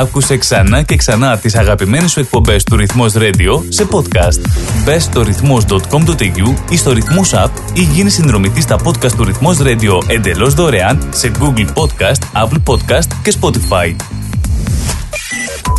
Άκουσε 0.00 0.36
ξανά 0.36 0.82
και 0.82 0.96
ξανά 0.96 1.38
τις 1.38 1.54
αγαπημένες 1.54 2.10
σου 2.10 2.20
εκπομπές 2.20 2.64
του 2.64 2.76
Ρυθμός 2.76 3.12
Radio 3.16 3.62
σε 3.68 3.86
podcast. 3.90 4.40
Μπες 4.84 5.02
στο 5.02 5.22
ρυθμός.com.au 5.22 6.54
ή 6.70 6.76
στο 6.76 6.92
Ρυθμός 6.92 7.32
App 7.34 7.50
ή 7.72 7.80
γίνει 7.82 8.10
συνδρομητής 8.10 8.62
στα 8.62 8.76
podcast 8.84 9.12
του 9.12 9.24
Ρυθμός 9.24 9.58
Radio 9.60 10.02
εντελώς 10.06 10.54
δωρεάν 10.54 11.08
σε 11.10 11.30
Google 11.40 11.66
Podcast, 11.74 12.42
Apple 12.44 12.62
Podcast 12.64 13.06
και 13.22 13.34
Spotify. 13.40 13.96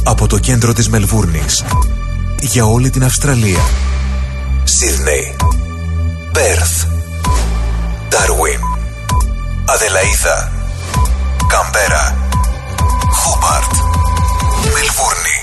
Από 0.04 0.28
το 0.28 0.38
κέντρο 0.38 0.74
της 0.74 0.90
Μελβούρνης 0.90 1.64
για 2.42 2.66
όλη 2.66 2.90
την 2.90 3.04
Αυστραλία. 3.04 3.60
Σίδνεϊ, 4.64 5.36
Πέρθ, 6.32 6.86
Ντάρουιν, 8.10 8.60
Αδελαίδα, 9.66 10.52
Καμπέρα, 11.48 12.29
Χούμπαρτ, 13.12 13.72
Μελβούρνη. 14.64 15.38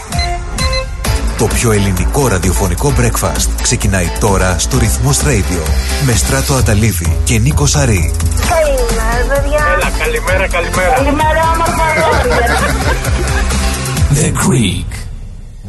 Το 1.38 1.46
πιο 1.46 1.72
ελληνικό 1.72 2.28
ραδιοφωνικό 2.28 2.92
breakfast 2.98 3.48
ξεκινάει 3.62 4.10
τώρα 4.20 4.58
στο 4.58 4.78
Ρυθμός 4.78 5.20
Radio 5.20 5.68
με 6.06 6.12
Στράτο 6.12 6.54
Αταλίδη 6.54 7.16
και 7.24 7.38
Νίκο 7.38 7.66
Σαρή. 7.66 8.14
Καλημέρα, 8.48 9.34
παιδιά. 9.34 9.64
Έλα, 9.76 9.90
καλημέρα, 9.98 10.48
καλημέρα. 10.48 10.92
Καλημέρα, 10.94 11.42
όμορφα 11.54 11.84
αγόρια. 11.84 12.56
The 14.14 14.30
Greek 14.44 14.90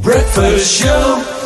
Breakfast 0.07 0.83
Show. 0.83 1.36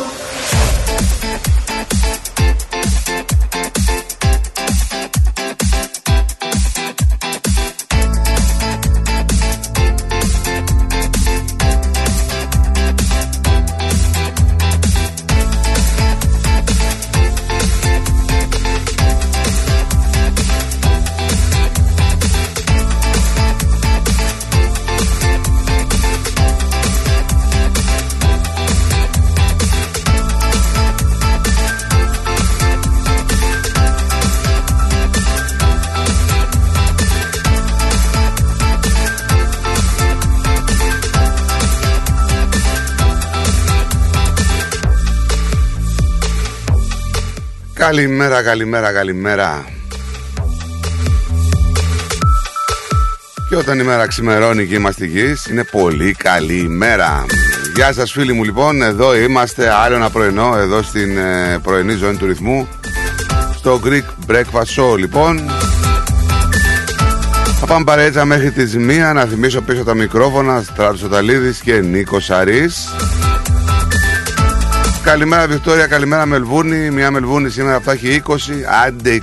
Καλημέρα, 47.94 48.42
καλημέρα, 48.42 48.92
καλημέρα. 48.92 49.64
Και 53.48 53.56
όταν 53.56 53.78
η 53.78 53.82
μέρα 53.82 54.06
ξημερώνει 54.06 54.66
και 54.66 54.74
είμαστε 54.74 55.04
γης, 55.04 55.46
είναι 55.46 55.64
πολύ 55.64 56.12
καλή 56.12 56.58
ημέρα. 56.58 57.24
Γεια 57.74 57.92
σας 57.92 58.12
φίλοι 58.12 58.32
μου 58.32 58.44
λοιπόν, 58.44 58.82
εδώ 58.82 59.16
είμαστε 59.16 59.72
άλλο 59.72 59.94
ένα 59.94 60.10
πρωινό, 60.10 60.54
εδώ 60.58 60.82
στην 60.82 61.18
ε, 61.18 61.58
πρωινή 61.62 61.92
ζώνη 61.92 62.16
του 62.16 62.26
ρυθμού, 62.26 62.68
στο 63.56 63.80
Greek 63.84 64.30
Breakfast 64.30 64.74
Show 64.76 64.98
λοιπόν. 64.98 65.50
Θα 67.60 67.66
πάμε 67.66 67.84
παρέτσα 67.84 68.24
μέχρι 68.24 68.50
τις 68.50 68.76
μία, 68.76 69.12
να 69.12 69.24
θυμίσω 69.24 69.60
πίσω 69.60 69.84
τα 69.84 69.94
μικρόφωνα, 69.94 70.62
Στράτος 70.62 71.02
Οταλίδης 71.02 71.60
και 71.60 71.74
Νίκος 71.74 72.24
Σαρής. 72.24 72.88
Καλημέρα 75.04 75.46
Βικτόρια, 75.46 75.86
καλημέρα 75.86 76.26
Μελβούρνη. 76.26 76.90
Μια 76.90 77.10
Μελβούρνη 77.10 77.50
σήμερα 77.50 77.80
θα 77.80 77.92
έχει 77.92 78.22
20, 78.26 78.36
άντε 78.86 79.22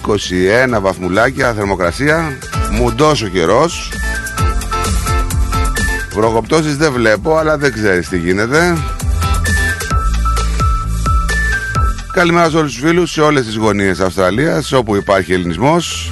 21 0.72 0.80
βαθμουλάκια 0.82 1.54
θερμοκρασία. 1.54 2.38
Μουντός 2.72 3.22
ο 3.22 3.28
καιρός. 3.28 3.92
Βροχοπτώσεις 6.14 6.78
δεν 6.78 6.92
βλέπω, 6.92 7.38
αλλά 7.38 7.58
δεν 7.58 7.74
ξέρεις 7.74 8.10
τι 8.10 8.18
γίνεται. 8.18 8.78
Καλημέρα 12.14 12.50
σε 12.50 12.58
όλους 12.58 12.74
τους 12.74 12.82
φίλους, 12.82 13.12
σε 13.12 13.22
όλες 13.22 13.46
τις 13.46 13.56
γωνίες 13.56 14.00
Αυστραλίας, 14.00 14.72
όπου 14.72 14.96
υπάρχει 14.96 15.34
ελληνισμός. 15.34 16.12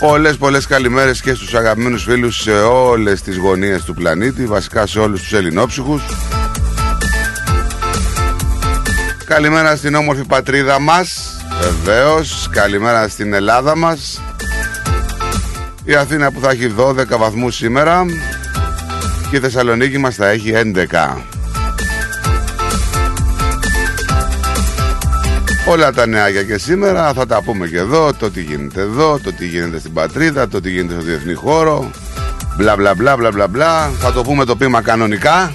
Πολλές 0.00 0.36
πολλές 0.36 0.66
καλημέρες 0.66 1.20
και 1.20 1.34
στους 1.34 1.54
αγαπημένους 1.54 2.02
φίλους 2.02 2.36
σε 2.36 2.52
όλες 2.60 3.22
τις 3.22 3.36
γωνίες 3.36 3.84
του 3.84 3.94
πλανήτη, 3.94 4.46
βασικά 4.46 4.86
σε 4.86 4.98
όλους 4.98 5.20
τους 5.20 5.32
ελληνόψυχους. 5.32 6.02
Καλημέρα 9.24 9.76
στην 9.76 9.94
όμορφη 9.94 10.24
πατρίδα 10.24 10.80
μας 10.80 11.36
Βεβαίως. 11.60 12.48
Καλημέρα 12.50 13.08
στην 13.08 13.32
Ελλάδα 13.32 13.76
μας. 13.76 14.22
Η 15.84 15.94
Αθήνα 15.94 16.32
που 16.32 16.40
θα 16.40 16.50
έχει 16.50 16.74
12 16.78 17.18
βαθμούς 17.18 17.54
σήμερα. 17.54 18.04
Και 19.30 19.36
η 19.36 19.40
Θεσσαλονίκη 19.40 19.98
μας 19.98 20.14
θα 20.14 20.28
έχει 20.28 20.52
11 20.54 21.24
Όλα 25.68 25.92
τα 25.92 26.06
νεάκια 26.06 26.42
και 26.42 26.58
σήμερα 26.58 27.12
θα 27.12 27.26
τα 27.26 27.42
πούμε 27.42 27.66
και 27.66 27.78
εδώ 27.78 28.12
Το 28.12 28.30
τι 28.30 28.42
γίνεται 28.42 28.80
εδώ, 28.80 29.18
το 29.18 29.32
τι 29.32 29.46
γίνεται 29.46 29.78
στην 29.78 29.92
πατρίδα 29.92 30.48
Το 30.48 30.60
τι 30.60 30.70
γίνεται 30.70 30.94
στο 30.94 31.02
διεθνή 31.02 31.34
χώρο. 31.34 31.90
Μπλα 32.56 32.76
μπλα 32.76 32.94
μπλα 32.94 33.16
μπλα 33.16 33.30
μπλα 33.30 33.48
μπλα. 33.48 33.90
Θα 33.98 34.12
το 34.12 34.22
πούμε 34.22 34.44
το 34.44 34.56
πείμα 34.56 34.82
κανονικά 34.82 35.52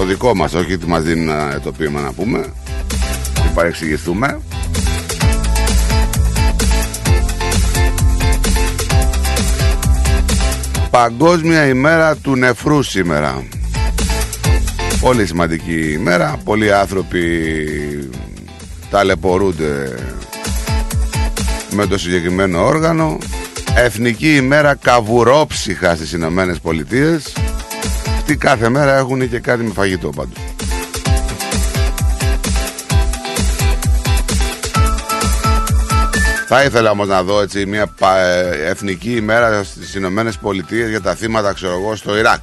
το 0.00 0.06
δικό 0.06 0.34
μας, 0.34 0.54
όχι 0.54 0.78
τι 0.78 0.86
μας 0.86 1.02
δίνουν 1.02 1.28
ε, 1.28 1.60
το 1.62 1.72
πείμα 1.72 2.00
να 2.00 2.12
πούμε. 2.12 2.38
Μην 3.44 3.54
παρεξηγηθούμε. 3.54 4.40
Παγκόσμια 10.90 11.66
ημέρα 11.66 12.16
του 12.16 12.36
νεφρού 12.36 12.82
σήμερα. 12.82 13.44
Πολύ 15.00 15.26
σημαντική 15.26 15.92
ημέρα. 15.92 16.36
Πολλοί 16.44 16.72
άνθρωποι 16.72 17.22
ταλαιπωρούνται 18.90 19.94
με 21.70 21.86
το 21.86 21.98
συγκεκριμένο 21.98 22.64
όργανο. 22.64 23.18
Εθνική 23.74 24.36
ημέρα 24.36 24.74
καβουρόψυχα 24.74 25.94
στις 25.94 26.12
Ηνωμένες 26.12 26.60
Πολιτείες 26.60 27.32
αυτοί 28.32 28.46
κάθε 28.46 28.68
μέρα 28.68 28.96
έχουν 28.96 29.30
και 29.30 29.38
κάτι 29.38 29.62
με 29.62 29.72
φαγητό 29.72 30.08
πάντως. 30.08 30.38
Θα 36.48 36.64
ήθελα 36.64 36.90
όμως 36.90 37.08
να 37.08 37.22
δω 37.22 37.40
έτσι 37.40 37.66
μια 37.66 37.94
εθνική 38.66 39.10
ημέρα 39.10 39.62
στις 39.62 39.94
Ηνωμένες 39.94 40.38
Πολιτείες 40.38 40.88
για 40.88 41.00
τα 41.00 41.14
θύματα 41.14 41.52
ξέρω 41.52 41.72
εγώ 41.72 41.96
στο 41.96 42.16
Ιράκ. 42.16 42.40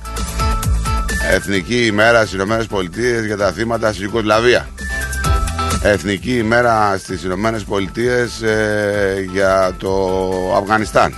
Εθνική 1.31 1.85
ημέρα 1.85 2.19
στις 2.19 2.33
Ηνωμένες 2.33 2.65
Πολιτείες 2.65 3.25
για 3.25 3.37
τα 3.37 3.51
θύματα 3.51 3.93
στη 3.93 4.03
Ιουκοσλαβία. 4.03 4.67
Εθνική 5.81 6.37
ημέρα 6.37 6.97
στις 6.97 7.23
Ηνωμένες 7.23 7.63
Πολιτείες 7.63 8.41
ε, 8.41 9.27
για 9.31 9.75
το 9.77 10.21
Αφγανιστάν. 10.57 11.13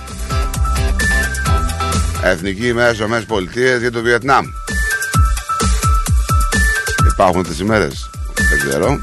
Εθνική 2.22 2.66
ημέρα 2.66 2.86
στις 2.86 2.98
Ηνωμένες 2.98 3.24
Πολιτείες 3.24 3.80
για 3.80 3.90
το 3.90 4.02
Βιετνάμ. 4.02 4.46
Υπάρχουν 7.20 7.42
τις 7.42 7.58
ημέρες. 7.58 8.10
Δεν 8.50 8.58
ξέρω. 8.68 9.02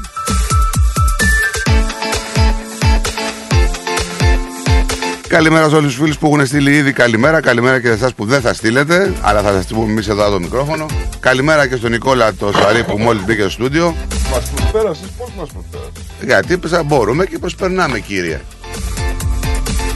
Καλημέρα 5.28 5.68
σε 5.68 5.74
όλους 5.74 5.92
τους 5.92 6.02
φίλους 6.02 6.18
που 6.18 6.26
έχουν 6.26 6.46
στείλει 6.46 6.76
ήδη 6.76 6.92
καλημέρα. 6.92 7.40
Καλημέρα 7.40 7.80
και 7.80 7.86
σε 7.86 7.92
εσάς 7.92 8.14
που 8.14 8.24
δεν 8.24 8.40
θα 8.40 8.54
στείλετε, 8.54 9.12
αλλά 9.20 9.42
θα 9.42 9.52
σας 9.52 9.64
στείλουμε 9.64 9.90
εμείς 9.90 10.08
εδώ 10.08 10.30
το 10.30 10.40
μικρόφωνο. 10.40 10.86
Καλημέρα 11.20 11.66
και 11.66 11.76
στον 11.76 11.90
Νικόλα 11.90 12.34
το 12.34 12.52
Σαρή 12.52 12.84
που 12.84 12.98
μόλις 12.98 13.24
μπήκε 13.24 13.40
στο 13.40 13.50
στούντιο. 13.50 13.94
Μας 14.30 14.50
προσπέρασες, 14.50 15.08
πώς 15.18 15.30
μας 15.38 15.48
προσπέρασες; 15.52 16.02
Γιατί 16.24 16.58
πέσα, 16.58 16.82
μπορούμε 16.82 17.26
και 17.26 17.38
προσπερνάμε 17.38 17.98
κύριε. 17.98 18.40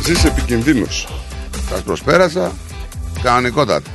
Ζεις 0.05 0.25
επικινδύνος. 0.25 1.08
Σας 1.70 1.82
προσπέρασα 1.82 2.52
κανονικότατα. 3.23 3.91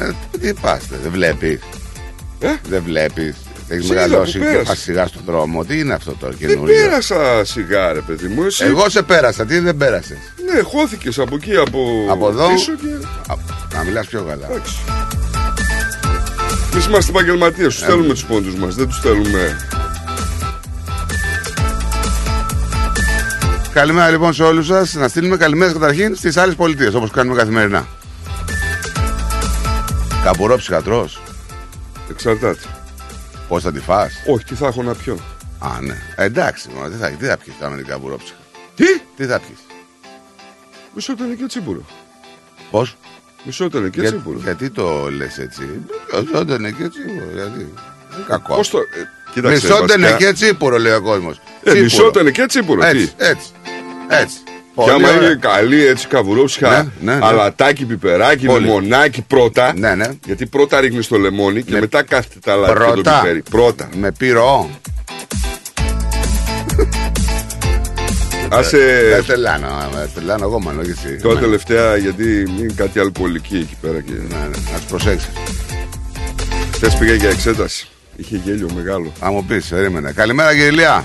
Ε, 0.00 0.38
τι 0.38 0.54
πάστε, 0.54 0.96
δεν 1.02 1.10
βλέπεις. 1.10 1.60
Ε; 2.40 2.48
Δεν 2.68 2.82
βλέπεις. 2.82 3.34
Έχει 3.68 3.82
Σίγουρα 3.82 4.06
μεγαλώσει 4.06 4.38
που 4.38 4.44
και 4.44 4.50
πέρασε. 4.50 4.64
πας 4.64 4.78
σιγά 4.78 5.06
στον 5.06 5.22
δρόμο. 5.26 5.64
Τι 5.64 5.78
είναι 5.78 5.94
αυτό 5.94 6.10
το 6.20 6.26
Δεν 6.26 6.36
καινούριο; 6.36 6.74
πέρασα 6.74 7.44
σιγά 7.44 7.92
ρε 7.92 8.00
παιδί 8.00 8.26
μου, 8.26 8.42
εσύ; 8.42 8.64
Εγώ 8.64 8.88
σε 8.88 9.02
πέρασα, 9.02 9.44
τι 9.46 9.58
δεν 9.58 9.76
πέρασες; 9.76 10.18
Ναι, 10.52 10.60
χώθηκες 10.60 11.18
από 11.18 11.34
εκεί, 11.34 11.56
από, 11.56 12.06
Από 12.10 12.28
εδώ; 12.28 12.48
πίσω 12.48 12.72
και... 12.74 13.06
Α, 13.32 13.36
Να 13.74 13.82
μιλάς 13.84 14.06
πιο 14.06 14.22
καλά. 14.22 14.46
Εντάξει. 14.50 14.74
Εμείς 16.72 16.86
είμαστε 16.86 17.10
επαγγελματίες, 17.10 17.74
τους 17.74 17.84
θέλουμε 17.84 18.12
τους 18.12 18.24
πόντους 18.24 18.54
μας, 18.54 18.74
δεν 18.74 18.88
τους 18.88 19.00
θέλουμε... 19.00 19.56
Καλημέρα 23.72 24.10
λοιπόν 24.10 24.32
σε 24.34 24.42
όλους 24.42 24.66
σας. 24.66 24.94
Να 24.94 25.08
στείλουμε 25.08 25.36
καλημέρες 25.36 25.72
καταρχήν 25.72 26.16
στις 26.16 26.36
άλλες 26.36 26.54
πολιτείες 26.54 26.94
όπως 26.94 27.10
κάνουμε 27.10 27.36
καθημερινά. 27.36 27.86
Καπουρόψυχα 30.24 30.82
τρως. 30.82 31.20
Εξαρτάται. 32.10 32.58
Πώς 33.48 33.62
θα 33.62 33.72
τη 33.72 33.80
φας; 33.80 34.12
Όχι, 34.26 34.44
τι 34.44 34.54
θα 34.54 34.66
έχω 34.66 34.82
να 34.82 34.94
πιω; 34.94 35.18
Α, 35.58 35.80
ναι. 35.80 35.94
Ε, 36.16 36.24
εντάξει, 36.24 36.68
μόνο, 36.74 36.88
τι 36.88 36.96
θα, 36.96 37.08
τι 37.08 37.24
θα 37.26 37.36
πιεις 37.36 37.56
τώρα 37.58 37.70
με 37.70 37.76
την 37.76 37.86
καπουρόψυχα. 37.86 38.38
Τι; 38.74 38.84
Τι 39.16 39.24
θα 39.26 39.38
πιεις; 39.40 39.58
Μισό 40.94 41.12
ήταν 41.12 41.36
και 41.36 41.46
τσίπουρο. 41.46 41.80
Πώς; 42.70 42.96
Μισό 43.44 43.64
ήταν 43.64 43.90
και 43.90 44.00
Για- 44.00 44.10
τσίπουρο. 44.10 44.38
γιατί 44.38 44.70
το 44.70 45.10
λες 45.10 45.38
έτσι; 45.38 45.62
Μισότενε 46.20 46.70
και 46.70 46.88
τσίπουρο. 46.88 47.30
Γιατί; 47.34 47.60
Είναι 47.60 48.24
Κακό. 48.28 48.54
Πώς 48.54 48.70
το. 48.70 48.78
ε, 48.78 48.82
Κοίταξε. 49.32 49.66
Μισότενε 49.66 50.08
βασικά, 50.10 50.26
και 50.30 50.32
τσίπουρο 50.32 50.78
λέει 50.78 50.92
ο 50.92 51.02
κόσμος. 51.02 51.36
Ε, 51.36 51.42
Τσίπουρο. 51.62 51.82
μισότανε 51.82 52.30
και 52.30 52.46
τσίπουρο. 52.46 52.84
Έτσι, 52.84 53.06
Τι. 53.06 53.12
έτσι. 54.08 54.36
Έτσι. 54.78 54.90
Και 54.90 54.90
Πολύ 54.90 55.04
άμα 55.04 55.08
ωραία. 55.16 55.30
είναι 55.30 55.38
καλή 55.40 55.86
έτσι 55.86 56.06
καβουρόψυχα, 56.06 56.68
Ναι, 56.70 57.12
ναι, 57.12 57.18
ναι. 57.18 57.26
αλατάκι, 57.26 57.84
πιπεράκι, 57.84 58.46
Πολύ. 58.46 58.64
λιμονάκι 58.64 59.22
πρώτα. 59.22 59.72
Ναι, 59.76 59.94
ναι. 59.94 60.06
Γιατί 60.26 60.46
πρώτα 60.46 60.80
ρίχνεις 60.80 61.08
το 61.08 61.16
λεμόνι 61.18 61.62
και 61.62 61.72
Ναι. 61.72 61.80
μετά 61.80 62.02
κάθεται 62.02 62.38
τα 62.44 62.52
αλάτι 62.52 62.72
και 62.72 62.78
το 62.78 62.84
Πρώτα. 62.92 63.20
πιπέρι. 63.20 63.42
Πρώτα. 63.50 63.88
Με 63.96 64.12
πυρό. 64.18 64.70
Άσε 68.50 69.02
Δεν 69.14 69.24
τρελάνω, 69.26 69.66
με 69.94 70.10
τρελάνω 70.14 70.44
εγώ 70.44 70.60
μόνο 70.60 70.82
και 70.82 70.90
εσύ. 70.90 71.16
τώρα 71.22 71.34
Ναι. 71.34 71.40
τελευταία 71.40 71.96
γιατί 71.96 72.24
είναι 72.58 72.72
κάτι 72.76 72.98
αλκοολική 72.98 73.56
εκεί 73.56 73.76
πέρα. 73.80 74.00
Και... 74.00 74.12
Ναι, 74.12 74.36
ναι, 74.36 74.44
να 74.72 74.78
του 74.78 74.84
προσέξεις. 74.88 75.30
Χθε 76.74 76.90
πήγα 76.98 77.14
για 77.14 77.28
εξέταση. 77.28 77.88
Είχε 78.16 78.40
γέλιο 78.44 78.68
μεγάλο. 78.74 79.12
Θα 79.20 79.30
μου 79.30 79.44
πεις, 79.44 79.66
περίμενε. 79.66 80.12
Καλημέρα, 80.12 80.50
κύριε 80.52 80.66
Ηλία. 80.66 81.04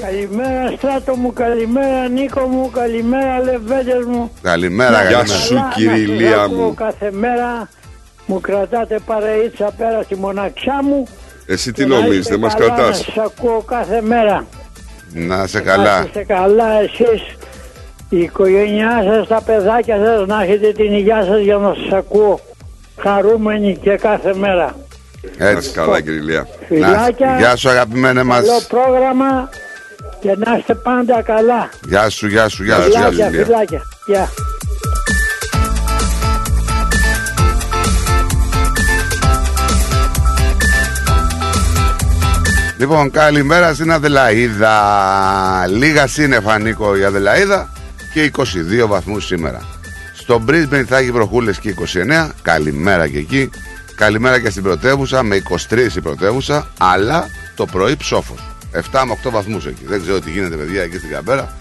Καλημέρα 0.00 0.72
Στράτο 0.76 1.14
μου, 1.16 1.32
καλημέρα 1.32 2.08
Νίκο 2.08 2.40
μου, 2.40 2.70
καλημέρα 2.70 3.38
Λεβέντες 3.38 4.04
μου. 4.06 4.30
Καλημέρα, 4.42 4.90
Γεια 4.90 5.00
καλημέρα. 5.10 5.26
σου. 5.26 5.54
Καλά, 5.54 5.70
κύριε 5.74 5.90
να 5.90 5.96
σας 5.96 6.06
Ηλία 6.06 6.40
ακούω 6.40 6.56
μου. 6.62 6.74
Κάθε 6.74 7.10
μέρα 7.12 7.68
μου 8.26 8.40
κρατάτε 8.40 8.98
παρεΐτσα 9.06 9.72
πέρα 9.78 10.02
στη 10.02 10.14
μοναξιά 10.16 10.82
μου. 10.82 11.06
Εσύ 11.46 11.72
Και 11.72 11.82
τι 11.82 11.88
να 11.88 11.94
νομίζεις, 11.96 12.18
είστε 12.18 12.30
δεν 12.30 12.40
μας 12.40 12.54
καλά, 12.54 12.66
κρατάς; 12.74 12.86
Να 12.98 13.04
σας 13.04 13.16
ακούω 13.24 13.60
κάθε 13.66 14.00
μέρα. 14.00 14.46
Να 15.12 15.46
σε 15.46 15.58
Να 15.58 15.64
καλά. 15.64 16.04
είστε 16.04 16.24
καλά 16.24 16.80
εσείς, 16.80 17.22
η 18.08 18.18
οικογένειά 18.18 19.02
σας, 19.06 19.26
τα 19.28 19.42
παιδάκια 19.46 19.96
σας, 20.04 20.26
να 20.26 20.42
έχετε 20.42 20.72
την 20.72 20.92
υγεία 20.92 21.24
σας 21.24 21.40
για 21.40 21.56
να 21.56 21.74
σας 21.74 21.92
ακούω. 21.92 22.40
Χαρούμενοι 23.00 23.76
και 23.82 23.90
κάθε 23.96 24.34
μέρα. 24.34 24.76
Να 25.38 25.46
είσαι 25.48 25.56
Έτσι. 25.58 25.70
καλά, 25.70 26.00
κύριε 26.00 26.18
Ηλία. 26.18 26.40
Να- 26.40 26.66
Φιλάκια, 26.66 27.36
Γεια 27.38 27.56
σου, 27.56 27.68
αγαπημένε 27.70 28.22
μας. 28.22 28.40
καλό 28.46 28.60
πρόγραμμα 28.68 29.48
και 30.24 30.36
να 30.38 30.56
είστε 30.58 30.74
πάντα 30.74 31.22
καλά. 31.22 31.68
Γεια 31.86 32.08
σου, 32.08 32.26
γεια 32.26 32.48
σου, 32.48 32.64
γεια 32.64 32.80
σου. 32.82 32.88
γεια 32.88 32.98
σου, 32.98 33.12
Φιλάκια, 33.12 33.28
Ηλία. 33.28 33.44
φιλάκια. 33.44 33.82
Γεια. 34.06 34.28
Λοιπόν, 42.78 43.10
καλημέρα 43.10 43.74
στην 43.74 43.92
Αδελαίδα. 43.92 44.76
Λίγα 45.68 46.06
σύννεφα, 46.06 46.58
Νίκο, 46.58 46.96
η 46.96 47.04
Αδελαίδα 47.04 47.72
και 48.12 48.30
22 48.84 48.86
βαθμούς 48.86 49.26
σήμερα. 49.26 49.60
Στο 50.14 50.44
Brisbane 50.48 50.84
θα 50.88 50.98
έχει 50.98 51.10
βροχούλες 51.10 51.58
και 51.58 51.68
29. 51.68 52.30
Καλημέρα 52.42 53.08
και 53.08 53.18
εκεί. 53.18 53.50
Καλημέρα 53.94 54.40
και 54.40 54.50
στην 54.50 54.62
πρωτεύουσα 54.62 55.22
με 55.22 55.42
23 55.70 55.96
η 55.96 56.00
πρωτεύουσα, 56.00 56.66
αλλά 56.78 57.26
το 57.54 57.66
πρωί 57.66 57.96
ψόφος. 57.96 58.53
7 58.74 59.02
με 59.06 59.18
8 59.24 59.30
βαθμούς 59.30 59.66
εκεί. 59.66 59.84
Δεν 59.86 60.02
ξέρω 60.02 60.20
τι 60.20 60.30
γίνεται, 60.30 60.56
παιδιά, 60.56 60.82
εκεί 60.82 60.96
στην 60.96 61.10
Καμπέρα. 61.10 61.56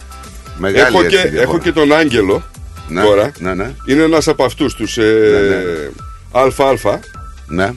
Μεγάλη 0.57 0.87
Έχω 0.87 1.03
έτσι 1.03 1.15
και, 1.15 1.21
διαφορά. 1.21 1.41
έχω 1.41 1.59
και 1.59 1.71
τον 1.71 1.93
Άγγελο 1.93 2.43
ναι, 2.87 3.01
τώρα. 3.01 3.31
Ναι, 3.39 3.53
ναι, 3.53 3.71
Είναι 3.85 4.03
ένας 4.03 4.27
από 4.27 4.43
αυτούς 4.43 4.75
τους 4.75 4.97
ε, 4.97 5.91
Ναι, 6.31 6.39
ΑΑ. 6.41 6.99
ναι, 7.47 7.73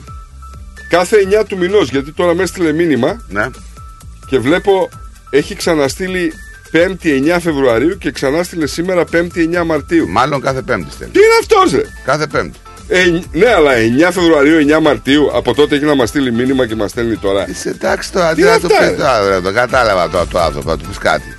Κάθε 0.89 1.17
9 1.41 1.43
του 1.47 1.57
μηνός, 1.57 1.89
γιατί 1.89 2.11
τώρα 2.11 2.35
με 2.35 2.43
έστειλε 2.43 2.71
μήνυμα 2.71 3.25
ναι. 3.29 3.45
και 4.29 4.39
βλέπω 4.39 4.89
έχει 5.29 5.55
ξαναστείλει 5.55 6.33
5η 6.71 7.35
9 7.35 7.37
Φεβρουαρίου 7.41 7.97
και 7.97 8.11
ξανάστειλε 8.11 8.67
σήμερα 8.67 9.03
5η 9.11 9.61
9 9.61 9.65
Μαρτίου. 9.65 10.07
Μάλλον 10.09 10.41
κάθε 10.41 10.61
Πέμπτη 10.61 10.91
στέλνει. 10.91 11.13
Τι 11.13 11.19
είναι 11.19 11.33
αυτός 11.39 11.71
ρε! 11.71 11.83
Κάθε 12.05 12.27
Πέμπτη. 12.27 12.57
Ε, 12.89 13.19
ναι, 13.31 13.53
αλλά 13.53 13.71
9 14.07 14.11
Φεβρουαρίου, 14.11 14.77
9 14.77 14.81
Μαρτίου, 14.81 15.29
από 15.33 15.53
τότε 15.53 15.75
έχει 15.75 15.85
να 15.85 15.95
μας 15.95 16.09
στείλει 16.09 16.31
μήνυμα 16.31 16.67
και 16.67 16.75
μας 16.75 16.91
στέλνει 16.91 17.15
τώρα. 17.15 17.49
Είσαι 17.49 17.69
εντάξει 17.69 18.11
τώρα, 18.11 18.29
Τι 18.29 18.35
τι 18.35 18.41
να 18.41 18.53
αυτά, 18.53 18.67
του 18.67 18.73
ρε; 18.79 18.89
πει 18.89 18.95
τώρα, 18.95 19.29
ρε, 19.29 19.41
το 19.41 19.51
κατάλαβα 19.53 20.09
το, 20.09 20.25
το 20.31 20.39
άνθρωπο, 20.39 20.69
να 20.69 20.77
του 20.77 20.87
πεις 20.87 20.97
κάτι. 20.97 21.35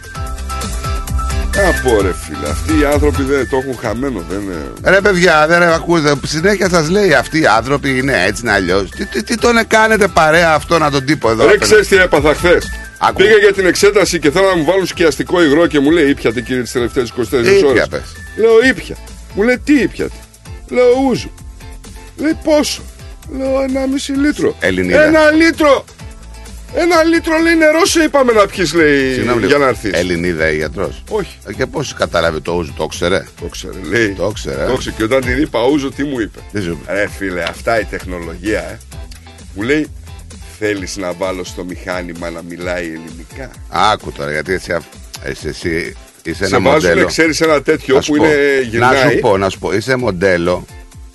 Από 1.69 2.03
ρε 2.03 2.13
φίλε, 2.15 2.49
αυτοί 2.51 2.73
οι 2.81 2.85
άνθρωποι 2.93 3.23
δεν 3.23 3.49
το 3.51 3.57
έχουν 3.57 3.79
χαμένο. 3.81 4.25
Δεν 4.29 4.41
είναι... 4.41 4.55
Ρε 4.85 5.01
παιδιά, 5.01 5.47
δεν 5.47 5.59
ρε, 5.59 5.75
ακούτε, 5.75 6.15
συνέχεια 6.27 6.69
σας 6.69 6.89
λέει 6.89 7.13
αυτοί 7.15 7.41
οι 7.41 7.47
άνθρωποι 7.47 7.99
είναι 7.99 8.25
έτσι 8.27 8.45
να 8.45 8.53
αλλιώς. 8.53 8.91
Τι, 8.91 9.05
τι, 9.07 9.23
τι 9.23 9.37
τον 9.37 9.67
κάνετε 9.67 10.09
παρέα 10.09 10.53
αυτό 10.55 10.79
να 10.79 10.91
τον 10.91 11.05
τύπο 11.05 11.31
εδώ. 11.31 11.37
Ρε, 11.43 11.49
απέναντι. 11.49 11.65
ξέρεις 11.65 11.89
τι 11.89 11.97
έπαθα 11.97 12.35
χθες; 12.35 12.71
Άκου. 12.99 13.17
Πήγα 13.23 13.37
για 13.37 13.53
την 13.53 13.67
εξέταση 13.67 14.19
και 14.19 14.31
θέλω 14.31 14.47
να 14.47 14.57
μου 14.57 14.65
βάλουν 14.65 14.87
σκιαστικό 14.87 15.43
υγρό 15.43 15.67
και 15.67 15.79
μου 15.81 15.91
λέει 15.91 16.09
ήπιατε 16.09 16.41
κύριε 16.41 16.63
τις 16.63 16.73
τελευταίες 16.73 17.13
24 17.17 17.21
Ήπια, 17.23 17.69
ώρες. 17.69 17.87
πες. 17.91 18.03
Λέω 18.37 18.69
ήπια. 18.71 18.97
Μου 19.35 19.43
λέει 19.43 19.59
τι 19.65 19.81
ήπιατε. 19.81 20.13
Λέω 20.69 20.87
ούζου. 21.09 21.31
Λέει 22.17 22.39
πόσο; 22.45 22.83
Λέω 23.39 23.61
ένα 23.61 23.87
μισή 23.87 24.13
λίτρο. 24.13 24.57
Ελληνίδα. 24.61 25.05
Ένα 25.05 25.31
λίτρο. 25.31 25.85
Ένα 26.75 27.03
λίτρο 27.05 27.39
λέει 27.39 27.57
νερό 27.57 27.87
σε 27.87 28.03
είπαμε 28.03 28.33
να 28.33 28.47
πιεις 28.47 28.73
λέει 28.75 29.13
Συγγνώμη, 29.13 29.39
για 29.39 29.47
λίγο. 29.49 29.59
να 29.61 29.67
έρθεις. 29.69 29.93
Ελληνίδα 29.93 30.51
η 30.51 30.57
γιατρός. 30.57 31.03
Όχι. 31.11 31.37
Και 31.57 31.67
πώς 31.67 31.95
κατάλαβε 31.95 32.41
το 32.41 32.53
ούζου, 32.53 32.73
το 32.77 32.87
ξέρε. 32.87 33.25
Το 33.41 33.47
ξέρε, 33.47 33.79
λέει. 33.89 34.09
Το 34.13 34.31
ξέρε, 34.31 34.63
ε. 34.63 34.67
Το 34.67 34.77
ξέρε. 34.77 34.95
Και 34.97 35.03
όταν 35.03 35.21
την 35.21 35.39
είπα 35.43 35.65
ούζο, 35.67 35.91
τι 35.91 36.05
μου 36.05 36.21
είπε; 36.21 36.39
Τι 36.53 36.63
σου 36.63 36.71
είπε; 36.83 36.93
Ρε 36.93 37.09
φίλε, 37.09 37.43
αυτά 37.43 37.81
η 37.81 37.85
τεχνολογία, 37.85 38.59
ε. 38.61 38.79
Μου 39.55 39.63
λέει, 39.63 39.87
θέλεις 40.59 40.97
να 40.97 41.13
βάλω 41.13 41.45
στο 41.45 41.65
μηχάνημα 41.65 42.31
να 42.31 42.43
μιλάει 42.43 42.85
ελληνικά; 42.85 43.51
Άκου 43.69 44.13
τώρα, 44.13 44.31
γιατί 44.31 44.53
εσύ, 44.53 44.73
αφ- 44.73 44.87
εσύ, 45.23 45.49
εσύ 45.49 45.97
είσαι 46.29 46.47
Σε 46.47 46.57
ένα 46.57 46.71
βάζουν, 46.71 46.89
μοντέλο. 46.89 47.07
ξέρεις, 47.07 47.41
ένα 47.41 47.63
τέτοιο 47.63 47.95
Να 47.95 48.01
σου 48.01 48.13
που 48.13 48.19
πω, 48.19 48.25
είναι 48.25 48.35
Να 48.35 48.61
γυρνάει. 48.69 49.13
σου 49.13 49.19
πω, 49.21 49.37
να 49.37 49.49
σου 49.49 49.59
πω, 49.59 49.73
είσαι 49.75 49.97
μοντέλο 49.97 50.65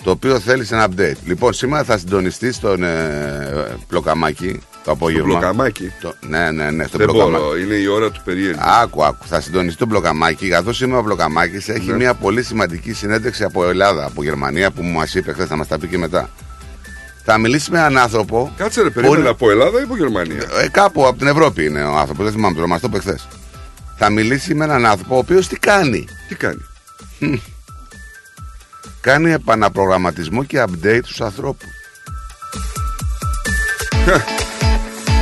το 0.04 0.12
οποίο 0.12 0.40
θέλεις 0.40 0.72
ένα 0.72 0.88
update. 0.90 1.16
Λοιπόν, 1.26 1.54
σήμερα 1.54 1.84
θα 1.84 1.98
συντονιστεί 1.98 2.52
στον 2.52 2.84
ε, 2.84 3.78
πλοκαμάκι 3.88 4.60
το 4.84 4.92
απόγευμα. 4.92 5.28
Πλοκαμάκι; 5.40 5.92
Το- 6.02 6.14
ναι, 6.28 6.52
ναι, 6.52 6.72
ναι, 6.72 6.84
στο 6.88 6.98
Δεν 6.98 7.08
πλοκαμάκι. 7.08 7.44
μπορώ, 7.44 7.58
είναι 7.58 7.74
η 7.74 7.88
ώρα 7.88 8.12
του 8.12 8.22
περίεργου. 8.26 8.60
Άκου, 8.82 9.04
άκου. 9.04 9.26
Θα 9.28 9.42
συντονιστεί 9.42 9.80
το 9.80 9.86
Μπλοκαμάκι. 9.86 10.48
Καθώς 10.48 10.78
σήμερα 10.78 11.00
ο 11.00 11.04
Μπλοκαμάκι 11.04 11.56
έχει 11.72 11.90
Ναι. 11.90 11.96
μια 11.96 12.14
πολύ 12.14 12.44
σημαντική 12.44 12.94
συνέντευξη 12.94 13.44
από 13.44 13.70
Ελλάδα, 13.70 14.06
από 14.06 14.24
Γερμανία 14.24 14.72
που 14.72 14.84
μας 14.84 15.16
είπε 15.16 15.34
χθες, 15.34 15.48
θα 15.48 15.56
μας 15.56 15.68
τα 15.68 15.78
πει 15.80 15.88
και 15.88 15.98
μετά. 15.98 16.30
Θα 17.26 17.38
μιλήσει 17.38 17.72
με 17.72 17.78
έναν 17.78 17.98
άνθρωπο. 17.98 18.54
Κάτσε 18.58 18.82
ρε, 18.82 18.88
που 18.88 18.94
περίμενε 18.94 19.20
είναι- 19.20 19.30
από 19.30 19.50
Ελλάδα 19.52 19.80
ή 19.80 19.84
από 19.84 19.96
Γερμανία; 19.98 20.42
Ε, 20.64 20.68
κάπου 20.72 21.06
από 21.08 21.18
την 21.18 21.28
Ευρώπη 21.28 21.66
είναι 21.66 21.84
ο 21.84 21.96
άνθρωπος, 21.98 22.24
δεν 22.24 22.34
θυμάμαι 22.34 22.56
τώρα, 22.56 22.68
μας 22.68 22.82
το 22.82 22.88
είπε 22.90 23.00
χθες. 23.00 23.28
Θα 23.98 24.10
μιλήσει 24.10 24.54
με 24.54 24.64
έναν 24.64 24.86
άνθρωπο 24.86 25.16
ο 25.16 25.18
οποίος 25.18 25.48
τι 25.48 25.60
κάνει; 25.60 26.08
Τι 26.28 26.36
κάνει; 26.36 26.66
Κάνει 29.02 29.32
επαναπρογραμματισμό 29.32 30.44
και 30.44 30.64
update 30.68 31.02
στου 31.04 31.24
ανθρώπους. 31.24 31.68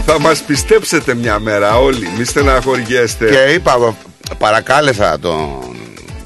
Θα 0.05 0.19
μας 0.19 0.41
πιστέψετε 0.41 1.13
μια 1.13 1.39
μέρα 1.39 1.77
όλοι, 1.77 2.07
μη 2.17 2.23
στεναχωριέστε. 2.23 3.29
Και 3.29 3.53
είπα, 3.53 3.73
εγώ, 3.73 3.97
παρακάλεσα 4.37 5.19
τον, 5.19 5.59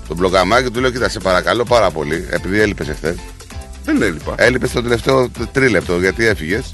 τον 0.07 0.17
Μπλοκαμάκι, 0.17 0.69
του 0.69 0.79
λέω: 0.79 0.89
Κοίτα, 0.91 1.09
σε 1.09 1.19
παρακαλώ 1.19 1.63
πάρα 1.63 1.91
πολύ, 1.91 2.27
επειδή 2.29 2.59
έλειπες 2.59 2.89
εχθές. 2.89 3.15
Δεν 3.83 4.01
έλειπα. 4.01 4.35
Έλειπες 4.37 4.69
στο 4.69 4.81
τελευταίο 4.81 5.29
τρίλεπτο 5.51 5.99
γιατί 5.99 6.25
έφυγες. 6.25 6.69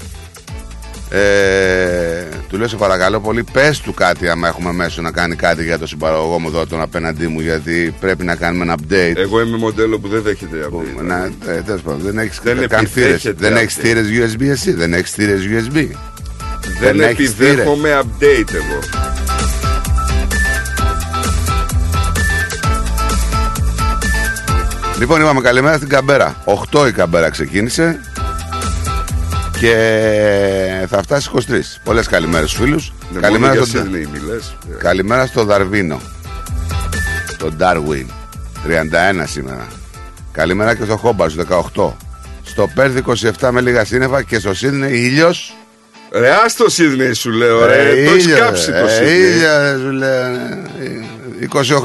Ε, 1.14 2.28
του 2.48 2.58
λέω 2.58 2.68
σε 2.68 2.76
παρακαλώ 2.76 3.20
πολύ, 3.20 3.44
πες 3.52 3.80
του 3.80 3.94
κάτι 3.94 4.28
άμα 4.28 4.48
έχουμε 4.48 4.72
μέσο 4.72 5.02
να 5.02 5.10
κάνει 5.10 5.36
κάτι 5.36 5.64
για 5.64 5.78
το 5.78 5.86
συμπαραγωγό 5.86 6.38
μου 6.38 6.48
εδώ, 6.48 6.66
τον 6.66 6.80
απέναντί 6.80 7.26
μου, 7.26 7.40
γιατί 7.40 7.94
πρέπει 8.00 8.24
να 8.24 8.34
κάνουμε 8.34 8.64
ένα 8.64 8.74
update. 8.78 9.16
Εγώ 9.16 9.40
είμαι 9.40 9.56
μοντέλο 9.56 9.98
που 9.98 10.08
δεν 10.08 10.22
δέχεται 10.22 10.68
update. 10.70 11.02
Να, 11.04 11.30
ε, 11.46 11.60
τέλος 11.66 11.80
πάντων, 11.82 12.00
δεν 12.02 12.18
έχεις 12.18 12.40
Δεν 12.42 12.68
καν 12.68 12.86
θύρες. 12.86 13.06
επιδέχεται 13.10 13.48
Δεν 13.48 13.52
update. 13.52 13.60
έχεις 13.62 13.74
θύρε 13.74 14.00
USB 14.02 14.42
εσύ, 14.50 14.72
δεν 14.72 14.92
έχεις 14.94 15.10
θύρε 15.10 15.34
USB. 15.34 15.72
Δεν 15.74 15.92
δεν 16.80 17.00
έχεις 17.00 17.30
επιδέχομαι 17.30 18.00
update 18.02 18.54
εγώ. 18.54 18.78
Λοιπόν, 24.98 25.20
είπαμε 25.20 25.40
καλημέρα 25.40 25.76
στην 25.76 25.88
Καμπέρα. 25.88 26.36
8 26.72 26.86
η 26.88 26.92
Καμπέρα 26.92 27.30
ξεκίνησε 27.30 28.00
και 29.62 30.86
θα 30.88 31.02
φτάσει 31.02 31.30
23. 31.34 31.40
Πολλές 31.84 32.06
καλημέρες 32.06 32.50
στου 32.50 32.62
φίλους. 32.62 32.92
Ναι, 33.12 33.20
Καλημέρα, 33.20 33.52
μόνο 33.52 33.64
στον... 33.64 33.88
για 33.88 34.00
Sydney 34.00 34.20
μιλές. 34.20 34.56
Ε, 34.70 34.76
καλημέρα 34.78 35.26
στο 35.26 35.44
Δαρβίνο. 35.44 36.00
Το 37.38 37.52
Darwin. 37.60 38.06
31 38.66 39.22
σήμερα. 39.24 39.66
Καλημέρα 40.32 40.74
και 40.74 40.84
στο 40.84 40.96
Χόμπαρ 40.96 41.30
18. 41.74 41.90
Στο 42.44 42.70
Πέρθ 42.74 42.96
27 43.40 43.48
με 43.50 43.60
λίγα 43.60 43.84
σύννεφα 43.84 44.22
και 44.22 44.38
στο 44.38 44.54
Σίδνεϊ 44.54 44.98
ήλιος. 44.98 45.56
Ρε, 46.12 46.30
άστο 46.44 46.70
Σίδνεϊ 46.70 47.12
σου 47.12 47.30
λέω, 47.30 47.66
ρε. 47.66 48.04
Το 48.04 48.10
έχεις 48.10 48.34
κάψει 48.34 48.72
το 48.72 48.88
Σίδνεϊ. 48.88 49.20
ήλιος, 49.20 49.80
σου 49.80 49.90
λέω. 49.90 50.28
ναι. 50.28 50.62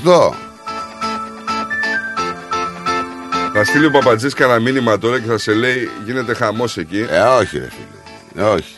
28. 0.03 0.46
Θα 3.59 3.63
στείλει 3.63 3.85
ο 3.85 3.91
Παπατζής 3.91 4.33
κανένα 4.33 4.59
μήνυμα 4.59 4.97
τώρα 4.97 5.19
και 5.19 5.27
θα 5.27 5.37
σε 5.37 5.53
λέει 5.53 5.89
γίνεται 6.05 6.33
χαμός 6.33 6.77
εκεί. 6.77 7.05
Ε, 7.09 7.19
όχι, 7.19 7.57
ρε 7.57 7.69
φίλε. 7.69 8.45
Ε, 8.45 8.49
όχι. 8.49 8.75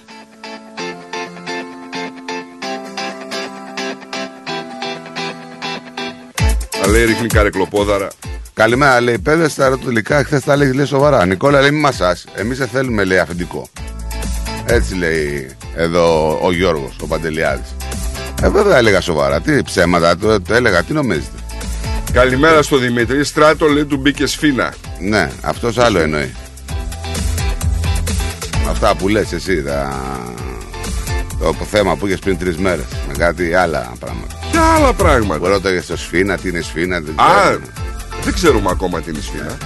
Θα 6.70 6.88
λέει 6.88 7.06
ρίχνει 7.06 7.28
καρεκλοπόδαρα. 7.28 8.08
Καλημέρα, 8.54 9.02
λέει. 9.02 9.20
Πέδε 9.20 9.50
στα 9.50 9.66
ερωτηλικά, 9.66 10.24
χθες 10.24 10.44
τα 10.44 10.56
λέει, 10.56 10.74
λέει 10.74 10.86
σοβαρά. 10.86 11.26
Νικόλα 11.26 11.62
λέει, 11.62 11.72
μη 11.72 11.80
μασά. 11.80 12.18
Εμείς 12.34 12.58
σε 12.58 12.68
θέλουμε, 12.68 13.04
λέει, 13.04 13.18
αφεντικό. 13.18 13.70
Έτσι 14.66 14.96
λέει 14.96 15.56
εδώ 15.76 16.38
ο 16.42 16.52
Γιώργος, 16.52 16.96
ο 17.02 17.08
Παντελιάδης. 17.08 17.76
Ε, 18.42 18.50
βέβαια 18.50 18.78
έλεγα 18.78 19.02
σοβαρά. 19.02 19.42
Τι 19.42 19.64
ψέματα, 19.64 20.18
το, 20.18 20.42
το 20.42 20.54
έλεγα, 20.54 20.84
τι 20.84 20.94
νομίζετε. 20.94 21.38
Καλημέρα 22.14 22.62
στο 22.62 22.78
Δημήτρη. 22.78 23.24
Στράτο 23.24 23.66
λέει 23.68 23.86
του 23.86 23.98
μπήκε 23.98 24.26
σφίνα. 24.26 24.74
Ναι, 25.00 25.32
αυτός 25.42 25.78
άλλο 25.78 26.00
εννοεί. 26.00 26.34
Αυτά 28.70 28.96
που 28.96 29.08
λες 29.08 29.32
εσύ, 29.32 29.64
τα... 29.64 30.00
το 31.40 31.66
θέμα 31.72 31.96
που 31.96 32.08
είχες 32.08 32.20
πριν 32.20 32.38
τρεις 32.38 32.58
μέρες. 32.58 32.86
Με 33.08 33.14
κάτι 33.18 33.54
άλλα 33.54 33.92
πράγματα. 34.00 34.36
Και 34.52 34.58
άλλα 34.58 34.94
πράγματα. 34.94 35.48
Ρώταγε 35.48 35.82
στο 35.82 35.98
σφίνα, 35.98 36.38
τι 36.38 36.50
είναι 36.50 36.62
σφίνα, 36.62 37.00
δεν 37.00 37.14
Α, 37.20 37.42
ξέρουμε. 37.42 37.66
δεν 38.24 38.34
ξέρουμε 38.34 38.70
ακόμα 38.70 39.02
τι 39.02 39.10
είναι 39.10 39.22
σφίνα. 39.22 39.58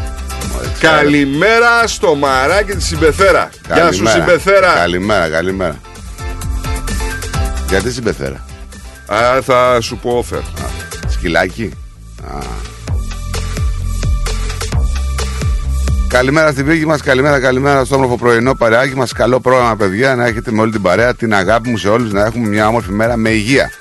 Μόλις 0.53 0.71
ξέρω. 0.77 0.95
Καλημέρα 0.95 1.87
στο 1.87 2.15
μαράκι 2.15 2.71
της 2.71 2.85
Συμπεθέρα. 2.85 3.49
Γεια 3.65 3.75
σου 3.75 3.81
Καλημέρα. 4.03 4.15
Συμπεθέρα. 4.19 4.73
Καλημέρα, 4.73 5.29
καλημέρα. 5.29 5.79
Γιατί 7.69 7.91
συμπεθέρα; 7.91 8.45
Α, 9.07 9.41
θα 9.41 9.81
σου 9.81 9.97
πω 9.97 10.09
όφερ. 10.09 10.39
Σκυλάκι; 11.09 11.71
Α. 12.27 12.71
Καλημέρα 16.07 16.51
στην 16.51 16.65
πύργη 16.65 16.85
μας, 16.85 17.01
καλημέρα, 17.01 17.39
καλημέρα 17.39 17.85
στο 17.85 17.95
όμορφο 17.95 18.17
πρωινό 18.17 18.55
παρεάκι 18.55 18.95
μας. 18.95 19.13
Καλό 19.13 19.39
πρόγραμμα, 19.39 19.75
παιδιά, 19.75 20.15
να 20.15 20.25
έχετε 20.25 20.51
με 20.51 20.61
όλη 20.61 20.71
την 20.71 20.81
παρέα 20.81 21.13
την 21.13 21.33
αγάπη 21.33 21.69
μου 21.69 21.77
σε 21.77 21.89
όλους, 21.89 22.11
να 22.11 22.25
έχουμε 22.25 22.47
μια 22.47 22.67
όμορφη 22.67 22.91
μέρα 22.91 23.17
με 23.17 23.29
υγεία. 23.29 23.71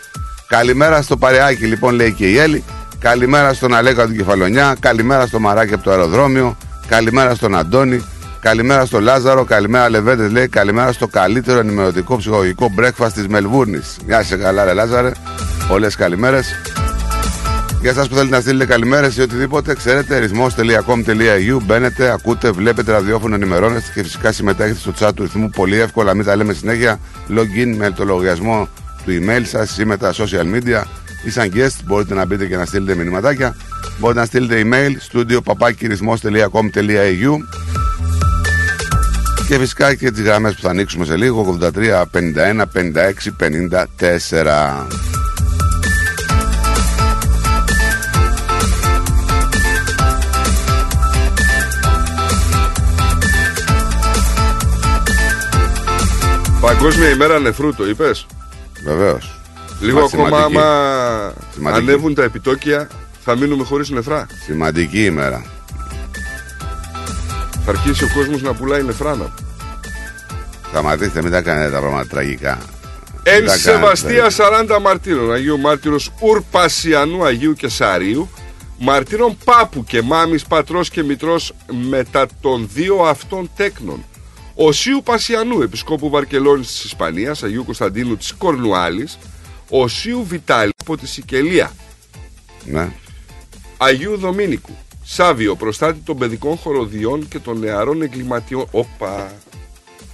Καλημέρα 0.46 1.02
στο 1.02 1.16
παρεάκι, 1.16 1.64
λοιπόν, 1.64 1.94
λέει 1.94 2.12
και 2.12 2.28
η 2.28 2.38
Έλλη. 2.38 2.64
Καλημέρα 2.98 3.52
στον 3.52 3.74
Αλέκα 3.74 4.06
του 4.06 4.14
Κεφαλονιά. 4.14 4.76
Καλημέρα 4.80 5.26
στο 5.26 5.40
Μαράκι 5.40 5.74
από 5.74 5.82
το 5.82 5.90
αεροδρόμιο. 5.90 6.56
Καλημέρα 6.86 7.34
στον 7.34 7.56
Αντώνη. 7.56 8.04
Καλημέρα 8.40 8.84
στο 8.84 9.00
Λάζαρο. 9.00 9.44
Καλημέρα, 9.44 9.90
Λεβέντες, 9.90 10.30
λέει. 10.30 10.48
Καλημέρα 10.48 10.92
στο 10.92 11.06
καλύτερο 11.06 11.58
ενημερωτικό 11.58 12.16
ψυχολογικό 12.16 12.74
breakfast 12.78 13.12
της 13.14 13.26
Μελβούρνης. 13.28 13.96
Γεια 14.06 14.22
σε 14.22 14.36
καλά, 14.36 14.64
ρε 14.64 14.72
Λάζαρε. 14.72 15.12
Πολλέ 15.68 15.90
καλημέρες. 15.90 16.71
Για 17.82 17.90
εσάς 17.90 18.08
που 18.08 18.14
θέλετε 18.14 18.34
να 18.34 18.40
στείλετε 18.40 18.72
καλημέρες 18.72 19.16
ή 19.16 19.20
οτιδήποτε, 19.20 19.74
ξέρετε, 19.74 20.18
ρυθμό.com.au. 20.18 21.62
Μπαίνετε, 21.62 22.10
ακούτε, 22.10 22.50
βλέπετε 22.50 22.92
ραδιόφωνο, 22.92 23.34
ενημερώνεστε 23.34 23.90
και 23.94 24.02
φυσικά 24.02 24.32
συμμετέχετε 24.32 24.78
στο 24.78 24.92
chat 24.98 25.10
του 25.14 25.22
ρυθμού 25.22 25.50
πολύ 25.50 25.80
εύκολα. 25.80 26.14
Μην 26.14 26.24
τα 26.24 26.36
λέμε 26.36 26.52
συνέχεια. 26.52 27.00
Login 27.28 27.74
με 27.76 27.90
το 27.90 28.04
λογαριασμό 28.04 28.68
του 29.04 29.10
email 29.10 29.42
σας 29.44 29.78
ή 29.78 29.84
με 29.84 29.96
τα 29.96 30.12
social 30.12 30.54
media 30.54 30.82
ή 31.24 31.30
σαν 31.30 31.52
guest. 31.54 31.76
Μπορείτε 31.84 32.14
να 32.14 32.24
μπείτε 32.24 32.46
και 32.46 32.56
να 32.56 32.64
στείλετε 32.64 32.94
μηνυματάκια. 32.94 33.56
Μπορείτε 33.98 34.20
να 34.20 34.26
στείλετε 34.26 34.62
email 34.64 34.92
studio 35.12 35.38
papakirithmos.com.au 35.44 37.36
και 39.48 39.58
φυσικά 39.58 39.94
και 39.94 40.10
τις 40.10 40.22
γραμμές 40.22 40.54
που 40.54 40.60
θα 40.60 40.70
ανοίξουμε 40.70 41.04
σε 41.04 41.16
λίγο 41.16 41.58
83 41.60 41.70
51 41.70 42.64
56 42.74 43.12
54 43.40 45.11
Παγκόσμια 56.62 57.08
ημέρα 57.10 57.38
νεφρού 57.38 57.74
το 57.74 57.88
είπες; 57.88 58.26
Βεβαίως 58.84 59.40
Λίγο 59.80 59.98
Μα, 59.98 60.04
ακόμα 60.04 60.26
σημαντική. 60.26 60.58
άμα 60.58 61.32
Σημαντική. 61.54 61.82
ανέβουν 61.82 62.14
τα 62.14 62.22
επιτόκια 62.22 62.88
θα 63.24 63.36
μείνουμε 63.36 63.64
χωρίς 63.64 63.90
νεφρά; 63.90 64.26
Σημαντική 64.44 65.04
ημέρα 65.04 65.44
Θα 67.64 67.70
αρχίσει 67.70 68.04
ο 68.04 68.08
κόσμος 68.14 68.42
να 68.42 68.52
πουλάει 68.54 68.82
νεφρά 68.82 69.14
να. 69.16 69.34
Σταματήστε, 70.68 71.22
μην 71.22 71.30
τα 71.30 71.40
κάνετε 71.42 71.70
τα 71.70 71.78
πράγματα 71.78 72.06
τραγικά. 72.06 72.58
Εν 73.22 73.36
Μην 73.38 73.46
τα 73.46 73.56
σεβαστία 73.56 74.28
κάνετε. 74.36 74.76
40 74.76 74.80
μαρτύρων 74.80 75.32
Αγίου 75.32 75.58
Μάρτυρος 75.58 76.10
Ουρπασιανού 76.20 77.24
Αγίου 77.24 77.52
Κεσαρίου 77.52 78.30
Μαρτύρων 78.78 79.36
Πάπου 79.44 79.84
και 79.84 80.02
Μάμης 80.02 80.44
Πατρός 80.44 80.90
και 80.90 81.02
Μητρός 81.02 81.52
μετά 81.88 82.26
των 82.40 82.68
δύο 82.74 82.96
αυτών 82.96 83.50
τέκνων 83.56 84.04
Οσίου 84.54 85.00
Πασιανού 85.04 85.62
Επισκόπου 85.62 86.10
Βαρκελόνης 86.10 86.66
της 86.68 86.84
Ισπανίας 86.84 87.42
Αγίου 87.42 87.64
Κωνσταντίνου 87.64 88.16
της 88.16 88.32
Κορνουάλης 88.32 89.18
Οσίου 89.68 90.24
Βιτάλη 90.24 90.72
από 90.80 90.96
τη 90.96 91.06
Σικελία 91.06 91.72
Ναι. 92.64 92.92
Αγίου 93.76 94.16
Δομήνικου 94.16 94.72
Σάβιο 95.04 95.56
προστάτη 95.56 95.98
των 96.04 96.18
παιδικών 96.18 96.56
χοροδιών 96.56 97.28
και 97.28 97.38
των 97.38 97.58
νεαρών 97.58 98.02
εγκληματιών 98.02 98.66
Όπα 98.70 99.32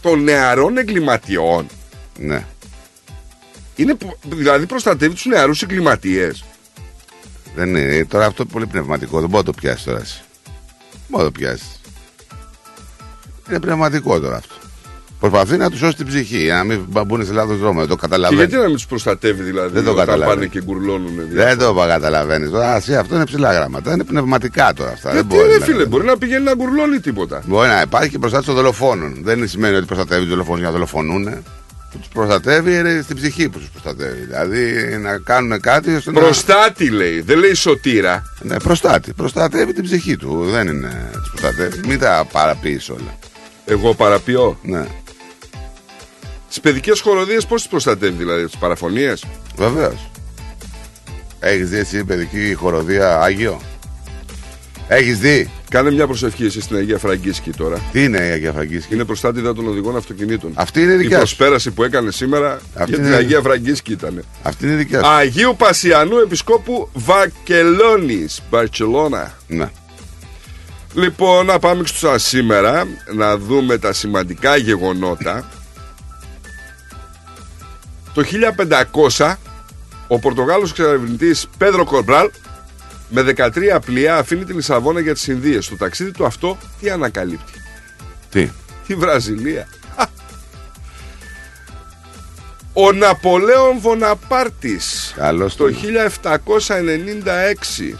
Των 0.02 0.23
νεαρών 0.23 0.76
εγκληματιών 0.78 1.66
Ναι. 2.18 2.45
Είναι, 3.76 3.95
που- 3.95 4.16
δηλαδή 4.28 4.66
προστατεύει 4.66 5.14
τους 5.14 5.25
νεαρούς 5.26 5.62
εγκληματίες 5.62 6.45
Δεν 7.54 7.68
είναι. 7.68 8.04
Τώρα 8.04 8.26
αυτό 8.26 8.42
είναι 8.42 8.52
πολύ 8.52 8.66
πνευματικό. 8.66 9.21
Δεν 9.21 9.28
μπορεί 9.28 9.45
να 9.47 9.52
το 9.52 9.59
πιάσει 9.61 9.85
τώρα. 9.85 10.00
εσύ. 10.00 10.21
Δεν 10.90 11.00
μπορεί 11.09 11.25
να 11.25 11.30
το 11.30 11.38
πιάσει. 11.38 11.64
Είναι 13.49 13.61
πνευματικό 13.61 14.21
τώρα 14.21 14.37
αυτό. 14.37 14.55
Προσπαθεί 15.21 15.57
να 15.57 15.71
τους 15.71 15.78
σώσει 15.78 15.97
την 15.97 16.07
ψυχή, 16.07 16.38
για 16.43 16.55
να 16.55 16.64
μην 16.64 16.85
μπουν 17.07 17.25
σε 17.26 17.33
λάθος 17.33 17.59
δρόμο. 17.59 17.78
Δεν 17.78 17.88
το 17.88 17.95
Και 17.95 18.00
καταλαβαίνει. 18.00 18.40
γιατί 18.40 18.57
να 18.57 18.64
μην 18.67 18.73
τους 18.75 18.87
προστατεύει 18.87 19.43
δηλαδή 19.43 19.73
Δεν 19.73 19.85
το 19.85 19.90
όταν 19.90 20.05
καταλαβαίνω. 20.07 20.35
πάνε 20.35 20.47
και 20.47 20.62
γκουρλώνουν 20.62 21.14
Δεν 21.33 21.59
το 21.59 21.75
καταλαβαίνεις. 21.75 22.50
Τώρα 22.50 22.76
εσύ, 22.76 22.97
αυτό 22.97 23.14
είναι 23.14 23.25
ψηλά 23.25 23.52
γράμματα. 23.52 23.93
Είναι 23.93 24.05
πνευματικά 24.05 24.73
τώρα 24.73 24.90
αυτά. 24.90 25.12
Γιατί 25.12 25.26
δεν 25.28 25.37
μπορεί, 25.38 25.52
ρε 25.52 25.59
να- 25.59 25.64
φίλε, 25.64 25.87
μπορεί 25.87 26.05
να 26.05 26.17
πηγαίνει 26.19 26.45
να 26.45 26.55
γκουρλώνει 26.55 27.00
τίποτα. 27.00 27.43
Μπορεί 27.47 27.69
να 27.69 27.81
υπάρχει 27.81 28.11
και 28.11 28.19
προστάτευση 28.19 28.52
των 28.55 28.61
δολοφόνων. 28.62 29.21
Δεν 29.23 29.49
σημαίνει 29.49 29.76
ότι 29.76 29.87
προστατεύει 29.87 30.21
τους 30.21 30.31
δολοφόνους 30.31 30.59
για 30.59 30.69
να 30.69 30.75
δολοφονούν. 30.75 31.28
Τους 31.93 32.09
προστατεύει 32.12 32.76
είναι 32.78 33.00
στην 33.02 33.17
ψυχή 33.17 33.49
που 33.49 33.59
τους 33.59 33.69
προστατεύει. 33.69 34.21
Δηλαδή 34.25 34.97
να 35.02 35.19
κάνουν 35.19 35.61
κάτι 35.61 35.95
ώστε 35.95 36.12
να. 36.12 36.21
Προστάτη 36.21 36.90
λέει, 36.90 37.21
δεν 37.21 37.38
λέει 37.38 37.55
σωτήρα. 37.55 38.23
Ναι, 38.40 38.59
προστάτη. 38.61 39.12
Προστατεύει 39.12 39.73
την 39.73 39.85
ψυχή 39.85 40.17
του. 40.17 40.45
Δεν 40.50 40.67
είναι. 40.69 41.11
Τους 41.12 41.31
προστατεύει. 41.31 41.81
Μην 41.88 41.99
τα 41.99 42.26
παραποιείς 42.33 42.88
όλα. 42.90 43.19
Εγώ 43.68 43.94
παραποιώ. 43.94 44.58
Ναι. 44.62 44.87
Τι 46.54 46.60
παιδικές 46.60 47.00
χοροδίες 47.00 47.46
πώς 47.46 47.60
τις 47.60 47.70
προστατεύει 47.70 48.16
δηλαδή, 48.16 48.44
τις 48.44 48.56
παραφωνίες; 48.56 49.25
Βεβαίως. 49.56 50.10
Έχεις 51.40 51.68
δει 51.70 51.76
εσύ 51.78 52.04
παιδική 52.04 52.54
χοροδία 52.54 53.20
Άγιο; 53.20 53.60
Έχεις 54.88 55.18
δει; 55.18 55.50
Κάνε 55.70 55.90
μια 55.90 56.06
προσευχή 56.06 56.44
εσύ 56.44 56.60
στην 56.60 56.76
Αγία 56.76 56.98
Φραγκίσκη 56.98 57.50
τώρα. 57.50 57.80
Τι 57.92 58.02
είναι 58.04 58.18
η 58.18 58.30
Αγία 58.30 58.52
Φραγκίσκη; 58.52 58.94
Είναι 58.94 59.04
προστάτηδα 59.04 59.54
των 59.54 59.68
οδηγών 59.68 59.96
αυτοκινήτων. 59.96 60.52
Αυτή 60.54 60.82
είναι 60.82 60.92
Η 60.92 60.96
δικιά 60.96 61.10
σου. 61.10 61.16
προσπέραση 61.37 61.70
που 61.70 61.82
έκανε 61.84 62.10
σήμερα 62.10 62.52
Αυτή 62.75 62.90
για 62.90 62.96
την 62.98 63.06
είναι- 63.06 63.16
Αγία 63.16 63.40
Φραγκίσκη 63.40 63.92
ήταν. 63.92 64.25
Αυτή 64.42 64.66
είναι 64.66 64.75
δικιά 64.75 65.02
σου. 65.02 65.10
Αγίου 65.10 65.54
Πασιανού 65.58 66.18
Επισκόπου 66.18 66.88
Βακελόνη, 66.94 68.26
Μπαρσελόνα. 68.50 69.34
Ναι. 69.46 69.70
Λοιπόν, 70.95 71.47
να 71.47 71.59
πάμε 71.59 71.87
στο 71.87 72.18
σήμερα 72.18 72.87
να 73.14 73.37
δούμε 73.37 73.78
τα 73.78 73.92
σημαντικά 73.92 74.57
γεγονότα. 74.57 75.49
Το 78.14 78.23
1500 79.16 79.35
ο 80.09 80.18
Πορτογάλος 80.18 80.71
εξερευνητής 80.71 81.47
Πέδρο 81.59 81.85
Κορμπράλ 81.85 82.30
με 83.09 83.23
13 83.37 83.78
πλοία 83.85 84.16
αφήνει 84.16 84.45
τη 84.45 84.52
Λισαβόνα 84.52 85.00
για 85.00 85.14
τις 85.14 85.26
Ινδίες. 85.26 85.64
Στο 85.64 85.76
ταξίδι 85.76 86.11
του 86.11 86.26
αυτό 86.26 86.59
τι 86.80 86.90
ανακαλύπτει; 86.90 87.52
Τι; 88.30 88.50
Τη 88.87 88.95
Βραζιλία. 88.95 89.68
Ο 92.73 92.92
Ναπολέον 92.92 93.78
Βοναπάρτης 93.80 95.12
Καλώς 95.16 95.57
το 95.57 95.64
τον. 95.64 95.76
1796 97.83 97.95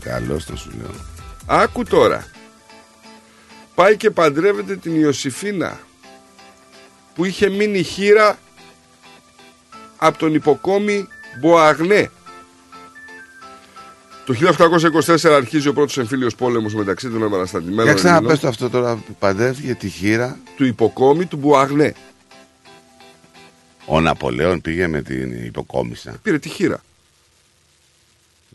Καλώς 0.00 0.44
το 0.44 0.56
σου 0.56 0.70
λέω. 0.78 1.09
Άκου 1.52 1.84
τώρα. 1.84 2.26
Πάει 3.74 3.96
και 3.96 4.10
παντρεύεται 4.10 4.76
την 4.76 5.00
Ιωσήφίνα 5.00 5.80
που 7.14 7.24
είχε 7.24 7.48
μείνει 7.48 7.82
χείρα 7.82 8.38
από 9.96 10.18
τον 10.18 10.34
υποκόμη 10.34 11.08
Μποαγνέ. 11.40 12.10
Το 14.26 14.34
1824 15.22 15.30
αρχίζει 15.30 15.68
ο 15.68 15.72
πρώτος 15.72 15.98
εμφύλιος 15.98 16.34
πόλεμος 16.34 16.74
μεταξύ 16.74 17.08
των 17.08 17.22
επαναστατημένων 17.22 17.84
Για 17.84 17.94
ξαναπες 17.94 18.22
Ελλήνων 18.22 18.40
το 18.40 18.48
αυτό 18.48 18.70
τώρα 18.70 18.94
που 18.94 19.14
παντρεύτηκε 19.18 19.74
τη 19.74 19.88
χείρα. 19.88 20.38
του 20.56 20.64
υποκόμη 20.64 21.26
του 21.26 21.36
Μποαγνέ. 21.36 21.94
Ο 23.86 24.00
Ναπολέον 24.00 24.60
πήγε 24.60 24.86
με 24.86 25.02
την 25.02 25.44
υποκόμισα. 25.44 26.18
Πήρε 26.22 26.38
τη 26.38 26.48
χείρα. 26.48 26.80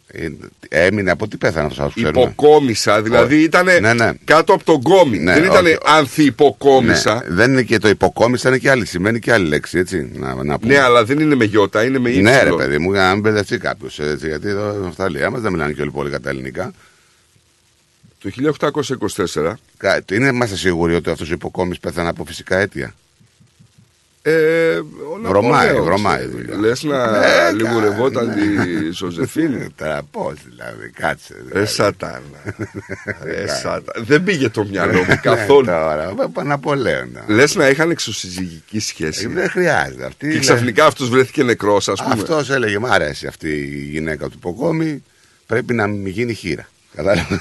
Ε, 0.07 0.27
Έμεινε 0.69 1.11
από 1.11 1.27
τι 1.27 1.37
πέθανε 1.37 1.65
αυτός, 1.67 1.93
ξέρουμε. 1.93 2.21
Υποκόμισα, 2.21 3.01
δηλαδή 3.01 3.35
Όχι. 3.35 3.43
ήταν 3.43 3.65
Ναι, 3.81 3.93
ναι. 3.93 4.11
κάτω 4.25 4.53
από 4.53 4.63
τον 4.63 4.81
κόμι. 4.81 5.17
Ναι, 5.19 5.33
δεν 5.33 5.43
ήταν 5.43 5.65
όχι. 5.65 5.77
ανθιποκόμισα. 5.85 7.13
Ναι, 7.13 7.35
δεν 7.35 7.51
είναι 7.51 7.61
και 7.63 7.77
το 7.77 7.87
υποκόμισα, 7.89 8.49
είναι 8.49 8.57
και 8.57 8.69
άλλη. 8.69 8.85
Σημαίνει 8.85 9.19
και 9.19 9.33
άλλη 9.33 9.47
λέξη, 9.47 9.77
έτσι. 9.77 10.09
Να, 10.13 10.43
να 10.43 10.59
πούμε. 10.59 10.73
Ναι, 10.73 10.79
αλλά 10.79 11.05
δεν 11.05 11.19
είναι 11.19 11.35
με 11.35 11.45
γιώτα, 11.45 11.83
είναι 11.83 11.99
με 11.99 12.09
ύψιλο. 12.09 12.29
Ναι, 12.29 12.43
ρε 12.43 12.51
παιδί 12.55 12.77
μου, 12.77 12.91
για 12.91 13.01
να 13.01 13.11
μην 13.11 13.21
μπερδευτεί 13.21 13.57
κάποιος. 13.57 13.99
Γιατί 14.21 14.47
εδώ 14.49 14.71
στην 14.73 14.85
Αυστραλία 14.85 15.29
μα 15.29 15.39
δεν 15.39 15.51
μιλάνε 15.51 15.73
και 15.73 15.81
όλοι 15.81 15.91
πολύ 15.91 16.09
κατά 16.09 16.29
ελληνικά. 16.29 16.71
Το 18.21 18.29
1824 19.35 19.53
Κα- 19.77 20.03
Είναι, 20.11 20.27
είμαστε 20.27 20.55
σίγουροι 20.55 20.95
ότι 20.95 21.09
αυτός 21.09 21.29
ο 21.29 21.33
υποκόμις 21.33 21.79
πέθανε 21.79 22.09
από 22.09 22.25
φυσικά 22.25 22.57
αίτια; 22.57 22.93
Ε, 24.27 24.75
ο 24.77 25.19
Βρωμάει, 25.23 25.51
Ναπολέον, 25.65 25.83
βρωμάει, 25.85 26.17
ξέρει. 26.17 26.31
δουλειά. 26.31 26.55
Λες 26.57 26.83
να 26.83 27.25
Ε, 27.25 27.51
λιγουρευόταν 27.51 28.27
κα- 28.27 28.33
τη 28.33 28.91
Ζωζεφίνη. 28.91 29.67
Τώρα 29.75 30.01
πώς 30.11 30.33
δηλαδή, 30.49 30.89
κάτσε. 30.89 31.33
Ε, 31.33 31.41
δηλαδή. 31.47 31.65
σατάνα. 31.67 32.21
Ε, 33.25 33.47
σατάνα. 33.47 34.05
Δεν 34.05 34.23
πήγε 34.23 34.49
το 34.49 34.65
μυαλό 34.65 34.97
μου 34.99 35.05
Ναι, 35.07 35.15
καθόλου. 35.15 35.65
Τώρα, 35.65 36.13
Παναπολέον. 36.33 37.09
Λες 37.27 37.55
να 37.55 37.69
είχαν 37.69 37.91
εξωσυζυγική 37.91 38.77
Ε, 38.77 38.79
σχέση. 38.79 39.27
Δεν 39.27 39.49
χρειάζεται. 39.49 40.05
Αυτή 40.05 40.25
Και 40.25 40.31
είναι- 40.31 40.39
ξαφνικά 40.39 40.85
αυτός 40.85 41.09
βρέθηκε 41.09 41.43
νεκρός 41.43 41.87
ας 41.87 42.01
πούμε. 42.03 42.13
Αυτός 42.13 42.49
έλεγε, 42.49 42.79
μ' 42.79 42.85
αρέσει 42.85 43.27
αυτή 43.27 43.49
η 43.49 43.87
γυναίκα 43.91 44.25
του 44.27 44.33
υποκόμη. 44.35 45.03
Πρέπει 45.45 45.73
να 45.73 45.87
μην 45.87 46.07
γίνει 46.07 46.33
χείρα. 46.33 46.67
Κατάλαβες; 46.95 47.39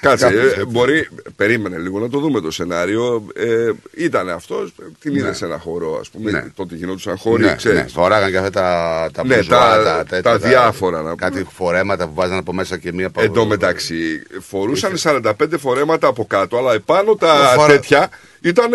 Κάτσε, 0.00 0.24
Κάπως 0.24 0.40
ε, 0.40 0.46
έτσι. 0.46 0.64
μπορεί, 0.64 1.08
περίμενε 1.36 1.78
λίγο 1.78 1.98
να 1.98 2.08
το 2.08 2.18
δούμε 2.18 2.40
το 2.40 2.50
σενάριο. 2.50 3.26
Ε, 3.34 3.70
ήταν 3.96 4.28
αυτός, 4.28 4.72
την 5.00 5.14
είδε 5.14 5.26
Ναι. 5.28 5.32
σε 5.34 5.44
ένα 5.44 5.58
χώρο, 5.58 5.96
ας 6.00 6.08
πούμε. 6.08 6.30
Ναι. 6.30 6.44
Τότε 6.54 6.74
γινόντουσαν 6.74 7.16
χώροι, 7.16 7.42
ναι, 7.44 7.54
ξέρεις. 7.54 7.80
ναι, 7.80 7.86
φοράγαν 7.88 8.30
και 8.30 8.36
αυτά 8.36 8.50
τα, 8.50 9.08
τα 9.12 9.24
Ναι, 9.26 9.36
μπουζουά, 9.36 9.82
τα- 9.82 10.04
τέτοια, 10.08 10.22
τα 10.22 10.38
διάφορα, 10.38 10.96
να 10.96 11.02
πούμε. 11.02 11.14
Κάτι 11.30 11.46
φορέματα 11.52 12.06
που 12.06 12.14
βάζαν 12.14 12.38
από 12.38 12.52
μέσα 12.52 12.78
και 12.78 12.92
μία 12.92 13.10
Εν 13.18 13.32
τω 13.32 13.44
μεταξύ, 13.46 14.22
φορούσαν 14.40 14.96
45 14.96 15.58
φορέματα 15.58 16.06
από 16.06 16.24
κάτω, 16.26 16.56
αλλά 16.58 16.72
επάνω 16.74 17.14
τα 17.14 17.52
Φορά- 17.54 17.72
τέτοια 17.72 18.08
ήταν 18.42 18.70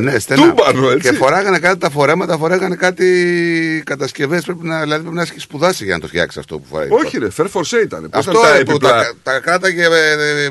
Ναι, 0.00 0.12
ε, 0.12 0.18
στενά. 0.18 0.42
τούμπανο, 0.42 0.90
έτσι. 0.90 1.10
Και 1.10 1.16
φοράγανε 1.16 1.58
κάτι 1.58 1.78
τα 1.78 1.90
φορέματα, 1.90 2.38
φοράγανε 2.38 2.74
κάτι 2.76 3.82
κατασκευές. 3.86 4.44
Πρέπει 4.44 4.66
να, 4.66 4.80
δηλαδή 4.80 5.00
πρέπει 5.02 5.16
να 5.16 5.22
έχει 5.22 5.40
σπουδάσει 5.40 5.84
για 5.84 5.94
να 5.94 6.00
το 6.00 6.06
φτιάξει 6.06 6.38
αυτό 6.38 6.58
που 6.58 6.64
φοράει. 6.70 6.88
Όχι, 6.90 7.18
ρε, 7.18 7.26
Fair 7.36 7.44
Force 7.52 7.82
ήταν. 7.84 8.08
Πώς 8.10 8.26
Αυτό 8.26 8.30
ήταν 8.30 8.42
τα 8.42 8.56
ρε, 8.56 8.62
που 8.64 8.70
έπιπλα. 8.70 8.90
τα, 8.90 9.12
τα 9.22 9.40
κράταγε. 9.40 9.84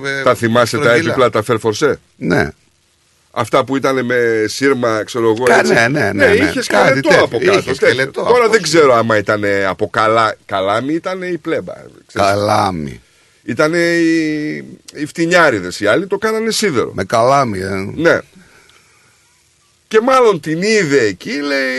Ε, 0.09 0.15
ε, 0.17 0.19
ε, 0.19 0.23
Τα 0.23 0.35
θυμάσαι 0.35 0.77
τα 0.77 0.83
στρογγυλά. 0.83 1.11
έπιπλα, 1.13 1.29
τα 1.29 1.43
Fair 1.47 1.57
Force; 1.61 1.93
Ναι. 2.15 2.49
Αυτά 3.31 3.63
που 3.65 3.75
ήταν 3.75 4.05
με 4.05 4.45
σύρμα, 4.47 5.03
ξέρω 5.03 5.25
εγώ. 5.29 5.43
Κα- 5.43 5.59
έτσι; 5.59 5.73
ναι, 5.73 5.87
ναι, 5.87 6.11
ναι, 6.13 6.25
ναι. 6.27 6.33
είχες 6.33 6.67
Κάτι 6.67 6.87
σκελετό 6.87 7.09
τέτοιο. 7.09 7.23
από 7.23 7.37
κάτω. 7.37 7.51
Είχες 7.51 7.63
τέτοιο. 7.63 7.75
σκελετό, 7.75 8.21
Τώρα 8.23 8.43
από- 8.43 8.51
δεν 8.51 8.61
ξέρω 8.61 8.93
άμα 8.95 9.17
ήταν 9.17 9.43
από 9.67 9.89
καλά, 9.89 10.35
καλάμι, 10.45 10.93
ήταν 10.93 11.21
η 11.21 11.37
πλέμπα. 11.37 11.73
ξέρεις. 11.73 12.29
Καλάμι. 12.29 13.01
Ήταν 13.43 13.73
οι, 13.73 13.97
οι 14.93 15.05
φτηνιάριδες, 15.05 15.79
οι 15.79 15.87
άλλοι 15.87 16.07
το 16.07 16.17
κάνανε 16.17 16.51
σίδερο. 16.51 16.91
Με 16.93 17.03
καλάμι. 17.03 17.59
ε. 17.59 17.69
Ναι. 17.95 18.19
Και 19.87 19.99
μάλλον 20.01 20.39
την 20.39 20.61
είδε 20.61 21.01
εκεί, 21.03 21.31
λέει. 21.31 21.77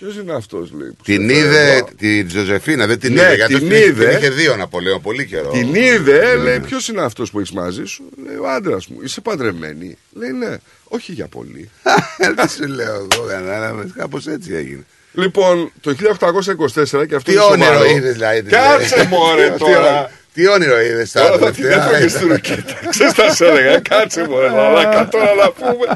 Ποιος 0.00 0.16
είναι 0.16 0.32
αυτός, 0.34 0.70
λέει. 0.72 0.88
που 0.88 1.02
Την 1.04 1.28
σε 1.30 1.36
είδε 1.36 1.50
φέρε 1.50 1.72
εδώ;» 1.76 1.88
τη 1.98 2.26
Ζωζεφίνα, 2.28 2.86
δεν 2.86 2.98
την 2.98 3.12
Ναι, 3.12 3.20
είδε. 3.22 3.34
Γιατί 3.34 3.54
την 3.54 3.68
την, 3.68 3.76
είδε. 3.76 4.06
την 4.08 4.16
είχε 4.18 4.30
δύο 4.30 4.56
Ναπολέον 4.56 5.00
πολύ 5.00 5.26
καιρό. 5.26 5.50
Την 5.50 5.74
είδε, 5.74 6.18
Ναι, 6.18 6.34
λέει, 6.42 6.58
ναι. 6.58 6.64
ποιος 6.66 6.88
είναι 6.88 7.02
αυτός 7.02 7.30
που 7.30 7.38
έχεις 7.38 7.52
μαζί 7.52 7.84
σου; 7.84 8.04
Λέει, 8.26 8.36
ο 8.36 8.48
άντρας 8.50 8.86
μου. 8.86 8.98
Είσαι 9.02 9.20
παντρεμένη. 9.20 9.96
Λέει, 10.12 10.30
ναι, 10.30 10.56
όχι 10.84 11.12
για 11.12 11.26
πολύ. 11.26 11.70
Τι 12.42 12.50
σου 12.50 12.66
λέω 12.68 12.94
εγώ, 13.12 13.24
κατάλαβε. 13.28 13.86
Κάπως 13.96 14.26
έτσι 14.26 14.54
έγινε. 14.54 14.84
λοιπόν, 15.12 15.72
το 15.80 15.90
1824 15.90 17.06
και 17.08 17.14
αυτό 17.14 17.18
Τι 17.22 17.32
είναι 17.32 17.40
όνειρο 17.40 17.66
σοβαρό. 17.72 17.90
είδες, 17.96 18.12
δηλαδή. 18.12 18.42
Κάτσε 18.42 19.06
μωρέ 19.10 19.50
Τι 19.50 19.58
τώρα. 19.58 19.78
όνειρο- 19.78 20.10
Τι 20.34 20.46
όνειρο 20.48 20.80
είδες 20.80 21.12
Τώρα 21.12 21.38
θα 21.38 21.50
την 21.50 21.64
έφαγες 21.64 22.12
στη 22.12 22.24
ρουκέτα. 22.24 22.74
Ξέρεις 22.90 23.12
τα 23.14 23.34
σε 23.34 23.46
έλεγα. 23.46 23.78
Κάτσε 23.80 24.26
μωρέ. 24.28 24.48
Μαλάκα 24.50 25.08
τώρα 25.08 25.34
να 25.34 25.50
πούμε. 25.52 25.86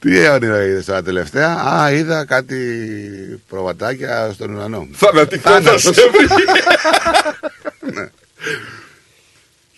Τι 0.00 0.28
όνειρο 0.28 0.60
είδες 0.62 0.84
τώρα 0.84 1.02
τελευταία; 1.02 1.54
Α, 1.54 1.92
είδα 1.92 2.24
κάτι 2.24 2.56
προβατάκια 3.48 4.30
στον 4.32 4.54
ουρανό. 4.54 4.88
Θανατικό 4.92 5.50
θα 5.50 5.60
Θάνατος. 5.60 5.82
σε 5.82 5.92
βρει. 5.92 6.26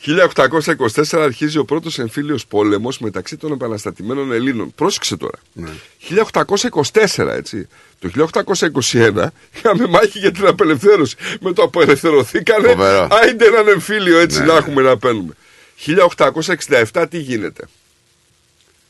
1824 0.07 1.19
αρχίζει 1.19 1.59
ο 1.59 1.64
πρώτος 1.64 1.99
εμφύλιος 1.99 2.47
πόλεμος 2.47 2.99
μεταξύ 2.99 3.37
των 3.37 3.53
επαναστατημένων 3.53 4.33
Ελλήνων. 4.33 4.73
Πρόσεξε 4.75 5.17
τώρα. 5.17 5.38
Ναι. 5.53 5.69
1824 7.12 7.27
έτσι. 7.37 7.69
Το 7.99 8.11
1821 8.93 9.27
είχαμε 9.57 9.87
μάχη 9.88 10.19
για 10.19 10.33
την 10.33 10.47
απελευθέρωση. 10.47 11.17
Με 11.41 11.53
το 11.53 11.62
απελευθερωθήκανε, 11.62 12.69
Φοβερό. 12.69 13.09
άιντε 13.11 13.47
έναν 13.47 13.69
εμφύλιο 13.69 14.19
έτσι 14.19 14.38
Ναι, 14.38 14.45
να 14.47 14.53
ναι. 14.53 14.59
έχουμε 14.59 14.83
να 14.83 14.97
παίρνουμε. 14.99 15.33
1867 16.93 17.07
τι 17.11 17.19
γίνεται; 17.19 17.64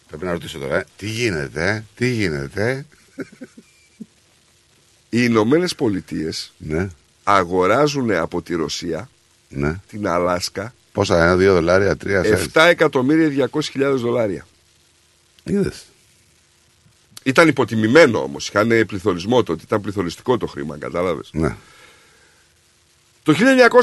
Πρέπει 0.08 0.24
να 0.24 0.32
ρωτήσω 0.32 0.58
τώρα, 0.58 0.76
ε, 0.76 0.84
τι 0.96 1.08
γίνεται, 1.08 1.68
ε, 1.68 1.84
τι 1.94 2.08
γίνεται; 2.08 2.86
Οι 5.08 5.18
Ηνωμένες 5.22 5.74
Πολιτείες 5.74 6.52
Ναι, 6.58 6.88
αγοράζουν 7.22 8.10
από 8.10 8.42
τη 8.42 8.54
Ρωσία 8.54 9.10
ναι. 9.48 9.80
την 9.88 10.06
Αλάσκα 10.06 10.74
Πόσα, 10.96 11.22
ένα, 11.22 11.36
δύο 11.36 11.54
δολάρια, 11.54 11.96
τρία, 11.96 12.22
7 12.52 12.62
εκατομμύρια 12.68 13.48
200.000 13.52 13.94
δολάρια. 13.96 14.46
Είδες. 15.44 15.84
Ήταν 17.22 17.48
υποτιμημένο 17.48 18.22
όμως. 18.22 18.48
Είχαν 18.48 18.68
πληθωρισμό 18.86 19.42
τότε. 19.42 19.62
Ήταν 19.64 19.80
πληθωριστικό 19.80 20.38
το 20.38 20.46
χρήμα, 20.46 20.76
κατάλαβες. 20.78 21.30
Ναι. 21.32 21.56
Το 23.22 23.32
1900 23.32 23.36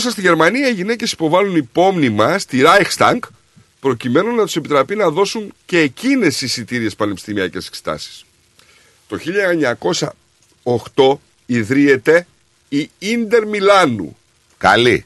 στη 0.09 0.21
Γερμανία 0.21 0.69
οι 0.69 0.73
γυναίκες 0.73 1.11
υποβάλλουν 1.11 1.55
υπόμνημα 1.55 2.37
στη 2.39 2.63
Reichstag 2.65 3.19
προκειμένου 3.87 4.35
να 4.35 4.43
τους 4.45 4.55
επιτραπεί 4.55 4.95
να 4.95 5.09
δώσουν 5.09 5.53
και 5.65 5.79
εκείνες 5.79 6.41
εισιτήριες 6.41 6.95
πανεπιστημιακές 6.95 7.67
εξετάσεις. 7.67 8.25
Το 9.07 9.17
1908 10.63 11.19
ιδρύεται 11.45 12.27
η 12.69 12.89
Ίντερ 12.99 13.47
Μιλάνου 13.47 14.17
Καλή. 14.57 15.05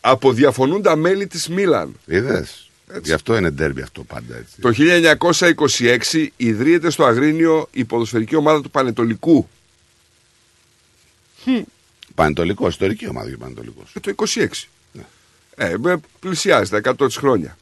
από 0.00 0.32
διαφωνούντα 0.32 0.96
μέλη 0.96 1.26
της 1.26 1.48
Μίλαν. 1.48 1.94
Είδες. 2.06 2.70
Γι' 3.02 3.12
αυτό 3.12 3.36
είναι 3.36 3.50
ντέρμπι 3.50 3.82
αυτό 3.82 4.02
πάντα 4.04 4.36
έτσι. 4.36 4.60
Το 4.60 4.72
1926 6.12 6.26
ιδρύεται 6.36 6.90
στο 6.90 7.04
Αγρίνιο 7.04 7.68
η 7.72 7.84
ποδοσφαιρική 7.84 8.36
ομάδα 8.36 8.60
του 8.62 8.70
Πανετολικού. 8.70 9.48
Πανετολικό, 12.14 12.68
ιστορική 12.68 13.08
ομάδα 13.08 13.28
για 13.28 13.36
Πανετολικός. 13.38 13.90
Ε, 13.94 14.00
Το 14.00 14.10
26. 14.10 14.68
Ε, 15.56 15.74
με- 15.78 16.00
πλησιάζει 16.20 16.70
τα 16.70 16.76
100 16.76 17.06
της 17.06 17.16
χρόνια. 17.16 17.56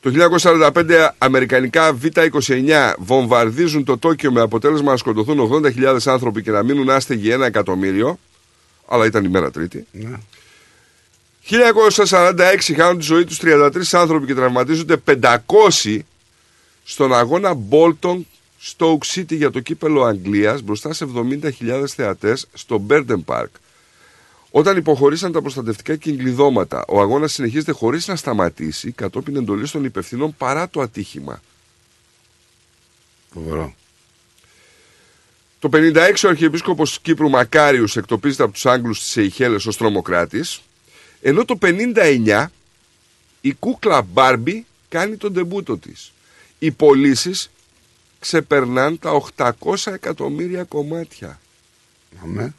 Το 0.00 0.12
1945 0.40 1.08
αμερικανικά 1.18 1.92
Β-29 1.92 2.92
βομβαρδίζουν 2.98 3.84
το 3.84 3.98
Τόκιο 3.98 4.32
με 4.32 4.40
αποτέλεσμα 4.40 4.90
να 4.90 4.96
σκοτωθούν 4.96 5.64
80.000 5.76 5.98
άνθρωποι 6.04 6.42
και 6.42 6.50
να 6.50 6.62
μείνουν 6.62 6.90
άστεγοι 6.90 7.30
ένα 7.30 7.46
εκατομμύριο. 7.46 8.18
Αλλά 8.88 9.06
ήταν 9.06 9.24
η 9.24 9.28
μέρα 9.28 9.50
τρίτη. 9.50 9.86
Ναι. 9.92 10.16
1946 11.50 12.74
χάνουν 12.76 12.98
τη 12.98 13.04
ζωή 13.04 13.24
τους 13.24 13.38
33 13.42 13.70
άνθρωποι 13.92 14.26
και 14.26 14.34
τραυματίζονται 14.34 14.96
500 15.22 15.98
στον 16.84 17.14
αγώνα 17.14 17.56
Bolton 17.70 18.20
Stoke 18.62 19.14
City 19.14 19.36
για 19.36 19.50
το 19.50 19.60
κύπελο 19.60 20.02
Αγγλίας 20.02 20.62
μπροστά 20.62 20.92
σε 20.92 21.06
70.000 21.60 21.84
θεατές 21.86 22.46
στο 22.52 22.86
Burden 22.88 23.24
Park. 23.24 23.46
Όταν 24.50 24.76
υποχωρήσαν 24.76 25.32
τα 25.32 25.40
προστατευτικά 25.40 25.96
κυγκλειδώματα, 25.96 26.84
ο 26.88 27.00
αγώνας 27.00 27.32
συνεχίζεται 27.32 27.72
χωρίς 27.72 28.06
να 28.08 28.16
σταματήσει 28.16 28.92
κατόπιν 28.92 29.36
εντολής 29.36 29.70
των 29.70 29.84
υπευθυνών 29.84 30.34
παρά 30.36 30.68
το 30.68 30.80
ατύχημα. 30.80 31.42
Φοβερό. 33.32 33.74
Το 35.58 35.68
56 35.72 36.24
ο 36.24 36.28
Αρχιεπίσκοπος 36.28 37.00
Κύπρου 37.00 37.28
Μακάριος 37.28 37.96
εκτοπίζεται 37.96 38.42
από 38.42 38.52
τους 38.52 38.66
Άγγλους 38.66 38.96
στις 38.96 39.10
Σεϊχέλες 39.10 39.66
ως 39.66 39.76
τρομοκράτης, 39.76 40.60
ενώ 41.22 41.44
το 41.44 41.58
59 41.60 42.46
η 43.40 43.52
κούκλα 43.52 44.02
Μπάρμπι 44.02 44.66
κάνει 44.88 45.16
τον 45.16 45.32
τεμπούτο 45.32 45.78
της. 45.78 46.12
Οι 46.58 46.70
πωλήσεις 46.70 47.50
ξεπερνάν 48.18 48.98
τα 48.98 49.10
800 49.36 49.92
εκατομμύρια 49.92 50.64
κομμάτια. 50.64 51.40
Αμέ. 52.22 52.54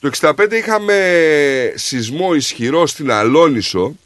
Το 0.00 0.10
65 0.20 0.52
είχαμε 0.52 1.72
σεισμό 1.74 2.34
ισχυρό 2.34 2.86
στην 2.86 3.10
Αλόνισο 3.10 3.96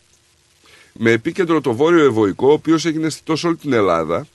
με 0.92 1.10
επίκεντρο 1.10 1.60
το 1.60 1.74
Βόρειο 1.74 2.04
Ευωικό, 2.04 2.48
ο 2.48 2.52
οποίος 2.52 2.84
έγινε 2.84 3.06
αισθητός 3.06 3.40
σε 3.40 3.46
όλη 3.46 3.56
την 3.56 3.72
Ελλάδα. 3.72 4.26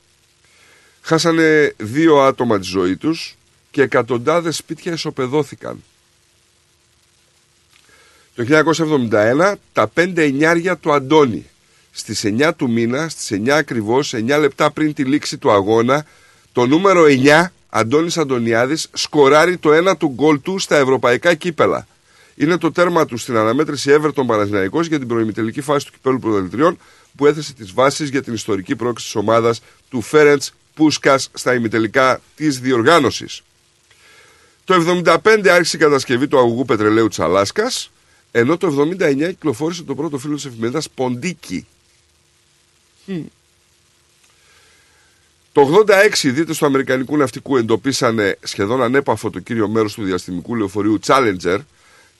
Χάσανε 1.01 1.73
δύο 1.77 2.21
άτομα 2.21 2.59
τη 2.59 2.63
ζωή 2.63 2.97
τους 2.97 3.35
και 3.71 3.81
εκατοντάδες 3.81 4.55
σπίτια 4.55 4.93
ισοπεδώθηκαν. 4.93 5.83
Το 8.35 8.63
1971 9.11 9.53
τα 9.73 9.87
πέντε 9.87 10.23
εννιάρια 10.23 10.77
του 10.77 10.93
Αντώνη. 10.93 11.45
Στις 11.91 12.23
9 12.25 12.51
του 12.55 12.69
μήνα, 12.69 13.09
στις 13.09 13.31
9 13.31 13.49
ακριβώς, 13.57 14.13
9 14.13 14.39
λεπτά 14.39 14.71
πριν 14.71 14.93
τη 14.93 15.03
λήξη 15.03 15.37
του 15.37 15.51
αγώνα, 15.51 16.05
το 16.51 16.65
νούμερο 16.65 17.05
9, 17.05 17.51
Αντώνης 17.69 18.17
Αντωνιάδης, 18.17 18.87
σκοράρει 18.93 19.57
το 19.57 19.73
ένα 19.73 19.97
του 19.97 20.07
γκολ 20.07 20.41
του 20.41 20.59
στα 20.59 20.75
ευρωπαϊκά 20.77 21.33
κύπελα. 21.33 21.87
είναι 22.35 22.57
το 22.57 22.71
τέρμα 22.71 23.05
του 23.05 23.17
στην 23.17 23.37
αναμέτρηση 23.37 23.97
Everton 24.01 24.25
Παναθηναϊκός 24.25 24.87
για 24.87 24.99
την 24.99 25.07
προημιτελική 25.07 25.61
φάση 25.61 25.85
του 25.85 25.91
κυπέλου 25.91 26.19
πρωταθλητριών 26.19 26.77
που 27.15 27.25
έθεσε 27.25 27.53
τις 27.53 27.71
βάσεις 27.71 28.09
για 28.09 28.23
την 28.23 28.33
ιστορική 28.33 28.75
πρόκληση 28.75 29.05
της 29.05 29.15
ομάδας 29.15 29.61
του 29.89 30.01
Φέρεντς 30.01 30.53
Πούσκας 30.73 31.29
στα 31.33 31.53
ημιτελικά 31.53 32.21
της 32.35 32.59
διοργάνωσης. 32.59 33.41
Το 34.63 34.73
75 34.73 35.47
άρχισε 35.47 35.77
η 35.77 35.79
κατασκευή 35.79 36.27
του 36.27 36.37
αγωγού 36.37 36.65
πετρελαίου 36.65 37.07
της 37.07 37.19
Αλάσκας, 37.19 37.91
ενώ 38.31 38.57
το 38.57 38.67
79 38.67 39.27
κυκλοφόρησε 39.29 39.83
το 39.83 39.95
πρώτο 39.95 40.17
φίλο 40.17 40.35
της 40.35 40.45
εφημερίδας 40.45 40.89
Ποντίκι. 40.89 41.67
Το 45.57 45.83
86 45.87 46.23
οι 46.23 46.29
δίτες 46.29 46.57
του 46.57 46.65
Αμερικανικού 46.65 47.17
ναυτικού 47.17 47.57
εντοπίσανε 47.57 48.37
σχεδόν 48.43 48.81
ανέπαφο 48.81 49.29
το 49.29 49.39
κύριο 49.39 49.67
μέρος 49.67 49.93
του 49.93 50.03
διαστημικού 50.03 50.55
λεωφορείου 50.55 50.99
Challenger. 51.05 51.59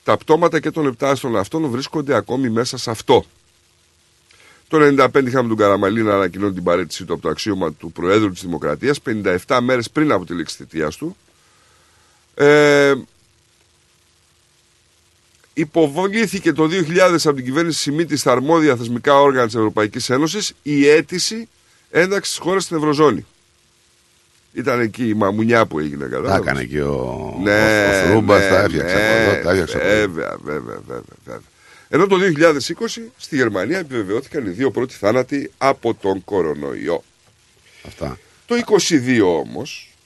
Τα 0.04 0.16
πτώματα 0.16 0.60
και 0.60 0.70
των 0.70 0.86
επτάστων 0.86 1.36
αυτών 1.36 1.70
βρίσκονται 1.70 2.14
ακόμη 2.14 2.50
μέσα 2.50 2.78
σε 2.78 2.90
αυτό. 2.90 3.24
Το 4.68 4.78
95 4.98 5.26
είχαμε 5.26 5.48
τον 5.48 5.56
Καραμαλή 5.56 6.02
να 6.02 6.14
ανακοινώνει 6.14 6.52
την 6.52 6.62
παρέτησή 6.62 7.04
του 7.04 7.12
από 7.12 7.22
το 7.22 7.28
αξίωμα 7.28 7.72
του 7.72 7.92
Προέδρου 7.92 8.30
της 8.30 8.42
Δημοκρατίας 8.42 8.98
57 9.46 9.58
μέρες 9.62 9.90
πριν 9.90 10.12
από 10.12 10.24
τη 10.24 10.34
λήξη 10.34 10.56
θητείας 10.56 10.96
του. 10.96 11.16
Ε, 12.34 12.94
υποβολήθηκε 15.54 16.52
το 16.52 16.68
2000 16.70 17.24
από 17.24 17.34
την 17.34 17.44
κυβέρνηση 17.44 17.78
Σιμίτη 17.78 18.16
στα 18.16 18.32
αρμόδια 18.32 18.76
θεσμικά 18.76 19.20
όργανα 19.20 19.46
της 19.46 19.54
Ευρωπαϊκής 19.54 20.10
Ένωσης 20.10 20.52
η 20.62 20.88
αίτηση 20.88 21.48
ένταξη 21.90 22.34
τη 22.34 22.40
χώρα 22.40 22.60
στην 22.60 22.76
Ευρωζώνη. 22.76 23.26
Ήταν 24.52 24.80
εκεί 24.80 25.08
η 25.08 25.14
μαμουνιά 25.14 25.66
που 25.66 25.78
έγινε 25.78 26.06
κατά. 26.06 26.28
Τα 26.28 26.36
έκανε 26.36 26.64
και 26.64 26.82
ο, 26.82 27.34
Ναι, 27.42 27.86
ο, 27.86 27.90
ο 27.90 28.06
Φρούμπας, 28.06 28.40
ναι, 28.40 28.48
τα 28.48 28.60
έφτιαξε 28.60 28.94
ναι, 28.94 29.02
από 29.02 29.30
εδώ, 29.30 29.42
τα 29.42 29.50
έφτιαξε 29.50 29.76
από 29.76 29.86
εδώ. 29.86 29.98
Βέβαια, 29.98 30.36
βέβαια, 30.42 30.80
βέβαια, 30.86 31.02
βέβαια. 31.24 31.42
Ενώ 31.88 32.06
το 32.06 32.16
2020 32.38 33.00
στη 33.16 33.36
Γερμανία 33.36 33.78
επιβεβαιώθηκαν 33.78 34.46
οι 34.46 34.50
δύο 34.50 34.70
πρώτοι 34.70 34.94
θάνατοι 34.94 35.50
από 35.58 35.94
τον 35.94 36.24
κορονοϊό. 36.24 37.04
Αυτά. 37.86 38.18
Το 38.46 38.54
22 38.88 39.20
όμως, 39.24 39.96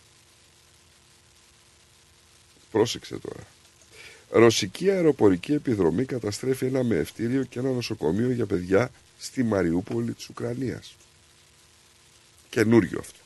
πρόσεξε 2.71 3.19
τώρα, 3.19 3.47
ρωσική 4.31 4.91
αεροπορική 4.91 5.53
επιδρομή 5.53 6.05
καταστρέφει 6.05 6.67
ένα 6.67 6.83
μεευτήριο 6.83 7.43
και 7.45 7.59
ένα 7.59 7.71
νοσοκομείο 7.71 8.31
για 8.31 8.47
παιδιά 8.47 8.91
στη 9.19 9.43
Μαριούπολη 9.43 10.13
της 10.13 10.29
Ουκρανίας. 10.29 10.97
Καινούριο 12.53 12.99
αυτό. 13.01 13.19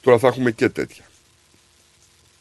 Τώρα 0.00 0.18
θα 0.18 0.26
έχουμε 0.26 0.50
και 0.50 0.68
τέτοια. 0.68 1.04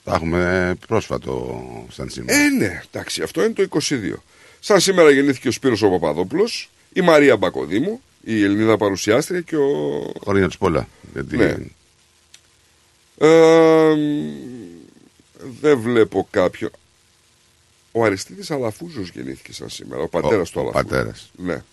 Τα 0.03 0.13
έχουμε 0.13 0.73
πρόσφατο 0.87 1.61
σαν 1.91 2.09
σήμερα. 2.09 2.37
Ε, 2.39 2.49
ναι, 2.49 2.81
εντάξει, 2.91 3.21
αυτό 3.21 3.43
είναι 3.43 3.53
το 3.53 3.67
22. 3.89 4.13
Σαν 4.59 4.79
σήμερα 4.79 5.11
γεννήθηκε 5.11 5.47
ο 5.47 5.51
Σπύρος 5.51 5.81
ο 5.81 5.89
Παπαδόπουλος, 5.89 6.69
η 6.93 7.01
Μαρία 7.01 7.37
Μπακοδήμου, 7.37 8.01
η 8.23 8.43
Ελληνίδα 8.43 8.77
παρουσιάστρια 8.77 9.41
και 9.41 9.55
ο... 9.55 10.11
Χωρί 10.23 10.41
να 10.41 10.49
του 10.49 10.57
πολλά. 10.57 10.87
Γιατί 11.13 11.37
Ναι. 11.37 11.55
Ε, 13.17 13.93
δεν 15.61 15.79
βλέπω 15.79 16.27
κάποιο. 16.31 16.69
Ο 17.91 18.03
Αριστίδης 18.05 18.51
Αλαφούζος 18.51 19.09
γεννήθηκε 19.09 19.53
σαν 19.53 19.69
σήμερα, 19.69 20.01
ο 20.01 20.07
πατέρας 20.07 20.49
του 20.49 20.57
ο 20.57 20.61
Αλαφούζου. 20.61 20.85
πατέρας. 20.87 21.31
Ναι. 21.37 21.63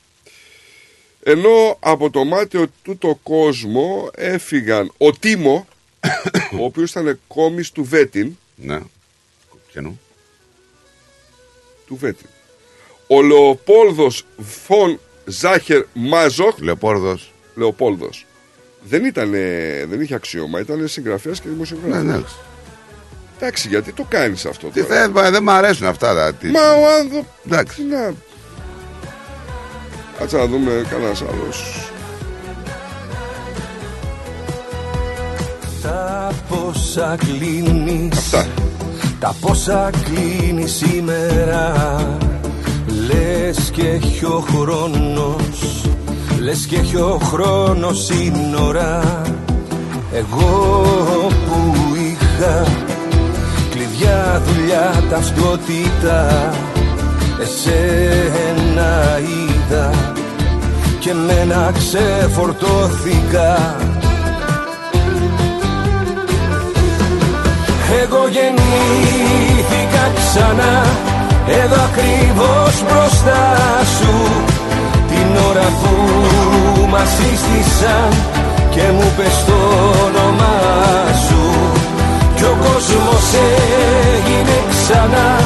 Ενώ 1.29 1.77
από 1.81 2.11
το 2.11 2.25
μάτιο 2.25 2.67
του 2.83 2.97
το 2.99 3.19
κόσμο 3.23 4.11
έφυγαν 4.15 4.93
ο 4.99 5.13
Τίμο, 5.13 5.67
ο 6.61 6.65
οποίος 6.65 6.91
ήταν 6.91 7.21
κόμις 7.27 7.71
του 7.73 7.85
Βέτιν, 7.85 8.37
Ναι. 8.57 8.79
Ποιανού. 9.73 10.01
του 11.87 11.97
Βέτιν. 11.97 12.27
Ο 13.07 13.23
Λεοπόλδος 13.23 14.25
Φων 14.65 15.01
Ζάχερ 15.25 15.85
Μάζοχ, 15.93 16.59
Λεοπόρδος. 16.59 17.33
Λεοπόλδος, 17.55 18.27
δεν, 18.83 19.05
ήταν, 19.05 19.31
δεν 19.89 20.01
είχε 20.01 20.15
αξίωμα, 20.15 20.61
ήταν 20.61 20.89
συγγραφέας 20.89 21.41
και 21.41 21.49
δημοσιογράφος. 21.49 22.03
Ναι, 22.05 22.13
ναι. 22.17 22.23
Εντάξει, 23.37 23.69
γιατί 23.69 23.93
το 23.93 24.07
κάνεις 24.09 24.47
αυτό 24.47 24.67
Τι 24.69 24.83
τώρα; 24.85 25.11
θε, 25.13 25.31
δεν 25.31 25.43
μ' 25.43 25.51
αρέσουν 25.51 25.87
αυτά. 25.87 26.15
τα- 26.15 26.35
τι- 26.35 26.47
Μα 26.49 26.73
ο 26.73 26.87
άνθρωπος... 26.99 27.27
Εντάξει. 27.47 27.77
Τι 27.77 27.83
να... 27.83 28.15
Κάτσε 30.19 30.37
να 30.37 30.47
δούμε 30.47 30.71
κανένας 30.91 31.23
άλλος. 31.23 31.91
Τα 35.83 36.33
πόσα 36.49 37.17
κλείνεις 37.17 38.19
Αυτά. 38.19 38.47
Τα 39.19 39.35
πόσα 39.41 39.91
κλείνεις 40.05 40.73
σήμερα 40.73 41.73
Λες 43.07 43.71
και 43.71 43.89
έχει 43.89 44.25
ο 44.25 44.45
χρόνος 44.51 45.85
Λες 46.41 46.67
και 46.67 46.77
έχει 46.77 46.97
ο 46.97 47.21
χρόνος 47.23 48.05
σύνορα 48.05 49.23
Εγώ 50.13 50.83
που 51.47 51.75
είχα 51.95 52.67
Κλειδιά, 53.71 54.43
δουλειά, 54.47 55.03
ταυτότητα 55.11 56.51
Εσένα 57.41 59.19
είδα 59.69 59.91
Και 60.99 61.15
μένα 61.15 61.73
ξεφορτώθηκα. 61.75 63.77
Εγώ 68.03 68.23
γεννήθηκα 68.35 70.05
ξανά 70.15 70.85
Εδώ 71.63 71.77
ακριβώς 71.89 72.75
μπροστά 72.83 73.43
σου. 73.99 74.15
Την 75.09 75.43
ώρα 75.49 75.69
που 75.81 75.93
μας 76.91 77.09
σύστησαν 77.09 78.11
Και 78.71 78.83
μου 78.93 79.13
πες 79.17 79.45
το 79.47 79.59
όνομά 80.07 80.59
σου. 81.29 81.43
Κι 82.37 82.45
ο 82.45 82.57
κόσμος 82.65 83.27
έγινε 84.15 84.59
ξανά 84.71 85.41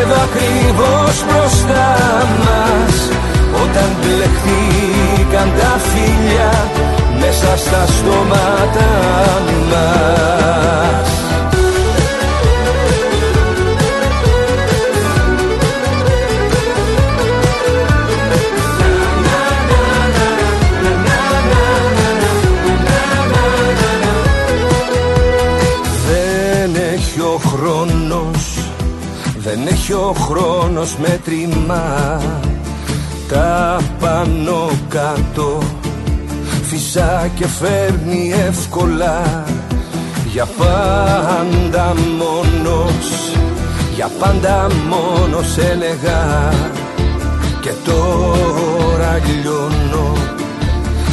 Εδώ 0.00 0.14
ακριβώς 0.14 1.24
μπροστά 1.26 1.96
μας 2.44 3.11
Όταν 3.54 3.88
μπλεχτήκαν 4.00 5.52
τα 5.58 5.78
φίλια 5.78 6.70
Μέσα 7.20 7.56
στα 7.56 7.86
στόματα 7.86 8.88
μας. 9.70 11.12
Δεν 26.08 26.82
έχει 26.94 27.20
ο 27.20 27.40
χρόνος 27.46 28.58
Δεν 29.38 29.66
έχει 29.66 29.92
ο 29.92 30.14
χρόνος 30.18 30.96
μέτρημα 30.96 32.20
Τα 33.32 33.80
πάνω 34.00 34.70
κάτω. 34.88 35.62
Φυσά 36.62 37.30
και 37.34 37.46
φέρνει 37.46 38.32
εύκολα. 38.48 39.44
Για 40.32 40.48
πάντα 40.58 41.94
μόνος 42.18 43.36
Για 43.94 44.10
πάντα 44.18 44.66
μόνος 44.88 45.58
έλεγα. 45.58 46.50
Και 47.60 47.70
τώρα 47.84 49.20
λιώνω. 49.42 50.12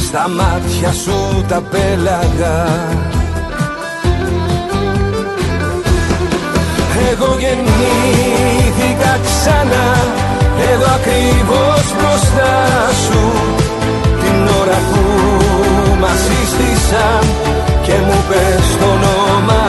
Στα 0.00 0.28
μάτια 0.28 0.92
σου 0.92 1.44
τα 1.48 1.60
πέλαγα. 1.70 2.66
Εγώ 7.10 7.36
γεννήθηκα 7.38 9.18
ξανά. 9.24 10.28
Εδώ 10.72 10.86
ακριβώς 10.94 11.89
μπροστά 12.00 12.54
σου. 13.04 13.22
Την 14.22 14.38
ώρα 14.60 14.78
που 14.88 15.02
μας 16.02 16.18
σύστησαν 16.26 17.22
Και 17.86 17.96
μου 18.06 18.18
πες 18.28 18.66
το 18.80 18.86
όνομά 18.96 19.68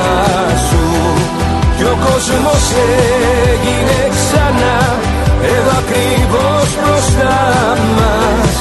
σου. 0.67 0.85
Κι 1.77 1.83
ο 1.83 1.95
κόσμος 2.07 2.63
έγινε 3.51 3.99
ξανά 4.15 4.77
Εδώ 5.55 5.73
ακριβώς 5.83 6.67
μπροστά 6.79 7.39
μας. 7.97 8.55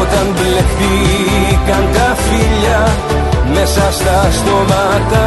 Όταν 0.00 0.26
μπλεχτήκαν 0.34 1.84
τα 1.94 2.16
φίλια 2.24 2.82
Μέσα 3.54 3.92
στα 3.92 4.28
στόματα 4.38 5.24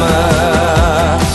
μας 0.00 1.29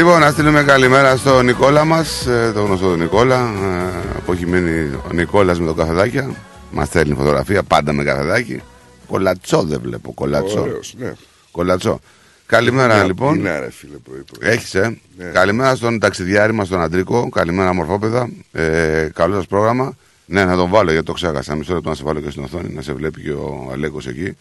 Λοιπόν, 0.00 0.20
να 0.20 0.30
στείλουμε 0.30 0.62
καλημέρα 0.62 1.16
στον 1.16 1.44
Νικόλα 1.44 1.84
μας, 1.84 2.26
τον 2.54 2.64
γνωστό 2.64 2.88
τον 2.88 2.98
Νικόλα, 2.98 3.36
ε, 3.36 4.18
που 4.24 4.32
έχει 4.32 4.46
μείνει 4.46 4.94
ο 4.94 5.12
Νικόλας 5.12 5.60
με 5.60 5.66
το 5.66 5.74
καφεδάκια. 5.74 6.30
Μας 6.70 6.86
στέλνει 6.88 7.14
φωτογραφία 7.14 7.62
πάντα 7.62 7.92
με 7.92 8.04
καφεδάκι. 8.04 8.62
Κολατσό 9.06 9.62
δεν 9.62 9.80
βλέπω, 9.82 10.12
κολατσό. 10.12 10.60
Ωραίος, 10.60 10.94
ναι. 10.98 11.12
Κολατσό. 11.50 12.00
Καλημέρα 12.46 12.94
Μια 12.94 13.04
λοιπόν. 13.04 13.32
πείνα, 13.36 13.60
ρε 13.60 13.70
φίλε, 13.70 13.96
πρωί, 13.96 14.22
πρωί. 14.32 14.50
Έχεις, 14.50 14.74
ε; 14.74 14.98
Ναι. 15.16 15.24
Καλημέρα 15.24 15.74
στον 15.74 15.98
ταξιδιάρη 15.98 16.52
μας, 16.52 16.68
τον 16.68 16.80
Αντρίκο. 16.80 17.28
Καλημέρα, 17.28 17.72
μορφόπεδα. 17.72 18.30
Ε, 18.52 19.08
καλό 19.14 19.34
σας 19.34 19.46
πρόγραμμα. 19.46 19.96
Ναι, 20.26 20.44
να 20.44 20.56
τον 20.56 20.70
βάλω 20.70 20.90
γιατί 20.90 21.06
το 21.06 21.12
ξέχασα. 21.12 21.54
Μισό 21.54 21.74
λεπτό 21.74 21.88
να 21.88 21.94
σε 21.94 22.02
βάλω 22.04 22.20
και 22.20 22.30
στην 22.30 22.42
οθόνη, 22.42 22.72
να 22.74 22.82
σε 22.82 22.92
βλέπει 22.92 23.22
και 23.22 23.32
ο 23.32 23.68
Αλέκος 23.72 24.06
εκεί. 24.06 24.36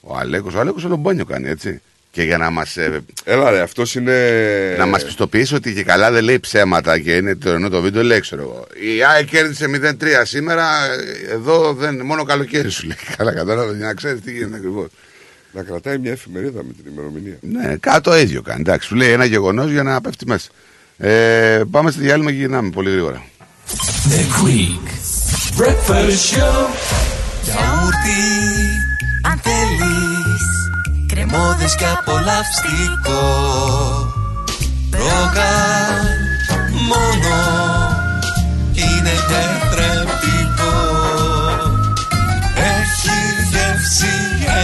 Ο 0.00 0.16
Αλέκος, 0.16 0.54
ο 0.54 0.60
Αλέκος 0.60 0.84
όλο 0.84 0.96
μπάνιο 0.96 1.24
κάνει, 1.24 1.48
έτσι. 1.48 1.80
Και 2.12 2.22
για 2.22 2.38
να 2.38 2.50
μας 2.50 2.76
Έλα 3.24 3.50
ρε, 3.50 3.60
αυτός 3.60 3.94
είναι... 3.94 4.74
να 4.78 4.86
μας 4.86 5.04
πιστοποιήσει 5.04 5.54
ότι 5.54 5.74
και 5.74 5.82
καλά 5.82 6.10
δεν 6.10 6.24
λέει 6.24 6.40
ψέματα 6.40 6.98
και 6.98 7.14
είναι 7.14 7.34
το 7.34 7.50
ενώ 7.50 7.68
το 7.68 7.80
βίντεο 7.80 8.02
λέει, 8.02 8.20
ξέρω 8.20 8.42
εγώ. 8.42 8.66
Η 8.94 9.04
ΑΕΚ 9.04 9.28
κέρδισε 9.28 9.66
0-3 10.00 10.04
σήμερα, 10.22 10.66
εδώ 11.30 11.72
δεν, 11.72 12.00
μόνο 12.04 12.24
καλοκαίρι 12.24 12.70
σου 12.70 12.86
λέει. 12.86 12.96
Καλά, 13.16 13.32
κατάλαβες 13.32 13.76
για 13.76 13.86
να 13.86 13.94
ξέρεις 13.94 14.20
τι 14.20 14.32
γίνεται 14.32 14.56
ακριβώς. 14.56 14.88
Να 15.52 15.62
κρατάει 15.62 15.98
μια 15.98 16.10
εφημερίδα 16.10 16.64
με 16.64 16.72
την 16.72 16.92
ημερομηνία. 16.92 17.36
Ναι, 17.40 17.76
κάτω 17.76 18.10
το 18.10 18.16
ίδιο 18.16 18.42
κάνει. 18.42 18.60
Εντάξει, 18.60 18.88
σου 18.88 18.94
λέει 18.94 19.10
ένα 19.10 19.24
γεγονός 19.24 19.70
για 19.70 19.82
να 19.82 20.00
πέφτει 20.00 20.26
μέσα. 20.26 20.48
Ε, 20.98 21.62
πάμε 21.70 21.90
στη 21.90 22.00
διάλειμμα 22.00 22.30
και 22.30 22.36
γυρνάμε 22.36 22.70
πολύ 22.70 22.90
γρήγορα. 22.90 23.24
The 24.08 24.44
Greek 24.44 24.86
Breakfast 25.60 26.18
Show. 26.30 26.66
Γιαούρτι, 27.42 28.20
αν 29.22 29.40
θέλεις 31.22 31.30
Κρεμόδες 31.30 31.74
και 31.74 31.84
απολαυστικό. 31.86 33.22
Ρόγαν 34.90 36.06
μόνο 36.88 37.36
Είναι 38.72 39.14
τετρεπτικό. 39.30 40.76
Έχει 42.54 43.18
γεύση 43.50 44.14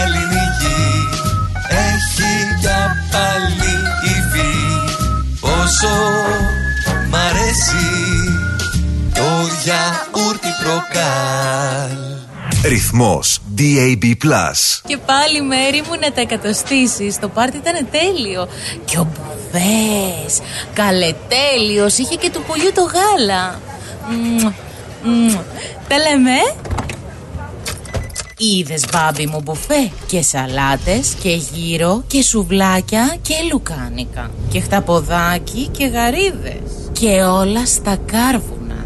ελληνική 0.01 1.09
Έχει 1.69 2.31
για 2.59 2.95
πάλι 3.11 3.75
υφή. 4.03 4.57
Όσο 5.41 5.95
μ' 7.09 7.15
αρέσει 7.15 7.87
Το 9.13 9.29
γιαούρτι 9.63 10.49
προκάλ 10.63 12.28
Ρυθμός 12.63 13.39
DAB+. 13.57 14.15
Και 14.87 14.97
πάλι 14.97 15.41
μέρη 15.41 15.81
μου 15.87 15.99
να 15.99 16.11
τα 16.11 16.21
εκατοστήσεις. 16.21 17.19
Το 17.19 17.27
πάρτι 17.29 17.57
ήταν 17.57 17.87
τέλειο. 17.91 18.47
Και 18.85 18.97
ο 18.97 19.07
Μπουβές. 19.11 20.39
Καλετέλειος 20.73 21.97
Είχε 21.97 22.15
και 22.15 22.29
του 22.29 22.43
πολιού 22.47 22.71
το 22.73 22.81
γάλα. 22.81 23.61
Μμμ, 24.09 24.51
μμμ. 25.03 25.35
Τα 25.87 25.97
λέμε. 25.97 26.31
Ε; 26.31 26.53
Είδες 28.37 28.85
μπάμπι 28.91 29.27
μου 29.27 29.41
μπουφέ. 29.41 29.91
Και 30.07 30.21
σαλάτες 30.21 31.15
και 31.21 31.29
γύρο 31.29 32.03
Και 32.07 32.23
σουβλάκια 32.23 33.17
και 33.21 33.35
λουκάνικα. 33.51 34.31
Και 34.51 34.59
χταποδάκι 34.59 35.67
και 35.71 35.85
γαρίδες. 35.85 36.89
Και 36.91 37.23
όλα 37.23 37.65
στα 37.65 37.97
κάρβουνα 38.05 38.85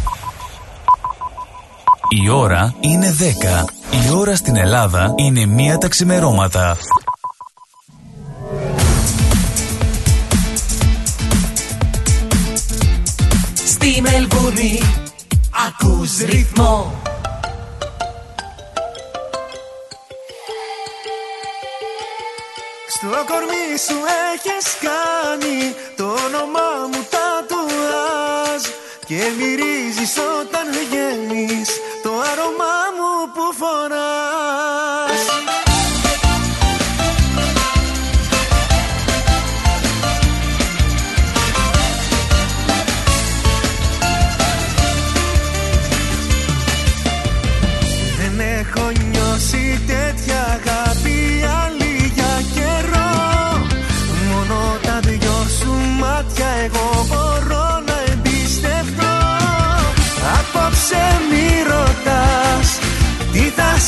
Η 2.13 2.29
ώρα 2.29 2.75
είναι 2.79 3.15
10. 3.19 3.65
Η 4.05 4.15
ώρα 4.15 4.35
στην 4.35 4.55
Ελλάδα 4.55 5.13
είναι 5.15 5.45
μία 5.45 5.77
τα 5.77 5.87
ξημερώματα. 5.87 6.77
Στη 13.53 14.01
Μελβούνι 14.01 14.79
ακούς 15.67 16.17
ρυθμό 16.17 17.01
Στο 22.87 23.07
κορμί 23.07 23.77
σου 23.87 23.97
έχεις 24.33 24.67
κάνει 24.81 25.73
το 25.95 26.03
όνομά 26.03 26.87
μου 26.91 27.05
τατουάζ 27.09 27.30
Και 29.11 29.31
μυρίζεις 29.37 30.17
όταν 30.41 30.67
βγαίνεις 30.71 31.69
το 32.03 32.09
άρωμά 32.09 32.77
μου 32.97 33.31
που 33.33 33.53
φοράς 33.57 34.70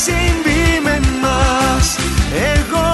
συμβεί 0.04 0.80
με 0.82 1.00
μας 1.20 1.96
Εγώ 2.30 2.93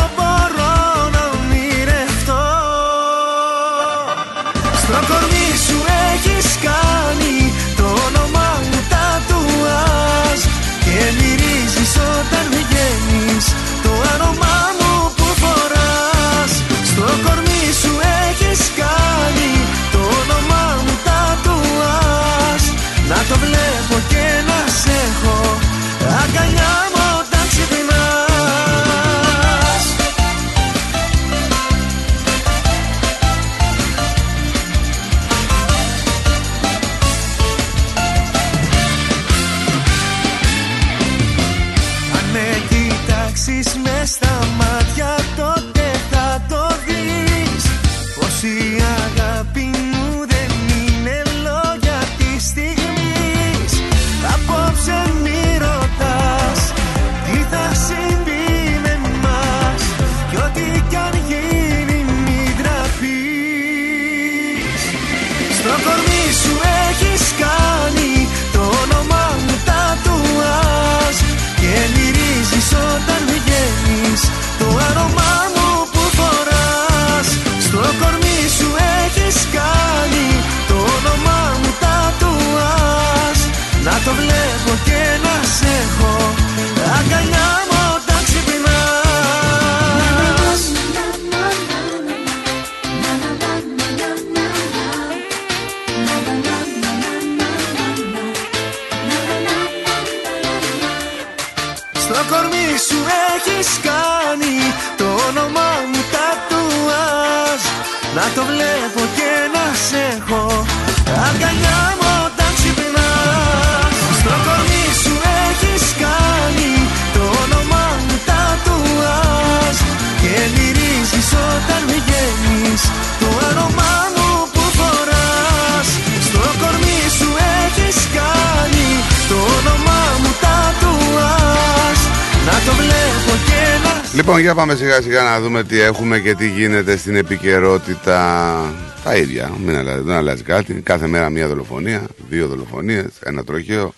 Λοιπόν, 134.31 134.45
για 134.45 134.55
πάμε 134.55 134.75
σιγά 134.75 135.03
σιγά 135.03 135.23
να 135.23 135.41
δούμε 135.41 135.65
τι 135.65 135.81
έχουμε 135.81 136.21
και 136.21 136.35
τι 136.35 136.49
γίνεται 136.49 136.97
στην 136.97 137.17
επικαιρότητα. 137.17 138.75
Τα 139.05 139.17
ίδια, 139.17 139.53
μην 139.65 139.77
αλλάζει, 139.77 140.03
δεν 140.03 140.15
αλλάζει 140.15 140.43
κάτι. 140.43 140.75
Κάθε 140.75 141.07
μέρα 141.07 141.31
μία 141.31 141.49
δολοφονία, 141.49 142.07
δύο 142.29 142.47
δολοφονίες, 142.47 143.19
ένα 143.23 143.45
τροχαίο. 143.45 143.95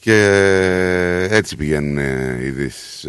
Και 0.00 0.16
έτσι 1.30 1.56
πηγαίνουν 1.56 1.98
ε, 1.98 2.38
οι 2.42 2.46
ειδήσεις 2.46 3.06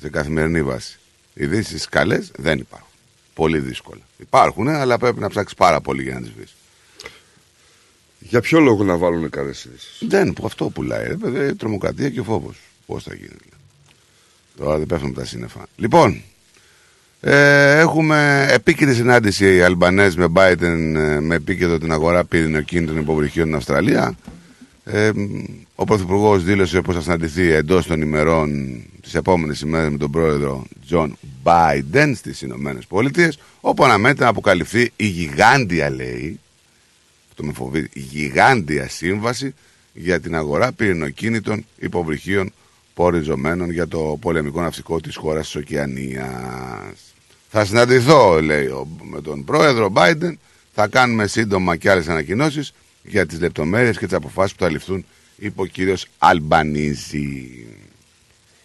σε 0.00 0.08
καθημερινή 0.08 0.62
βάση. 0.62 0.98
Ειδήσεις 1.34 1.88
καλές 1.88 2.30
δεν 2.36 2.58
υπάρχουν. 2.58 2.88
Πολύ 3.34 3.58
δύσκολα. 3.58 4.02
Υπάρχουν, 4.16 4.68
αλλά 4.68 4.98
πρέπει 4.98 5.20
να 5.20 5.28
ψάξεις 5.28 5.56
πάρα 5.56 5.80
πολύ 5.80 6.02
για 6.02 6.14
να 6.14 6.20
τις 6.20 6.32
βρεις. 6.36 6.54
Για 8.18 8.40
ποιο 8.40 8.60
λόγο 8.60 8.84
να 8.84 8.96
βάλουν 8.96 9.30
καλές 9.30 9.64
ειδήσεις; 9.64 10.02
Δεν, 10.08 10.32
που 10.32 10.46
αυτό 10.46 10.68
πουλάει. 10.70 11.06
Ρε, 11.06 11.16
παιδί, 11.16 11.54
τρομοκρατία 11.54 12.10
και 12.10 12.22
φόβος. 12.22 12.56
Πώς 12.86 13.02
θα 13.02 13.14
γίνει. 13.14 13.55
Δηλαδή. 14.56 14.64
Τώρα 14.64 14.78
δεν 14.78 14.86
πέφτουν 14.86 15.14
τα 15.14 15.24
σύννεφα. 15.24 15.66
Λοιπόν, 15.76 16.22
ε, 17.20 17.78
έχουμε 17.78 18.46
επίκαιρη 18.50 18.94
συνάντηση 18.94 19.54
ο 19.54 19.60
Αλμπανέζι 19.60 20.16
με 20.16 20.26
Biden 20.34 20.94
ε, 20.96 21.20
με 21.20 21.34
επίκεντρο 21.34 21.78
την 21.78 21.92
αγορά 21.92 22.24
πυρηνοκίνητων 22.24 22.96
υποβρυχίων 22.96 23.44
στην 23.44 23.56
Αυστραλία. 23.56 24.16
Ε, 24.84 25.10
ο 25.74 25.84
Πρωθυπουργός 25.84 26.44
δήλωσε 26.44 26.80
πως 26.80 26.94
θα 26.94 27.00
συναντηθεί 27.00 27.52
εντός 27.52 27.86
των 27.86 28.00
ημερών 28.00 28.80
τις 29.02 29.14
επόμενες 29.14 29.60
ημέρες 29.60 29.90
με 29.90 29.98
τον 29.98 30.10
πρόεδρο 30.10 30.64
Τζον 30.86 31.18
Biden 31.42 32.12
στις 32.14 32.42
Ηνωμένες 32.42 32.86
Πολιτείες, 32.86 33.38
όπου 33.60 33.84
αναμένεται 33.84 34.22
να 34.22 34.28
αποκαλυφθεί 34.28 34.92
η 34.96 35.06
γιγάντια, 35.06 35.90
λέει, 35.90 36.40
αυτό 37.28 37.44
με 37.44 37.52
φοβίζει, 37.52 37.88
η 37.92 38.00
γιγάντια 38.00 38.88
σύμβαση 38.88 39.54
για 39.92 40.20
την 40.20 40.36
αγορά 40.36 40.72
πυρηνοκίνητων 40.72 41.64
υποβρυχίων 41.78 42.52
προοριζόμενων 42.96 43.70
για 43.70 43.88
το 43.88 44.16
πολεμικό 44.20 44.60
ναυτικό 44.60 45.00
της 45.00 45.16
χώρας 45.16 45.44
της 45.46 45.54
Οκεανίας. 45.56 47.14
Θα 47.48 47.64
συναντηθώ, 47.64 48.40
λέει, 48.42 48.66
ο- 48.66 48.88
με 49.02 49.20
τον 49.20 49.44
πρόεδρο 49.44 49.92
Biden. 49.96 50.32
Θα 50.74 50.86
κάνουμε 50.88 51.26
σύντομα 51.26 51.76
και 51.76 51.90
άλλες 51.90 52.08
ανακοινώσεις 52.08 52.72
για 53.02 53.26
τις 53.26 53.40
λεπτομέρειες 53.40 53.98
και 53.98 54.04
τις 54.06 54.14
αποφάσεις 54.14 54.56
που 54.56 54.62
θα 54.62 54.70
ληφθούν, 54.70 55.04
είπε 55.36 55.60
ο 55.60 55.64
κύριος 55.64 56.06
Αλμπανίζι. 56.18 57.66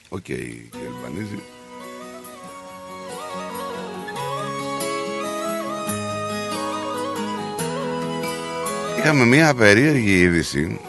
ΟΚ, 0.09 0.23
κύριε 0.23 0.61
Αλμπανίζι. 0.95 1.39
Είχαμε 8.97 9.25
μια 9.25 9.53
περίεργη 9.53 10.19
είδηση 10.19 10.79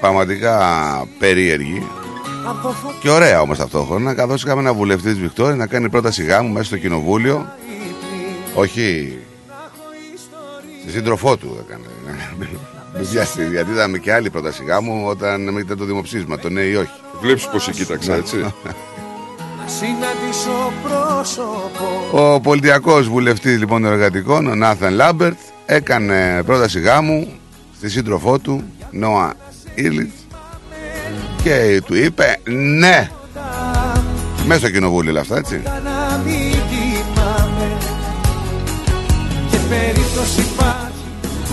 πραγματικά 0.00 0.58
περίεργη. 1.18 1.86
Από 2.46 2.68
φωτιά 2.68 2.98
και 3.00 3.10
ωραία 3.10 3.40
όμως 3.40 3.58
ταυτόχρονα 3.58 4.14
καθώς 4.14 4.42
είχαμε 4.42 4.60
ένα 4.60 4.72
βουλευτή 4.74 5.08
της 5.10 5.18
Βικτόρια 5.18 5.56
να 5.56 5.66
κάνει 5.66 5.88
πρόταση 5.90 6.24
γάμου 6.24 6.52
μέσα 6.52 6.64
στο 6.64 6.76
κοινοβούλιο. 6.78 7.46
Όχι. 8.54 9.18
Στη 10.82 10.90
σύντροφό 10.90 11.36
του 11.36 11.64
έκανε. 11.66 11.84
Γιατί- 13.10 13.50
γιατί 13.50 13.70
είδαμε 13.70 13.98
και 13.98 14.12
άλλη 14.12 14.30
πρόταση 14.30 14.64
γάμου 14.64 15.06
όταν 15.06 15.58
ήταν 15.58 15.78
το 15.78 15.84
δημοψήφισμα 15.84 16.38
το 16.38 16.48
ναι 16.48 16.60
ή 16.60 16.74
όχι. 16.74 16.90
Βλέπει 17.20 17.40
πώ 17.52 17.58
σε 17.58 17.70
κοίταξα, 17.70 18.14
έτσι. 18.14 18.36
να 18.36 18.54
συναντήσω 19.66 20.72
πρόσωπο. 20.82 22.08
Ο 22.34 22.40
πολιτιακός 22.40 23.08
βουλευτής 23.08 23.58
λοιπόν 23.58 23.82
των 23.82 23.92
εργατικών, 23.92 24.46
ο 24.46 24.54
Νάθαν 24.54 24.94
Λάμπερτ, 24.94 25.38
έκανε 25.66 26.42
πρόταση 26.42 26.80
γάμου 26.80 27.28
στη 27.76 27.88
σύντροφό 27.90 28.38
του, 28.38 28.62
Νόα 28.90 29.34
Ήλιτς, 29.74 30.26
και 31.42 31.82
του 31.84 31.94
είπε 31.94 32.40
ναι. 32.78 33.10
Μέσα 34.46 34.60
στο 34.60 34.70
κοινοβούλιο 34.70 35.10
όλα 35.10 35.20
αυτά, 35.20 35.36
έτσι. 35.36 35.62
να 35.84 36.20
μην 36.24 36.52
κοιμάμαι 36.52 37.76
Και 39.50 39.58
περίπτωση 39.68 40.40
υπάρχει 40.40 40.88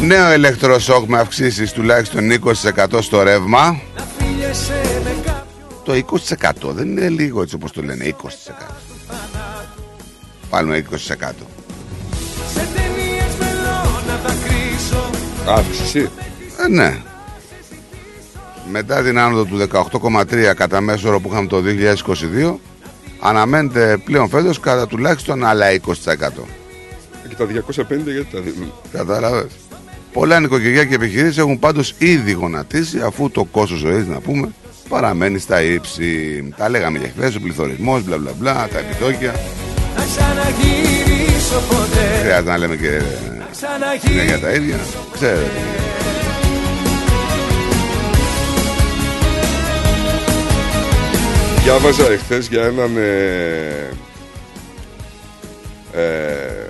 Νέο 0.01 0.33
ηλεκτροσόκ 0.33 1.07
με 1.09 1.19
αυξήσεις 1.19 1.71
τουλάχιστον 1.71 2.29
20% 2.63 3.01
στο 3.01 3.23
ρεύμα. 3.23 3.79
να 3.95 4.05
φίλεσαι 4.17 5.01
με 5.03 5.15
κάποιον 5.25 6.05
Το 6.05 6.17
20% 6.69 6.73
δεν 6.73 6.87
είναι 6.87 7.09
λίγο 7.09 7.41
έτσι 7.41 7.55
όπως 7.55 7.71
το 7.71 7.81
λένε, 7.83 8.15
20%. 8.21 8.27
Βάλουμε 10.49 10.85
20%. 10.91 10.95
Σε 12.53 12.67
ταινίες 12.75 13.35
θέλω 13.39 14.01
να 14.07 14.15
δακρύσω 14.15 15.09
Αύξηση. 15.45 16.09
Ε, 16.65 16.67
ναι. 16.67 17.01
Μετά 18.71 19.03
την 19.03 19.19
άνοδο 19.19 19.45
του 19.45 19.67
18,3 20.01 20.53
κατά 20.55 20.81
μέσο 20.81 21.07
όρο 21.07 21.19
που 21.19 21.29
είχαμε 21.31 21.47
το 21.47 21.61
2022, 22.45 22.55
αναμένεται 23.19 23.97
πλέον 24.03 24.29
φέτος 24.29 24.59
κατά 24.59 24.87
τουλάχιστον 24.87 25.45
άλλα 25.45 25.65
20%. 25.71 25.75
Και 27.29 27.35
τα 27.37 27.45
250 27.45 27.53
γιατί 28.05 28.27
τα 28.31 28.39
δίνουν. 28.39 28.73
Κατάλαβες. 28.91 29.51
Πολλά 30.13 30.39
νοικοκυριά 30.39 30.85
και 30.85 30.95
επιχειρήσεις 30.95 31.37
έχουν 31.37 31.59
πάντως 31.59 31.93
ήδη 31.97 32.31
γονατίσει 32.31 32.99
αφού 33.01 33.29
το 33.31 33.43
κόστος 33.43 33.79
ζωής, 33.79 34.07
να 34.07 34.19
πούμε, 34.19 34.51
παραμένει 34.89 35.39
στα 35.39 35.61
ύψη. 35.61 36.03
Τα 36.57 36.69
λέγαμε 36.69 36.97
για 36.97 37.11
χθες, 37.17 37.35
ο 37.35 37.39
πληθωρισμός, 37.39 38.03
μπλα 38.03 38.17
μπλα 38.17 38.31
μπλα, 38.39 38.67
τα 38.67 38.79
επιτόκια. 38.79 39.31
Να 39.97 40.03
ξαναγυρίσω 40.05 41.59
ποτέ 41.69 42.19
Χρειάζεται 42.21 42.49
να 42.49 42.57
λέμε 42.57 42.75
και 42.75 42.87
ε, 42.87 44.13
ναι, 44.15 44.23
για 44.23 44.39
τα 44.39 44.49
ίδια. 44.49 44.75
Ξέρετε. 45.13 45.84
Διάβαζα 51.65 52.11
εχθές 52.11 52.47
για 52.47 52.63
έναν 52.63 52.97
ε, 52.97 53.89
ε, 55.93 56.67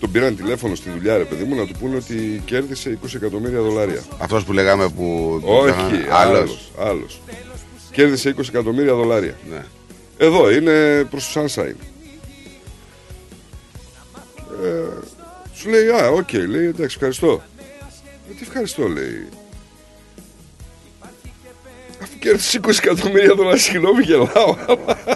τον 0.00 0.10
πήραν 0.12 0.36
τηλέφωνο 0.36 0.74
στη 0.74 0.90
δουλειά 0.90 1.16
ρε 1.16 1.24
παιδί 1.24 1.44
μου 1.44 1.54
να 1.54 1.66
του 1.66 1.74
πούνε 1.80 1.96
ότι 1.96 2.42
κέρδισε 2.44 2.98
20 3.04 3.14
εκατομμύρια 3.14 3.60
δολάρια. 3.60 4.02
Αυτός 4.18 4.44
που 4.44 4.52
λέγαμε 4.52 4.88
που... 4.88 5.40
Όχι, 5.44 5.70
άλλος. 5.70 6.10
άλλος, 6.10 6.72
άλλος. 6.78 7.20
Κέρδισε 7.90 8.34
20 8.38 8.40
εκατομμύρια 8.48 8.94
δολάρια. 8.94 9.36
Ναι. 9.50 9.64
Εδώ 10.16 10.50
είναι 10.50 11.04
προς 11.10 11.32
το 11.32 11.40
Sunshine. 11.40 11.76
Ε, 14.64 14.88
σου 15.54 15.68
λέει, 15.68 15.88
α, 15.88 16.08
οκέι, 16.08 16.32
λέει, 16.32 16.66
εντάξει, 16.66 16.96
ευχαριστώ. 16.96 17.42
Ε, 18.30 18.32
τι 18.32 18.42
ευχαριστώ, 18.42 18.88
λέει. 18.88 19.28
Αφού 22.34 22.60
κέρδισε 22.60 22.60
20 22.62 22.70
εκατομμύρια 22.84 23.34
δολάρια, 23.34 23.58
συγγνώμη, 23.60 24.02
γελάω. 24.02 24.56
αλλά 24.68 25.06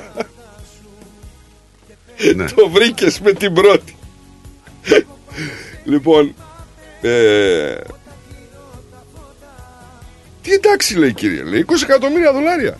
Ναι. 2.35 2.45
Το 2.45 2.69
βρήκες 2.69 3.21
με 3.21 3.33
την 3.33 3.53
πρώτη. 3.55 3.97
λοιπόν. 5.85 6.35
Ε, 7.01 7.75
τι 10.43 10.53
εντάξει 10.53 10.99
λέει 10.99 11.13
κύριε, 11.15 11.43
λέει 11.43 11.65
20 11.69 11.73
εκατομμύρια 11.83 12.33
δολάρια. 12.33 12.79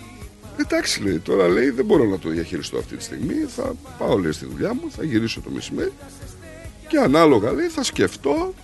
Εντάξει 0.57 1.03
λέει, 1.03 1.19
τώρα 1.19 1.49
λέει 1.49 1.71
δεν 1.71 1.85
μπορώ 1.85 2.05
να 2.05 2.19
το 2.19 2.29
διαχειριστώ 2.29 2.79
αυτή 2.79 2.97
τη 2.97 3.03
στιγμή. 3.03 3.35
Θα 3.57 3.73
πάω 3.99 4.19
λέει 4.19 4.33
στη 4.33 4.47
δουλειά 4.47 4.75
μου, 4.75 4.91
θα 4.97 5.05
γυρίσω 5.05 5.41
το 5.41 5.51
μεσημέρι 5.51 5.93
και 6.89 6.99
ανάλογα 6.99 7.53
λέει 7.53 7.67
θα 7.67 7.83
σκεφτώ 7.83 8.55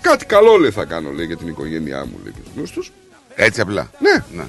κάτι 0.00 0.24
καλό 0.24 0.56
λέει 0.56 0.70
θα 0.70 0.84
κάνω 0.84 1.10
λέει 1.10 1.26
για 1.26 1.36
την 1.36 1.48
οικογένειά 1.48 2.04
μου 2.04 2.20
λέει 2.22 2.32
και 2.32 2.40
τους 2.44 2.52
γνώστους. 2.56 2.92
Έτσι 3.34 3.60
απλά. 3.60 3.90
Ναι, 3.98 4.24
Ναι. 4.32 4.44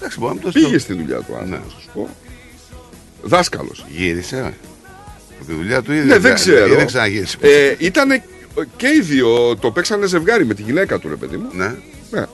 Εντάξει, 0.00 0.18
μπορεί 0.18 0.34
να 0.34 0.40
το 0.40 0.50
πήγε 0.50 0.66
σκεφτεί. 0.66 0.82
στη 0.82 0.92
δουλειά 0.94 1.16
του 1.16 1.34
άνθρωπος, 1.34 1.48
Ναι. 1.50 1.56
να 1.56 1.70
σας 1.74 1.88
πω. 1.94 2.08
Δάσκαλος. 3.22 3.84
Γύρισε. 3.88 4.54
Από 5.38 5.48
τη 5.48 5.54
δουλειά 5.54 5.82
του 5.82 5.92
ήδη. 5.92 6.06
Ναι, 6.06 6.18
δεν 6.18 6.34
ξέρω. 6.34 6.74
Δεν 6.74 6.86
ξαναγύρισε. 6.86 7.36
Ε, 7.40 7.74
ήτανε 7.78 8.24
και 8.76 8.86
οι 8.88 9.00
δύο, 9.00 9.56
το 9.56 9.70
παίξανε 9.70 10.06
ζευγάρι 10.06 10.44
με 10.44 10.54
τη 10.54 10.62
γυναίκα 10.62 10.98
του, 10.98 11.08
ρε 11.08 11.16
παιδί 11.16 11.36
μου. 11.36 11.48
Ναι. 11.52 11.74
Ναι. 12.10 12.24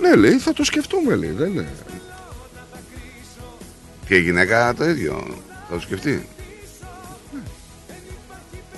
Ναι, 0.00 0.14
λέει, 0.14 0.38
θα 0.38 0.52
το 0.52 0.64
σκεφτούμε, 0.64 1.14
λέει. 1.14 1.30
Δεν 1.30 1.50
είναι. 1.50 1.68
Και 4.06 4.16
η 4.16 4.20
γυναίκα 4.20 4.74
το 4.74 4.88
ίδιο. 4.88 5.26
Θα 5.68 5.74
το 5.74 5.80
σκεφτεί. 5.80 6.26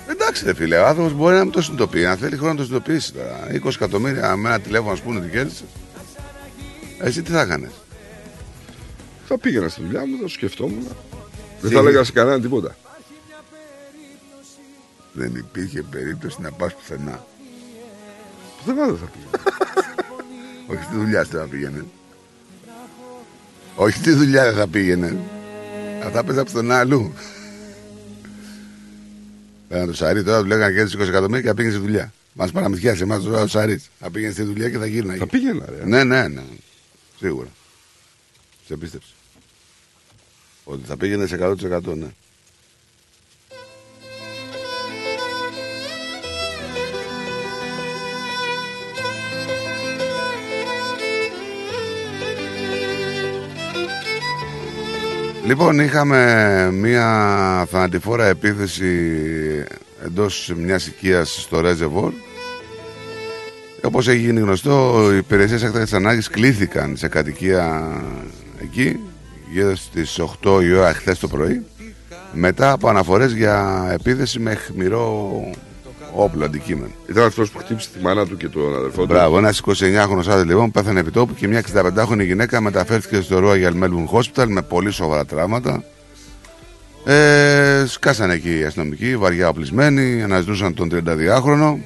Εντάξει, 0.09 0.45
ρε 0.45 0.53
φίλε, 0.53 0.77
ο 0.77 0.85
άνθρωπος 0.87 1.13
μπορεί 1.13 1.35
να 1.35 1.43
μην 1.43 1.51
το 1.51 1.61
συνειδητοποιεί. 1.61 2.05
Αν 2.05 2.17
θέλει 2.17 2.35
χρόνο 2.37 2.51
να 2.51 2.57
το 2.59 2.63
συνειδητοποιήσει 2.63 3.13
τώρα. 3.13 3.39
20 3.63 3.69
εκατομμύρια 3.75 4.35
με 4.35 4.49
ένα 4.49 4.59
τηλέφωνο, 4.59 4.91
ας 4.91 5.01
πούμε, 5.01 5.19
την 5.19 5.31
κέρδισε. 5.31 5.63
Εσύ 6.99 7.21
τι 7.21 7.31
θα 7.31 7.41
έκανες; 7.41 7.71
Θα 9.31 9.37
πήγαινα 9.37 9.69
στη 9.69 9.81
δουλειά 9.81 10.05
μου, 10.05 10.15
θα 10.15 10.21
το 10.21 10.27
σκεφτόμουν. 10.27 10.83
Δεν 10.83 11.69
Τι 11.69 11.75
θα 11.75 11.79
είναι; 11.79 11.89
έλεγα 11.89 12.03
σε 12.03 12.11
κανέναν 12.11 12.41
τίποτα. 12.41 12.75
Δεν 15.13 15.35
υπήρχε 15.35 15.83
περίπτωση 15.83 16.41
να 16.41 16.51
πας 16.51 16.75
πουθενά. 16.75 17.25
Πουθενά 18.57 18.85
δεν 18.85 18.97
θα 18.97 19.05
πήγαινα. 19.05 19.43
Όχι 20.71 20.83
στη 20.83 20.95
δουλειά 20.95 21.23
σου 21.23 21.31
δεν 21.31 21.41
θα 21.41 21.47
πήγαινε. 21.47 21.85
Όχι 23.75 23.97
στη 23.97 24.11
δουλειά 24.11 24.43
δεν 24.43 24.53
θα 24.53 24.67
πήγαινε. 24.67 25.17
Αυτά 26.03 26.23
παίζα 26.23 26.43
πουθενά 26.43 26.79
αλλού. 26.79 27.13
Πέραν 29.67 29.87
το 29.87 29.93
Σαρί 29.93 30.23
τώρα 30.23 30.39
του 30.39 30.45
λέγανε 30.45 30.73
κέρδισε 30.73 30.97
20 30.97 31.07
εκατομμύρια 31.07 31.41
και 31.41 31.47
θα 31.47 31.53
πήγαινε 31.53 31.73
στη 31.73 31.83
δουλειά. 31.83 32.13
Μας 32.33 32.51
παραμυθιάσει 32.51 33.01
εμάς 33.01 33.23
τώρα 33.23 33.41
ο 33.41 33.47
Σαρί. 33.47 33.83
Θα 33.99 34.11
πήγαινε 34.11 34.31
στη 34.31 34.43
δουλειά 34.43 34.69
και 34.69 34.77
θα 34.77 34.85
γύρναγε. 34.85 35.19
θα 35.19 35.27
πήγαινα, 35.27 35.65
ρε. 35.69 35.85
Ναι, 35.85 36.03
ναι, 36.03 36.27
ναι. 36.27 36.43
Σίγουρα. 37.19 37.47
Σε 38.67 38.77
πίστεψε. 38.77 39.13
Ότι 40.71 40.81
θα 40.85 40.97
πήγαινε 40.97 41.25
σε 41.25 41.37
100% 41.41 41.83
ναι. 41.83 42.07
Λοιπόν, 55.45 55.79
είχαμε 55.79 56.71
μία 56.71 57.67
θανατηφόρα 57.69 58.25
επίθεση 58.25 59.65
εντός 60.05 60.53
μιας 60.57 60.87
οικίας 60.87 61.41
στο 61.41 61.59
Ρέζεβορ 61.59 62.13
όπως 63.83 64.07
έχει 64.07 64.19
γίνει 64.19 64.39
γνωστό, 64.39 65.07
οι 65.13 65.17
υπηρεσίες 65.17 65.63
έκτακτης 65.63 65.93
ανάγκης 65.93 66.27
κλήθηκαν 66.27 66.97
σε 66.97 67.07
κατοικία 67.07 67.91
εκεί 68.61 68.99
γύρω 69.51 69.75
στις 69.75 70.19
8 70.43 70.63
η 70.63 70.73
ώρα 70.73 70.93
χθες 70.93 71.19
το 71.19 71.27
πρωί 71.27 71.65
μετά 72.33 72.71
από 72.71 72.89
αναφορές 72.89 73.31
για 73.31 73.87
επίθεση 73.91 74.39
με 74.39 74.55
χμηρό 74.55 75.31
όπλο 76.15 76.45
αντικείμενο. 76.45 76.91
Ήταν 77.09 77.23
αυτός 77.23 77.51
που 77.51 77.57
χτύπησε 77.57 77.89
τη 77.93 78.03
μάνα 78.03 78.25
του 78.25 78.37
και 78.37 78.47
τον 78.47 78.75
αδερφό 78.75 79.01
του. 79.01 79.07
Μπράβο, 79.07 79.37
ένας 79.37 79.61
29χρονο 79.65 80.19
άντρας 80.19 80.45
λοιπόν 80.45 80.71
πέθανε 80.71 80.99
επί 80.99 81.11
τόπου 81.11 81.33
και 81.33 81.47
μια 81.47 81.63
65χρονη 81.73 82.25
γυναίκα 82.25 82.61
μεταφέρθηκε 82.61 83.21
στο 83.21 83.39
Royal 83.43 83.83
Melbourne 83.83 84.09
Hospital 84.11 84.47
με 84.47 84.61
πολύ 84.61 84.91
σοβαρά 84.91 85.25
τραύματα. 85.25 85.83
Ε, 87.05 87.83
σκάσανε 87.87 88.33
εκεί 88.33 88.59
οι 88.59 88.63
αστυνομικοί, 88.63 89.17
βαριά 89.17 89.47
οπλισμένοι, 89.49 90.23
αναζητούσαν 90.23 90.73
τον 90.73 90.89
32χρονο 90.93 91.77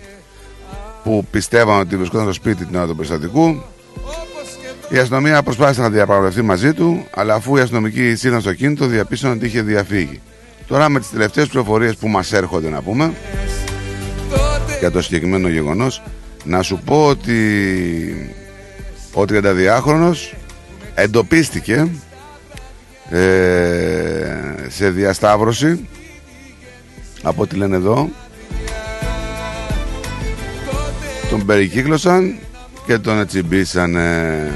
που 1.03 1.25
πιστεύαν 1.31 1.79
ότι 1.79 1.97
βρισκόταν 1.97 2.25
στο 2.25 2.33
σπίτι 2.33 2.65
την 2.65 2.75
ώρα 2.75 2.87
του 2.87 2.95
περιστατικού. 2.95 3.61
Η 4.93 4.97
αστυνομία 4.97 5.43
προσπάθησε 5.43 5.81
να 5.81 5.89
διαπραγματευτεί 5.89 6.41
μαζί 6.41 6.73
του, 6.73 7.07
αλλά 7.15 7.33
αφού 7.33 7.57
οι 7.57 7.61
αστυνομικοί 7.61 8.07
ήρθαν 8.07 8.41
στο 8.41 8.53
κίνητο, 8.53 8.85
διαπίστωσαν 8.85 9.37
ότι 9.37 9.45
είχε 9.45 9.61
διαφύγει. 9.61 10.21
Τώρα 10.67 10.89
με 10.89 10.99
τις 10.99 11.09
τελευταίες 11.09 11.47
πληροφορίες 11.47 11.95
που 11.95 12.07
μας 12.07 12.33
έρχονται 12.33 12.69
να 12.69 12.81
πούμε 12.81 13.13
για 14.79 14.91
το 14.91 15.01
συγκεκριμένο 15.01 15.47
γεγονός 15.47 16.03
να 16.43 16.61
σου 16.61 16.81
πω 16.85 17.05
ότι 17.05 18.31
ο 19.13 19.21
32χρονος 19.21 20.33
εντοπίστηκε 20.93 21.87
ε, 23.09 23.19
σε 24.67 24.89
διασταύρωση 24.89 25.87
από 27.21 27.41
ό,τι 27.41 27.55
λένε 27.55 27.75
εδώ 27.75 28.09
τον 31.29 31.45
περικύκλωσαν 31.45 32.35
και 32.85 32.97
τον 32.97 33.19
ετσιμπήσανε 33.19 34.47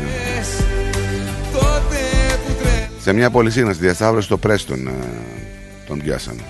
σε 3.08 3.14
μια 3.14 3.30
πολυσύγναστη 3.30 3.84
διασταύρωση 3.84 4.26
στο 4.26 4.38
Πρέστον 4.38 4.88
ε, 4.88 4.92
τον 5.88 6.00
πιάσανε 6.02 6.42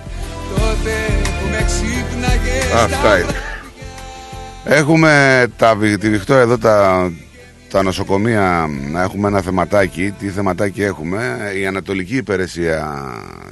Αυτά 2.84 3.20
είναι. 3.20 3.32
Έχουμε 4.66 5.46
τα, 5.58 5.76
βι- 5.76 6.00
τη 6.00 6.10
Βικτόρια 6.10 6.42
εδώ 6.44 6.58
τα, 6.58 7.12
τα 7.70 7.84
νοσοκομεία 7.84 8.70
να 8.92 9.02
έχουμε 9.02 9.28
ένα 9.28 9.42
θεματάκι. 9.42 10.14
Τι 10.20 10.28
θεματάκι 10.30 10.84
έχουμε; 10.84 11.38
Η 11.60 11.66
Ανατολική 11.66 12.16
Υπηρεσία 12.16 13.04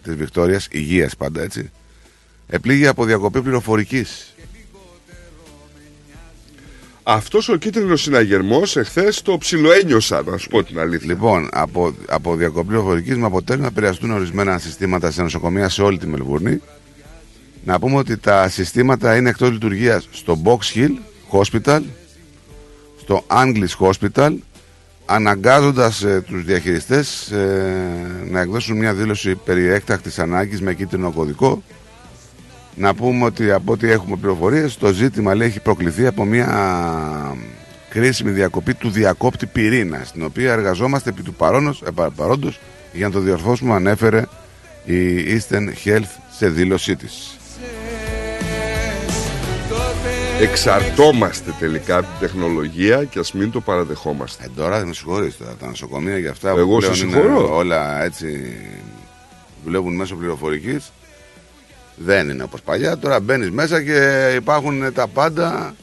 της 0.04 0.16
Βικτόριας, 0.16 0.68
υγείας 0.72 1.16
πάντα 1.16 1.42
έτσι, 1.42 1.72
επλήγει 2.48 2.88
από 2.88 3.06
διακοπή 3.06 3.42
πληροφορικής. 3.42 4.35
Αυτός 7.08 7.50
ο 7.50 7.56
κίτρινος 7.56 8.02
συναγερμός 8.02 8.78
εχθές 8.78 9.22
το 9.22 9.38
ψιλοένιωσα, 9.38 10.24
να 10.26 10.38
σου 10.38 10.50
πω 10.50 10.64
την 10.64 10.80
αλήθεια. 10.80 11.08
Λοιπόν, 11.08 11.50
από, 11.52 11.96
από 12.08 12.36
διακοπή 12.36 12.68
πληροφορικής 12.68 13.18
με 13.18 13.26
αποτέλεσμα 13.26 13.66
να 13.66 13.72
επηρεαστούν 13.72 14.12
ορισμένα 14.12 14.58
συστήματα 14.58 15.12
σε 15.12 15.22
νοσοκομεία 15.22 15.70
σε 15.70 15.82
όλη 15.82 15.98
τη 15.98 16.08
Μελβούρνη. 16.08 16.62
Να 17.64 17.80
πούμε 17.80 17.96
ότι 17.96 18.18
τα 18.18 18.50
συστήματα 18.50 19.16
είναι 19.16 19.30
εκτός 19.30 19.52
λειτουργίας 19.52 20.08
στο 20.12 20.42
Box 20.44 20.78
Hill 20.78 20.92
Hospital, 21.32 21.82
στο 23.02 23.24
Anglis 23.28 23.90
Hospital, 23.90 24.36
αναγκάζοντας 25.06 26.04
ε, 26.04 26.24
τους 26.28 26.44
διαχειριστές 26.44 27.32
ε, 27.32 28.28
να 28.30 28.40
εκδώσουν 28.40 28.78
μια 28.78 28.94
δήλωση 28.94 29.36
περί 29.36 29.66
έκτακτης 29.66 30.20
ανάγκης 30.20 30.62
με 30.62 30.74
κίτρινο 30.74 31.12
κωδικό. 31.12 31.64
Να 32.78 32.94
πούμε 32.96 33.26
ότι 33.26 33.52
από 33.52 33.72
ό,τι 33.72 33.92
έχουμε 33.92 34.16
πληροφορίες, 34.16 34.78
το 34.78 34.94
ζήτημα 34.94 35.36
λέει 35.36 35.48
έχει 35.48 35.60
προκληθεί 35.60 36.06
από 36.08 36.26
μια 36.26 36.48
κρίσιμη 37.90 38.32
διακοπή 38.32 38.74
του 38.74 38.90
διακόπτη 38.90 39.46
πυρήνα, 39.46 40.02
στην 40.06 40.24
οποία 40.24 40.52
εργαζόμαστε 40.52 41.10
επί 41.10 41.22
του 41.22 41.34
παρόνος, 41.34 41.82
ε, 41.88 41.92
πα- 41.92 42.12
παρόντος 42.12 42.60
για 42.94 43.08
να 43.08 43.14
το 43.14 43.20
διορθώσουμε, 43.20 43.74
ανέφερε 43.74 44.24
η 44.86 45.24
Eastern 45.28 45.88
Health 45.88 46.10
σε 46.38 46.50
δήλωσή 46.50 46.96
της. 46.96 47.38
Εξαρτόμαστε 50.42 51.54
τελικά 51.60 51.98
από 51.98 52.08
την 52.08 52.28
τεχνολογία 52.28 53.04
και 53.04 53.20
ας 53.20 53.34
μην 53.34 53.52
το 53.52 53.62
παραδεχόμαστε. 53.62 54.44
Ε, 54.46 54.50
τώρα 54.56 54.78
δεν 54.78 54.88
με 54.88 54.94
συγχωρείς 54.94 55.38
τώρα, 55.38 55.56
τα 55.60 55.68
νοσοκομεία 55.68 56.18
για 56.18 56.32
αυτά 56.32 56.50
Εγώ 56.50 56.76
που 56.76 56.82
σε 56.82 56.90
πλέον 56.92 57.10
είναι 57.10 57.22
συγχωρώ. 57.22 57.56
όλα 57.56 58.04
έτσι 58.04 58.56
δουλεύουν 59.64 59.96
μέσω 59.96 60.16
πληροφορικής 60.16 60.92
δεν 61.96 62.30
είναι 62.30 62.44
όπως 62.44 62.62
παλιά. 62.62 62.98
Τώρα 62.98 63.20
μπαίνεις 63.20 63.52
μέσα 63.52 63.84
και 63.84 64.32
υπάρχουν 64.36 64.94
τα 64.94 65.08
πάντα 65.08 65.76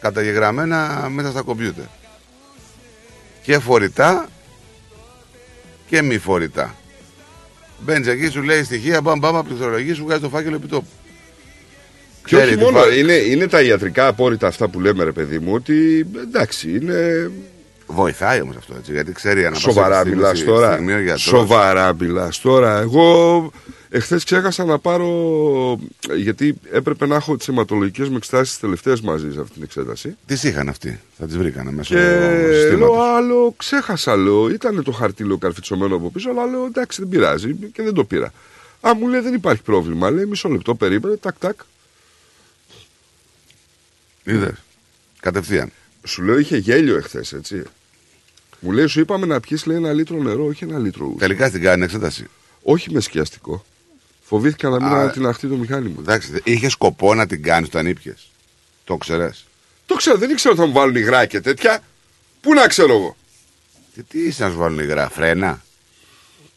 καταγεγραμμένα 0.00 1.08
μέσα 1.12 1.30
στα 1.30 1.42
κομπιούτερ. 1.42 1.84
Και 3.42 3.58
φορητά 3.58 4.28
και 5.88 6.02
μη 6.02 6.18
φορητά. 6.18 6.74
Μπαίνεις 7.78 8.06
εκεί, 8.06 8.28
σου 8.28 8.42
λέει 8.42 8.64
στοιχεία, 8.64 9.00
μπαμ 9.00 9.18
μπαμ, 9.18 9.36
από 9.36 9.46
πληκτρολογία 9.48 9.94
σου 9.94 10.04
βγάζει 10.04 10.20
το 10.20 10.28
φάκελο 10.28 10.54
επί 10.56 10.66
τόπου. 10.66 10.86
Και 12.26 12.36
όχι 12.36 12.44
Ξέρει 12.44 12.56
τι 12.58 12.64
μόνο, 12.64 12.78
φα- 12.78 12.94
είναι, 12.94 13.12
είναι 13.12 13.46
τα 13.48 13.62
ιατρικά 13.62 14.06
απόρριτα 14.06 14.46
αυτά 14.46 14.68
που 14.68 14.80
λέμε, 14.80 15.04
ρε 15.04 15.12
παιδί 15.12 15.38
μου, 15.38 15.52
ότι 15.54 16.06
εντάξει, 16.22 16.70
είναι. 16.76 17.30
Βοηθάει 17.86 18.40
όμως 18.40 18.56
αυτό 18.56 18.74
έτσι, 18.78 18.92
γιατί 18.92 19.12
ξέρει 19.12 19.40
ανά 19.40 19.50
πάσα 19.54 19.60
Σοβαρά 19.70 19.98
στιγμή- 20.00 20.16
μιλάς 20.16 20.44
τώρα. 20.44 20.72
στιγμή 20.72 20.92
ο 20.92 20.98
γιατρός. 21.00 21.22
Σοβαρά 21.22 21.94
μιλάς 21.94 22.40
τώρα. 22.40 22.78
Εγώ 22.80 23.50
Εχθές 23.94 24.24
ξέχασα 24.24 24.64
να 24.64 24.78
πάρω. 24.78 25.80
Γιατί 26.16 26.54
έπρεπε 26.70 27.06
να 27.06 27.14
έχω 27.14 27.36
τις 27.36 27.48
αιματολογικές 27.48 28.08
μου 28.08 28.16
εξετάσεις 28.16 28.58
τελευταίες 28.58 29.00
μαζί 29.00 29.32
σε 29.32 29.40
αυτή 29.40 29.52
την 29.52 29.62
εξέταση. 29.62 30.16
Τις 30.26 30.42
είχαν 30.42 30.68
αυτοί, 30.68 31.00
θα 31.18 31.26
τις 31.26 31.36
βρήκανε 31.36 31.72
μέσω 31.72 31.94
Και 31.94 32.00
λέω, 32.00 32.52
συστήματος. 32.52 32.96
άλλο, 32.98 33.54
ξέχασα, 33.56 34.16
λέω. 34.16 34.48
Ήταν 34.48 34.82
το 34.82 34.92
χαρτί, 34.92 35.24
λέω, 35.24 35.38
καρφιτσωμένο 35.38 35.96
από 35.96 36.10
πίσω, 36.10 36.30
αλλά 36.30 36.46
λέω, 36.46 36.64
εντάξει, 36.64 37.00
δεν 37.00 37.08
πειράζει 37.10 37.54
και 37.54 37.82
δεν 37.82 37.94
το 37.94 38.04
πήρα. 38.04 38.32
Α, 38.80 38.94
μου 38.94 39.08
λέει, 39.08 39.20
δεν 39.20 39.34
υπάρχει 39.34 39.62
πρόβλημα. 39.62 40.10
Λέει, 40.10 40.26
μισό 40.26 40.48
λεπτό, 40.48 40.74
περίμενε, 40.74 41.16
τάκ, 41.16 41.38
τάκ. 41.38 41.60
Είδες. 44.24 44.54
Κατευθείαν. 45.20 45.72
Σου 46.04 46.22
λέω, 46.22 46.38
είχε 46.38 46.56
γέλιο 46.56 46.96
εχθές, 46.96 47.32
έτσι. 47.32 47.62
Μου 48.60 48.70
λέει, 48.70 48.86
σου 48.86 49.00
είπαμε 49.00 49.26
να 49.26 49.40
πιεις, 49.40 49.66
λέει, 49.66 49.76
ένα 49.76 49.92
λίτρο 49.92 50.16
νερό, 50.22 50.44
όχι 50.46 50.64
ένα 50.64 50.78
λίτρο 50.78 51.06
ουζ. 51.06 51.18
Τελικά 51.18 51.48
στην 51.48 51.62
κάνει 51.62 51.84
εξέταση. 51.84 52.26
Όχι 52.62 52.92
με 52.92 53.00
σκιαστικό. 53.00 53.64
Φοβήθηκα 54.32 54.68
να 54.68 54.76
μην 54.80 54.94
Α, 54.94 55.00
ανατιναχτεί 55.00 55.46
το 55.46 55.54
μηχάνη 55.56 55.88
μου. 55.88 55.96
Εντάξει, 55.98 56.40
είχε 56.44 56.68
σκοπό 56.68 57.14
να 57.14 57.26
την 57.26 57.42
κάνεις 57.42 57.68
όταν 57.68 57.86
ήπιες. 57.86 58.30
Το 58.84 58.96
ξέρες; 58.96 59.44
Το 59.86 59.94
ξέρω, 59.94 60.16
δεν 60.18 60.30
ήξερα 60.30 60.52
ότι 60.52 60.60
θα 60.62 60.66
μου 60.66 60.72
βάλουν 60.72 60.94
υγρά 60.96 61.26
και 61.26 61.40
τέτοια. 61.40 61.80
Πού 62.40 62.52
να 62.54 62.66
ξέρω 62.66 62.92
εγώ; 62.94 63.16
Και 63.94 64.02
τι 64.08 64.18
είσαι 64.20 64.44
να 64.44 64.50
σου 64.50 64.56
βάλουν 64.58 64.78
υγρά, 64.78 65.08
φρένα; 65.08 65.62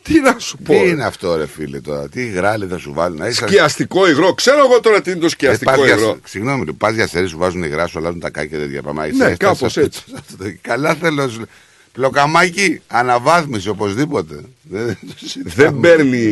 Τι 0.03 0.19
να 0.19 0.39
σου 0.39 0.57
πω. 0.57 0.73
Τι 0.73 0.79
ρε. 0.79 0.85
είναι 0.87 1.05
αυτό, 1.05 1.35
ρε 1.35 1.47
φίλε 1.47 1.79
τώρα; 1.81 2.09
Τι 2.09 2.25
γράλη 2.27 2.67
θα 2.67 2.77
σου 2.77 2.93
βάλουν. 2.93 3.17
Να 3.17 3.27
είσαι- 3.27 3.47
Σκιαστικό 3.47 4.09
υγρό. 4.09 4.33
Ξέρω 4.33 4.57
εγώ 4.65 4.79
τώρα 4.79 5.01
τι 5.01 5.11
είναι 5.11 5.19
το 5.19 5.25
Ε, 5.25 5.29
σκιαστικό 5.29 5.71
πας 5.71 5.85
για- 5.85 5.95
υγρό. 5.95 6.17
Συγγνώμη, 6.25 6.73
πας 6.73 6.93
για 6.93 7.07
σερί 7.07 7.27
σου 7.27 7.37
βάζουν 7.37 7.63
υγρά, 7.63 7.87
σου 7.87 7.97
αλλάζουν 7.99 8.19
τα 8.19 8.29
κάκια 8.29 8.57
τέτοια 8.59 8.81
πάμε. 8.81 9.07
Ναι, 9.07 9.35
κάπως 9.35 9.77
έτσι. 9.77 10.03
Καλά 10.61 10.95
θέλω. 10.95 11.31
Σου 11.95 12.01
λέω. 12.01 12.09
Πλοκαμάκι, 12.09 12.81
αναβάθμιση 12.87 13.69
οπωσδήποτε. 13.69 14.35
Δεν, 14.61 14.97
το 15.07 15.13
συζητάμε. 15.15 15.53
Δεν 15.55 15.79
παίρνει. 15.79 16.25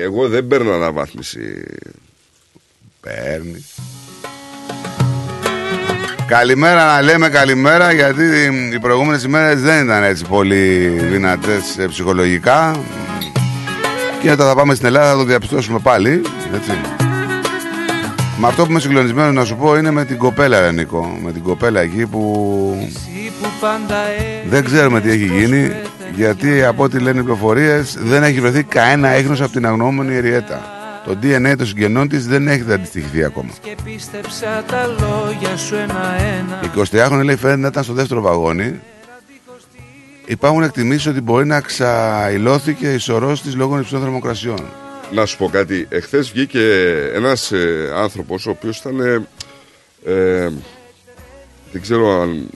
Εγώ 0.00 0.28
δεν 0.28 0.46
παίρνω 0.46 0.72
αναβάθμιση. 0.72 1.64
Παίρνει. 3.00 3.64
Καλημέρα 6.26 6.84
να 6.84 7.02
λέμε 7.02 7.28
καλημέρα 7.28 7.92
γιατί 7.92 8.22
οι 8.72 8.78
προηγούμενες 8.78 9.22
ημέρες 9.24 9.60
δεν 9.60 9.84
ήταν 9.84 10.02
έτσι 10.02 10.24
πολύ 10.24 10.88
δυνατές 10.88 11.78
ε, 11.78 11.86
ψυχολογικά 11.86 12.80
και 14.22 14.30
όταν 14.30 14.46
θα 14.46 14.54
πάμε 14.54 14.74
στην 14.74 14.86
Ελλάδα 14.86 15.10
θα 15.10 15.16
το 15.16 15.24
διαπιστώσουμε 15.24 15.78
πάλι 15.78 16.22
έτσι. 16.54 16.70
Με 18.40 18.46
αυτό 18.46 18.64
που 18.64 18.70
είμαι 18.70 18.80
συγκλονισμένος 18.80 19.34
να 19.34 19.44
σου 19.44 19.56
πω 19.56 19.76
είναι 19.76 19.90
με 19.90 20.04
την 20.04 20.18
κοπέλα 20.18 20.60
ρε 20.60 20.72
Νίκο 20.72 21.18
Με 21.22 21.32
την 21.32 21.42
κοπέλα 21.42 21.80
εκεί 21.80 22.06
που 22.06 22.88
δεν 24.48 24.64
ξέρουμε 24.64 25.00
τι 25.00 25.10
έχει 25.10 25.26
γίνει 25.26 25.70
γιατί 26.14 26.64
από 26.64 26.82
ό,τι 26.82 26.98
λένε 26.98 27.18
οι 27.20 27.22
πληροφορίες 27.22 27.96
δεν 28.00 28.22
έχει 28.22 28.40
βρεθεί 28.40 28.62
κανένα 28.62 29.08
έγνος 29.08 29.40
από 29.40 29.52
την 29.52 29.66
αγνοούμενη 29.66 30.14
Εριέτα. 30.14 30.62
Το 31.04 31.18
DNA 31.22 31.54
των 31.56 31.66
συγγενών 31.66 32.08
της 32.08 32.26
δεν 32.26 32.48
έχει 32.48 32.72
αντιστοιχηθεί 32.72 33.24
ακόμα. 33.24 33.50
Και 33.62 33.76
πίστεψα 33.84 34.64
τα 34.66 34.86
λόγια 34.86 35.56
σου 35.56 35.74
ένα-ένα 35.74 36.60
Η 36.64 36.70
20χρονη 36.76 37.24
λέει 37.24 37.36
φαίνεται 37.36 37.60
να 37.60 37.66
ήταν 37.66 37.84
στο 37.84 37.92
δεύτερο 37.92 38.20
βαγόνι. 38.20 38.80
Υπάρχουν 40.26 40.62
εκτιμήσεις 40.62 41.06
ότι 41.06 41.20
μπορεί 41.20 41.46
να 41.46 41.60
ξαηλώθηκε 41.60 42.92
η 42.92 42.98
σωρός 42.98 43.42
της 43.42 43.54
λόγω 43.56 43.78
υψηλών 43.78 44.02
θερμοκρασιών. 44.02 44.64
Να 45.12 45.26
σου 45.26 45.36
πω 45.36 45.48
κάτι. 45.48 45.86
Εχθές 45.90 46.30
βγήκε 46.30 46.60
ένας 47.14 47.52
ε, 47.52 47.90
άνθρωπος 47.94 48.46
ο 48.46 48.50
οποίος 48.50 48.78
ήταν. 48.78 49.00
ε, 49.00 49.26
ε, 50.04 50.50
δεν 51.72 51.82
ξέρω 51.82 52.20
αν. 52.20 52.48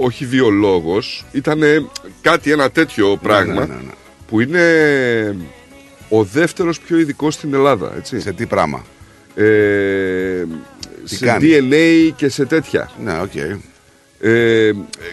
Όχι 0.00 0.26
βιολόγος, 0.26 1.24
ήταν 1.32 1.62
κάτι 2.20 2.50
ένα 2.52 2.70
τέτοιο 2.70 3.18
πράγμα 3.22 3.52
ναι, 3.52 3.60
ναι, 3.60 3.74
ναι. 3.74 3.92
που 4.28 4.40
είναι 4.40 5.36
ο 6.08 6.24
δεύτερος 6.24 6.80
πιο 6.80 6.98
ειδικός 6.98 7.34
στην 7.34 7.54
Ελλάδα. 7.54 7.92
Έτσι. 7.96 8.20
Σε 8.20 8.32
τι 8.32 8.46
πράγμα. 8.46 8.84
Ε, 9.34 10.44
Τι 11.04 11.16
σε 11.16 11.24
κάνει; 11.24 11.48
DNA 11.50 12.12
και 12.16 12.28
σε 12.28 12.44
τέτοια. 12.44 12.90
Ναι, 13.04 13.20
οκ. 13.20 13.34
Ε, 14.20 14.72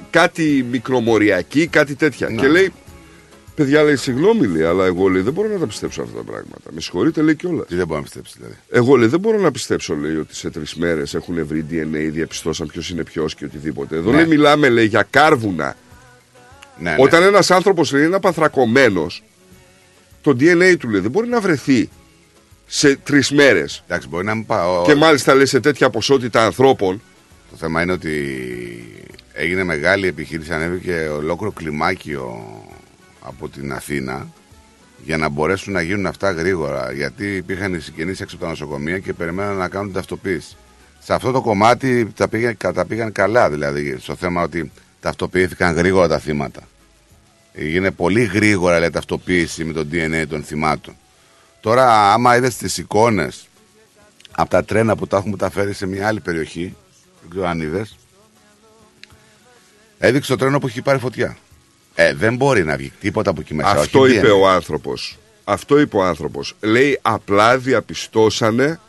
κάτι 0.10 0.66
μικρομοριακή, 0.72 1.68
κάτι 1.68 1.96
τέτοια. 1.96 2.30
Ναι. 2.30 2.42
Και 2.42 2.48
λέει, 2.48 2.72
παιδιά 3.58 3.84
λέει, 3.84 3.96
συγγνώμη 3.96 4.48
λέει, 4.48 4.64
αλλά 4.64 4.86
εγώ 4.86 5.08
λέει, 5.08 5.22
δεν 5.22 5.34
μπορώ 5.34 5.48
να 5.48 5.60
τα 5.60 5.68
πιστέψω 5.68 6.02
αυτά 6.02 6.18
τα 6.18 6.24
πράγματα. 6.24 6.70
Με 6.72 6.82
συγχωρείτε 6.82 7.22
λέει 7.22 7.36
κιόλας. 7.36 7.68
Τι 7.68 7.76
δεν 7.76 7.86
μπορεί 7.88 8.00
να 8.00 8.04
πιστέψεις 8.06 8.36
δηλαδή; 8.38 8.56
Εγώ 8.70 8.96
λέει, 8.96 9.08
δεν 9.08 9.20
μπορώ 9.20 9.38
να 9.40 9.52
πιστέψω 9.52 9.96
λέει, 9.96 10.16
ότι 10.16 10.36
σε 10.36 10.50
τρεις 10.50 10.76
μέρες 10.76 11.14
έχουν 11.14 11.46
βρει 11.46 11.66
DNA, 11.70 12.10
διαπιστώσαν 12.12 12.68
ποιος 12.68 12.90
είναι 12.90 13.04
ποιος 13.04 13.36
και 13.36 13.46
οτιδήποτε. 13.46 13.96
Εδώ 13.96 14.12
Ναι. 14.12 14.18
λέει, 14.18 14.26
μιλάμε 14.26 14.70
λέει, 14.70 14.86
για 14.86 15.08
κάρβουνα. 15.10 15.76
Ναι, 16.80 16.90
ναι. 16.90 16.96
Όταν 17.00 17.24
ένας 17.24 17.52
άνθρωπος 17.52 17.92
λέει 17.92 18.06
είναι 18.06 18.16
απαθρακωμένο, 18.16 19.08
το 20.22 20.32
DNA 20.32 20.76
του 20.80 20.90
λέει 20.90 21.02
δεν 21.02 21.12
μπορεί 21.12 21.28
να 21.28 21.40
βρεθεί 21.42 21.90
σε 22.66 22.96
τρεις 22.96 23.32
μέρες. 23.32 23.84
Εντάξει, 23.88 24.08
μπορεί 24.08 24.26
να 24.26 24.36
μην 24.36 24.46
πάω. 24.46 24.84
Και 24.86 24.96
μάλιστα 24.96 25.36
λέει 25.36 25.46
σε 25.46 25.60
τέτοια 25.60 25.90
ποσότητα 25.90 26.46
ανθρώπων. 26.46 27.02
Το 27.50 27.56
θέμα 27.58 27.82
είναι 27.82 27.92
ότι 27.92 28.14
έγινε 29.34 29.64
μεγάλη 29.64 30.08
επιχείρηση, 30.08 30.54
ανέβηκε 30.54 31.10
ολόκληρο 31.18 31.52
κλιμάκιο 31.52 32.44
από 33.28 33.50
την 33.50 33.74
Αθήνα 33.74 34.28
για 35.04 35.18
να 35.18 35.30
μπορέσουν 35.30 35.74
να 35.74 35.82
γίνουν 35.82 36.06
αυτά 36.06 36.32
γρήγορα. 36.32 36.92
Γιατί 36.92 37.36
υπήρχαν 37.36 37.74
οι 37.74 37.80
συγγενείς 37.80 38.22
έξω 38.22 38.36
από 38.36 38.44
τα 38.44 38.50
νοσοκομεία 38.50 39.00
και 39.00 39.14
περιμέναν 39.14 39.56
να 39.56 39.68
κάνουν 39.68 39.88
την 39.88 39.96
ταυτοποίηση. 39.96 40.56
Σε 41.00 41.14
αυτό 41.14 41.32
το 41.32 41.42
κομμάτι 41.42 42.12
τα 42.16 42.28
πήγαν, 42.28 42.58
τα 42.58 42.86
πήγαν 42.86 43.12
καλά, 43.12 43.50
δηλαδή, 43.50 43.98
στο 44.00 44.16
θέμα 44.16 44.42
ότι 44.44 44.72
ταυτοποιήθηκαν 45.00 45.76
γρήγορα 45.76 46.08
τα 46.08 46.20
θύματα. 46.20 46.62
Έγινε 47.54 47.92
πολύ 47.92 48.24
γρήγορα 48.24 48.80
λέει, 48.80 48.90
ταυτοποίηση 48.90 49.64
με 49.64 49.74
το 49.74 49.88
DNA 49.92 50.26
των 50.30 50.44
θυμάτων. 50.44 50.96
Τώρα, 51.62 52.14
άμα 52.14 52.36
είδες 52.36 52.58
τις 52.58 52.78
εικόνες 52.78 53.48
από 54.32 54.50
τα 54.50 54.64
τρένα 54.64 54.96
που 54.96 55.08
τα 55.08 55.18
έχουν 55.18 55.30
μεταφέρει 55.30 55.74
σε 55.74 55.86
μια 55.86 56.08
άλλη 56.08 56.20
περιοχή, 56.20 56.76
δεν 57.22 57.30
ξέρω 57.30 57.48
αν 57.48 57.62
είδες, 57.62 57.98
έδειξε 59.98 60.32
το 60.32 60.38
τρένο 60.38 60.60
που 60.60 60.68
έχει 60.68 60.82
πάρει 60.82 61.00
φωτιά. 61.00 61.38
Ε, 62.00 62.14
δεν 62.14 62.36
μπορεί 62.36 62.64
να 62.64 62.78
βγει 62.78 62.92
τίποτα 63.00 63.30
από 63.30 63.42
εκεί 63.42 63.54
μέσα. 63.54 63.70
Αυτό 63.70 64.00
όχι 64.00 64.16
είπε 64.16 64.28
DNA. 64.28 64.40
ο 64.40 64.48
άνθρωπος. 64.48 65.18
Αυτό 65.44 65.80
είπε 65.80 65.98
ο 65.98 66.04
άνθρωπος. 66.04 66.56
Λέει 66.62 67.00
απλά 67.02 67.58
διαπιστώσανε 67.58 68.80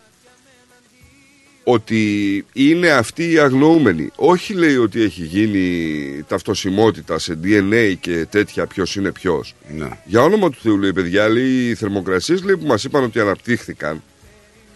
ότι 1.65 2.45
είναι 2.53 2.91
αυτοί 2.91 3.33
οι 3.33 3.39
αγνοούμενοι. 3.39 4.11
Όχι 4.17 4.55
λέει 4.55 4.77
ότι 4.77 5.03
έχει 5.03 5.23
γίνει 5.23 6.25
ταυτοσιμότητα 6.29 7.19
σε 7.19 7.39
DNA 7.45 7.95
και 8.01 8.27
τέτοια 8.31 8.67
ποιος 8.67 8.97
είναι 8.97 9.13
ποιος. 9.13 9.55
Ναι. 9.75 9.89
Για 10.05 10.23
όνομα 10.23 10.51
του 10.51 10.59
Θεού 10.63 10.79
λέει 10.79 10.93
παιδιά, 10.93 11.29
λέει 11.29 11.69
οι 11.69 11.75
θερμοκρασίες 11.75 12.41
που 12.41 12.67
μας 12.67 12.85
είπαν 12.85 13.03
ότι 13.05 13.21
αναπτύχθηκαν 13.21 14.03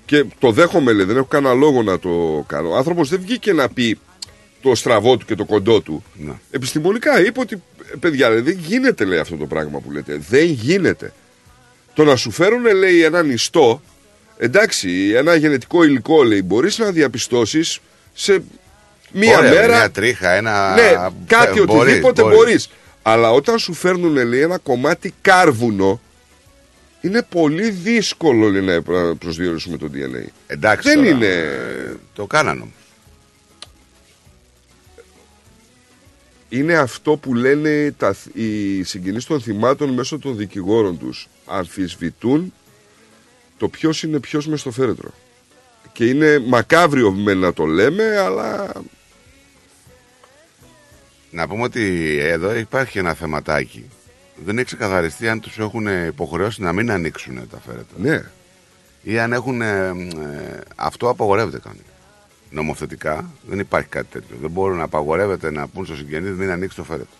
και 0.04 0.24
το 0.38 0.50
δέχομαι 0.50 0.92
λέει, 0.92 1.04
δεν 1.04 1.16
έχω 1.16 1.26
κανένα 1.26 1.54
λόγο 1.54 1.82
να 1.82 1.98
το 1.98 2.44
κάνω. 2.46 2.70
Ο 2.70 2.76
άνθρωπος 2.76 3.08
δεν 3.08 3.20
βγήκε 3.20 3.52
να 3.52 3.68
πει 3.68 3.98
το 4.62 4.74
στραβό 4.74 5.16
του 5.16 5.26
και 5.26 5.34
το 5.34 5.44
κοντό 5.44 5.80
του. 5.80 6.04
Ναι. 6.14 6.32
Επιστημονικά 6.50 7.24
είπε 7.26 7.40
ότι 7.40 7.62
παιδιά 8.00 8.28
λέει, 8.28 8.40
δεν 8.40 8.58
γίνεται 8.58 9.04
λέει 9.04 9.18
αυτό 9.18 9.36
το 9.36 9.46
πράγμα 9.46 9.78
που 9.80 9.90
λέτε. 9.92 10.18
Δεν 10.28 10.44
γίνεται. 10.44 11.12
Το 11.94 12.04
να 12.04 12.16
σου 12.16 12.30
φέρουν 12.30 12.76
λέει 12.76 13.02
έναν 13.04 13.30
ιστό, 13.30 13.82
εντάξει, 14.38 15.12
ένα 15.16 15.34
γενετικό 15.34 15.84
υλικό 15.84 16.22
λέει, 16.22 16.42
μπορείς 16.44 16.78
να 16.78 16.90
διαπιστώσεις 16.90 17.78
σε 18.14 18.42
μία 19.12 19.38
Ωραία, 19.38 19.50
μέρα. 19.50 19.76
Μια 19.76 19.90
τρίχα, 19.90 20.30
ένα. 20.30 20.74
Ναι, 20.74 20.92
κάτι 21.26 21.60
Ε, 21.60 21.64
μπορείς, 21.64 21.82
οτιδήποτε 21.82 22.22
μπορείς. 22.22 22.36
μπορείς. 22.36 22.68
Αλλά 23.02 23.30
όταν 23.32 23.58
σου 23.58 23.72
φέρνουν 23.72 24.26
λέει, 24.26 24.40
ένα 24.40 24.58
κομμάτι 24.58 25.14
κάρβουνο, 25.20 26.00
είναι 27.00 27.22
πολύ 27.28 27.70
δύσκολο 27.70 28.48
λέει, 28.50 28.60
να 28.62 28.82
προσδιορίσουμε 29.16 29.76
το 29.76 29.90
DNA. 29.94 30.28
Εντάξει. 30.46 30.88
Δεν 30.88 30.96
τώρα, 31.04 31.08
είναι. 31.08 31.26
ε, 31.26 31.92
Το 32.14 32.26
κάνανε 32.26 32.64
είναι 36.54 36.74
αυτό 36.74 37.16
που 37.16 37.34
λένε 37.34 37.92
τα, 37.96 38.12
θ- 38.12 38.36
οι 38.36 38.82
συγγενείς 38.82 39.24
των 39.24 39.40
θυμάτων 39.40 39.90
μέσω 39.90 40.18
των 40.18 40.36
δικηγόρων 40.36 40.98
τους. 40.98 41.28
Αμφισβητούν 41.46 42.52
το 43.58 43.68
ποιος 43.68 44.02
είναι 44.02 44.20
ποιος 44.20 44.46
μες 44.46 44.60
στο 44.60 44.70
φέρετρο. 44.70 45.10
Και 45.92 46.06
είναι 46.06 46.38
μακάβριο 46.38 47.10
με 47.12 47.34
να 47.34 47.52
το 47.52 47.64
λέμε, 47.64 48.18
αλλά 48.18 48.72
Να 51.30 51.48
πούμε 51.48 51.62
ότι 51.62 52.16
εδώ 52.20 52.54
υπάρχει 52.54 52.98
ένα 52.98 53.14
θεματάκι. 53.14 53.84
Δεν 54.44 54.56
έχει 54.56 54.66
ξεκαθαριστεί 54.66 55.28
αν 55.28 55.40
τους 55.40 55.58
έχουν 55.58 56.06
υποχρεώσει 56.06 56.62
να 56.62 56.72
μην 56.72 56.90
ανοίξουν 56.90 57.48
τα 57.50 57.60
φέρετρα. 57.60 57.96
ναι. 57.96 58.22
Ή 59.02 59.18
αν 59.18 59.32
έχουν. 59.32 59.60
ε, 59.62 59.86
ε, 59.88 60.60
αυτό 60.76 61.08
απαγορεύεται 61.08 61.58
κανονικά. 61.58 61.91
Νομοθετικά 62.52 63.30
δεν 63.48 63.58
υπάρχει 63.58 63.88
κάτι 63.88 64.06
τέτοιο. 64.10 64.36
Δεν 64.40 64.50
μπορούν 64.50 64.76
να 64.76 64.82
απαγορεύεται 64.82 65.50
να 65.50 65.68
πούν 65.68 65.84
στο 65.86 65.96
συγγενή 65.96 66.30
μην 66.30 66.50
ανοίξει 66.50 66.76
το 66.76 66.84
φέρετρο. 66.84 67.16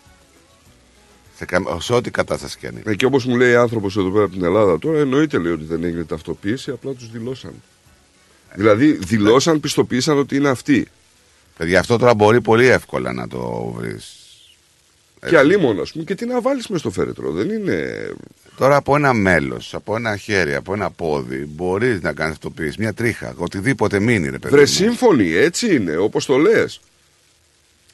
Σε, 1.37 1.45
κα- 1.45 1.77
σε 1.81 1.93
ό,τι 1.95 2.11
κατάσταση 2.11 2.59
και 2.59 2.67
αν 2.67 2.73
είναι. 2.77 2.83
Ε, 2.91 2.95
Και 2.95 3.05
όπως 3.05 3.25
μου 3.25 3.37
λέει 3.37 3.55
άνθρωπος 3.55 3.97
εδώ 3.97 4.11
πέρα 4.11 4.25
από 4.25 4.33
την 4.33 4.45
Ελλάδα 4.45 4.79
τώρα, 4.79 4.99
εννοείται 4.99 5.39
λέει 5.39 5.53
ότι 5.53 5.65
δεν 5.65 5.85
έγινε 5.85 6.05
ταυτοποίηση, 6.05 6.71
απλά 6.71 6.93
τους 6.93 7.11
δηλώσαν. 7.11 7.53
Δηλαδή 8.55 8.93
δηλώσαν, 8.93 9.61
πιστοποίησαν 9.61 10.19
ότι 10.19 10.37
είναι 10.37 10.49
αυτοί. 10.49 10.87
Παιδιά, 11.57 11.81
αυτό 11.81 11.97
τώρα 11.99 12.15
μπορεί 12.15 12.41
πολύ 12.41 12.67
εύκολα 12.67 13.13
να 13.13 13.29
το 13.29 13.73
βρεις. 13.77 14.17
Και 15.29 15.37
αλίμονο, 15.39 15.83
ας 15.83 15.93
πούμε, 15.93 16.05
και 16.05 16.15
τι 16.15 16.27
να 16.27 16.41
βάλεις 16.41 16.67
μες 16.69 16.81
στο 16.81 16.91
φέρετρο. 16.91 17.31
Δεν 17.31 17.51
είναι. 17.51 18.11
Τώρα 18.57 18.77
από 18.77 18.97
ένα 18.97 19.13
μέλος, 19.13 19.75
από 19.75 19.97
ένα 19.97 20.17
χέρι, 20.17 20.55
από 20.55 20.73
ένα 20.75 20.91
πόδι, 20.91 21.49
μπορείς 21.49 22.01
να 22.03 22.13
κάνεις 22.13 22.33
αυτοποίηση, 22.33 22.77
μια 22.79 22.93
τρίχα, 22.95 23.35
οτιδήποτε 23.37 24.01
μείνει, 24.01 24.29
ρε 24.31 24.39
παιδί. 24.39 24.55
Βρε 24.55 24.61
μου. 24.61 24.67
σύμφωνοι, 24.67 25.33
έτσι 25.35 25.75
είναι, 25.75 25.97
όπως 25.97 26.27
το 26.27 26.37
λες. 26.37 26.81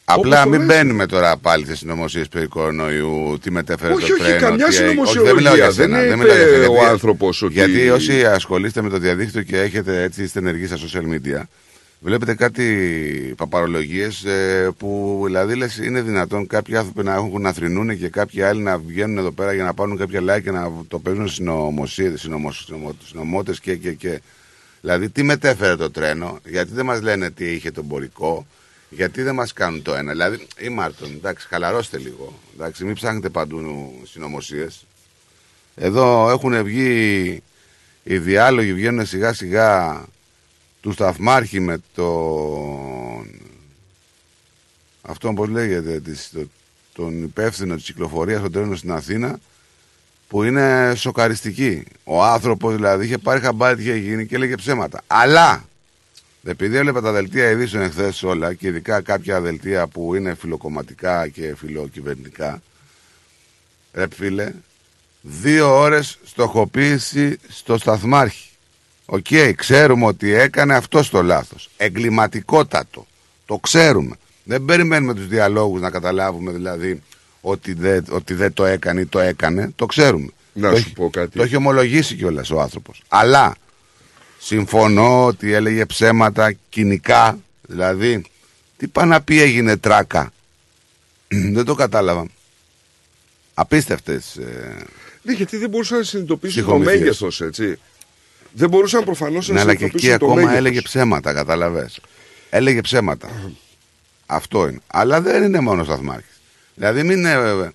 Απλά 0.05 0.41
όπως 0.43 0.53
το 0.53 0.59
μην 0.59 0.67
λες. 0.69 0.77
μπαίνουμε 0.77 1.07
τώρα 1.07 1.37
πάλι 1.37 1.67
σε 1.67 1.77
συνωμοσίες 1.77 2.29
περί 2.29 2.47
κορονοϊού, 2.47 3.39
τι 3.43 3.51
μετέφερες 3.51 3.97
Όχι, 3.97 4.09
το 4.09 4.15
όχι, 4.15 4.23
τρένο. 4.23 4.41
καμιά 4.41 4.67
τι 4.67 4.75
έγινε. 4.75 4.89
συνωμοσιολογία. 4.89 5.33
Όχι, 5.33 5.33
δεν 5.33 5.35
μιλάω 5.37 5.55
για 5.55 5.65
Δεν 5.71 5.75
σένα, 5.75 6.05
είπε 6.05 6.17
μιλάω 6.17 6.37
για 6.37 6.47
σένα, 6.47 6.69
ο 6.69 6.73
γιατί- 6.73 6.87
άνθρωπος 6.87 7.43
ότι- 7.43 7.53
Γιατί 7.53 7.91
όσοι 7.91 8.25
ασχολείστε 8.25 8.83
με 8.83 8.89
το 8.89 8.99
διαδίκτυο 8.99 9.43
και 9.43 9.61
έχετε 9.61 10.03
έτσι 10.03 10.23
είστε 10.23 10.39
ενεργοί 10.39 10.67
στα 10.67 10.77
social 10.77 11.03
media, 11.15 11.43
βλέπετε 12.01 12.35
κάτι 12.35 13.35
παπαρολογίες 13.37 14.25
που 14.77 15.23
δηλαδή 15.25 15.55
λες, 15.55 15.77
είναι 15.77 16.01
δυνατόν 16.03 16.47
κάποιοι 16.47 16.77
άνθρωποι 16.77 17.03
να 17.03 17.15
έχουν 17.15 17.43
να 17.43 17.53
θρυνούν 17.53 17.99
και 17.99 18.09
κάποιοι 18.09 18.43
άλλοι 18.43 18.61
να 18.61 18.79
βγαίνουν 18.79 19.19
εδώ 19.19 19.31
πέρα 19.31 19.53
για 19.53 19.65
να 19.65 19.75
πάρουν 19.75 19.97
κάποια 19.97 20.21
like 20.23 20.43
και 20.43 20.51
να 20.51 20.73
το 20.89 20.99
παίζουν 20.99 21.29
συνωμοσίε, 21.29 22.15
συνωμότε 23.05 23.55
και, 23.61 23.77
και, 23.77 23.93
και. 23.93 24.21
Δηλαδή, 24.81 25.09
τι 25.11 25.23
μετέφερε 25.23 25.77
το 25.77 25.91
τρένο, 25.91 26.39
γιατί 26.45 26.73
δεν 26.73 26.85
μας 26.85 27.03
λένε 27.03 27.31
τι 27.31 27.45
είχε 27.45 27.71
το 27.71 27.81
εμπορικό, 27.81 28.47
γιατί 28.89 29.23
δεν 29.23 29.35
μας 29.35 29.53
κάνουν 29.53 29.83
το 29.83 29.95
ένα. 29.95 30.11
Δηλαδή, 30.13 30.47
ή 30.59 30.69
Μάρτον, 30.69 31.13
εντάξει, 31.13 31.47
χαλαρώστε 31.49 31.99
λίγο. 31.99 32.39
Εντάξει, 32.55 32.85
μην 32.85 32.95
ψάχνετε 32.95 33.29
παντού 33.29 33.91
συνωμοσίε. 34.05 34.67
Εδώ 35.75 36.31
έχουν 36.31 36.63
βγει 36.63 37.43
οι 38.03 38.19
διάλογοι, 38.19 38.73
βγαίνουν 38.73 39.07
σιγά 39.07 39.33
σιγά 39.33 40.05
του 40.81 40.93
σταθμάρχη 40.93 41.61
με 41.61 41.79
τον. 41.95 43.27
Αυτό 45.03 45.33
πώς 45.33 45.49
λέγεται, 45.49 46.01
της, 46.01 46.31
το- 46.33 46.49
τον 46.93 47.23
υπεύθυνο 47.23 47.75
της 47.75 47.85
κυκλοφορίας 47.85 48.41
των 48.43 48.53
τρένων 48.53 48.77
στην 48.77 48.93
Αθήνα, 48.93 49.39
που 50.29 50.43
είναι 50.43 50.93
σοκαριστική. 50.97 51.85
Ο 52.05 52.25
άνθρωπος 52.25 52.75
δηλαδή 52.75 53.05
είχε 53.05 53.19
πάρει 53.19 53.41
χαμπάρι 53.41 53.77
τι 53.77 53.83
είχε 53.83 53.97
γίνει 53.97 54.27
και 54.27 54.35
έλεγε 54.35 54.55
ψέματα. 54.55 55.01
Αλλά 55.07 55.65
επειδή 56.45 56.77
έβλεπα 56.77 57.01
τα 57.01 57.13
δελτία 57.13 57.51
ειδήσεων 57.51 57.83
εχθές 57.83 58.23
όλα 58.23 58.55
και 58.55 58.67
ειδικά 58.67 59.01
κάποια 59.01 59.41
δελτία 59.41 59.87
που 59.87 60.15
είναι 60.15 60.35
φιλοκομματικά 60.35 61.29
και 61.29 61.55
φιλοκυβερνητικά, 61.57 62.63
ρε 63.93 64.07
φίλε, 64.15 64.53
δύο 65.21 65.79
ώρες 65.79 66.19
στοχοποίηση 66.25 67.39
στο 67.49 67.79
σταθμάρχη. 67.79 68.49
Οκ, 69.11 69.27
ξέρουμε 69.57 70.07
ότι 70.07 70.33
έκανε 70.33 70.75
αυτό 70.75 71.09
το 71.11 71.23
λάθος. 71.23 71.71
Εγκληματικότατο. 71.77 73.07
Το 73.47 73.59
ξέρουμε. 73.59 74.17
Δεν 74.45 74.65
περιμένουμε 74.65 75.15
τους 75.15 75.27
διαλόγους 75.27 75.81
να 75.81 75.91
καταλάβουμε 75.91 76.53
δηλαδή 76.53 77.03
ότι 77.41 77.73
δεν, 77.73 78.05
ότι 78.11 78.35
δεν 78.35 78.53
το 78.53 78.65
έκανε 78.65 79.01
ή 79.01 79.07
το 79.07 79.19
έκανε. 79.19 79.73
Το 79.77 79.87
ξέρουμε. 79.87 80.29
Να 80.53 80.71
το 80.71 80.77
σου 80.77 80.83
έχει- 80.87 80.95
πω 80.95 81.11
κάτι. 81.11 81.37
Το 81.37 81.43
έχει 81.43 81.57
ομολογήσει 81.57 82.15
κιόλας 82.15 82.51
ο 82.51 82.61
άνθρωπος. 82.61 83.03
Αλλά 83.09 83.55
συμφωνώ 84.39 85.25
ότι 85.25 85.53
έλεγε 85.53 85.87
ψέματα 85.87 86.53
κοινικά. 86.69 87.39
Δηλαδή, 87.63 88.25
τι 88.77 88.87
πάει 88.89 89.07
να 89.07 89.21
πει 89.23 89.41
έγινε 89.41 89.77
τράκα. 89.77 90.33
δεν 91.55 91.65
το 91.65 91.75
κατάλαβα. 91.75 92.27
Απίστευτες 93.55 94.37
ε, 94.37 94.77
Ναι, 95.23 95.33
γιατί 95.33 95.57
δεν 95.57 95.71
μπορούσαν 95.71 95.99
να 95.99 96.05
συνειδητοποιήσουν 96.05 96.63
το 96.65 96.69
Ψυχομυθίες. 96.69 96.99
μέγεθος, 97.01 97.41
έτσι. 97.41 97.79
Δεν 98.53 98.69
μπορούσαν 98.69 99.05
προφανώς 99.05 99.49
να 99.49 99.55
Ναι, 99.55 99.61
αλλά 99.61 99.75
και 99.75 99.85
εκεί 99.85 99.99
συνειδητοποιήσουν 99.99 100.19
το 100.19 100.25
ακόμα 100.25 100.41
μέγεθος. 100.41 100.59
έλεγε 100.67 100.81
ψέματα, 100.83 101.33
καταλαβες. 101.33 102.01
Έλεγε 102.51 102.81
ψέματα. 102.81 103.29
Αυτό 104.27 104.69
είναι. 104.69 104.79
Αλλά 104.87 105.21
δεν 105.21 105.43
είναι 105.43 105.61
μόνο 105.61 105.85
σταθμάρχης. 105.85 106.41
Δηλαδή 106.75 107.03
μην 107.03 107.25
ε, 107.25 107.73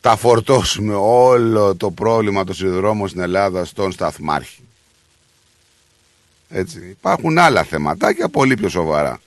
τα 0.00 0.16
φορτώσουμε 0.16 0.94
όλο 0.98 1.74
το 1.74 1.90
πρόβλημα 1.90 2.44
των 2.44 2.54
σιδηρόδρομων 2.54 3.08
στην 3.08 3.20
Ελλάδα 3.20 3.64
στον 3.64 3.92
σταθμάρχη. 3.92 4.60
Έτσι. 6.48 6.78
Υπάρχουν 6.90 7.38
άλλα 7.38 7.64
θεματάκια 7.64 8.28
πολύ 8.28 8.54
πιο 8.56 8.68
σοβαρά. 8.68 9.20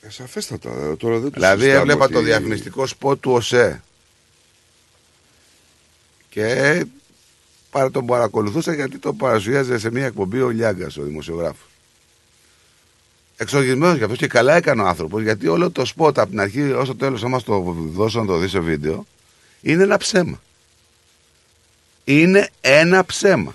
Ε, 0.00 0.10
σαφέστατα. 0.10 0.68
ε, 0.70 0.96
Τώρα 0.96 1.14
δεν 1.18 1.22
το 1.22 1.30
Δηλαδή 1.40 1.56
συζητάμε 1.60 1.80
έβλεπα 1.80 2.04
ότι- 2.04 2.12
το 2.14 2.20
διαφημιστικό 2.20 2.86
σποτ 2.86 3.20
του 3.20 3.32
ΟΣΕ. 3.32 3.82
Και 6.28 6.84
παρα 7.76 7.90
τον 7.90 8.06
παρακολουθούσα 8.06 8.74
γιατί 8.74 8.98
το 8.98 9.12
παρουσίαζε 9.12 9.78
σε 9.78 9.90
μια 9.90 10.06
εκπομπή 10.06 10.40
ο 10.40 10.48
Λιάγκας, 10.48 10.96
ο 10.96 11.02
δημοσιογράφος. 11.02 11.66
Εξοργισμένος 13.36 13.94
για 13.96 14.04
αυτός 14.04 14.18
και 14.18 14.26
καλά 14.26 14.54
έκανε 14.56 14.82
ο 14.82 14.86
άνθρωπος 14.86 15.22
γιατί 15.22 15.46
όλο 15.48 15.70
το 15.70 15.84
σποτ 15.84 16.18
από 16.18 16.30
την 16.30 16.40
αρχή 16.40 16.60
ως 16.72 16.86
το 16.88 16.96
τέλος 16.96 17.24
άμα 17.24 17.42
το 17.42 17.76
δώσω 17.92 18.20
να 18.20 18.26
το 18.26 18.36
δει 18.38 18.48
σε 18.48 18.58
βίντεο 18.58 19.06
είναι 19.60 19.82
ένα 19.82 19.96
ψέμα. 19.96 20.40
Είναι 22.04 22.48
ένα 22.60 23.04
ψέμα. 23.04 23.54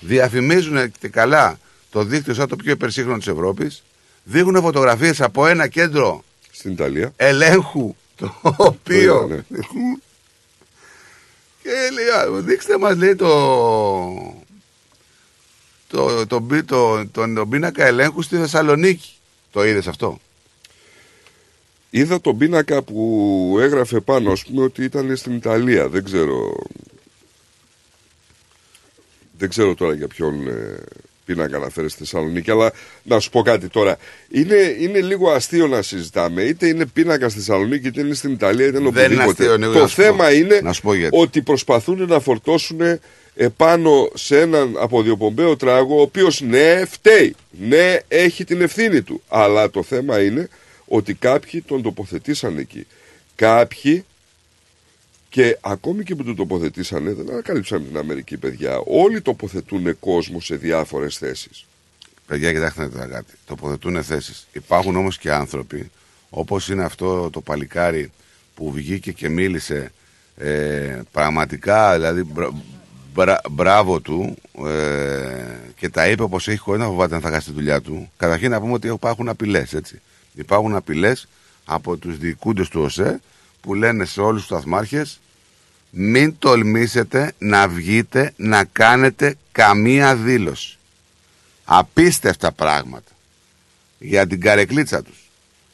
Διαφημίζουν 0.00 0.92
και 0.98 1.08
καλά 1.08 1.58
το 1.90 2.04
δίκτυο 2.04 2.34
σαν 2.34 2.48
το 2.48 2.56
πιο 2.56 2.72
υπερσύγχρονο 2.72 3.18
της 3.18 3.26
Ευρώπης. 3.26 3.82
Δείχνουν 4.24 4.62
φωτογραφίες 4.62 5.20
από 5.20 5.46
ένα 5.46 5.66
κέντρο 5.68 6.24
Στην 6.50 6.70
Ιταλία. 6.72 7.12
ελέγχου 7.16 7.94
το 8.16 8.34
οποίο 8.56 9.26
Ναι, 9.28 9.34
ναι. 9.48 9.58
Και 11.64 11.70
λέει, 11.92 12.08
«Α, 12.08 12.40
δείξτε 12.42 12.78
μας 12.78 12.96
λέει 12.96 13.14
το 13.14 13.28
το, 15.88 16.26
το, 16.26 16.40
το, 16.40 16.64
το, 16.66 17.06
τον- 17.12 17.34
τον 17.34 17.48
πίνακα 17.48 17.84
ελέγχου 17.86 18.22
στη 18.22 18.36
Θεσσαλονίκη. 18.36 19.10
Το 19.50 19.64
είδες 19.64 19.86
αυτό; 19.86 20.20
Είδα 21.90 22.20
τον 22.20 22.38
πίνακα 22.38 22.82
που 22.82 23.56
έγραφε 23.60 24.00
πάνω, 24.00 24.32
ας 24.32 24.44
πούμε, 24.44 24.62
ότι 24.64 24.84
ήταν 24.84 25.16
στην 25.16 25.32
Ιταλία. 25.34 25.88
Δεν 25.88 26.04
ξέρω. 26.04 26.56
Δεν 29.38 29.48
ξέρω 29.48 29.74
τώρα 29.74 29.94
για 29.94 30.08
ποιον 30.08 30.46
ε, 31.26 31.32
πίνακα 31.32 31.56
αναφέρει 31.56 31.88
στη 31.88 31.98
Θεσσαλονίκη, 31.98 32.50
αλλά 32.50 32.72
να 33.02 33.18
σου 33.20 33.30
πω 33.30 33.42
κάτι 33.42 33.68
τώρα. 33.68 33.96
Είναι, 34.30 34.76
είναι 34.80 35.00
λίγο 35.00 35.30
αστείο 35.30 35.66
να 35.66 35.82
συζητάμε. 35.82 36.42
Είτε 36.42 36.66
είναι 36.66 36.86
πίνακα 36.86 37.28
στη 37.28 37.38
Θεσσαλονίκη, 37.38 37.86
είτε 37.86 38.00
είναι 38.00 38.14
στην 38.14 38.32
Ιταλία, 38.32 38.66
είτε 38.66 38.78
είναι 38.78 38.90
Δεν 38.90 39.12
είναι 39.12 39.22
οπουδήποτε. 39.22 39.42
αστείο, 39.44 39.56
Νίκο, 39.56 39.72
Το 39.72 39.80
να 39.80 39.86
σου 39.86 39.96
πω. 39.96 40.02
θέμα 40.02 40.32
είναι 40.34 40.60
Να 40.62 40.72
σου 40.72 40.82
πω 40.82 40.94
γιατί. 40.94 41.16
ότι 41.20 41.42
προσπαθούν 41.42 42.06
να 42.08 42.20
φορτώσουν 42.20 42.80
επάνω 43.34 44.10
σε 44.14 44.40
έναν 44.40 44.76
αποδιοπομπαίο 44.78 45.56
τράγο, 45.56 45.98
ο 45.98 46.00
οποίος 46.00 46.40
ναι, 46.40 46.84
φταίει. 46.90 47.34
Ναι, 47.50 47.96
έχει 48.08 48.44
την 48.44 48.60
ευθύνη 48.60 49.02
του. 49.02 49.22
Αλλά 49.28 49.70
το 49.70 49.82
θέμα 49.82 50.22
είναι 50.22 50.48
ότι 50.86 51.14
κάποιοι 51.14 51.62
τον 51.62 51.82
τοποθετήσαν 51.82 52.58
εκεί. 52.58 52.86
Κάποιοι 53.34 54.04
και 55.34 55.58
ακόμη 55.60 56.04
και 56.04 56.14
που 56.14 56.24
τον 56.24 56.36
τοποθετήσανε, 56.36 57.12
δεν 57.12 57.30
ανακαλύψαμε 57.30 57.84
την 57.86 57.96
Αμερική, 57.98 58.36
παιδιά. 58.36 58.78
Όλοι 58.86 59.20
τοποθετούν 59.20 59.98
κόσμο 59.98 60.40
σε 60.40 60.56
διάφορες 60.56 61.16
θέσεις. 61.16 61.66
Παιδιά, 62.26 62.52
κοιτάξτε 62.52 62.80
να 62.80 62.88
δείτε 62.88 63.06
κάτι. 63.06 63.32
Τοποθετούν 63.46 64.02
θέσεις. 64.02 64.46
Υπάρχουν 64.52 64.96
όμως 64.96 65.18
και 65.18 65.32
άνθρωποι, 65.32 65.90
όπως 66.30 66.68
είναι 66.68 66.84
αυτό 66.84 67.30
το 67.30 67.40
παλικάρι 67.40 68.10
που 68.54 68.72
βγήκε 68.72 69.12
και 69.12 69.28
μίλησε 69.28 69.92
ε, 70.36 71.00
πραγματικά, 71.12 71.94
δηλαδή 71.94 72.22
μπρα- 72.22 72.54
μπρα- 73.14 73.40
μπράβο 73.50 74.00
του 74.00 74.36
ε, 74.66 75.44
και 75.76 75.88
τα 75.88 76.08
είπε 76.08 76.22
όπως 76.22 76.48
έχει 76.48 76.58
χωρίς 76.58 76.80
να 76.80 76.86
φοβάται 76.86 77.14
να 77.14 77.20
θα 77.20 77.30
χάσει 77.30 77.46
τη 77.46 77.52
δουλειά 77.52 77.80
του. 77.80 78.10
Καταρχήν 78.16 78.50
να 78.50 78.60
πούμε 78.60 78.72
ότι 78.72 78.88
υπάρχουν 78.88 79.28
απειλές, 79.28 79.72
έτσι. 79.72 80.00
Υπάρχουν 80.34 80.74
απειλές 80.74 81.28
από 81.64 81.96
τους 81.96 82.18
διοικούντες 82.18 82.68
του 82.68 82.80
ΟΣΕ 82.80 83.20
που 83.60 83.74
λένε 83.74 84.04
σε 84.04 84.20
όλους 84.20 84.46
τους 84.46 84.56
σταθμάρχες 84.56 85.18
μην 85.96 86.38
τολμήσετε 86.38 87.32
να 87.38 87.68
βγείτε 87.68 88.32
να 88.36 88.64
κάνετε 88.64 89.36
καμία 89.52 90.16
δήλωση. 90.16 90.78
Απίστευτα 91.64 92.52
πράγματα 92.52 93.10
για 93.98 94.26
την 94.26 94.40
καρεκλίτσα 94.40 95.02
τους. 95.02 95.30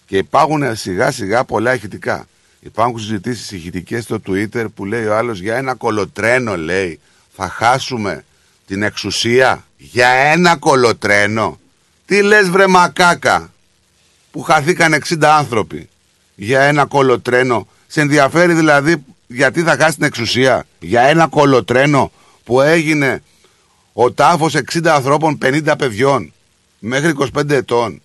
Και 0.06 0.16
υπάρχουν 0.16 0.76
σιγά 0.76 1.10
σιγά 1.10 1.44
πολλά 1.44 1.74
ηχητικά. 1.74 2.26
Υπάρχουν 2.60 2.98
συζητήσεις 2.98 3.52
ηχητικές 3.52 4.04
στο 4.04 4.20
Twitter 4.26 4.66
που 4.74 4.84
λέει 4.84 5.06
ο 5.06 5.16
άλλος 5.16 5.40
για 5.40 5.56
ένα 5.56 5.74
κολοτρένο 5.74 6.56
λέει 6.56 7.00
θα 7.36 7.48
χάσουμε 7.48 8.24
την 8.66 8.82
εξουσία 8.82 9.64
για 9.76 10.08
ένα 10.08 10.56
κολοτρένο 10.56 11.60
τι 12.06 12.22
λες 12.22 12.50
βρε 12.50 12.66
μακάκα 12.66 13.52
που 14.30 14.42
χαθήκαν 14.42 15.02
60 15.08 15.22
άνθρωποι 15.22 15.88
για 16.34 16.60
ένα 16.60 16.84
κολοτρένο 16.84 17.68
σε 17.86 18.00
ενδιαφέρει 18.00 18.54
δηλαδή 18.54 19.04
γιατί 19.32 19.62
θα 19.62 19.76
χάσει 19.76 19.96
την 19.96 20.04
εξουσία 20.04 20.66
για 20.80 21.02
ένα 21.02 21.26
κολοτρένο 21.26 22.12
που 22.44 22.60
έγινε 22.60 23.22
ο 23.92 24.12
τάφος 24.12 24.54
60 24.72 24.86
ανθρώπων 24.86 25.38
50 25.42 25.74
παιδιών 25.78 26.32
μέχρι 26.78 27.14
25 27.34 27.50
ετών. 27.50 28.02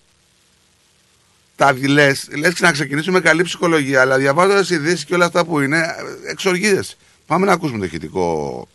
Τα 1.56 1.72
λες, 1.88 2.28
λες 2.36 2.54
και 2.54 2.64
να 2.64 2.72
ξεκινήσουμε 2.72 3.20
καλή 3.20 3.42
ψυχολογία, 3.42 4.00
αλλά 4.00 4.18
διαβάζοντας 4.18 4.70
ειδήσεις 4.70 5.04
και 5.04 5.14
όλα 5.14 5.24
αυτά 5.24 5.44
που 5.44 5.60
είναι, 5.60 5.86
εξοργίζεσαι. 6.30 6.94
Πάμε 7.26 7.46
να 7.46 7.52
ακούσουμε 7.52 7.78
το 7.78 7.84
ηχητικό, 7.84 8.68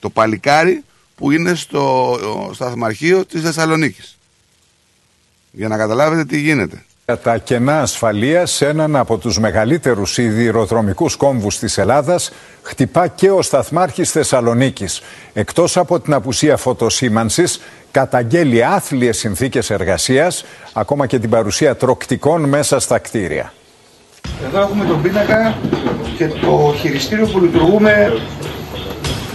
το 0.00 0.10
παλικάρι 0.10 0.84
που 1.16 1.30
είναι 1.30 1.54
στο 1.54 2.18
σταθμαρχείο 2.54 3.24
της 3.24 3.42
Θεσσαλονίκης. 3.42 4.18
Για 5.50 5.68
να 5.68 5.76
καταλάβετε 5.76 6.24
τι 6.24 6.38
γίνεται. 6.38 6.84
Τα 7.16 7.38
κενά 7.38 7.80
ασφαλεία 7.80 8.46
σε 8.46 8.66
έναν 8.66 8.96
από 8.96 9.18
τους 9.18 9.38
μεγαλύτερους 9.38 10.12
σιδηροδρομικούς 10.12 11.16
κόμβους 11.16 11.58
της 11.58 11.78
Ελλάδας 11.78 12.32
χτυπά 12.62 13.08
και 13.08 13.30
ο 13.30 13.42
σταθμάρχης 13.42 14.10
Θεσσαλονίκης. 14.10 15.00
Εκτός 15.32 15.76
από 15.76 16.00
την 16.00 16.14
απουσία 16.14 16.56
φωτοσήμανσης, 16.56 17.60
καταγγέλει 17.90 18.64
άθλιες 18.64 19.18
συνθήκες 19.18 19.70
εργασίας, 19.70 20.44
ακόμα 20.72 21.06
και 21.06 21.18
την 21.18 21.30
παρουσία 21.30 21.76
τροκτικών 21.76 22.42
μέσα 22.44 22.80
στα 22.80 22.98
κτίρια. 22.98 23.52
Εδώ 24.46 24.60
έχουμε 24.60 24.84
τον 24.84 25.02
πίνακα 25.02 25.56
και 26.16 26.26
το 26.26 26.74
χειριστήριο 26.80 27.26
που 27.26 27.40
λειτουργούμε 27.40 28.20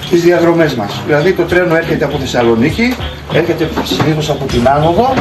τις 0.09 0.21
διαδρομές 0.21 0.75
μας. 0.75 1.01
Δηλαδή 1.05 1.33
το 1.33 1.43
τρένο 1.43 1.75
έρχεται 1.75 2.05
από 2.05 2.17
Θεσσαλονίκη, 2.17 2.95
έρχεται 3.33 3.69
συνήθως 3.83 4.29
από 4.29 4.45
την 4.45 4.67
Άνοδο, 4.67 5.13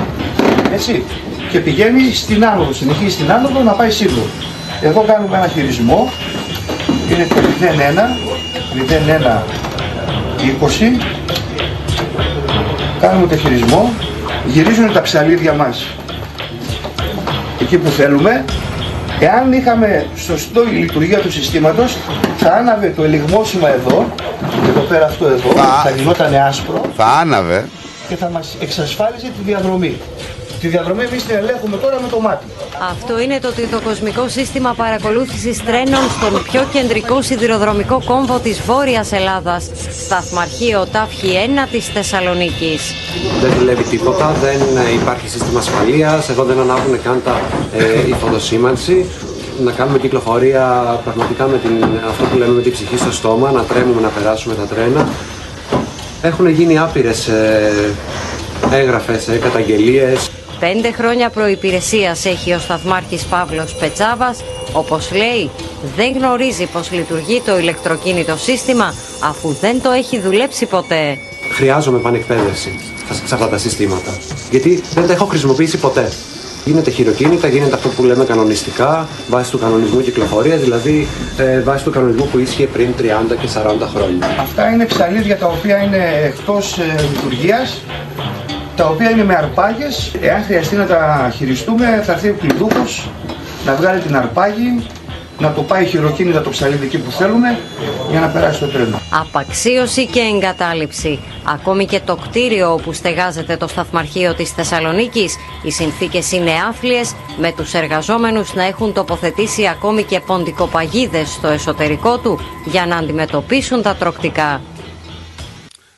έτσι, 0.73 1.05
και 1.51 1.59
πηγαίνει 1.59 2.15
στην 2.15 2.45
Άνοδο, 2.45 2.73
συνεχίζει 2.73 3.11
στην 3.11 3.33
Άνοδο 3.33 3.63
να 3.63 3.73
πάει 3.73 3.91
Σύντο. 3.91 4.23
Εδώ 4.83 5.01
κάνουμε 5.01 5.37
ένα 5.37 5.49
χειρισμό, 5.49 6.11
είναι 7.11 7.27
το 7.29 7.35
01, 7.35 8.09
01, 9.31 9.43
20, 10.99 11.03
κάνουμε 13.01 13.27
το 13.27 13.37
χειρισμό, 13.37 13.91
γυρίζουν 14.47 14.93
τα 14.93 15.01
ψαλίδια 15.01 15.53
μας 15.53 15.87
εκεί 17.61 17.79
που 17.79 17.91
θέλουμε. 17.91 18.45
Εάν 19.21 19.53
είχαμε 19.53 20.07
σωστό 20.17 20.63
η 20.63 20.77
λειτουργία 20.77 21.19
του 21.19 21.33
συστήματος, 21.33 21.97
θα 22.39 22.53
άναβε 22.53 22.93
το 22.97 23.03
ελιγμόσημα 23.03 23.69
εδώ, 23.69 24.07
εδώ 24.69 24.81
πέρα 24.81 25.07
αυτό 25.07 25.27
εδώ, 25.27 25.53
θα, 25.83 25.91
γινόταν 25.97 26.35
άσπρο. 26.35 26.81
Θα 26.97 27.05
άναβε. 27.05 27.69
και 28.09 28.17
θα 28.17 28.31
μας 28.31 28.57
εξασφάλιζε 28.61 29.27
τη 29.27 29.43
διαδρομή. 29.45 29.97
Τη 30.63 30.69
διαδρομή 30.69 31.03
εμείς 31.03 31.25
την 31.25 31.37
ελέγχουμε 31.37 31.77
τώρα 31.77 32.01
με 32.01 32.09
το 32.09 32.21
μάτι. 32.21 32.45
Αυτό 32.91 33.21
είναι 33.21 33.39
το 33.41 33.53
τριτοκοσμικό 33.53 34.29
σύστημα 34.29 34.75
παρακολούθησης 34.77 35.65
τρένων 35.65 36.05
στον 36.17 36.43
πιο 36.43 36.67
κεντρικό 36.73 37.23
σιδηροδρομικό 37.23 38.03
κόμβο 38.05 38.39
της 38.39 38.61
Βόρειας 38.61 39.13
Ελλάδας, 39.13 39.71
σταθμαρχείο 40.05 40.87
Τάφχη 40.93 41.29
1 41.65 41.69
της 41.71 41.87
Θεσσαλονίκης. 41.87 42.95
Δεν 43.41 43.53
δουλεύει 43.59 43.83
τίποτα, 43.83 44.33
δεν 44.43 44.61
ε, 44.87 44.93
υπάρχει 45.01 45.29
σύστημα 45.29 45.59
ασφαλείας, 45.59 46.29
εδώ 46.29 46.45
δεν 46.45 46.59
ανάβουν 46.61 47.03
καν 47.03 47.23
τα, 47.25 47.41
ε, 47.77 48.09
η 48.09 48.13
φωτοσήμανση. 48.13 49.07
Να 49.65 49.73
κάνουμε 49.73 49.99
κυκλοφορία 49.99 50.65
πραγματικά 51.05 51.47
με 51.47 51.59
την, 51.59 51.85
αυτό 52.09 52.25
που 52.25 52.39
λέμε 52.39 52.53
με 52.53 52.63
την 52.63 52.73
ψυχή 52.73 52.97
στο 52.97 53.13
στόμα, 53.13 53.51
να 53.51 53.63
τρέμουμε 53.63 54.01
να 54.01 54.09
περάσουμε 54.09 54.55
τα 54.55 54.63
τρένα. 54.63 55.09
Έχουν 56.23 56.49
γίνει 56.49 56.79
άπειρες 56.79 57.29
ε, 57.29 57.73
έγγραφες, 58.71 59.29
ε, 59.29 59.37
καταγγελίες. 59.37 60.31
Πέντε 60.69 60.93
χρόνια 60.93 61.31
προϋπηρεσίας 61.31 62.25
έχει 62.25 62.53
ο 62.53 62.59
σταθμάρχης 62.59 63.25
Παύλος 63.25 63.75
Πετσάβας. 63.75 64.45
Όπως 64.73 65.13
λέει, 65.13 65.51
δεν 65.97 66.13
γνωρίζει 66.13 66.67
πως 66.67 66.93
λειτουργεί 66.93 67.43
το 67.47 67.59
ηλεκτροκίνητο 67.59 68.37
σύστημα 68.37 68.95
αφού 69.25 69.57
δεν 69.61 69.83
το 69.83 69.91
έχει 69.91 70.21
δουλέψει 70.21 70.67
ποτέ. 70.67 71.19
Χρειάζομαι 71.53 71.99
επανεκπαίδευση 71.99 72.79
σε 73.25 73.35
αυτά 73.35 73.49
τα 73.49 73.59
συστήματα. 73.59 74.17
Γιατί 74.51 74.83
δεν 74.95 75.07
τα 75.07 75.13
έχω 75.13 75.25
χρησιμοποιήσει 75.25 75.79
ποτέ. 75.79 76.09
Γίνεται 76.65 76.91
χειροκίνητα, 76.91 77.49
γίνεται 77.49 77.75
αυτό 77.75 77.89
που 77.89 78.05
λέμε 78.05 78.25
κανονιστικά, 78.25 79.09
βάσει 79.29 79.51
του 79.51 79.59
κανονισμού 79.59 80.01
κυκλοφορίας, 80.01 80.61
δηλαδή 80.61 81.07
ε, 81.39 81.61
βάσει 81.61 81.85
του 81.85 81.91
κανονισμού 81.91 82.29
που 82.33 82.39
ίσχυε 82.39 82.67
πριν 82.67 82.95
30 82.99 83.03
και 83.41 83.49
40 83.55 83.89
χρόνια. 83.95 84.27
Αυτά 84.41 84.71
είναι 84.71 84.85
ψαλίδια 84.85 85.37
τα 85.37 85.47
οποία 85.47 85.83
είναι 85.83 86.21
εκτός 86.25 86.79
ε, 86.79 86.95
λειτουργίας, 87.13 87.83
τα 88.77 88.85
οποία 88.87 89.11
είναι 89.11 89.25
με 89.25 89.35
αρπάγες. 89.35 90.13
Εάν 90.21 90.43
χρειαστεί 90.43 90.77
να 90.77 90.87
τα 90.87 91.33
χειριστούμε, 91.37 92.03
θα 92.05 92.13
έρθει 92.13 92.29
ο 92.29 92.37
κλειδούχος 92.41 93.09
να 93.67 93.75
βγάλει 93.75 94.01
την 94.01 94.17
αρπάγη, 94.17 94.87
να 95.39 95.53
το 95.53 95.63
πάει 95.63 95.85
χειροκίνητα 95.85 96.43
το 96.43 96.51
ψαλίδι 96.51 96.85
εκεί 96.85 96.99
που 96.99 97.11
θέλουμε 97.11 97.59
για 98.11 98.21
να 98.21 98.27
περάσει 98.27 98.61
το 98.61 98.67
τρένο. 98.67 99.01
Απαξίωση 99.21 100.07
και 100.07 100.21
εγκατάλειψη. 100.21 101.19
Ακόμη 101.45 101.87
και 101.87 102.01
το 102.05 102.17
κτίριο 102.17 102.73
όπου 102.73 102.93
στεγάζεται 102.93 103.57
το 103.57 103.69
σταθμαρχείο 103.69 104.35
της 104.35 104.51
Θεσσαλονίκης. 104.51 105.37
Οι 105.63 105.71
συνθήκες 105.71 106.33
είναι 106.33 106.51
άθλιες, 106.69 107.15
με 107.39 107.53
τους 107.57 107.75
εργαζόμενους 107.75 108.55
να 108.55 108.65
έχουν 108.65 108.93
τοποθετήσει 108.93 109.67
ακόμη 109.67 110.03
και 110.03 110.21
ποντικοπαγίδες 110.21 111.29
στο 111.29 111.49
εσωτερικό 111.49 112.19
του 112.19 112.39
για 112.65 112.87
να 112.87 112.97
αντιμετωπίσουν 112.97 113.83
τα 113.83 113.95
τροκτικά. 113.95 114.61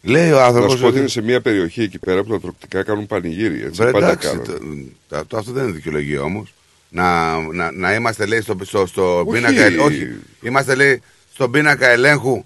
Λέει 0.07 0.31
ο 0.33 0.37
Να 0.37 0.45
άνθρωπο. 0.45 0.71
σου 0.71 0.81
πω 0.81 0.87
ότι 0.87 0.99
είναι 0.99 1.09
σε 1.09 1.23
μια 1.23 1.41
περιοχή 1.41 1.83
εκεί 1.83 1.99
πέρα 1.99 2.23
που 2.23 2.31
τα 2.31 2.41
τροκτικά 2.41 2.83
κάνουν 2.83 3.07
πανηγύρι. 3.07 3.63
Έτσι, 3.63 3.83
Μπρε, 3.83 3.91
πάντα 3.91 4.07
εντάξει, 4.11 4.29
κάνουν. 4.29 4.45
το, 5.09 5.17
το- 5.17 5.25
το- 5.27 5.37
αυτό 5.37 5.53
δεν 5.53 5.63
είναι 5.65 5.73
δικαιολογία 5.73 6.23
όμως. 6.23 6.55
Να, 6.89 7.37
να, 7.39 7.71
να 7.73 7.95
είμαστε 7.95 8.27
λέει 8.27 8.41
στο, 8.41 8.57
στο, 8.63 8.87
στο 8.87 9.19
Όχι. 9.21 9.31
πίνακα. 9.31 9.63
ελ- 9.65 9.81
Όχι. 9.81 10.17
Είμαστε 10.43 10.75
λέει 10.75 11.03
στον 11.35 11.51
πίνακα 11.51 11.89
ελέγχου 11.89 12.45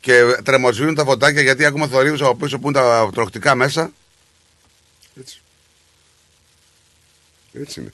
και 0.00 0.20
τρεμοσβήνουν 0.44 0.94
τα 0.94 1.04
φωτάκια 1.04 1.42
γιατί 1.42 1.64
ακούμε 1.64 1.86
θορύβους 1.86 2.22
από 2.22 2.34
πίσω 2.36 2.58
που 2.58 2.68
είναι 2.68 2.78
τα 2.78 3.10
τροχτικά 3.14 3.54
μέσα. 3.54 3.92
Έτσι. 5.20 5.40
Έτσι 7.52 7.80
είναι. 7.80 7.92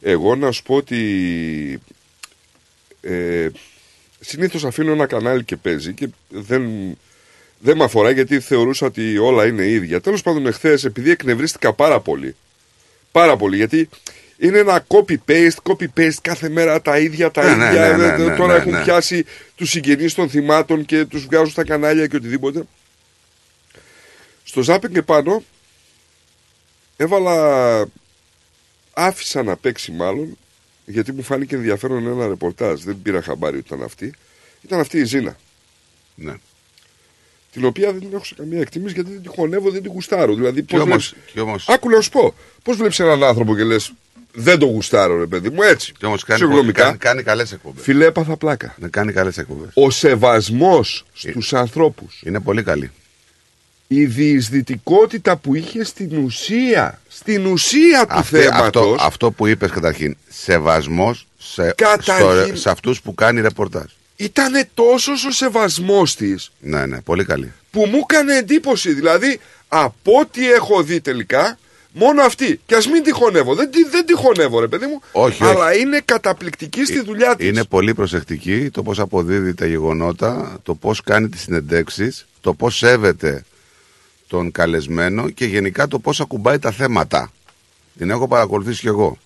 Εγώ 0.00 0.36
να 0.36 0.50
σου 0.52 0.62
πω 0.62 0.74
ότι 0.74 1.80
ε, 3.00 3.48
συνήθως 4.20 4.64
αφήνω 4.64 4.92
ένα 4.92 5.06
κανάλι 5.06 5.44
και 5.44 5.56
παίζει 5.56 5.92
και 5.92 6.08
δεν, 6.28 6.62
δεν 7.58 7.76
με 7.76 7.84
αφορά 7.84 8.10
γιατί 8.10 8.40
θεωρούσα 8.40 8.86
ότι 8.86 9.18
όλα 9.18 9.46
είναι 9.46 9.66
ίδια. 9.66 10.00
Τέλος 10.00 10.22
πάντων 10.22 10.46
εχθές 10.46 10.84
επειδή 10.84 11.10
εκνευρίστηκα 11.10 11.72
πάρα 11.72 12.00
πολύ 12.00 12.36
πάρα 13.16 13.36
πολύ 13.36 13.56
γιατί 13.56 13.88
είναι 14.38 14.58
ένα 14.58 14.86
copy-paste, 14.88 15.56
copy-paste 15.62 16.18
κάθε 16.22 16.48
μέρα 16.48 16.82
τα 16.82 16.98
ίδια, 16.98 17.30
τα 17.30 17.42
Ναι, 17.42 17.64
ναι, 17.64 17.70
ίδια. 17.70 17.96
ναι, 17.96 18.04
ε, 18.04 18.16
ναι, 18.16 18.24
ναι, 18.24 18.36
τώρα 18.36 18.52
ναι, 18.52 18.58
έχουν 18.58 18.72
ναι. 18.72 18.82
πιάσει 18.82 19.24
τους 19.54 19.70
συγγενείς 19.70 20.14
των 20.14 20.30
θυμάτων 20.30 20.84
και 20.84 21.04
τους 21.04 21.24
βγάζουν 21.24 21.50
στα 21.50 21.64
κανάλια 21.64 22.06
και 22.06 22.16
οτιδήποτε. 22.16 22.62
Στο 24.44 24.62
ζάπινγκ 24.62 24.96
επάνω 24.96 25.42
έβαλα, 26.96 27.88
άφησα 28.92 29.42
να 29.42 29.56
παίξει 29.56 29.92
μάλλον, 29.92 30.38
γιατί 30.84 31.12
μου 31.12 31.22
φάνηκε 31.22 31.54
ενδιαφέρον 31.54 32.06
ένα 32.06 32.26
ρεπορτάζ. 32.26 32.82
Δεν 32.82 33.02
πήρα 33.02 33.22
χαμπάρι 33.22 33.56
ότι 33.56 33.66
ήταν 33.66 33.82
αυτή. 33.82 34.14
Ήταν 34.62 34.80
αυτή 34.80 34.98
η 34.98 35.04
Ζήνα. 35.04 35.36
Ναι. 36.14 36.34
Την 37.56 37.64
οποία 37.64 37.90
δεν 37.92 38.00
την 38.00 38.08
έχω 38.14 38.24
σε 38.24 38.34
καμία 38.34 38.60
εκτίμηση 38.60 38.94
γιατί 38.94 39.10
δεν 39.12 39.22
τη 39.22 39.28
χωνεύω, 39.28 39.70
δεν 39.70 39.82
την 39.82 39.92
γουστάρω. 39.92 40.34
Δηλαδή, 40.34 40.62
Και 40.62 40.76
πώς 40.76 40.84
όμως, 40.84 41.08
βλέπεις- 41.14 41.32
και 41.32 41.40
όμως, 41.40 41.68
Άκου 41.68 41.90
να 41.90 42.00
σου 42.00 42.10
πω. 42.10 42.34
Πώς 42.62 42.76
βλέπεις 42.76 42.98
έναν 43.00 43.24
άνθρωπο 43.24 43.56
και 43.56 43.62
λες, 43.64 43.92
Δεν 44.38 44.58
το 44.58 44.66
γουστάρω, 44.66 45.18
ρε 45.18 45.26
παιδί 45.26 45.50
μου, 45.50 45.62
έτσι. 45.62 45.92
και 45.98 46.06
όμως 46.06 46.24
κάνει, 46.24 46.40
Συγγνωμικά. 46.40 46.82
κάνει, 46.82 46.96
κάνει 46.96 47.22
καλές 47.22 47.52
εκπομπές. 47.52 47.82
Φιλέ, 47.82 48.04
έπαθα 48.04 48.36
πλάκα. 48.36 48.74
Να 48.78 48.88
κάνει 48.88 49.12
καλές 49.12 49.38
εκπομπές. 49.38 49.68
Ο 49.74 49.90
σεβασμός 49.90 51.04
στους 51.12 51.52
ανθρώπους. 51.54 52.22
Είναι 52.24 52.40
πολύ 52.40 52.62
καλή. 52.62 52.90
Η 53.88 54.04
διεισδυτικότητα 54.04 55.36
που 55.36 55.54
είχε 55.54 55.84
στην 55.84 56.16
ουσία. 56.24 57.00
Στην 57.08 57.46
ουσία 57.46 58.06
του 58.06 58.14
Αυτή- 58.18 58.36
θέματο. 58.38 58.80
αυτό, 58.80 58.96
αυτό 59.00 59.30
που 59.30 59.46
είπες 59.46 59.70
καταρχήν. 59.70 60.16
Σεβασμός 60.28 61.26
σε, 61.38 61.72
Καταρχήν- 61.76 62.46
στο- 62.46 62.56
σε 62.56 62.70
αυτούς 62.70 63.00
που 63.02 63.14
κάνει 63.14 63.40
ρεπορτάζ. 63.40 63.90
Ήταν 64.16 64.64
τόσος 64.74 65.24
ο 65.24 65.30
σεβασμός 65.30 66.14
της 66.14 66.50
Ναι, 66.60 66.86
ναι, 66.86 67.00
πολύ 67.00 67.24
καλή. 67.24 67.52
που 67.70 67.86
μου 67.86 67.98
έκανε 68.08 68.36
εντύπωση. 68.36 68.92
Δηλαδή, 68.92 69.40
από 69.68 70.12
ό,τι 70.20 70.52
έχω 70.52 70.82
δει 70.82 71.00
τελικά, 71.00 71.58
μόνο 71.92 72.22
αυτή. 72.22 72.60
Και 72.66 72.74
ας 72.74 72.86
μην 72.86 73.02
τη 73.02 73.10
χωνεύω. 73.12 73.54
Δεν, 73.54 73.70
τη- 73.70 73.88
δεν 73.88 74.06
τη 74.06 74.14
χωνεύω, 74.14 74.60
ρε 74.60 74.68
παιδί 74.68 74.86
μου. 74.86 75.00
Όχι, 75.12 75.44
αλλά 75.44 75.74
είναι 75.76 76.00
καταπληκτική 76.04 76.84
στη 76.84 77.00
δουλειά 77.00 77.36
της. 77.36 77.48
Είναι 77.48 77.64
πολύ 77.64 77.94
προσεκτική 77.94 78.70
το 78.70 78.82
πώς 78.82 78.98
αποδίδει 78.98 79.54
τα 79.54 79.66
γεγονότα, 79.66 80.58
το 80.62 80.74
πώς 80.74 81.02
κάνει 81.02 81.28
τις 81.28 81.40
συνεντεύξεις, 81.40 82.26
το 82.40 82.54
πώς 82.54 82.76
σέβεται 82.76 83.44
τον 84.28 84.50
καλεσμένο 84.52 85.28
και 85.30 85.44
γενικά 85.44 85.88
το 85.88 85.98
πώς 85.98 86.20
ακουμπάει 86.20 86.58
τα 86.58 86.70
θέματα. 86.70 87.32
Την 87.98 88.10
έχω 88.10 88.28
παρακολουθήσει 88.28 88.80
κι 88.80 88.86
εγώ. 88.86 89.18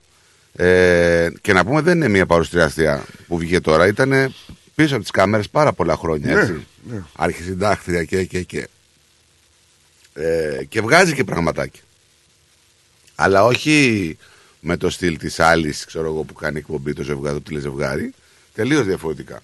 Ε, 0.53 1.29
και 1.41 1.53
να 1.53 1.65
πούμε 1.65 1.81
δεν 1.81 1.97
είναι 1.97 2.09
μια 2.09 2.27
παρουσιαστία 2.27 3.05
που 3.27 3.39
βγήκε 3.39 3.61
τώρα, 3.61 3.87
ήταν 3.87 4.35
πίσω 4.83 4.95
από 4.95 5.03
τις 5.03 5.11
κάμερες 5.13 5.49
πάρα 5.49 5.73
πολλά 5.73 5.97
χρόνια, 5.97 6.35
Ναι, 6.35 6.41
έτσι. 6.41 6.67
ναι. 6.83 7.03
Αρχισυντάκτρια 7.17 8.05
και 8.05 8.25
και 8.25 8.43
και. 8.43 8.69
Ε, 10.15 10.65
και 10.69 10.81
βγάζει 10.81 11.15
και 11.15 11.25
πραγματάκια. 11.25 11.83
Αλλά 13.15 13.45
όχι 13.45 14.17
με 14.61 14.77
το 14.77 14.91
στυλ 14.91 15.19
της 15.19 15.41
άλλης, 15.41 15.85
ξέρω 15.85 16.07
εγώ, 16.07 16.23
που 16.23 16.35
κάνει 16.35 16.59
εκπομπή 16.59 16.93
το 16.93 17.03
ζευγάρι, 17.03 17.35
το 17.35 17.41
τηλεζευγάρι. 17.43 18.15
Τελείως 18.55 18.85
διαφορετικά. 18.87 19.43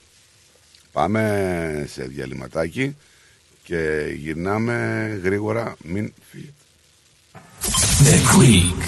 Πάμε 0.92 1.86
σε 1.92 2.02
διαλυματάκι 2.02 2.96
και 3.62 4.04
γυρνάμε 4.16 5.20
γρήγορα. 5.22 5.76
Μην 5.84 6.12
φύγετε. 6.30 6.52
The 7.98 8.16
Greek 8.36 8.82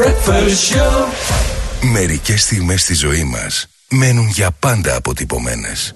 Breakfast 0.00 0.74
Show. 0.74 1.06
Μερικές 1.92 2.42
στιγμές 2.42 2.80
στη 2.82 2.94
ζωή 2.94 3.24
μας 3.24 3.66
μένουν 3.90 4.28
για 4.28 4.50
πάντα 4.58 4.96
αποτυπωμένες. 4.96 5.94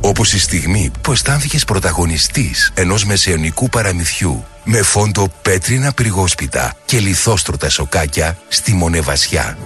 Όπως 0.00 0.32
η 0.32 0.38
στιγμή 0.38 0.90
που 1.00 1.12
αισθάνθηκες 1.12 1.64
πρωταγωνιστής 1.64 2.72
ενός 2.74 3.04
μεσαιωνικού 3.04 3.68
παραμυθιού 3.68 4.44
με 4.64 4.82
φόντο 4.82 5.32
πέτρινα 5.42 5.92
πυργόσπιτα 5.92 6.76
και 6.84 6.98
λιθόστρωτα 6.98 7.70
σοκάκια 7.70 8.38
στη 8.48 8.74
Μονεβασιά. 8.74 9.58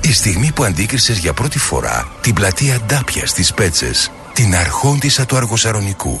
Η 0.00 0.12
στιγμή 0.12 0.52
που 0.52 0.64
αντίκρισες 0.64 1.18
για 1.18 1.32
πρώτη 1.32 1.58
φορά 1.58 2.08
την 2.20 2.34
πλατεία 2.34 2.80
Ντάπια 2.86 3.26
στις 3.26 3.54
Πέτσες, 3.54 4.10
την 4.32 4.56
αρχόντισσα 4.56 5.26
του 5.26 5.36
Αργοσαρονικού. 5.36 6.20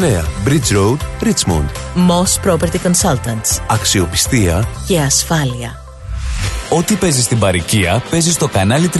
Bridge 0.00 0.72
Road, 0.72 0.98
Richmond. 1.22 1.68
Moss 1.94 2.50
Property 2.50 2.78
Consultants. 2.84 3.62
Αξιοπιστία 3.66 4.68
Και 4.86 5.00
ασφάλεια. 5.00 5.82
Ό,τι 6.68 6.94
παίζεις 6.94 7.24
στην 7.24 7.38
παροικία 7.38 8.02
παίζεις 8.10 8.34
στο 8.34 8.48
κανάλι 8.48 8.90
31 8.94 8.98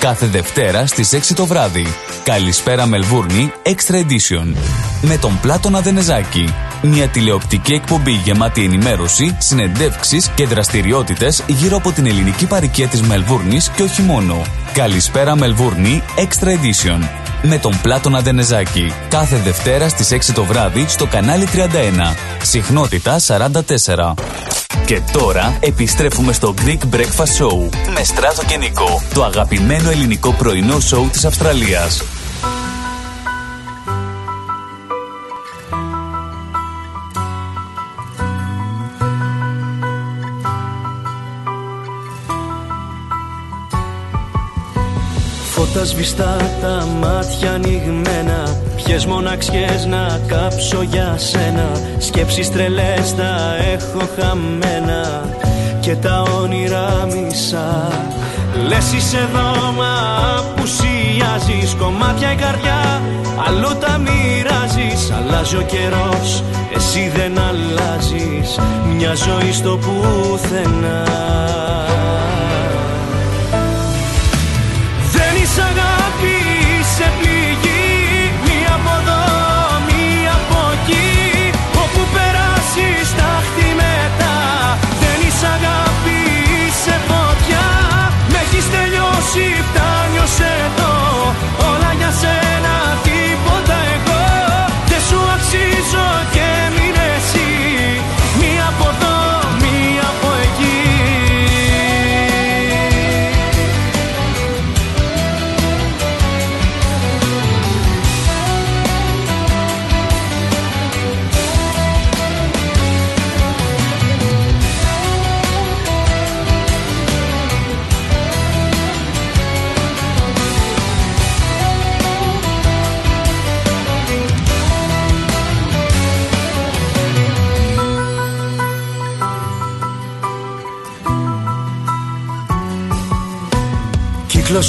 κάθε 0.00 0.26
Δευτέρα 0.26 0.86
στις 0.86 1.12
6 1.12 1.34
το 1.34 1.46
βράδυ. 1.46 1.86
Καλησπέρα 2.24 2.86
Μελβούρνη 2.86 3.52
Extra 3.62 3.94
Edition. 3.94 4.56
Με 5.02 5.16
τον 5.16 5.40
Πλάτωνα 5.40 5.80
Δενεζάκη. 5.80 6.54
Μια 6.82 7.08
τηλεοπτική 7.08 7.72
εκπομπή 7.72 8.12
γεμάτη 8.12 8.64
ενημέρωση, 8.64 9.36
συνεντεύξεις 9.38 10.30
και 10.34 10.46
δραστηριότητες 10.46 11.44
γύρω 11.46 11.76
από 11.76 11.92
την 11.92 12.06
ελληνική 12.06 12.46
παροικία 12.46 12.86
της 12.86 13.02
Μελβούρνης 13.02 13.68
και 13.68 13.82
όχι 13.82 14.02
μόνο. 14.02 14.42
Καλησπέρα 14.72 15.36
Μελβούρνη 15.36 16.02
Extra 16.16 16.46
Edition. 16.46 17.08
Με 17.42 17.58
τον 17.58 17.80
Πλάτωνα 17.82 18.20
Δενεζάκη. 18.20 18.92
Κάθε 19.08 19.36
Δευτέρα 19.36 19.88
στις 19.88 20.12
6 20.12 20.32
το 20.34 20.44
βράδυ 20.44 20.84
στο 20.88 21.06
κανάλι 21.06 21.48
31. 21.52 22.16
Συχνότητα 22.42 23.18
44. 23.26 24.14
Και 24.86 25.00
τώρα 25.12 25.56
επιστρέφουμε 25.60 26.32
στο 26.32 26.54
Greek 26.64 26.94
Breakfast 26.94 27.42
Show 27.42 27.68
με 27.94 28.04
Στράτο 28.04 28.44
και 28.44 28.56
Νικό, 28.56 29.02
το 29.14 29.24
αγαπημένο 29.24 29.90
ελληνικό 29.90 30.32
πρωινό 30.32 30.80
σοου 30.80 31.08
της 31.12 31.24
Αυστραλίας. 31.24 32.17
Φώτα 45.78 45.90
σβηστά 45.90 46.36
τα 46.60 46.86
μάτια 47.00 47.52
ανοιγμένα. 47.52 48.56
Ποιες 48.76 49.06
μοναξιές 49.06 49.86
να 49.86 50.20
κάψω 50.26 50.82
για 50.82 51.14
σένα. 51.16 51.70
Σκέψεις 51.98 52.50
τρελές 52.52 53.14
τα 53.16 53.56
έχω 53.72 54.08
χαμένα. 54.18 55.24
Και 55.80 55.96
τα 55.96 56.22
όνειρα 56.42 57.06
μισά. 57.06 57.88
Λες 58.68 58.92
είσαι 58.92 59.16
εδώ 59.16 59.72
μα 59.72 59.92
απουσιάζεις 60.38 61.74
Κομμάτια 61.78 62.32
η 62.32 62.36
καρδιά 62.36 63.02
αλλού 63.46 63.78
τα 63.80 63.98
μοιράζεις. 63.98 65.10
Αλλάζει 65.10 65.56
ο 65.56 65.62
καιρός 65.62 66.42
εσύ 66.74 67.12
δεν 67.16 67.38
αλλάζεις. 67.38 68.58
Μια 68.96 69.14
ζωή 69.14 69.52
στο 69.52 69.78
πουθενά 69.78 71.06
φτάνει 90.38 90.44
ως 90.44 90.46
εδώ 90.46 91.87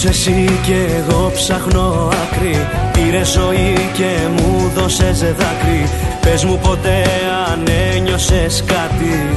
Εσύ 0.07 0.59
και 0.65 0.87
εγώ 0.97 1.31
ψάχνω 1.33 2.09
άκρη. 2.23 2.67
Πήρε 2.91 3.23
ζωή 3.23 3.89
και 3.93 4.11
μου 4.35 4.71
δώσες 4.75 5.19
δάκρυ. 5.19 5.89
Πες 6.21 6.43
μου 6.43 6.59
ποτέ 6.63 7.03
αν 7.51 7.67
ένιωσες 7.95 8.63
κάτι. 8.67 9.35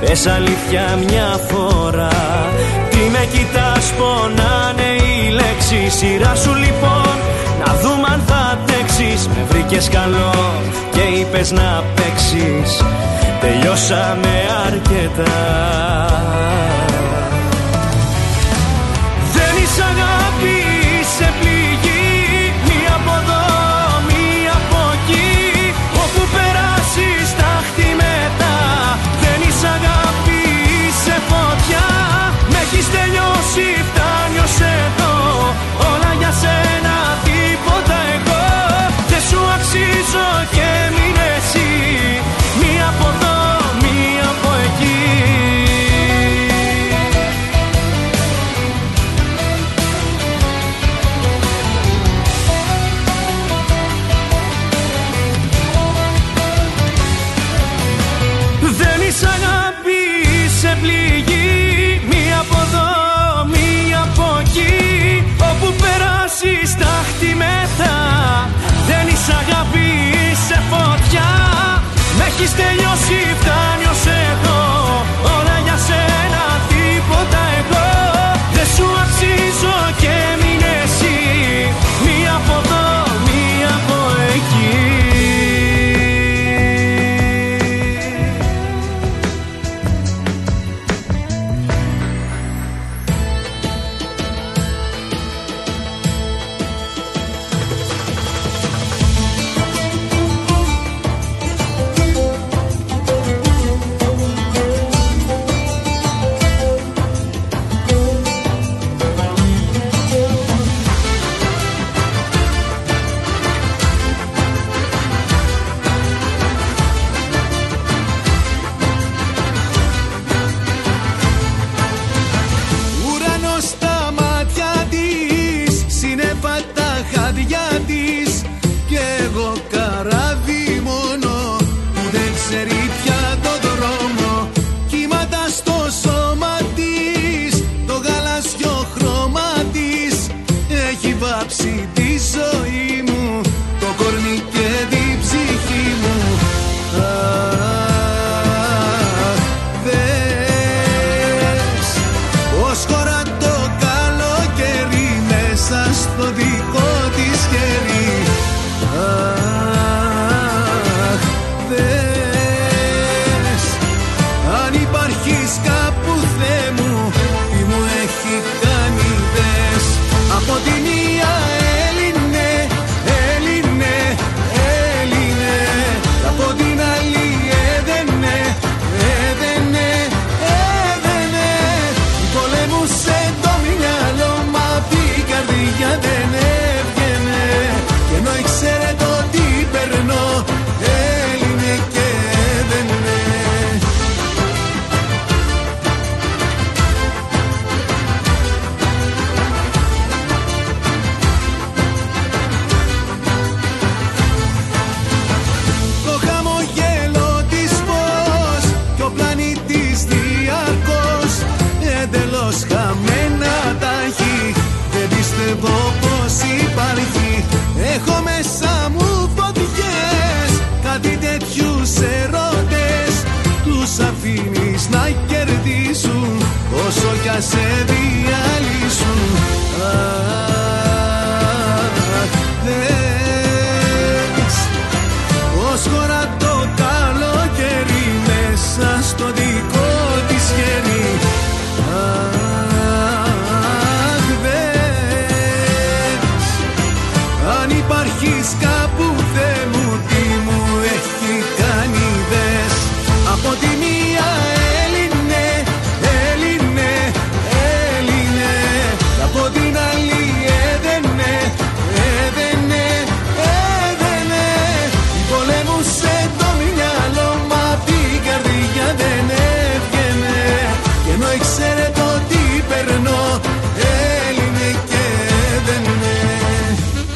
Πες 0.00 0.26
αλήθεια 0.26 0.98
μια 1.06 1.40
φορά. 1.48 2.08
Τι 2.90 2.98
με 2.98 3.28
κοιτάς 3.32 3.92
πονάνε 3.98 4.90
οι 5.02 5.30
λέξεις. 5.30 5.98
Σειρά 5.98 6.34
σου 6.34 6.54
λοιπόν 6.54 7.14
να 7.66 7.74
δούμε 7.74 8.08
αν 8.12 8.22
θα 8.26 8.36
αντέξεις. 8.52 9.28
Με 9.28 9.44
βρήκες 9.48 9.88
καλό 9.88 10.34
και 10.92 11.18
είπες 11.18 11.50
να 11.50 11.84
παίξεις. 11.94 12.82
Τελειώσαμε 13.40 14.34
αρκετά. 14.66 15.32
εσύ 33.54 33.84
φτάνει 33.88 34.38
εδώ 34.88 35.12
Όλα 35.90 36.12
για 36.18 36.32
σένα 36.42 36.96
τίποτα 37.24 37.98
εγώ. 38.14 38.44
Δεν 39.10 39.22
σου 39.28 39.40
αξίζω 39.56 40.28
και 40.54 40.61
Έχεις 72.44 72.54
τελειώσει 72.54 73.36
φτάνει. 73.40 73.81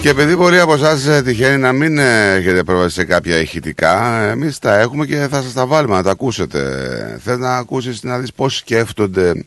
Και 0.07 0.13
επειδή 0.13 0.37
πολλοί 0.37 0.61
από 0.61 0.75
εσάς 0.75 1.23
τυχαίνει 1.25 1.57
να 1.57 1.73
μην 1.73 1.99
ε, 1.99 2.35
έχετε 2.35 2.63
πρόβαση 2.63 2.95
σε 2.95 3.05
κάποια 3.05 3.37
ηχητικά, 3.37 4.23
εμείς 4.23 4.59
τα 4.59 4.79
έχουμε 4.79 5.07
και 5.07 5.17
θα 5.31 5.43
σας 5.43 5.53
τα 5.53 5.67
βάλουμε 5.67 5.97
να 5.97 6.03
τα 6.03 6.11
ακούσετε. 6.11 6.61
Θες 7.25 7.39
να 7.39 7.57
ακούσεις 7.57 8.03
να 8.03 8.19
δεις 8.19 8.33
πώς 8.33 8.57
σκέφτονται 8.57 9.47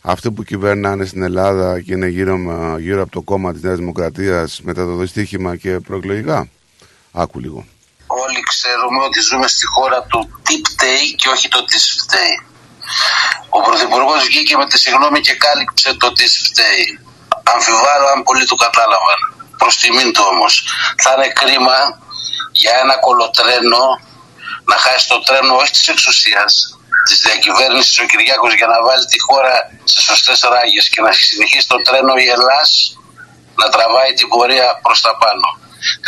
αυτοί 0.00 0.30
που 0.30 0.42
κυβερνάνε 0.42 1.04
στην 1.04 1.22
Ελλάδα 1.22 1.80
και 1.80 1.92
είναι 1.92 2.06
γύρω, 2.06 2.36
γύρω 2.78 3.02
από 3.02 3.10
το 3.10 3.20
κόμμα 3.20 3.52
της 3.52 3.62
Νέας 3.62 3.76
Δημοκρατίας 3.76 4.60
μετά 4.62 4.84
το 4.84 4.94
δυστύχημα 4.94 5.56
και 5.56 5.80
προεκλογικά. 5.80 6.48
Άκου 7.12 7.38
λίγο. 7.40 7.66
Όλοι 8.06 8.40
ξέρουμε 8.52 9.00
ότι 9.04 9.20
ζούμε 9.20 9.48
στη 9.48 9.66
χώρα 9.66 10.02
του 10.02 10.40
τι 10.42 10.54
και 11.16 11.28
όχι 11.28 11.48
το 11.48 11.64
τι 11.64 11.78
φταίει. 11.78 12.36
Ο 13.48 13.60
Πρωθυπουργός 13.60 14.24
βγήκε 14.28 14.56
με 14.56 14.66
τη 14.66 14.78
συγγνώμη 14.78 15.20
και 15.20 15.34
κάλυψε 15.44 15.94
το 15.94 16.12
τι 16.12 16.26
φταίει. 16.46 16.86
Αμφιβάλλω 17.54 18.06
αν 18.14 18.22
πολλοί 18.22 18.44
του 18.44 18.56
κατάλαβαν. 18.56 19.33
Προς 19.58 19.76
τιμήν 19.76 20.12
του 20.12 20.24
όμως. 20.32 20.54
Θα 21.02 21.12
είναι 21.16 21.28
κρίμα 21.28 21.78
για 22.52 22.72
ένα 22.82 22.96
κολοτρένο 22.98 23.84
να 24.70 24.76
χάσει 24.84 25.08
το 25.08 25.18
τρένο 25.26 25.54
όχι 25.56 25.72
της 25.72 25.88
εξουσίας, 25.88 26.52
της 27.08 27.18
διακυβέρνησης 27.26 27.98
ο 27.98 28.04
Κυριάκος 28.10 28.54
για 28.54 28.66
να 28.66 28.78
βάλει 28.86 29.04
τη 29.12 29.18
χώρα 29.26 29.54
σε 29.84 30.00
σωστές 30.08 30.40
ράγες 30.52 30.88
και 30.92 31.00
να 31.00 31.12
συνεχίσει 31.12 31.66
το 31.68 31.78
τρένο 31.86 32.14
η 32.24 32.26
Ελλάς 32.36 32.70
να 33.60 33.66
τραβάει 33.74 34.12
την 34.18 34.28
πορεία 34.28 34.68
προς 34.84 35.00
τα 35.00 35.12
πάνω. 35.22 35.48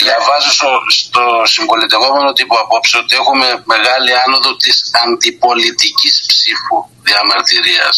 Διαβάζω 0.02 0.50
στο, 0.58 0.70
στο 1.00 1.22
συμπολιτευόμενο 1.54 2.32
τύπο 2.32 2.54
απόψε 2.64 2.96
ότι 3.02 3.12
έχουμε 3.20 3.48
μεγάλη 3.74 4.10
άνοδο 4.24 4.56
της 4.56 4.76
αντιπολιτικής 5.04 6.14
ψήφου 6.30 6.76
διαμαρτυρίας. 7.06 7.96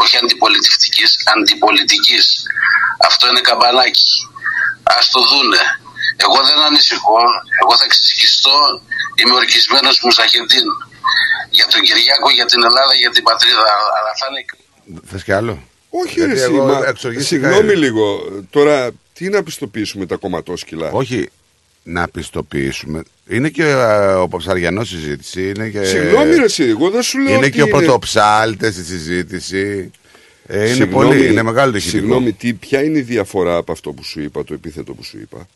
Όχι 0.00 0.16
αντιπολιτευτικής, 0.22 1.10
αντιπολιτικής. 1.34 2.24
Αυτό 3.08 3.28
είναι 3.28 3.40
καμπανάκι. 3.40 4.10
Ας 4.96 5.04
το 5.14 5.20
δούνε. 5.30 5.62
Εγώ 6.24 6.38
δεν 6.48 6.58
ανησυχώ. 6.68 7.20
Εγώ 7.62 7.72
θα 7.80 7.86
ξεσχιστώ. 7.92 8.58
Είμαι 9.20 9.34
ορκισμένος 9.40 9.96
μουσαχεντίν. 10.04 10.68
Για 11.56 11.66
τον 11.72 11.80
Κυριάκο, 11.86 12.28
για 12.38 12.46
την 12.50 12.60
Ελλάδα, 12.68 12.94
για 13.02 13.10
την 13.10 13.22
πατρίδα. 13.28 13.66
Αλλά 13.96 14.10
θα 14.20 14.26
είναι 14.30 14.40
Θες 15.10 15.22
κι 15.24 15.32
άλλο; 15.32 15.54
Όχι, 15.90 16.14
Γιατί 16.18 16.32
ρε, 16.34 16.40
εσύ, 16.40 16.52
εγώ 16.54 16.64
μα- 16.66 16.86
εξοργίστηκα. 16.88 17.48
Συγγνώμη 17.48 17.74
λίγο. 17.84 18.04
Τώρα, 18.50 18.90
τι 19.14 19.28
να 19.28 19.42
πιστοποιήσουμε 19.42 20.06
τα 20.06 20.16
κομματόσκυλα; 20.16 20.90
Όχι 20.90 21.28
να 21.82 22.08
πιστοποιήσουμε. 22.08 23.02
Είναι 23.28 23.48
και 23.48 23.64
ε, 23.64 24.12
ο 24.12 24.28
Παψαριανός 24.28 24.88
συζήτηση. 24.88 25.48
Είναι 25.48 25.68
και... 25.68 25.84
Συγγνώμη, 25.84 26.34
ρε, 26.34 26.44
εσύ, 26.44 26.64
εγώ 26.64 26.90
δεν 26.90 27.02
σου 27.02 27.18
λέω 27.18 27.28
Είναι 27.34 27.38
ότι 27.46 27.50
και 27.50 27.62
ο 27.62 27.66
είναι- 27.66 27.76
πρωτοψάλτες 27.76 28.74
στη 28.74 28.84
συζήτηση. 28.84 29.90
Ε, 30.50 30.58
είναι 30.58 30.74
Συγγνώμη, 30.74 31.06
πολύ, 31.06 31.26
είναι 31.26 31.42
μεγάλο 31.42 31.70
το 31.70 31.76
ηχητικό. 31.76 31.98
Συγγνώμη, 31.98 32.32
τι, 32.32 32.52
ποια 32.52 32.82
είναι 32.82 32.98
η 32.98 33.02
διαφορά 33.02 33.56
από 33.56 33.72
αυτό 33.72 33.92
που 33.92 34.04
σου 34.04 34.20
είπα, 34.20 34.44
το 34.44 34.54
επίθετο 34.54 34.94
που 34.94 35.02
σου 35.02 35.18
είπα; 35.18 35.48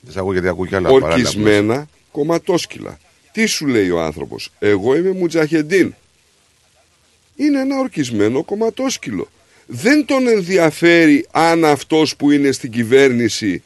Δεν 0.00 0.12
σ' 0.12 0.16
ακούω 0.16 0.32
γιατί 0.32 0.48
ακούω 0.48 0.66
κι 0.66 0.74
άλλα 0.74 0.88
παράλληλα. 0.88 1.14
Ορκισμένα 1.14 1.88
κομματόσκυλα. 2.10 2.98
Τι 3.32 3.46
σου 3.46 3.66
λέει 3.66 3.90
ο 3.90 4.00
άνθρωπος; 4.00 4.52
Εγώ 4.58 4.96
είμαι 4.96 5.10
μουτζαχεντίν. 5.10 5.94
Είναι 7.36 7.60
ένα 7.60 7.78
ορκισμένο 7.78 8.44
κομματόσκυλο. 8.44 9.28
Δεν 9.66 10.04
τον 10.04 10.28
ενδιαφέρει 10.28 11.26
αν 11.30 11.64
αυτός 11.64 12.16
που 12.16 12.30
είναι 12.30 12.52
στην 12.52 12.70
κυβέρνηση 12.70 13.62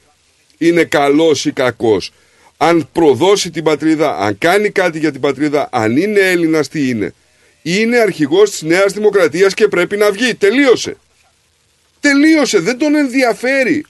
είναι 0.58 0.84
καλός 0.84 1.44
ή 1.44 1.52
κακός. 1.52 2.12
Αν 2.56 2.88
προδώσει 2.92 3.50
την 3.50 3.64
πατρίδα, 3.64 4.18
αν 4.18 4.38
κάνει 4.38 4.70
κάτι 4.70 4.98
για 4.98 5.12
την 5.12 5.20
πατρίδα, 5.20 5.68
αν 5.72 5.96
είναι 5.96 6.20
Έλληνας 6.20 6.68
τι 6.68 6.88
είναι. 6.88 7.14
Είναι 7.66 7.98
αρχηγός 7.98 8.50
της 8.50 8.62
Νέας 8.62 8.92
Δημοκρατίας 8.92 9.54
και 9.54 9.68
πρέπει 9.68 9.96
να 9.96 10.10
βγει. 10.10 10.34
Τελείωσε. 10.34 10.96
Τελείωσε. 12.00 12.58
Δεν 12.60 12.78
τον 12.78 12.94
ενδιαφέρει. 12.94 13.84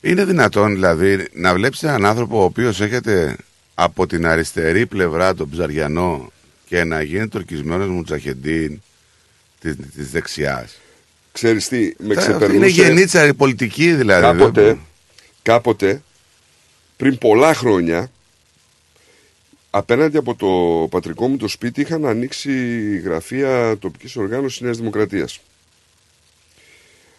Είναι 0.00 0.24
δυνατόν 0.24 0.72
δηλαδή 0.74 1.26
να 1.32 1.54
βλέπεις 1.54 1.82
έναν 1.82 2.04
άνθρωπο 2.04 2.40
ο 2.40 2.44
οποίος 2.44 2.80
έχετε 2.80 3.36
από 3.74 4.06
την 4.06 4.26
αριστερή 4.26 4.86
πλευρά 4.86 5.34
τον 5.34 5.50
Ψαριανό 5.50 6.32
και 6.66 6.84
να 6.84 7.02
γίνεται 7.02 7.36
ορκισμένος 7.38 7.88
μουτσαχεντίν 7.88 8.80
της, 9.60 9.74
της 9.96 10.10
δεξιάς. 10.10 10.78
Ξέρεις 11.32 11.68
τι, 11.68 11.92
με 11.98 12.14
Θα- 12.14 12.20
ξεπερνούσε... 12.20 12.54
Είναι 12.56 12.66
γεννήτσα 12.66 13.26
η 13.26 13.34
πολιτική 13.34 13.92
δηλαδή. 13.92 14.22
Κάποτε, 14.38 14.62
δεν- 14.62 14.80
κάποτε, 15.42 16.02
πριν 16.96 17.18
πολλά 17.18 17.54
χρόνια, 17.54 18.10
απέναντι 19.70 20.16
από 20.16 20.34
το 20.34 20.86
πατρικό 20.90 21.28
μου 21.28 21.36
το 21.36 21.48
σπίτι 21.48 21.80
είχαν 21.80 22.06
ανοίξει 22.06 22.52
γραφεία 22.98 23.78
τοπικής 23.78 24.16
οργάνωσης 24.16 24.60
Νέας 24.60 24.76
Δημοκρατίας. 24.76 25.40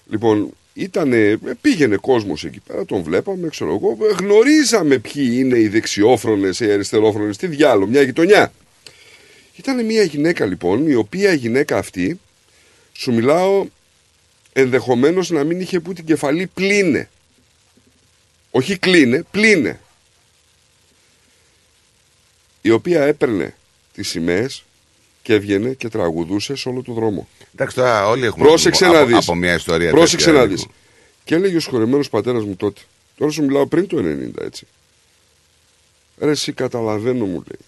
Λοιπόν, 0.09 0.53
ήτανε, 0.73 1.39
πήγαινε 1.61 1.95
κόσμος 1.95 2.43
εκεί 2.45 2.59
πέρα, 2.59 2.85
τον 2.85 3.03
βλέπαμε, 3.03 3.47
ξέρω 3.47 3.73
εγώ, 3.73 3.97
γνωρίζαμε 4.19 4.97
ποιοι 4.97 5.29
είναι 5.33 5.57
οι 5.57 5.67
δεξιόφρονες, 5.67 6.59
οι 6.59 6.71
αριστερόφρονες, 6.71 7.37
τι 7.37 7.47
διάλογο, 7.47 7.87
μια 7.87 8.01
γειτονιά. 8.01 8.51
Ήταν 9.55 9.85
μια 9.85 10.03
γυναίκα 10.03 10.45
λοιπόν, 10.45 10.87
η 10.87 10.93
οποία 10.93 11.33
γυναίκα 11.33 11.77
αυτή, 11.77 12.19
σου 12.93 13.13
μιλάω, 13.13 13.65
ενδεχομένως 14.53 15.29
να 15.29 15.43
μην 15.43 15.59
είχε 15.59 15.79
που 15.79 15.93
την 15.93 16.05
κεφαλή 16.05 16.47
πλήνε. 16.47 17.09
Όχι 18.51 18.77
κλείνε, 18.77 19.23
πλήνε. 19.31 19.79
Η 22.61 22.69
οποία 22.71 23.01
έπαιρνε 23.03 23.55
τις 23.93 24.09
σημαίες 24.09 24.63
και 25.21 25.33
έβγαινε 25.33 25.73
και 25.73 25.89
τραγουδούσε 25.89 26.55
σε 26.55 26.69
όλο 26.69 26.81
το 26.81 26.93
δρόμο. 26.93 27.27
Εντάξει 27.53 27.75
τώρα 27.75 28.07
όλοι 28.07 28.25
έχουμε 28.25 28.45
Πρόσεξε 28.45 28.85
από, 28.85 28.93
να 28.93 28.99
από- 28.99 29.07
δεις. 29.07 29.17
από 29.17 29.35
μια 29.35 29.53
ιστορία. 29.53 29.91
Πρόσεξε 29.91 30.25
τέτοια, 30.25 30.41
να 30.41 30.47
Νίκο. 30.47 30.55
δεις. 30.61 30.65
Και 31.23 31.35
έλεγε 31.35 31.55
ο 31.55 31.59
σχολεμένος 31.59 32.09
πατέρας 32.09 32.43
μου 32.43 32.55
τότε. 32.55 32.81
Τώρα 33.17 33.31
σου 33.31 33.43
μιλάω 33.43 33.67
πριν 33.67 33.87
το 33.87 33.97
90 33.97 34.41
έτσι. 34.45 34.67
Ρε 36.19 36.31
εσύ 36.31 36.51
καταλαβαίνω 36.53 37.25
μου 37.25 37.31
λέει. 37.47 37.59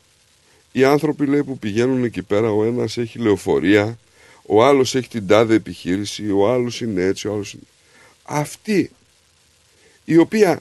Οι 0.71 0.83
άνθρωποι 0.83 1.25
λέει 1.25 1.43
που 1.43 1.57
πηγαίνουν 1.57 2.03
εκεί 2.03 2.21
πέρα 2.21 2.51
ο 2.51 2.63
ένας 2.63 2.97
έχει 2.97 3.19
λεωφορεία, 3.19 3.97
ο 4.45 4.63
άλλος 4.65 4.95
έχει 4.95 5.07
την 5.07 5.27
τάδε 5.27 5.53
επιχείρηση, 5.55 6.31
ο 6.31 6.51
άλλος 6.51 6.81
είναι 6.81 7.03
έτσι, 7.03 7.27
ο 7.27 7.33
άλλος 7.33 7.53
είναι... 7.53 7.63
Αυτή 8.23 8.91
η 10.05 10.17
οποία 10.17 10.59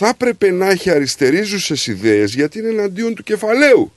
θα 0.00 0.08
έπρεπε 0.08 0.50
να 0.50 0.70
έχει 0.70 0.90
αριστερίζουσες 0.90 1.86
ιδέες 1.86 2.34
γιατί 2.34 2.58
είναι 2.58 2.68
εναντίον 2.68 3.14
του 3.14 3.22
κεφαλαίου. 3.22 3.92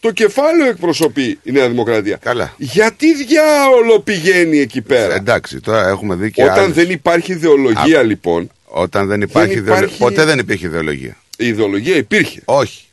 Το 0.00 0.10
κεφάλαιο 0.10 0.68
εκπροσωπεί 0.70 1.38
η 1.42 1.52
Νέα 1.52 1.68
Δημοκρατία. 1.68 2.16
Καλά. 2.16 2.54
Γιατί 2.58 3.14
διάολο 3.14 4.00
πηγαίνει 4.00 4.58
εκεί 4.58 4.80
πέρα; 4.82 5.14
Εντάξει, 5.14 5.60
τώρα 5.60 5.88
έχουμε 5.88 6.14
δει 6.14 6.30
και 6.30 6.42
Όταν 6.42 6.58
άλλους. 6.58 6.74
δεν 6.74 6.90
υπάρχει 6.90 7.32
ιδεολογία 7.32 7.98
Α, 7.98 8.02
λοιπόν. 8.02 8.50
Όταν 8.64 9.06
δεν 9.06 9.20
υπάρχει, 9.20 9.48
δεν 9.54 9.58
ιδεολο- 9.62 9.82
υπάρχει- 9.82 9.98
Ποτέ 10.02 10.24
δεν 10.24 10.38
υπήρχε 10.38 10.66
ιδεολογία. 10.66 11.16
Η 11.38 11.46
ιδεολογία 11.46 11.96
υπήρχε. 11.96 12.40
Όχι. 12.44 12.84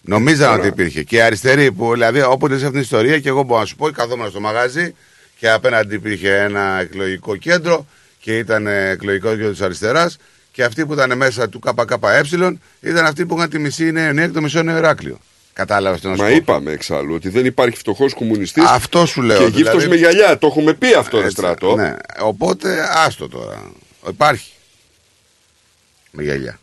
Νομίζαν 0.00 0.46
Τώρα- 0.48 0.58
ότι 0.58 0.68
υπήρχε. 0.68 1.02
Και 1.02 1.16
οι 1.16 1.20
αριστεροί 1.20 1.72
που, 1.72 1.92
δηλαδή, 1.92 2.20
όποτε 2.22 2.52
σε 2.52 2.64
αυτήν 2.66 2.70
την 2.72 2.80
ιστορία, 2.80 3.18
και 3.18 3.28
εγώ 3.28 3.42
μπορώ 3.42 3.60
να 3.60 3.66
σου 3.66 3.76
πω, 3.76 3.90
καθόμουν 3.90 4.30
στο 4.30 4.40
μαγάζι 4.40 4.94
και 5.38 5.50
απέναντι 5.50 5.94
υπήρχε 5.94 6.36
ένα 6.38 6.78
εκλογικό 6.80 7.36
κέντρο 7.36 7.86
και 8.20 8.38
ήταν 8.38 8.66
ε, 8.66 8.88
εκλογικό 8.90 9.28
κέντρο 9.30 9.50
της 9.50 9.60
αριστεράς. 9.60 10.16
Και 10.54 10.64
αυτοί 10.64 10.86
που 10.86 10.92
ήταν 10.92 11.16
μέσα 11.16 11.48
του 11.48 11.58
ΚΚΕ 11.58 12.58
ήταν 12.80 13.06
αυτοί 13.06 13.26
που 13.26 13.36
είχαν 13.36 13.50
τη 13.50 13.58
μισή 13.58 13.90
Νέα 13.92 14.06
Ιωνία 14.06 14.26
και 14.26 14.32
το 14.32 14.40
μισό 14.40 14.62
Νέο 14.62 14.76
Ηράκλειο. 14.76 15.18
Κατάλαβες 15.52 16.00
τι 16.00 16.06
να 16.06 16.14
σου 16.16 16.22
Μα 16.22 16.28
πω. 16.28 16.34
είπαμε 16.34 16.70
εξάλλου 16.72 17.14
ότι 17.14 17.28
δεν 17.28 17.44
υπάρχει 17.44 17.76
φτωχός 17.78 18.14
κομμουνιστής. 18.14 18.64
Αυτό 18.64 19.06
σου 19.06 19.22
λέω. 19.22 19.38
Και 19.38 19.44
γύφτος 19.44 19.64
δηλαδή- 19.64 19.88
με 19.88 19.96
γυαλιά. 19.96 20.38
Το 20.38 20.46
έχουμε 20.46 20.74
πει 20.74 20.94
αυτό, 20.94 21.16
ρε 21.18 21.24
Έτσι, 21.24 21.36
στρατό. 21.36 21.74
Ναι. 21.76 21.94
Οπότε 22.20 22.88
άστο 22.94 23.28
τώρα. 23.28 23.62
Υπάρχει. 24.08 24.52
Με 26.10 26.22
γυαλιά. 26.22 26.58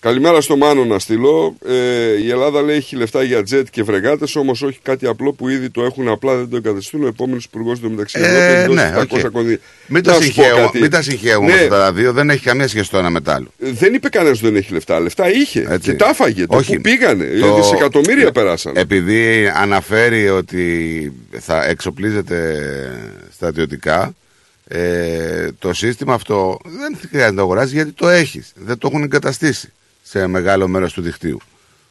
Καλημέρα 0.00 0.40
στο 0.40 0.56
Μάνο 0.56 0.84
να 0.84 0.98
στείλω. 0.98 1.56
Ε, 1.68 2.22
η 2.22 2.30
Ελλάδα 2.30 2.62
λέει 2.62 2.76
έχει 2.76 2.96
λεφτά 2.96 3.22
για 3.22 3.42
τζετ 3.42 3.66
και 3.70 3.84
φρεγάτες, 3.84 4.36
όμως 4.36 4.62
όχι 4.62 4.78
κάτι 4.82 5.06
απλό 5.06 5.32
που 5.32 5.48
ήδη 5.48 5.70
το 5.70 5.82
έχουν 5.82 6.08
απλά 6.08 6.36
δεν 6.36 6.48
το 6.48 6.56
εγκαθιστούν. 6.56 7.04
Ο 7.04 7.06
επόμενος 7.06 7.44
υπουργός 7.44 7.78
του 7.80 7.90
μεταξύ 7.90 8.18
Ε, 8.20 8.52
Ευρώπης 8.60 8.74
ναι, 8.82 8.90
δώσει 8.94 9.06
700 9.10 9.24
οκ. 9.24 9.30
κονδύλια. 9.30 9.58
Μην 9.86 10.02
Να 10.06 10.12
τα 10.12 10.12
σου 10.12 10.18
πω 10.18 10.24
συγχαίουμε, 10.24 10.60
κάτι. 10.60 10.80
μην 10.80 10.90
τα 10.90 11.02
συγχαίουμε 11.02 11.46
Ναι, 11.46 11.60
αυτά 11.60 11.68
τα 11.68 11.92
δύο. 11.92 12.12
Δεν 12.12 12.30
έχει 12.30 12.42
καμία 12.44 12.68
σχέση 12.68 12.90
το 12.90 12.98
ένα 12.98 13.10
με 13.10 13.20
το 13.20 13.30
άλλο. 13.30 13.46
Δεν 13.58 13.94
είπε 13.94 14.08
κανένας 14.08 14.38
ότι 14.38 14.46
δεν 14.46 14.56
έχει 14.56 14.72
λεφτά. 14.72 15.00
Λεφτά 15.00 15.30
είχε. 15.32 15.66
Έτσι. 15.70 15.90
Και 15.90 15.96
τα 15.96 16.08
έφαγε. 16.08 16.46
Το 16.46 16.56
Όχι. 16.56 16.74
που 16.74 16.80
πήγανε. 16.80 17.24
Το- 17.40 17.54
Δισεκατομμύρια 17.56 18.32
περάσαν. 18.32 18.72
Επειδή 18.76 19.52
αναφέρει 19.54 20.28
ότι 20.28 21.12
θα 21.38 21.64
εξοπλίζεται 21.66 22.56
στρατιωτικά, 23.32 24.14
ε, 24.68 25.48
το 25.58 25.72
σύστημα 25.72 26.14
αυτό 26.14 26.58
δεν 26.64 26.98
χρειάζεται 27.08 27.30
να 27.30 27.36
το 27.36 27.42
αγοράζει 27.42 27.74
γιατί 27.74 27.92
το 27.92 28.08
έχεις. 28.08 28.52
Δεν 28.54 28.78
το 28.78 28.88
έχουν 28.92 29.02
εγκαταστήσει 29.02 29.72
σε 30.08 30.26
μεγάλο 30.26 30.68
μέρος 30.68 30.92
του 30.92 31.02
δικτύου. 31.02 31.38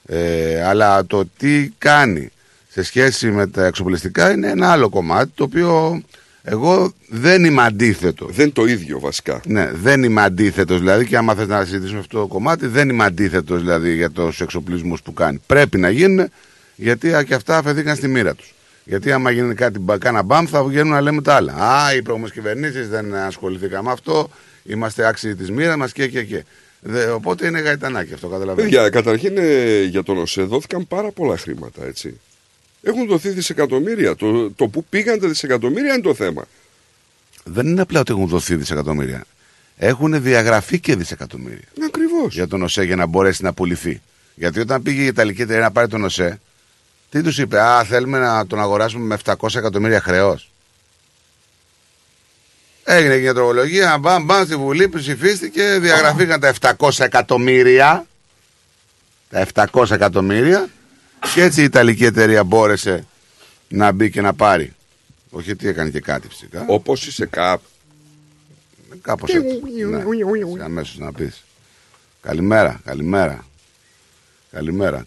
Ε, 0.06 0.64
αλλά 0.64 1.06
το 1.06 1.26
τι 1.38 1.70
κάνει 1.78 2.30
σε 2.70 2.84
σχέση 2.84 3.32
με 3.32 3.48
τα 3.48 3.66
εξοπλιστικά 3.66 4.32
είναι 4.32 4.50
ένα 4.50 4.72
άλλο 4.72 4.90
κομμάτι 4.90 5.32
το 5.36 5.44
οποίο 5.44 6.02
εγώ 6.44 6.94
δεν 7.10 7.44
είμαι 7.46 7.64
αντίθετο. 7.64 8.26
Δεν 8.30 8.52
το 8.54 8.66
ίδιο 8.66 9.00
βασικά. 9.00 9.42
Ναι, 9.46 9.72
δεν 9.74 10.04
είμαι 10.04 10.22
αντίθετος 10.22 10.80
δηλαδή 10.80 11.06
και 11.06 11.18
άμα 11.18 11.34
θες 11.36 11.48
να 11.48 11.66
συζητήσουμε 11.66 12.00
αυτό 12.00 12.20
το 12.20 12.28
κομμάτι, 12.28 12.68
δεν 12.68 12.90
είμαι 12.90 13.04
αντίθετος 13.04 13.62
δηλαδή 13.62 13.96
για 13.96 14.10
του 14.10 14.34
εξοπλισμούς 14.40 15.02
που 15.02 15.14
κάνει. 15.14 15.42
Πρέπει 15.46 15.78
να 15.78 15.90
γίνουν 15.90 16.30
γιατί 16.76 17.14
α, 17.16 17.24
και 17.24 17.34
αυτά 17.34 17.58
αφαιθήκαν 17.58 17.96
στη 17.96 18.08
μοίρα 18.08 18.36
τους. 18.36 18.54
Γιατί 18.84 19.12
άμα 19.12 19.32
γίνει 19.32 19.54
κάτι 19.56 19.80
μπα- 19.80 19.98
κάνα 19.98 20.22
μπαμ 20.22 20.46
θα 20.46 20.64
βγαίνουν 20.64 20.92
να 20.92 21.02
λέμε 21.02 21.22
τα 21.22 21.34
άλλα. 21.36 21.54
Α, 21.54 21.94
οι 21.96 22.02
προηγούμενε 22.02 22.34
κυβερνήσει 22.34 22.82
δεν 22.82 23.16
ασχοληθήκαν 23.16 23.84
με 23.84 23.92
αυτό. 23.92 24.30
Είμαστε 24.64 25.08
άξιοι 25.08 25.36
της 25.36 25.52
μοίρας 25.52 25.76
μας 25.76 25.92
και 25.92 26.08
και 26.08 26.24
και. 26.24 26.44
Δε, 26.90 27.10
οπότε 27.10 27.48
είναι 27.48 27.60
γαϊτανάκι 27.60 28.14
αυτό, 28.14 28.28
καταλαβαίνετε. 28.28 28.76
Παιδιά, 28.76 28.90
καταρχήν 28.90 29.38
ε, 29.38 29.82
για 29.84 30.04
τον 30.04 30.18
ΟΣΕ 30.18 30.42
δόθηκαν 30.42 30.88
πάρα 30.88 31.12
πολλά 31.12 31.38
χρήματα, 31.38 31.86
έτσι. 31.86 32.20
Έχουν 32.82 33.08
δοθεί 33.08 33.30
δισεκατομμύρια. 33.30 34.16
Το, 34.16 34.52
το 34.52 34.68
που 34.68 34.84
πήγαν 34.84 35.20
τα 35.20 35.28
δισεκατομμύρια 35.28 35.94
είναι 35.94 36.02
το 36.02 36.14
θέμα. 36.14 36.46
Δεν 37.44 37.68
είναι 37.68 37.82
απλά 37.82 38.00
ότι 38.00 38.12
έχουν 38.12 38.28
δοθεί 38.28 38.56
δισεκατομμύρια. 38.56 39.24
Έχουν 39.78 40.22
διαγραφεί 40.22 40.80
και 40.80 40.96
δισεκατομμύρια. 40.96 41.68
Ακριβώς. 41.86 42.34
Για 42.34 42.48
τον 42.48 42.62
ΟΣΕ 42.62 42.84
για 42.84 42.96
να 42.96 43.06
μπορέσει 43.06 43.44
να 43.44 43.54
πουληθεί. 43.54 44.02
Γιατί 44.36 44.60
όταν 44.60 44.82
πήγε 44.82 45.02
η 45.02 45.06
Ιταλική 45.06 45.42
εταιρεία 45.42 45.64
να 45.64 45.72
πάρει 45.72 45.88
τον 45.88 46.04
ΟΣΕ, 46.04 46.40
τι 47.10 47.22
τους 47.22 47.38
είπε, 47.38 47.60
Α, 47.62 47.84
θέλουμε 47.84 48.20
να 48.20 48.48
τον 48.48 48.60
αγοράσουμε 48.60 49.06
με 49.06 49.18
700 49.24 49.56
εκατομμύρια 49.56 50.02
χρεό. 50.02 50.40
Έγινε 52.90 53.18
και 53.18 53.28
η 53.28 53.34
τροπολογία, 53.34 53.98
μπαμ, 53.98 54.26
μπαμ 54.26 54.44
στη 54.46 54.56
Βουλή, 54.56 54.90
ψηφίστηκε, 54.90 55.78
διαγραφήκαν 55.80 56.40
τα 56.40 56.54
700 56.78 56.90
εκατομμύρια. 57.00 58.06
Τα 59.30 59.48
700 59.72 59.92
εκατομμύρια. 59.92 60.70
Και 61.34 61.42
έτσι 61.42 61.62
η 61.62 61.64
Ιταλική 61.64 62.06
εταιρεία 62.06 62.44
μπόρεσε 62.44 63.08
να 63.68 63.92
μπει 63.92 64.10
και 64.10 64.22
να 64.22 64.34
πάρει. 64.34 64.76
Όχι 65.30 65.52
ότι 65.52 65.68
έκανε 65.68 65.90
και 65.90 66.00
κάτι 66.00 66.28
φυσικά. 66.28 66.64
Όπως 66.68 67.08
είσαι 67.08 67.26
κάπ. 67.26 67.62
Κάπως 69.02 69.34
έτσι. 69.34 69.62
Ναι, 70.56 70.64
αμέσως 70.64 70.98
να 70.98 71.12
πεις. 71.12 71.44
Καλημέρα, 72.22 72.82
καλημέρα. 72.86 73.46
Καλημέρα. 74.52 75.06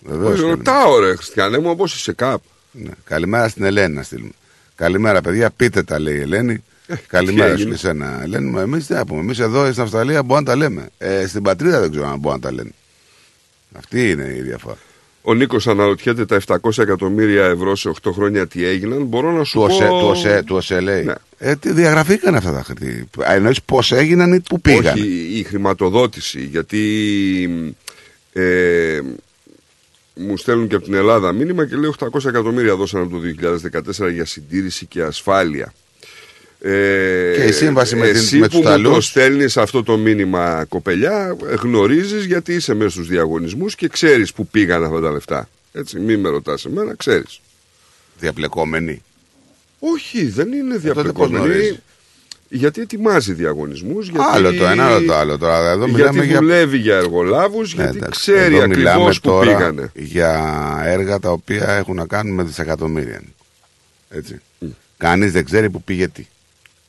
Βεβαίως, 0.00 0.30
καλημέρα. 0.30 0.56
Ρωτάω 0.56 0.98
ρε 0.98 1.16
Χριστιανέ 1.16 1.58
μου 1.58 1.70
όπως 1.70 1.94
είσαι 1.94 2.12
κάπ. 2.12 2.42
Ναι. 2.72 2.90
Καλημέρα 3.04 3.48
στην 3.48 3.64
Ελένη 3.64 3.94
να 3.94 4.02
στείλουμε. 4.02 4.32
Καλημέρα, 4.74 5.20
παιδιά. 5.20 5.50
Πείτε 5.50 5.82
τα, 5.82 5.98
λέει 5.98 6.16
η 6.16 6.20
Ελένη. 6.20 6.64
Καλημέρα 7.06 7.54
τι 7.54 7.60
σου 7.60 7.62
έγινε; 7.62 7.68
και 7.68 7.74
εσένα. 7.74 8.20
Ελένη, 8.22 8.58
εμείς 8.60 8.86
τι 8.86 8.92
να 8.92 9.06
πούμε. 9.06 9.20
Εμείς 9.20 9.38
εδώ 9.38 9.70
στην 9.70 9.82
Αυστραλία 9.82 10.22
μπορούμε 10.22 10.50
να 10.50 10.52
τα 10.52 10.56
λέμε. 10.56 10.88
Ε, 10.98 11.26
στην 11.26 11.42
πατρίδα 11.42 11.80
δεν 11.80 11.90
ξέρω 11.90 12.08
αν 12.08 12.18
μπορούν 12.18 12.40
να 12.42 12.48
τα 12.48 12.54
λένε. 12.54 12.70
Αυτή 13.72 14.10
είναι 14.10 14.34
η 14.38 14.40
διαφορά. 14.40 14.76
Ο 15.22 15.34
Νίκος 15.34 15.66
αναρωτιέται 15.66 16.24
τα 16.24 16.40
700 16.46 16.78
εκατομμύρια 16.78 17.44
ευρώ 17.44 17.76
σε 17.76 17.92
8 18.02 18.10
χρόνια 18.12 18.46
τι 18.46 18.64
έγιναν. 18.64 19.04
Μπορώ 19.04 19.32
να 19.32 19.44
σου 19.44 19.60
Του 19.60 19.66
πω. 19.66 19.74
ΟΣΕ, 19.74 19.86
του 19.88 20.06
ΟΣΕ, 20.06 20.42
του 20.46 20.56
ΟΣΕ 20.56 20.80
λέει. 20.80 21.04
Ναι. 21.04 21.14
Ε, 21.38 21.56
τι 21.56 21.72
διαγραφήκαν 21.72 22.34
αυτά 22.34 22.52
τα 22.52 22.62
χρήματα. 22.62 23.32
Εννοείς 23.32 23.62
πώς 23.62 23.92
έγιναν 23.92 24.32
ή 24.32 24.40
πού 24.40 24.60
πήγαν. 24.60 24.94
Όχι, 24.94 25.38
η 25.38 25.42
χρηματοδότηση. 25.42 26.40
Γιατί 26.44 27.74
ε, 28.32 29.00
μου 30.14 30.36
στέλνουν 30.36 30.68
και 30.68 30.74
από 30.74 30.84
την 30.84 30.94
Ελλάδα 30.94 31.32
μήνυμα 31.32 31.66
και 31.66 31.76
λέει 31.76 31.94
800 31.98 32.24
εκατομμύρια 32.26 32.76
δώσανε 32.76 33.06
το 33.06 33.16
2014 34.04 34.12
για 34.12 34.24
συντήρηση 34.24 34.86
και 34.86 35.02
ασφάλεια. 35.02 35.72
Ε, 36.64 37.32
Και 37.36 37.42
η 37.44 37.52
σύμβαση 37.52 37.96
με 37.96 38.06
την- 38.06 38.16
εσύ 38.16 38.36
με 38.38 38.46
που 38.46 38.48
τους 38.48 38.56
μου 38.56 38.62
Ιταλούς. 38.62 38.94
το 38.94 39.00
στέλνεις 39.00 39.56
αυτό 39.56 39.82
το 39.82 39.96
μήνυμα 39.96 40.64
κοπελιά 40.68 41.36
γνωρίζεις 41.62 42.24
γιατί 42.24 42.54
είσαι 42.54 42.74
μέσα 42.74 42.90
στους 42.90 43.08
διαγωνισμούς 43.08 43.74
και 43.74 43.88
ξέρεις 43.88 44.32
που 44.32 44.46
πήγαν 44.46 44.84
αυτά 44.84 45.00
τα 45.00 45.10
λεφτά 45.10 45.48
έτσι 45.72 45.98
μην 45.98 46.20
με 46.20 46.28
ρωτάς 46.28 46.64
εμένα 46.64 46.94
ξέρεις 46.96 47.40
Διαπλεκόμενοι. 48.18 49.02
όχι 49.78 50.24
δεν 50.26 50.52
είναι 50.52 50.74
Ε, 50.74 50.78
τότε 50.78 50.92
πώς 50.92 50.94
διαπλεκόμενοι 50.94 51.36
γνωρίζεις; 51.44 51.78
γιατί 52.48 52.80
ετοιμάζει 52.80 53.32
διαγωνισμούς 53.32 54.08
γιατί... 54.08 54.24
Άλλο 54.32 54.52
το 54.54 54.66
ένα, 54.66 54.84
άλλο 54.86 55.06
το 55.06 55.14
άλλο. 55.14 55.38
Τώρα, 55.38 55.70
εδώ 55.70 55.86
γιατί 55.86 55.92
μιλάμε 55.96 56.24
για 56.24 56.38
δουλεύει 56.38 56.78
για 56.78 56.96
εργολάβους 56.96 57.74
Ναι, 57.74 57.82
γιατί 57.82 57.96
εντάξει. 57.96 58.20
ξέρει 58.20 58.54
Εδώ 58.56 58.66
μιλάμε 58.66 58.90
ακριβώς 58.90 59.20
που 59.20 59.28
τώρα 59.28 59.56
πήγανε 59.56 59.90
Για 59.94 60.82
έργα 60.84 61.18
τα 61.18 61.30
οποία 61.30 61.70
έχουν 61.70 61.94
να 61.96 62.06
κάνουν 62.06 62.34
με 62.34 62.42
δισεκατομμύρια. 62.42 63.20
Έτσι. 64.10 64.40
Κανείς 64.96 65.32
δεν 65.32 65.44
ξέρει 65.44 65.70
που 65.70 65.82
πήγε 65.82 66.08
τι. 66.08 66.26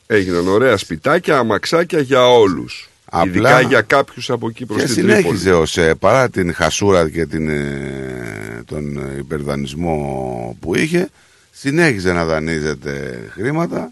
Έγιναν 0.08 0.48
ωραία 0.48 0.78
σπιτάκια, 0.78 1.38
αμαξάκια 1.38 2.00
για 2.00 2.28
όλους 2.30 2.90
Απλά- 3.16 3.28
Ειδικά 3.28 3.62
για 3.62 3.82
κάποιους 3.82 4.30
από 4.30 4.48
εκεί 4.48 4.66
προς 4.66 4.80
Και 4.82 4.86
την 4.86 4.96
Τρίπολη 4.96 5.22
συνέχιζε 5.22 5.54
ο 5.54 5.66
ΣΕ 5.66 5.96
παρά 5.96 6.30
την 6.30 6.54
χασούρα 6.54 7.10
και 7.10 7.26
την, 7.26 7.50
ε, 7.50 8.64
τον 8.66 8.98
ε, 8.98 9.16
υπερδανισμό 9.18 10.58
που 10.60 10.76
είχε, 10.76 11.10
συνέχιζε 11.52 12.14
να 12.14 12.26
δανείζεται 12.26 13.24
χρήματα, 13.32 13.92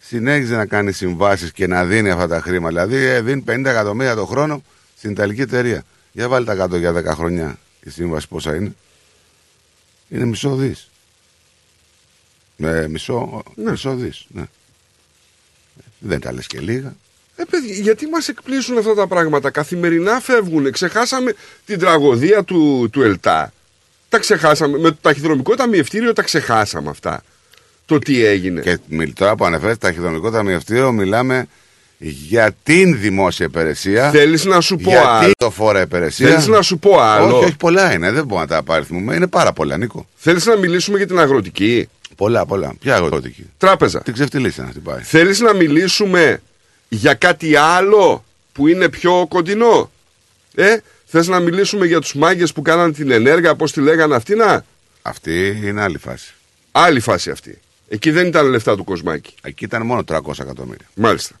συνέχιζε 0.00 0.56
να 0.56 0.66
κάνει 0.66 0.92
συμβάσεις 0.92 1.52
και 1.52 1.66
να 1.66 1.84
δίνει 1.84 2.10
αυτά 2.10 2.26
τα 2.28 2.40
χρήματα. 2.40 2.86
Δηλαδή 2.86 3.06
ε, 3.06 3.20
δίνει 3.20 3.44
50 3.48 3.64
εκατομμύρια 3.64 4.14
το 4.14 4.26
χρόνο 4.26 4.62
στην 4.96 5.10
Ιταλική 5.10 5.40
εταιρεία. 5.40 5.82
Για 6.12 6.28
βάλει 6.28 6.46
τα 6.46 6.54
κάτω 6.54 6.76
για 6.76 6.92
10 6.92 7.04
χρονιά. 7.04 7.58
Η 7.82 7.90
σύμβαση 7.90 8.28
πόσα 8.28 8.54
είναι. 8.54 8.74
Είναι 10.08 10.24
μισό 10.24 10.54
δις. 10.54 10.90
Ε, 12.56 12.86
μισό, 12.88 13.42
μισό 13.54 13.94
δις, 13.94 14.26
ναι. 14.28 14.44
Δεν 16.00 16.20
τα 16.20 16.32
λες 16.32 16.46
και 16.46 16.58
λίγα. 16.60 16.94
Ε, 17.36 17.42
παιδί, 17.50 17.80
γιατί 17.80 18.06
μας 18.06 18.28
εκπλήσουν 18.28 18.78
αυτά 18.78 18.94
τα 18.94 19.06
πράγματα; 19.06 19.50
Καθημερινά 19.50 20.20
φεύγουν. 20.20 20.70
Ξεχάσαμε 20.70 21.34
την 21.66 21.78
τραγωδία 21.78 22.44
του, 22.44 22.88
του 22.92 23.02
ΕΛΤΑ. 23.02 23.52
Τα 24.08 24.18
ξεχάσαμε. 24.18 24.78
Με 24.78 24.90
το 24.90 24.96
ταχυδρομικό 25.00 25.54
ταμιευτήριο 25.54 26.12
τα 26.12 26.22
ξεχάσαμε 26.22 26.90
αυτά. 26.90 27.22
Το 27.86 27.98
τι 27.98 28.24
έγινε. 28.24 28.60
Και 28.60 28.78
μιλ- 28.88 29.14
τώρα 29.18 29.34
που 29.36 29.44
αναφέρεις 29.44 29.78
ταχυδρομικό 29.78 30.30
ταμιευτήριο, 30.30 30.92
μιλάμε 30.92 31.46
για 31.98 32.54
την 32.62 33.00
δημόσια 33.00 33.46
υπηρεσία. 33.46 34.10
Θέλεις 34.10 34.44
να 34.44 34.60
σου 34.60 34.76
πω 34.76 34.90
για 34.90 35.02
άλλο. 35.08 35.30
το 35.38 35.50
φόρα 35.50 35.80
υπηρεσία. 35.80 36.28
Θέλεις 36.28 36.46
να 36.46 36.62
σου 36.62 36.78
πω 36.78 37.00
άλλο. 37.00 37.36
Όχι, 37.36 37.44
όχι, 37.44 37.56
πολλά 37.56 37.92
είναι. 37.92 38.10
Δεν 38.12 38.22
μπορούμε 38.24 38.40
να 38.40 38.46
τα 38.46 38.56
απαριθμούμε. 38.56 39.14
Είναι 39.14 39.26
πάρα 39.26 39.52
πολλά, 39.52 39.76
Νίκο. 39.76 40.06
Θέλεις 40.16 40.46
να 40.46 40.56
μιλήσουμε 40.56 40.96
για 40.96 41.06
την 41.06 41.18
αγροτική; 41.18 41.88
Πολλά, 42.20 42.46
πολλά. 42.46 42.74
Ποια 42.80 42.96
αγροτική. 42.96 43.50
Τράπεζα. 43.58 44.02
Την 44.02 44.12
ξεφτυλίσσα 44.12 44.62
να 44.62 44.70
την 44.70 44.82
πάει. 44.82 45.02
Θέλεις 45.02 45.40
να 45.40 45.54
μιλήσουμε 45.54 46.42
για 46.88 47.14
κάτι 47.14 47.56
άλλο 47.56 48.24
που 48.52 48.68
είναι 48.68 48.88
πιο 48.88 49.26
κοντινό; 49.28 49.90
Ε, 50.54 50.76
θες 51.06 51.28
να 51.28 51.40
μιλήσουμε 51.40 51.86
για 51.86 52.00
τους 52.00 52.14
μάγκες 52.14 52.52
που 52.52 52.62
κάναν 52.62 52.92
την 52.92 53.10
ενέργεια, 53.10 53.54
πώς 53.54 53.72
τη 53.72 53.80
λέγανε 53.80 54.14
αυτή 54.14 54.34
να; 54.34 54.64
Αυτή 55.02 55.60
είναι 55.64 55.82
άλλη 55.82 55.98
φάση. 55.98 56.34
Άλλη 56.72 57.00
φάση 57.00 57.30
αυτή. 57.30 57.58
Εκεί 57.88 58.10
δεν 58.10 58.26
ήταν 58.26 58.46
λεφτά 58.46 58.76
του 58.76 58.84
Κοσμάκη. 58.84 59.34
Εκεί 59.42 59.64
ήταν 59.64 59.86
μόνο 59.86 60.04
300 60.08 60.18
εκατομμύρια. 60.38 60.86
Μάλιστα. 60.94 61.34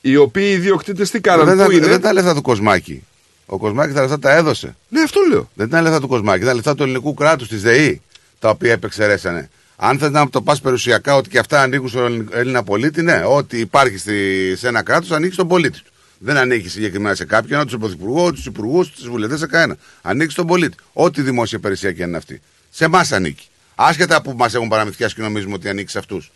Οι 0.00 0.16
οποίοι 0.16 0.50
ιδιοκτήτες 0.54 1.10
τι 1.10 1.20
κάναν, 1.20 1.46
δεν, 1.46 1.56
πού 1.56 1.62
ήταν, 1.62 1.76
είναι; 1.76 1.86
δεν 1.86 1.98
ήταν 1.98 2.14
λεφτά 2.14 2.34
του 2.34 2.42
Κοσμάκη. 2.42 3.04
Ο 3.46 3.58
Κοσμάκης 3.58 3.94
τα 3.94 4.00
λεφτά 4.00 4.18
τα 4.18 4.34
έδωσε. 4.34 4.76
Ναι, 4.88 5.00
αυτό 5.00 5.20
λέω. 5.30 5.50
Δεν 5.54 5.66
ήταν 5.66 5.82
λεφτά 5.82 6.00
του 6.00 6.08
Κοσμάκη. 6.08 6.42
Ήταν 6.42 6.54
λεφτά 6.54 6.74
του 6.74 6.82
ελληνικού 6.82 7.14
κράτους, 7.14 7.48
της 7.48 7.62
ΔΕΗ, 7.62 8.02
τα 8.38 8.48
οποία 8.48 8.72
επεξαιρέσανε. 8.72 9.50
Αν 9.82 9.98
θες 9.98 10.10
να 10.10 10.28
το 10.28 10.42
πας 10.42 10.60
περιουσιακά 10.60 11.16
ότι 11.16 11.28
και 11.28 11.38
αυτά 11.38 11.62
ανήκουν 11.62 11.88
στον 11.88 12.28
Έλληνα 12.32 12.62
πολίτη, 12.62 13.02
ναι. 13.02 13.22
Ό,τι 13.26 13.58
υπάρχει 13.58 13.96
στη, 13.96 14.54
σε 14.56 14.68
ένα 14.68 14.82
κράτος 14.82 15.10
ανήκει 15.10 15.32
στον 15.32 15.48
πολίτη 15.48 15.82
του. 15.82 15.90
Δεν 16.18 16.36
ανήκει 16.36 16.68
συγκεκριμένα 16.68 17.14
σε 17.14 17.24
κάποιον, 17.24 17.58
ούτε 17.58 17.68
στον 17.68 17.80
πρωθυπουργό, 17.80 18.24
ούτε 18.24 18.36
στου 18.36 18.48
υπουργούς, 18.48 18.86
ούτε 18.88 18.96
στου 19.00 19.10
βουλευτές, 19.10 19.38
σε 19.38 19.46
κανένα. 19.46 19.76
Ανήκει 20.02 20.30
στον 20.30 20.46
πολίτη. 20.46 20.76
Ό,τι 20.92 21.22
δημόσια 21.22 21.58
υπηρεσία 21.58 21.92
και 21.92 22.02
είναι 22.02 22.16
αυτή. 22.16 22.40
Σε 22.70 22.84
εμάς 22.84 23.12
ανήκει. 23.12 23.48
Άσχετα 23.74 24.22
που 24.22 24.32
μας 24.32 24.54
έχουν 24.54 24.68
παραμυθιάσει 24.68 25.14
και 25.14 25.22
νομίζουμε 25.22 25.54
ότι 25.54 25.68
ανήκει 25.68 25.90
σε 25.90 25.98
αυτούς. 25.98 26.30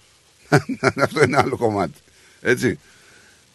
Αυτό 1.03 1.23
είναι 1.23 1.37
άλλο 1.37 1.57
κομμάτι. 1.57 1.99
Έτσι. 2.41 2.79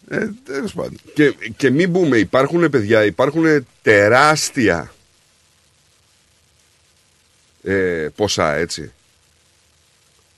Ε, 0.08 0.28
τέλος 0.44 0.72
πάντων. 0.72 0.98
Και, 1.14 1.34
και 1.56 1.70
μην 1.70 1.92
πούμε, 1.92 2.16
υπάρχουν 2.16 2.70
παιδιά, 2.70 3.04
υπάρχουν 3.04 3.66
τεράστια 3.82 4.92
ε, 7.62 8.08
ποσά 8.16 8.54
έτσι 8.54 8.92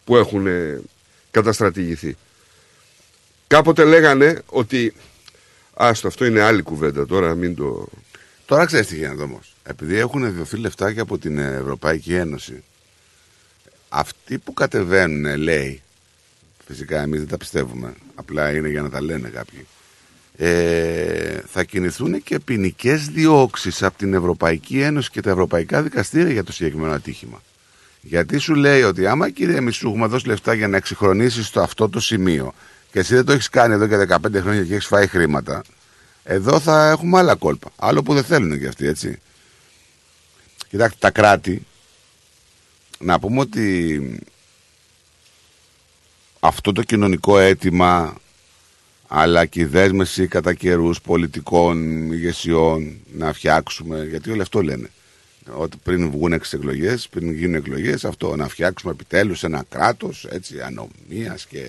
που 0.04 0.16
έχουν 0.16 0.46
ε, 0.46 0.80
καταστρατηγηθεί. 1.30 2.16
Κάποτε 3.46 3.84
λέγανε 3.84 4.42
ότι 4.46 4.94
άστο 5.74 6.08
αυτό 6.08 6.24
είναι 6.24 6.40
άλλη 6.40 6.62
κουβέντα 6.62 7.06
τώρα 7.06 7.34
μην 7.34 7.54
το... 7.54 7.88
Τώρα 8.46 8.64
ξέρεις 8.64 8.86
τι 8.86 8.96
γίνεται 8.96 9.22
όμως. 9.22 9.54
Επειδή 9.62 9.98
έχουν 9.98 10.32
δοθεί 10.34 10.56
λεφτάκια 10.56 11.02
από 11.02 11.18
την 11.18 11.38
Ευρωπαϊκή 11.38 12.14
Ένωση, 12.14 12.62
αυτοί 13.88 14.38
που 14.38 14.52
κατεβαίνουν, 14.54 15.36
λέει, 15.36 15.82
φυσικά 16.66 17.02
εμείς 17.02 17.18
δεν 17.18 17.28
τα 17.28 17.36
πιστεύουμε, 17.36 17.94
απλά 18.14 18.52
είναι 18.52 18.68
για 18.68 18.82
να 18.82 18.90
τα 18.90 19.02
λένε 19.02 19.28
κάποιοι, 19.28 19.66
ε, 20.36 21.40
θα 21.46 21.64
κινηθούν 21.64 22.22
και 22.22 22.38
ποινικές 22.38 23.06
διώξεις 23.06 23.82
από 23.82 23.98
την 23.98 24.14
Ευρωπαϊκή 24.14 24.80
Ένωση 24.80 25.10
και 25.10 25.20
τα 25.20 25.30
ευρωπαϊκά 25.30 25.82
δικαστήρια 25.82 26.32
για 26.32 26.44
το 26.44 26.52
συγκεκριμένο 26.52 26.92
ατύχημα. 26.92 27.42
Γιατί 28.04 28.38
σου 28.38 28.54
λέει 28.54 28.82
ότι 28.82 29.06
άμα 29.06 29.30
κύριε 29.30 29.56
εμεί 29.56 29.72
σου 29.72 29.88
έχουμε 29.88 30.06
δώσει 30.06 30.26
λεφτά 30.26 30.54
για 30.54 30.68
να 30.68 30.76
εξυγχρονίσεις 30.76 31.50
το 31.50 31.60
αυτό 31.60 31.88
το 31.88 32.00
σημείο 32.00 32.54
και 32.92 32.98
εσύ 32.98 33.14
δεν 33.14 33.24
το 33.24 33.32
έχεις 33.32 33.48
κάνει 33.48 33.74
εδώ 33.74 33.86
και 33.86 34.06
15 34.08 34.40
χρόνια 34.40 34.64
και 34.64 34.74
έχεις 34.74 34.86
φάει 34.86 35.06
χρήματα, 35.06 35.62
εδώ 36.22 36.60
θα 36.60 36.90
έχουμε 36.90 37.18
άλλα 37.18 37.34
κόλπα. 37.34 37.70
Άλλο 37.76 38.02
που 38.02 38.14
δεν 38.14 38.24
θέλουν 38.24 38.58
και 38.58 38.66
αυτοί, 38.66 38.86
έτσι. 38.86 39.18
Κοιτάξτε, 40.68 40.98
τα 41.00 41.10
κράτη, 41.10 41.66
να 42.98 43.18
πούμε 43.18 43.40
ότι 43.40 44.24
αυτό 46.40 46.72
το 46.72 46.82
κοινωνικό 46.82 47.38
αίτημα 47.38 48.16
αλλά 49.08 49.46
και 49.46 49.60
η 49.60 49.64
δέσμευση 49.64 50.26
κατά 50.26 50.54
καιρούς 50.54 51.00
πολιτικών 51.00 52.06
ηγεσιών 52.12 52.96
να 53.12 53.32
φτιάξουμε, 53.32 54.04
γιατί 54.04 54.30
όλοι 54.30 54.40
αυτό 54.40 54.62
λένε. 54.62 54.90
Ότι 55.50 55.76
πριν 55.82 56.10
βγουν 56.10 56.32
εξ 56.32 56.52
εκλογές, 56.52 57.08
πριν 57.08 57.32
γίνουν 57.32 57.54
εκλογές, 57.54 58.04
αυτό 58.04 58.36
να 58.36 58.48
φτιάξουμε 58.48 58.92
επιτέλους 58.92 59.44
ένα 59.44 59.64
κράτος 59.68 60.26
έτσι 60.30 60.60
ανομίας 60.60 61.46
και. 61.46 61.66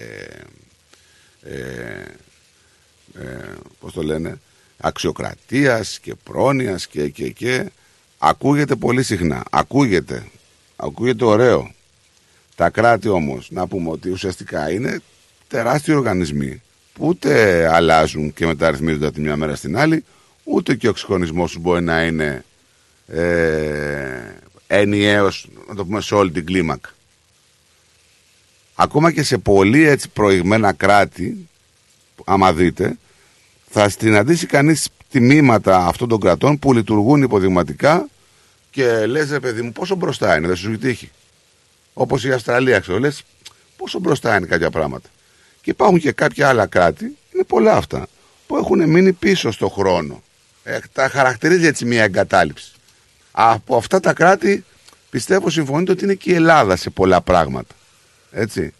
Ε, 1.44 2.04
ε, 3.20 3.56
πώς 3.80 3.94
το 3.94 4.04
λένε, 4.04 4.40
αξιοκρατίας 4.78 6.00
και 6.00 6.16
πρόνοιας 6.24 6.88
και, 6.88 7.10
και, 7.10 7.30
και 7.30 7.72
ακούγεται 8.18 8.76
πολύ 8.76 9.04
συχνά. 9.04 9.44
Ακούγεται. 9.52 10.26
Ακούγεται 10.76 11.26
ωραίο. 11.26 11.74
Τα 12.56 12.70
κράτη 12.70 13.08
όμως, 13.08 13.48
να 13.52 13.68
πούμε 13.68 13.90
ότι 13.90 14.10
ουσιαστικά 14.10 14.72
είναι 14.72 15.02
τεράστιοι 15.48 15.96
οργανισμοί 15.98 16.62
που 16.94 17.08
ούτε 17.08 17.68
αλλάζουν 17.74 18.34
και 18.34 18.46
μεταρρυθμίζονται 18.46 19.06
από 19.06 19.16
τη 19.16 19.22
μια 19.22 19.36
μέρα 19.36 19.56
στην 19.56 19.78
άλλη, 19.78 20.04
ούτε 20.44 20.76
και 20.76 20.88
ο 20.88 20.90
εξυγχρονισμός 20.90 21.52
του 21.52 21.60
μπορεί 21.60 21.82
να 21.84 22.04
είναι 22.04 22.44
ε, 23.08 24.36
ενιαίος, 24.68 25.48
να 25.68 25.76
το 25.76 25.86
πούμε, 25.86 26.02
σε 26.02 26.16
όλη 26.16 26.32
την 26.32 26.46
κλίμακα. 26.46 26.90
Ακόμα 28.76 29.12
και 29.12 29.24
σε 29.24 29.38
πολύ 29.38 29.88
έτσι 29.88 30.10
προηγμένα 30.10 30.74
κράτη, 30.74 31.50
άμα 32.26 32.54
δείτε, 32.54 32.98
θα 33.70 33.90
συναντήσει 33.90 34.46
κανείς 34.46 34.90
τιμήματα 35.10 35.86
αυτών 35.86 36.08
των 36.08 36.20
κρατών 36.20 36.60
που 36.60 36.74
λειτουργούν 36.74 37.22
υποδειγματικά 37.22 38.08
και 38.70 39.06
λες 39.06 39.30
ρε 39.30 39.40
παιδί 39.40 39.62
μου 39.62 39.72
πόσο 39.72 39.96
μπροστά 39.96 40.38
είναι, 40.38 40.48
δεν 40.48 40.56
σου 40.56 40.78
τύχει. 40.78 41.12
Όπως 41.94 42.24
η 42.24 42.32
Αυστραλία, 42.32 42.80
ξέρω, 42.80 43.00
λες 43.00 43.24
πόσο 43.78 44.00
μπροστά 44.00 44.38
είναι 44.38 44.46
κάποια 44.46 44.70
πράγματα. 44.70 45.10
Και 45.62 45.70
υπάρχουν 45.70 46.00
και 46.00 46.12
κάποια 46.12 46.50
άλλα 46.50 46.66
κράτη, 46.66 47.18
είναι 47.34 47.44
πολλά 47.48 47.74
αυτά, 47.74 48.08
που 48.48 48.58
έχουν 48.58 48.90
μείνει 48.90 49.14
πίσω 49.14 49.52
στο 49.52 49.70
χρόνο. 49.70 50.24
Ε, 50.64 50.80
τα 50.94 51.10
χαρακτηρίζει 51.10 51.66
έτσι 51.66 51.86
μια 51.86 52.04
εγκατάλειψη. 52.04 52.73
Από 53.36 53.76
αυτά 53.76 54.00
τα 54.00 54.14
κράτη 54.14 54.66
πιστεύω 55.10 55.50
συμφωνείτε 55.50 55.92
ότι 55.92 56.04
είναι 56.04 56.14
και 56.14 56.32
η 56.32 56.34
Ελλάδα 56.34 56.76
σε 56.76 56.90
πολλά 56.90 57.22
πράγματα. 57.22 57.76
Έτσι. 58.32 58.74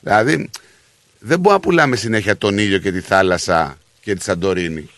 Δηλαδή 0.00 0.50
δεν 1.18 1.40
μπορούμε 1.40 1.52
να 1.52 1.60
πουλάμε 1.60 1.96
συνέχεια 1.96 2.36
τον 2.36 2.58
ήλιο 2.58 2.78
και 2.78 2.92
τη 2.92 3.00
θάλασσα 3.00 3.78
και 4.00 4.14
τη 4.14 4.22
Σαντορίνη. 4.22 4.90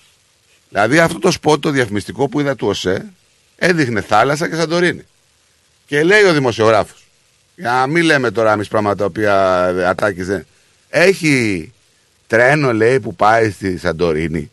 Δηλαδή 0.68 0.98
αυτό 0.98 1.18
το 1.18 1.30
σπότ 1.30 1.60
το 1.60 1.70
διαφημιστικό 1.70 2.28
που 2.28 2.40
είδα 2.40 2.56
του 2.56 2.66
ΟΣΕ 2.66 3.12
έδειχνε 3.56 4.00
θάλασσα 4.00 4.48
και 4.48 4.54
Σαντορίνη. 4.54 5.02
Και 5.86 6.02
λέει 6.02 6.22
ο 6.22 6.32
δημοσιογράφος, 6.32 7.06
για 7.56 7.70
να 7.70 7.86
μην 7.86 8.04
λέμε 8.04 8.30
τώρα 8.30 8.52
εμείς 8.52 8.68
πράγματα 8.68 8.96
τα 8.96 9.04
οποία 9.04 9.64
ατάκης 9.88 10.26
δεν... 10.26 10.46
Έχει 10.88 11.72
τρένο 12.26 12.72
λέει 12.72 13.00
που 13.00 13.14
πάει 13.14 13.50
στη 13.50 13.78
Σαντορίνη. 13.78 14.50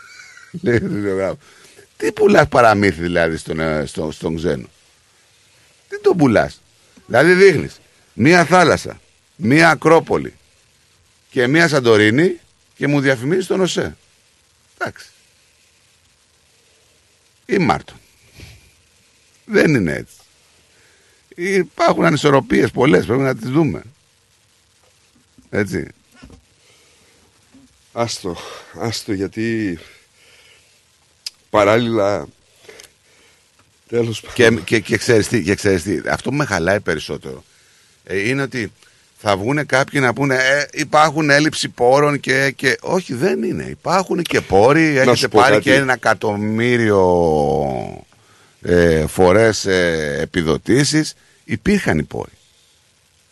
λέει 0.62 0.76
ο 0.76 0.88
δημοσιογράφος. 0.88 1.38
Τι 1.96 2.12
πουλάς 2.12 2.48
παραμύθι 2.48 3.00
δηλαδή 3.00 3.36
στον, 3.36 3.60
ε, 3.60 3.86
στο, 3.86 4.10
στον 4.10 4.36
ξένο; 4.36 4.68
Τι 5.88 6.00
τον 6.00 6.16
πουλάς; 6.16 6.60
Δηλαδή 7.06 7.32
δείχνεις 7.32 7.80
μία 8.12 8.44
θάλασσα, 8.44 9.00
μία 9.36 9.70
Ακρόπολη 9.70 10.34
και 11.30 11.46
μία 11.46 11.68
Σαντορίνη 11.68 12.40
και 12.74 12.86
μου 12.86 13.00
διαφημίζεις 13.00 13.46
τον 13.46 13.60
ΟΣΕ. 13.60 13.96
Εντάξει. 14.78 15.06
Ή 17.46 17.58
Μάρτον. 17.58 17.96
Δεν 19.44 19.74
είναι 19.74 19.92
έτσι. 19.92 20.14
Υπάρχουν 21.36 22.04
ανισορροπίες 22.04 22.70
πολλές, 22.70 23.06
πρέπει 23.06 23.22
να 23.22 23.36
τις 23.36 23.50
δούμε. 23.50 23.82
Έτσι. 25.50 25.88
Άστο, 27.92 28.36
άστο 28.74 29.12
γιατί 29.12 29.78
παράλληλα 31.56 32.26
τέλος 33.88 34.22
Και, 34.34 34.50
και, 34.64 34.80
και, 34.80 34.96
ξέρεις 34.96 35.28
τι, 35.28 35.42
και 35.42 35.54
ξέρεις 35.54 35.82
τι, 35.82 36.00
αυτό 36.08 36.30
που 36.30 36.36
με 36.36 36.44
χαλάει 36.44 36.80
περισσότερο 36.80 37.44
ε, 38.04 38.28
είναι 38.28 38.42
ότι 38.42 38.72
θα 39.18 39.36
βγουν 39.36 39.66
κάποιοι 39.66 40.00
να 40.02 40.12
πούνε 40.12 40.34
ε, 40.34 40.66
υπάρχουν 40.72 41.30
έλλειψη 41.30 41.68
πόρων 41.68 42.20
και, 42.20 42.50
και 42.56 42.78
όχι 42.80 43.14
δεν 43.14 43.42
είναι. 43.42 43.64
Υπάρχουν 43.64 44.22
και 44.22 44.40
πόροι, 44.40 44.96
έχετε 44.96 45.28
πω 45.28 45.40
πάρει 45.40 45.52
κάτι. 45.52 45.62
και 45.62 45.74
ένα 45.74 45.92
εκατομμύριο 45.92 47.04
ε, 48.62 49.06
φορές 49.06 49.66
ε, 49.66 50.16
επιδοτήσεις. 50.20 51.14
Υπήρχαν 51.44 51.98
οι 51.98 52.02
πόροι. 52.02 52.32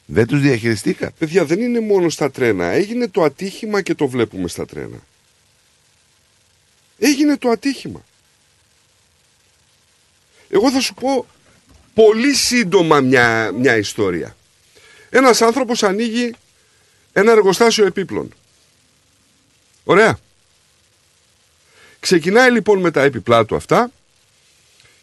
Δεν 0.07 0.27
τους 0.27 0.41
διαχειριστήκατε. 0.41 1.13
Παιδιά, 1.19 1.45
δεν 1.45 1.61
είναι 1.61 1.81
μόνο 1.81 2.09
στα 2.09 2.31
τρένα. 2.31 2.67
Έγινε 2.67 3.09
το 3.09 3.23
ατύχημα 3.23 3.83
και 3.83 3.95
το 3.95 4.09
βλέπουμε 4.09 4.49
στα 4.49 4.67
τρένα. 4.67 4.99
Έγινε 6.99 7.37
το 7.37 7.49
ατύχημα. 7.49 8.05
Εγώ 10.55 10.71
θα 10.71 10.81
σου 10.81 10.95
πω 10.95 11.27
πολύ 11.95 12.35
σύντομα 12.35 13.01
μια, 13.01 13.53
μια 13.53 13.77
ιστορία. 13.77 14.37
Ένας 15.11 15.43
άνθρωπος 15.43 15.83
ανοίγει 15.83 16.35
ένα 17.13 17.33
εργοστάσιο 17.33 17.87
επίπλων. 17.87 18.35
Ωραία. 19.85 20.19
Ξεκινάει 22.01 22.51
λοιπόν 22.51 22.81
με 22.81 22.91
τα 22.91 23.03
έπιπλά 23.03 23.45
του 23.45 23.57
αυτά 23.57 23.91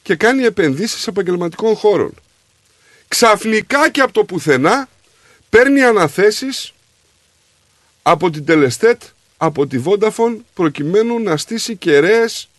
και 0.02 0.16
κάνει 0.16 0.44
επενδύσεις 0.44 1.08
επαγγελματικών 1.08 1.76
χώρων. 1.76 2.14
Ξαφνικά 3.08 3.90
και 3.90 4.02
από 4.02 4.14
το 4.14 4.24
πουθενά 4.24 4.90
παίρνει 5.50 5.82
αναθέσεις 5.84 6.74
από 8.02 8.30
την 8.30 8.46
Τελεστέτ, 8.46 9.02
από 9.38 9.68
τη 9.68 9.82
Vodafone 9.86 10.38
προκειμένου 10.54 11.20
να 11.20 11.38
στήσει 11.38 11.76
κεραίες 11.76 12.50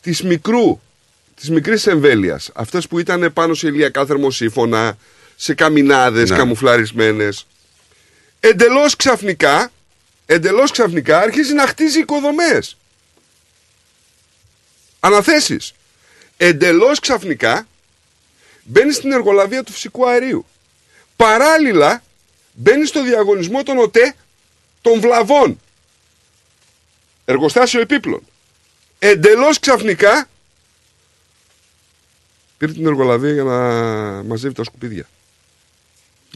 της 0.00 0.22
μικρού, 0.22 0.80
της 1.38 1.50
μικρής 1.50 1.86
εμβέλειας. 1.86 2.50
Αυτές 2.54 2.86
που 2.86 2.98
ήταν 2.98 3.32
πάνω 3.32 3.54
σε 3.54 3.66
ηλιακά 3.66 4.06
θερμοσύφωνα, 4.06 4.98
σε 5.36 5.54
καμινάδες 5.54 6.30
Ναι. 6.30 6.36
καμουφλαρισμένες. 6.36 7.46
Εντελώς 8.40 8.96
ξαφνικά, 8.96 9.70
εντελώς 10.26 10.70
ξαφνικά 10.70 11.18
αρχίζει 11.20 11.52
να 11.54 11.66
χτίζει 11.66 11.98
οικοδομές. 11.98 12.76
Αναθέσεις. 15.00 15.72
Εντελώς 16.36 17.00
ξαφνικά 17.00 17.66
μπαίνει 18.62 18.92
στην 18.92 19.12
εργολαβία 19.12 19.62
του 19.62 19.72
φυσικού 19.72 20.08
αερίου. 20.08 20.46
Παράλληλα 21.16 22.02
μπαίνει 22.52 22.86
στο 22.86 23.02
διαγωνισμό 23.04 23.62
των 23.62 23.78
ΟΤΕ 23.78 24.14
των 24.82 25.00
βλαβών. 25.00 25.60
Εργοστάσιο 27.24 27.80
επίπλων. 27.80 28.20
Εντελώς 28.98 29.60
ξαφνικά 29.60 30.28
πήρε 32.58 32.72
την 32.72 32.86
εργολαβία 32.86 33.32
για 33.32 33.42
να 33.42 33.58
μαζεύει 34.22 34.54
τα 34.54 34.64
σκουπίδια. 34.64 35.04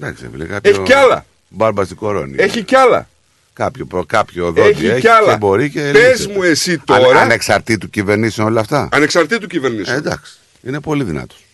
Εντάξει, 0.00 0.28
φίλε, 0.32 0.44
κάποιο... 0.44 0.70
Έχει 0.70 0.82
κι 0.82 0.92
άλλα. 0.92 1.26
Μπάρμπα 1.48 1.84
στην 1.84 1.96
κορώνη. 1.96 2.34
Έχει 2.38 2.62
κι 2.64 2.76
άλλα. 2.76 3.08
Κάποιο, 3.52 3.84
προ- 3.86 4.06
κάποιο 4.06 4.44
δόντι 4.52 4.60
Έχει 4.60 4.86
έχει, 4.86 5.00
κι 5.00 5.08
άλλα. 5.08 5.32
και 5.32 5.36
μπορεί 5.38 5.70
και 5.70 5.90
Πες 5.92 6.10
λύσεται. 6.18 6.32
μου 6.34 6.42
εσύ 6.42 6.72
Αν- 6.72 6.82
τώρα- 6.84 7.20
ανεξαρτήτου 7.20 7.90
κυβερνήσεων 7.90 8.46
όλα 8.46 8.60
αυτά. 8.60 8.88
Ανεξαρτήτου 8.92 9.46
κυβερνήσεων. 9.46 9.96
Ε, 9.96 9.98
εντάξει. 9.98 10.38
Είναι 10.62 10.80
πολύ 10.80 11.04
δυνατός. 11.04 11.44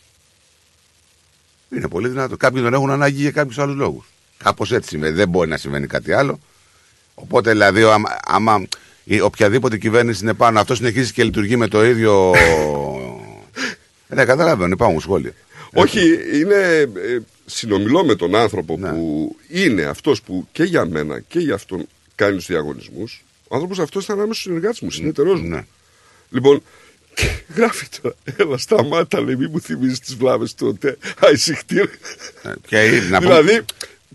Είναι 1.74 1.89
πολύ 1.89 2.09
δυνατός. 2.09 2.36
Κάποιοι 2.39 2.62
τον 2.62 2.74
έχουν 2.74 2.90
ανάγκη 2.90 3.20
για 3.20 3.31
κάποιους 3.31 3.59
άλλους 3.59 3.77
λόγους. 3.77 4.05
Κάπως 4.45 4.73
έτσι 4.73 4.89
συμβαίνει. 4.89 5.15
Δεν 5.15 5.28
μπορεί 5.28 5.49
να 5.49 5.57
συμβαίνει 5.57 5.86
κάτι 5.86 6.12
άλλο. 6.12 6.40
Οπότε 7.15 7.51
δηλαδή, 7.51 7.82
ο- 7.82 7.93
άμα, 7.93 8.16
άμα 8.24 8.65
η 9.05 9.20
οποιαδήποτε 9.20 9.77
κυβέρνηση 9.78 10.23
είναι 10.23 10.35
πάνω, 10.35 10.61
αυτό 10.61 10.74
συνεχίζει 10.74 11.12
και 11.12 11.24
λειτουργεί 11.24 11.57
με 11.57 11.69
το 11.69 11.85
ίδιο. 11.85 12.32
ε, 14.09 14.14
ναι, 14.14 14.24
καταλαβαίνω, 14.24 14.72
υπάρχουν 14.72 15.01
σχόλια. 15.01 15.32
Όχι, 15.72 16.01
είναι. 16.40 16.56
Ε, 16.80 17.18
συνομιλώ 17.47 18.05
με 18.05 18.14
τον 18.14 18.35
άνθρωπο 18.35 18.76
Ναι. 18.78 18.89
που 18.90 19.36
είναι 19.48 19.82
αυτός 19.82 20.22
που 20.22 20.48
και 20.52 20.62
για 20.62 20.85
μένα 20.86 21.20
και 21.20 21.39
για 21.39 21.55
αυτόν 21.55 21.86
κάνει 22.14 22.36
τους 22.36 22.47
διαγωνισμούς. 22.47 23.24
Ο 23.48 23.55
άνθρωπος 23.55 23.78
αυτός 23.78 24.05
ήταν 24.05 24.20
άμεσος 24.20 24.43
συνεργάτης 24.43 24.80
μου, 24.80 24.90
συνεταιρός 24.90 25.40
μου. 25.40 25.48
Ναι. 25.48 25.64
Λοιπόν, 26.30 26.62
και 27.14 27.28
γράφει 27.55 27.86
τώρα. 28.02 28.14
Έλα, 28.36 28.59
σταμάτα, 28.59 29.20
λέει, 29.20 29.36
μη 29.36 29.47
μου 29.47 29.60
θυμίζεις 29.60 30.01
τις 30.01 30.14
βλάβες 30.14 30.55
του 30.55 30.66
ΟΤΕ. 30.66 30.97
Αϊσυχτήρ. 31.20 31.89
Και 32.66 32.78
Ε, 32.78 32.90
να 33.10 33.18
πούμε- 33.20 33.40
δηλαδή, 33.40 33.64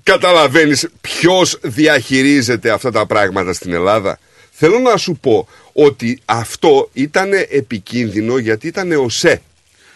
καταλαβαίνεις 0.04 0.88
ποιος 1.02 1.60
διαχειρίζεται 1.62 2.70
αυτά 2.72 2.92
τα 2.92 3.06
πράγματα 3.06 3.54
στην 3.54 3.74
Ελλάδα. 3.74 4.20
Θέλω 4.52 4.80
να 4.80 4.98
σου 4.98 5.18
πω 5.22 5.48
ότι 5.74 6.20
αυτό 6.26 6.90
ήταν 6.94 7.32
επικίνδυνο 7.50 8.38
γιατί 8.38 8.68
ήταν 8.68 8.92
ο 8.92 9.10
ΣΕ. 9.10 9.42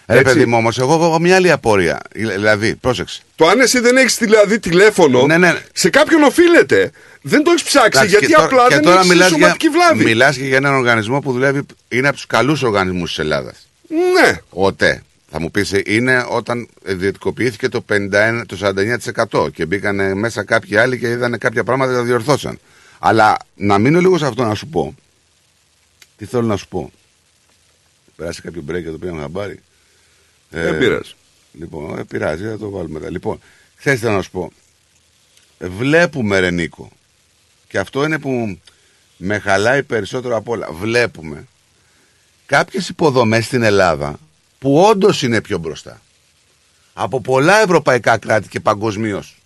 Ρε 0.10 0.20
Έτσι. 0.20 0.34
παιδί 0.34 0.46
μου, 0.46 0.58
όμως, 0.58 0.78
εγώ 0.80 0.94
έχω 0.94 1.20
μια 1.20 1.36
άλλη 1.36 1.52
απορία. 1.52 2.00
Δηλαδή, 2.12 2.76
πρόσεξε. 2.76 3.22
Το 3.36 3.48
αν 3.48 3.60
εσύ 3.60 3.80
δεν 3.80 3.98
έχεις 3.98 4.18
δηλαδή 4.18 4.60
τηλέφωνο, 4.60 5.26
Ναι, 5.26 5.38
ναι. 5.38 5.62
σε 5.74 5.90
κάποιον 5.90 6.24
οφείλεται. 6.24 6.92
Δεν 7.22 7.44
το 7.44 7.52
έχεις 7.52 7.64
ψάξει 7.64 7.88
Εντάξει, 7.94 8.10
γιατί 8.10 8.26
και 8.26 8.34
τώρα- 8.34 8.46
απλά 8.46 8.68
και 8.68 8.74
δεν 8.74 8.84
τώρα 8.84 8.98
έχεις 8.98 9.10
μιλάς 9.10 9.28
για, 9.30 9.38
σωματική 9.38 9.70
βλάβη. 9.70 10.04
Μιλάς 10.04 10.38
και 10.38 10.44
για 10.46 10.58
έναν 10.58 10.74
οργανισμό 10.74 11.20
που 11.20 11.32
δουλεύει, 11.32 11.62
είναι 11.90 12.08
από 12.08 12.16
τους 12.16 12.26
καλούς 12.28 12.62
οργανισμούς 12.64 13.10
της 13.10 13.20
Ελλάδας. 13.20 13.68
Ναι. 13.90 14.38
ΟΤΕ. 14.50 15.02
Θα 15.32 15.40
μου 15.40 15.52
πεις, 15.52 15.74
είναι 15.86 16.26
όταν 16.30 16.68
ιδιωτικοποιήθηκε 16.88 17.70
το, 17.70 17.82
51, 17.82 18.44
το 18.48 18.56
49% 18.56 19.50
και 19.54 19.66
μπήκαν 19.66 20.18
μέσα 20.18 20.44
κάποιοι 20.44 20.78
άλλοι 20.78 21.00
και 21.00 21.08
είδαν 21.10 21.38
κάποια 21.38 21.64
πράγματα 21.64 21.92
και 21.92 21.98
τα 21.98 22.04
διορθώσαν. 22.04 22.60
Αλλά 23.00 23.38
να 23.56 23.78
μείνω 23.78 24.00
λίγο 24.00 24.18
σε 24.18 24.26
αυτό 24.26 24.44
να 24.44 24.54
σου 24.56 24.68
πω. 24.68 24.96
Τι 26.18 26.26
θέλω 26.26 26.44
να 26.44 26.56
σου 26.58 26.68
πω. 26.68 26.92
Περάσει 28.16 28.42
κάποιο 28.42 28.64
break 28.70 28.74
εδώ 28.86 28.98
πέρα 28.98 29.18
χαμπάρι. 29.20 29.60
Δεν 30.50 30.78
πειράζει. 30.78 31.12
Λοιπόν, 31.54 31.98
ε, 32.00 32.04
πειράζει, 32.04 32.44
θα 32.44 32.58
το 32.58 32.70
βάλουμε 32.70 33.00
μετά. 33.00 33.12
Λοιπόν, 33.12 33.40
ξέρεις 33.78 34.00
τι 34.00 34.06
θέλω 34.06 34.18
να 34.18 34.24
σου 34.24 34.32
πω; 34.32 34.52
Ε, 35.58 35.68
Βλέπουμε, 35.68 36.40
ρε 36.40 36.52
Νίκο, 36.52 36.90
και 37.68 37.80
αυτό 37.80 38.04
είναι 38.04 38.20
που 38.20 38.60
με 39.18 39.40
χαλάει 39.40 39.84
περισσότερο 39.84 40.36
απ' 40.36 40.50
όλα. 40.50 40.72
Βλέπουμε 40.72 41.48
κάποιες 42.46 42.90
υποδομές 42.90 43.46
στην 43.46 43.64
Ελλάδα 43.64 44.20
που 44.60 44.80
όντως 44.82 45.22
είναι 45.22 45.42
πιο 45.42 45.58
μπροστά. 45.58 46.02
από 46.94 47.22
πολλά 47.22 47.62
ευρωπαϊκά 47.62 48.18
κράτη 48.18 48.48
και 48.48 48.60
παγκοσμίως. 48.60 49.38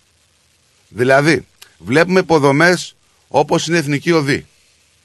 Δηλαδή, 0.88 1.46
βλέπουμε 1.78 2.20
υποδομές 2.20 2.94
όπως 3.28 3.66
είναι 3.66 3.76
η 3.76 3.80
Εθνική 3.80 4.12
Οδή. 4.12 4.46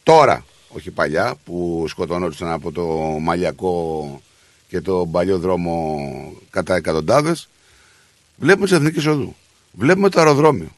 Τώρα, 0.04 0.46
όχι 0.70 0.92
παλιά, 0.92 1.36
που 1.46 1.86
σκοτώνονταν 1.88 2.52
από 2.52 2.72
το 2.72 2.86
Μαλιακό 3.22 4.22
και 4.68 4.82
το 4.82 5.08
παλιό 5.12 5.38
δρόμο 5.38 6.00
κατά 6.50 6.76
εκατοντάδες. 6.76 7.50
Βλέπουμε 8.38 8.66
τις 8.66 8.76
Εθνική 8.76 9.08
Οδού. 9.08 9.36
Βλέπουμε 9.72 10.10
το 10.10 10.20
αεροδρόμιο. 10.20 10.76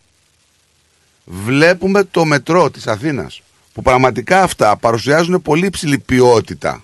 Βλέπουμε 1.25 2.03
το 2.03 2.25
μετρό 2.25 2.69
της 2.69 2.87
Αθήνας 2.87 3.41
που 3.73 3.81
πραγματικά 3.81 4.43
αυτά 4.43 4.77
παρουσιάζουν 4.77 5.41
πολύ 5.41 5.65
υψηλή 5.65 5.99
ποιότητα 5.99 6.83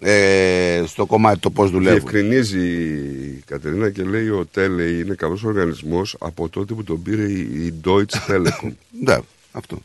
ε, 0.00 0.82
στο 0.86 1.06
κομμάτι 1.06 1.38
το 1.38 1.50
πώς 1.50 1.70
δουλεύουν. 1.70 2.00
Διευκρινίζει 2.00 2.58
η 2.58 3.42
Κατερίνα 3.46 3.90
και 3.90 4.02
λέει 4.02 4.28
ο 4.28 4.46
Τέλε 4.50 4.82
είναι 4.82 5.14
καλός 5.14 5.44
οργανισμός 5.44 6.16
από 6.18 6.48
τότε 6.48 6.74
που 6.74 6.84
τον 6.84 7.02
πήρε 7.02 7.22
η 7.32 7.74
Deutsche 7.84 8.28
Telekom. 8.28 8.72
Ναι, 9.04 9.18
αυτό. 9.52 9.78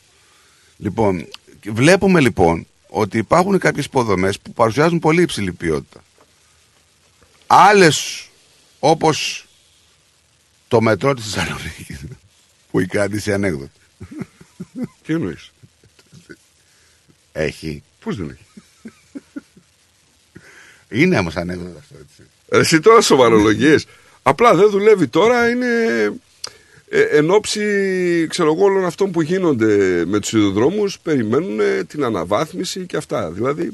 Λοιπόν, 0.77 1.27
βλέπουμε 1.65 2.19
λοιπόν 2.19 2.65
ότι 2.89 3.17
υπάρχουν 3.17 3.59
κάποιες 3.59 3.85
υποδομές 3.85 4.39
που 4.39 4.51
παρουσιάζουν 4.51 4.99
πολύ 4.99 5.21
υψηλή 5.21 5.51
ποιότητα. 5.51 6.03
Άλλες 7.51 8.27
όπως 8.79 9.47
το 10.67 10.81
μετρό 10.81 11.13
της 11.13 11.23
Θεσσαλονίκης 11.23 11.99
που 12.71 12.79
η 12.79 12.85
κρατήσει 12.85 13.33
ανέκδοτη. 13.33 13.79
Τι 15.05 15.13
εννοείς; 15.13 15.51
Έχει. 17.31 17.83
Πώς 18.03 18.15
δεν 18.17 18.29
έχει; 18.29 18.45
Είναι 20.89 21.17
όμως 21.17 21.35
ανέκδοτο 21.35 21.77
αυτό 21.77 21.95
έτσι. 21.97 22.29
Εσύ 22.49 22.79
τώρα 22.79 23.01
σοβαρολογίες. 23.01 23.85
Απλά 24.23 24.55
δεν 24.55 24.69
δουλεύει 24.69 25.07
τώρα, 25.07 25.49
είναι 25.49 25.67
ε, 26.89 27.01
εν 27.01 27.31
ώψη 27.31 28.27
ξέρω 28.29 28.53
εγώ, 28.53 28.63
όλων 28.63 28.85
αυτών 28.85 29.11
που 29.11 29.21
γίνονται 29.21 30.05
με 30.05 30.19
τους 30.19 30.33
ιδεοδρόμους 30.33 30.99
περιμένουν 30.99 31.59
ε, 31.59 31.83
την 31.83 32.03
αναβάθμιση 32.03 32.85
και 32.85 32.97
αυτά. 32.97 33.31
Δηλαδή, 33.31 33.69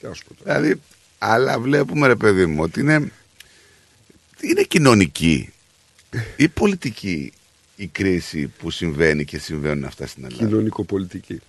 τι 0.00 0.06
να 0.06 0.14
σου 0.14 0.24
πω 0.24 0.44
τώρα. 0.44 0.60
Δηλαδή, 0.60 0.80
αλλά 1.24 1.58
βλέπουμε 1.58 2.06
ρε 2.06 2.16
παιδί 2.16 2.46
μου 2.46 2.62
ότι 2.62 2.80
είναι, 2.80 3.10
είναι 4.40 4.62
κοινωνική 4.62 5.52
ή 6.36 6.48
πολιτική 6.48 7.32
η 7.76 7.86
κρίση 7.86 8.46
που 8.58 8.70
συμβαίνει 8.70 9.24
και 9.24 9.38
συμβαίνουν 9.38 9.84
αυτά 9.84 10.06
στην 10.06 10.24
Ελλάδα. 10.24 10.46
Κοινωνικοπολιτική. 10.46 11.40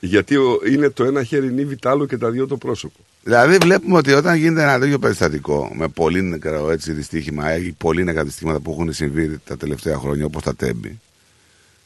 Γιατί 0.00 0.36
ο- 0.36 0.60
είναι 0.70 0.90
το 0.90 1.04
ένα 1.04 1.24
χέρι 1.24 1.52
νύβι 1.52 1.76
τ' 1.76 1.86
άλλο 1.86 2.06
και 2.06 2.16
τα 2.16 2.30
δύο 2.30 2.46
το 2.46 2.56
πρόσωπο. 2.56 2.98
Δηλαδή 3.22 3.56
βλέπουμε 3.56 3.96
ότι 3.96 4.12
όταν 4.12 4.36
γίνεται 4.36 4.62
ένα 4.62 4.78
τέτοιο 4.78 4.98
περιστατικό 4.98 5.72
με 5.74 5.88
πολύ 5.88 6.22
νεκρό 6.22 6.70
έτσι 6.70 6.92
δυστύχημα 6.92 7.56
ή 7.56 7.72
πολύ 7.72 8.04
νεκρά 8.04 8.24
δυστύχματα 8.24 8.60
που 8.60 8.70
έχουν 8.70 8.92
συμβεί 8.92 9.38
τα 9.44 9.56
τελευταία 9.56 9.98
χρόνια 9.98 10.24
όπως 10.24 10.42
τα 10.42 10.54
τέμπη 10.56 11.00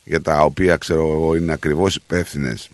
για 0.05 0.21
τα 0.23 0.41
οποία 0.41 0.77
ξέρω 0.77 1.01
εγώ 1.13 1.35
είναι 1.35 1.53
ακριβώς 1.53 1.95
υπεύθυνες 1.97 2.69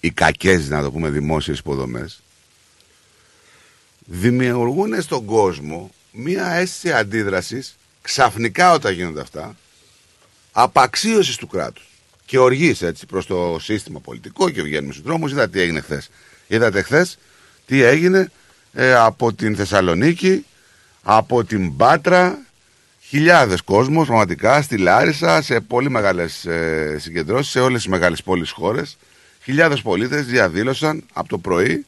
οι 0.00 0.10
κακές 0.10 0.68
να 0.68 0.82
το 0.82 0.90
πούμε 0.92 1.10
δημόσιες 1.10 1.58
υποδομές 1.58 2.20
δημιουργούν 4.06 5.02
στον 5.02 5.24
κόσμο 5.24 5.90
μία 6.12 6.46
αίσθηση 6.46 6.92
αντίδρασης 6.92 7.76
ξαφνικά 8.02 8.72
όταν 8.72 8.92
γίνονται 8.92 9.20
αυτά 9.20 9.56
απαξίωσης 10.52 11.36
του 11.36 11.46
κράτους. 11.46 11.84
Και 12.24 12.38
οργής 12.38 12.82
έτσι 12.82 13.06
προς 13.06 13.26
το 13.26 13.58
σύστημα 13.60 14.00
πολιτικό 14.00 14.50
και 14.50 14.62
βγαίνουμε 14.62 14.92
στους 14.92 15.04
δρόμους. 15.04 15.30
Είδατε 15.30 15.48
τι 15.48 15.60
έγινε 15.60 15.80
χθες. 15.80 16.10
είδατε 16.46 16.82
χθες 16.82 17.18
τι 17.66 17.82
έγινε 17.82 18.30
ε, 18.72 18.94
από 18.94 19.32
την 19.32 19.56
Θεσσαλονίκη 19.56 20.44
από 21.02 21.44
την 21.44 21.76
Πάτρα. 21.76 22.38
Χιλιάδες 23.00 23.60
κόσμος 23.60 24.06
πραγματικά 24.06 24.62
στη 24.62 24.76
Λάρισα 24.76 25.42
σε 25.42 25.60
πολύ 25.60 25.90
μεγάλες 25.90 26.44
ε, 26.44 26.96
συγκεντρώσεις 26.98 27.52
σε 27.52 27.60
όλες 27.60 27.82
τις 27.82 27.90
μεγάλες 27.90 28.22
πόλεις 28.22 28.50
χώρες. 28.50 28.96
Χιλιάδες 29.42 29.82
πολίτες 29.82 30.26
διαδήλωσαν 30.26 31.04
από 31.12 31.28
το 31.28 31.38
πρωί 31.38 31.86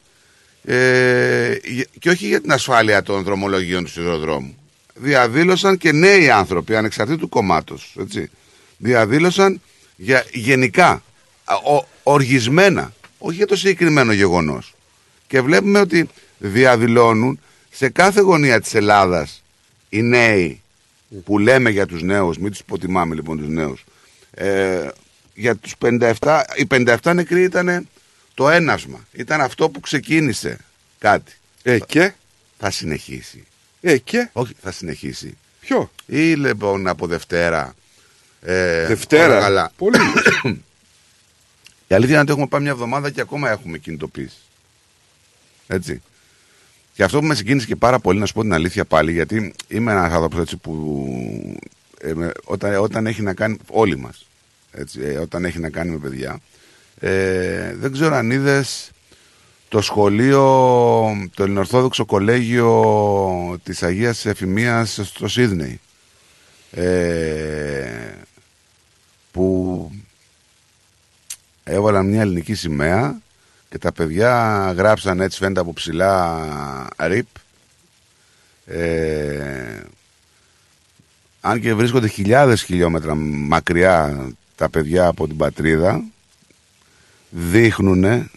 ε, 0.71 1.59
και 1.99 2.09
όχι 2.09 2.27
για 2.27 2.41
την 2.41 2.51
ασφάλεια 2.51 3.03
των 3.03 3.23
δρομολογίων 3.23 3.83
του 3.83 3.89
σιδηροδρόμου. 3.89 4.57
Διαδήλωσαν 4.93 5.77
και 5.77 5.91
νέοι 5.91 6.29
άνθρωποι 6.29 6.75
ανεξαρτήτου 6.75 7.29
κομμάτους. 7.29 7.95
Έτσι. 7.99 8.29
Διαδήλωσαν 8.77 9.61
για 9.95 10.25
γενικά, 10.31 11.03
α, 11.43 11.55
ο, 11.55 11.87
οργισμένα, 12.03 12.93
όχι 13.17 13.35
για 13.35 13.47
το 13.47 13.55
συγκεκριμένο 13.55 14.11
γεγονός. 14.11 14.73
Και 15.27 15.41
βλέπουμε 15.41 15.79
ότι 15.79 16.09
διαδηλώνουν 16.37 17.39
σε 17.69 17.89
κάθε 17.89 18.21
γωνία 18.21 18.61
της 18.61 18.73
Ελλάδας 18.73 19.43
οι 19.89 20.01
νέοι 20.01 20.61
που 21.23 21.39
λέμε 21.39 21.69
για 21.69 21.85
τους 21.85 22.01
νέους, 22.01 22.37
μην 22.37 22.51
τους 22.51 22.59
υποτιμάμε 22.59 23.15
λοιπόν 23.15 23.37
τους 23.37 23.47
νέους, 23.47 23.83
ε, 24.31 24.87
για 25.33 25.55
τους 25.55 25.73
57, 25.77 26.43
οι 26.55 26.65
57 26.65 27.13
νεκροί 27.13 27.43
ήταν 27.43 27.87
το 28.39 28.49
ένασμα. 28.49 29.07
Ήταν 29.11 29.41
αυτό 29.41 29.69
που 29.69 29.79
ξεκίνησε 29.79 30.57
κάτι. 30.99 31.31
Ε, 31.63 31.79
και; 31.79 32.13
Θα 32.59 32.71
συνεχίσει. 32.71 33.43
Ε, 33.81 33.97
και; 33.97 34.29
Όχι, 34.33 34.53
θα 34.61 34.71
συνεχίσει. 34.71 35.37
Ποιο; 35.59 35.91
Ή 36.05 36.33
λοιπόν 36.33 36.87
από 36.87 37.07
Δευτέρα. 37.07 37.75
Ε, 38.41 38.85
Δευτέρα. 38.85 39.25
όλα 39.33 39.39
καλά. 39.39 39.71
Πολύ. 39.77 39.97
Η 41.87 41.95
αλήθεια 41.95 42.13
είναι 42.13 42.21
ότι 42.21 42.31
έχουμε 42.31 42.47
πάει 42.47 42.61
μια 42.61 42.71
εβδομάδα 42.71 43.09
και 43.09 43.21
ακόμα 43.21 43.49
έχουμε 43.49 43.77
κινητοποίηση. 43.77 44.37
Έτσι. 45.67 46.01
Και 46.93 47.03
αυτό 47.03 47.19
που 47.19 47.25
με 47.25 47.35
συγκίνησε 47.35 47.65
και 47.65 47.75
πάρα 47.75 47.99
πολύ, 47.99 48.19
να 48.19 48.25
σου 48.25 48.33
πω 48.33 48.41
την 48.41 48.53
αλήθεια 48.53 48.85
πάλι, 48.85 49.11
γιατί 49.11 49.53
είμαι 49.67 49.91
ένας 49.91 50.11
άνθρωπος 50.13 50.39
έτσι 50.39 50.57
που. 50.57 51.05
ε, 52.01 52.13
με- 52.13 52.31
όταν, 52.43 52.75
όταν 52.75 53.07
έχει 53.07 53.21
να 53.21 53.33
κάνει. 53.33 53.57
Όλοι 53.67 53.97
μας. 53.97 54.25
όταν 55.21 55.45
έχει 55.45 55.59
να 55.59 55.69
κάνει 55.69 55.91
με 55.91 55.97
παιδιά. 55.97 56.39
Ε, 56.99 57.73
δεν 57.75 57.91
ξέρω 57.91 58.15
αν 58.15 58.31
είδες 58.31 58.91
το 59.69 59.81
σχολείο, 59.81 60.43
το 61.33 61.43
Ελληνοορθόδοξο 61.43 62.05
Κολέγιο 62.05 63.59
της 63.63 63.83
Αγίας 63.83 64.25
Εφημίας 64.25 64.99
στο 65.03 65.27
Σίδνεϊ. 65.27 65.79
Ε, 66.71 68.11
που 69.31 69.91
έβαλαν 71.63 72.05
μια 72.05 72.21
ελληνική 72.21 72.53
σημαία 72.53 73.21
και 73.69 73.77
τα 73.77 73.91
παιδιά 73.91 74.73
γράψαν 74.77 75.19
έτσι 75.19 75.37
φαίνεται 75.37 75.59
από 75.59 75.73
ψηλά 75.73 76.47
RIP 76.95 77.21
ε, 78.65 79.79
αν 81.41 81.61
και 81.61 81.73
βρίσκονται 81.73 82.07
χιλιάδες 82.07 82.63
χιλιόμετρα 82.63 83.15
μακριά 83.15 84.27
τα 84.55 84.69
παιδιά 84.69 85.07
από 85.07 85.27
την 85.27 85.37
πατρίδα 85.37 86.03
δείχνουν 87.29 88.29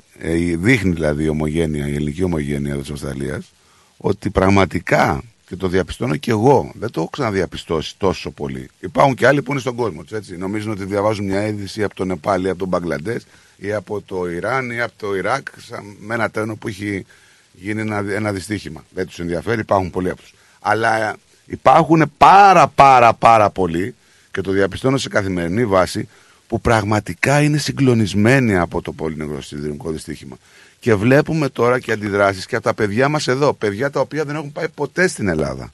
δείχνει 0.59 0.93
δηλαδή 0.93 1.25
η 1.25 1.29
ομογένεια, 1.29 1.89
η 1.89 1.95
ελληνική 1.95 2.23
ομογένεια 2.23 2.77
της 2.77 2.91
Αυστραλίας 2.91 3.53
ότι 3.97 4.31
πραγματικά 4.31 5.23
και 5.53 5.59
το 5.59 5.69
διαπιστώνω 5.69 6.17
και 6.17 6.31
εγώ. 6.31 6.73
Δεν 6.75 6.91
το 6.91 7.01
έχω 7.01 7.11
ξαναδιαπιστώσει 7.11 7.95
τόσο 7.99 8.31
πολύ. 8.31 8.69
Υπάρχουν 8.81 9.15
και 9.15 9.27
άλλοι 9.27 9.43
που 9.43 9.51
είναι 9.51 9.61
στον 9.61 9.75
κόσμο 9.75 10.03
τους. 10.03 10.13
Έτσι. 10.13 10.37
Νομίζουν 10.37 10.71
ότι 10.71 10.85
διαβάζουν 10.85 11.25
μια 11.25 11.47
είδηση 11.47 11.83
από 11.83 11.95
το 11.95 12.05
Νεπάλ 12.05 12.45
ή 12.45 12.49
από 12.49 12.59
τον 12.59 12.69
Μπαγκλαντές 12.69 13.27
ή 13.57 13.73
από 13.73 14.01
το 14.01 14.31
Ιράν 14.31 14.71
ή 14.71 14.81
από 14.81 14.93
το 14.97 15.17
Ιράκ 15.17 15.47
σαν, 15.57 15.97
με 16.01 16.15
ένα 16.15 16.31
τρένο 16.31 16.55
που 16.57 16.69
έχει 16.69 17.07
γίνει 17.53 17.81
ένα, 17.81 18.05
ένα 18.09 18.33
δυστύχημα. 18.33 18.85
Δεν 18.91 19.07
τους 19.07 19.19
ενδιαφέρει, 19.19 19.61
υπάρχουν 19.61 19.91
πολλοί 19.91 20.11
από 20.11 20.21
τους. 20.21 20.35
Αλλά 20.61 21.17
υπάρχουν 21.47 22.13
πάρα 22.19 22.69
πάρα 22.69 23.15
πάρα 23.15 23.51
πολλοί 23.51 23.95
και 24.31 24.41
το 24.41 24.51
διαπιστώνω 24.51 24.97
σε 24.97 25.09
καθημερινή 25.09 25.67
βάση 25.67 26.09
που 26.53 26.61
πραγματικά 26.61 27.43
είναι 27.43 27.59
συγκλονισμένοι 27.59 28.57
από 28.57 28.83
το 28.83 28.93
πολύ 28.93 29.17
νεκρό 29.17 29.43
σιδηρικό 29.43 29.91
δυστύχημα. 29.91 30.37
Και 30.81 30.95
βλέπουμε 30.95 31.49
τώρα 31.49 31.79
και 31.81 31.93
αντιδράσεις 31.93 32.47
και 32.47 32.55
από 32.55 32.65
τα 32.65 32.75
παιδιά 32.75 33.09
μας 33.09 33.29
εδώ, 33.29 33.53
παιδιά 33.53 33.91
τα 33.91 34.01
οποία 34.01 34.25
δεν 34.25 34.37
έχουν 34.37 34.53
πάει 34.53 34.69
ποτέ 34.69 35.09
στην 35.09 35.29
Ελλάδα. 35.29 35.73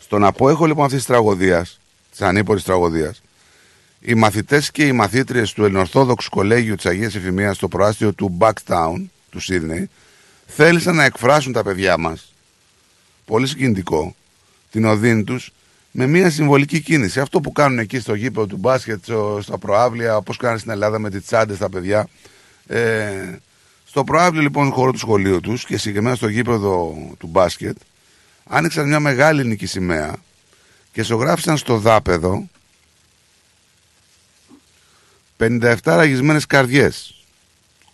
Στον 0.00 0.24
απόεχο 0.24 0.66
λοιπόν 0.66 0.84
αυτής 0.84 0.98
της 0.98 1.08
τραγωδίας, 1.08 1.80
της 2.10 2.22
ανήπορης 2.22 2.62
τραγωδίας, 2.62 3.22
οι 4.00 4.14
μαθητές 4.14 4.70
και 4.70 4.86
οι 4.86 4.92
μαθήτριες 4.92 5.52
του 5.52 5.64
Ελληνορθόδοξου 5.64 6.30
Κολέγιου 6.30 6.74
της 6.74 6.86
Αγίας 6.86 7.14
Εφημίας 7.14 7.56
στο 7.56 7.68
προάστιο 7.68 8.12
του 8.12 8.36
Backtown, 8.40 9.02
του 9.30 9.40
Σίδνεϊ, 9.40 9.90
θέλησαν 10.46 10.94
να 10.94 11.04
εκφράσουν 11.04 11.52
τα 11.52 11.62
παιδιά 11.62 11.98
μας, 11.98 12.32
πολύ 13.24 13.46
συγκινητικό, 13.46 14.14
την 14.70 14.84
οδύνη 14.84 15.24
τους, 15.24 15.52
με 15.94 16.06
μια 16.06 16.30
συμβολική 16.30 16.80
κίνηση. 16.80 17.20
Αυτό 17.20 17.40
που 17.40 17.52
κάνουν 17.52 17.78
εκεί 17.78 17.98
στο 18.00 18.14
γήπεδο 18.14 18.46
του 18.46 18.56
μπάσκετ, 18.56 19.02
στο- 19.04 19.38
στα 19.42 19.58
προάβλια, 19.58 20.16
όπως 20.16 20.36
κάνουν 20.36 20.58
στην 20.58 20.70
Ελλάδα 20.70 20.98
με 20.98 21.10
τις 21.10 21.24
τσάντες 21.24 21.58
τα 21.58 21.68
παιδιά. 21.70 22.08
Ε, 22.66 23.36
στο 23.84 24.04
προάβλιο 24.04 24.42
λοιπόν 24.42 24.70
χώρο 24.72 24.92
του 24.92 24.98
σχολείου 24.98 25.40
τους 25.40 25.64
και 25.64 25.76
συγκεκριμένα 25.76 26.16
στο 26.16 26.28
γήπεδο 26.28 26.94
του 27.18 27.26
μπάσκετ, 27.26 27.76
άνοιξαν 28.44 28.86
μια 28.88 29.00
μεγάλη 29.00 29.40
ελληνική 29.40 29.66
σημαία 29.66 30.16
και 30.92 31.02
ζωγράφησαν 31.02 31.56
στο 31.56 31.78
δάπεδο 31.78 32.48
57 35.36 35.74
ραγισμένες 35.84 36.46
καρδιές. 36.46 37.14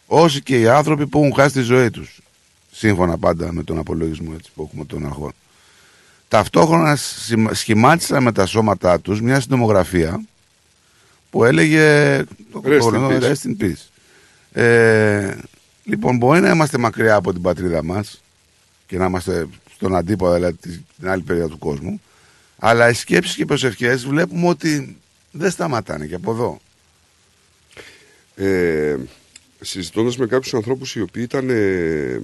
Όσοι 0.06 0.42
και 0.42 0.60
οι 0.60 0.68
άνθρωποι 0.68 1.06
που 1.06 1.18
έχουν 1.18 1.34
χάσει 1.34 1.54
τη 1.54 1.60
ζωή 1.60 1.90
τους. 1.90 2.20
Σύμφωνα 2.72 3.18
πάντα 3.18 3.52
με 3.52 3.62
τον 3.62 3.78
απολογισμό 3.78 4.32
έτσι, 4.38 4.50
που 4.54 4.62
έχουμε 4.62 4.84
των 4.84 5.06
αρχών. 5.06 5.32
Ταυτόχρονα 6.28 6.96
σχημα- 6.96 7.54
σχημάτισαν 7.54 8.22
με 8.22 8.32
τα 8.32 8.46
σώματά 8.46 9.00
τους 9.00 9.20
μια 9.20 9.40
συντομογραφία 9.40 10.24
που 11.30 11.44
έλεγε 11.44 12.24
το 12.52 12.62
Rest 12.64 12.74
in 12.74 12.78
κορονοϊό, 12.78 13.18
peace. 13.20 13.22
Rest 13.32 13.50
in 13.50 13.62
peace. 13.64 13.86
Ε, 14.62 15.36
λοιπόν, 15.84 16.16
μπορεί 16.16 16.40
να 16.40 16.50
είμαστε 16.50 16.78
μακριά 16.78 17.14
από 17.14 17.32
την 17.32 17.42
πατρίδα 17.42 17.84
μας 17.84 18.22
και 18.86 18.98
να 18.98 19.04
είμαστε 19.06 19.46
στον 19.74 19.96
αντίποδα, 19.96 20.34
δηλαδή 20.34 20.56
τη- 20.56 20.80
την 20.98 21.08
άλλη 21.08 21.22
περίοδο 21.22 21.48
του 21.48 21.58
κόσμου, 21.58 22.00
αλλά 22.58 22.88
οι 22.90 22.94
σκέψεις 22.94 23.34
και 23.34 23.42
οι 23.42 23.46
προσευχές 23.46 24.06
βλέπουμε 24.06 24.48
ότι 24.48 24.96
δεν 25.30 25.50
σταματάνε 25.50 26.06
και 26.06 26.14
από 26.14 26.30
εδώ. 26.30 26.58
Ε, 28.36 28.96
συζητώντας 29.60 30.16
με 30.16 30.26
κάποιους 30.26 30.54
ανθρώπους 30.54 30.94
οι 30.94 31.00
οποίοι 31.00 31.22
ήταν 31.26 31.50
ε, 31.50 32.20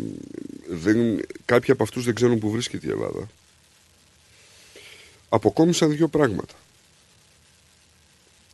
δεν, 0.70 0.96
κάποιοι 1.44 1.72
από 1.72 1.82
αυτούς 1.82 2.04
δεν 2.04 2.14
ξέρουν 2.14 2.38
που 2.38 2.50
βρίσκεται 2.50 2.86
η 2.86 2.90
Ελλάδα 2.90 3.28
αποκόμισαν 5.34 5.90
δύο 5.90 6.08
πράγματα. 6.08 6.54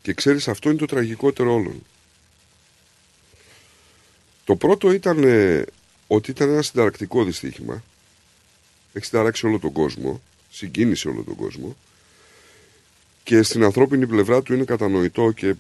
Και 0.03 0.13
ξέρεις 0.13 0.49
αυτό 0.49 0.69
είναι 0.69 0.79
το 0.79 0.87
τραγικότερο 0.87 1.53
όλων. 1.53 1.83
Το 4.45 4.57
πρώτο 4.57 4.93
ήταν 4.93 5.23
ε, 5.25 5.65
ότι 6.07 6.31
ήταν 6.31 6.49
ένα 6.49 6.63
συνταρακτικό 6.63 7.25
δυστύχημα. 7.25 7.83
Έχει 8.93 9.05
συνταράξει 9.05 9.47
όλο 9.47 9.59
τον 9.59 9.73
κόσμο 9.73 10.21
συγκίνησε 10.51 11.09
όλο 11.09 11.23
τον 11.23 11.35
κόσμο. 11.35 11.77
Και 13.23 13.43
στην 13.43 13.65
ανθρώπινη 13.65 14.07
πλευρά 14.07 14.43
του 14.43 14.55
είναι 14.55 14.65
κατανοητό 14.65 15.31
και 15.31 15.55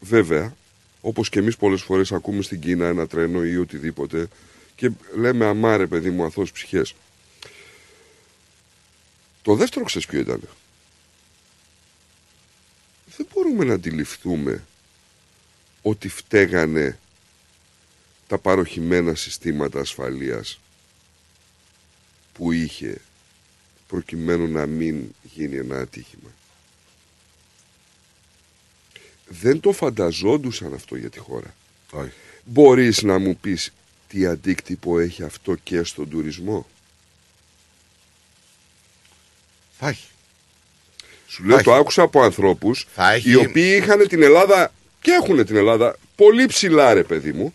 βέβαια 0.00 0.54
όπως 1.00 1.28
και 1.28 1.38
εμείς 1.38 1.56
πολλές 1.56 1.82
φορές 1.82 2.12
ακούμε 2.12 2.42
στην 2.42 2.60
Κίνα 2.60 2.86
ένα 2.86 3.06
τρένο 3.06 3.44
ή 3.44 3.56
οτιδήποτε 3.56 4.28
και 4.76 4.90
λέμε 5.16 5.46
αμάρε 5.46 5.86
παιδί 5.86 6.10
μου 6.10 6.24
αθώες 6.24 6.52
ψυχές. 6.52 6.94
Το 9.42 9.54
δεύτερο 9.54 9.84
ξέρεις 9.84 10.06
ποιο 10.06 10.20
ήταν. 10.20 10.40
Δεν 13.16 13.26
μπορούμε 13.32 13.64
να 13.64 13.74
αντιληφθούμε 13.74 14.64
ότι 15.82 16.08
φταίγανε 16.08 16.98
τα 18.26 18.38
παροχημένα 18.38 19.14
συστήματα 19.14 19.80
ασφαλείας 19.80 20.60
που 22.32 22.52
είχε 22.52 23.00
προκειμένου 23.86 24.46
να 24.48 24.66
μην 24.66 25.14
γίνει 25.22 25.56
ένα 25.56 25.78
ατύχημα. 25.78 26.30
Δεν 29.28 29.60
το 29.60 29.72
φανταζόντουσαν 29.72 30.74
αυτό 30.74 30.96
για 30.96 31.10
τη 31.10 31.18
χώρα. 31.18 31.54
Όχι. 31.90 32.12
Μπορείς 32.44 33.02
να 33.02 33.18
μου 33.18 33.36
πεις 33.36 33.72
τι 34.08 34.26
αντίκτυπο 34.26 34.98
έχει 34.98 35.22
αυτό 35.22 35.54
και 35.54 35.82
στον 35.82 36.08
τουρισμό; 36.08 36.66
Θα 39.80 39.88
έχει. 39.88 40.06
Σου 41.26 41.44
λέω 41.44 41.56
Θα 41.56 41.62
το 41.62 41.70
έχει. 41.70 41.80
άκουσα 41.80 42.02
από 42.02 42.22
ανθρώπους 42.22 42.86
Θα 42.94 43.12
έχει. 43.12 43.30
οι 43.30 43.34
οποίοι 43.36 43.78
είχαν 43.82 44.08
την 44.08 44.22
Ελλάδα 44.22 44.72
και 45.00 45.10
έχουν 45.10 45.46
την 45.46 45.56
Ελλάδα 45.56 45.96
πολύ 46.16 46.46
ψηλά 46.46 46.94
ρε 46.94 47.02
παιδί 47.02 47.32
μου 47.32 47.54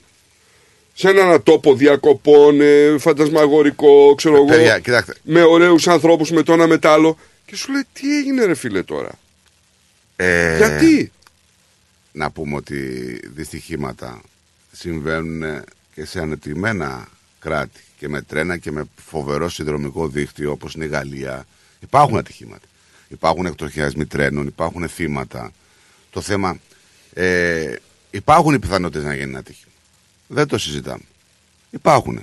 σε 0.94 1.10
έναν 1.10 1.44
τόπο 1.44 1.76
διακοπών, 1.76 2.62
ε, 2.62 2.96
φαντασμαγορικό, 3.00 4.16
ξέρω 4.16 4.36
εγώ, 4.36 4.46
παιδιά, 4.46 4.80
κοιτάξτε. 4.80 5.14
με 5.24 5.44
ωραίους 5.44 5.88
ανθρώπους 5.88 6.32
με 6.32 6.44
το 6.44 6.54
ένα 6.54 6.68
με 6.68 6.78
το 6.78 6.90
άλλο 6.90 7.18
και 7.46 7.56
σου 7.56 7.72
λέει 7.72 7.84
τι 7.94 8.18
έγινε 8.18 8.46
ρε 8.46 8.56
φίλε 8.56 8.84
τώρα; 8.84 9.10
Ε, 10.16 10.58
Γιατί; 10.58 11.12
Να 12.12 12.32
πούμε 12.32 12.56
ότι 12.56 12.76
δυστυχήματα 13.36 14.22
συμβαίνουν 14.72 15.64
και 15.96 16.06
σε 16.06 16.20
ανεπτυγμένα 16.20 17.08
κράτη 17.40 17.80
και 18.00 18.10
με 18.10 18.22
τρένα 18.22 18.58
και 18.58 18.72
με 18.72 18.84
φοβερό 19.06 19.50
συνδρομικό 19.50 20.08
δίκτυο 20.08 20.52
όπως 20.52 20.74
είναι 20.74 20.86
η 20.86 20.88
Γαλλία. 20.88 21.46
Υπάρχουν 21.86 22.18
ατυχήματα. 22.18 22.66
Υπάρχουν 23.08 23.46
εκτροχιασμοί 23.46 24.06
τρένων, 24.06 24.48
υπάρχουν 24.48 24.90
θύματα. 24.90 25.52
Το 26.10 26.22
θέμα, 26.22 26.58
ε, 27.14 27.76
υπάρχουν 28.12 28.54
οι 28.54 28.60
πιθανότητες 28.60 29.04
να 29.04 29.14
γίνει 29.14 29.30
ένα 29.30 29.40
ατύχημα. 29.40 29.72
Δεν 30.28 30.48
το 30.48 30.58
συζητάμε. 30.58 31.04
Υπάρχουν. 31.70 32.22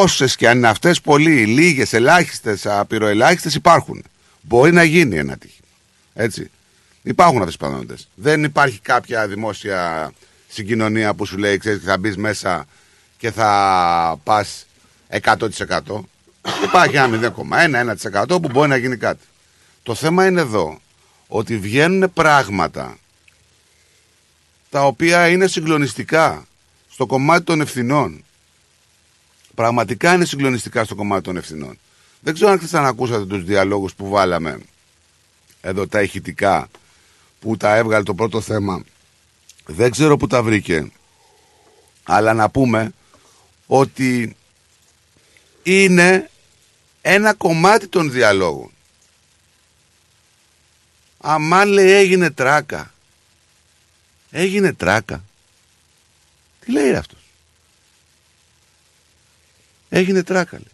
Όσες 0.00 0.36
και 0.36 0.48
αν 0.48 0.56
είναι 0.56 0.68
αυτές, 0.68 1.00
πολλοί, 1.00 1.46
λίγες, 1.46 1.92
ελάχιστες, 1.92 2.66
απειροελάχιστες 2.66 3.54
υπάρχουν. 3.54 4.04
Μπορεί 4.40 4.72
να 4.72 4.82
γίνει 4.82 5.16
ένα 5.16 5.32
ατύχημα. 5.32 5.68
Έτσι. 6.14 6.50
Υπάρχουν 7.02 7.38
αυτές 7.38 7.56
τι 7.56 7.64
πιθανότητες. 7.64 8.08
Δεν 8.14 8.44
υπάρχει 8.44 8.80
κάποια 8.80 9.28
δημόσια 9.28 10.12
συγκοινωνία 10.48 11.14
που 11.14 11.26
σου 11.26 11.38
λέει, 11.38 11.58
ξέρεις, 11.58 11.82
θα 11.82 11.98
μπεις 11.98 12.16
μέσα 12.16 12.66
και 13.18 13.30
θα 13.30 14.20
πας 14.24 14.66
100%. 15.08 16.08
Υπάρχει 16.64 16.96
ένα 16.96 17.34
0,1-1% 18.12 18.26
που 18.28 18.48
μπορεί 18.50 18.68
να 18.68 18.76
γίνει 18.76 18.96
κάτι. 18.96 19.24
Το 19.82 19.94
θέμα 19.94 20.26
είναι 20.26 20.40
εδώ 20.40 20.80
ότι 21.28 21.58
βγαίνουν 21.58 22.12
πράγματα 22.12 22.98
τα 24.70 24.86
οποία 24.86 25.28
είναι 25.28 25.46
συγκλονιστικά 25.46 26.46
στο 26.90 27.06
κομμάτι 27.06 27.44
των 27.44 27.60
ευθυνών. 27.60 28.24
Πραγματικά 29.54 30.14
είναι 30.14 30.24
συγκλονιστικά 30.24 30.84
στο 30.84 30.94
κομμάτι 30.94 31.22
των 31.22 31.36
ευθυνών. 31.36 31.78
Δεν 32.20 32.34
ξέρω 32.34 32.50
αν 32.50 32.58
χθες 32.58 32.74
αν 32.74 32.84
ακούσατε 32.84 33.24
τους 33.24 33.44
διαλόγους 33.44 33.94
που 33.94 34.08
βάλαμε 34.08 34.60
εδώ 35.60 35.86
τα 35.86 36.02
ηχητικά 36.02 36.68
που 37.40 37.56
τα 37.56 37.76
έβγαλε 37.76 38.02
το 38.02 38.14
πρώτο 38.14 38.40
θέμα. 38.40 38.82
Δεν 39.66 39.90
ξέρω 39.90 40.16
που 40.16 40.26
τα 40.26 40.42
βρήκε. 40.42 40.92
Αλλά 42.02 42.34
να 42.34 42.50
πούμε 42.50 42.92
ότι 43.66 44.36
είναι 45.62 46.30
ένα 47.02 47.34
κομμάτι 47.34 47.88
των 47.88 48.10
διαλόγων. 48.10 48.70
Αμάν 51.18 51.68
λέει 51.68 51.90
έγινε 51.90 52.30
τράκα. 52.30 52.94
Έγινε 54.30 54.72
τράκα. 54.72 55.24
Τι 56.60 56.72
λέει 56.72 56.94
αυτός. 56.94 57.18
Έγινε 59.88 60.22
τράκα 60.22 60.56
λέει. 60.56 60.66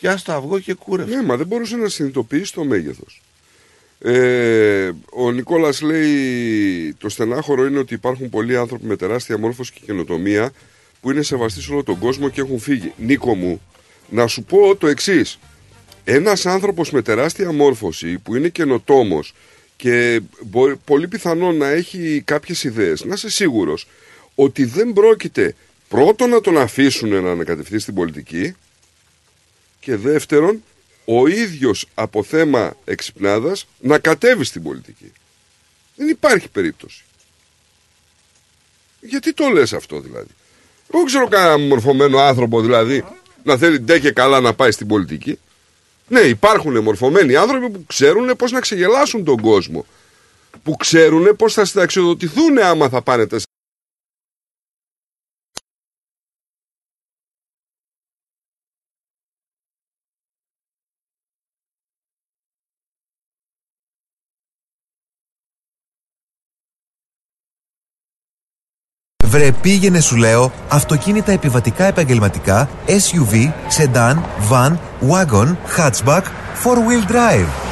Πιάσ' 0.00 0.22
το 0.22 0.32
αυγό 0.32 0.58
και 0.58 0.74
κούρευε. 0.74 1.14
Ναι, 1.14 1.22
μα 1.22 1.36
δεν 1.36 1.46
μπορούσε 1.46 1.76
να 1.76 1.88
συνειδητοποιήσει 1.88 2.52
το 2.52 2.64
μέγεθος. 2.64 3.22
Ε, 3.98 4.90
ο 5.12 5.30
Νικόλας 5.30 5.80
λέει 5.80 6.94
το 6.94 7.08
στενάχωρο 7.08 7.66
είναι 7.66 7.78
ότι 7.78 7.94
υπάρχουν 7.94 8.30
πολλοί 8.30 8.56
άνθρωποι 8.56 8.86
με 8.86 8.96
τεράστια 8.96 9.38
μόρφωση 9.38 9.72
και 9.72 9.80
καινοτομία 9.84 10.52
που 11.02 11.10
είναι 11.10 11.22
σεβαστοί 11.22 11.60
σε 11.60 11.72
όλο 11.72 11.82
τον 11.82 11.98
κόσμο 11.98 12.28
και 12.28 12.40
έχουν 12.40 12.58
φύγει. 12.58 12.92
Νίκο 12.96 13.34
μου, 13.34 13.62
να 14.08 14.26
σου 14.26 14.42
πω 14.42 14.76
το 14.76 14.86
εξής. 14.86 15.38
Ένας 16.04 16.46
άνθρωπος 16.46 16.90
με 16.90 17.02
τεράστια 17.02 17.52
μόρφωση 17.52 18.18
που 18.18 18.36
είναι 18.36 18.48
καινοτόμος 18.48 19.34
και 19.76 20.20
μπορεί, 20.40 20.76
πολύ 20.76 21.08
πιθανό 21.08 21.52
να 21.52 21.68
έχει 21.68 22.22
κάποιες 22.24 22.64
ιδέες, 22.64 23.04
να 23.04 23.14
είσαι 23.14 23.30
σίγουρος 23.30 23.86
ότι 24.34 24.64
δεν 24.64 24.92
πρόκειται 24.92 25.54
πρώτον 25.88 26.30
να 26.30 26.40
τον 26.40 26.58
αφήσουν 26.58 27.22
να 27.22 27.30
ανακατευθεί 27.30 27.78
στην 27.78 27.94
πολιτική 27.94 28.54
και 29.80 29.96
δεύτερον 29.96 30.62
ο 31.04 31.26
ίδιος 31.26 31.88
από 31.94 32.22
θέμα 32.22 32.76
εξυπνάδας 32.84 33.66
να 33.80 33.98
κατέβει 33.98 34.44
στην 34.44 34.62
πολιτική. 34.62 35.12
Δεν 35.96 36.08
υπάρχει 36.08 36.48
περίπτωση. 36.48 37.04
Γιατί 39.00 39.32
το 39.32 39.48
λες 39.48 39.72
αυτό 39.72 40.00
δηλαδή; 40.00 40.30
Εγώ 40.94 41.00
δεν 41.00 41.04
ξέρω 41.04 41.28
κανένα 41.28 41.58
μορφωμένο 41.58 42.18
άνθρωπο 42.18 42.60
δηλαδή 42.60 43.04
να 43.42 43.56
θέλει 43.56 43.78
ντε 43.78 43.98
και 43.98 44.10
καλά 44.10 44.40
να 44.40 44.54
πάει 44.54 44.70
στην 44.70 44.86
πολιτική. 44.86 45.38
Ναι, 46.08 46.20
υπάρχουν 46.20 46.78
μορφωμένοι 46.78 47.36
άνθρωποι 47.36 47.70
που 47.70 47.84
ξέρουν 47.86 48.36
πώς 48.36 48.52
να 48.52 48.60
ξεγελάσουν 48.60 49.24
τον 49.24 49.40
κόσμο. 49.40 49.86
Που 50.62 50.76
ξέρουν 50.76 51.36
πώς 51.36 51.52
θα 51.52 51.64
συνταξιοδοτηθούν 51.64 52.58
άμα 52.58 52.88
θα 52.88 53.02
πάνε 53.02 53.26
Βρε 69.32 69.52
πήγαινε 69.52 70.00
σου 70.00 70.16
λέω 70.16 70.52
αυτοκίνητα 70.68 71.32
επιβατικά 71.32 71.84
επαγγελματικά, 71.84 72.68
SUV, 72.86 73.50
sedan, 73.78 74.16
van, 74.50 74.72
wagon, 75.10 75.56
hatchback, 75.76 76.22
four 76.62 76.76
wheel 76.76 77.12
drive. 77.12 77.71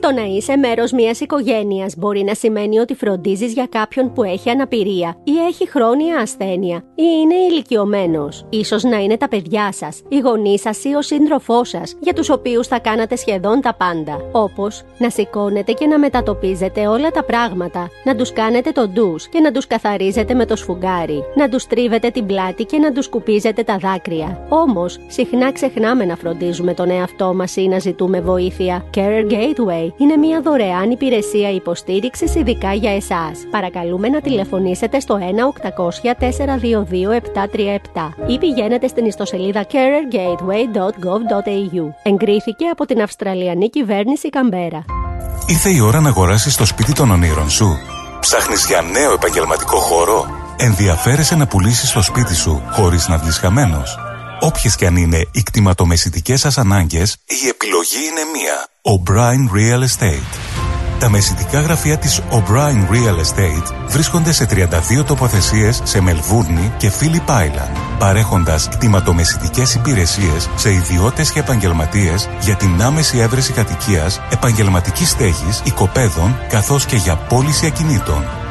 Το 0.00 0.12
να 0.12 0.22
είσαι 0.22 0.56
μέρος 0.56 0.92
μιας 0.92 1.20
οικογένειας 1.20 1.94
μπορεί 1.96 2.22
να 2.22 2.34
σημαίνει 2.34 2.78
ότι 2.78 2.94
φροντίζεις 2.94 3.52
για 3.52 3.66
κάποιον 3.70 4.12
που 4.12 4.22
έχει 4.22 4.50
αναπηρία 4.50 5.16
ή 5.24 5.32
έχει 5.48 5.68
χρόνια 5.68 6.16
ασθένεια 6.20 6.76
ή 6.94 7.02
είναι 7.20 7.34
ηλικιωμένος. 7.34 8.44
σω 8.64 8.88
να 8.88 8.98
είναι 8.98 9.16
τα 9.16 9.28
παιδιά 9.28 9.72
σας, 9.72 10.02
οι 10.08 10.18
γονείς 10.18 10.60
σας 10.60 10.84
ή 10.84 10.94
ο 10.94 11.02
σύντροφός 11.02 11.68
σας, 11.68 11.96
για 12.00 12.12
τους 12.12 12.30
οποίους 12.30 12.66
θα 12.66 12.78
κάνατε 12.78 13.16
σχεδόν 13.16 13.60
τα 13.60 13.74
πάντα. 13.74 14.20
Όπως 14.32 14.82
να 14.98 15.10
σηκώνετε 15.10 15.72
και 15.72 15.86
να 15.86 15.98
μετατοπίζετε 15.98 16.86
όλα 16.86 17.10
τα 17.10 17.24
πράγματα, 17.24 17.88
να 18.04 18.16
τους 18.16 18.32
κάνετε 18.32 18.70
το 18.70 18.88
ντους 18.88 19.28
και 19.28 19.40
να 19.40 19.52
τους 19.52 19.66
καθαρίζετε 19.66 20.34
με 20.34 20.46
το 20.46 20.56
σφουγγάρι, 20.56 21.24
να 21.34 21.48
τους 21.48 21.66
τρίβετε 21.66 22.10
την 22.10 22.26
πλάτη 22.26 22.64
και 22.64 22.78
να 22.78 22.92
τους 22.92 23.04
σκουπίζετε 23.04 23.62
τα 23.62 23.76
δάκρυα. 23.76 24.46
Όμως, 24.48 24.98
συχνά 25.06 25.52
ξεχνάμε 25.52 26.04
να 26.04 26.16
φροντίζουμε 26.16 26.74
τον 26.74 26.90
εαυτό 26.90 27.34
μας 27.34 27.56
ή 27.56 27.68
να 27.68 27.78
ζητούμε 27.78 28.20
βοήθεια. 28.20 28.84
Carer 28.94 29.30
Gateway 29.30 29.89
είναι 29.96 30.16
μια 30.16 30.40
δωρεάν 30.40 30.90
υπηρεσία 30.90 31.50
υποστήριξης 31.50 32.34
ειδικά 32.34 32.72
για 32.72 32.94
εσάς. 32.94 33.38
Παρακαλούμε 33.50 34.08
να 34.08 34.20
τηλεφωνήσετε 34.20 35.00
στο 35.00 35.18
1-800-422-737 35.18 35.28
ή 38.26 38.38
πηγαίνετε 38.38 38.86
στην 38.86 39.04
ιστοσελίδα 39.04 39.66
carergateway.gov.au. 39.72 41.92
Εγκρίθηκε 42.02 42.66
από 42.66 42.86
την 42.86 43.02
Αυστραλιανή 43.02 43.70
Κυβέρνηση 43.70 44.28
Καμπέρα. 44.28 44.84
Ήρθε 45.46 45.70
η 45.70 45.80
ώρα 45.80 46.00
να 46.00 46.08
αγοράσεις 46.08 46.56
το 46.56 46.64
σπίτι 46.64 46.92
των 46.92 47.10
ονείρων 47.10 47.50
σου. 47.50 47.78
Ψάχνεις 48.20 48.66
για 48.66 48.82
νέο 48.92 49.12
επαγγελματικό 49.12 49.76
χώρο; 49.76 50.26
Ενδιαφέρεσαι 50.56 51.36
να 51.36 51.46
πουλήσεις 51.46 51.92
το 51.92 52.02
σπίτι 52.02 52.34
σου 52.34 52.62
χωρίς 52.70 53.08
να 53.08 53.16
βγεις 53.16 53.38
χαμένος; 53.38 53.98
Όποιες 54.40 54.76
και 54.76 54.86
αν 54.86 54.96
είναι 54.96 55.28
οι 55.32 55.42
κτηματομεσητικές 55.42 56.40
σας 56.40 56.58
ανάγκες, 56.58 57.16
η 57.26 57.48
επιλογή 57.48 57.96
είναι 58.10 58.20
μία. 58.32 58.68
O'Brien 58.82 59.56
Real 59.56 59.82
Estate. 59.82 60.60
Τα 61.00 61.10
μεσητικά 61.10 61.60
γραφεία 61.60 61.98
της 61.98 62.20
O'Brien 62.30 62.90
Real 62.90 63.16
Estate 63.24 63.74
βρίσκονται 63.86 64.32
σε 64.32 64.46
32 64.50 65.04
τοποθεσίες 65.04 65.80
σε 65.84 66.00
Μελβούρνη 66.00 66.72
και 66.76 66.92
Phillip 67.00 67.30
Island, 67.30 67.76
παρέχοντας 67.98 68.68
κτηματομεσητικές 68.68 69.74
υπηρεσίες 69.74 70.48
σε 70.56 70.72
ιδιώτες 70.72 71.30
και 71.30 71.38
επαγγελματίες 71.38 72.28
για 72.40 72.56
την 72.56 72.82
άμεση 72.82 73.18
έβρεση 73.18 73.52
κατοικίας, 73.52 74.20
επαγγελματικής 74.30 75.10
στέγης, 75.10 75.62
οικοπαίδων, 75.64 76.38
καθώς 76.48 76.86
και 76.86 76.96
για 76.96 77.16
πώληση 77.16 77.66
ακινήτων. 77.66 78.24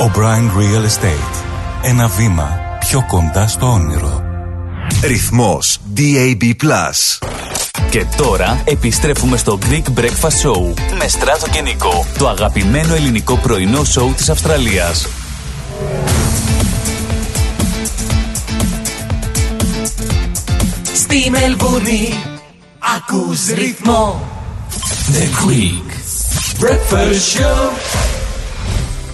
O'Brien 0.00 0.50
Real 0.58 0.84
Estate. 0.84 1.44
Ένα 1.82 2.08
βήμα 2.08 2.58
πιο 2.78 3.04
κοντά 3.08 3.46
στο 3.48 3.66
όνειρο. 3.66 4.22
Ρυθμός 5.02 5.78
DAB+. 5.96 6.54
Και 7.90 8.06
τώρα 8.16 8.62
επιστρέφουμε 8.64 9.36
στο 9.36 9.58
Greek 9.62 9.98
Breakfast 9.98 10.46
Show 10.46 10.74
με 10.98 11.08
Στράτο 11.08 11.48
και 11.48 11.60
Νικό, 11.60 12.06
το 12.18 12.28
αγαπημένο 12.28 12.94
ελληνικό 12.94 13.36
πρωινό 13.36 13.84
σοου 13.84 14.12
της 14.16 14.28
Αυστραλίας. 14.28 15.06
Στη 20.94 21.30
Μελβούνι 21.30 22.14
ακούς 22.96 23.46
ρυθμό 23.46 24.28
The 25.12 25.48
Greek 25.48 25.90
Breakfast 26.62 27.38
Show 27.38 28.19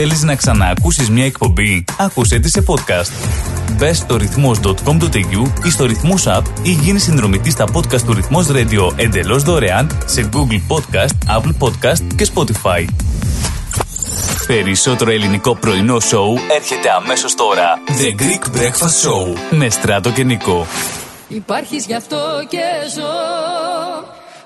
Θέλεις 0.00 0.22
να 0.22 0.34
ξαναακούσεις 0.34 1.10
μια 1.10 1.24
εκπομπή; 1.24 1.84
Άκουσέ 1.98 2.38
τη 2.38 2.48
σε 2.48 2.64
podcast. 2.66 3.10
Μπες 3.76 3.96
στο 3.96 4.16
ρυθμός.com.au 4.16 5.64
ή 5.64 5.70
στο 5.70 5.84
ρυθμός 5.84 6.24
app 6.26 6.42
ή 6.62 6.70
γίνεις 6.70 7.02
συνδρομητής 7.02 7.52
στα 7.52 7.64
podcast 7.72 8.00
του 8.00 8.12
ρυθμός 8.12 8.46
radio 8.50 8.92
εντελώς 8.96 9.42
δωρεάν 9.42 9.98
σε 10.04 10.28
Google 10.32 10.60
Podcast, 10.76 11.38
Apple 11.38 11.52
Podcast 11.58 12.14
και 12.16 12.28
Spotify. 12.34 12.84
Περισσότερο 14.46 15.10
ελληνικό 15.10 15.56
πρωινό 15.56 16.00
σοου 16.00 16.38
έρχεται 16.56 16.90
αμέσως 16.90 17.34
τώρα. 17.34 17.78
The 17.86 18.22
Greek 18.22 18.56
Breakfast 18.56 19.08
Show 19.08 19.38
με 19.50 19.70
Στράτο 19.70 20.10
και 20.10 20.24
Νικό. 20.24 20.66
Υπάρχεις 21.28 21.86
γι' 21.86 21.94
αυτό 21.94 22.18
και 22.48 22.58
ζω 22.94 23.08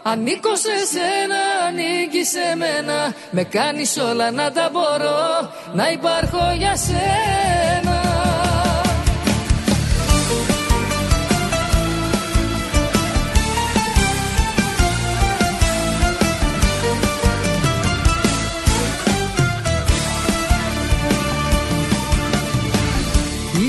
Ανήκω 0.04 0.56
σε 0.56 0.74
σένα, 0.92 1.42
ανήκει 1.72 2.24
σε 2.24 2.56
μένα. 2.56 3.14
Με 3.30 3.44
κάνεις 3.44 3.96
όλα 3.96 4.30
να 4.30 4.52
τα 4.52 4.68
μπορώ 4.72 5.50
Να 5.74 5.90
υπάρχω 5.90 6.54
για 6.58 6.76
σένα. 6.76 8.00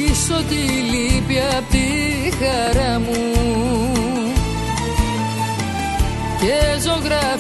Είσαι 0.06 0.34
ό,τι 0.34 0.56
λείπει 0.56 1.40
απ' 1.58 1.70
τη 1.72 1.82
χαρά 2.38 3.00
μου 3.00 3.33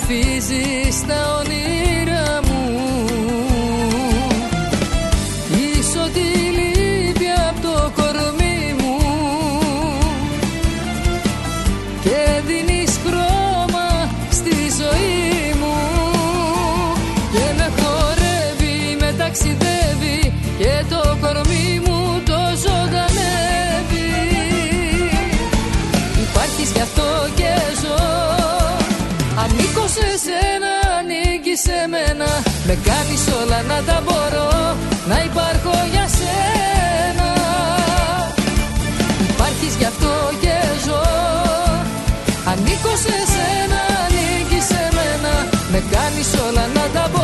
ζωγραφίζεις 0.03 1.05
τα 1.05 1.37
Με 32.73 32.79
κάνεις 32.91 33.23
όλα 33.41 33.61
να 33.61 33.81
τα 33.87 34.01
μπορώ 34.05 34.49
Να 35.07 35.17
υπάρχω 35.29 35.75
για 35.91 36.05
σένα. 36.17 37.29
Υπάρχεις 39.29 39.73
γι' 39.79 39.85
αυτό 39.85 40.13
και 40.41 40.55
ζω. 40.85 41.03
Ανήκω 42.51 42.93
σε 43.03 43.17
σένα, 43.33 43.81
ανήκει 44.03 44.61
σε 44.69 44.81
μένα. 44.97 45.33
Με 45.71 45.79
κάνεις 45.93 46.29
όλα 46.47 46.65
να 46.75 46.85
τα 46.93 47.09
μπορώ 47.11 47.22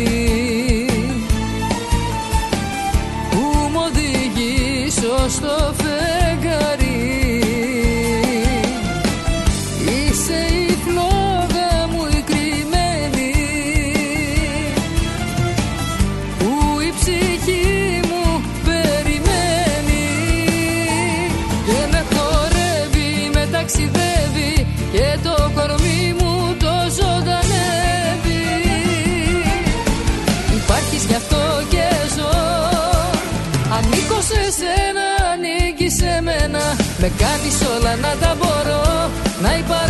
σκοτάδι 0.00 0.86
που 3.30 3.38
μου 3.72 3.80
οδηγήσω 3.86 5.28
στο 5.28 5.79
Με 37.10 37.24
κάνεις 37.24 37.58
όλα 37.76 37.96
να 37.96 38.16
τα 38.20 38.36
μπορώ 38.38 39.10
Να 39.42 39.56
υπάρχω 39.56 39.89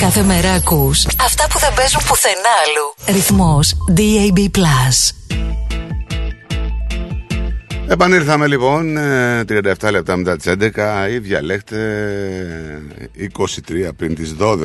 Κάθε 0.00 0.22
μέρα 0.22 0.52
ακούς 0.52 1.06
αυτά 1.20 1.46
που 1.50 1.58
δεν 1.58 1.74
παίζουν 1.74 2.00
πουθενά 2.08 2.54
αλλού. 2.66 3.16
Ρυθμός 3.16 3.74
DAB+. 3.96 4.50
Επανήλθαμε 7.88 8.46
λοιπόν 8.46 8.96
ε, 8.96 9.44
37 9.48 9.90
λεπτά 9.90 10.16
μετά 10.16 10.36
τις 10.36 10.52
11 10.58 11.10
ή 11.10 11.18
διαλέξτε 11.18 11.78
23 13.38 13.88
πριν 13.96 14.14
τις 14.14 14.36
12. 14.40 14.58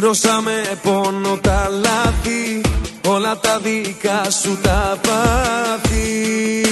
Πληρώσαμε 0.00 0.62
πόνο 0.82 1.38
τα 1.40 1.68
λάθη 1.70 2.60
Όλα 3.08 3.38
τα 3.38 3.58
δικά 3.58 4.30
σου 4.42 4.58
τα 4.62 4.98
πάθη. 5.02 6.64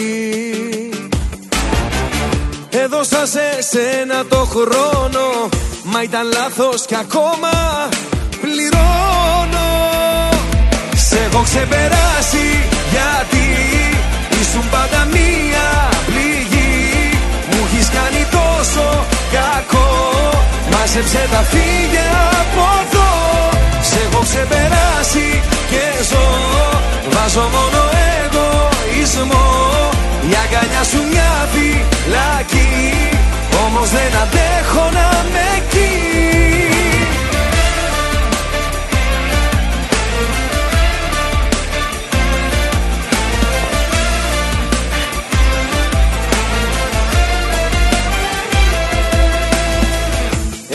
Έδωσα 2.71 3.27
σε 3.27 3.63
σένα 3.71 4.25
το 4.25 4.37
χρόνο 4.37 5.49
Μα 5.83 6.03
ήταν 6.03 6.27
λάθος 6.33 6.87
κι 6.87 6.95
ακόμα 6.95 7.51
πληρώνω. 8.41 9.69
Σε 10.95 11.19
έχω 11.31 11.43
ξεπεράσει 11.43 12.69
γιατί 12.91 13.47
ήσουν 14.41 14.71
πάντα 14.71 15.05
μία 15.05 15.89
πληγή. 16.07 17.11
Μου 17.51 17.67
έχεις 17.67 17.89
κάνει 17.89 18.27
τόσο 18.31 19.07
κακό. 19.37 19.89
Μάζεψε 20.73 21.23
τα 21.33 21.43
φύγε 21.53 22.07
από 22.41 22.65
εδώ. 22.83 23.11
Σε 23.89 23.99
έχω 24.05 24.21
ξεπεράσει 24.29 25.29
και 25.71 25.85
ζω. 26.11 26.27
Βάζω 27.15 27.45
μόνο 27.55 27.81
εγωισμό 28.15 29.47
Η 30.31 30.35
αγκαλιά 30.43 30.83
σου 30.91 31.01
μια 31.11 31.33
φυλακή. 31.53 32.71
Όμως 33.65 33.89
δεν 33.91 34.13
αντέχω 34.23 34.85
να 34.99 35.09
με 35.33 35.45
εκεί 35.59 35.93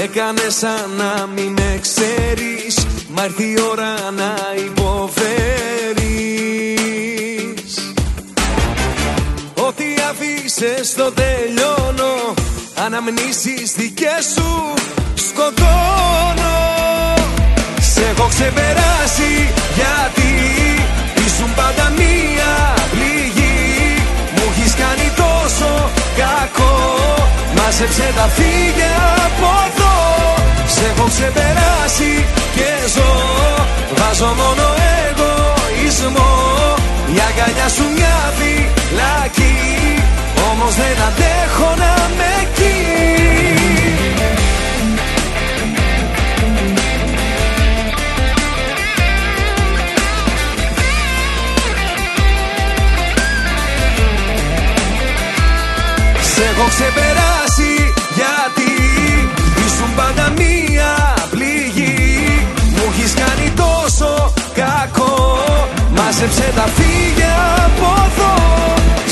Έκανε 0.03 0.49
σαν 0.49 0.89
να 0.97 1.27
μην 1.35 1.51
με 1.51 1.79
ξέρεις 1.81 2.87
Μα 3.09 3.23
ήρθε 3.23 3.43
η 3.43 3.55
ώρα 3.71 3.93
να 4.17 4.35
υποφέρεις. 4.65 5.13
Ό,τι 9.67 9.85
αφήσες 10.09 10.93
το 10.93 11.11
τελειώνω 11.11 12.33
Αναμνήσεις 12.85 13.71
δικές 13.75 14.25
σου 14.35 14.73
σκοτώνω. 15.15 16.55
Σε 17.93 18.01
έχω 18.01 18.27
ξεπεράσει 18.27 19.53
γιατί 19.75 20.31
ήσουν 21.25 21.53
πάντα 21.55 21.89
μία 21.97 22.73
πληγή. 22.91 24.01
Μου 24.35 24.43
έχεις 24.51 24.73
κάνει 24.73 25.11
τόσο 25.15 25.91
κακό. 26.19 26.73
Μάζεψε 27.57 28.07
τα 28.17 28.27
φύγε 28.35 28.91
από 29.25 29.49
εδώ. 29.67 29.95
Σε 30.73 30.81
έχω 30.89 31.05
ξεπεράσει 31.13 32.13
και 32.55 32.69
ζω. 32.93 33.11
Βάζω 33.97 34.31
μόνο 34.41 34.65
εγωισμό. 34.99 36.31
Η 37.15 37.17
αγκαλιά 37.27 37.67
σου 37.75 37.85
μια 37.95 38.17
φυλακή. 38.37 39.57
Όμως 40.49 40.73
δεν 40.75 40.97
αντέχω 41.07 41.69
να 41.81 41.93
με 42.17 42.29
εκεί 42.43 43.42
ξεπεράσει 56.75 57.73
γιατί 58.19 58.71
ήσουν 59.65 59.91
πάντα 59.99 60.25
μία 60.39 60.91
πληγή. 61.31 62.47
Μου 62.75 62.85
έχεις 62.91 63.13
κάνει 63.21 63.47
τόσο 63.63 64.33
κακό 64.61 65.13
Μάζεψε 65.95 66.47
τα 66.57 66.67
φύγε 66.75 67.31
από 67.65 67.87
εδώ. 68.07 68.33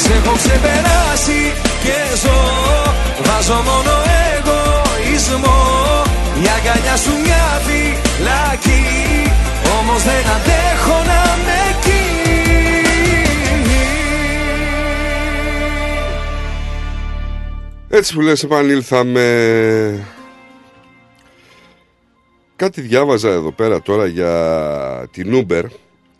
Σε 0.02 0.12
έχω 0.20 0.34
ξεπεράσει 0.42 1.42
και 1.84 1.98
ζω 2.22 2.40
Βάζω 3.28 3.60
μόνο 3.70 3.94
εγωισμό. 4.32 5.60
Η 6.44 6.46
αγκαλιά 6.56 6.96
σου 7.04 7.14
μια 7.26 7.46
φυλακή 7.66 8.86
Όμως 9.78 10.02
δεν 10.10 10.24
αντέχω 10.36 10.98
να 11.12 11.22
με 11.46 11.62
Έτσι 17.94 18.14
που 18.14 18.22
λες 18.22 18.44
επανήλθαμε 18.44 20.08
Κάτι 22.56 22.82
διάβαζα 22.82 23.30
εδώ 23.30 23.52
πέρα 23.52 23.82
τώρα 23.82 24.06
για 24.06 25.08
την 25.12 25.32
Uber 25.34 25.64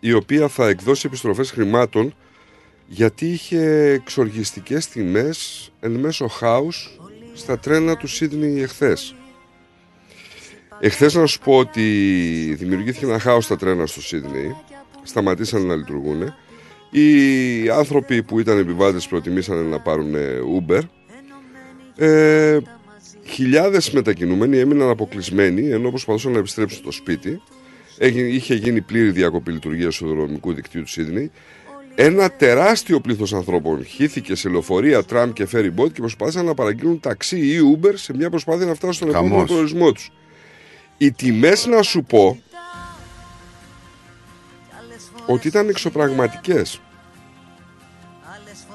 η 0.00 0.12
οποία 0.12 0.48
θα 0.48 0.68
εκδώσει 0.68 1.06
επιστροφές 1.06 1.50
χρημάτων 1.50 2.14
γιατί 2.86 3.26
είχε 3.26 3.90
εξοργιστικές 3.90 4.88
τιμές 4.88 5.70
εν 5.80 5.90
μέσω 5.90 6.26
χάους 6.28 6.98
στα 7.34 7.58
τρένα 7.58 7.96
του 7.96 8.06
Σίδνη 8.06 8.60
εχθές. 8.60 9.14
Εχθές 10.80 11.14
να 11.14 11.26
σου 11.26 11.38
πω 11.38 11.56
ότι 11.56 11.82
δημιουργήθηκε 12.58 13.04
ένα 13.04 13.18
χάος 13.18 13.44
στα 13.44 13.56
τρένα 13.56 13.86
στο 13.86 14.02
Σίδνη, 14.02 14.56
σταματήσαν 15.02 15.66
να 15.66 15.74
λειτουργούν. 15.74 16.34
Οι 16.90 17.68
άνθρωποι 17.68 18.22
που 18.22 18.38
ήταν 18.40 18.58
επιβάτες 18.58 19.06
προτιμήσαν 19.06 19.64
να 19.64 19.80
πάρουν 19.80 20.14
Uber 20.60 20.80
ε, 21.96 22.58
Χιλιάδες 23.24 23.90
μετακινούμενοι 23.90 24.58
έμειναν 24.58 24.88
αποκλεισμένοι 24.88 25.68
ενώ 25.68 25.90
προσπαθούσαν 25.90 26.32
να 26.32 26.38
επιστρέψουν 26.38 26.78
στο 26.78 26.90
σπίτι. 26.90 27.42
Έγινε, 27.98 28.28
είχε 28.28 28.54
γίνει 28.54 28.80
πλήρη 28.80 29.10
διακοπή 29.10 29.52
λειτουργίας 29.52 29.96
του 29.96 30.08
δρομικού 30.08 30.52
δικτύου 30.52 30.82
του 30.82 30.88
Σίδνεϊ. 30.88 31.30
Ένα 31.94 32.30
τεράστιο 32.30 33.00
πλήθος 33.00 33.32
ανθρώπων 33.32 33.84
χύθηκε 33.84 34.34
σε 34.34 34.48
λεωφορεία, 34.48 35.04
τραμ 35.04 35.32
και 35.32 35.48
ferry 35.52 35.70
boat 35.76 35.92
και 35.92 36.00
προσπάθησαν 36.00 36.44
να 36.44 36.54
παραγγείλουν 36.54 37.00
ταξί 37.00 37.38
ή 37.38 37.58
Uber 37.76 37.92
σε 37.94 38.16
μια 38.16 38.30
προσπάθεια 38.30 38.66
να 38.66 38.74
φτάσουν 38.74 38.94
στον 38.94 39.08
επόμενο 39.08 39.34
Χαμός. 39.34 39.50
προορισμό 39.50 39.92
τους. 39.92 40.12
Οι 40.98 41.12
τιμές, 41.12 41.66
να 41.66 41.82
σου 41.82 42.02
πω, 42.04 42.42
ότι 45.26 45.48
ήταν 45.48 45.68
εξωπραγματικές. 45.68 46.80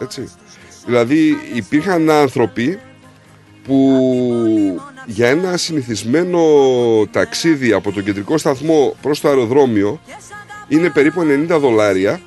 Έτσι. 0.02 0.30
Δηλαδή 0.86 1.38
υπήρχαν 1.54 2.10
άνθρωποι 2.10 2.80
που 3.68 4.82
για 5.06 5.28
ένα 5.28 5.58
συνηθισμένο 5.58 6.42
ταξίδι 7.12 7.72
από 7.72 7.92
τον 7.92 8.04
κεντρικό 8.04 8.38
σταθμό 8.38 8.96
προς 9.02 9.20
το 9.22 9.28
αεροδρόμιο 9.28 10.00
είναι 10.68 10.90
περίπου 10.90 11.22
90 11.22 11.58
δολάρια 11.60 12.22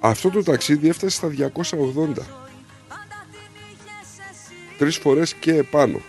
αυτό 0.00 0.30
το 0.30 0.42
ταξίδι 0.42 0.88
έφτασε 0.88 1.16
στα 1.16 1.52
280 2.16 2.44
τρεις 4.78 4.96
φορές 4.96 5.34
και 5.34 5.54
επάνω. 5.54 6.00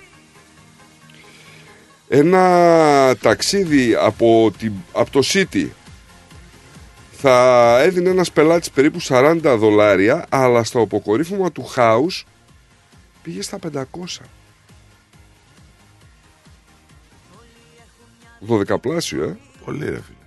Ένα 2.07 3.16
ταξίδι 3.22 3.95
από, 3.95 4.52
την, 4.57 4.74
από 4.91 5.12
το 5.12 5.22
City 5.24 5.68
θα 7.12 7.80
έδινε 7.82 8.10
ένας 8.10 8.32
πελάτης 8.32 8.70
περίπου 8.70 9.02
40 9.02 9.40
δολάρια 9.44 10.26
αλλά 10.30 10.64
στο 10.64 10.82
αποκορύφωμα 10.82 11.52
του 11.52 11.64
χάους 11.64 12.26
πήγε 13.26 13.42
στα 13.42 13.60
500 13.74 13.82
12 18.48 18.70
ε. 18.70 19.36
Πολύ 19.66 19.86
ρε 19.86 20.02
φίλε. 20.02 20.18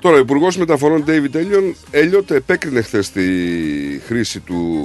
Τώρα, 0.00 0.16
ο 0.16 0.18
Υπουργός 0.18 0.56
Μεταφορών 0.56 1.04
David 1.06 1.44
Elliot 1.90 2.30
επέκρινε 2.30 2.80
χθες 2.80 3.10
τη 3.10 3.22
χρήση 3.98 4.40
του 4.40 4.84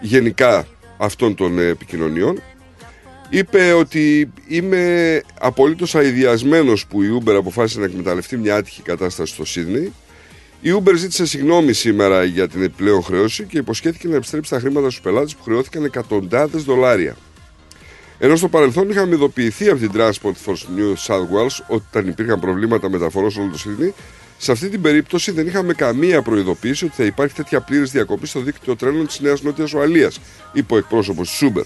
γενικά 0.00 0.66
αυτών 0.96 1.34
των 1.34 1.58
επικοινωνιών. 1.58 2.42
Είπε 3.28 3.72
ότι 3.72 4.32
είμαι 4.46 5.22
απολύτως 5.40 5.94
αειδιασμένος 5.94 6.86
που 6.86 7.02
η 7.02 7.20
Uber 7.20 7.34
αποφάσισε 7.34 7.78
να 7.78 7.84
εκμεταλλευτεί 7.84 8.36
μια 8.36 8.56
άτυχη 8.56 8.82
κατάσταση 8.82 9.32
στο 9.32 9.44
Σίδνεϊ. 9.44 9.92
Η 10.64 10.70
Uber 10.74 10.94
ζήτησε 10.96 11.26
συγγνώμη 11.26 11.72
σήμερα 11.72 12.24
για 12.24 12.48
την 12.48 12.62
επιπλέον 12.62 13.02
χρέωση 13.02 13.44
και 13.44 13.58
υποσχέθηκε 13.58 14.08
να 14.08 14.16
επιστρέψει 14.16 14.50
τα 14.50 14.58
χρήματα 14.58 14.90
στους 14.90 15.02
πελάτες 15.02 15.34
που 15.34 15.42
χρεώθηκαν 15.42 15.84
εκατοντάδες 15.84 16.62
δολάρια. 16.62 17.16
Ενώ 18.18 18.36
στο 18.36 18.48
παρελθόν 18.48 18.90
είχαμε 18.90 19.14
ειδοποιηθεί 19.14 19.68
από 19.68 19.78
την 19.78 19.90
Transport 19.94 20.34
for 20.46 20.52
New 20.52 20.94
South 21.06 21.20
Wales 21.20 21.64
ότι 21.66 21.84
όταν 21.88 22.06
υπήρχαν 22.06 22.40
προβλήματα 22.40 22.90
μεταφορών 22.90 23.30
σε 23.30 23.40
όλο 23.40 23.50
το 23.50 23.58
Σίδνεϊ, 23.58 23.94
σε 24.38 24.52
αυτή 24.52 24.68
την 24.68 24.80
περίπτωση 24.80 25.30
δεν 25.30 25.46
είχαμε 25.46 25.72
καμία 25.72 26.22
προειδοποίηση 26.22 26.84
ότι 26.84 26.94
θα 26.96 27.04
υπάρχει 27.04 27.34
τέτοια 27.34 27.60
πλήρης 27.60 27.90
διακοπή 27.90 28.26
στο 28.26 28.40
δίκτυο 28.40 28.76
τρένων 28.76 29.06
της 29.06 29.20
Νέας 29.20 29.42
Νότιας 29.42 29.72
Ουαλίας, 29.72 30.20
είπε 30.52 30.74
ο 30.74 30.76
εκπρόσωπος 30.76 31.30
της 31.30 31.50
Uber. 31.50 31.64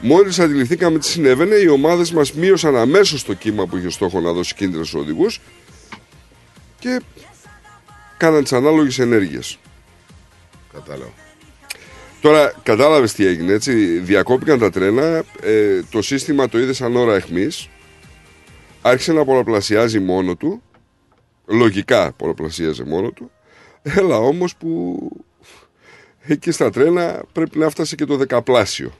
Μόλις 0.00 0.38
αντιληφθήκαμε 0.38 0.98
τι 0.98 1.06
συνέβαινε, 1.06 1.54
οι 1.54 1.68
ομάδες 1.68 2.12
μας 2.12 2.32
μείωσαν 2.32 2.76
αμέσως 2.76 3.24
το 3.24 3.34
κύμα 3.34 3.66
που 3.66 3.76
είχε 3.76 3.90
στόχο 3.90 4.20
να 4.20 4.32
δώσει 4.32 4.54
κίνητρα 4.54 4.84
στους 4.84 5.00
οδηγούς 5.00 5.40
και 6.78 7.00
κάναν 8.20 8.42
τις 8.42 8.52
ανάλογες 8.52 8.98
ενέργειες. 8.98 9.58
Κατάλαβα. 10.72 11.12
Τώρα 12.20 12.54
κατάλαβες 12.62 13.12
τι 13.12 13.26
έγινε, 13.26 13.52
έτσι. 13.52 13.98
Διακόπηκαν 13.98 14.58
τα 14.58 14.70
τρένα. 14.70 15.24
ε, 15.42 15.82
το 15.90 16.02
σύστημα 16.02 16.48
το 16.48 16.58
είδε 16.58 16.72
σαν 16.72 16.96
ώρα 16.96 17.14
αιχμής. 17.14 17.68
Άρχισε 18.82 19.12
να 19.12 19.24
πολλαπλασιάζει 19.24 20.00
μόνο 20.00 20.34
του. 20.34 20.62
Λογικά 21.46 22.12
πολλαπλασίαζε 22.12 22.84
μόνο 22.84 23.10
του. 23.10 23.30
Έλα 23.82 24.16
όμως 24.16 24.56
που 24.56 24.98
εκεί 26.20 26.50
στα 26.50 26.70
τρένα 26.70 27.22
πρέπει 27.32 27.58
να 27.58 27.70
φτάσει 27.70 27.96
και 27.96 28.04
το 28.04 28.16
δεκαπλάσιο. 28.16 28.92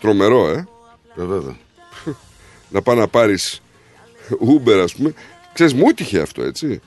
Τρομερό, 0.00 0.48
ε. 0.48 0.66
Βέβαια. 1.14 1.56
να 2.68 2.82
πάει 2.82 2.96
να 2.96 3.08
πάρεις 3.08 3.62
Uber, 4.30 4.80
ας 4.82 4.94
πούμε. 4.94 5.14
Ξέρεις, 5.60 5.78
μου 5.78 5.88
έτυχε 5.88 6.20
αυτό, 6.20 6.42
έτσι. 6.42 6.80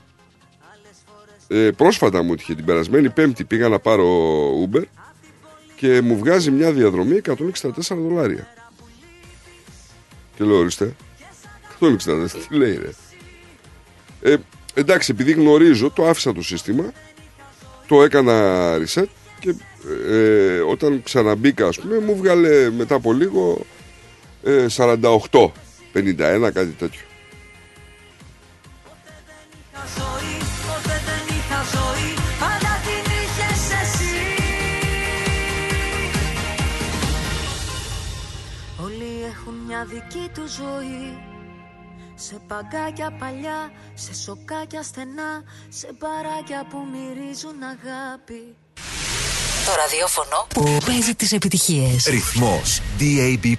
Ε, 1.48 1.70
πρόσφατα 1.76 2.22
μου 2.22 2.32
έτυχε 2.32 2.54
την 2.54 2.64
περασμένη 2.64 3.10
Πέμπτη 3.10 3.44
πήγα 3.44 3.68
να 3.68 3.78
πάρω 3.78 4.06
Uber 4.64 4.82
και 5.76 6.00
μου 6.00 6.18
βγάζει 6.18 6.50
μια 6.50 6.72
διαδρομή 6.72 7.20
164 7.24 7.36
δολάρια. 7.88 8.54
Και 10.36 10.44
λέω, 10.44 10.56
ορίστε. 10.56 10.94
164, 11.80 11.96
τι 12.48 12.54
λέει, 12.54 12.80
ρε. 12.82 12.90
Ε, 14.30 14.36
εντάξει, 14.74 15.10
επειδή 15.10 15.32
γνωρίζω, 15.32 15.90
το 15.90 16.06
άφησα 16.08 16.32
το 16.32 16.42
σύστημα, 16.42 16.92
το 17.86 18.02
έκανα 18.02 18.76
reset 18.78 19.06
και 19.40 19.54
ε, 20.08 20.58
όταν 20.58 21.02
ξαναμπήκα, 21.02 21.66
ας 21.66 21.80
πούμε, 21.80 21.98
μου 21.98 22.16
βγάλε 22.16 22.70
μετά 22.70 22.94
από 22.94 23.12
λίγο 23.12 23.66
ε, 24.42 24.66
48, 24.76 24.96
51, 25.94 26.50
κάτι 26.52 26.74
τέτοιο. 26.78 27.00
Ζωή, 29.96 30.36
ποτέ 30.66 30.96
δεν 31.08 31.24
είχα 31.36 31.60
ζωή, 31.74 32.10
αλλά 32.50 32.72
την 32.86 33.04
είχες 33.20 33.62
εσύ. 33.82 34.18
Όλοι 38.84 39.24
έχουν 39.32 39.54
μια 39.66 39.84
δική 39.84 40.30
τους 40.34 40.52
ζωή 40.52 41.18
Σε 42.14 42.40
παγκάκια 42.46 43.10
παλιά, 43.18 43.70
σε 43.94 44.14
σοκάκια 44.14 44.82
στενά 44.82 45.42
Σε 45.68 45.88
μπαράκια 45.98 46.66
που 46.70 46.78
μυρίζουν 46.92 47.62
αγάπη 47.62 48.56
Το 49.66 49.72
ραδιόφωνο 49.80 50.46
που 50.48 50.78
παίζει 50.86 51.14
τις 51.14 51.32
επιτυχίες. 51.32 52.04
Ρυθμός 52.04 52.80
DAB+. 52.98 53.54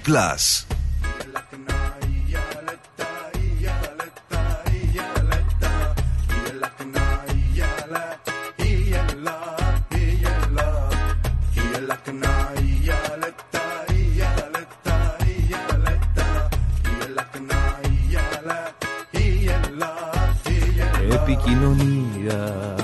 Επικοινωνία. 21.28 22.76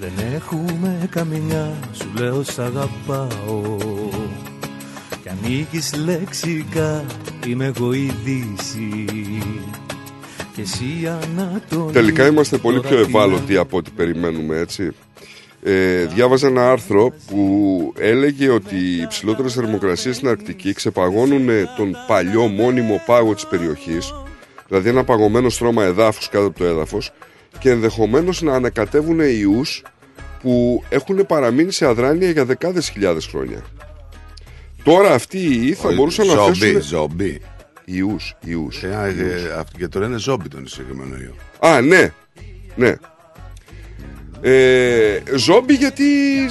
Δεν 0.00 0.12
έχουμε 0.34 1.08
καμιά 1.10 1.72
Σου 1.92 2.10
λέω 2.18 2.42
σ' 2.42 2.58
αγαπάω. 2.58 3.76
Κι 5.22 5.28
ανήκεις 5.28 5.94
λεξικά 6.04 7.04
Είμαι 7.46 7.72
εγώ 7.76 7.92
η 7.92 8.12
Δύση. 8.24 9.04
Και 10.54 10.60
εσύ 10.60 11.18
Ανατολή. 11.22 11.92
Τελικά 11.92 12.26
είμαστε 12.26 12.58
πολύ 12.58 12.80
πιο 12.80 12.88
Τώρα 12.90 13.00
ευάλωτοι 13.00 13.56
από 13.56 13.76
ό,τι 13.76 13.90
περιμένουμε, 13.90 14.56
έτσι. 14.56 14.92
Ε, 15.62 16.04
διάβαζα 16.04 16.46
ένα 16.46 16.70
άρθρο 16.70 17.12
που 17.26 17.92
έλεγε 17.98 18.48
ότι 18.48 18.76
οι 18.76 19.00
υψηλότερες 19.02 19.54
θερμοκρασίες 19.54 20.16
στην 20.16 20.28
Αρκτική 20.28 20.72
ξεπαγώνουν 20.72 21.48
ε, 21.48 21.64
τον 21.76 21.96
παλιό 22.06 22.46
μόνιμο 22.46 23.02
πάγο 23.06 23.34
της 23.34 23.46
περιοχής, 23.46 24.12
δηλαδή 24.70 24.88
ένα 24.88 25.04
παγωμένο 25.04 25.48
στρώμα 25.48 25.84
εδάφους 25.84 26.28
κάτω 26.28 26.46
από 26.46 26.58
το 26.58 26.64
έδαφος 26.64 27.12
και 27.58 27.70
ενδεχομένως 27.70 28.42
να 28.42 28.54
ανακατεύουν 28.54 29.20
ιούς 29.20 29.82
που 30.42 30.84
έχουν 30.88 31.26
παραμείνει 31.26 31.72
σε 31.72 31.86
αδράνεια 31.86 32.30
για 32.30 32.44
δεκάδες 32.44 32.88
χιλιάδες 32.88 33.26
χρόνια. 33.26 33.64
Τώρα 34.82 35.14
αυτοί 35.14 35.38
οι 35.38 35.60
ιοί 35.62 35.72
θα 35.72 35.88
Όχι, 35.88 35.96
μπορούσαν 35.96 36.26
να 36.26 36.34
ζόμπι, 36.34 36.58
θέσουν... 36.58 36.82
Ζόμπι. 36.82 37.40
Ιούς, 37.84 38.36
ιούς. 38.44 38.82
Ε, 38.82 38.94
α, 38.96 39.06
ε, 39.06 39.54
αυτό 39.58 39.78
και 39.78 39.88
το 39.88 39.98
λένε 39.98 40.18
ζόμπι 40.18 40.48
τον 40.48 40.66
συγκεκριμένο 40.66 41.16
ιό. 41.16 41.34
Α, 41.70 41.80
ναι. 41.80 42.12
Ναι. 42.76 42.94
Ε, 44.40 45.20
ζόμπι 45.36 45.74
γιατί 45.74 46.04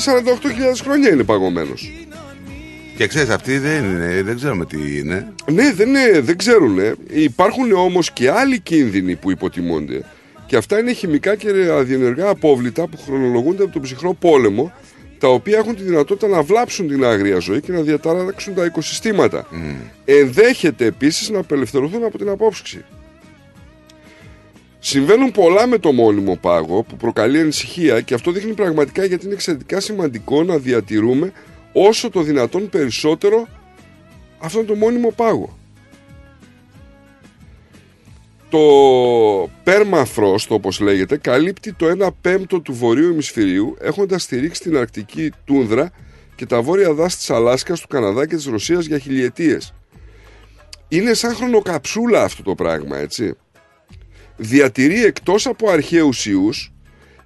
48.000 0.05 0.79
χρόνια 0.83 1.09
είναι 1.09 1.23
παγωμένος. 1.23 1.91
Και 2.99 3.07
ξέρεις, 3.07 3.29
αυτοί 3.29 3.57
δεν, 3.57 3.83
είναι, 3.83 4.21
δεν 4.23 4.35
ξέρουμε 4.35 4.65
τι 4.65 4.97
είναι. 4.97 5.33
Ναι, 5.51 5.73
δεν, 5.73 5.87
είναι, 5.87 6.19
δεν 6.19 6.37
ξέρουν. 6.37 6.77
Υπάρχουν 7.09 7.71
όμως 7.71 8.11
και 8.11 8.29
άλλοι 8.29 8.59
κίνδυνοι 8.59 9.15
που 9.15 9.31
υποτιμώνται. 9.31 10.03
Και 10.45 10.55
αυτά 10.55 10.79
είναι 10.79 10.93
χημικά 10.93 11.35
και 11.35 11.49
αδιενεργά 11.71 12.29
απόβλητα 12.29 12.87
που 12.87 12.97
χρονολογούνται 13.05 13.63
από 13.63 13.71
τον 13.71 13.81
ψυχρό 13.81 14.13
πόλεμο, 14.13 14.71
τα 15.17 15.27
οποία 15.27 15.57
έχουν 15.57 15.75
τη 15.75 15.83
δυνατότητα 15.83 16.27
να 16.27 16.41
βλάψουν 16.41 16.87
την 16.87 17.05
άγρια 17.05 17.39
ζωή 17.39 17.61
και 17.61 17.71
να 17.71 17.81
διαταράξουν 17.81 18.53
τα 18.53 18.65
οικοσυστήματα. 18.65 19.47
Ενδέχεται 20.05 20.85
επίσης 20.85 21.29
να 21.29 21.39
απελευθερωθούν 21.39 22.03
από 22.03 22.17
την 22.17 22.29
απόψυξη. 22.29 22.85
Συμβαίνουν 24.79 25.31
πολλά 25.31 25.67
με 25.67 25.77
το 25.77 25.91
μόνιμο 25.91 26.37
πάγο 26.41 26.83
που 26.83 26.97
προκαλεί 26.97 27.39
ανησυχία 27.39 28.01
και 28.01 28.13
αυτό 28.13 28.31
δείχνει 28.31 28.53
πραγματικά 28.53 29.05
γιατί 29.05 29.25
είναι 29.25 29.33
εξαιρετικά 29.33 29.79
σημαντικό 29.79 30.43
να 30.43 30.57
διατηρούμε 30.57 31.31
όσο 31.73 32.09
το 32.09 32.21
δυνατόν 32.21 32.69
περισσότερο 32.69 33.47
αυτόν 34.39 34.65
τον 34.65 34.77
μόνιμο 34.77 35.11
πάγο. 35.11 35.57
Το 38.49 38.59
permafrost 39.63 40.47
όπως 40.49 40.79
λέγεται 40.79 41.17
καλύπτει 41.17 41.73
το 41.73 41.91
1 41.99 42.09
πέμπτο 42.21 42.59
του 42.59 42.73
βορείου 42.73 43.11
ημισφαιρίου 43.11 43.75
έχοντας 43.79 44.23
στηρίξει 44.23 44.61
την 44.61 44.77
αρκτική 44.77 45.31
τούνδρα 45.45 45.91
και 46.35 46.45
τα 46.45 46.61
βόρεια 46.61 46.93
δάση 46.93 47.17
της 47.17 47.29
Αλάσκας, 47.29 47.79
του 47.79 47.87
Καναδά 47.87 48.27
και 48.27 48.35
της 48.35 48.45
Ρωσίας 48.45 48.85
για 48.85 48.99
χιλιετίες. 48.99 49.73
Είναι 50.87 51.13
σαν 51.13 51.35
χρονοκαψούλα 51.35 52.23
αυτό 52.23 52.43
το 52.43 52.55
πράγμα 52.55 52.97
έτσι. 52.97 53.33
Διατηρεί 54.37 55.03
εκτός 55.03 55.47
από 55.47 55.69
αρχαίους 55.69 56.25
ιούς 56.25 56.73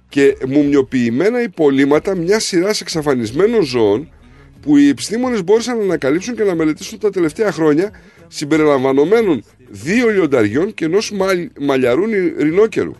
και 0.08 0.36
μουμιοποιημένα 0.48 1.42
υπολείμματα 1.42 2.14
μια 2.14 2.40
σειράς 2.40 2.80
εξαφανισμένων 2.80 3.62
ζώων 3.62 4.12
που 4.64 4.76
οι 4.76 4.88
επιστήμονες 4.88 5.44
μπόρεσαν 5.44 5.76
να 5.78 5.82
ανακαλύψουν 5.82 6.34
και 6.36 6.42
να 6.42 6.54
μελετήσουν 6.54 6.98
τα 6.98 7.10
τελευταία 7.10 7.52
χρόνια 7.52 7.90
συμπεριλαμβανομένων 8.28 9.44
δύο 9.70 10.08
λιονταριών 10.08 10.74
και 10.74 10.84
ενός 10.84 11.12
μαλ, 11.12 11.50
μαλλιαρού 11.60 12.06
νι- 12.06 12.38
ρινόκερου. 12.40 12.92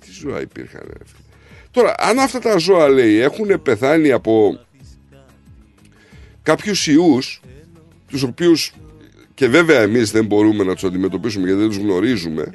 Τι 0.00 0.12
ζώα 0.20 0.40
υπήρχαν. 0.40 0.80
ρε 0.86 1.04
φίλε. 1.04 1.24
Τώρα, 1.70 1.94
αν 1.98 2.18
αυτά 2.18 2.38
τα 2.38 2.56
ζώα 2.58 2.88
λέει 2.88 3.16
έχουν 3.16 3.62
πεθάνει 3.62 4.12
από 4.12 4.60
κάποιους 6.42 6.86
ιούς 6.86 7.40
τους 8.08 8.22
οποίους 8.22 8.74
και 9.34 9.48
βέβαια 9.48 9.80
εμείς 9.80 10.10
δεν 10.10 10.24
μπορούμε 10.26 10.64
να 10.64 10.74
τους 10.74 10.84
αντιμετωπίσουμε 10.84 11.46
γιατί 11.46 11.60
δεν 11.60 11.68
τους 11.68 11.78
γνωρίζουμε 11.78 12.52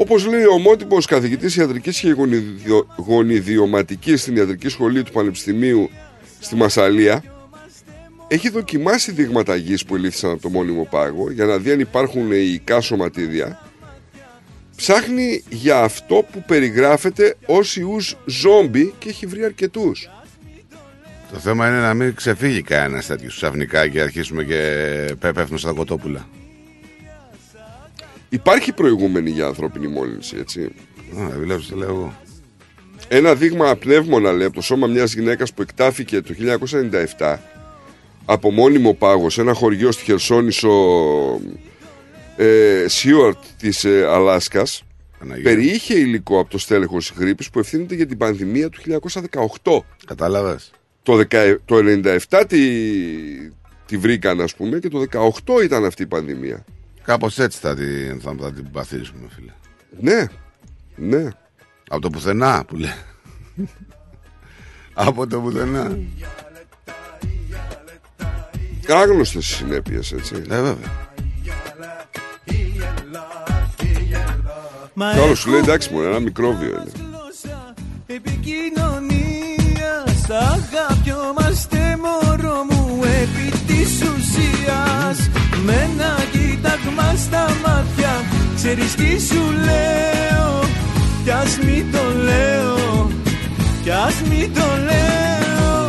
Όπως 0.00 0.26
λέει 0.26 0.44
ο 0.44 0.52
ομότυπος 0.52 1.06
καθηγητής 1.06 1.56
ιατρικής 1.56 2.00
και 2.00 2.10
γονιδιο- 2.10 2.86
γονιδιωματικής 2.96 4.20
στην 4.20 4.36
ιατρική 4.36 4.68
σχολή 4.68 5.02
του 5.02 5.12
Πανεπιστημίου 5.12 5.90
στη 6.40 6.56
Μασαλία, 6.56 7.22
έχει 8.28 8.48
δοκιμάσει 8.50 9.12
δείγματα 9.12 9.56
γης 9.56 9.84
που 9.84 9.94
ελήφθησαν 9.94 10.30
από 10.30 10.42
το 10.42 10.48
μόνιμο 10.48 10.86
πάγο 10.90 11.30
για 11.30 11.44
να 11.44 11.58
δει 11.58 11.72
αν 11.72 11.80
υπάρχουν 11.80 12.32
υλικά 12.32 12.80
σωματίδια. 12.80 13.62
Ψάχνει 14.76 15.44
για 15.48 15.78
αυτό 15.80 16.24
που 16.32 16.44
περιγράφεται 16.46 17.36
ως 17.46 17.76
ιούς 17.76 18.16
ζόμπι 18.26 18.94
και 18.98 19.08
έχει 19.08 19.26
βρει 19.26 19.44
αρκετούς. 19.44 20.10
Το 21.32 21.38
θέμα 21.38 21.68
είναι 21.68 21.80
να 21.80 21.94
μην 21.94 22.14
ξεφύγει 22.14 22.62
κανένας 22.62 23.06
τέτοιος 23.06 23.34
ξαφνικά 23.34 23.88
και 23.88 24.00
αρχίσουμε 24.00 24.44
και 24.44 25.14
πέφτουμε 25.20 25.58
στα 25.58 25.72
κοτόπουλα. 25.72 26.28
Υπάρχει 28.32 28.72
προηγούμενη 28.72 29.30
για 29.30 29.46
ανθρώπινη 29.46 29.86
μόλυνση, 29.86 30.36
έτσι. 30.38 30.72
Α, 31.20 31.28
βλέπεις, 31.38 31.66
το 31.66 31.76
λέω 31.76 31.88
εγώ. 31.88 32.14
Ένα 33.08 33.34
δείγμα 33.34 33.76
πνεύμονα 33.76 34.32
λέει 34.32 34.46
από 34.46 34.54
το 34.54 34.62
σώμα 34.62 34.86
μιας 34.86 35.14
γυναίκας 35.14 35.52
που 35.52 35.62
εκτάφηκε 35.62 36.20
το 36.20 36.34
1997 37.18 37.36
από 38.24 38.50
μόνιμο 38.50 38.94
πάγος 38.94 39.34
σε 39.34 39.40
ένα 39.40 39.52
χωριό 39.52 39.92
στη 39.92 40.04
Χερσόνησο 40.04 40.70
ε, 42.36 42.84
Σιούαρτ 42.88 43.38
της 43.58 43.84
ε, 43.84 44.06
Αλάσκας 44.06 44.82
περιείχε 45.42 45.98
υλικό 45.98 46.40
από 46.40 46.50
το 46.50 46.58
στέλεχος 46.58 47.12
γρήπης 47.16 47.50
που 47.50 47.58
ευθύνεται 47.58 47.94
για 47.94 48.06
την 48.06 48.16
πανδημία 48.16 48.68
του 48.68 48.80
1918. 49.62 49.78
Κατάλαβες. 50.06 50.70
Το, 51.02 51.20
10 51.30 51.56
το 51.64 51.76
97 52.28 52.44
τη, 52.48 52.58
τη 53.86 53.96
βρήκαν 53.96 54.40
ας 54.40 54.54
πούμε 54.54 54.78
και 54.78 54.88
το 54.88 55.04
18 55.46 55.62
ήταν 55.64 55.84
αυτή 55.84 56.02
η 56.02 56.06
πανδημία. 56.06 56.64
Κάπως 57.10 57.38
έτσι 57.38 57.58
θα 57.58 57.74
την, 57.74 58.20
θα, 58.20 58.34
θα 58.40 58.52
την 58.52 58.70
παθήσουμε, 58.70 59.28
φίλε. 59.34 59.52
Ναι, 60.00 60.26
ναι. 60.96 61.28
Από 61.88 62.00
το 62.00 62.10
πουθενά 62.10 62.64
που 62.64 62.76
λέει. 62.76 62.94
Από 64.94 65.26
το 65.26 65.40
πουθενά. 65.40 65.98
Άγνωστες 68.88 69.46
συνέπειες 69.46 70.12
έτσι. 70.12 70.34
Ε, 70.34 70.60
βέβαια. 70.60 71.08
Κι 74.94 75.20
άλλο 75.20 75.34
σου 75.34 75.50
λέει 75.50 75.60
εντάξει 75.60 75.92
μου, 75.92 76.00
ένα 76.00 76.18
μικρόβιο 76.18 76.68
είναι. 76.68 76.92
Επικοινωνίας 78.06 79.50
Αγαπιόμαστε 80.30 81.98
μωρό 82.02 82.64
μου 82.70 83.00
επί 83.04 83.39
της 84.30 84.38
ουσίας 84.38 85.18
Με 85.64 85.72
ένα 85.72 86.16
κοίταγμα 86.32 87.14
στα 87.16 87.46
μάτια 87.66 88.22
Ξέρεις 88.56 88.94
τι 88.94 89.20
σου 89.26 89.42
λέω. 89.64 90.60
Κι 91.24 91.30
ας 91.30 91.58
μη 91.64 91.84
το 91.92 92.02
λέω 92.24 93.10
Κι 93.82 93.90
ας 93.90 94.14
μη 94.28 94.50
το 94.54 94.66
λέω. 94.88 95.86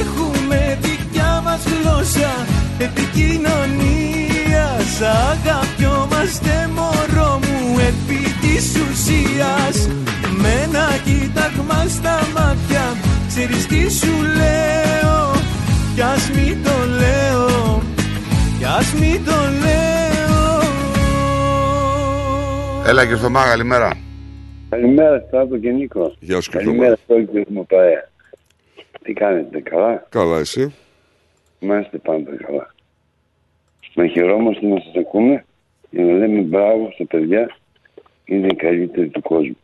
Έχουμε 0.00 0.78
δικιά 0.80 1.40
μας 1.44 1.60
γλώσσα 1.64 2.34
Επικοινωνίας. 2.78 5.00
Αγαπιόμαστε 5.30 6.70
μωρό 6.74 7.40
μου 7.42 7.78
επί 7.78 8.34
της 8.40 8.74
ουσίας. 8.74 9.88
Με 10.36 10.48
ένα 10.64 10.88
κοίταγμα 11.04 11.86
στα 11.88 12.26
μάτια 12.34 12.96
Ξέρεις 13.28 13.66
τι 13.66 13.92
σου 13.92 14.22
λέω 14.36 15.31
Κι 15.94 16.02
ας 16.02 16.30
μη 16.30 16.56
το 16.64 16.70
λέω 17.00 17.82
Κι 18.58 18.64
ας 18.64 18.92
μη 18.94 19.22
το 19.24 19.32
λέω 19.62 20.60
Έλα 22.86 23.06
και 23.06 23.14
στο 23.14 23.30
Μάγα, 23.30 23.48
καλημέρα. 23.48 23.96
Καλημέρα, 24.68 25.24
Στράτο 25.26 25.58
και 25.58 25.70
Νίκο. 25.70 26.12
Γεια 26.20 26.40
σου 26.40 26.50
Καλημέρα 26.50 26.96
σε 26.96 27.12
όλη 27.12 27.26
την 27.26 27.44
μου 27.48 27.66
παρέα. 27.66 28.08
Τι 29.02 29.12
κάνετε, 29.12 29.60
καλά; 29.60 30.06
Καλά 30.08 30.38
εσύ; 30.38 30.74
Είμαστε 31.58 31.98
πάντα 31.98 32.30
καλά. 32.46 32.74
Να 33.94 34.06
χαιρόμαστε 34.06 34.66
να 34.66 34.80
σας 34.80 34.94
ακούμε 34.94 35.44
για 35.90 36.04
να 36.04 36.12
λέμε 36.12 36.40
μπράβο 36.40 36.90
στα 36.94 37.04
παιδιά. 37.06 37.56
Είναι 38.24 38.46
οι 38.46 38.54
καλύτεροι 38.54 39.08
του 39.08 39.20
κόσμου. 39.22 39.58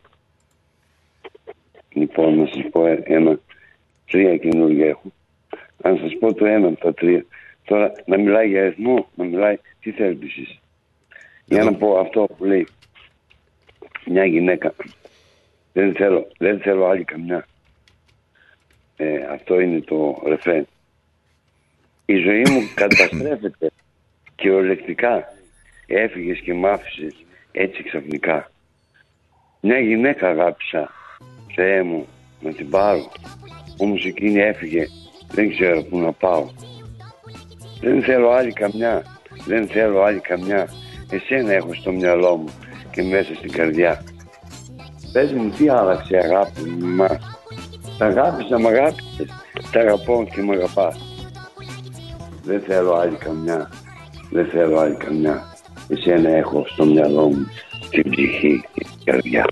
Λοιπόν, 1.93 2.39
να 2.39 2.45
σας 2.45 2.63
πω 2.71 2.85
ένα, 3.03 3.39
τρία 4.05 4.37
καινούργια 4.37 4.85
έχω. 4.87 5.11
Αν 5.81 5.97
σας 5.97 6.17
πω 6.19 6.33
το 6.33 6.45
ένα 6.45 6.67
από 6.67 6.79
τα 6.79 6.93
τρία. 6.93 7.25
Τώρα, 7.65 7.91
να 8.05 8.17
μιλάει 8.17 8.49
για 8.49 8.61
αριθμό, 8.61 9.09
να 9.15 9.23
μιλάει, 9.23 9.57
τι 9.79 9.91
θέλετε 9.91 10.25
εσείς. 10.25 10.59
Για 11.45 11.63
να 11.63 11.73
πω 11.73 11.99
αυτό 11.99 12.27
που 12.37 12.45
λέει 12.45 12.67
μια 14.05 14.25
γυναίκα. 14.25 14.73
Δεν 15.73 15.93
θέλω, 15.93 16.27
δεν 16.37 16.59
θέλω 16.59 16.85
άλλη 16.85 17.03
καμιά. 17.03 17.47
Ε, 18.97 19.23
αυτό 19.23 19.59
είναι 19.59 19.81
το 19.81 20.21
ρεφρέν. 20.25 20.67
Η 22.05 22.15
ζωή 22.15 22.43
μου 22.49 22.61
καταστρέφεται 22.81 23.71
και 24.35 24.51
ολεκτικά 24.51 25.33
έφυγες 25.87 26.39
και 26.39 26.53
μ' 26.53 26.65
άφησες 26.65 27.25
έτσι 27.51 27.83
ξαφνικά. 27.83 28.51
Μια 29.61 29.79
γυναίκα 29.79 30.27
αγάπησα, 30.27 30.91
Θεέ 31.55 31.83
μου, 31.83 32.07
να 32.41 32.53
την 32.53 32.69
πάρω. 32.69 33.11
Όμως 33.77 34.05
εκείνη 34.05 34.39
έφυγε, 34.39 34.85
δεν 35.31 35.49
ξέρω 35.49 35.83
πού 35.83 35.97
να 35.97 36.11
πάω. 36.11 36.45
Δεν 37.81 38.03
θέλω 38.03 38.29
άλλη 38.29 38.53
καμιά, 38.53 39.03
δεν 39.45 39.67
θέλω 39.67 40.01
άλλη 40.01 40.19
καμιά. 40.19 40.67
Εσένα 41.09 41.53
έχω 41.53 41.73
στο 41.73 41.91
μυαλό 41.91 42.35
μου 42.35 42.49
και 42.91 43.03
μέσα 43.03 43.35
στην 43.35 43.51
καρδιά. 43.51 44.03
Πες 45.11 45.31
μου 45.31 45.49
τι 45.49 45.69
άλλαξε 45.69 46.17
αγάπη 46.17 46.61
μου 46.61 46.87
μα. 46.95 47.07
Τα 47.97 48.05
αγάπησα, 48.05 48.59
μ' 48.59 48.67
αγάπησες. 48.67 49.27
Τα 49.71 49.79
αγαπώ 49.79 50.27
και 50.33 50.41
μ' 50.41 50.51
αγαπάς. 50.51 51.25
Δεν 52.43 52.61
θέλω 52.61 52.93
άλλη 52.93 53.15
καμιά. 53.15 53.69
Δεν 54.31 54.45
θέλω 54.45 54.79
άλλη 54.79 54.95
καμιά. 54.95 55.57
Εσένα 55.87 56.29
έχω 56.29 56.65
στο 56.67 56.85
μυαλό 56.85 57.27
μου 57.27 57.47
την 57.89 58.11
ψυχή 58.11 58.63
και 58.73 58.83
την 58.83 59.03
καρδιά. 59.03 59.45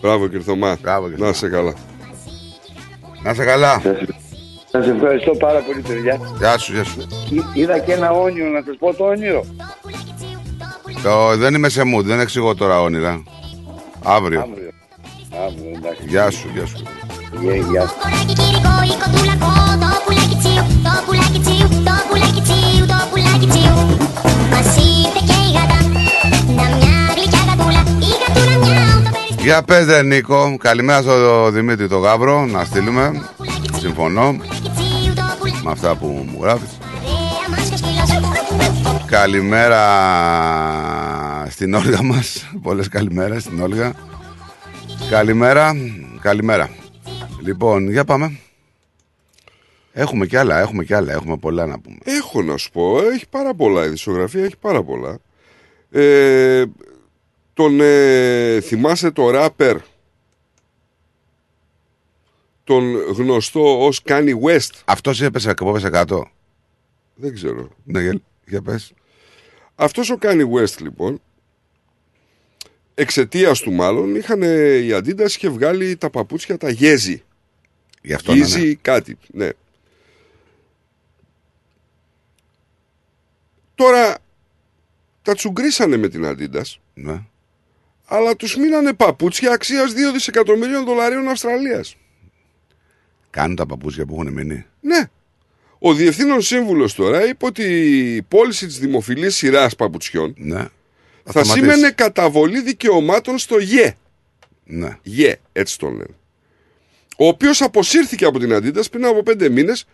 Μπράβο 0.00 0.28
κύριε 0.28 0.44
Θωμά. 0.44 0.78
Να 1.16 1.28
είσαι 1.28 1.48
καλά. 1.48 1.74
Να 3.22 3.30
είσαι 3.30 3.44
καλά. 3.44 3.82
Σας 4.70 4.86
ευχαριστώ 4.86 5.30
πάρα 5.34 5.58
πολύ 5.60 5.80
παιδιά. 5.80 6.20
Γεια 6.38 6.58
σου, 6.58 6.72
γεια 6.72 6.84
σου. 6.84 7.00
Εί- 7.30 7.44
Είδα 7.56 7.78
και 7.78 7.92
ένα 7.92 8.10
όνειρο, 8.10 8.48
να 8.50 8.62
σας 8.66 8.76
πω 8.78 8.94
το 8.94 9.04
όνειρο. 9.04 9.44
Το, 11.02 11.36
δεν 11.36 11.54
είμαι 11.54 11.68
σε 11.68 11.82
mood, 11.82 12.02
δεν 12.04 12.20
εξηγώ 12.20 12.54
τώρα 12.54 12.80
όνειρα. 12.80 13.22
Αύριο. 14.04 14.40
Αύριο. 14.40 14.70
Αύριο, 15.46 15.70
εντάξει. 15.76 16.02
Γεια 16.06 16.30
σου, 16.30 16.48
γεια 16.54 16.66
σου. 16.66 16.82
Γεια, 17.40 17.54
γεια. 17.54 17.90
Για 29.42 29.62
πες 29.62 29.86
ρε 29.86 30.02
Νίκο, 30.02 30.56
καλημέρα 30.56 31.02
στο 31.02 31.50
Δημήτρη 31.50 31.88
το 31.88 31.98
Γάβρο, 31.98 32.46
να 32.46 32.64
στείλουμε. 32.64 33.28
Συμφωνώ 33.78 34.32
με 35.62 35.70
αυτά 35.70 35.96
που 35.96 36.06
μου 36.06 36.38
γράφεις. 36.42 36.78
Καλημέρα 39.06 39.82
στην 41.50 41.74
Όλγα 41.74 42.02
μας. 42.02 42.50
Πολλές 42.62 42.88
καλημέρες 42.88 43.42
στην 43.42 43.60
Όλγα. 43.60 43.92
Καλημέρα, 45.10 45.72
καλημέρα. 46.20 46.70
Λοιπόν, 47.42 47.90
για 47.90 48.04
πάμε. 48.04 48.38
Έχουμε 49.92 50.26
κι 50.26 50.36
άλλα, 50.36 50.58
έχουμε 50.58 50.84
κι 50.84 50.94
άλλα, 50.94 51.12
έχουμε 51.12 51.36
πολλά 51.36 51.66
να 51.66 51.80
πούμε. 51.80 51.98
Έχω 52.04 52.42
να 52.42 52.56
σου 52.56 52.70
πω, 52.70 52.98
έχει 53.14 53.28
πάρα 53.30 53.54
πολλά. 53.54 53.84
Η 53.84 53.88
δισογραφία 53.88 54.44
έχει 54.44 54.56
πάρα 54.60 54.82
πολλά. 54.82 55.18
Ε, 55.90 56.64
τον 57.54 57.80
ε, 57.80 58.60
θυμάσαι 58.60 59.10
το 59.10 59.30
ράπερ 59.30 59.76
τον 62.64 62.96
γνωστό 62.96 63.86
ως 63.86 64.02
Kanye 64.04 64.34
West. 64.42 64.70
Αυτός 64.84 65.20
έπεσε, 65.20 65.50
έπεσε 65.50 65.90
κάτω. 65.90 66.30
Δεν 67.14 67.34
ξέρω. 67.34 67.68
Ναι, 67.84 68.00
για, 68.00 68.20
για 68.46 68.62
πες. 68.62 68.92
Αυτός 69.74 70.10
ο 70.10 70.18
Kanye 70.20 70.46
West 70.52 70.78
λοιπόν 70.80 71.20
εξαιτίας 72.94 73.60
του 73.60 73.72
μάλλον 73.72 74.14
είχαν 74.14 74.42
η 74.42 74.88
Adidas 74.92 75.26
είχε 75.26 75.48
βγάλει 75.48 75.96
τα 75.96 76.10
παπούτσια 76.10 76.58
τα 76.58 76.68
Yeezy. 76.80 77.16
Γι' 78.02 78.12
αυτό 78.12 78.34
να 78.34 78.46
Yeezy 78.46 78.58
είναι. 78.62 78.78
κάτι, 78.82 79.18
ναι. 79.26 79.48
Τώρα 83.74 84.18
τα 85.22 85.34
τσουγκρίσανε 85.34 85.96
με 85.96 86.08
την 86.08 86.22
Adidas. 86.24 86.76
Ναι. 86.94 87.22
Αλλά 88.12 88.36
τους 88.36 88.56
μείνανε 88.56 88.92
παπούτσια 88.92 89.52
αξίας 89.52 89.92
2 89.92 89.94
δισεκατομμυρίων 90.12 90.84
δολαρίων 90.84 91.28
Αυστραλίας. 91.28 91.96
Κάνουν 93.30 93.56
τα 93.56 93.66
παπούτσια 93.66 94.06
που 94.06 94.14
έχουν 94.14 94.32
μείνει. 94.32 94.66
Ναι. 94.80 95.10
Ο 95.78 95.94
διευθύνων 95.94 96.42
σύμβουλος 96.42 96.94
τώρα 96.94 97.28
είπε 97.28 97.46
ότι 97.46 97.62
η 98.16 98.22
πώληση 98.22 98.66
της 98.66 98.78
δημοφιλής 98.78 99.36
σειράς 99.36 99.76
παπουτσιών 99.76 100.34
ναι. 100.36 100.68
θα 101.24 101.30
σταματήσει. 101.30 101.58
σήμαινε 101.58 101.90
καταβολή 101.90 102.60
δικαιωμάτων 102.60 103.38
στο 103.38 103.58
ΓΕ. 103.58 103.96
Ναι. 104.64 104.98
ΓΕ, 105.02 105.36
έτσι 105.52 105.78
τον 105.78 105.90
λένε. 105.90 106.14
Ο 107.16 107.26
οποίος 107.26 107.62
αποσύρθηκε 107.62 108.24
από 108.24 108.38
την 108.38 108.52
Αντίτας 108.52 108.88
πριν 108.88 109.04
από 109.04 109.22
πέντε 109.22 109.48
μήνες 109.48 109.86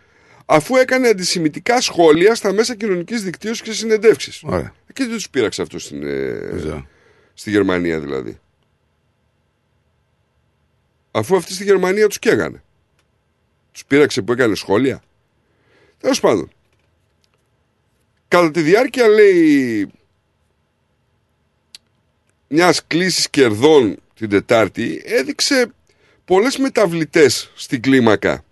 αφού 0.45 0.75
έκανε 0.75 1.07
αντισημιτικά 1.07 1.81
σχόλια 1.81 2.35
στα 2.35 2.53
μέσα 2.53 2.75
κοινωνικής 2.75 3.23
δικτύωσης 3.23 3.61
και 3.61 3.71
συνεντεύξεις. 3.71 4.41
Ωραία. 4.43 4.73
Και 4.93 5.03
δεν 5.03 5.13
τους 5.13 5.29
πείραξε 5.29 5.61
αυτός 5.61 5.83
στην, 5.83 6.03
ε, 6.03 6.53
ξέρω. 6.57 6.87
Στη 7.37 7.49
Γερμανία 7.49 7.99
δηλαδή. 7.99 8.39
Αφού 11.11 11.35
αυτοί 11.35 11.53
στη 11.53 11.63
Γερμανία 11.63 12.07
τους 12.07 12.19
καίγανε. 12.19 12.63
Τους 13.71 13.85
πείραξε 13.85 14.21
που 14.21 14.31
έκανε 14.31 14.55
σχόλια. 14.55 15.03
Τέλος 15.97 16.19
πάντων. 16.19 16.51
Κατά 18.27 18.51
τη 18.51 18.61
διάρκεια 18.61 19.07
λέει 19.07 19.91
μιας 22.47 22.85
κλίσης 22.87 23.29
κερδών 23.29 23.97
την 24.13 24.29
Τετάρτη 24.29 25.01
έδειξε 25.05 25.71
πολλές 26.25 26.57
μεταβλητές 26.57 27.51
στην 27.55 27.81
κλίμακα 27.81 28.43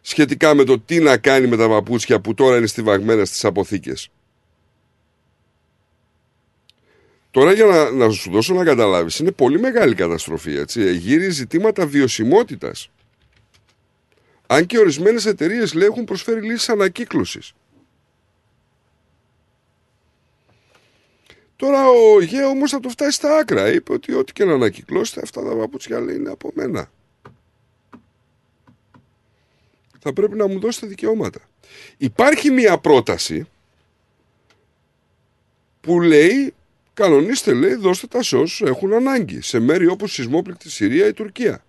σχετικά 0.00 0.54
με 0.54 0.64
το 0.64 0.80
τι 0.80 0.98
να 0.98 1.18
κάνει 1.18 1.46
με 1.46 1.56
τα 1.56 1.68
παπούτσια 1.68 2.20
που 2.20 2.34
τώρα 2.34 2.56
είναι 2.56 2.66
στιβαγμένα 2.66 3.24
στις 3.24 3.44
αποθήκες. 3.44 4.10
Τώρα 7.30 7.52
για 7.52 7.64
να, 7.64 7.90
να 7.90 8.10
σου 8.10 8.30
δώσω 8.30 8.54
να 8.54 8.64
καταλάβεις, 8.64 9.18
είναι 9.18 9.32
πολύ 9.32 9.60
μεγάλη 9.60 9.94
καταστροφή, 9.94 10.56
έτσι. 10.56 10.94
Γύρει 10.94 11.30
ζητήματα 11.30 11.86
βιωσιμότητας. 11.86 12.90
Αν 14.46 14.66
και 14.66 14.78
ορισμένες 14.78 15.26
εταιρείες 15.26 15.74
λέει 15.74 15.88
έχουν 15.88 16.04
προσφέρει 16.04 16.40
λύσεις 16.40 16.68
ανακύκλωσης. 16.68 17.52
Τώρα 21.56 21.88
ο 21.88 22.20
Γέ 22.20 22.44
όμως 22.44 22.70
θα 22.70 22.80
το 22.80 22.88
φτάσει 22.88 23.10
στα 23.10 23.36
άκρα. 23.36 23.72
Είπε 23.72 23.92
ότι 23.92 24.14
ό,τι 24.14 24.32
και 24.32 24.44
να 24.44 24.52
ανακυκλώσετε, 24.52 25.20
αυτά 25.22 25.44
τα 25.44 25.56
παπούτσια 25.56 26.00
λέει 26.00 26.16
είναι 26.16 26.30
από 26.30 26.50
μένα. 26.54 26.90
Θα 29.98 30.12
πρέπει 30.12 30.36
να 30.36 30.46
μου 30.48 30.58
δώσετε 30.58 30.86
δικαιώματα. 30.86 31.40
Υπάρχει 31.96 32.50
μια 32.50 32.78
πρόταση 32.78 33.48
που 35.80 36.00
λέει 36.00 36.54
κανονίστε 36.98 37.52
λέει 37.52 37.74
δώστε 37.74 38.06
τα 38.06 38.22
σε 38.22 38.36
όσους 38.36 38.60
έχουν 38.68 38.92
ανάγκη 38.92 39.40
σε 39.42 39.58
μέρη 39.58 39.86
όπως 39.86 40.12
σεισμόπληκτη 40.12 40.70
Συρία 40.70 41.06
ή 41.06 41.12
Τουρκία. 41.12 41.64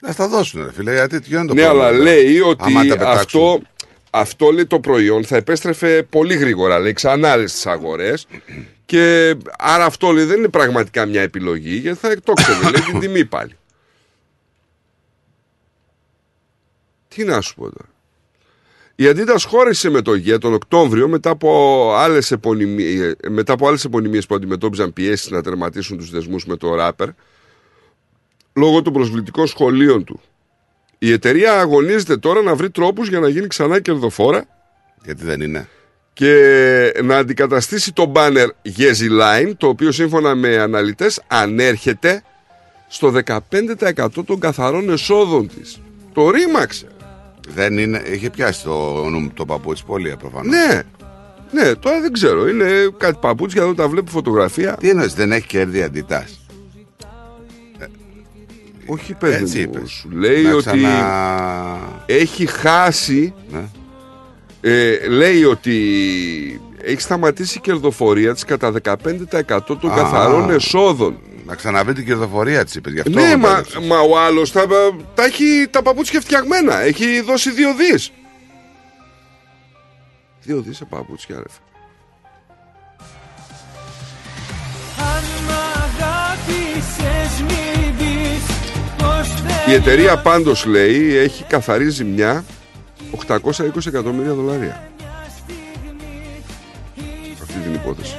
Να 0.00 0.12
στα 0.12 0.28
δώσουν, 0.28 0.64
ρε 0.64 0.72
φίλε, 0.72 0.92
γιατί 0.92 1.20
τι 1.20 1.34
είναι 1.34 1.46
το 1.46 1.54
ναι, 1.54 1.62
πρόβλημα, 1.62 1.86
αλλά 1.86 1.96
τώρα. 1.96 2.02
λέει 2.02 2.40
ότι 2.40 2.64
Άμα 2.64 2.84
τα 2.84 2.96
πετάξουν. 2.96 3.18
αυτό, 3.40 3.62
αυτό 4.10 4.50
λέει 4.50 4.66
το 4.66 4.80
προϊόν 4.80 5.24
θα 5.24 5.36
επέστρεφε 5.36 6.02
πολύ 6.02 6.34
γρήγορα, 6.34 6.78
λέει 6.78 6.92
ξανά 6.92 7.46
στι 7.46 7.68
αγορές. 7.68 8.26
Και 8.84 9.34
άρα 9.58 9.84
αυτό 9.84 10.10
λέει 10.10 10.24
δεν 10.24 10.38
είναι 10.38 10.48
πραγματικά 10.48 11.06
μια 11.06 11.22
επιλογή, 11.22 11.76
γιατί 11.76 11.98
θα 11.98 12.10
εκτόξευε 12.10 12.64
λέει, 12.70 12.80
την 12.80 13.00
τιμή 13.00 13.24
πάλι. 13.24 13.56
Τι 17.08 17.24
να 17.24 17.40
σου 17.40 17.54
πω 17.54 17.62
τώρα. 17.62 17.91
Η 18.94 19.04
Adidas 19.06 19.44
χώρισε 19.46 19.90
με 19.90 20.02
το 20.02 20.14
ΓΕ 20.14 20.38
τον 20.38 20.54
Οκτώβριο 20.54 21.08
μετά 21.08 21.30
από 21.30 21.92
άλλες, 21.96 22.30
επωνυμίες, 22.30 23.14
μετά 23.28 23.52
από 23.52 23.68
άλλες 23.68 23.84
επωνυμίες 23.84 24.26
που 24.26 24.34
αντιμετώπιζαν 24.34 24.92
πιέσεις 24.92 25.30
να 25.30 25.42
τερματίσουν 25.42 25.96
τους 25.98 26.10
δεσμούς 26.10 26.46
με 26.46 26.56
το 26.56 26.74
ράπερ 26.74 27.08
λόγω 28.52 28.82
των 28.82 28.92
προσβλητικών 28.92 29.46
σχολείων 29.46 30.04
του. 30.04 30.20
Η 30.98 31.12
εταιρεία 31.12 31.60
αγωνίζεται 31.60 32.16
τώρα 32.16 32.42
να 32.42 32.54
βρει 32.54 32.70
τρόπους 32.70 33.08
για 33.08 33.20
να 33.20 33.28
γίνει 33.28 33.46
ξανά 33.46 33.80
κερδοφόρα 33.80 34.44
Γιατί 35.04 35.24
δεν 35.24 35.40
είναι; 35.40 35.68
και 36.12 36.92
να 37.02 37.16
αντικαταστήσει 37.16 37.92
το 37.92 38.12
banner 38.14 38.46
Yeezy 38.76 39.20
Line 39.20 39.52
το 39.56 39.68
οποίο 39.68 39.92
σύμφωνα 39.92 40.34
με 40.34 40.58
αναλυτές 40.58 41.22
ανέρχεται 41.26 42.22
στο 42.88 43.12
15% 43.24 44.08
των 44.26 44.40
καθαρών 44.40 44.90
εσόδων 44.90 45.48
της. 45.48 45.80
Το 46.12 46.30
ρήμαξε. 46.30 46.86
Δεν 47.48 47.78
είναι. 47.78 48.02
Είχε 48.12 48.30
πιάσει 48.30 48.62
το, 48.64 49.04
νου- 49.08 49.32
το 49.34 49.44
παπούτσι 49.44 49.84
πολύ 49.84 50.16
προφανώς. 50.18 50.46
Ναι. 50.46 50.82
Ναι, 51.52 51.74
τώρα 51.74 52.00
δεν 52.00 52.12
ξέρω. 52.12 52.48
Είναι 52.48 52.66
κάτι 52.96 53.16
παπούτσια 53.20 53.62
εδώ 53.62 53.74
τα 53.74 53.88
βλέπω 53.88 54.10
φωτογραφία. 54.10 54.76
Τι 54.80 54.88
εννοείς, 54.88 55.14
δεν 55.14 55.32
έχει 55.32 55.46
κέρδη 55.46 55.82
αντιτάς; 55.82 56.40
Όχι, 58.86 59.14
παιδί 59.14 59.34
Έτσι 59.42 59.56
μου. 59.58 59.62
είπες. 59.74 59.90
Σου 59.90 60.10
λέει 60.10 60.42
Να 60.42 60.54
ότι 60.54 60.62
ξανα- 60.62 62.02
έχει 62.06 62.46
χάσει. 62.46 63.34
Ναι. 63.52 63.64
Ε, 64.60 65.08
λέει 65.08 65.44
ότι 65.44 65.76
έχει 66.82 67.00
σταματήσει 67.00 67.58
η 67.58 67.60
κερδοφορία 67.60 68.34
της 68.34 68.44
κατά 68.44 68.70
15% 68.70 69.78
των 69.80 69.90
Α. 69.90 69.94
καθαρών 69.96 70.50
εσόδων. 70.50 71.16
Να 71.52 71.58
ξαναβρει 71.58 71.94
την 71.94 72.04
κερδοφορία 72.04 72.64
της, 72.64 72.74
είπε. 72.74 72.90
Γι' 72.90 73.00
αυτό 73.00 73.10
Ναι, 73.20 73.28
με 73.28 73.36
μα, 73.36 73.48
μπέρδεψες. 73.48 73.86
μα 73.86 73.98
ο 73.98 74.18
άλλος 74.18 74.52
τα, 74.52 74.66
τα 75.14 75.24
έχει 75.24 75.66
τα 75.70 75.82
παπούτσια 75.82 76.20
φτιαγμένα. 76.20 76.80
Έχει 76.80 77.20
δώσει 77.20 77.50
δύο 77.50 77.74
δις. 77.74 78.10
Δύο 80.42 80.60
δις 80.60 80.76
σε 80.76 80.84
παπούτσια, 80.84 81.36
ρε. 81.36 81.42
φίλε. 81.48 81.66
Αν 85.12 85.22
μ' 85.46 85.50
αγάπησες 85.82 87.40
μη 87.40 87.94
δεις 87.98 88.44
πως 88.96 89.28
Η 89.68 89.72
εταιρεία 89.74 90.18
πάντως 90.18 90.64
λέει 90.64 91.16
έχει 91.16 91.44
καθαρή 91.44 91.88
ζημιά 91.88 92.44
820 93.28 93.86
εκατομμύρια 93.86 94.32
δολάρια. 94.34 94.90
Αυτή 97.42 97.54
την 97.64 97.74
υπόθεση. 97.74 98.14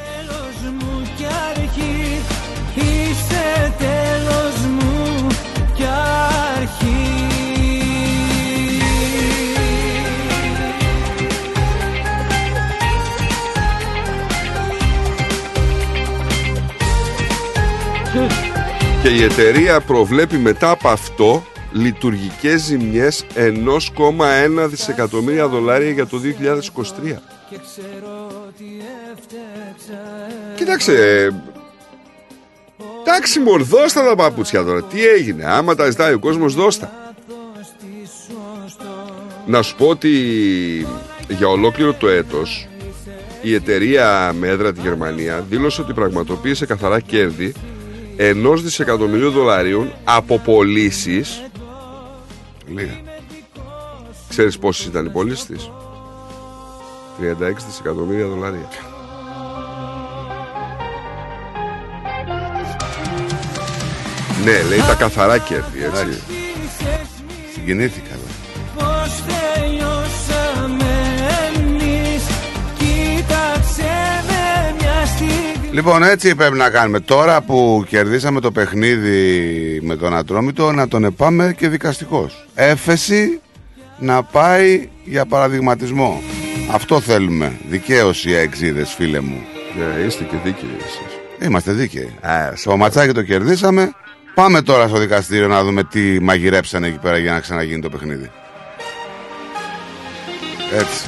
Τέλος 3.78 4.56
μου 4.66 5.28
κι 5.76 5.84
αρχή 6.58 7.24
Και 19.02 19.10
η 19.10 19.24
εταιρεία 19.24 19.82
προβλέπει 19.82 20.38
μετά 20.38 20.70
από 20.70 20.90
αυτό 20.90 21.44
λειτουργικές 21.72 22.62
ζημιές 22.62 23.26
1,1 23.36 24.68
δισεκατομμύρια 24.70 25.48
δολάρια 25.48 25.90
για 25.90 26.08
το 26.08 26.18
2023. 26.18 26.22
Και 27.50 27.60
ξέρω 27.66 28.28
ότι 28.48 28.82
έφτεξα 29.12 30.02
Κοίταξε. 30.56 31.30
Ε, 33.06 33.10
Εντάξει, 33.10 33.40
μωρ, 33.40 33.64
δώστα 33.64 34.04
τα 34.04 34.16
παπούτσια 34.16 34.64
τώρα. 34.64 34.84
Τι 34.84 35.08
έγινε, 35.08 35.46
άμα 35.46 35.76
τα 35.76 35.90
ζητάει 35.90 36.14
ο 36.14 36.20
κόσμος, 36.20 36.54
δώστα. 36.54 37.14
Να 39.46 39.62
σου 39.62 39.76
πω 39.76 39.88
ότι 39.88 40.10
για 41.28 41.48
ολόκληρο 41.48 41.94
το 41.94 42.08
έτος 42.08 42.68
η 43.42 43.54
εταιρεία 43.54 44.34
με 44.40 44.48
έδρα 44.48 44.74
τη 44.74 44.82
Γερμανία 44.82 45.46
δήλωσε 45.50 45.82
ότι 45.82 45.94
πραγματοποίησε 45.94 46.66
καθαρά 46.66 47.00
κέρδη 47.00 47.54
ενός 48.16 48.62
δισεκατομμυρίου 48.62 49.32
δολαρίων 49.32 49.94
από 50.04 50.40
πωλήσεις. 50.40 51.44
Λίγα. 52.68 53.00
Ξέρεις 54.30 54.58
πόσες 54.60 54.86
ήταν 54.86 55.06
οι 55.06 55.10
πωλήσεις 55.10 55.46
της; 55.46 55.72
36 57.20 57.66
δισεκατομμύρια 57.68 58.28
δολάρια 58.28 58.68
Ναι, 64.44 64.62
λέει 64.70 64.80
τα 64.88 64.96
καθαρά 64.96 65.38
κέρδη, 65.38 65.84
έτσι. 65.84 66.22
Συγκινήθηκα. 67.54 68.14
εδώ. 68.14 68.28
Πως 68.76 69.24
τελειώσαμε 69.28 70.92
εμείς 71.56 72.24
Κοίταξε 72.78 73.92
με 74.28 74.76
μια 74.80 75.06
στιγμή 75.06 75.70
Λοιπόν, 75.72 76.04
έτσι 76.04 76.36
πρέπει 76.36 76.58
να 76.58 76.70
κάνουμε. 76.70 77.00
Τώρα 77.00 77.42
που 77.42 77.86
κερδίσαμε 77.88 78.40
το 78.40 78.52
παιχνίδι 78.52 79.80
με 79.82 79.96
τον 79.96 80.16
Ατρόμητο, 80.16 80.72
να 80.72 80.88
τον 80.88 81.16
πάμε 81.16 81.54
και 81.58 81.70
δικαστικός. 81.70 82.48
Έφεση 82.56 83.42
να 84.00 84.24
πάει 84.24 84.90
για 85.04 85.26
παραδειγματισμό. 85.26 86.22
Αυτό 86.72 87.00
θέλουμε. 87.00 87.58
Δικαίωση 87.70 88.30
οι 88.30 88.36
εξίδες, 88.36 88.94
φίλε 88.94 89.20
μου. 89.20 89.42
Ναι, 89.78 90.04
είστε 90.06 90.24
και 90.24 90.36
δίκαιοι 90.44 90.78
εσείς. 90.80 91.48
Είμαστε 91.48 91.72
δίκαιοι. 91.72 92.14
το 92.64 92.78
ματσάκι 92.78 93.14
το 93.14 93.22
κερδίσαμε. 93.22 93.92
Πάμε 94.34 94.62
τώρα 94.62 94.88
στο 94.88 94.98
δικαστήριο 94.98 95.48
να 95.48 95.64
δούμε 95.64 95.84
τι 95.84 96.20
μαγειρέψανε 96.22 96.88
εκεί 96.88 96.98
πέρα 96.98 97.18
για 97.18 97.32
να 97.32 97.40
ξαναγίνει 97.40 97.82
το 97.82 97.90
παιχνίδι. 97.90 98.32
Έτσι. 100.74 101.06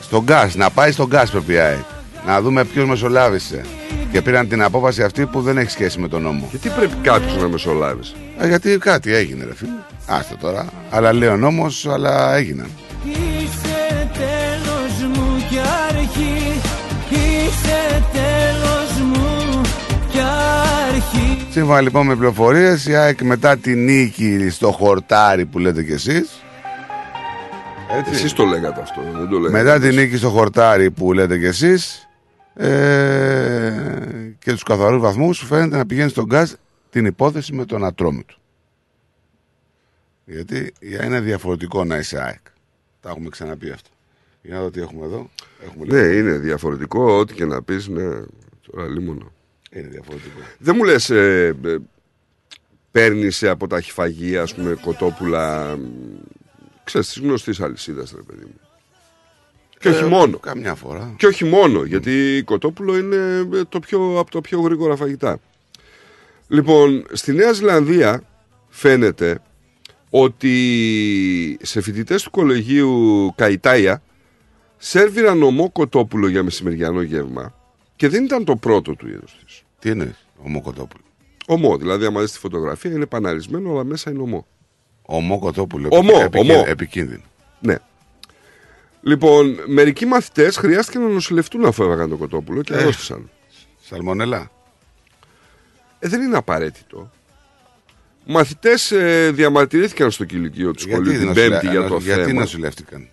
Στον 0.00 0.22
γκάς, 0.22 0.54
να 0.54 0.70
πάει 0.70 0.92
στον 0.92 1.06
γκάς 1.06 1.30
πρέπει 1.30 1.52
η 1.52 1.58
ΑΕΚ. 1.58 1.84
Να 2.26 2.40
δούμε 2.40 2.64
ποιος 2.64 2.86
μεσολάβησε. 2.86 3.64
Και 4.12 4.22
πήραν 4.22 4.48
την 4.48 4.62
απόφαση 4.62 5.02
αυτή 5.02 5.26
που 5.26 5.40
δεν 5.40 5.58
έχει 5.58 5.70
σχέση 5.70 6.00
με 6.00 6.08
τον 6.08 6.22
νόμο. 6.22 6.48
Γιατί 6.50 6.68
πρέπει 6.68 6.94
κάποιος 7.02 7.36
να 7.36 7.48
μεσολάβει. 7.48 8.00
Ε, 8.38 8.48
γιατί 8.48 8.78
κάτι 8.78 9.14
έγινε, 9.14 9.44
ρε 9.44 9.54
φίλε. 9.54 9.70
Άστο 10.06 10.36
τώρα. 10.36 10.66
Αλλά 10.90 11.12
λέει 11.12 11.28
ο 11.28 11.36
νόμος, 11.36 11.86
αλλά 11.86 12.34
έγιναν. 12.34 12.70
Είσαι 13.04 14.10
τέλος 14.12 15.16
μου 15.16 15.36
κι 15.48 15.58
αρχή 15.88 16.60
Είσαι 17.10 18.02
τέλος 18.12 18.58
μου 18.58 18.68
κι 18.68 18.77
αρχή 20.98 21.46
Σύμφωνα 21.50 21.80
λοιπόν 21.80 22.06
με 22.06 22.16
πληροφορίες, 22.16 22.86
η 22.86 22.94
ΑΕΚ 22.94 23.22
μετά 23.22 23.56
τη 23.56 23.74
νίκη 23.74 24.48
στο 24.50 24.72
χορτάρι 24.72 25.46
που 25.46 25.58
λέτε 25.58 25.82
κι 25.82 25.92
εσείς. 25.92 26.42
Εσείς 28.10 28.32
το 28.32 28.44
λέγατε 28.44 28.80
αυτό, 28.80 29.00
δεν 29.02 29.28
το 29.28 29.38
λέγατε. 29.38 29.62
Μετά 29.62 29.80
τη 29.80 29.94
νίκη 29.94 30.16
στο 30.16 30.28
χορτάρι 30.28 30.90
που 30.90 31.12
λέτε 31.12 31.38
κι 31.38 31.44
εσείς 31.44 32.08
ε, 32.54 33.72
και 34.38 34.50
τους 34.52 34.62
καθαρούς 34.62 35.00
βαθμούς 35.00 35.44
φαίνεται 35.46 35.76
να 35.76 35.86
πηγαίνει 35.86 36.10
στον 36.10 36.24
γκάζ 36.24 36.50
την 36.90 37.04
υπόθεση 37.04 37.52
με 37.52 37.64
τον 37.64 37.84
ατρόμητο. 37.84 38.34
Γιατί 40.24 40.72
για 40.80 41.04
είναι 41.04 41.20
διαφορετικό 41.20 41.84
να 41.84 41.96
είσαι 41.96 42.22
ΑΕΚ. 42.22 42.42
Τα 43.00 43.10
έχουμε 43.10 43.28
ξαναπεί 43.28 43.70
αυτό. 43.70 43.88
Για 44.42 44.54
να 44.54 44.60
δω 44.60 44.70
τι 44.70 44.80
έχουμε 44.80 45.04
εδώ. 45.04 45.30
Έχουμε 45.64 45.84
Ναι, 45.88 46.06
είναι 46.06 46.32
διαφορετικό, 46.32 47.18
ό,τι 47.18 47.34
και 47.34 47.44
να 47.44 47.62
πεις, 47.62 47.88
ναι, 47.88 48.02
τώρα 48.70 48.86
λίμωνο. 48.88 49.32
Είναι 49.70 49.88
διαφορετικό. 49.88 50.38
Δεν 50.58 50.74
μου 50.76 50.84
λες, 50.84 51.10
ε, 51.10 51.56
ε, 51.64 51.76
παίρνεις 52.90 53.42
από 53.42 53.66
τα 53.66 53.80
χυφαγεία, 53.80 54.42
ας 54.42 54.54
πούμε, 54.54 54.74
κοτόπουλα, 54.74 55.76
μ, 55.76 55.82
ξέρεις, 56.84 57.06
της 57.08 57.18
γνωστής 57.18 57.60
αλυσίδας, 57.60 58.12
ρε 58.16 58.22
παιδί 58.22 58.44
μου. 58.44 58.60
Και 59.78 59.88
Ε, 59.88 59.92
όχι 59.92 60.04
μόνο. 60.04 60.38
Καμιά 60.38 60.74
φορά. 60.74 61.14
Και 61.16 61.26
όχι 61.26 61.44
μόνο, 61.44 61.84
γιατί 61.84 62.36
η 62.36 62.42
κοτόπουλο 62.42 62.96
είναι 62.98 63.48
ε, 63.52 63.64
το 63.68 63.80
πιο, 63.80 64.18
από 64.18 64.30
το 64.30 64.40
πιο 64.40 64.60
γρήγορα 64.60 64.96
φαγητά. 64.96 65.38
Λοιπόν, 66.48 67.06
στη 67.12 67.32
Νέα 67.32 67.52
Ζηλανδία 67.52 68.22
φαίνεται 68.68 69.40
ότι 70.10 71.58
σε 71.62 71.80
φοιτητές 71.80 72.22
του 72.22 72.30
κολεγίου 72.30 73.32
Καϊτάια 73.36 74.02
σερβίραν 74.76 75.42
ομό 75.42 75.70
κοτόπουλο 75.70 76.28
για 76.28 76.42
μεσημεριανό 76.42 77.02
γεύμα 77.02 77.57
και 77.98 78.08
δεν 78.08 78.24
ήταν 78.24 78.44
το 78.44 78.56
πρώτο 78.56 78.94
του 78.94 79.08
είδου 79.08 79.24
της. 79.44 79.62
Τι 79.78 79.90
είναι, 79.90 80.16
ομό 80.44 80.60
κοτόπουλο. 80.62 81.02
Ομό, 81.46 81.76
δηλαδή, 81.76 82.04
άμα 82.04 82.20
δεις 82.20 82.32
τη 82.32 82.38
φωτογραφία, 82.38 82.90
είναι 82.90 83.06
παναρισμένο, 83.06 83.70
αλλά 83.72 83.84
μέσα 83.84 84.10
είναι 84.10 84.22
ομό. 84.22 84.46
Ομό 85.02 85.38
κοτόπουλο. 85.38 85.88
Ομό, 85.92 86.12
επικίνδυνο. 86.20 86.54
ομό. 86.58 86.64
Επικίνδυνο. 86.68 87.22
Ναι. 87.60 87.76
Λοιπόν, 89.02 89.56
μερικοί 89.66 90.06
μαθητές 90.06 90.56
χρειάστηκε 90.56 90.98
να 90.98 91.08
νοσηλευτούν 91.08 91.64
αφού 91.64 91.82
έβαγαν 91.82 92.08
το 92.08 92.16
κοτόπουλο 92.16 92.62
και 92.62 92.74
Ε. 92.74 92.78
αρρώστησαν. 92.78 93.30
Σαλμονέλα. 93.82 94.50
Ε, 95.98 96.08
δεν 96.08 96.20
είναι 96.22 96.36
απαραίτητο. 96.36 97.10
Μαθητές 98.26 98.90
ε, 98.92 99.30
διαμαρτυρήθηκαν 99.34 100.10
στο 100.10 100.24
κηλικείο 100.24 100.70
του 100.72 100.80
σχολείου 100.80 101.12
την 101.12 101.26
νοσηλε- 101.26 101.50
Πέμπτη 101.50 101.68
για 101.68 101.82
το 101.82 101.88
νο- 101.88 101.98
γιατί 101.98 102.22
θέμα. 102.24 102.40
νοσηλεύτηκαν; 102.40 103.08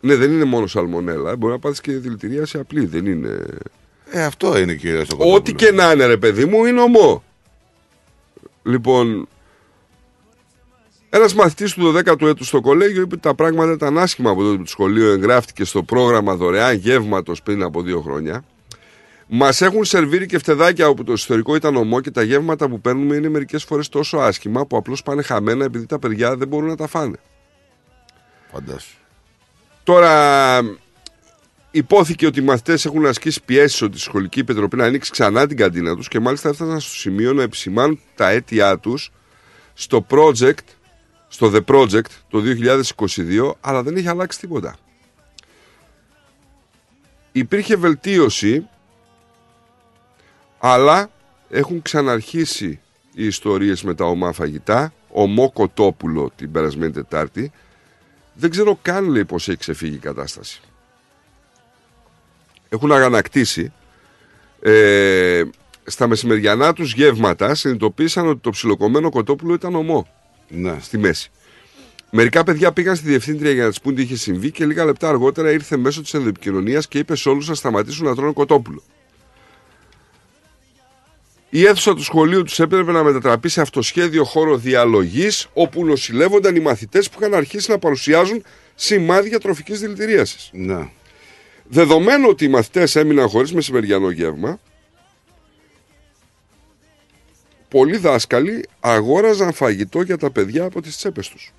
Ναι, 0.00 0.14
δεν 0.16 0.32
είναι 0.32 0.44
μόνο 0.44 0.66
σαλμονέλα. 0.66 1.36
Μπορεί 1.36 1.52
να 1.52 1.58
πάθεις 1.58 1.80
και 1.80 1.92
δηλητηρίαση 1.92 2.58
απλή. 2.58 2.84
Δεν 2.86 3.06
είναι. 3.06 3.44
Ε, 4.14 4.24
αυτό 4.24 4.58
είναι 4.58 4.74
κυρίω 4.74 5.00
το 5.00 5.16
κοτόπουλο. 5.16 5.34
Ό,τι 5.34 5.54
και 5.54 5.70
να 5.70 5.92
είναι, 5.92 6.06
ρε 6.06 6.16
παιδί 6.16 6.44
μου, 6.44 6.64
είναι 6.64 6.80
ομό. 6.80 7.22
Λοιπόν, 8.62 9.28
ένας 11.10 11.34
μαθητής 11.34 11.72
του 11.72 11.94
12ου 11.96 12.26
έτους 12.26 12.46
στο 12.46 12.60
κολέγιο 12.60 13.02
είπε 13.02 13.14
ότι 13.14 13.22
τα 13.22 13.34
πράγματα 13.34 13.72
ήταν 13.72 13.98
άσχημα 13.98 14.30
από 14.30 14.42
τότε 14.42 14.56
που 14.56 14.62
το 14.62 14.68
σχολείο 14.68 15.12
εγγράφτηκε 15.12 15.64
στο 15.64 15.82
πρόγραμμα 15.82 16.34
δωρεάν 16.36 16.76
γεύματος 16.76 17.42
πριν 17.42 17.62
από 17.62 17.82
δύο 17.82 18.00
χρόνια. 18.00 18.44
Μας 19.26 19.60
έχουν 19.60 19.84
σερβίρει 19.84 20.26
και 20.26 20.38
φτεδάκια 20.38 20.88
όπου 20.88 21.04
το 21.04 21.12
ιστορικό 21.12 21.54
ήταν 21.54 21.76
ομό 21.76 22.00
και 22.00 22.10
τα 22.10 22.22
γεύματα 22.22 22.68
που 22.68 22.80
παίρνουμε 22.80 23.16
είναι 23.16 23.28
μερικές 23.28 23.64
φορές 23.64 23.88
τόσο 23.88 24.16
άσχημα 24.16 24.66
που 24.66 24.76
απλώς 24.76 25.02
πάνε 25.02 25.22
χαμένα 25.22 25.64
επειδή 25.64 25.86
τα 25.86 25.98
παιδιά 25.98 26.36
δεν 26.36 26.48
μπορούν 26.48 26.68
να 26.68 26.76
τα 26.76 26.86
φάνε. 26.86 27.16
Φαντάσου. 28.52 28.96
Τώρα, 29.84 30.58
υπόθηκε 31.72 32.26
ότι 32.26 32.40
οι 32.40 32.42
μαθητές 32.42 32.84
έχουν 32.84 33.06
ασκήσει 33.06 33.42
πιέσεις 33.44 33.82
ότι 33.82 33.96
η 33.96 34.00
σχολική 34.00 34.40
επιτροπή 34.40 34.76
να 34.76 34.84
ανοίξει 34.84 35.10
ξανά 35.10 35.46
την 35.46 35.56
καντίνα 35.56 35.96
τους 35.96 36.08
και 36.08 36.20
μάλιστα 36.20 36.48
έφτασαν 36.48 36.80
στο 36.80 36.94
σημείο 36.94 37.32
να 37.32 37.42
επισημάνουν 37.42 38.00
τα 38.14 38.28
αίτια 38.28 38.78
τους 38.78 39.10
στο 39.74 40.06
project, 40.10 40.64
στο 41.28 41.52
The 41.54 41.64
Project 41.64 42.04
το 42.28 42.42
2022, 42.96 43.52
αλλά 43.60 43.82
δεν 43.82 43.96
έχει 43.96 44.08
αλλάξει 44.08 44.38
τίποτα. 44.38 44.76
Υπήρχε 47.32 47.76
βελτίωση, 47.76 48.68
αλλά 50.58 51.10
έχουν 51.50 51.82
ξαναρχίσει 51.82 52.80
οι 53.14 53.26
ιστορίες 53.26 53.82
με 53.82 53.94
τα 53.94 54.04
ομά 54.04 54.32
φαγητά, 54.32 54.92
ομό 55.08 55.50
κοτόπουλο 55.50 56.30
την 56.36 56.52
περασμένη 56.52 56.92
Τετάρτη, 56.92 57.52
δεν 58.34 58.50
ξέρω 58.50 58.78
καν 58.82 59.08
λέει 59.08 59.24
πως 59.24 59.48
έχει 59.48 59.58
ξεφύγει 59.58 59.94
η 59.94 59.98
κατάσταση. 59.98 60.60
Έχουν 62.72 62.92
αγανακτήσει. 62.92 63.72
Ε, 64.62 65.42
στα 65.84 66.06
μεσημεριανά 66.06 66.72
τους 66.72 66.92
γεύματα 66.92 67.54
συνειδητοποίησαν 67.54 68.28
ότι 68.28 68.40
το 68.40 68.50
ψιλοκομμένο 68.50 69.10
κοτόπουλο 69.10 69.54
ήταν 69.54 69.74
ομό. 69.74 70.08
Ναι. 70.48 70.76
Στη 70.80 70.98
μέση. 70.98 71.30
Μερικά 72.10 72.44
παιδιά 72.44 72.72
πήγαν 72.72 72.96
στη 72.96 73.08
διευθύντρια 73.08 73.50
για 73.50 73.62
να 73.62 73.68
της 73.68 73.80
πούν 73.80 73.94
τι 73.94 74.02
είχε 74.02 74.16
συμβεί 74.16 74.50
και 74.50 74.66
λίγα 74.66 74.84
λεπτά 74.84 75.08
αργότερα 75.08 75.50
ήρθε 75.50 75.76
μέσω 75.76 76.02
της 76.02 76.14
ενδοεπικοινωνίας 76.14 76.88
και 76.88 76.98
είπε 76.98 77.16
σε 77.16 77.28
όλους 77.28 77.48
να 77.48 77.54
σταματήσουν 77.54 78.06
να 78.06 78.14
τρώνε 78.14 78.32
κοτόπουλο. 78.32 78.82
Η 81.50 81.64
αίθουσα 81.64 81.94
του 81.94 82.02
σχολείου 82.02 82.42
τους 82.42 82.60
έπρεπε 82.60 82.92
να 82.92 83.02
μετατραπεί 83.02 83.48
σε 83.48 83.60
αυτοσχέδιο 83.60 84.24
χώρο 84.24 84.56
διαλογής, 84.56 85.48
όπου 85.52 85.84
νοσηλεύονταν 85.84 86.56
οι 86.56 86.60
μαθητές 86.60 87.10
που 87.10 87.16
είχαν 87.20 87.34
αρχίσει 87.34 87.70
να 87.70 87.78
παρουσιάζουν 87.78 88.44
σημάδια 88.74 89.40
τροφικής 89.40 89.80
δηλητηρίασης. 89.80 90.50
Ναι. 90.52 90.88
Δεδομένου 91.74 92.28
ότι 92.28 92.44
οι 92.44 92.48
μαθητές 92.48 92.96
έμειναν 92.96 93.28
χωρίς 93.28 93.52
μεσημεριανό 93.52 94.10
γεύμα, 94.10 94.60
πολλοί 97.68 97.96
δάσκαλοι 97.96 98.68
αγόραζαν 98.80 99.52
φαγητό 99.52 100.02
για 100.02 100.18
τα 100.18 100.30
παιδιά 100.30 100.64
από 100.64 100.82
τις 100.82 100.96
τσέπες 100.96 101.28
τους. 101.28 101.52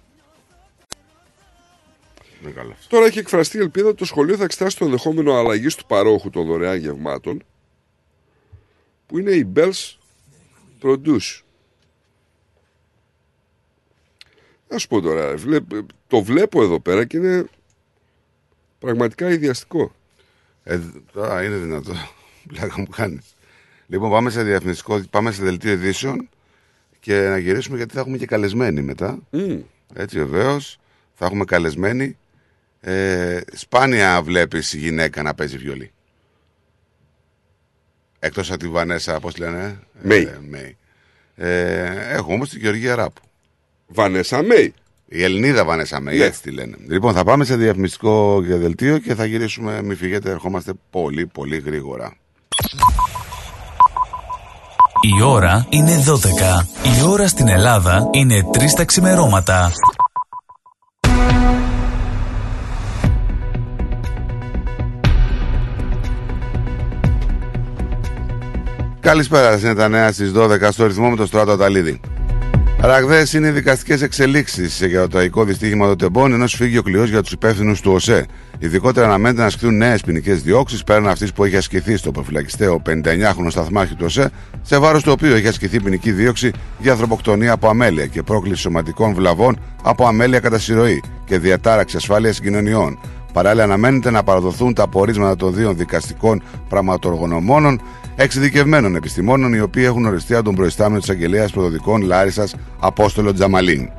Ναι, 2.43 2.51
καλά. 2.51 2.75
Τώρα 2.87 3.05
έχει 3.05 3.19
εκφραστεί 3.19 3.57
η 3.57 3.59
ελπίδα 3.59 3.87
ότι 3.87 3.97
το 3.97 4.05
σχολείο 4.05 4.37
θα 4.37 4.43
εξετάσει 4.43 4.77
το 4.77 4.85
ενδεχόμενο 4.85 5.33
αλλαγής 5.33 5.75
του 5.75 5.85
παρόχου 5.85 6.29
των 6.29 6.45
δωρεάν 6.45 6.77
γευμάτων, 6.77 7.43
που 9.05 9.19
είναι 9.19 9.31
η 9.31 9.51
Bells 9.55 9.95
Produce. 10.81 11.41
Να 14.67 14.77
σου 14.77 14.87
πω 14.87 15.01
τώρα, 15.01 15.29
ρε, 15.29 15.35
βλέπ- 15.35 15.89
το 16.07 16.21
βλέπω 16.21 16.63
εδώ 16.63 16.79
πέρα 16.79 17.05
και 17.05 17.17
είναι 17.17 17.45
πραγματικά 18.79 19.29
ιδιαστικό. 19.29 19.91
Ε, 20.63 20.79
τώρα 21.13 21.43
είναι 21.43 21.55
δυνατό. 21.55 21.93
Πλάκα 22.47 22.73
μου 22.77 22.87
κάνεις. 22.87 23.35
Λοιπόν, 23.87 24.09
πάμε 24.09 24.29
σε 24.29 24.43
διαφημιστικό, 24.43 25.01
πάμε 25.09 25.31
σε 25.31 25.43
δελτίο 25.43 25.71
ειδήσεων 25.71 26.29
και 26.99 27.19
να 27.19 27.37
γυρίσουμε 27.37 27.77
γιατί 27.77 27.93
θα 27.93 27.99
έχουμε 27.99 28.17
και 28.17 28.25
καλεσμένοι 28.25 28.81
μετά. 28.81 29.19
Έτσι 29.93 30.17
βεβαίως. 30.17 30.77
Θα 31.13 31.25
έχουμε 31.25 31.45
καλεσμένοι. 31.45 32.17
Ε, 32.81 33.41
σπάνια 33.53 34.21
βλέπεις 34.21 34.73
γυναίκα 34.73 35.21
να 35.21 35.33
παίζει 35.33 35.57
βιολί. 35.57 35.91
Εκτός 38.19 38.51
από 38.51 38.59
τη 38.59 38.67
Βανέσα, 38.67 39.19
πώς 39.19 39.37
λένε. 39.37 39.79
Μέη. 40.01 40.23
Ε, 40.23 40.39
Μέη. 40.49 40.77
Ε, 41.35 42.15
έχουμε 42.15 42.33
όμως 42.33 42.49
τη 42.49 42.59
Γεωργία 42.59 42.95
Ράπου. 42.95 43.21
Βανέσα 43.87 44.43
Μέη. 44.43 44.73
Η 45.15 45.23
Ελληνίδα 45.23 45.65
Βανέσα 45.65 45.99
Μέη, 45.99 46.17
Ναι. 46.17 46.23
έτσι 46.23 46.41
τη 46.41 46.51
λένε. 46.51 46.75
Λοιπόν, 46.87 47.13
θα 47.13 47.23
πάμε 47.23 47.45
σε 47.45 47.55
διαφημιστικό 47.55 48.43
και 48.47 48.55
δελτίο 48.55 48.97
και 48.97 49.15
θα 49.15 49.25
γυρίσουμε. 49.25 49.81
Μην 49.83 49.97
φύγετε, 49.97 50.29
ερχόμαστε 50.29 50.73
πολύ, 50.89 51.25
πολύ 51.27 51.57
γρήγορα. 51.65 52.13
Η 55.17 55.23
ώρα 55.23 55.65
είναι 55.69 56.03
12. 56.05 56.67
Η 56.83 57.07
ώρα 57.09 57.27
στην 57.27 57.47
Ελλάδα 57.47 58.09
είναι 58.11 58.43
3 58.53 58.73
τα 58.75 58.85
ξημερώματα. 58.85 59.71
Καλησπέρα, 68.99 69.57
είναι 69.57 69.75
τα 69.75 69.87
νέα 69.87 70.11
στις 70.11 70.31
12 70.35 70.71
στο 70.71 70.85
ρυθμό 70.85 71.09
με 71.09 71.15
το 71.15 71.25
Στράτο 71.25 71.51
Αταλίδη. 71.51 71.99
Ραγδαίε 72.85 73.25
είναι 73.35 73.47
οι 73.47 73.51
δικαστικές 73.51 74.01
εξελίξεις 74.01 74.85
για 74.85 75.01
το 75.01 75.07
τραγικό 75.07 75.43
δυστύχημα 75.43 75.87
των 75.87 75.97
τεμπών, 75.97 76.33
ενός 76.33 76.55
φύγει 76.55 76.77
ο 76.77 76.81
κλειός 76.81 77.09
για 77.09 77.21
τους 77.21 77.31
υπεύθυνους 77.31 77.81
του 77.81 77.91
ΟΣΕ. 77.91 78.25
Ειδικότερα 78.59 79.05
αναμένεται 79.05 79.41
να 79.41 79.47
ασκηθούν 79.47 79.77
νέες 79.77 80.01
ποινικές 80.01 80.41
διώξεις 80.41 80.83
πέραν 80.83 81.07
αυτής 81.07 81.33
που 81.33 81.43
έχει 81.43 81.55
ασκηθεί 81.55 81.97
στο 81.97 82.11
προφυλακιστέο 82.11 82.81
59χρονο 82.85 83.47
σταθμάρχη 83.49 83.95
του 83.95 84.05
ΟΣΕ, 84.05 84.31
σε 84.61 84.77
βάρος 84.77 85.03
του 85.03 85.11
οποίου 85.11 85.33
έχει 85.33 85.47
ασκηθεί 85.47 85.79
ποινική 85.79 86.11
δίωξη 86.11 86.51
για 86.79 86.91
ανθρωποκτονία 86.91 87.51
από 87.51 87.67
αμέλεια 87.67 88.05
και 88.05 88.23
πρόκληση 88.23 88.61
σωματικών 88.61 89.13
βλαβών 89.13 89.59
από 89.83 90.05
αμέλεια 90.05 90.39
κατά 90.39 90.59
συρροή 90.59 91.03
και 91.25 91.39
διατάραξη 91.39 91.97
ασφάλειας 91.97 92.35
συγκοινωνιών. 92.35 92.99
Παράλληλα, 93.33 93.63
αναμένεται 93.63 94.11
να 94.11 94.23
παραδοθούν 94.23 94.73
τα 94.73 94.83
απορίσματα 94.83 95.35
των 95.35 95.53
δύο 95.53 95.73
δικαστικών 95.73 96.43
πραγματοργονομόνων 96.69 97.81
εξειδικευμένων 98.15 98.95
επιστημόνων, 98.95 99.53
οι 99.53 99.59
οποίοι 99.59 99.83
έχουν 99.85 100.05
οριστεί 100.05 100.35
από 100.35 100.43
τον 100.43 100.55
προϊστάμενο 100.55 100.99
της 100.99 101.09
Αγγελίας 101.09 101.51
Προδοτικών 101.51 102.01
Λάρισας 102.01 102.55
Απόστολο 102.79 103.33
Τζαμαλίν. 103.33 103.89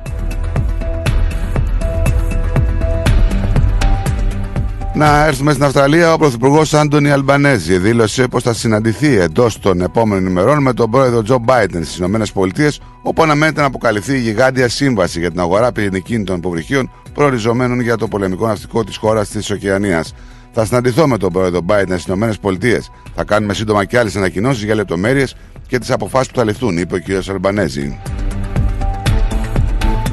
Να 4.95 5.25
έρθουμε 5.25 5.51
στην 5.51 5.63
Αυστραλία. 5.63 6.13
Ο 6.13 6.17
Πρωθυπουργός 6.17 6.73
Άντωνι 6.73 7.11
Αλμπανέζη 7.11 7.77
δήλωσε 7.77 8.27
πως 8.27 8.43
θα 8.43 8.53
συναντηθεί 8.53 9.17
εντός 9.17 9.59
των 9.59 9.81
επόμενων 9.81 10.25
ημερών 10.25 10.61
με 10.61 10.73
τον 10.73 10.91
πρόεδρο 10.91 11.21
Τζο 11.21 11.37
Μπάιντεν 11.37 11.83
στις 11.83 11.97
ΗΠΑ, 11.97 12.71
όπου 13.01 13.23
αναμένεται 13.23 13.61
να 13.61 13.67
αποκαλυφθεί 13.67 14.13
η 14.13 14.19
γιγάντια 14.19 14.69
σύμβαση 14.69 15.19
για 15.19 15.31
την 15.31 15.39
αγορά 15.39 15.71
πυρηνικών 15.71 16.35
υποβρυχίων 16.37 16.91
προοριζομένων 17.13 17.79
για 17.79 17.97
το 17.97 18.07
πολεμικό 18.07 18.47
ναυτικό 18.47 18.83
της 18.83 18.97
χώρας 18.97 19.29
της 19.29 19.51
Οκεανίας. 19.51 20.13
Θα 20.57 20.65
συναντηθώ 20.65 21.07
με 21.07 21.17
τον 21.17 21.31
πρόεδρο 21.31 21.65
Biden 21.67 21.95
στις 21.97 22.05
ΗΠΑ. 22.05 22.79
Θα 23.15 23.23
κάνουμε 23.23 23.53
σύντομα 23.53 23.85
και 23.85 23.99
άλλες 23.99 24.15
ανακοινώσεις 24.15 24.63
για 24.63 24.75
λεπτομέρειες 24.75 25.35
και 25.67 25.79
τις 25.79 25.91
αποφάσεις 25.91 26.31
που 26.31 26.37
θα 26.37 26.43
ληφθούν, 26.43 26.77
είπε 26.77 26.95
ο 26.95 26.99
κ. 26.99 27.29
Αλμπανέζη. 27.29 27.99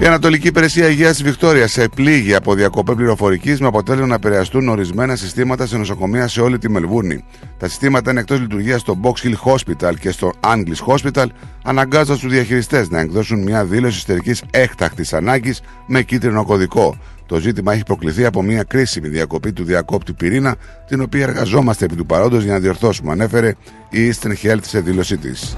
Η 0.01 0.07
Ανατολική 0.07 0.47
Υπηρεσία 0.47 0.89
Υγείας 0.89 1.13
της 1.13 1.23
Βικτόριας 1.23 1.73
σε 1.73 1.89
πλήγει 1.89 2.35
από 2.35 2.55
διακοπές 2.55 2.95
πληροφορικής 2.95 3.61
με 3.61 3.67
αποτέλεσμα 3.67 4.07
να 4.07 4.15
επηρεαστούν 4.15 4.69
ορισμένα 4.69 5.17
συστήματα 5.17 5.67
σε 5.67 5.77
νοσοκομεία 5.77 6.29
σε 6.29 6.41
όλη 6.41 6.59
τη 6.59 6.71
Μελβούρνη. 6.71 7.25
Τα 7.59 7.69
συστήματα 7.69 8.11
είναι 8.11 8.21
εκτός 8.21 8.41
λειτουργίας 8.41 8.81
στο 8.81 8.99
Box 9.03 9.27
Hill 9.27 9.53
Hospital 9.53 9.95
και 10.01 10.11
στο 10.11 10.33
Anglis 10.41 10.95
Hospital, 10.95 11.27
αναγκάζοντας 11.65 12.19
τους 12.19 12.31
διαχειριστές 12.31 12.91
να 12.91 13.01
εκδώσουν 13.01 13.43
μια 13.43 13.65
δήλωση 13.65 13.97
ιστερική 13.97 14.35
έκτακτης 14.51 15.13
ανάγκης 15.13 15.61
με 15.87 16.03
κίτρινο 16.03 16.45
κωδικό. 16.45 16.97
Το 17.33 17.41
ζήτημα 17.41 17.73
έχει 17.73 17.83
προκληθεί 17.83 18.25
από 18.25 18.43
μια 18.43 18.63
κρίσιμη 18.63 19.09
διακοπή 19.09 19.53
του 19.53 19.65
διακόπτη 19.65 20.13
πυρήνα, 20.13 20.57
την 20.87 21.01
οποία 21.01 21.23
εργαζόμαστε 21.23 21.85
επί 21.85 21.95
του 21.95 22.07
παρόντος 22.07 22.43
για 22.43 22.53
να 22.53 22.59
διορθώσουμε, 22.59 23.13
ανέφερε 23.13 23.55
η 23.91 24.13
Eastern 24.13 24.33
Health 24.43 24.63
σε 24.63 24.81
δήλωσή 24.81 25.17
της. 25.17 25.57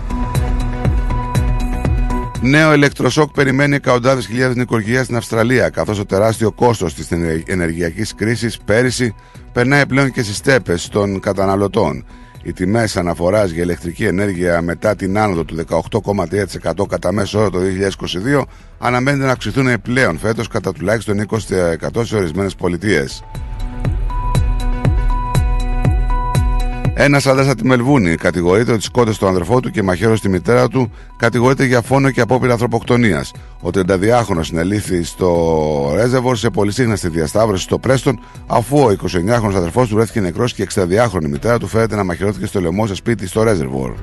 Νέο 2.40 2.74
ηλεκτροσόκ 2.74 3.30
περιμένει 3.30 3.74
εκατοντάδες 3.74 4.26
χιλιάδες 4.26 4.56
νοικοκυριά 4.56 5.04
στην 5.04 5.16
Αυστραλία, 5.16 5.68
καθώς 5.68 5.96
το 5.96 6.06
τεράστιο 6.06 6.52
κόστος 6.52 6.94
της 6.94 7.08
ενεργειακής 7.46 8.14
κρίσης 8.14 8.58
πέρυσι 8.64 9.14
περνάει 9.52 9.86
πλέον 9.86 10.12
και 10.12 10.22
στις 10.22 10.40
τέπε 10.40 10.74
των 10.90 11.20
καταναλωτών. 11.20 12.04
Οι 12.46 12.52
τιμές 12.52 12.96
αναφοράς 12.96 13.50
για 13.50 13.62
ηλεκτρική 13.62 14.04
ενέργεια 14.04 14.62
μετά 14.62 14.96
την 14.96 15.18
άνοδο 15.18 15.44
του 15.44 15.56
18,3% 15.90 16.86
κατά 16.88 17.12
μέσο 17.12 17.38
όρο 17.38 17.50
το 17.50 17.58
2022 18.38 18.42
αναμένεται 18.78 19.24
να 19.24 19.32
αυξηθούν 19.32 19.68
επιπλέον 19.68 20.18
φέτος 20.18 20.48
κατά 20.48 20.72
τουλάχιστον 20.72 21.26
20% 21.28 22.04
σε 22.04 22.16
ορισμένες 22.16 22.54
πολιτείες. 22.54 23.24
Ένα 26.96 27.16
άντρα 27.16 27.42
από 27.42 27.54
τη 27.54 27.66
Μελβούνη 27.66 28.14
κατηγορείται 28.14 28.72
ότι 28.72 28.82
σκότωσε 28.82 29.18
τον 29.18 29.28
αδερφό 29.28 29.60
του 29.60 29.70
και 29.70 29.82
μαχαίρωσε 29.82 30.22
τη 30.22 30.28
μητέρα 30.28 30.68
του. 30.68 30.90
Κατηγορείται 31.16 31.64
για 31.64 31.80
φόνο 31.80 32.10
και 32.10 32.20
απόπειρα 32.20 32.52
ανθρωποκτονίας. 32.52 33.32
Ο 33.60 33.68
32χρονο 33.74 34.40
συνελήφθη 34.40 35.02
στο 35.02 35.92
Ρέζεβορ 35.94 36.36
σε 36.36 36.50
πολυσύχναστη 36.50 37.08
διασταύρωση 37.08 37.62
στο 37.62 37.78
Πρέστον, 37.78 38.20
αφού 38.46 38.78
ο 38.78 38.96
29χρονο 39.02 39.54
αδερφός 39.54 39.88
του 39.88 39.94
βρέθηκε 39.94 40.20
νεκρός 40.20 40.54
και 40.54 40.62
η 40.62 40.66
62χρονη 40.74 41.28
μητέρα 41.28 41.58
του 41.58 41.66
φέρεται 41.66 41.96
να 41.96 42.04
μαχαιρώθηκε 42.04 42.46
στο 42.46 42.60
λαιμό 42.60 42.86
σε 42.86 42.94
σπίτι 42.94 43.26
στο 43.26 43.42
Ρέζερβορ. 43.42 43.94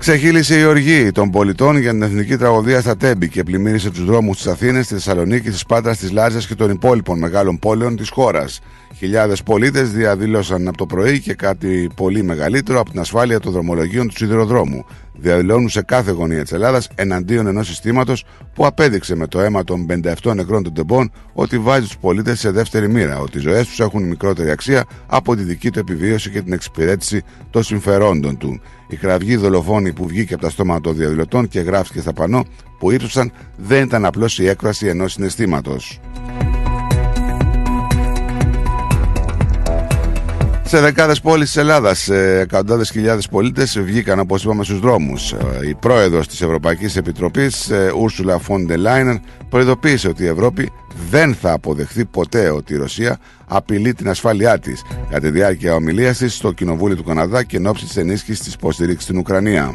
Ξεχύλισε 0.00 0.58
η 0.58 0.64
οργή 0.64 1.12
των 1.12 1.30
πολιτών 1.30 1.76
για 1.76 1.90
την 1.90 2.02
εθνική 2.02 2.36
τραγωδία 2.36 2.80
στα 2.80 2.96
Τέμπη 2.96 3.28
και 3.28 3.42
πλημμύρισε 3.42 3.90
τους 3.90 4.04
δρόμους 4.04 4.36
της 4.36 4.46
Αθήνας, 4.46 4.86
τη 4.86 4.94
Θεσσαλονίκη, 4.94 5.50
της 5.50 5.66
Πάτρας, 5.66 5.98
της 5.98 6.10
Λάζας 6.10 6.46
και 6.46 6.54
των 6.54 6.70
υπόλοιπων 6.70 7.18
μεγάλων 7.18 7.58
πόλεων 7.58 7.96
της 7.96 8.08
χώρας. 8.08 8.60
Χιλιάδες 8.96 9.42
πολίτες 9.42 9.90
διαδήλωσαν 9.90 10.68
από 10.68 10.76
το 10.76 10.86
πρωί 10.86 11.20
και 11.20 11.34
κάτι 11.34 11.90
πολύ 11.96 12.22
μεγαλύτερο 12.22 12.80
από 12.80 12.90
την 12.90 13.00
ασφάλεια 13.00 13.40
των 13.40 13.52
δρομολογίων 13.52 14.08
του 14.08 14.16
σιδηροδρόμου. 14.16 14.84
Διαδηλώνουν 15.12 15.68
σε 15.68 15.82
κάθε 15.82 16.10
γωνία 16.10 16.42
της 16.42 16.52
Ελλάδας 16.52 16.88
εναντίον 16.94 17.46
ενός 17.46 17.66
συστήματος 17.66 18.24
που 18.54 18.66
απέδειξε 18.66 19.16
με 19.16 19.26
το 19.26 19.40
αίμα 19.40 19.64
των 19.64 19.86
57 20.22 20.34
νεκρών 20.34 20.62
των 20.62 20.74
τεμπών 20.74 21.12
ότι 21.32 21.58
βάζει 21.58 21.86
τους 21.86 21.96
πολίτες 21.96 22.38
σε 22.38 22.50
δεύτερη 22.50 22.88
μοίρα, 22.88 23.18
ότι 23.18 23.38
οι 23.38 23.40
ζωές 23.40 23.66
τους 23.66 23.80
έχουν 23.80 24.02
μικρότερη 24.02 24.50
αξία 24.50 24.84
από 25.06 25.36
τη 25.36 25.42
δική 25.42 25.70
του 25.70 25.78
επιβίωση 25.78 26.30
και 26.30 26.42
την 26.42 26.52
εξυπηρέτηση 26.52 27.22
των 27.50 27.62
συμφερόντων 27.62 28.36
του. 28.36 28.60
Η 28.88 28.96
κραυγή 28.96 29.36
δολοφόνη 29.36 29.92
που 29.92 30.06
βγήκε 30.06 30.34
από 30.34 30.42
τα 30.42 30.50
στόματα 30.50 30.80
των 30.80 30.96
διαδηλωτών 30.96 31.48
και 31.48 31.60
γράφτηκε 31.60 32.00
στα 32.00 32.12
πανό 32.12 32.44
που 32.78 32.90
ύψωσαν 32.90 33.32
δεν 33.56 33.84
ήταν 33.84 34.04
απλώς 34.04 34.38
η 34.38 34.48
έκφραση 34.48 34.86
ενός 34.86 35.12
συναισθήματος. 35.12 36.00
Σε 40.70 40.80
δεκάδες 40.80 41.20
πόλεις 41.20 41.46
της 41.46 41.56
Ελλάδας, 41.56 42.08
εκατοντάδες 42.08 42.90
χιλιάδες 42.90 43.28
πολίτες 43.28 43.80
βγήκαν, 43.80 44.18
όπως 44.18 44.44
είπαμε, 44.44 44.64
στους 44.64 44.80
δρόμους. 44.80 45.34
Η 45.68 45.74
πρόεδρος 45.74 46.28
της 46.28 46.40
Ευρωπαϊκής 46.40 46.96
Επιτροπής, 46.96 47.70
Ursula 47.72 48.34
von 48.34 48.66
der 48.68 48.76
Leyen, 48.76 49.20
προειδοποίησε 49.48 50.08
ότι 50.08 50.22
η 50.22 50.26
Ευρώπη 50.26 50.72
δεν 51.10 51.34
θα 51.34 51.52
αποδεχθεί 51.52 52.04
ποτέ 52.04 52.50
ότι 52.50 52.72
η 52.72 52.76
Ρωσία 52.76 53.18
απειλεί 53.46 53.94
την 53.94 54.08
ασφάλειά 54.08 54.58
της 54.58 54.82
κατά 55.08 55.20
τη 55.20 55.30
διάρκεια 55.30 55.74
ομιλίας 55.74 56.18
της 56.18 56.34
στο 56.34 56.52
Κοινοβούλιο 56.52 56.96
του 56.96 57.04
Καναδά 57.04 57.42
και 57.42 57.56
εν 57.56 57.66
ώψη 57.66 57.84
της 57.84 57.96
ενίσχυσης 57.96 58.40
της 58.40 58.54
υποστήριξη 58.54 59.04
στην 59.04 59.18
Ουκρανία. 59.18 59.74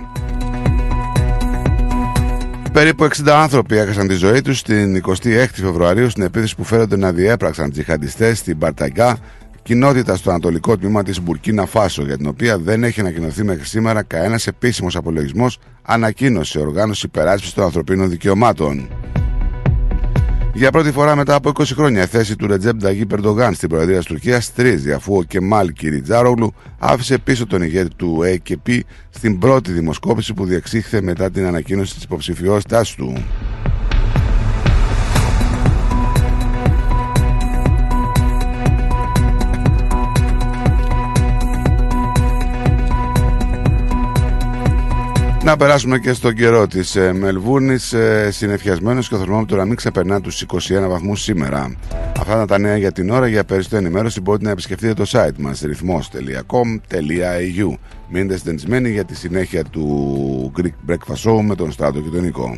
Περίπου 2.72 3.04
60 3.04 3.30
άνθρωποι 3.30 3.78
έχασαν 3.78 4.08
τη 4.08 4.14
ζωή 4.14 4.42
τους 4.42 4.62
την 4.62 5.04
26η 5.08 5.46
Φεβρουαρίου 5.54 6.10
στην 6.10 6.24
επίθεση 6.24 6.56
που 6.56 6.64
φέρονται 6.64 6.98
να 6.98 7.12
διέπραξαν 7.12 7.72
τζιχαντιστές 7.72 8.38
στην 8.38 8.58
Παρταγκά, 8.58 9.18
κοινότητα 9.66 10.16
στο 10.16 10.30
ανατολικό 10.30 10.78
τμήμα 10.78 11.04
της 11.04 11.22
Μπουρκίνα 11.22 11.66
Φάσο, 11.66 12.04
για 12.04 12.18
την 12.18 12.28
οποία 12.28 12.58
δεν 12.58 12.84
έχει 12.84 13.00
ανακοινωθεί 13.00 13.44
μέχρι 13.44 13.66
σήμερα 13.66 14.04
κανένας 14.04 14.48
επίσημος 14.48 14.96
απολογισμός, 14.96 15.60
ανακοίνωσε 15.82 16.60
οργάνωση 16.60 17.06
υπεράσπισης 17.06 17.54
των 17.54 17.64
ανθρωπίνων 17.64 18.10
δικαιωμάτων. 18.10 18.88
Για 20.54 20.72
πρώτη 20.72 20.92
φορά 20.92 21.16
μετά 21.16 21.36
από 21.36 21.50
20 21.50 21.64
χρόνια, 21.64 22.04
η 22.04 22.06
θέση 22.06 22.36
του 22.36 22.48
Ρετζέπ 22.48 22.76
Νταγί 22.76 23.06
Περντογάν 23.06 23.54
στην 23.54 23.70
Προεδρία 23.70 23.98
της 23.98 24.06
Τουρκίας 24.06 24.54
τρίζει, 24.54 24.92
αφού 24.92 25.16
ο 25.16 25.24
Κεμάλ 25.24 25.72
Κιριτζάρογλου 25.72 26.54
άφησε 26.80 27.18
πίσω 27.18 27.48
τον 27.48 27.62
ηγέτη 27.62 27.96
του 27.96 28.22
ΑΚΠ 28.26 28.68
στην 29.10 29.40
πρώτη 29.40 29.72
δημοσκόπηση 29.72 30.34
που 30.34 30.46
διεξήχθη 30.46 31.02
μετά 31.02 31.32
την 31.32 31.46
ανακοίνωση 31.46 31.94
της 31.94 32.04
υποψηφιότητάς 32.04 32.96
του. 32.96 33.24
Να 45.46 45.58
περάσουμε 45.58 46.00
και 46.00 46.14
στον 46.14 46.34
καιρό 46.34 46.68
της 46.68 46.96
ε, 46.96 47.14
Μελβούρνης. 47.14 47.94
Ε, 47.94 48.32
Συνεφιασμένος 48.32 49.08
και 49.08 49.16
ο 49.16 49.18
θερμόμετρο 49.18 49.58
να 49.58 49.66
μην 49.66 49.76
ξεπερνά 49.76 50.22
τους 50.22 50.46
21 50.48 50.56
βαθμούς 50.88 51.22
σήμερα. 51.22 51.76
Αυτά 52.20 52.34
ήταν 52.34 52.48
τα 52.48 52.58
νέα 52.58 52.78
για 52.78 52.92
την 52.92 53.10
ώρα. 53.10 53.28
Για 53.28 53.44
περισσότερη 53.44 53.86
ενημέρωση 53.86 54.22
μπορείτε 54.22 54.44
να 54.44 54.52
επισκεφτείτε 54.52 54.94
το 54.94 55.04
site 55.08 55.38
μας 55.38 55.62
ρυθμό.com.au. 55.62 57.74
Μείνετε 58.10 58.38
συντονισμένοι 58.38 58.90
για 58.90 59.06
τη 59.06 59.16
συνέχεια 59.16 59.64
του 59.64 60.52
Greek 60.58 60.74
Breakfast 60.92 61.30
Show 61.30 61.42
με 61.42 61.56
τον 61.56 61.72
Στράτο 61.72 62.00
και 62.00 62.10
τον 62.10 62.22
Νικό. 62.22 62.58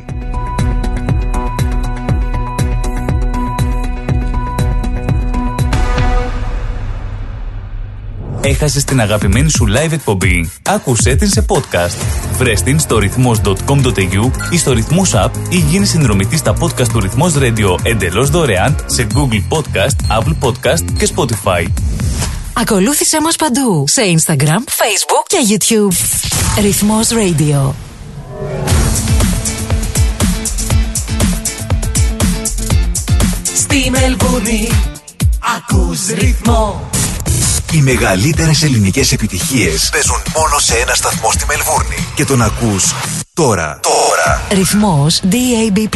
Έχασες 8.48 8.84
την 8.84 9.00
αγαπημένη 9.00 9.50
σου 9.50 9.66
live 9.66 9.92
εκπομπή; 9.92 10.50
Άκουσέ 10.62 11.14
την 11.14 11.28
σε 11.28 11.44
podcast. 11.48 11.96
Βρες 12.32 12.62
την 12.62 12.78
στο 12.78 12.98
ρυθμός.com.au 12.98 14.30
ή 14.50 14.58
στο 14.58 14.72
ρυθμός 14.72 15.12
app 15.14 15.30
ή 15.48 15.56
γίνει 15.56 15.86
συνδρομητή 15.86 16.36
στα 16.36 16.56
podcast 16.60 16.88
του 16.92 17.00
ρυθμός 17.00 17.34
radio 17.36 17.76
εντελώς 17.82 18.30
δωρεάν 18.30 18.84
σε 18.86 19.06
Google 19.14 19.56
Podcast, 19.56 20.20
Apple 20.20 20.48
Podcast 20.48 20.84
και 20.98 21.08
Spotify. 21.14 21.66
Ακολούθησέ 22.52 23.20
μας 23.20 23.36
παντού 23.36 23.84
σε 23.88 24.02
Instagram, 24.16 24.62
Facebook 24.68 25.24
και 25.26 25.38
YouTube. 25.48 25.94
Ρυθμός 26.60 27.08
Radio. 27.08 27.72
Στη 33.54 33.90
Μελβούνι 33.90 34.68
ακούς 35.56 36.06
ρυθμό 36.18 36.88
Οι 37.72 37.80
μεγαλύτερες 37.82 38.62
ελληνικές 38.62 39.12
επιτυχίες 39.12 39.88
παίζουν 39.92 40.22
μόνο 40.36 40.58
σε 40.58 40.74
ένα 40.74 40.94
σταθμό 40.94 41.32
στη 41.32 41.44
Μελβούρνη 41.46 42.06
και 42.14 42.24
τον 42.24 42.42
ακούς 42.42 42.94
τώρα. 43.34 43.80
Τώρα. 43.82 44.42
Ρυθμός 44.50 45.20
DAB+. 45.24 45.88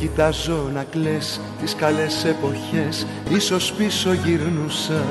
Κοιτάζω 0.00 0.70
να 0.74 0.84
κλαις 0.90 1.40
τις 1.60 1.74
καλές 1.74 2.24
εποχές 2.24 3.06
Ίσως 3.28 3.72
πίσω 3.72 4.12
γυρνούσα. 4.12 5.02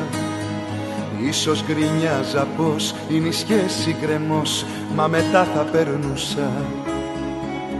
Ίσως 1.27 1.63
γκρινιάζα 1.63 2.47
πως 2.57 2.95
είναι 3.09 3.27
η 3.27 3.31
σχέση 3.31 3.95
γκρεμός 4.01 4.65
Μα 4.95 5.07
μετά 5.07 5.47
θα 5.55 5.61
περνούσα. 5.61 6.51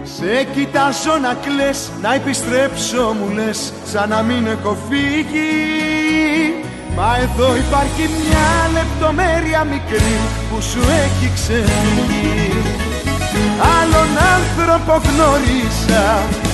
Σε 0.04 0.44
κοιτάζω 0.54 1.18
να 1.22 1.34
κλαις 1.34 1.92
Να 2.02 2.14
επιστρέψω 2.14 3.16
μου 3.20 3.34
λες 3.34 3.74
Σαν 3.86 4.10
να 4.10 4.22
μην 4.22 4.48
έχω 4.48 4.78
φύγει. 4.90 5.54
Μα 6.96 7.18
εδώ 7.18 7.56
υπάρχει 7.56 8.04
μια 8.20 8.50
λεπτομέρεια 8.74 9.64
μικρή 9.64 10.18
Που 10.50 10.62
σου 10.62 10.80
έχει 10.80 11.32
ξεφύγει. 11.34 12.52
Άλλον 13.80 14.12
άνθρωπο 14.36 14.94
γνώρισα 15.08 16.48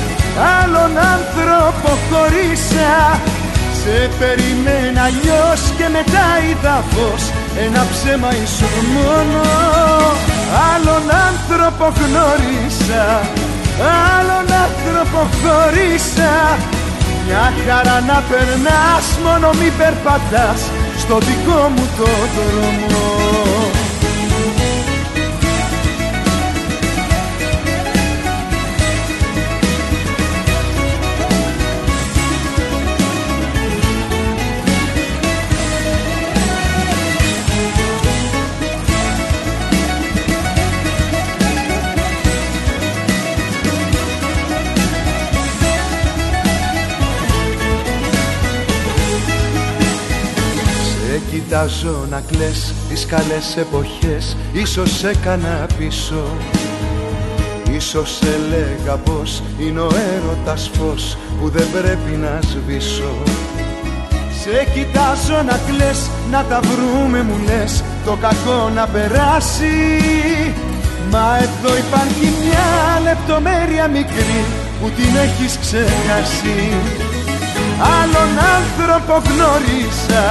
Άλλον 0.59 0.91
άνθρωπο 1.13 1.91
χωρίσα. 2.09 2.93
Σε 3.81 4.09
περιμένα 4.19 5.01
αλλιώς 5.09 5.61
και 5.77 5.87
μετά 5.95 6.27
είδα 6.45 6.83
φως 6.91 7.23
Ένα 7.65 7.85
ψέμα 7.91 8.29
ήσουν 8.43 8.85
μόνο. 8.95 9.41
Άλλον 10.71 11.05
άνθρωπο 11.27 11.85
γνώρισα 11.99 13.05
Άλλον 14.15 14.47
άνθρωπο 14.65 15.19
χωρίσα. 15.41 16.33
Μια 17.25 17.53
χαρά 17.65 18.01
να 18.09 18.23
περνάς 18.29 19.07
μόνο 19.25 19.49
μη 19.59 19.69
περπατάς. 19.77 20.61
Στο 20.97 21.17
δικό 21.17 21.71
μου 21.75 21.85
το 21.97 22.09
δρόμο 22.35 23.74
κοιτάζω 51.55 52.05
να 52.09 52.21
κλαις 52.31 52.73
τις 52.89 53.05
καλές 53.05 53.57
εποχές. 53.57 54.37
Ίσως 54.53 55.03
έκανα 55.03 55.67
πίσω 55.77 56.23
Ίσως 57.75 58.19
έλεγα 58.21 58.95
πως 58.95 59.43
είναι 59.59 59.79
ο 59.79 59.89
έρωτας 60.15 60.69
φως 60.73 61.17
που 61.39 61.49
δεν 61.49 61.67
πρέπει 61.71 62.15
να 62.17 62.39
σβήσω. 62.41 63.13
Σε 64.41 64.67
κοιτάζω 64.73 65.41
να 65.43 65.59
κλαις, 65.67 66.09
να 66.31 66.43
τα 66.43 66.59
βρούμε 66.59 67.21
μου 67.23 67.37
λες 67.45 67.83
το 68.05 68.17
κακό 68.21 68.69
να 68.75 68.87
περάσει. 68.87 69.75
Μα 71.11 71.37
εδώ 71.37 71.77
υπάρχει 71.77 72.27
μια 72.41 72.67
λεπτομέρεια 73.03 73.87
μικρή 73.87 74.41
που 74.81 74.89
την 74.89 75.15
έχεις 75.25 75.57
ξεχάσει. 75.59 76.59
Άλλον 77.99 78.31
άνθρωπο 78.57 79.13
γνώρισα, 79.29 80.25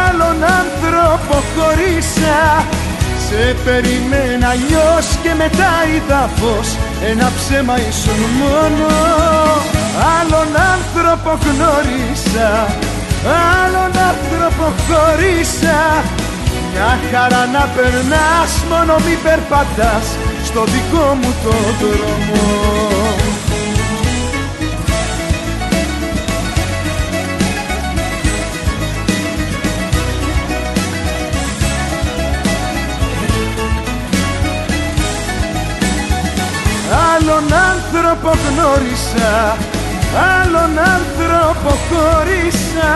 άλλον 0.00 0.38
άνθρωπο 0.60 1.36
χωρίσα. 1.54 2.64
Σε 3.28 3.56
περιμένα 3.64 4.48
αλλιώς 4.48 5.06
και 5.22 5.32
μετά 5.42 5.72
είδα 5.92 6.30
φως. 6.38 6.68
Ένα 7.10 7.32
ψέμα 7.36 7.76
ήσουν 7.88 8.20
μόνο. 8.40 8.88
Άλλον 10.16 10.50
άνθρωπο 10.74 11.30
γνώρισα, 11.44 12.50
άλλον 13.60 13.92
άνθρωπο 14.10 14.66
χωρίσα. 14.86 15.80
Μια 16.72 16.98
χαρά 17.10 17.46
να 17.52 17.68
περνάς 17.76 18.52
μόνο 18.70 18.94
μη 19.04 19.14
περπατάς. 19.24 20.06
Στο 20.44 20.64
δικό 20.64 21.06
μου 21.20 21.34
το 21.44 21.54
δρόμο 21.80 22.95
γνώρισα, 38.66 39.56
άλλον 40.36 40.72
άνθρωπο 40.94 41.70
χώρισα. 41.88 42.90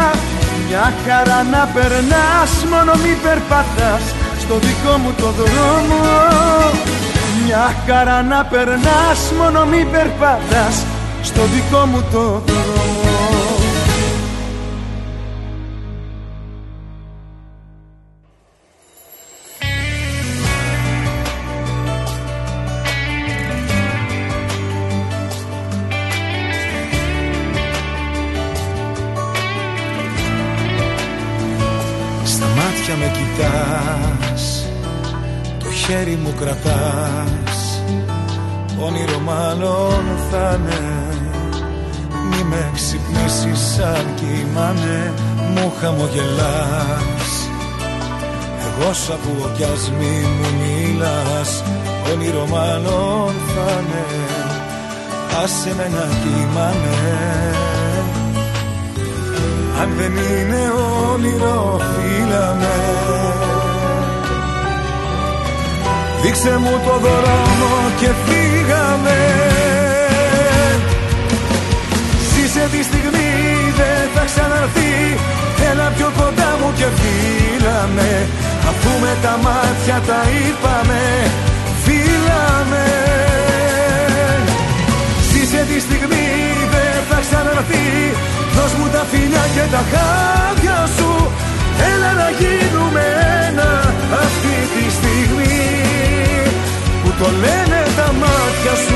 Μια 0.66 0.92
χαρά 1.06 1.42
να 1.42 1.68
περνάς 1.74 2.52
μόνο 2.70 2.92
μη 3.02 3.14
περπατάς 3.22 4.04
στο 4.40 4.54
δικό 4.54 4.96
μου 4.96 5.12
το 5.16 5.30
δρόμο. 5.30 6.02
Μια 7.44 7.74
χαρά 7.86 8.22
να 8.22 8.44
περνάς 8.44 9.20
μόνο 9.38 9.64
μη 9.64 9.84
περπατάς 9.84 10.84
στο 11.22 11.42
δικό 11.54 11.86
μου 11.86 12.04
το 12.12 12.42
δρόμο 12.46 13.59
κρατάς. 36.40 37.82
Όνειρο 38.86 39.18
μάλλον 39.24 40.02
θα 40.30 40.58
Μη 42.30 42.42
με 42.50 42.70
ξυπνήσεις 42.74 43.60
σαν 43.74 44.04
κοιμάμαι 44.14 45.12
Μου 45.54 45.72
χαμογελάς. 45.80 47.30
Εγώ 48.66 48.92
σ' 48.92 49.10
ακούω 49.10 49.50
κι 49.56 49.64
ας 49.64 49.92
μη 49.98 50.14
μου 50.36 50.48
μιλάς. 50.60 51.64
Όνειρο 52.12 52.46
μάλλον 52.46 53.32
θα 53.54 53.80
Άσε 55.44 55.74
με 55.76 55.88
να 55.88 56.06
κοιμάμαι 56.22 56.96
Αν 59.80 59.88
δεν 59.96 60.12
είναι 60.12 60.62
όνειρο 61.12 61.80
φύλα 61.80 62.54
Δείξε 66.22 66.56
μου 66.62 66.80
το 66.86 66.94
δρόμο 67.04 67.72
και 68.00 68.10
φύγαμε. 68.24 69.18
Ζήσε 72.30 72.64
τη 72.72 72.82
στιγμή 72.88 73.30
δεν 73.78 74.02
θα 74.14 74.24
ξαναρθεί. 74.30 74.94
Έλα 75.70 75.92
πιο 75.96 76.08
κοντά 76.18 76.50
μου 76.60 76.72
και 76.78 76.88
φύλαμε. 76.98 78.10
Αφού 78.70 78.90
με 79.02 79.12
τα 79.22 79.34
μάτια 79.44 79.96
τα 80.08 80.20
είπαμε 80.36 81.02
Φύλαμε. 81.84 82.86
Ζήσε 85.30 85.62
τη 85.70 85.78
στιγμή 85.86 86.28
δεν 86.74 86.96
θα 87.08 87.18
ξαναρθεί. 87.26 87.86
Δώσ' 88.56 88.74
μου 88.78 88.88
τα 88.94 89.02
φιλιά 89.10 89.44
και 89.54 89.64
τα 89.74 89.82
χάδια 89.90 90.78
σου. 90.96 91.10
Έλα 91.90 92.12
να 92.22 92.28
γίνουμε 92.40 93.04
ένα 93.48 93.70
αυτή 94.22 94.56
τη 94.74 94.84
στιγμή. 94.98 95.59
που 95.59 95.59
το 97.20 97.26
λένε 97.30 97.82
τα 97.96 98.12
μάτια 98.12 98.74
σου. 98.86 98.94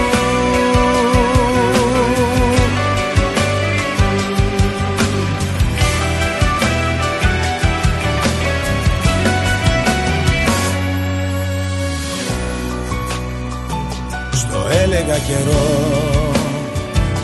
Στο 14.33 14.59
έλεγα 14.83 15.19
καιρό 15.19 15.95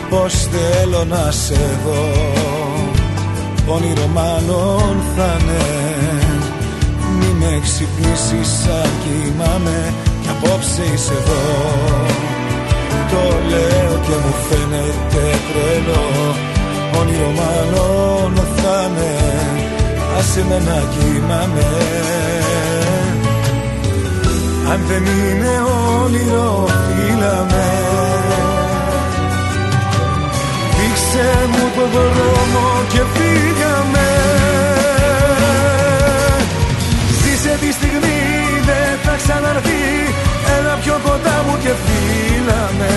πως 0.09 0.33
θέλω 0.33 1.05
να 1.05 1.31
σε 1.31 1.79
δω. 1.85 2.09
Όνειρο 3.67 4.07
μάλλον 4.07 5.01
θα 5.15 5.37
Μη 7.19 7.35
με 7.39 7.59
ξυπνήσεις 7.63 8.47
σαν 8.63 8.89
κοιμάμαι 9.03 9.93
κι 10.03 10.10
απόψε 10.43 10.83
είσαι 10.93 11.13
εδώ. 11.13 11.43
Το 13.11 13.23
λέω 13.49 13.99
και 14.05 14.15
μου 14.23 14.33
φαίνεται 14.47 15.23
τρελό. 15.47 16.35
Όνειρο 16.99 17.31
μάλλον 17.39 18.33
θα 18.55 18.91
Άσε 20.17 20.45
με 20.49 20.55
να 20.55 20.83
κοιμάμαι. 20.93 21.67
Αν 24.71 24.79
δεν 24.87 25.03
είναι 25.05 25.53
όνειρο 26.03 26.65
φύλαμε. 26.67 27.69
Δείξε 30.77 31.29
μου 31.51 31.71
το 31.75 31.87
δρόμο 31.91 32.65
και 32.93 33.01
φύγαμε. 33.13 34.09
Ζήσε 37.21 37.57
τη 37.61 37.71
στιγμή 37.71 38.19
δεν 38.65 38.99
θα 39.03 39.15
ξαναρθεί 39.15 39.81
Έλα 40.55 40.75
πιο 40.83 40.95
κοντά 41.07 41.35
μου 41.45 41.55
και 41.63 41.73
φύλαμε 41.83 42.93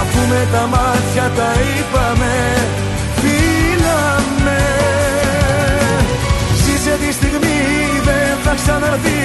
Αφού 0.00 0.20
με 0.30 0.42
τα 0.52 0.62
μάτια 0.72 1.26
τα 1.38 1.50
είπαμε 1.66 2.34
Φύλαμε 3.20 4.62
Ζήσε 6.64 6.96
τη 7.02 7.12
στιγμή 7.12 7.60
δεν 8.08 8.30
θα 8.44 8.54
ξαναρθεί. 8.60 9.22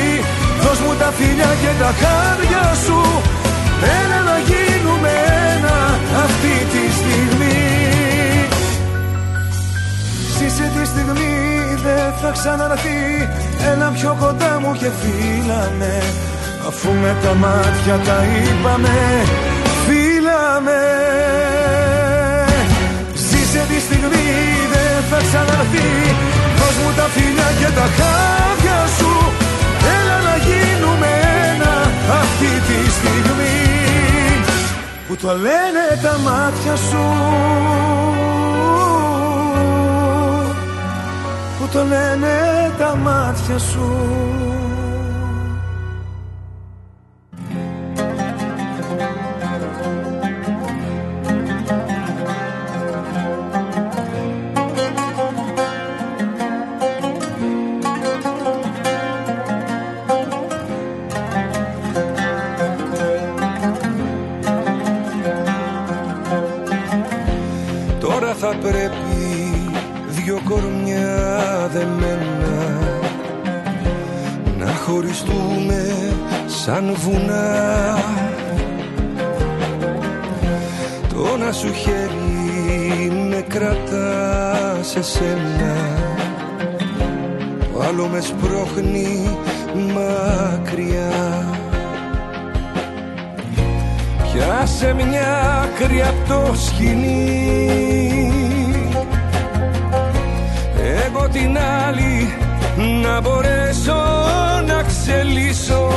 Δώσ' 0.64 0.80
μου 0.80 0.94
τα 1.02 1.10
φιλιά 1.18 1.52
και 1.62 1.72
τα 1.82 1.92
χάρια 2.02 2.66
σου. 2.86 3.00
Έλα 3.98 4.20
να 4.30 4.38
γίνουμε 4.50 5.12
ένα 5.54 5.78
αυτή 6.26 6.56
τη 6.74 6.84
στιγμή. 7.00 7.60
Ζήσε 10.38 10.72
τη 10.76 10.84
στιγμή 10.92 11.36
δεν 11.86 12.14
θα 12.22 12.32
ξαναρθεί. 12.38 13.02
Έλα 13.72 13.90
πιο 13.98 14.16
κοντά 14.20 14.60
μου 14.62 14.72
και 14.80 14.90
φύλαμε 15.00 15.94
Αφού 16.70 16.92
με 16.92 17.18
τα 17.24 17.34
μάτια 17.34 17.96
τα 18.06 18.18
είπαμε 18.24 19.26
Φύλαμε. 19.86 20.82
Ζήσε 23.14 23.66
τη 23.70 23.80
στιγμή 23.80 24.30
δεν 24.74 25.04
θα 25.10 25.18
ξαναρθεί. 25.28 25.90
Δώσ' 26.58 26.78
μου 26.84 26.92
τα 26.96 27.04
φιλιά 27.04 27.50
και 27.60 27.70
τα 27.76 27.88
χάδια 27.98 28.80
σου. 28.98 29.14
Έλα 29.98 30.18
να 30.28 30.36
γίνουμε 30.48 31.12
ένα 31.52 31.74
αυτή 32.22 32.52
τη 32.68 32.92
στιγμή. 32.98 33.60
Που 35.08 35.16
το 35.16 35.28
λένε 35.28 35.86
τα 36.04 36.18
μάτια 36.26 36.76
σου. 36.76 37.06
Που 41.60 41.68
το 41.74 41.80
λένε 41.84 42.36
τα 42.78 42.96
μάτια 42.96 43.58
σου 43.58 44.59
άκρη 95.82 96.02
απ' 96.02 96.28
το 96.28 96.54
σκηνή 96.56 98.32
Εγώ 101.06 101.28
την 101.32 101.58
άλλη 101.58 102.34
να 103.02 103.22
μπορέσω 103.22 103.96
να 104.68 104.84
ξελίσω. 104.84 105.88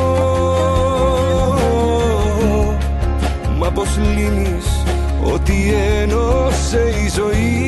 Μα 3.59 3.71
πως 3.71 3.99
λύνεις 4.15 4.85
ότι 5.23 5.75
ένωσε 6.01 6.95
η 7.05 7.11
ζωή. 7.15 7.61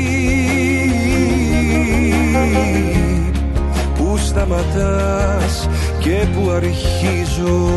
Πού 3.94 4.16
σταματάς 4.16 5.68
και 5.98 6.26
πού 6.34 6.50
αρχίζω 6.50 7.74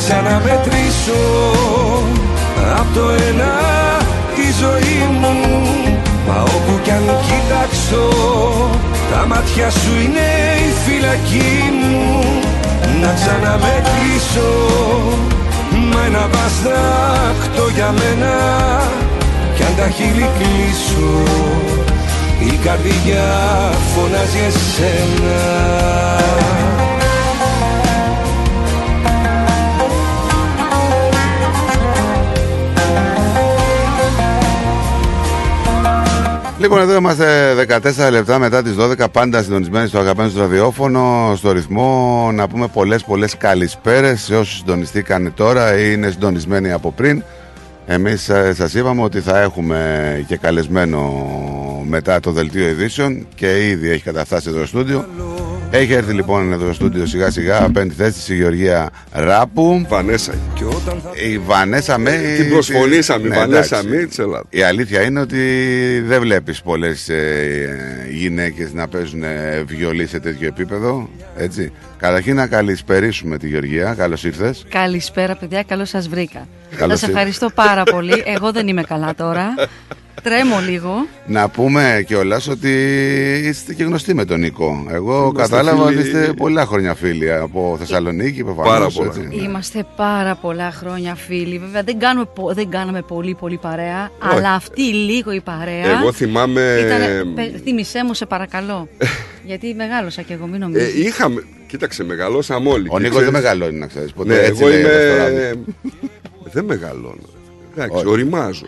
ξαναμετρήσω. 0.00 1.22
Από 2.80 2.90
το 2.94 3.04
ένα 3.28 3.52
τη 4.34 4.46
ζωή 4.62 4.98
μου 5.20 5.34
Μα 6.26 6.42
όπου 6.42 6.80
κι 6.82 6.90
αν 6.90 7.06
κοιτάξω 7.26 8.04
τα 9.12 9.26
μάτια 9.26 9.70
σου 9.70 9.92
είναι 10.04 10.28
η 10.68 10.70
φυλακή 10.84 11.54
μου. 11.80 12.24
Να 13.00 13.12
ξαναμετρήσω 13.18 14.52
μα 15.70 16.04
ένα 16.06 16.28
βαστάκτο 16.32 17.68
για 17.74 17.94
μένα 17.98 18.34
κι 19.54 19.62
αν 19.62 19.74
τα 19.76 19.88
χείλη 19.88 20.28
κλείσω 20.38 21.22
η 22.40 22.58
καρδιά 22.64 23.28
φωνάζει 23.94 24.38
εσένα 24.46 25.40
Λοιπόν, 36.66 36.80
εδώ 36.80 36.96
είμαστε 36.96 37.54
14 38.06 38.10
λεπτά 38.10 38.38
μετά 38.38 38.62
τις 38.62 38.74
12, 38.78 39.06
πάντα 39.12 39.42
συντονισμένοι 39.42 39.88
στο 39.88 39.98
αγαπημένο 39.98 40.30
στο 40.30 40.40
ραδιόφωνο, 40.40 41.32
στο 41.36 41.52
ρυθμό. 41.52 42.30
Να 42.32 42.48
πούμε 42.48 42.66
πολλές 42.66 43.04
πολλές 43.04 43.36
καλησπέρες 43.36 44.20
σε 44.20 44.36
όσους 44.36 44.56
συντονιστήκαν 44.56 45.32
τώρα 45.34 45.78
ή 45.78 45.90
είναι 45.92 46.10
συντονισμένοι 46.10 46.72
από 46.72 46.92
πριν. 46.92 47.22
Εμείς 47.86 48.28
ε, 48.28 48.54
σας 48.54 48.74
είπαμε 48.74 49.02
ότι 49.02 49.20
θα 49.20 49.40
έχουμε 49.40 50.24
και 50.28 50.36
καλεσμένο 50.36 51.24
μετά 51.84 52.20
το 52.20 52.30
δελτίο 52.30 52.68
ειδήσεων 52.68 53.26
και 53.34 53.68
ήδη 53.68 53.90
έχει 53.90 54.02
καταφτάσει 54.02 54.48
εδώ 54.48 54.58
στο 54.58 54.66
στούντιο. 54.66 55.04
Έχει 55.70 55.92
έρθει 55.92 56.12
λοιπόν 56.12 56.52
εδώ 56.52 56.64
στο 56.64 56.72
στούντιο 56.74 57.06
σιγά 57.06 57.30
σιγά 57.30 57.70
πέμπτη 57.72 57.94
θέση 57.94 58.32
η 58.32 58.36
Γεωργία 58.36 58.90
Ράπου. 59.12 59.86
Βανέσα. 59.88 60.34
Η 61.30 61.38
Βανέσα 61.38 61.98
με. 61.98 62.20
Την 62.38 62.48
προσφωνήσαμε, 62.50 63.26
η 63.26 63.28
Ναι, 63.30 63.36
Βανέσα 63.36 63.78
εντάξει. 63.78 63.96
με 63.98 64.04
της 64.04 64.18
Ελλάδας. 64.18 64.46
Η 64.50 64.62
αλήθεια 64.62 65.02
είναι 65.02 65.20
ότι 65.20 65.38
δεν 66.06 66.20
βλέπεις 66.20 66.62
πολλές 66.62 67.08
ε, 67.08 68.06
γυναίκες 68.10 68.72
να 68.72 68.88
παίζουν 68.88 69.22
ε, 69.22 69.62
βιολί 69.66 70.06
σε 70.06 70.20
τέτοιο 70.20 70.46
επίπεδο. 70.46 71.08
Έτσι. 71.36 71.72
Καταρχήν 71.98 72.34
να 72.34 72.46
καλησπερίσουμε 72.46 73.38
τη 73.38 73.48
Γεωργία. 73.48 73.94
Καλώς 73.94 74.24
ήρθες. 74.24 74.64
Καλησπέρα, 74.68 75.36
παιδιά. 75.36 75.62
Καλώς 75.62 75.88
σας 75.88 76.08
βρήκα. 76.08 76.46
Καλώς 76.76 76.98
Σας 76.98 77.08
ήρθες. 77.08 77.08
ευχαριστώ 77.08 77.50
πάρα 77.54 77.82
πολύ. 77.82 78.22
Εγώ 78.26 78.52
δεν 78.52 78.68
είμαι 78.68 78.82
καλά 78.82 79.14
τώρα. 79.14 79.54
Τρέμω 80.22 80.60
λίγο. 80.68 81.06
Να 81.26 81.48
πούμε 81.48 82.04
κιόλας 82.06 82.48
ότι 82.48 82.70
είστε 83.44 83.74
και 83.74 83.84
γνωστοί 83.84 84.14
με 84.14 84.24
τον 84.24 84.40
Νικό. 84.40 84.86
Εγώ 84.90 85.16
Είμαστε 85.16 85.42
κατάλαβα 85.56 85.86
φίλοι. 85.86 85.98
ότι 85.98 86.06
είστε 86.06 86.32
πολλά 86.36 86.66
χρόνια 86.66 86.94
φίλοι 86.94 87.32
από 87.32 87.76
Θεσσαλονίκη, 87.78 88.44
προφανώς, 88.44 88.70
Πάρα 88.72 88.88
πολλά. 89.10 89.26
έτσι. 89.26 89.44
Είμαστε 89.44 89.86
πάρα 89.96 90.34
πολλά 90.34 90.70
χρόνια 90.70 91.14
φίλοι. 91.14 91.58
Βέβαια 91.58 91.82
δεν, 91.82 91.98
κάνουμε, 91.98 92.26
πο- 92.34 92.52
δεν 92.54 92.68
κάναμε 92.70 93.02
πολύ 93.02 93.34
πολύ 93.34 93.56
παρέα. 93.56 94.10
Αλλά 94.18 94.52
αυτή 94.52 94.82
λίγο 94.82 95.32
η 95.32 95.40
παρέα. 95.40 95.98
Εγώ 96.00 96.12
θυμάμαι- 96.12 96.78
Ήτανε, 96.80 97.24
πε- 97.34 97.60
θύμισέ 97.64 98.04
μου, 98.04 98.14
σε 98.14 98.26
παρακαλώ. 98.26 98.88
Γιατί 99.44 99.74
μεγάλωσα 99.74 100.22
κι 100.22 100.32
εγώ, 100.32 100.46
μην 100.46 100.60
νομίζεις. 100.60 100.94
Ε, 100.94 101.06
είχαμε, 101.06 101.44
κοίταξε, 101.66 102.04
μεγαλώσαμε 102.04 102.70
όλοι. 102.70 102.86
Ο 102.88 102.96
Και 102.96 103.02
Νίκος 103.02 103.18
δεν 103.22 103.28
ξέρεις- 103.32 103.32
μεγαλώνει, 103.32 103.78
να 103.78 103.86
ξέρεις. 103.86 104.12
Ποτέ 104.12 104.34
Ναι, 104.34 104.38
έτσι 104.40 104.60
εγώ 104.62 104.68
λέει 104.68 104.80
είμαι. 104.80 104.88
εδώ 104.88 105.14
στο 105.14 105.22
ράδιο. 105.22 105.64
δεν 106.52 106.64
μεγαλώνω. 106.64 107.28
Εντάξει, 107.76 107.96
Όχι. 107.96 108.06
οριμάζω. 108.06 108.66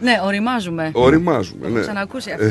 Ναι, 0.00 0.20
οριμάζουμε. 0.24 0.90
Οριμάζουμε, 0.94 1.66
Έχω 1.66 1.74
ναι. 1.74 1.80
ξανακούσει 1.80 2.30
αυτό. 2.30 2.44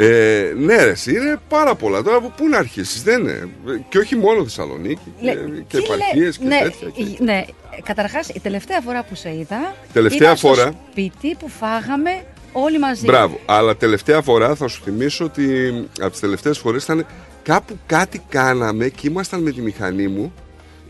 Ε, 0.00 0.52
ναι, 0.58 0.84
ρε, 0.84 0.90
εσύ, 0.90 1.10
είναι 1.10 1.36
πάρα 1.48 1.74
πολλά. 1.74 2.02
Τώρα 2.02 2.16
από 2.16 2.32
πού 2.36 2.48
να 2.48 2.58
αρχίσεις, 2.58 3.02
δεν 3.02 3.20
είναι. 3.20 3.48
Και 3.88 3.98
όχι 3.98 4.16
μόνο 4.16 4.42
Θεσσαλονίκη, 4.42 5.12
Λε- 5.20 5.34
και, 5.34 5.40
και 5.68 5.76
τι 5.76 5.76
λέ- 5.76 5.84
επαρχίες 5.84 6.38
και 6.38 6.44
ναι, 6.44 6.58
τέτοια. 6.62 6.88
Και... 6.94 7.24
Ναι, 7.24 7.44
καταρχάς 7.82 8.28
η 8.28 8.40
τελευταία 8.40 8.80
φορά 8.80 9.02
που 9.04 9.14
σε 9.14 9.28
είδα. 9.34 9.74
Τελευταία 9.92 10.18
ήταν 10.26 10.36
στο 10.36 10.48
φορά. 10.48 10.72
σπίτι 10.90 11.34
που 11.38 11.48
φάγαμε 11.48 12.22
όλοι 12.52 12.78
μαζί. 12.78 13.04
Μπράβο. 13.04 13.40
Αλλά 13.46 13.76
τελευταία 13.76 14.22
φορά 14.22 14.54
θα 14.54 14.68
σου 14.68 14.82
θυμίσω 14.84 15.24
ότι 15.24 15.72
από 16.00 16.10
τις 16.10 16.20
τελευταίες 16.20 16.58
φορές 16.58 16.84
ήταν 16.84 17.06
κάπου 17.48 17.78
κάτι 17.86 18.22
κάναμε 18.28 18.88
και 18.88 19.06
ήμασταν 19.08 19.40
με 19.42 19.50
τη 19.50 19.60
μηχανή 19.60 20.08
μου 20.08 20.32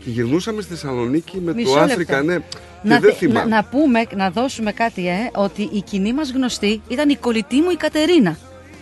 και 0.03 0.09
γυρνούσαμε 0.09 0.61
στη 0.61 0.71
Θεσσαλονίκη 0.73 1.37
με 1.45 1.53
Μισό 1.53 1.69
το 1.69 1.75
λεπτό. 1.79 1.91
Αφρικα, 1.91 2.21
ναι. 2.21 2.35
Και 2.35 2.41
Να, 2.81 2.99
δεν 2.99 3.01
θε- 3.01 3.11
να, 3.11 3.17
θυμάμαι. 3.17 3.55
να 3.55 3.63
πούμε, 3.63 4.05
να 4.15 4.29
δώσουμε 4.29 4.71
κάτι, 4.71 5.07
ε, 5.07 5.29
ότι 5.35 5.69
η 5.73 5.81
κοινή 5.81 6.13
μας 6.13 6.31
γνωστή 6.31 6.81
ήταν 6.87 7.09
η 7.09 7.15
κολλητή 7.15 7.55
μου 7.61 7.69
η 7.71 7.75
Κατερίνα. 7.75 8.37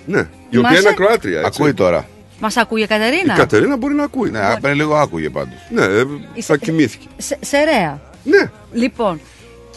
Ναι, 0.06 0.18
η 0.20 0.22
οποία 0.24 0.70
Θυμάσαι; 0.70 0.80
είναι 0.80 0.90
ακροάτρια. 0.90 1.40
Έτσι. 1.40 1.52
Ακούει 1.62 1.74
τώρα. 1.74 2.08
Μας 2.40 2.58
ακούει 2.58 2.82
η 2.82 2.88
Κατερίνα; 2.88 3.34
Η 3.34 3.38
Κατερίνα 3.38 3.78
μπορεί 3.78 3.94
να 3.94 4.04
ακούει. 4.04 4.30
Ναι, 4.30 4.40
πριν 4.62 4.74
λίγο 4.76 4.96
άκουγε 4.96 5.30
πάντως. 5.30 5.58
Ναι, 5.70 5.84
ε, 5.84 6.04
Είσαι- 6.34 6.46
θα 6.54 6.58
κοιμήθηκε. 6.58 7.08
Σε, 7.18 7.38
σερέα. 7.42 8.02
Ναι. 8.24 8.52
Λοιπόν, 8.74 9.20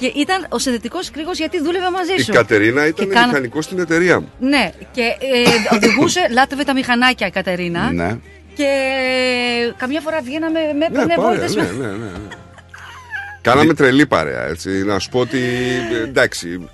και 0.01 0.07
ήταν 0.15 0.47
ο 0.49 0.59
συνδετικός 0.59 1.11
κρίκος 1.11 1.39
γιατί 1.39 1.61
δούλευε 1.63 1.91
μαζί 1.91 2.13
Η 2.17 2.21
σου. 2.23 2.33
Κατερίνα 2.33 2.87
ήταν 2.87 3.07
Και 3.07 3.13
κάνα- 3.15 3.27
μηχανικός 3.27 3.65
στην 3.65 3.79
εταιρεία 3.79 4.21
μου. 4.21 4.33
Ναι, 4.39 4.71
και 4.93 5.03
ε, 5.03 5.75
οδηγούσε, 5.77 6.21
λάτρευε 6.37 6.65
τα 6.65 6.75
μηχανάκια 6.75 7.27
η 7.27 7.31
Κατερίνα. 7.31 7.93
Ναι. 7.93 8.19
Και 8.55 8.67
καμιά 9.77 10.01
φορά 10.01 10.21
βγαίναμε 10.21 10.59
με 10.79 10.85
έπαιρνε 10.85 11.05
Ναι, 11.05 11.15
παρέα, 11.15 11.31
βόλτες 11.31 11.55
ναι, 11.55 11.63
με- 11.63 11.87
ναι, 11.87 11.93
ναι, 11.93 11.97
ναι. 11.97 12.19
Κάναμε 13.43 13.75
τρελή 13.75 14.07
παρέα, 14.07 14.47
έτσι. 14.47 14.71
Να 14.85 14.99
σου 14.99 15.09
πω 15.09 15.19
ότι, 15.19 15.39
ε, 15.93 16.03
εντάξει, 16.03 16.69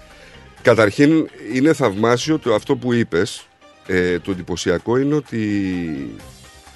καταρχήν 0.63 1.29
είναι 1.53 1.73
θαυμάσιο 1.73 2.39
το 2.39 2.55
αυτό 2.55 2.77
που 2.77 2.93
είπες. 2.93 3.47
Ε, 3.87 4.19
το 4.19 4.31
εντυπωσιακό 4.31 4.97
είναι 4.99 5.15
ότι 5.15 5.41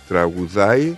τραγουδάει 0.08 0.96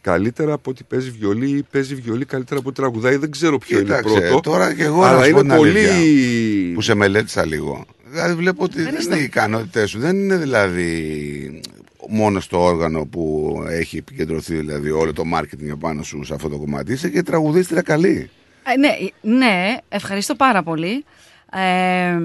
καλύτερα 0.00 0.52
από 0.52 0.70
ότι 0.70 0.84
παίζει 0.84 1.10
βιολί 1.10 1.50
ή 1.50 1.62
παίζει 1.70 1.94
βιολί 1.94 2.24
καλύτερα 2.24 2.60
από 2.60 2.68
ότι 2.68 2.80
τραγουδάει. 2.80 3.16
Δεν 3.16 3.30
ξέρω 3.30 3.58
ποιο 3.58 3.78
Κοίταξε, 3.78 4.12
είναι 4.16 4.26
πρώτο. 4.28 4.40
τώρα 4.50 4.74
και 4.74 4.82
εγώ 4.84 5.02
αλλά 5.02 5.18
να 5.18 5.24
σου 5.24 5.30
πω 5.30 5.38
είναι 5.38 5.48
την 5.48 5.56
πολύ... 5.56 5.70
αλήθεια, 5.88 6.74
που 6.74 6.80
σε 6.80 6.94
μελέτησα 6.94 7.46
λίγο. 7.46 7.84
Δηλαδή 8.10 8.34
βλέπω 8.34 8.64
ότι 8.64 8.82
δεν 8.82 8.94
είναι 9.04 9.16
οι 9.16 9.22
ικανότητε 9.22 9.86
σου. 9.86 9.98
Δεν 9.98 10.16
είναι 10.16 10.36
δηλαδή 10.36 11.60
μόνο 12.08 12.40
στο 12.40 12.62
όργανο 12.64 13.04
που 13.04 13.54
έχει 13.68 13.96
επικεντρωθεί 13.96 14.54
δηλαδή 14.54 14.90
όλο 14.90 15.12
το 15.12 15.22
marketing 15.34 15.68
επάνω 15.70 16.02
σου 16.02 16.24
σε 16.24 16.34
αυτό 16.34 16.48
το 16.48 16.56
κομμάτι. 16.56 16.92
Είσαι 16.92 17.08
και 17.08 17.22
τραγουδίστρια 17.22 17.82
καλή. 17.82 18.30
Ε, 18.62 18.78
ναι, 18.78 19.36
ναι, 19.36 19.76
ευχαριστώ 19.88 20.34
πάρα 20.34 20.62
πολύ. 20.62 21.04
Ε, 21.52 22.18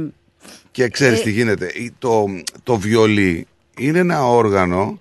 Και 0.71 0.87
ξέρεις 0.89 1.19
Ε, 1.19 1.23
τι 1.23 1.31
γίνεται. 1.31 1.71
Η- 1.73 1.93
Το, 1.99 2.25
το 2.63 2.77
βιολί 2.77 3.47
είναι 3.77 3.99
ένα 3.99 4.27
όργανο 4.27 4.99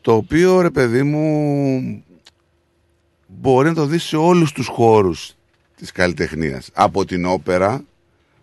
το 0.00 0.14
οποίο 0.14 0.60
ρε 0.60 0.70
παιδί 0.70 1.02
μου 1.02 2.04
μπορεί 3.40 3.68
να 3.68 3.74
το 3.74 3.86
δεις 3.86 4.02
σε 4.02 4.16
όλους 4.16 4.52
τους 4.52 4.66
χώρους 4.66 5.32
της 5.76 5.92
καλλιτεχνίας. 5.92 6.70
Από 6.72 7.04
την 7.04 7.24
όπερα 7.26 7.84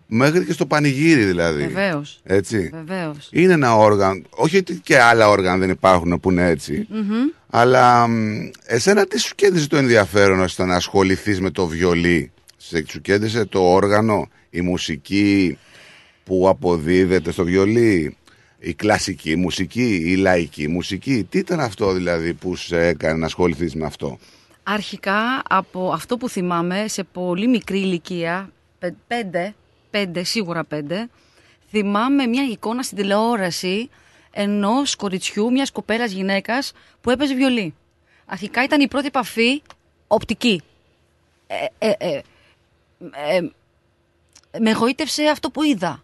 μέχρι 0.06 0.44
και 0.44 0.52
στο 0.52 0.66
πανηγύρι 0.66 1.24
δηλαδή. 1.24 1.62
Βεβαίως. 1.66 2.20
Έτσι. 2.24 2.70
Βεβαίως. 2.72 3.28
Είναι 3.32 3.52
ένα 3.52 3.76
όργανο, 3.76 4.22
όχι 4.30 4.56
ότι 4.56 4.74
και 4.82 5.00
άλλα 5.00 5.28
όργανα 5.28 5.58
δεν 5.58 5.70
υπάρχουν 5.70 6.20
που 6.20 6.30
είναι 6.30 6.48
έτσι, 6.48 6.86
Μμμ. 6.90 7.12
αλλά 7.50 8.06
μ, 8.06 8.48
εσένα 8.66 9.06
τι 9.06 9.18
σου 9.18 9.34
κέντρισε 9.34 9.68
το 9.68 9.76
ενδιαφέρον 9.76 10.40
ώστε 10.40 10.64
να 10.64 10.74
ασχοληθείς 10.74 11.40
με 11.40 11.50
το 11.50 11.66
βιολί; 11.66 12.30
Σε- 12.56 12.84
Σου 12.88 13.00
κέντρισε 13.00 13.44
το 13.44 13.60
όργανο, 13.72 14.28
η 14.50 14.60
μουσική 14.60 15.58
που 16.24 16.48
αποδίδεται 16.48 17.32
στο 17.32 17.44
βιολί, 17.44 18.16
η 18.58 18.74
κλασική 18.74 19.36
μουσική, 19.36 20.02
η 20.06 20.14
λαϊκή 20.16 20.68
μουσική; 20.68 21.26
Τι 21.30 21.38
ήταν 21.38 21.60
αυτό 21.60 21.92
δηλαδή 21.92 22.34
που 22.34 22.56
σε 22.56 22.86
έκανε 22.86 23.18
να 23.18 23.26
ασχοληθείς 23.26 23.74
με 23.74 23.86
αυτό; 23.86 24.18
Αρχικά 24.72 25.42
από 25.48 25.92
αυτό 25.92 26.16
που 26.16 26.28
θυμάμαι 26.28 26.88
σε 26.88 27.04
πολύ 27.04 27.48
μικρή 27.48 27.78
ηλικία, 27.78 28.50
πε- 28.78 28.94
πέντε, 29.06 29.54
πέντε, 29.90 30.22
σίγουρα 30.22 30.64
πέντε, 30.64 31.08
θυμάμαι 31.70 32.26
μια 32.26 32.44
εικόνα 32.44 32.82
στην 32.82 32.96
τηλεόραση 32.96 33.90
ενός 34.30 34.96
κοριτσιού, 34.96 35.50
μιας 35.50 35.70
κοπέλας 35.70 36.12
γυναίκας 36.12 36.72
που 37.00 37.10
έπαιζε 37.10 37.34
βιολί. 37.34 37.74
Αρχικά 38.26 38.62
ήταν 38.62 38.80
η 38.80 38.88
πρώτη 38.88 39.06
επαφή 39.06 39.62
οπτική. 40.06 40.62
Ε, 41.46 41.66
ε, 41.78 41.92
ε, 41.98 42.20
ε, 43.34 43.40
με 44.60 44.70
εγωίτευσε 44.70 45.24
αυτό 45.24 45.50
που 45.50 45.62
είδα. 45.62 46.02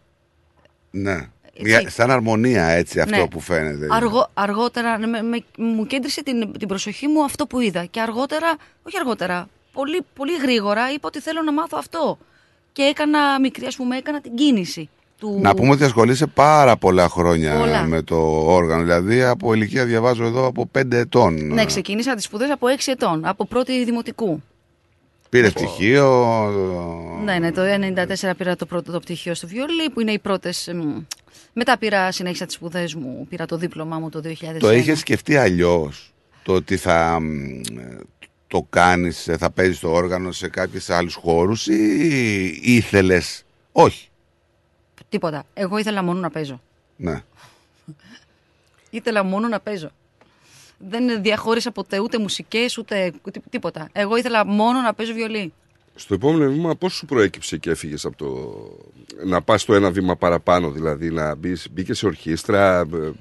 Ναι. 0.91 1.31
Μια, 1.61 1.91
σαν 1.91 2.11
αρμονία 2.11 2.67
έτσι 2.67 3.01
αυτό 3.01 3.17
Ναι. 3.17 3.29
που 3.29 3.41
φαίνεται. 3.41 3.87
Αργό, 3.91 4.31
αργότερα 4.35 4.99
ναι, 4.99 5.07
με, 5.07 5.23
με- 5.23 5.45
μου 5.57 5.87
κέντρισε 5.87 6.23
την, 6.23 6.53
την 6.59 6.69
προσοχή 6.69 7.07
μου 7.09 7.25
αυτό 7.25 7.47
που 7.47 7.61
είδα. 7.61 7.85
Και 7.85 8.01
αργότερα, 8.01 8.57
όχι 8.83 8.97
αργότερα, 8.99 9.49
πολύ, 9.73 10.01
πολύ 10.15 10.33
γρήγορα 10.43 10.93
είπα 10.93 11.09
ότι 11.09 11.21
θέλω 11.21 11.43
να 11.43 11.53
μάθω 11.53 11.77
αυτό. 11.81 12.19
Και 12.73 12.83
έκανα 12.83 13.41
μικρή, 13.41 13.67
ας 13.67 13.77
πούμε, 13.77 13.97
έκανα 13.97 14.21
την 14.21 14.35
κίνηση. 14.35 14.89
Του... 15.19 15.39
Να 15.43 15.55
πούμε 15.55 15.71
ότι 15.71 15.85
ασχολείσαι 15.85 16.27
πάρα 16.27 16.77
πολλά 16.77 17.09
χρόνια 17.09 17.57
Πολλά. 17.59 17.83
με 17.83 18.03
το 18.03 18.17
όργανο. 18.53 18.83
Δηλαδή 18.83 19.23
από 19.23 19.53
ηλικία 19.55 19.85
διαβάζω 19.85 20.25
εδώ 20.25 20.47
από 20.47 20.71
5 20.79 20.93
ετών. 20.93 21.47
Ναι, 21.47 21.65
ξεκίνησα 21.65 22.15
τις 22.15 22.25
σπουδές 22.25 22.51
από 22.51 22.67
6 22.67 22.71
ετών, 22.87 23.25
από 23.27 23.47
πρώτη 23.47 23.85
δημοτικού. 23.85 24.43
Πήρε 25.37 25.51
πτυχίο. 25.51 26.09
Ναι, 27.25 27.39
ναι, 27.39 27.53
το 27.53 27.63
1994 28.21 28.31
πήρα 28.37 28.57
το 28.57 28.67
πρώτο 28.67 28.93
το 28.93 29.01
πτυχίο 29.01 29.35
στο 29.35 29.47
βιολί, 29.47 29.91
που 29.91 30.01
είναι 30.01 30.13
οι 30.13 30.19
πρώτες... 30.19 30.69
εμ, 30.69 31.03
Μετά 31.53 31.79
πήρα, 31.79 32.13
συνέχισα 32.13 32.47
τις 32.47 32.55
σπουδές 32.55 32.95
μου, 32.95 33.27
πήρα 33.29 33.47
το 33.47 33.57
δίπλωμά 33.57 33.99
μου 33.99 34.09
το 34.09 34.23
2001. 34.25 34.57
Το 34.59 34.73
είχε 34.73 34.95
σκεφτεί 34.95 35.37
αλλιώς. 35.37 36.15
Το 36.43 36.53
ότι 36.53 36.77
θα 36.77 37.21
μ, 37.21 37.61
το 38.47 38.67
κάνεις, 38.71 39.29
θα 39.39 39.51
παίζεις 39.51 39.79
το 39.79 39.91
όργανο 39.91 40.33
σε 40.33 40.49
κάποιες 40.49 40.91
άλλους 40.91 41.15
χώρους 41.15 41.67
ή 41.67 42.61
ήθελες. 42.63 43.45
Όχι; 43.73 44.09
Τίποτα. 45.09 45.45
Εγώ 45.55 45.79
ήθελα 45.79 46.03
μόνο 46.03 46.21
να 46.21 46.31
παίζω. 46.31 46.61
Ναι. 46.97 47.23
Ήθελα 48.91 49.23
μόνο 49.23 49.49
να 49.49 49.61
παίζω. 49.61 49.91
Δεν 50.79 51.23
διαχώρισα 51.23 51.71
ποτέ 51.71 51.99
ούτε 51.99 52.19
μουσικές 52.19 52.79
ούτε 52.79 53.13
τί- 53.31 53.43
τίποτα. 53.51 53.89
Εγώ 53.93 54.17
ήθελα 54.17 54.47
μόνο 54.47 54.81
να 54.81 54.95
παίζω 54.95 55.13
βιολί. 55.13 55.53
Στο 55.95 56.15
επόμενο 56.15 56.51
βήμα, 56.51 56.75
πώς 56.77 56.93
σου 56.93 57.07
προέκυψε 57.07 57.57
και 57.57 57.71
έφυγες 57.71 58.05
από 58.05 58.17
το. 58.17 58.59
να 59.25 59.43
πας 59.43 59.65
το 59.65 59.75
ένα 59.75 59.91
βήμα 59.91 60.17
παραπάνω, 60.17 60.71
δηλαδή 60.71 61.11
να 61.11 61.35
μπεις 61.35 61.67
μπήκες 61.71 61.99
σε 61.99 62.07
ορχήστρα. 62.07 62.79
ε, 62.81 63.13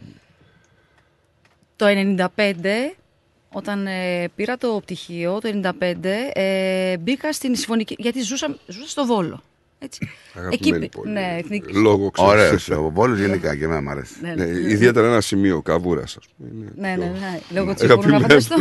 Το 1.75 1.85
95, 1.85 2.95
όταν 3.51 3.87
ε, 3.87 4.27
πήρα 4.35 4.57
το 4.57 4.79
πτυχίο, 4.81 5.39
το 5.39 5.49
95, 5.81 6.31
ε, 6.33 6.97
μπήκα 6.97 7.33
στην 7.33 7.55
συμφωνική. 7.55 7.95
Γιατί 7.99 8.21
ζούσα, 8.21 8.57
ζούσα 8.67 8.87
στο 8.89 9.05
Βόλο. 9.05 9.41
Έτσι. 9.79 10.09
Αγαπημένη 10.33 10.79
πη- 10.79 10.95
πόλη. 10.95 11.11
Ναι, 11.11 11.35
εθνική. 11.39 11.73
Λόγω 11.73 12.11
ξέρεις. 12.11 12.31
Ωραίος 12.31 12.69
ο 12.69 12.89
Βόλος 12.89 13.19
γενικά 13.19 13.55
και 13.55 13.63
εμένα 13.63 13.81
μου 13.81 13.89
αρέσει. 13.89 14.13
Ναι, 14.21 14.33
Ναι, 14.33 14.45
ναι. 14.45 14.71
ιδιαίτερα 14.71 15.07
ένα 15.07 15.21
σημείο, 15.21 15.61
καβούρας, 15.61 16.17
ας 16.17 16.25
πούμε. 16.37 16.49
είναι 16.53 16.71
Ναι, 16.75 16.95
πιο 16.95 17.03
ναι, 17.13 17.19
ναι. 17.19 17.39
Λόγω 17.49 17.73
τσίπουρου 17.73 18.09
να 18.09 18.15
αγαπημένο. 18.15 18.21
φανταστώ. 18.21 18.55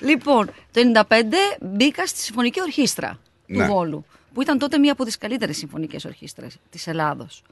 λοιπόν, 0.00 0.46
το 0.72 0.80
95 0.80 1.58
μπήκα 1.60 2.06
στη 2.06 2.18
Συμφωνική 2.18 2.60
Ορχήστρα 2.60 3.18
του 3.46 3.56
Ναι. 3.56 3.66
Βόλου, 3.66 4.04
που 4.34 4.42
ήταν 4.42 4.58
τότε 4.58 4.78
μία 4.78 4.92
από 4.92 5.04
τις 5.04 5.18
καλύτερες 5.18 5.56
συμφωνικές 5.56 6.04
ορχήστρες 6.04 6.56
της 6.70 6.86
Ελλάδος. 6.86 7.42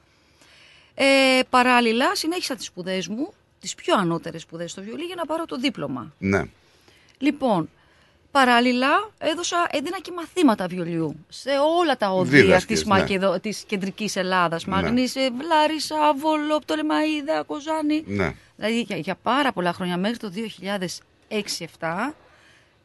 Ε, 0.94 1.04
παράλληλα, 1.50 2.14
συνέχισα 2.14 2.54
τις 2.56 2.66
σπουδές 2.66 3.08
μου, 3.08 3.32
τις 3.60 3.74
πιο 3.74 3.94
ανώτερες 3.98 4.42
σπουδές 4.42 4.70
στο 4.70 4.82
βιολί, 4.82 5.02
για 5.04 5.14
να 5.16 5.26
πάρω 5.26 5.44
το 5.44 5.56
δίπλωμα. 5.56 6.12
Ναι. 6.18 6.42
Λοιπόν, 7.18 7.68
παράλληλα 8.36 9.10
έδωσα, 9.18 9.66
έδινα 9.70 9.98
και 10.00 10.12
μαθήματα 10.16 10.66
βιολιού 10.66 11.16
σε 11.28 11.50
όλα 11.78 11.96
τα 11.96 12.10
οδεία 12.10 12.42
Δίδασκες, 12.42 12.78
της, 12.78 12.86
ναι. 12.86 12.98
Μακεδο, 12.98 13.40
της 13.40 13.64
κεντρικής 13.66 14.16
Ελλάδας. 14.16 14.66
Ναι. 14.66 14.74
Μάγνησε, 14.74 15.30
Λάρισα, 15.46 16.14
Βόλο, 16.18 16.58
Πτολεμαίδα, 16.58 17.42
Κοζάνη. 17.46 18.02
Ναι. 18.06 18.34
Δηλαδή 18.56 18.80
για, 18.80 18.96
για 18.96 19.14
πάρα 19.22 19.52
πολλά 19.52 19.72
χρόνια, 19.72 19.96
μέχρι 19.96 20.16
το 20.16 20.32
2006-2007, 21.78 22.14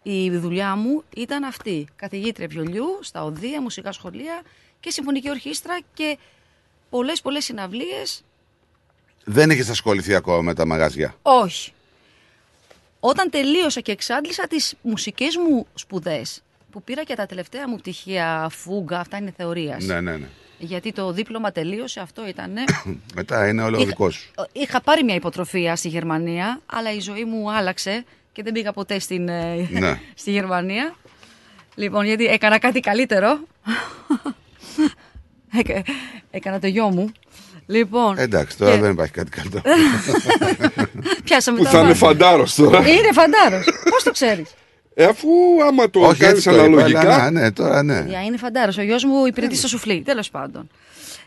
η 0.04 0.30
δουλειά 0.30 0.76
μου 0.76 1.04
ήταν 1.16 1.44
αυτή. 1.44 1.88
Καθηγήτρια 1.96 2.48
βιολιού 2.48 3.00
στα 3.02 3.24
οδεία, 3.24 3.62
μουσικά 3.62 3.92
σχολεία 3.92 4.42
και 4.80 4.90
συμφωνική 4.90 5.30
ορχήστρα 5.30 5.80
και 5.94 6.18
πολλές 6.90 7.22
πολλές 7.22 7.44
συναυλίες. 7.44 8.24
Δεν 9.24 9.50
έχεις 9.50 9.70
ασχοληθεί 9.70 10.16
ακόμα 10.16 10.42
με 10.42 10.54
τα 10.54 10.66
μαγαζιά; 10.66 11.16
Όχι. 11.22 11.72
Όταν 13.04 13.30
τελείωσα 13.30 13.80
και 13.82 13.92
εξάντλησα 13.92 14.48
τις 14.48 14.74
μουσικές 14.82 15.36
μου 15.38 15.68
σπουδές, 15.74 16.42
που 16.72 16.82
πήρα 16.84 17.04
και 17.04 17.16
τα 17.16 17.26
τελευταία 17.26 17.70
μου 17.70 17.76
πτυχία 17.76 18.48
φούγκα, 18.52 19.00
αυτά 19.00 19.18
είναι 19.18 19.34
θεωρίας. 19.38 19.84
Ναι, 19.86 20.02
ναι, 20.02 20.18
ναι. 20.18 20.28
Γιατί 20.60 20.92
το 20.92 21.12
δίπλωμα 21.12 21.52
τελείωσε, 21.52 22.00
αυτό 22.00 22.28
ήταν. 22.28 22.54
Μετά 23.16 23.48
είναι 23.48 23.64
όλο 23.64 23.78
Είχα- 23.78 23.86
δικός 23.86 24.16
σου. 24.16 24.32
Είχα 24.52 24.82
πάρει 24.82 25.04
μια 25.04 25.16
υποτροφία 25.16 25.76
στη 25.76 25.88
Γερμανία, 25.88 26.62
αλλά 26.66 26.94
η 26.94 27.00
ζωή 27.00 27.26
μου 27.26 27.52
άλλαξε 27.52 28.04
και 28.32 28.44
δεν 28.44 28.54
πήγα 28.54 28.72
ποτέ 28.74 29.00
στην, 29.00 29.28
ε, 29.30 29.68
Ναι. 29.72 30.00
στη 30.22 30.32
Γερμανία. 30.32 30.96
Λοιπόν, 31.76 32.06
γιατί 32.06 32.26
έκανα 32.26 32.60
κάτι 32.60 32.80
καλύτερο. 32.80 33.40
Έκα- 35.60 35.84
έκανα 36.32 36.60
το 36.60 36.68
γιο 36.68 36.90
μου. 36.90 37.12
Λοιπόν, 37.72 38.18
Εντάξει, 38.18 38.58
τώρα 38.58 38.76
και- 38.76 38.82
δεν 38.82 38.92
υπάρχει 38.92 39.12
κάτι 39.12 39.30
καλύτερο. 39.30 39.64
πιάσαμε 41.24 41.58
Που 41.58 41.64
τα 41.64 41.70
θα 41.70 41.78
είναι 41.78 41.88
βάθη. 41.88 42.00
φαντάρος 42.00 42.56
τώρα. 42.56 42.78
Είναι 42.80 43.10
φαντάρος. 43.14 43.66
Πώς 43.90 44.04
το 44.04 44.12
ξέρεις; 44.12 44.50
Ε, 44.94 45.04
αφού 45.04 45.28
άμα 45.68 45.90
το 45.90 46.00
Όχι, 46.00 46.20
κάνεις 46.20 46.36
έτσι 46.38 46.50
το 46.50 46.56
είπα, 46.56 46.64
αναλογικά. 46.64 47.00
αλλά 47.00 47.32
ναι, 47.32 47.52
τώρα 47.52 47.84
ναι. 47.84 48.06
Για 48.08 48.22
είναι 48.22 48.38
φαντάρος. 48.38 48.78
Ο 48.78 48.82
γιος 48.82 49.04
μου 49.04 49.26
υπηρετεί 49.26 49.56
στο 49.56 49.68
σουφλί, 49.68 50.02
τέλος 50.06 50.30
πάντων. 50.30 50.68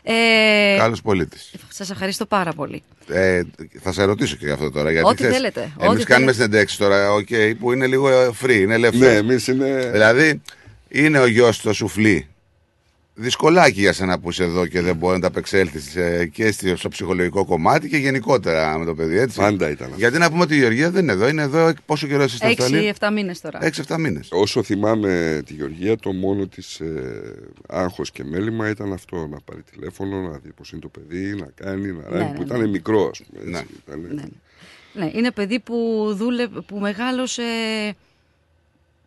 Ε, 0.03 0.77
Καλός 0.77 1.01
πολίτης. 1.01 1.51
Σας 1.69 1.89
ευχαριστώ 1.89 2.25
πάρα 2.25 2.51
πολύ. 2.53 2.83
Ε, 3.07 3.41
θα 3.81 3.91
σε 3.91 4.03
ρωτήσω 4.03 4.35
και 4.35 4.45
γι' 4.45 4.51
αυτό 4.51 4.71
τώρα. 4.71 4.91
Γιατί 4.91 5.07
Ό,τι 5.07 5.15
ξέρεις, 5.15 5.35
θέλετε, 5.35 5.59
Εμείς 5.59 5.73
ό,τι 5.95 6.03
κάνουμε 6.03 6.31
θέλετε. 6.31 6.31
συνεντέξεις 6.33 6.77
τώρα, 6.77 7.07
okay, 7.15 7.53
που 7.59 7.71
είναι 7.71 7.87
λίγο 7.87 8.09
ε, 8.09 8.29
free, 8.43 8.49
είναι 8.59 8.73
ελεύθερος. 8.73 9.07
Ναι, 9.13 9.17
εμείς 9.17 9.47
είναι. 9.47 9.89
Δηλαδή, 9.91 10.41
είναι 10.89 11.19
ο 11.19 11.25
γιος 11.25 11.55
στο 11.55 11.73
σουφλί. 11.73 12.27
Δυσκολάκι 13.17 13.79
για 13.79 13.93
σένα 13.93 14.19
που 14.19 14.29
είσαι 14.29 14.43
εδώ 14.43 14.67
και 14.67 14.81
δεν 14.81 14.95
μπορεί 14.95 15.15
να 15.15 15.21
τα 15.21 15.27
απεξέλθεις 15.27 15.95
και 16.31 16.51
στο 16.51 16.75
στο 16.75 16.89
ψυχολογικό 16.89 17.45
κομμάτι 17.45 17.89
και 17.89 17.97
γενικότερα 17.97 18.77
με 18.77 18.85
το 18.85 18.95
παιδί, 18.95 19.17
έτσι. 19.17 19.37
Πάντα 19.39 19.69
ήταν. 19.69 19.91
Γιατί 19.95 20.17
να 20.17 20.29
πούμε 20.29 20.41
ότι 20.41 20.55
η 20.55 20.57
Γεωργία 20.57 20.91
δεν 20.91 21.03
είναι 21.03 21.11
εδώ, 21.11 21.27
είναι 21.27 21.41
εδώ 21.41 21.73
πόσο 21.85 22.07
καιρό 22.07 22.23
είσαι 22.23 22.35
στην 22.35 22.47
Αυστραλία. 22.47 22.95
6-7 22.99 23.09
μήνες 23.13 23.41
τώρα. 23.41 23.59
6-7 23.87 23.97
μήνες. 23.99 24.27
Όσο 24.31 24.63
θυμάμαι 24.63 25.41
τη 25.45 25.53
Γεωργία, 25.53 25.97
το 25.97 26.11
μόνο 26.13 26.47
της 26.47 26.79
ε, 26.79 27.33
άγχος 27.67 28.11
και 28.11 28.23
μέλημα 28.23 28.69
ήταν 28.69 28.93
αυτό. 28.93 29.27
Να 29.27 29.39
πάρει 29.39 29.61
τηλέφωνο, 29.71 30.21
να 30.21 30.37
δει 30.37 30.51
πώς 30.51 30.71
είναι 30.71 30.81
το 30.81 30.87
παιδί, 30.87 31.35
να 31.35 31.47
κάνει, 31.55 31.91
να 31.91 32.09
ράνει. 32.09 32.23
ναι, 32.23 32.33
που 32.35 32.39
ναι. 32.41 32.45
ήταν 32.45 32.69
μικρό, 32.69 33.09
ας 33.11 33.21
πούμε. 33.21 33.59
Έτσι, 33.59 33.67
ήταν, 33.87 34.31
Ναι, 34.93 35.11
είναι 35.13 35.31
παιδί 35.31 35.59
που, 35.59 36.05
δούλε, 36.15 36.47
που 36.47 36.79
μεγάλωσε 36.79 37.43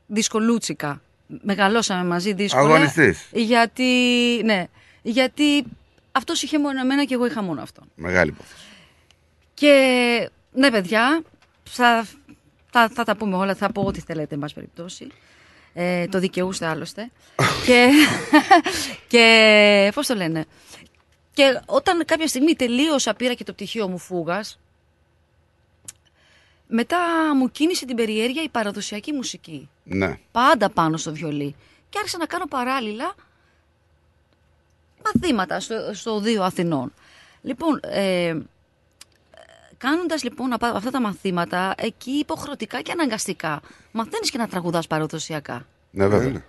δυσκολούτσικα. 0.06 1.00
Μεγαλώσαμε 1.42 2.04
μαζί 2.04 2.32
δύσκολα. 2.32 2.62
Αγωνιστής. 2.62 3.28
Γιατί, 3.32 3.84
ναι, 4.44 4.66
γιατί 5.02 5.64
αυτός 6.12 6.42
είχε 6.42 6.58
μόνο 6.58 6.80
εμένα 6.80 7.04
και 7.04 7.14
εγώ 7.14 7.26
είχα 7.26 7.42
μόνο 7.42 7.62
αυτόν. 7.62 7.84
Μεγάλη 7.94 8.30
υπόθεση. 8.30 8.62
Και 9.54 10.30
ναι, 10.52 10.70
παιδιά, 10.70 11.22
θα, 11.64 12.06
θα, 12.70 12.88
θα 12.88 13.04
τα 13.04 13.16
πούμε 13.16 13.36
όλα, 13.36 13.54
θα 13.54 13.72
πω 13.72 13.82
ό,τι 13.82 14.00
θέλετε, 14.00 14.34
εν 14.34 14.40
πάση 14.40 14.54
περιπτώσει. 14.54 15.06
Ε, 15.72 16.06
το 16.06 16.18
δικαιούστε 16.18 16.66
άλλωστε. 16.66 17.10
και, 17.66 17.88
και 19.06 19.90
πώς 19.94 20.06
το 20.06 20.14
λένε. 20.14 20.44
Και 21.32 21.60
όταν 21.66 22.04
κάποια 22.04 22.26
στιγμή 22.26 22.54
τελείωσα, 22.54 23.14
πήρα 23.14 23.34
και 23.34 23.44
το 23.44 23.52
πτυχίο 23.52 23.88
μου 23.88 23.98
φούγας, 23.98 24.58
μετά 26.68 26.98
μου 27.36 27.50
κίνησε 27.50 27.86
την 27.86 27.96
περιέργεια 27.96 28.42
η 28.42 28.48
παραδοσιακή 28.48 29.12
μουσική. 29.12 29.68
Ναι. 29.84 30.18
Πάντα 30.32 30.70
πάνω 30.70 30.96
στο 30.96 31.12
βιολί. 31.12 31.54
Και 31.88 31.98
άρχισα 31.98 32.18
να 32.18 32.26
κάνω 32.26 32.46
παράλληλα 32.46 33.14
μαθήματα 35.04 35.60
στο, 35.60 35.74
στο 35.92 36.20
Δίο 36.20 36.42
Αθηνών. 36.42 36.92
Λοιπόν, 37.42 37.80
ε, 37.82 38.36
κάνοντας 39.78 40.22
λοιπόν 40.22 40.52
απα- 40.52 40.74
αυτά 40.76 40.90
τα 40.90 41.00
μαθήματα, 41.00 41.74
εκεί 41.76 42.10
υποχρεωτικά 42.10 42.80
και 42.80 42.92
αναγκαστικά, 42.92 43.60
μαθαίνεις 43.92 44.30
και 44.30 44.38
να 44.38 44.48
τραγουδάς 44.48 44.86
παραδοσιακά. 44.86 45.66
Ναι, 45.90 46.06
βέβαια. 46.06 46.44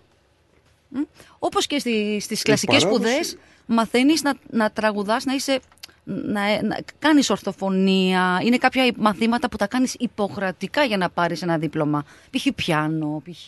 Μ; 0.89 0.99
Όπως 1.39 1.67
και 1.67 1.79
στη, 1.79 2.17
στις 2.21 2.41
κλασικές 2.41 2.83
παράδοση. 2.83 3.11
σπουδές, 3.13 3.37
μαθαίνεις 3.65 4.21
να, 4.21 4.33
να 4.49 4.71
τραγουδάς, 4.71 5.25
να 5.25 5.33
είσαι... 5.33 5.59
Να, 6.03 6.63
να 6.63 6.77
κάνεις 6.99 7.29
ορθοφωνία, 7.29 8.39
είναι 8.43 8.57
κάποια 8.57 8.91
μαθήματα 8.97 9.49
που 9.49 9.57
τα 9.57 9.67
κάνεις 9.67 9.95
υποχρεωτικά 9.99 10.83
για 10.83 10.97
να 10.97 11.09
πάρεις 11.09 11.41
ένα 11.41 11.57
δίπλωμα. 11.57 12.05
Π.χ. 12.29 12.47
πιάνο, 12.55 13.21
π.χ. 13.23 13.47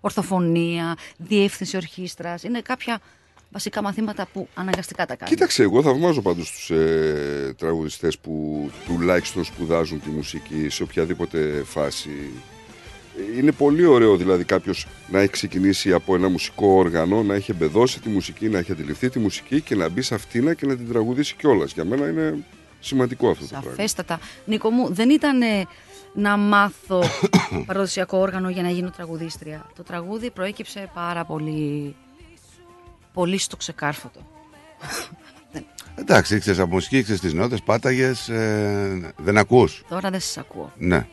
ορθοφωνία, 0.00 0.96
διεύθυνση 1.16 1.76
ορχήστρας. 1.76 2.42
Είναι 2.42 2.60
κάποια 2.60 3.00
βασικά 3.50 3.82
μαθήματα 3.82 4.26
που 4.32 4.48
αναγκαστικά 4.54 5.06
τα 5.06 5.16
κάνεις. 5.16 5.34
Κοίταξε, 5.34 5.62
εγώ 5.62 5.82
θαυμάζω 5.82 6.22
πάντως 6.22 6.50
τους 6.50 6.70
ε, 6.70 7.54
τραγουδιστές 7.58 8.18
που 8.18 8.70
τουλάχιστον 8.86 9.44
σπουδάζουν 9.44 10.00
τη 10.00 10.08
μουσική 10.08 10.68
σε 10.68 10.82
οποιαδήποτε 10.82 11.62
φάση. 11.64 12.30
Είναι 13.36 13.52
πολύ 13.52 13.84
ωραίο 13.84 14.16
δηλαδή 14.16 14.44
κάποιος 14.44 14.86
να 15.08 15.18
έχει 15.20 15.30
ξεκινήσει 15.30 15.92
από 15.92 16.14
ένα 16.14 16.28
μουσικό 16.28 16.66
όργανο, 16.66 17.22
να 17.22 17.34
έχει 17.34 17.50
εμπεδώσει 17.50 18.00
τη 18.00 18.08
μουσική, 18.08 18.48
να 18.48 18.58
έχει 18.58 18.72
αντιληφθεί 18.72 19.08
τη 19.08 19.18
μουσική 19.18 19.60
και 19.60 19.74
να 19.74 19.88
μπει 19.88 20.02
σε 20.02 20.14
αυτήν 20.14 20.54
και 20.56 20.66
να 20.66 20.76
την 20.76 20.88
τραγουδήσει 20.88 21.34
κιόλας. 21.34 21.72
Για 21.72 21.84
μένα 21.84 22.08
είναι 22.08 22.44
σημαντικό 22.80 23.30
αυτό 23.30 23.42
το 23.44 23.50
πράγμα. 23.50 23.70
Σαφέστατα. 23.70 24.20
Νίκο 24.44 24.70
μου, 24.70 24.92
δεν 24.92 25.10
ήταν 25.10 25.42
ε, 25.42 25.66
να 26.14 26.36
μάθω 26.36 27.02
παραδοσιακό 27.66 28.18
όργανο 28.18 28.50
για 28.50 28.62
να 28.62 28.70
γίνω 28.70 28.90
τραγουδίστρια. 28.90 29.70
Το 29.76 29.82
τραγούδι 29.82 30.30
προέκυψε 30.30 30.90
πάρα 30.94 31.24
πολύ, 31.24 31.94
πολύ 33.12 33.38
στο 33.38 33.56
ξεκάρφωτο. 33.56 34.20
Εντάξει, 35.94 36.36
ήξερες 36.36 36.58
από 36.58 36.74
μουσική, 36.74 36.98
ήξερες 36.98 37.20
τις 37.20 37.32
νότες, 37.32 37.62
πάταγες. 37.62 38.28
Ε, 38.28 39.12
δεν 39.16 39.38
ακούς; 39.38 39.82
Τώρα 39.88 40.10
δεν 40.10 40.20
σας 40.20 40.38
ακούω. 40.38 40.72
Ναι. 40.78 41.06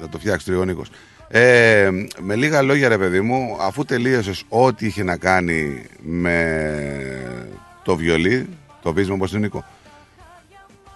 Θα 0.00 0.08
το 0.08 0.18
φτιάξει 0.18 0.46
τριώνικο. 0.46 0.82
Ε, 1.28 1.90
με 2.20 2.34
λίγα 2.34 2.62
λόγια, 2.62 2.88
ρε 2.88 2.98
παιδί 2.98 3.20
μου, 3.20 3.56
αφού 3.60 3.84
τελείωσες 3.84 4.42
ό,τι 4.48 4.86
είχε 4.86 5.02
να 5.02 5.16
κάνει 5.16 5.84
με 6.00 7.46
το 7.82 7.96
βιολί, 7.96 8.48
το 8.82 8.92
βίσμα 8.92 9.14
όπως 9.14 9.30
είναι 9.30 9.40
Νίκο, 9.40 9.64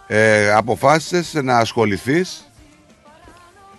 ε, 0.06 0.50
αποφάσισες 0.52 1.42
να 1.42 1.58
ασχοληθείς 1.58 2.50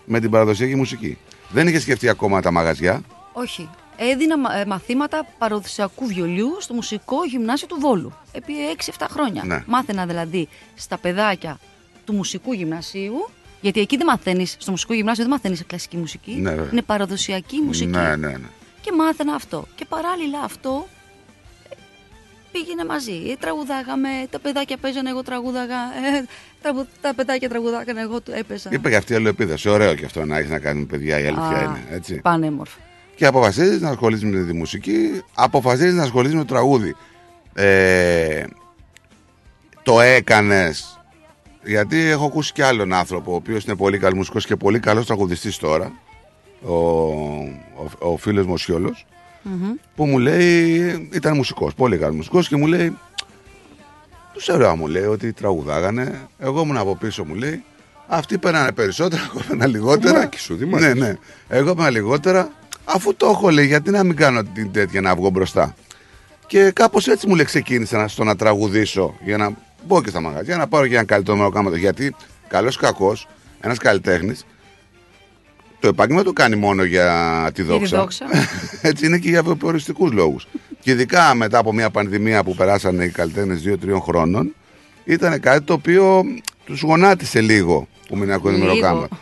με 0.05 0.19
την 0.19 0.29
παραδοσιακή 0.29 0.75
μουσική. 0.75 1.17
Δεν 1.49 1.67
είχες 1.67 1.81
σκεφτεί 1.81 2.09
ακόμα 2.09 2.41
τα 2.41 2.51
μαγαζιά; 2.51 3.01
Όχι. 3.33 3.69
Έδινα 3.97 4.37
μα- 4.37 4.55
ε, 4.55 4.65
μαθήματα 4.65 5.25
παραδοσιακού 5.37 6.05
βιολιού 6.07 6.57
στο 6.59 6.73
μουσικό 6.73 7.25
γυμνάσιο 7.25 7.67
του 7.67 7.77
Βόλου. 7.79 8.13
Επί 8.31 8.53
6-7 8.75 9.07
χρόνια. 9.09 9.43
Ναι. 9.45 9.63
Μάθαινα 9.67 10.05
δηλαδή 10.05 10.47
στα 10.75 10.97
παιδάκια 10.97 11.59
του 12.05 12.13
μουσικού 12.13 12.53
γυμνασίου. 12.53 13.29
Γιατί 13.61 13.79
εκεί 13.79 13.97
δεν 13.97 14.05
μαθαίνεις, 14.05 14.55
στο 14.59 14.71
μουσικό 14.71 14.93
γυμνάσιο 14.93 15.23
δεν 15.23 15.31
μαθαίνεις 15.33 15.63
κλασική 15.67 15.97
μουσική. 15.97 16.31
Ναι, 16.31 16.49
βέβαια. 16.49 16.69
είναι 16.71 16.81
παραδοσιακή 16.81 17.61
μουσική. 17.65 17.89
Ναι, 17.89 18.15
ναι, 18.15 18.27
ναι. 18.27 18.47
Και 18.81 18.91
μάθαινα 18.97 19.33
αυτό. 19.33 19.67
Και 19.75 19.85
παράλληλα 19.89 20.39
αυτό 20.43 20.87
ε, 21.69 21.75
πήγαινε 22.51 22.85
μαζί. 22.85 23.11
Ε, 23.29 23.35
Τραγουδάγαμε, 23.39 24.07
τα 24.29 24.39
παιδάκια 24.39 24.77
παίζανε, 24.77 25.09
εγώ 25.09 25.21
τραγούδαγα. 25.23 25.75
Ε, 25.75 26.25
τραγου- 26.61 26.87
τα 27.01 27.13
παιδάκια 27.15 27.49
τραγουδάγανε, 27.49 28.01
εγώ 28.01 28.21
του 28.21 28.31
έπαιζα. 28.35 28.69
Είπε 28.71 28.89
και 28.89 28.95
αυτή 28.95 29.11
η 29.13 29.15
αλληλεπίδραση. 29.15 29.69
Ωραίο 29.69 29.95
και 29.95 30.05
αυτό 30.05 30.25
να 30.25 30.37
έχεις 30.37 30.49
να 30.49 30.59
κάνει 30.59 30.79
με 30.79 30.85
παιδιά, 30.85 31.19
η 31.19 31.25
αλήθεια 31.27 31.57
Α, 31.57 31.63
είναι. 31.63 31.83
Έτσι. 31.91 32.15
Πανέμορφο. 32.21 32.79
Και 33.15 33.25
αποφασίζεις 33.25 33.81
να 33.81 33.89
ασχολείσαι 33.89 34.25
με 34.25 34.45
τη 34.45 34.53
μουσική, 34.53 35.21
αποφασίζεις 35.35 35.93
να 35.93 36.03
ασχολείσαι 36.03 36.35
με 36.35 36.41
το 36.45 36.53
τραγούδι. 36.53 36.95
Ε, 37.53 38.43
το 39.83 40.01
έκανες. 40.01 40.90
Γιατί 41.63 41.99
έχω 41.99 42.25
ακούσει 42.25 42.53
κι 42.53 42.61
άλλον 42.61 42.93
άνθρωπο, 42.93 43.31
ο 43.31 43.35
οποίος 43.35 43.63
είναι 43.63 43.75
πολύ 43.75 43.97
καλό 43.97 44.15
μουσικός 44.15 44.45
και 44.45 44.55
πολύ 44.55 44.79
καλός 44.79 45.05
τραγουδιστής 45.05 45.57
τώρα. 45.57 45.91
Ο, 46.61 46.73
ο, 46.73 48.11
ο 48.11 48.17
φίλος 48.17 48.45
μου 48.45 48.53
ο 48.53 48.57
Σιόλος, 48.57 49.05
που 49.95 50.05
μου 50.05 50.19
λέει, 50.19 51.09
ήταν 51.13 51.35
μουσικός, 51.35 51.73
πολύ 51.73 51.97
καλό 51.97 52.13
μουσικός 52.13 52.47
και 52.47 52.55
μου 52.55 52.67
λέει, 52.67 52.97
του 54.33 54.41
ωραία 54.49 54.75
μου 54.75 54.87
λέει 54.87 55.03
ότι 55.03 55.33
τραγουδάγανε, 55.33 56.27
εγώ 56.39 56.61
ήμουν 56.61 56.77
από 56.77 56.95
πίσω 56.95 57.25
μου 57.25 57.33
λέει, 57.35 57.63
αυτοί 58.07 58.37
παίρνανε 58.37 58.71
περισσότερα, 58.71 59.21
εγώ 59.33 59.43
παίρνα 59.47 59.67
λιγότερα. 59.67 60.13
Δημάκη 60.13 60.39
σου, 60.39 60.55
Δημάκη. 60.55 60.83
Ναι, 60.83 60.93
ναι. 60.93 61.17
Εγώ 61.47 61.69
έπαιρνα 61.69 61.89
λιγότερα, 61.89 62.51
αφού 62.85 63.15
το 63.15 63.27
έχω 63.27 63.49
λέει, 63.49 63.65
γιατί 63.65 63.91
να 63.91 64.03
μην 64.03 64.15
κάνω 64.15 64.43
την 64.43 64.71
τέτοια 64.71 65.01
να 65.01 65.15
βγω 65.15 65.29
μπροστά. 65.29 65.75
Και 66.47 66.71
κάπως 66.71 67.07
έτσι 67.07 67.27
μου 67.27 67.35
λέει 67.35 67.45
ξεκίνησα 67.45 67.97
να, 67.97 68.07
στο 68.07 68.23
να 68.23 68.35
τραγουδήσω 68.35 69.15
για 69.23 69.37
να 69.37 69.51
μπω 69.87 70.01
και 70.01 70.09
στα 70.09 70.21
μαγαζιά, 70.21 70.57
να 70.57 70.67
πάρω 70.67 70.87
και 70.87 70.93
ένα 70.93 71.03
καλύτερο 71.03 71.37
μεροκάματο. 71.37 71.75
Γιατί 71.75 72.15
καλός 72.47 72.75
ή 72.75 72.79
κακός, 72.79 73.27
ένας 73.61 73.77
καλλιτέχνης 73.77 74.45
το 75.81 75.87
επάγγελμα 75.87 76.23
το 76.23 76.33
κάνει 76.33 76.55
μόνο 76.55 76.83
για 76.83 77.49
τη 77.53 77.61
δόξα. 77.61 77.97
δόξα. 77.97 78.25
Έτσι 78.89 79.05
είναι 79.05 79.17
και 79.17 79.29
για 79.29 79.43
βιοποριστικού 79.43 80.11
λόγους. 80.11 80.47
και 80.79 80.91
ειδικά 80.91 81.35
μετά 81.35 81.57
από 81.57 81.73
μια 81.73 81.89
πανδημία 81.89 82.43
που 82.43 82.55
περάσανε 82.55 83.03
οι 83.03 83.09
καλλιτέχνες 83.09 83.63
2-3 83.65 83.75
χρόνων, 84.01 84.55
ήταν 85.03 85.39
κάτι 85.39 85.61
το 85.61 85.73
οποίο 85.73 86.23
τους 86.65 86.81
γονάτισε 86.81 87.41
λίγο 87.41 87.87
που 88.07 88.17
μην 88.17 88.31
ακούνε 88.31 88.53
Λίγο. 88.53 88.65
μεροκάματο. 88.65 89.17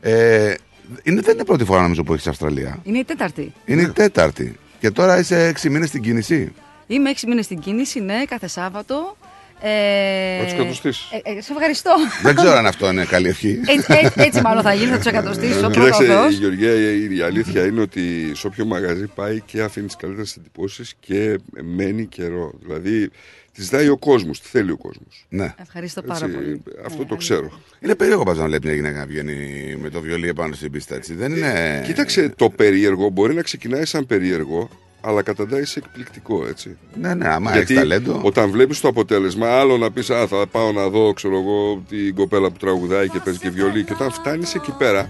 ε, 0.00 0.54
είναι, 1.02 1.20
δεν 1.20 1.34
είναι 1.34 1.44
πρώτη 1.44 1.64
φορά 1.64 1.82
νομίζω 1.82 2.02
που 2.02 2.12
έχεις 2.12 2.26
Αυστραλία. 2.26 2.78
Είναι 2.82 2.98
η 2.98 3.04
τέταρτη. 3.04 3.52
Είναι 3.64 3.82
η 3.82 3.88
τέταρτη. 3.88 4.56
Και 4.78 4.90
τώρα 4.90 5.18
είσαι 5.18 5.52
6 5.62 5.68
μήνες 5.70 5.88
στην 5.88 6.02
κίνηση. 6.02 6.52
Είμαι 6.86 7.10
έξι 7.10 7.26
μήνες 7.26 7.44
στην 7.44 7.58
κίνηση, 7.58 8.00
ναι, 8.00 8.24
κάθε 8.24 8.46
Σάββατο. 8.46 9.16
Ε, 9.64 10.38
Θα 10.38 10.44
τους 10.44 10.52
εκατοστήσεις. 10.52 11.10
Ε, 11.24 11.30
ε, 11.36 11.40
σε 11.40 11.52
ευχαριστώ. 11.52 11.90
δεν 12.22 12.34
ξέρω 12.34 12.56
αν 12.56 12.66
αυτό 12.66 12.90
είναι 12.90 13.04
καλή 13.04 13.28
ευχή. 13.28 13.60
Έτσι, 13.66 13.86
έτσι, 14.04 14.20
έτσι 14.20 14.40
μάλλον 14.40 14.62
θα 14.62 14.74
γίνει, 14.74 14.90
θα 14.90 14.96
τους 14.96 15.06
εκατοστήσω. 15.06 15.58
πρώτα 15.58 15.66
ο 15.66 15.70
Κοίταξε, 15.70 16.04
Θεός. 16.04 16.34
Γεωργία, 16.34 16.72
η, 16.74 17.16
η 17.16 17.20
αλήθεια 17.20 17.66
είναι 17.66 17.80
ότι 17.80 18.32
σε 18.34 18.46
όποιο 18.46 18.64
μαγαζί 18.64 19.06
πάει 19.06 19.40
και 19.40 19.62
αφήνει 19.62 19.86
τις 19.86 19.96
καλύτερες 19.96 20.36
εντυπώσεις 20.36 20.94
και 21.00 21.38
μένει 21.62 22.06
καιρό. 22.06 22.52
Δηλαδή, 22.62 23.10
τη 23.52 23.62
ζητάει 23.62 23.88
ο 23.88 23.96
κόσμος, 23.98 24.40
τι 24.40 24.48
θέλει 24.48 24.70
ο 24.70 24.76
κόσμος. 24.76 25.26
Ναι. 25.28 25.54
Ευχαριστώ 25.60 26.02
πάρα 26.02 26.28
πολύ. 26.28 26.62
Αυτό 26.84 27.04
το 27.06 27.16
ξέρω. 27.16 27.60
Είναι 27.80 27.94
περίεργο 27.94 28.22
πάντως 28.22 28.40
να 28.40 28.48
λέει 28.48 28.58
μια 28.62 28.74
γυναίκα 28.74 28.98
να 28.98 29.06
βγαίνει 29.06 29.36
με 29.82 29.88
το 29.90 30.00
βιολί 30.00 30.28
επάνω 30.28 30.54
στην 30.54 30.70
πίστα 30.70 30.94
έτσι. 30.94 31.14
Δεν 31.14 31.32
είναι. 31.36 31.82
Κοίταξε, 31.86 32.28
το 32.36 32.50
περίεργο 32.50 33.08
μπορεί 33.08 33.34
να 33.34 33.42
ξεκινάει 33.42 33.84
σαν 33.84 34.06
περίεργο, 34.06 34.68
αλλά 35.04 35.22
καταντάει 35.22 35.64
σε 35.64 35.78
εκπληκτικό, 35.78 36.46
έτσι. 36.46 36.76
Ναι, 37.00 37.14
ναι, 37.14 37.28
άμα 37.28 37.50
Γιατί 37.52 37.72
έχει 37.72 37.82
ταλέντο. 37.82 38.20
όταν 38.22 38.50
βλέπεις 38.50 38.80
το 38.80 38.88
αποτέλεσμα, 38.88 39.48
άλλο 39.58 39.76
να 39.76 39.90
πεις 39.90 40.10
Α, 40.10 40.26
θα 40.26 40.46
πάω 40.46 40.72
να 40.72 40.88
δω, 40.88 41.12
ξέρω 41.12 41.34
εγώ, 41.38 41.82
την 41.88 42.14
κοπέλα 42.14 42.50
που 42.50 42.56
τραγουδάει 42.58 43.08
και 43.08 43.18
παίζει 43.24 43.38
και 43.38 43.50
βιολί. 43.50 43.84
Και 43.84 43.92
όταν 43.92 44.10
φτάνεις 44.10 44.54
εκεί 44.54 44.72
πέρα. 44.78 45.08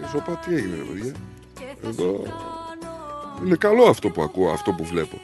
Λες, 0.00 0.14
«Όπα, 0.14 0.40
τι 0.46 0.54
έγινε, 0.54 0.76
ρε 0.76 0.82
παιδιά. 0.92 1.12
Εδώ. 1.86 2.22
Είναι 3.46 3.56
καλό 3.56 3.84
αυτό 3.84 4.08
που 4.08 4.22
ακούω, 4.22 4.50
αυτό 4.50 4.72
που 4.72 4.84
βλέπω. 4.84 5.20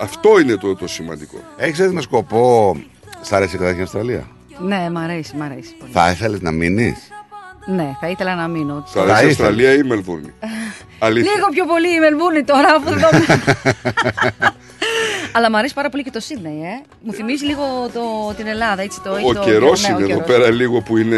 Αυτό 0.00 0.40
είναι 0.40 0.56
το, 0.56 0.74
το 0.76 0.86
σημαντικό. 0.88 1.38
Έχεις 1.56 1.78
έρθει 1.78 1.94
με 1.94 2.00
σκοπό. 2.00 2.76
Σ' 3.20 3.32
αρέσει 3.32 3.56
η 3.56 3.58
καταρχήν 3.58 3.82
Αυστραλία; 3.82 4.28
Ναι, 4.62 4.90
μ' 4.90 4.96
αρέσει, 4.98 5.36
μ' 5.36 5.42
αρέσει. 5.42 5.74
πολύ. 5.78 5.90
Θα 5.92 6.10
ήθελες 6.10 6.40
να 6.40 6.50
μείνεις; 6.50 7.08
Ναι, 7.66 7.96
θα 8.00 8.08
ήθελα 8.08 8.34
να 8.34 8.48
μείνω. 8.48 8.84
Σ' 8.86 8.96
αρέσει 8.96 9.24
η 9.24 9.28
Αυστραλία 9.28 9.72
ή 9.72 9.78
η 9.84 9.86
Μελβούρνη. 9.86 10.32
Αλήθεια. 10.98 11.32
Λίγο 11.34 11.46
πιο 11.50 11.64
πολύ 11.66 11.94
η 11.94 11.98
Μελβούρνη 11.98 12.44
τώρα, 12.44 12.68
αφού 12.74 12.90
δεν 12.90 13.00
το... 13.00 13.08
Αλλά 15.36 15.50
μου 15.50 15.56
αρέσει 15.56 15.74
πάρα 15.74 15.88
πολύ 15.88 16.02
και 16.02 16.10
το 16.10 16.20
Σίδνεϊ, 16.20 16.60
ε. 16.62 16.82
Μου 17.02 17.12
θυμίζει 17.12 17.44
λίγο 17.44 17.62
το, 17.92 18.34
την 18.36 18.46
Ελλάδα, 18.46 18.82
έτσι 18.82 19.00
το 19.00 19.14
έχει 19.14 19.28
Ο 19.28 19.32
το- 19.32 19.40
καιρός 19.40 19.82
ναι, 19.88 19.94
ο 19.94 19.98
είναι 19.98 20.12
εδώ 20.12 20.22
καιρός. 20.22 20.26
πέρα 20.38 20.50
λίγο 20.50 20.80
που 20.80 20.96
είναι 20.96 21.16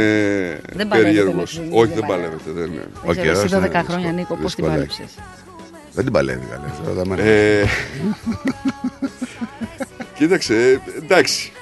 Δεν 0.73 0.89
παλεύεται 0.89 1.15
περίεργος. 1.19 1.59
με 1.59 1.65
την- 1.65 1.73
Όχι, 1.79 1.87
δεν 1.87 1.95
δεν 1.99 2.07
παλεύεται. 2.09 2.51
Δεν 2.51 2.65
είναι. 2.73 2.87
Δεν 3.05 3.11
ξέρω, 3.11 3.27
καιρός 3.27 3.45
εσύ 3.45 3.55
12 3.57 3.65
είναι 3.75 3.83
χρόνια, 3.89 4.13
Νίκο, 4.13 4.35
πώς 4.35 4.55
την 4.55 4.65
δυσκολεύει. 4.65 4.75
πάλεψες. 4.75 5.19
Δεν 5.93 6.05
την 6.05 6.13
παλεύει 6.13 6.47
καλά. 6.51 6.75
ρώτα 6.87 7.01
εμένα. 7.01 7.23
Ε, 7.23 7.65
Κοίταξε, 10.19 10.81
εντάξει. 11.03 11.53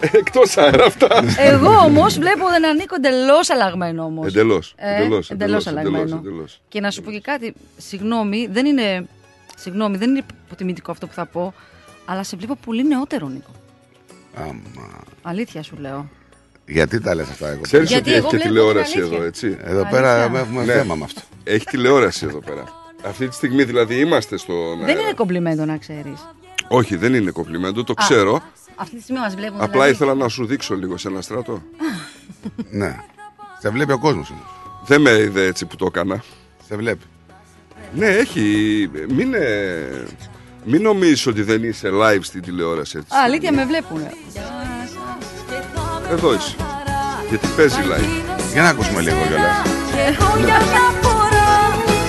Εκτός 0.00 0.56
αέρα 0.56 0.84
αυτά. 0.84 1.08
Εγώ 1.38 1.70
όμως 1.70 2.18
βλέπω 2.18 2.44
έναν 2.56 2.76
Νίκο 2.76 2.94
εντελώς 2.94 3.50
αλλαγμένο 3.50 4.04
όμως. 4.04 4.26
Εντελώς, 4.26 4.74
Ε, 4.76 4.94
εντελώς, 4.94 5.30
εντελώς 5.30 5.30
εντελώς, 5.30 5.66
αλλαγμένο. 5.66 5.98
εντελώς, 6.04 6.18
εντελώς. 6.26 6.60
Και 6.68 6.80
να 6.80 6.90
σου 6.90 7.02
πω 7.02 7.10
και 7.10 7.20
κάτι, 7.20 7.54
συγγνώμη, 7.76 8.48
δεν 8.50 8.66
είναι. 8.66 9.06
Συγγνώμη, 9.56 9.96
δεν 9.96 10.10
είναι 10.10 10.22
υποτιμητικό 10.46 10.90
αυτό 10.90 11.06
που 11.06 11.12
θα 11.12 11.26
πω, 11.26 11.54
αλλά 12.04 12.22
σε 12.22 12.36
βλέπω 12.36 12.56
πολύ 12.66 12.86
νεότερο, 12.86 13.28
Νίκο. 13.28 13.50
Άμα. 14.34 15.04
Αλήθεια 15.22 15.62
σου 15.62 15.76
λέω. 15.80 16.08
Γιατί 16.66 17.00
τα 17.00 17.14
λες 17.14 17.28
αυτά, 17.28 17.48
εγώ. 17.48 17.60
Ξέρεις 17.60 17.88
Γιατί 17.90 18.02
ότι 18.10 18.10
έχει 18.10 18.18
εγώ 18.18 18.28
και 18.28 18.36
βλέπω 18.36 18.48
τηλεόραση 18.54 18.92
την 18.92 19.00
αλήθεια. 19.00 19.16
εδώ, 19.16 19.26
έτσι. 19.26 19.56
Εδώ 19.62 19.86
πέρα 19.90 20.22
έχουμε 20.22 20.64
θέμα 20.64 20.94
με 20.94 21.04
αυτό. 21.04 21.20
Έχει 21.44 21.64
τηλεόραση 21.64 22.26
εδώ 22.26 22.38
πέρα. 22.38 22.64
Αυτή 23.04 23.28
τη 23.28 23.34
στιγμή 23.34 23.64
δηλαδή 23.64 24.00
είμαστε 24.00 24.36
στον 24.36 24.78
Δεν 24.78 24.88
αέρα. 24.88 25.00
είναι 25.00 25.12
κομπλιμέντο 25.12 25.64
να 25.64 25.76
ξέρεις. 25.76 26.28
Όχι, 26.68 26.96
δεν 26.96 27.14
είναι 27.14 27.30
κομπλιμέντο, 27.30 27.84
το 27.84 27.94
ξέρω. 27.94 28.42
Αυτή 28.80 28.96
τη 28.96 29.02
στιγμή 29.02 29.20
μας 29.20 29.34
βλέπουν. 29.34 29.56
Απλά 29.56 29.70
δηλαδή. 29.70 29.90
ήθελα 29.90 30.14
να 30.14 30.28
σου 30.28 30.46
δείξω 30.46 30.74
λίγο 30.74 30.96
σε 30.96 31.08
ένα 31.08 31.20
στράτο. 31.20 31.62
ναι. 32.80 32.96
Σε 33.58 33.68
βλέπει 33.70 33.92
ο 33.92 33.98
κόσμος 33.98 34.32
Δεν 34.86 35.00
με 35.00 35.10
είδε 35.10 35.44
έτσι 35.44 35.66
που 35.66 35.76
το 35.76 35.86
έκανα. 35.86 36.24
Σε 36.68 36.76
βλέπει. 36.76 37.04
Ναι, 37.92 38.06
έχει. 38.06 38.42
Μην, 39.08 39.34
ε, 39.34 40.04
μην 40.64 40.82
νομίζεις 40.82 41.26
ότι 41.26 41.42
δεν 41.42 41.62
είσαι 41.64 41.88
live 41.92 42.20
στην 42.20 42.42
τηλεόραση 42.42 42.98
έτσι. 42.98 43.16
Α, 43.16 43.22
αλήθεια 43.24 43.52
με 43.52 43.64
βλέπουν. 43.64 44.00
Εδώ 46.10 46.34
είσαι. 46.34 46.56
Γιατί 47.28 47.48
παίζει 47.56 47.80
live. 47.82 48.38
Για 48.52 48.62
να 48.62 48.68
ακούσουμε 48.68 49.00
λίγο 49.00 49.16
κιόλα. 49.26 49.62
Και 49.92 50.00
εγώ 50.00 50.36
για 50.38 50.58
μια 50.58 50.92
φορά 51.02 51.50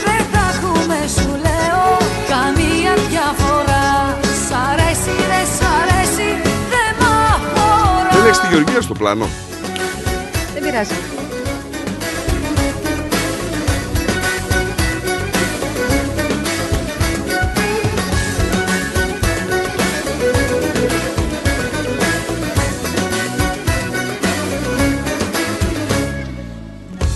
δεν 0.05 0.25
θα 0.31 0.57
έχουμε 0.57 1.07
σου 1.07 1.29
λέω 1.29 1.97
καμία 2.27 2.93
διαφορά 3.09 3.68
αφορά 8.29 8.37
Δεν 8.37 8.37
έχεις 8.37 8.39
τη 8.39 8.47
Γεωργία 8.47 8.81
στο 8.81 8.93
πλάνο; 8.93 9.27
Δεν 10.53 10.63
πειράζει. 10.63 10.93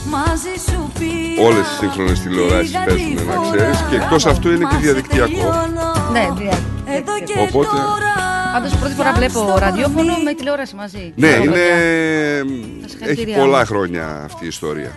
μαζί 0.10 0.54
σου 0.70 0.92
πήρα 1.00 1.48
Όλες 1.48 1.68
οι 1.72 1.76
σύγχρονες 1.80 2.20
τηλεοράσεις 2.20 2.72
παίζουν 2.86 3.14
να 3.14 3.52
ξέρεις 3.52 3.84
και 3.90 3.96
εκτός 3.96 4.26
αυτού 4.26 4.52
είναι 4.52 4.66
και 4.70 4.76
διαδικτυακό. 4.78 5.52
Ναι, 6.12 6.28
δια- 6.38 6.60
Οπότε, 7.48 7.70
Πάντως 8.54 8.76
πρώτη 8.76 8.94
φορά 8.94 9.14
βλέπω 9.14 9.56
ραδιόφωνο 9.58 10.18
με 10.24 10.34
τηλεόραση 10.34 10.76
μαζί. 10.76 11.14
ναι, 11.16 11.28
Μπράβο, 11.30 11.44
είναι... 11.44 11.54
παιδιά. 11.54 12.44
έχει 12.80 12.90
συγχαρητήριά 12.90 13.38
πολλά 13.38 13.58
μας. 13.58 13.68
χρόνια 13.68 14.22
αυτή 14.26 14.44
η 14.44 14.48
ιστορία. 14.48 14.92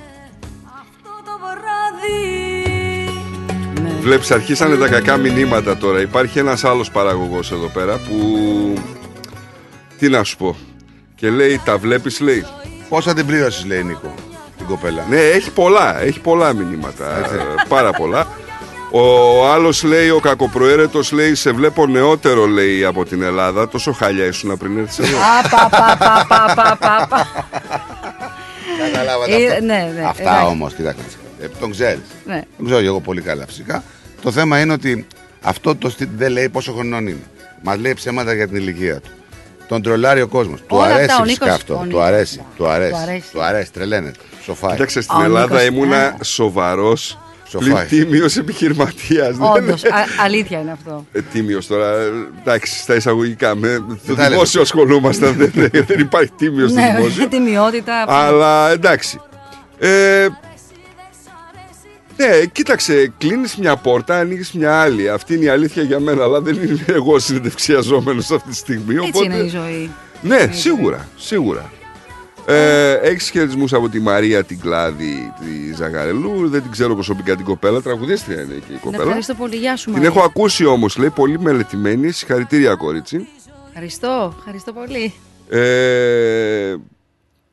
το 1.25 1.31
βράδυ 1.43 3.11
Βλέπεις 4.01 4.31
αρχίσανε 4.31 4.77
τα 4.77 4.89
κακά 4.89 5.17
μηνύματα 5.17 5.77
τώρα. 5.77 6.01
Υπάρχει 6.01 6.39
ένας 6.39 6.65
άλλος 6.65 6.91
παραγωγός 6.91 7.53
εδώ 7.53 7.67
πέρα 7.67 7.97
που... 7.97 8.19
Τι 9.99 10.09
να 10.09 10.23
σου 10.25 10.37
πω. 10.37 10.57
Και 11.15 11.31
λέει, 11.31 11.61
τα 11.65 11.79
βλέπεις 11.79 12.21
λέει. 12.21 12.45
Πόσα 12.89 13.15
την 13.15 13.27
πλήρωσες 13.27 13.65
λέει 13.65 13.83
Νίκο, 13.83 14.15
την 14.57 14.67
κοπέλα; 14.67 15.05
Ναι, 15.09 15.17
έχει 15.21 15.51
πολλά, 15.51 16.01
έχει 16.03 16.21
πολλά 16.21 16.53
μηνύματα. 16.55 17.19
ε, 17.19 17.65
πάρα 17.69 17.91
πολλά. 17.93 18.27
Ο 18.91 19.47
άλλος 19.49 19.83
λέει, 19.83 20.11
ο 20.11 20.21
κακοπροαίρετος 20.21 21.13
λέει, 21.13 21.35
σε 21.35 21.51
βλέπω 21.53 21.87
νεότερο 21.87 22.47
λέει 22.47 22.85
από 22.85 23.05
την 23.05 23.23
Ελλάδα. 23.23 23.69
Τόσο 23.69 23.93
χαλιά 23.93 24.25
ήσουν 24.25 24.57
πριν 24.59 24.79
έρθεις 24.79 24.99
εδώ. 24.99 25.17
Α, 25.19 25.49
πα, 25.51 25.69
πα, 25.71 25.97
πα, 25.99 26.27
πα, 26.29 26.55
πα, 26.55 26.77
πα, 26.81 27.07
πα. 27.11 27.27
Καταλάβατε 28.93 29.33
Ε, 29.33 29.47
αυτά. 29.47 29.61
ναι, 29.61 29.93
ναι, 29.97 30.05
Αυτά 30.09 30.23
εντάξει. 30.23 30.47
όμως, 30.47 30.75
κοιτάξτε. 30.75 31.03
Ε, 31.41 31.47
τον 31.61 31.71
ξέρεις. 31.71 32.01
Ναι. 32.25 32.41
Τον 32.57 32.67
ξέρω 32.67 32.81
εγώ 32.81 33.01
πολύ 33.01 33.21
καλά 33.21 33.47
φυσικά. 33.47 33.83
Το 34.23 34.31
θέμα 34.33 34.61
είναι 34.61 34.73
ότι 34.73 35.07
αυτό 35.43 35.77
το 35.77 35.91
στυλ 35.91 36.09
δεν 36.17 36.31
λέει 36.33 36.49
πόσο 36.49 36.73
χρονών 36.73 37.07
είναι. 37.07 37.23
Μας 37.63 37.79
λέει 37.79 37.95
ψέματα 37.95 38.35
για 38.35 38.49
την 38.49 38.57
ηλικία 38.57 39.01
του. 39.01 39.11
Τον 39.69 39.83
τρολάρει 39.83 40.21
ο 40.23 40.29
κόσμος. 40.29 40.59
Του 40.61 40.67
Όλα 40.69 40.83
αυτά, 40.85 40.95
αρέσει 40.97 41.17
ο 41.21 41.25
φυσικά 41.25 41.45
Νίκος- 41.45 41.61
αυτό. 41.61 41.75
ο 41.75 41.79
Του 41.79 41.85
Νίκος. 41.87 42.03
αρέσει. 42.03 42.41
Του 42.57 42.67
αρέσει. 42.69 42.91
Του 42.93 42.99
αρέσει. 42.99 43.31
Του 43.33 43.43
αρέσει. 43.43 43.73
Τρελαίνεται. 43.73 44.19
Σοφάει. 44.43 44.71
Κοίταξε, 44.73 45.01
στην 45.01 45.17
Ο 45.19 45.23
Ελλάδα 45.23 45.63
Νίκος, 45.63 45.77
ήμουνα 45.77 45.97
ε. 45.97 46.17
Σοβαρός, 47.49 47.69
Σοφάει. 47.71 47.87
πλην 47.87 48.05
τίμιος 48.11 48.37
επιχειρηματίας. 48.37 49.37
Δεν 49.37 49.47
Όντως, 49.47 49.83
είναι- 49.83 49.95
α- 49.95 50.23
αλήθεια 50.25 50.61
είναι 50.61 50.71
αυτό. 50.73 51.07
Ε, 51.13 51.21
τίμιος 51.33 51.67
τώρα, 51.67 51.93
ε, 51.93 52.11
εντάξει, 52.41 52.79
στα 52.79 52.95
εισαγωγικά. 52.95 53.55
Με 53.55 53.85
το 54.07 54.15
τα 54.15 54.29
δημόσιο 54.29 54.61
ασχολούμαστε, 54.61 55.31
δεν, 55.31 55.71
δεν 55.87 55.99
υπάρχει 56.01 56.31
τίμιος 56.37 56.71
στο 56.71 56.81
Ναι, 56.81 56.95
δημόσιος. 56.97 57.29
τιμιότητα. 57.29 58.05
Αλλά 58.07 58.71
εντάξει. 58.71 59.21
Ε, 59.79 60.27
ναι, 62.17 62.45
κοίταξε, 62.53 63.13
κλείνεις 63.19 63.57
μια 63.57 63.77
πόρτα, 63.77 64.19
ανοίγεις 64.19 64.53
μια 64.53 64.81
άλλη. 64.81 65.09
Αυτή 65.11 65.35
είναι 65.35 65.45
η 65.45 65.49
αλήθεια 65.49 65.83
για 65.83 66.01
μένα, 66.01 66.23
αλλά 66.23 66.41
δεν 66.41 66.55
είναι 66.55 66.85
εγώ 66.87 67.19
συνεντευξιαζόμενος 67.19 68.31
αυτή 68.31 68.49
τη 68.49 68.57
στιγμή. 68.57 68.95
Έτσι 68.95 69.09
Οπότε... 69.15 69.25
είναι 69.25 69.45
η 69.45 69.49
ζωή. 69.49 69.91
Ναι, 70.21 70.49
σίγουρα, 70.53 71.09
σίγουρα. 71.17 71.71
Ε, 72.49 72.93
Έχεις 72.93 73.31
χαιρετισμούς 73.31 73.73
από 73.73 73.89
τη 73.89 74.01
Μαρία 74.01 74.45
την 74.45 74.61
Κλάδη 74.61 75.33
τη 75.41 75.75
Ζαγαρελού. 75.75 76.49
Δεν 76.49 76.63
την 76.63 76.71
ξέρω 76.71 76.95
προσωπικά 76.95 77.37
την 77.37 77.45
κοπέλα. 77.45 77.83
Τραγουδίστρια 77.83 78.43
είναι 78.43 78.55
και 78.55 78.73
η 78.73 78.73
Ναι, 78.73 78.79
κοπέλα. 78.79 79.03
Ευχαριστώ 79.03 79.35
πολύ. 79.35 79.57
Γεια 79.57 79.77
σου, 79.77 79.85
Την 79.85 79.93
Μαρία. 79.93 80.09
έχω 80.09 80.21
ακούσει 80.21 80.65
όμως, 80.65 80.97
λέει, 80.97 81.11
πολύ 81.11 81.39
μελετημένη. 81.41 82.11
Συγχαρητήρια, 82.11 82.75
κορίτσι. 82.75 83.27
Ευχαριστώ, 83.69 84.35
ευχαριστώ 84.39 84.73
πολύ. 84.73 85.13
Ε, 85.49 86.75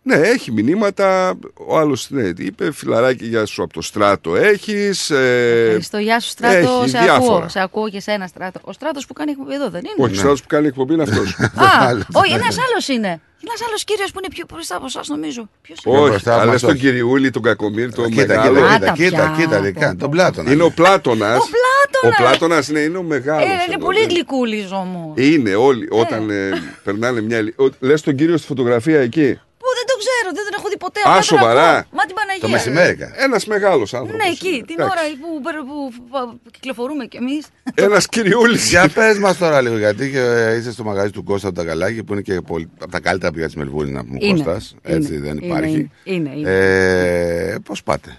ναι, 0.05 0.15
έχει 0.15 0.51
μηνύματα. 0.51 1.33
Ο 1.67 1.77
άλλος 1.79 2.07
ναι, 2.09 2.33
τι 2.33 2.43
είπε, 2.45 2.71
φιλαράκι 2.71 3.25
για 3.25 3.45
σου 3.45 3.63
από 3.63 3.73
το 3.73 3.81
στράτο 3.81 4.35
έχεις. 4.35 5.09
Ε, 5.09 5.63
Ευχαριστώ, 5.65 5.97
γεια 5.97 6.19
σου 6.19 6.29
Στράτο. 6.29 6.55
έχει 6.81 6.89
σε 6.89 6.99
διάφορα. 6.99 7.35
ακούω, 7.35 7.49
σε 7.49 7.59
ακούω 7.59 7.89
και 7.89 7.99
σένα 7.99 8.27
Στράτο. 8.27 8.59
Ο 8.63 8.71
Στράτος 8.73 9.05
που 9.05 9.13
κάνει 9.13 9.31
εκπομπή 9.31 9.53
εδώ 9.53 9.69
δεν 9.69 9.79
είναι. 9.85 9.93
Όχι, 10.05 10.13
ο 10.13 10.17
στράτος 10.17 10.41
που 10.41 10.47
κάνει 10.47 10.67
εκπομπή 10.67 10.93
είναι 10.93 11.03
αυτός. 11.03 11.35
Α, 11.39 11.91
όχι, 12.13 12.33
ένας 12.33 12.57
άλλος 12.69 12.87
είναι. 12.87 13.21
Ένας 13.47 13.61
άλλος 13.67 13.83
κύριος 13.83 14.11
που 14.11 14.19
είναι 14.19 14.27
πιο 14.33 14.45
μπροστά 14.53 14.75
από 14.75 14.85
εσάς 14.85 15.07
νομίζω. 15.07 15.49
Ποιος 15.61 15.79
είναι; 15.85 15.97
Όχι, 15.97 16.09
μπροστά 16.09 16.39
αλλά 16.39 16.51
μας, 16.51 16.59
στον 16.59 16.69
όχι. 16.71 16.79
Κυριούλη, 16.79 17.29
τον 17.29 17.41
Κακομίρ, 17.41 17.93
τον 17.93 18.09
Κοίτα, 18.09 18.25
μεγάλο. 18.35 18.59
κοίτα, 18.59 18.67
Α, 18.67 18.77
κοίτα, 18.77 18.85
τα 18.85 18.91
κοίτα, 18.93 19.17
πια, 19.17 19.33
κοίτα, 19.37 19.57
πω, 19.59 19.65
κοίτα, 19.65 19.89
πω. 19.91 19.95
τον 19.97 20.09
Πλάτωνας. 20.09 20.53
Είναι 20.53 20.63
ο 20.63 20.71
Πλάτονα. 20.71 21.35
Ο 21.35 21.39
Πλάτωνας. 21.55 22.19
Ο 22.19 22.21
Πλάτονα 22.21 22.63
ναι, 22.67 22.79
είναι 22.79 22.97
ο 22.97 23.03
μεγάλος. 23.03 23.43
Ε, 23.43 23.47
είναι 23.67 23.77
πολύ 23.83 24.03
γλυκούλης 24.09 24.71
όμως. 24.71 25.13
Είναι 25.15 25.55
όλοι. 25.55 25.87
Όταν 25.91 26.29
ε, 26.29 26.49
περνάνε 26.83 27.21
μια. 27.21 27.53
Λες 27.79 28.01
τον 28.01 28.15
κύριο 28.15 28.37
στη 28.37 28.47
φωτογραφία 28.47 28.99
εκεί. 28.99 29.39
Πού 29.57 29.69
δεν 29.77 29.85
το 29.87 29.95
ξέρω, 30.03 30.27
δεν 30.35 30.43
τον 30.43 30.53
έχω 30.59 30.69
δει 30.69 30.72
ποτέ. 30.83 30.99
Α, 30.99 31.03
απλά 31.03 31.13
τον 31.13 31.23
σοβαρά; 31.23 31.69
ακούω. 31.69 31.89
Μα 31.97 32.03
την 32.05 32.15
Παναγία. 32.15 32.41
Το 32.41 32.47
μεσημέρι. 32.49 32.95
κα. 32.95 33.11
Ένας 33.15 33.45
μεγάλος 33.45 33.93
άνθρωπος. 33.93 34.25
Ναι, 34.25 34.31
εκεί, 34.31 34.63
την 34.67 34.79
ώρα 34.79 35.01
που, 35.21 35.41
που, 35.41 35.93
που, 36.09 36.39
που 36.43 36.49
κυκλοφορούμε 36.51 37.05
κι 37.05 37.17
εμείς. 37.17 37.45
Ένας 37.75 38.07
κυριούλης. 38.07 38.69
Για 38.69 38.89
πες 38.93 39.17
μας 39.19 39.37
τώρα 39.37 39.61
λίγο, 39.61 39.77
γιατί 39.77 40.11
και, 40.11 40.19
ε, 40.19 40.55
είσαι 40.55 40.71
στο 40.71 40.83
μαγαζί 40.83 41.11
του 41.11 41.23
Κώστα 41.23 41.47
του 41.47 41.53
Τακαλάκη 41.53 42.03
που 42.03 42.13
είναι 42.13 42.21
και 42.21 42.41
πολύ, 42.41 42.69
από 42.81 42.91
τα 42.91 42.99
καλύτερα 42.99 43.31
πηγά 43.31 43.45
της 43.45 43.55
Μελβούνη 43.55 43.91
να 43.91 44.05
πούμε 44.05 44.17
Είναι, 44.21 44.33
Κώστας. 44.43 44.75
είναι, 44.87 44.95
Έτσι 44.95 45.17
δεν 45.17 45.37
είναι, 45.37 45.45
υπάρχει. 45.45 45.91
είναι, 46.03 46.31
είναι. 46.35 46.49
Ε, 46.51 47.55
Πώς 47.63 47.83
πάτε; 47.83 48.17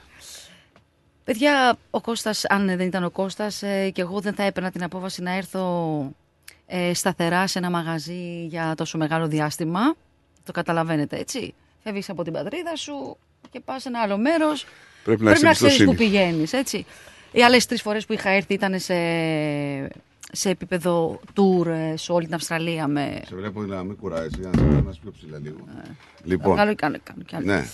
Παιδιά, 1.24 1.76
ο 1.90 2.00
Κώστας, 2.00 2.44
αν 2.48 2.66
δεν 2.66 2.80
ήταν 2.80 3.04
ο 3.04 3.10
Κώστας, 3.10 3.62
ε, 3.62 3.90
και 3.90 4.00
εγώ 4.00 4.20
δεν 4.20 4.34
θα 4.34 4.42
έπαιρνα 4.42 4.70
την 4.70 4.82
απόφαση 4.84 5.22
να 5.22 5.36
έρθω 5.36 5.62
ε, 6.66 6.94
σταθερά 6.94 7.46
σε 7.46 7.58
ένα 7.58 7.70
μαγαζί 7.70 8.46
για 8.48 8.74
τόσο 8.76 8.98
μεγάλο 8.98 9.26
διάστημα. 9.26 9.80
Το 10.44 10.52
καταλαβαίνετε, 10.52 11.16
έτσι. 11.18 11.54
Φεύγεις 11.84 12.10
από 12.10 12.22
την 12.24 12.32
πατρίδα 12.32 12.76
σου 12.76 13.16
και 13.50 13.60
πας 13.64 13.82
σε 13.82 13.88
ένα 13.88 14.00
άλλο 14.00 14.18
μέρος. 14.18 14.66
Πρέπει 15.04 15.22
να 15.24 15.30
έχει 15.30 15.38
ξέρεις 15.40 15.60
εμπιστοσύνη. 15.60 15.90
που 15.90 15.96
πηγαίνεις, 15.96 16.52
έτσι. 16.52 16.86
Οι 17.32 17.42
άλλες 17.42 17.66
τρεις 17.66 17.82
φορές 17.82 18.06
που 18.06 18.12
είχα 18.12 18.30
έρθει 18.30 18.54
ήταν 18.54 18.78
σε, 18.78 18.94
σε 20.32 20.50
επίπεδο 20.50 21.20
tour 21.34 21.66
ε, 21.66 21.96
σε 21.96 22.12
όλη 22.12 22.24
την 22.24 22.34
Αυστραλία 22.34 22.86
με... 22.88 23.20
Σε 23.28 23.34
βλέπω 23.34 23.62
να 23.62 23.82
μην 23.84 23.96
κουράζεις, 23.96 24.32
για 24.40 24.50
να 24.52 24.58
σε 24.58 24.64
βλέπω 24.64 24.90
πιο 25.02 25.10
ψηλά 25.16 25.38
λίγο. 25.42 25.56
Λοιπόν, 26.24 26.58
Άλλο 26.58 26.74
κάνω, 26.74 26.96
κάνω, 27.02 27.22
κάνω. 27.30 27.44
ναι. 27.44 27.64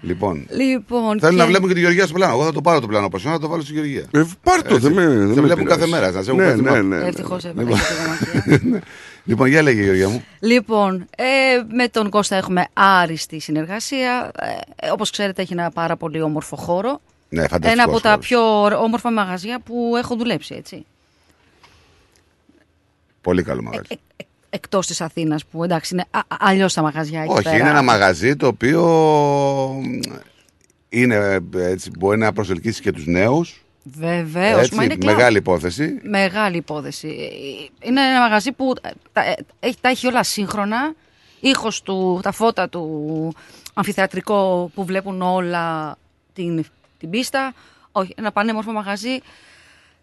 Λοιπόν, 0.00 0.46
Λοιπόν, 0.50 1.18
Θέλω 1.20 1.32
και- 1.32 1.38
να 1.38 1.46
βλέπουμε 1.46 1.68
και 1.68 1.74
τη 1.74 1.80
Γεωργία 1.80 2.04
στο 2.04 2.14
πλάνο. 2.14 2.32
Εγώ 2.34 2.44
θα 2.44 2.52
το 2.52 2.60
πάρω 2.60 2.80
το 2.80 2.86
πλάνο 2.86 3.08
προσωπικά, 3.08 3.34
να 3.36 3.42
το 3.44 3.48
βάλω 3.48 3.62
στη 3.62 3.72
Γεωργία. 3.72 4.04
Ε, 4.12 4.24
πάρ' 4.42 4.62
το, 4.62 4.74
Έτσι. 4.74 4.88
δεν 4.88 4.92
με. 4.92 5.06
δεν 5.06 5.34
Σε 5.34 5.40
με 5.40 5.46
βλέπουν 5.46 5.64
πειράζει. 5.64 5.80
κάθε 5.80 5.86
μέρα, 5.90 6.10
να 6.10 6.22
σε 6.22 6.30
έχουν 6.30 6.40
ναι, 6.42 6.48
κάτι 6.48 6.60
ναι, 6.62 6.70
μάθει. 6.70 6.82
ναι, 6.84 6.96
ναι. 6.96 7.06
Ευτυχώς 7.06 7.44
έπαιρνα 7.44 7.76
Λοιπόν. 9.26 9.48
και 9.48 9.54
το 9.54 9.60
γραμματεία. 9.62 9.62
Λοιπόν, 9.62 9.62
για 9.62 9.62
λέγε 9.62 9.82
Γεωργία 9.82 10.08
μου. 10.08 10.24
Λοιπόν, 10.40 11.06
ε, 11.16 11.24
με 11.74 11.88
τον 11.88 12.10
Κώστα 12.10 12.36
έχουμε 12.36 12.66
άριστη 12.72 13.38
συνεργασία. 13.38 14.30
Ε, 14.76 14.90
όπως 14.90 15.10
ξέρετε 15.10 15.42
έχει 15.42 15.52
ένα 15.52 15.70
πάρα 15.70 15.96
πολύ 15.96 16.20
όμορφο 16.22 16.56
χώρο. 16.56 17.00
Ναι, 17.28 17.40
φανταστικός 17.48 17.72
Ένα 17.72 17.82
από 17.82 18.00
τα 18.00 18.08
χώρος. 18.10 18.26
πιο 18.26 18.66
όμορφα 18.82 19.12
μαγαζιά 19.12 19.60
που 19.60 19.94
έχω 19.96 20.16
δουλέψει, 20.16 20.54
έτσι. 20.54 20.86
Πολύ 23.20 23.42
καλό 23.42 23.62
μαγαζί. 23.62 23.86
Εκτός 24.50 24.86
της 24.86 25.00
Αθήνας 25.00 25.44
που 25.44 25.64
εντάξει 25.64 25.94
είναι 25.94 26.04
α- 26.10 26.18
α- 26.18 26.36
αλλιώς 26.38 26.74
τα 26.74 26.82
μαγαζιά 26.82 27.20
εκεί 27.22 27.32
Όχι, 27.32 27.42
πέρα. 27.42 27.56
είναι 27.56 27.68
ένα 27.68 27.82
μαγαζί 27.82 28.36
το 28.36 28.46
οποίο 28.46 28.82
είναι, 30.88 31.14
ε, 31.14 31.38
έτσι, 31.70 31.90
μπορεί 31.98 32.18
να 32.18 32.32
προσελκύσει 32.32 32.82
και 32.82 32.92
τους 32.92 33.06
νέους. 33.06 33.64
Βεβαίως, 33.94 34.60
Έτσι, 34.60 34.74
μα 34.74 34.84
είναι 34.84 34.96
κλαμπ. 34.96 35.16
μεγάλη 35.16 35.36
υπόθεση. 35.36 35.98
Μεγάλη 36.02 36.56
υπόθεση. 36.56 37.08
Είναι 37.82 38.00
ένα 38.00 38.20
μαγαζί 38.20 38.52
που 38.52 38.74
ε, 38.82 38.90
τα, 39.12 39.24
ε, 39.24 39.34
έχει, 39.60 39.76
τα 39.80 39.88
έχει 39.88 40.06
όλα 40.06 40.22
σύγχρονα. 40.22 40.94
Ήχος 41.40 41.82
του, 41.82 42.20
τα 42.22 42.32
φώτα 42.32 42.68
του, 42.68 43.32
αμφιθεατρικό 43.74 44.70
που 44.74 44.84
βλέπουν 44.84 45.22
όλα 45.22 45.96
την, 46.32 46.64
την 46.98 47.10
πίστα. 47.10 47.54
Όχι, 47.92 48.14
ένα 48.16 48.32
πανέμορφο 48.32 48.72
μαγαζί. 48.72 49.18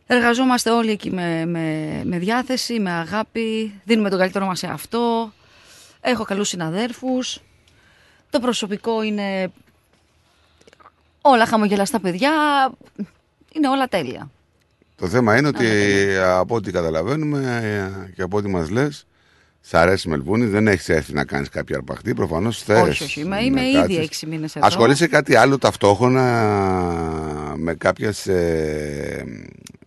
Εργαζόμαστε 0.08 0.70
όλοι 0.70 0.92
εκεί 0.92 1.12
με, 1.12 1.46
με, 1.46 2.02
με 2.04 2.18
διάθεση, 2.18 2.80
με 2.80 2.92
αγάπη. 2.92 3.82
Δίνουμε 3.84 4.10
τον 4.10 4.20
καλύτερό 4.20 4.46
μας 4.46 4.60
σε 4.60 4.68
αυτό. 4.68 5.34
Έχω 6.02 6.24
καλούς 6.24 6.48
συναδέρφους. 6.48 7.40
Το 8.30 8.40
προσωπικό 8.40 9.04
είναι 9.04 9.52
όλα 11.22 11.46
χαμογελαστά 11.46 12.00
παιδιά. 12.00 12.32
Είναι 13.56 13.68
όλα 13.68 13.88
τέλεια. 13.88 14.32
Το 14.96 15.08
θέμα 15.08 15.38
είναι 15.38 15.48
ότι 15.48 15.68
από 16.20 16.56
ό,τι 16.56 16.72
καταλαβαίνουμε 16.72 17.60
ε, 17.64 18.12
και 18.16 18.22
από 18.22 18.38
ό,τι 18.38 18.50
μας 18.50 18.70
λες, 18.70 19.06
Σ' 19.66 19.74
αρέσει 19.74 20.08
η 20.08 20.12
Μελβούνι, 20.12 20.46
δεν 20.46 20.68
έχεις 20.68 20.90
έρθει 20.90 21.14
να 21.14 21.26
κάνεις 21.26 21.50
κάποια 21.50 21.76
αρπαχτή. 21.76 22.14
Προφανώς 22.14 22.64
θες. 22.64 22.82
Όχι, 22.82 23.04
όχι. 23.04 23.22
Είμαι, 23.22 23.44
είμαι 23.44 23.62
ήδη 23.62 23.98
έξι 23.98 24.26
μήνες 24.26 24.56
εδώ. 24.56 24.66
Ασχολείσαι 24.66 25.08
κάτι 25.08 25.36
άλλο 25.36 25.58
ταυτόχρονα 25.58 26.24
με 27.58 27.74
κάποιες, 27.74 28.28
ε, 28.28 29.26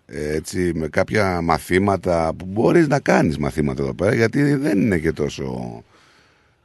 έτσι, 0.07 0.73
με 0.75 0.89
κάποια 0.89 1.41
μαθήματα 1.41 2.33
που 2.39 2.45
μπορείς 2.49 2.89
να 2.89 3.01
κάνεις 3.01 3.39
μαθήματα 3.39 3.83
εδώ 3.83 3.95
πέρα 3.95 4.15
γιατί 4.15 4.55
δεν 4.55 4.81
είναι 4.81 4.99
και 4.99 5.13
τόσο 5.13 5.85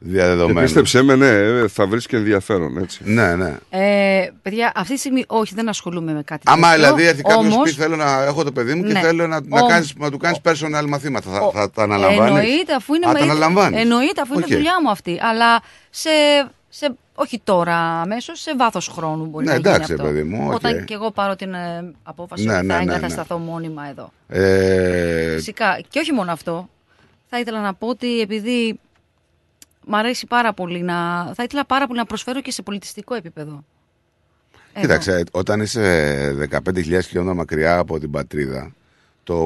διαδεδομένο. 0.04 0.58
Και 0.58 0.64
πίστεψέ 0.64 1.02
με, 1.02 1.14
ναι, 1.14 1.68
θα 1.68 1.86
βρεις 1.86 2.06
και 2.06 2.16
ενδιαφέρον 2.16 2.78
έτσι. 2.78 3.00
Ναι, 3.04 3.34
ναι. 3.34 3.56
Ε, 3.70 4.30
παιδιά, 4.42 4.72
αυτή 4.76 4.92
τη 4.92 4.98
στιγμή 4.98 5.24
όχι, 5.26 5.54
δεν 5.54 5.68
ασχολούμαι 5.68 6.12
με 6.12 6.22
κάτι 6.22 6.42
Άμα 6.46 6.70
τέτοιο. 6.70 6.82
δηλαδή 6.84 7.06
έρθει 7.06 7.22
κάποιος 7.22 7.54
Όμως, 7.54 7.62
πει: 7.70 7.70
Θέλω 7.76 7.96
να 7.96 8.22
έχω 8.24 8.44
το 8.44 8.52
παιδί 8.52 8.74
μου 8.74 8.82
και 8.84 8.92
Ναι. 8.92 9.00
θέλω 9.00 9.26
να, 9.26 9.40
να, 9.40 9.60
Όμως- 9.60 9.70
κάνεις, 9.70 9.92
να 9.96 10.10
του 10.10 10.16
κάνεις 10.18 10.38
personal 10.44 10.84
μαθήματα. 10.88 11.30
Θα, 11.30 11.50
θα 11.54 11.70
τα 11.70 11.82
αναλαμβάνεις; 11.82 12.38
Εννοείται, 12.38 12.74
αφού 12.74 12.94
είναι, 12.94 13.06
Α, 13.06 13.12
με- 13.12 13.18
τα 13.18 13.24
αναλαμβάνεις; 13.24 13.80
εννοείται, 13.80 14.20
αφού 14.20 14.32
Οκ. 14.36 14.46
είναι 14.46 14.56
δουλειά 14.56 14.74
μου 14.82 14.90
αυτή. 14.90 15.18
Αλλά 15.22 15.60
σε, 15.90 16.10
σε, 16.68 16.94
όχι 17.14 17.40
τώρα 17.44 17.76
αμέσως, 17.76 18.40
σε 18.40 18.54
βάθος 18.56 18.88
χρόνου 18.88 19.24
μπορεί 19.26 19.44
Ναι, 19.44 19.50
να 19.50 19.56
γίνει 19.56 19.68
εντάξει, 19.68 19.92
αυτό. 19.92 20.04
παιδί 20.04 20.22
μου, 20.22 20.44
οκ. 20.46 20.52
Όταν 20.52 20.84
και 20.84 20.94
εγώ 20.94 21.10
πάρω 21.10 21.36
την 21.36 21.54
ε, 21.54 21.92
απόφαση 22.02 22.44
Ναι, 22.44 22.56
ότι 22.56 22.66
ναι, 22.66 22.72
θα 22.72 22.78
ναι, 22.78 22.84
ναι. 22.84 22.92
εγκατασταθώ 22.92 23.38
μόνιμα 23.38 23.82
εδώ. 23.90 24.12
Ε, 24.28 25.34
Φυσικά. 25.34 25.80
Και 25.88 25.98
όχι 25.98 26.12
μόνο 26.12 26.32
αυτό. 26.32 26.68
Θα 27.28 27.38
ήθελα 27.40 27.60
να 27.60 27.74
πω 27.74 27.86
ότι 27.88 28.20
επειδή 28.20 28.80
μ' 29.86 29.94
αρέσει 29.94 30.26
πάρα 30.26 30.52
πολύ 30.52 30.82
να. 30.82 31.24
Θα 31.34 31.42
ήθελα 31.42 31.64
πάρα 31.66 31.86
πολύ 31.86 31.98
να 31.98 32.06
προσφέρω 32.06 32.40
και 32.40 32.50
σε 32.50 32.62
πολιτιστικό 32.62 33.14
επίπεδο. 33.14 33.64
Κοίταξε, 34.80 35.24
όταν 35.30 35.60
είσαι 35.60 36.48
15.000 36.50 36.82
χιλιόμετρα 36.82 37.34
μακριά 37.34 37.78
από 37.78 37.98
την 37.98 38.10
πατρίδα, 38.10 38.72
το 39.24 39.36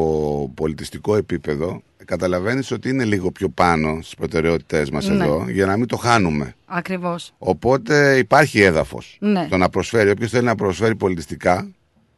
πολιτιστικό 0.55 1.17
επίπεδο 1.17 1.83
καταλαβαίνεις 2.05 2.71
ότι 2.71 2.89
είναι 2.89 3.05
λίγο 3.05 3.31
πιο 3.31 3.49
πάνω 3.49 3.99
στις 4.03 4.15
προτεραιότητες 4.15 4.91
μας 4.91 5.09
Ναι. 5.09 5.25
εδώ 5.25 5.47
για 5.49 5.67
να 5.67 5.77
μην 5.77 5.87
το 5.87 5.97
χάνουμε. 5.97 6.55
Ακριβώς. 6.67 7.33
Οπότε 7.39 8.17
υπάρχει 8.19 8.61
έδαφος 8.61 9.17
Ναι. 9.21 9.47
το 9.51 9.57
να 9.57 9.69
προσφέρει. 9.69 10.11
Όποιος 10.11 10.31
θέλει 10.31 10.45
να 10.45 10.55
προσφέρει 10.55 10.97
πολιτιστικά 10.97 11.69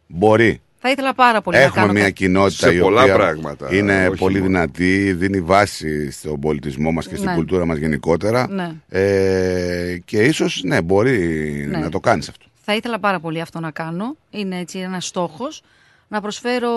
μπορεί. 0.06 0.60
Θα 0.81 0.90
ήθελα 0.90 1.15
πάρα 1.15 1.40
πολύ 1.40 1.57
να 1.57 1.62
Έχουμε 1.62 1.81
κάνω 1.81 1.92
μια 1.92 2.02
κάτι. 2.02 2.12
κοινότητα 2.15 2.68
Σε 2.68 2.74
η 2.74 2.81
πολλά 2.81 3.02
οποία 3.02 3.15
πράγματα, 3.15 3.74
είναι 3.74 4.08
όχι 4.08 4.18
πολύ 4.18 4.34
μόνο. 4.39 4.47
δυνατή, 4.47 5.12
δίνει 5.12 5.40
βάση 5.40 6.10
στον 6.10 6.40
πολιτισμό 6.40 6.90
μας 6.90 7.08
και 7.08 7.15
στην 7.16 7.28
Ναι. 7.28 7.34
κουλτούρα 7.34 7.65
μας 7.66 7.78
γενικότερα 7.78 8.48
Ναι. 8.50 8.73
ε, 8.89 9.98
και 10.05 10.23
ίσως 10.23 10.62
ναι, 10.65 10.82
μπορεί 10.82 11.18
Ναι. 11.68 11.78
να 11.78 11.89
το 11.90 12.00
κάνεις 12.00 12.28
αυτό. 12.28 12.47
Θα 12.65 12.74
ήθελα 12.74 12.98
πάρα 12.98 13.20
πολύ 13.20 13.40
αυτό 13.40 13.60
να 13.60 13.70
κάνω. 13.70 14.16
Είναι 14.31 14.58
έτσι 14.58 14.78
ένας 14.78 15.07
στόχος. 15.07 15.62
Να 16.08 16.20
προσφέρω, 16.20 16.73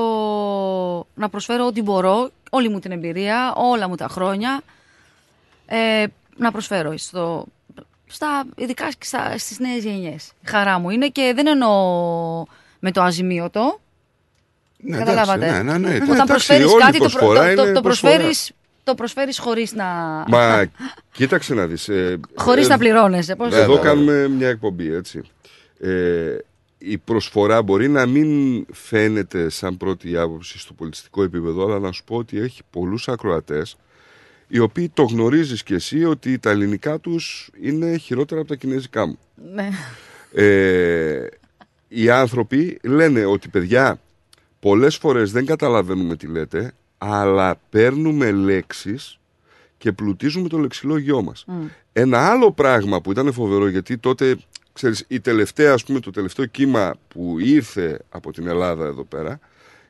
να 1.14 1.30
προσφέρω 1.30 1.66
ό,τι 1.66 1.82
μπορώ, 1.82 2.30
όλη 2.50 2.70
μου 2.70 2.80
την 2.80 2.92
εμπειρία, 2.92 3.54
όλα 3.56 3.88
μου 3.90 3.96
τα 3.96 4.08
χρόνια. 4.08 4.62
Ε, 5.66 6.04
να 6.38 6.52
προσφέρω 6.52 6.98
στο, 6.98 7.46
στα, 8.06 8.44
ειδικά 8.56 8.88
και 8.90 9.06
στα, 9.06 9.38
στις 9.38 9.60
νέες 9.60 9.84
γενιές. 9.84 10.32
Η 10.46 10.48
χαρά 10.50 10.80
μου 10.80 10.90
είναι 10.90 11.08
και 11.08 11.32
δεν 11.36 11.48
εννοώ 11.48 11.70
με 12.80 12.92
το 12.92 13.02
αζημίωτο. 13.02 13.80
Ναι, 14.84 14.98
Καταλάβατε. 14.98 15.46
εντάξει, 15.46 15.64
ναι, 15.64 15.72
ναι, 15.72 15.78
ναι. 15.78 15.96
Όταν 15.96 16.10
Εντάξει, 16.10 16.26
προσφέρεις 16.28 16.66
όλη 16.72 16.82
κάτι, 16.84 16.98
το, 16.98 17.04
προ- 17.06 17.12
προσφορά 17.18 17.50
το, 17.50 17.56
το, 17.56 17.64
είναι 17.64 17.72
το 17.74 17.82
προσφορά. 17.82 18.12
προσφέρεις, 18.14 18.52
το 18.84 18.96
προσφέρεις 18.96 19.40
χωρίς 19.40 19.74
να... 19.74 19.86
Μα 20.28 20.66
κοίταξε 21.18 21.54
να 21.54 21.66
δεις. 21.68 21.90
Ε, 21.90 22.20
Χωρίς 22.36 22.66
ε, 22.66 22.70
να 22.70 22.78
πληρώνεσαι, 22.78 23.36
πώς- 23.36 23.54
Εδώ 23.54 23.74
Βέβαια, 23.76 23.90
κάνουμε 23.90 24.28
μια 24.28 24.48
εκπομπή, 24.50 24.94
έτσι. 24.94 25.22
Ε, 25.80 26.38
η 26.78 26.98
προσφορά 26.98 27.62
μπορεί 27.62 27.88
να 27.90 28.06
μην 28.06 28.66
φαίνεται 28.72 29.50
σαν 29.50 29.78
πρώτη 29.78 30.18
άποψη 30.18 30.60
στο 30.60 30.74
πολιτιστικό 30.74 31.24
επίπεδο, 31.24 31.66
αλλά 31.66 31.80
να 31.80 31.92
σου 31.92 32.04
πω 32.04 32.16
ότι 32.16 32.40
έχει 32.40 32.62
πολλούς 32.70 33.08
ακροατές 33.08 33.76
οι 34.48 34.60
οποίοι 34.60 34.90
το 34.94 35.04
γνωρίζεις 35.04 35.64
κι 35.64 35.74
εσύ 35.74 36.04
ότι 36.06 36.40
τα 36.40 36.50
ελληνικά 36.50 37.00
τους 37.00 37.50
είναι 37.62 37.98
χειρότερα 37.98 38.40
από 38.42 38.50
τα 38.50 38.56
κινέζικά 38.56 39.06
μου. 39.06 39.18
Ναι. 39.54 39.70
Ε, 40.34 41.26
οι 41.88 42.10
άνθρωποι 42.10 42.80
λένε 42.84 43.26
ότι 43.26 43.48
παιδιά 43.48 44.00
πολλές 44.62 44.98
φορές 44.98 45.32
δεν 45.32 45.46
καταλαβαίνουμε 45.46 46.16
τι 46.16 46.28
λέτε 46.28 46.72
αλλά 46.98 47.56
παίρνουμε 47.70 48.32
λέξεις 48.32 49.20
και 49.78 49.92
πλουτίζουμε 49.92 50.48
το 50.48 50.58
λεξιλόγιό 50.58 51.22
μας. 51.22 51.46
Ένα 51.94 52.30
άλλο 52.32 52.52
πράγμα 52.52 53.02
που 53.02 53.12
ήταν 53.12 53.32
φοβερό 53.34 53.68
γιατί 53.68 53.98
τότε 53.98 54.38
ξέρεις, 54.74 55.06
η 55.08 55.20
τελευταία, 55.20 55.74
ας 55.74 55.84
πούμε, 55.84 56.00
το 56.00 56.12
τελευταίο 56.12 56.46
κύμα 56.46 56.94
που 57.08 57.36
ήρθε 57.40 58.00
από 58.10 58.32
την 58.32 58.48
Ελλάδα 58.48 58.86
εδώ 58.86 59.04
πέρα 59.04 59.40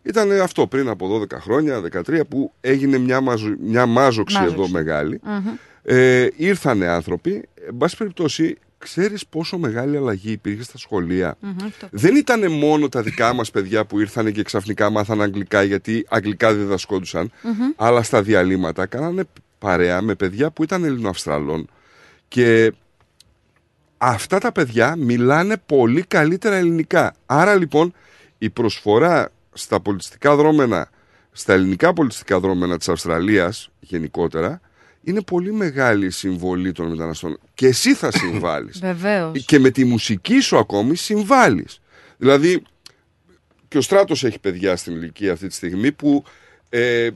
ήταν 0.03 0.31
αυτό 0.31 0.67
πριν 0.67 0.89
από 0.89 1.07
12 1.31 1.37
χρόνια, 1.39 1.81
13 1.81 2.21
που 2.29 2.53
έγινε 2.61 2.97
μια, 2.97 3.21
μαζο, 3.21 3.55
μια 3.59 3.85
μάζοξη, 3.85 4.35
Μάζοξη. 4.35 4.55
εδώ 4.55 4.67
μεγάλη. 4.69 5.19
Μμμ. 5.23 5.47
Ε, 5.83 6.27
ήρθανε 6.35 6.87
άνθρωποι, 6.87 7.49
εν 7.67 7.77
πάση 7.77 7.97
περιπτώσει, 7.97 8.57
ξέρεις 8.81 9.27
πόσο 9.27 9.57
μεγάλη 9.57 9.97
αλλαγή 9.97 10.31
υπήρχε 10.31 10.63
στα 10.63 10.77
σχολεία; 10.77 11.35
Μμμ, 11.39 11.55
το- 11.79 11.87
Δεν 11.91 12.15
ήταν 12.15 12.51
μόνο 12.51 12.89
τα 12.89 13.01
δικά 13.01 13.33
μας 13.33 13.51
παιδιά 13.51 13.85
που 13.85 13.99
ήρθαν 13.99 14.31
και 14.31 14.43
ξαφνικά 14.43 14.89
μάθαν 14.89 15.21
αγγλικά 15.21 15.63
γιατί 15.63 16.05
αγγλικά 16.09 16.53
διδασκόντουσαν, 16.53 17.31
Μμμ. 17.43 17.53
αλλά 17.75 18.03
στα 18.03 18.21
διαλύματα 18.21 18.85
κάνανε 18.85 19.23
παρέα 19.59 20.01
με 20.01 20.15
παιδιά 20.15 20.51
που 20.51 20.63
ήταν 20.63 20.83
Ελληνοαυστραλών 20.83 21.67
και 22.27 22.73
αυτά 23.97 24.37
τα 24.39 24.51
παιδιά 24.51 24.95
μιλάνε 24.95 25.57
πολύ 25.65 26.03
καλύτερα 26.03 26.55
ελληνικά. 26.55 27.13
Άρα 27.25 27.55
λοιπόν 27.55 27.93
η 28.37 28.49
προσφορά 28.49 29.29
στα 29.53 29.79
πολιτιστικά 29.79 30.35
δρόμενα, 30.35 30.89
στα 31.31 31.53
ελληνικά 31.53 31.93
πολιτιστικά 31.93 32.39
δρόμενα 32.39 32.77
της 32.77 32.89
Αυστραλίας 32.89 33.69
γενικότερα, 33.79 34.61
είναι 35.03 35.21
πολύ 35.21 35.53
μεγάλη 35.53 36.05
η 36.05 36.09
συμβολή 36.09 36.71
των 36.71 36.89
μεταναστών. 36.89 37.39
Και 37.53 37.67
εσύ 37.67 37.93
θα 37.93 38.11
συμβάλλεις. 38.21 38.79
Βεβαίως. 38.79 39.45
και 39.45 39.59
με 39.59 39.69
τη 39.69 39.85
μουσική 39.85 40.39
σου 40.39 40.57
ακόμη 40.57 40.95
συμβάλλεις. 40.95 41.79
Δηλαδή, 42.17 42.63
και 43.67 43.77
ο 43.77 43.81
Στράτος 43.81 44.23
έχει 44.23 44.39
παιδιά 44.39 44.75
στην 44.75 44.95
ηλικία 44.95 45.31
αυτή 45.31 45.47
τη 45.47 45.53
στιγμή 45.53 45.91
που 45.91 46.23
ε, 46.69 47.09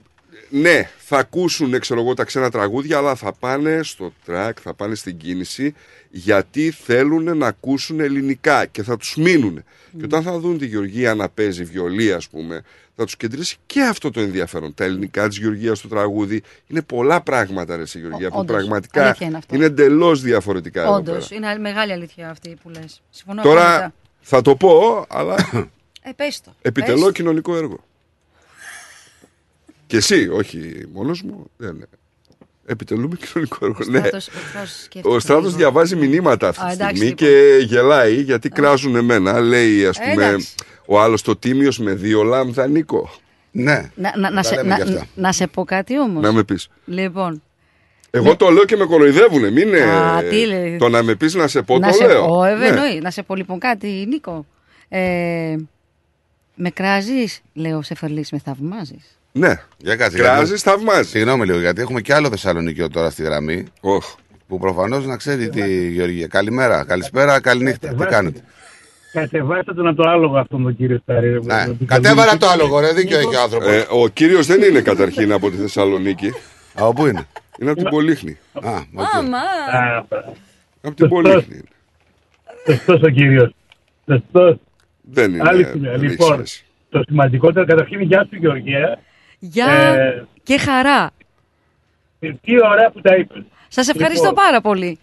ναι, 0.50 0.90
θα 0.98 1.18
ακούσουν 1.18 1.80
ξέρω 1.80 2.00
εγώ, 2.02 2.14
τα 2.14 2.24
ξένα 2.24 2.52
τραγούδια, 2.52 2.98
αλλά 2.98 3.16
θα 3.16 3.34
πάνε 3.34 3.80
στο 3.84 4.14
τρακ, 4.26 4.58
θα 4.62 4.74
πάνε 4.74 4.96
στην 4.96 5.18
κίνηση, 5.18 5.74
γιατί 6.10 6.72
θέλουν 6.72 7.38
να 7.38 7.48
ακούσουν 7.48 8.00
ελληνικά 8.00 8.66
και 8.66 8.84
θα 8.84 8.98
τους 8.98 9.16
μείνουν. 9.16 9.64
Και 9.98 10.04
όταν 10.06 10.24
θα 10.24 10.40
δουν 10.40 10.58
τη 10.58 10.66
Γεωργία 10.66 11.16
να 11.16 11.30
παίζει 11.30 11.64
βιολί, 11.64 12.14
ας 12.14 12.28
πούμε, 12.30 12.62
θα 12.96 13.04
τους 13.06 13.16
κεντρήσει 13.18 13.58
και 13.66 13.82
αυτό 13.82 14.12
το 14.12 14.20
ενδιαφέρον. 14.20 14.74
Τα 14.74 14.84
ελληνικά 14.84 15.28
της 15.28 15.38
Γεωργίας 15.38 15.78
στο 15.78 15.88
τραγούδι 15.88 16.42
είναι 16.68 16.82
πολλά 16.82 17.22
πράγματα, 17.22 17.76
ρε, 17.76 17.86
σε 17.86 18.00
Γεωργία, 18.00 18.30
που 18.30 18.40
όντως, 18.40 18.56
πραγματικά 18.56 19.04
αλήθεια 19.06 19.28
είναι 19.28 19.38
αυτό. 19.38 19.56
είναι 19.56 19.66
εντελώς 19.66 20.22
διαφορετικά 20.22 20.82
εδώ 20.82 20.94
Όντως, 20.96 21.28
πέρα. 21.28 21.52
είναι 21.52 21.60
μεγάλη 21.62 21.92
αλήθεια 21.92 22.30
αυτή 22.30 22.58
που 22.64 22.70
λες. 22.70 23.02
Συμφωνώ 23.10 23.42
Τώρα 23.42 23.70
απόλυτα. 23.76 23.94
θα 24.22 24.42
το 24.42 24.56
πω, 24.56 25.06
αλλά 25.10 25.36
Ε, 26.02 26.12
πες 26.16 26.42
το. 26.42 26.56
επιτελώ 26.62 27.04
Πες. 27.06 27.14
κοινωνικό 27.14 27.56
έργο. 27.56 27.84
Και 29.88 29.98
εσύ, 29.98 30.30
όχι 30.30 30.86
μόνος 30.94 31.22
μου. 31.22 31.50
Ναι, 31.58 31.72
ναι. 31.72 31.84
Επιτελούμε 32.66 33.16
κοινωνικό 33.16 33.58
έργο. 33.66 33.78
Ο 33.88 33.90
ναι. 33.92 33.98
Στράτος- 34.00 34.28
ο 34.28 34.32
Στράτος 34.50 34.82
σκέφτεται 34.84 35.16
Ο 35.16 35.20
Στράτος 35.20 35.46
λίγο. 35.46 35.58
διαβάζει 35.58 35.96
μηνύματα 35.96 36.48
αυτή 36.48 36.64
Α, 36.64 36.68
τη 36.68 36.74
εντάξει, 36.74 36.96
στιγμή 36.96 37.16
λοιπόν. 37.22 37.28
και 37.28 37.66
γελάει 37.66 38.22
γιατί 38.22 38.50
κράζουν 38.50 38.96
εμένα. 38.96 39.40
Λέει, 39.40 39.86
ας 39.86 39.98
Ε, 40.00 40.02
πούμε, 40.10 40.26
εντάξει. 40.26 40.54
ο 40.86 41.00
άλλος 41.02 41.22
το 41.22 41.36
τίμιος 41.36 41.80
με 41.80 41.94
δύο 41.94 42.24
λάμδα 42.24 42.68
Νίκο. 42.68 43.10
Ναι. 43.52 43.92
Να, 43.96 44.14
να, 44.18 44.30
να, 44.30 44.36
Τα 44.42 44.44
σε, 44.44 44.56
λέμε 44.56 44.70
να, 44.70 44.76
κι 44.76 44.82
αυτά. 44.82 45.06
να 45.16 45.32
σε 45.32 45.48
πω 45.48 45.64
κάτι 45.66 46.00
όμως. 46.00 46.24
Να 46.24 46.32
με 46.32 46.44
πεις. 46.44 46.68
Λοιπόν, 46.86 47.42
Εγώ 48.12 48.36
το 48.36 48.50
λέω 48.50 48.66
και 48.66 48.76
με 48.76 48.86
κοροϊδεύουνε. 48.86 49.50
Μην 49.52 49.68
είναι. 49.68 49.82
Α, 49.82 50.24
τι 50.30 50.46
λέει. 50.46 50.78
Το 50.78 50.90
να 50.90 51.04
με 51.04 51.16
πεις 51.16 51.34
να 51.34 51.48
σε 51.48 51.62
πω, 51.62 51.80
να 51.80 51.88
το 51.88 51.94
σε 51.94 52.08
λέω. 52.08 52.26
πω, 52.28 52.44
ε, 52.44 52.56
Ναι. 52.56 52.66
εννοεί. 52.68 53.00
Να 53.00 53.12
σε 53.12 53.24
πω 53.24 53.36
λοιπόν 53.36 53.60
κάτι, 53.60 54.06
Νίκο. 54.08 54.46
Ε, 54.90 55.56
με 56.56 56.70
κράζεις, 56.70 57.42
λέω, 57.54 57.82
σε 57.82 57.96
φερλής, 57.96 58.32
με 58.32 58.40
θαυμάζεις. 58.46 59.20
Ναι. 59.38 59.54
Για 59.78 59.96
κάτσε. 59.96 60.18
Κράζεις, 60.18 60.48
γιατί- 60.48 60.62
θαυμάζεις. 60.62 61.10
Συγγνώμη 61.10 61.46
λίγο, 61.46 61.60
γιατί 61.60 61.82
έχουμε 61.82 62.02
και 62.02 62.14
άλλο 62.14 62.30
Θεσσαλονικιό 62.30 62.90
τώρα 62.90 63.10
στη 63.10 63.24
γραμμή. 63.24 63.64
Που 64.48 64.60
προφανώς 64.60 65.06
να 65.06 65.18
ξέρει 65.18 65.50
τη 65.50 65.88
Γεωργία. 65.90 66.28
Καλημέρα, 66.28 66.86
καλησπέρα, 66.86 67.42
καληνύχτα. 67.42 67.94
Τι 67.94 68.06
κάνετε; 68.06 68.40
Κατεβάστε 69.14 69.74
τον 69.74 69.88
από 69.88 70.04
το 70.04 70.10
άλογο 70.10 70.38
αυτόν 70.38 70.64
τον 70.64 70.76
κύριο 70.76 70.98
Σταρή. 71.04 71.40
Ναι. 71.44 71.66
Κατέβαρα 71.86 72.38
το 72.38 72.48
άλογο, 72.48 72.80
ρε, 72.80 72.94
δίκιο 72.94 73.18
έχει 73.18 73.36
ο 73.36 73.42
άνθρωπος. 73.42 73.68
Ε, 73.68 73.86
ο 73.90 74.08
κύριος 74.08 74.46
δεν 74.46 74.62
είναι 74.62 74.82
καταρχήν 74.82 75.32
από 75.32 75.50
τη 75.50 75.58
Θεσσαλονίκη. 75.58 76.34
Από 76.74 76.94
πού 76.94 77.06
είναι; 77.06 77.28
Είναι 77.60 77.72
από 77.72 77.80
την 77.82 77.90
Πολύχνη. 77.90 78.38
Α, 78.54 78.70
Άμα. 79.18 79.40
Από 80.82 80.96
την 80.96 81.10
Πολύχνη. 81.10 81.62
Σωστός 82.66 83.02
ο 83.02 83.10
κύριος. 83.10 83.52
Σωστός. 84.06 84.56
Δεν 85.02 85.34
είναι. 85.34 85.44
Άλλη 85.48 85.64
σημαία. 85.66 85.92
δεν 85.92 86.02
έχει 86.04 86.12
Λοιπόν, 86.12 86.34
σχέση. 86.34 86.66
το 86.90 87.04
σημαντικότερο 87.08 87.66
καταρχήν 87.66 88.02
γεια 88.02 88.28
σου 88.30 88.36
Γεωργία. 88.40 89.00
Γεια 89.48 89.72
Ε, 89.72 90.26
και 90.44 90.58
χαρά. 90.58 91.12
Τι 92.20 92.54
ωραία 92.72 92.90
που 92.92 93.02
τα 93.02 93.16
είπες. 93.16 93.44
Σας 93.68 93.88
ευχαριστώ 93.88 94.28
Λοιπόν, 94.30 94.44
πάρα 94.44 94.62
πολύ. 94.62 95.00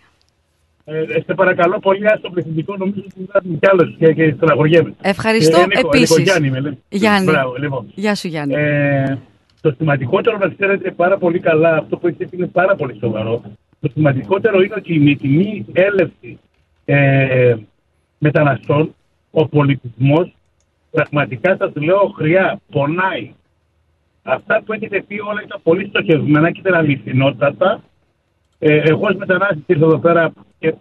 Ε, 0.84 1.04
σε 1.26 1.34
παρακαλώ 1.34 1.78
πολύ, 1.78 2.06
άστο 2.08 2.30
πληθυντικό, 2.30 2.76
νομίζω 2.76 3.02
ότι 3.04 3.26
βγάζουμε 3.28 3.58
κι 3.60 3.68
άλλος 3.70 3.94
και, 3.98 4.12
και 4.12 4.32
στεναχωριέμαι. 4.36 4.94
Ευχαριστώ 5.00 5.60
Ε, 5.60 5.66
Νίκο, 5.66 5.88
επίσης. 5.88 6.10
Νίκο, 6.10 6.22
Γιάννη, 6.22 6.50
με 6.50 6.60
λένε. 6.60 6.78
Γιάννη. 6.88 7.30
Μπράβο, 7.30 7.54
λοιπόν. 7.58 7.92
Γεια 7.94 8.14
σου 8.14 8.28
Γιάννη. 8.28 8.54
Ε, 8.54 9.18
το 9.60 9.74
σημαντικότερο 9.76 10.38
να 10.38 10.48
ξέρετε 10.48 10.90
πάρα 10.90 11.18
πολύ 11.18 11.38
καλά, 11.40 11.76
αυτό 11.76 11.96
που 11.96 12.06
έχετε 12.06 12.26
πει 12.26 12.36
είναι 12.36 12.46
πάρα 12.46 12.74
πολύ 12.74 12.96
σοβαρό. 13.00 13.42
Το 13.80 13.90
σημαντικότερο 13.92 14.60
είναι 14.62 14.74
ότι 14.76 14.98
με 15.00 15.14
τη 15.14 15.28
μη 15.28 15.66
έλευση 15.72 16.38
ε, 16.84 17.54
μεταναστών, 18.18 18.94
ο 19.30 19.48
πολιτισμός 19.48 20.34
πραγματικά 20.90 21.56
σας 21.58 21.72
λέω 21.74 22.12
χρειά, 22.16 22.60
πονάει. 22.70 23.32
Αυτά 24.23 24.62
που 24.62 24.73
έχετε 24.73 25.02
πει 25.02 25.20
όλα 25.20 25.42
ήταν 25.44 25.60
πολύ 25.62 25.86
στοχευμένα 25.86 26.51
και 26.51 26.60
ήταν 26.60 26.75
αληθινότατα. 26.75 27.83
Ε, 28.59 28.76
εγώ 28.76 29.07
ως 29.09 29.17
μετανάστης 29.17 29.62
ήρθα 29.67 29.84
εδώ 29.84 29.99
πέρα 29.99 30.33
και 30.59 30.75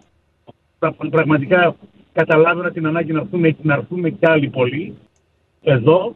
πρα- 0.78 0.94
πραγματικά 1.10 1.74
καταλάβαινα 2.12 2.70
την 2.70 2.86
ανάγκη 2.86 3.12
να 3.12 3.20
έρθουμε, 3.20 3.56
να 3.62 3.74
έρθουμε 3.74 4.10
κι 4.10 4.26
άλλοι 4.26 4.48
πολλοί 4.48 4.94
εδώ. 5.62 6.14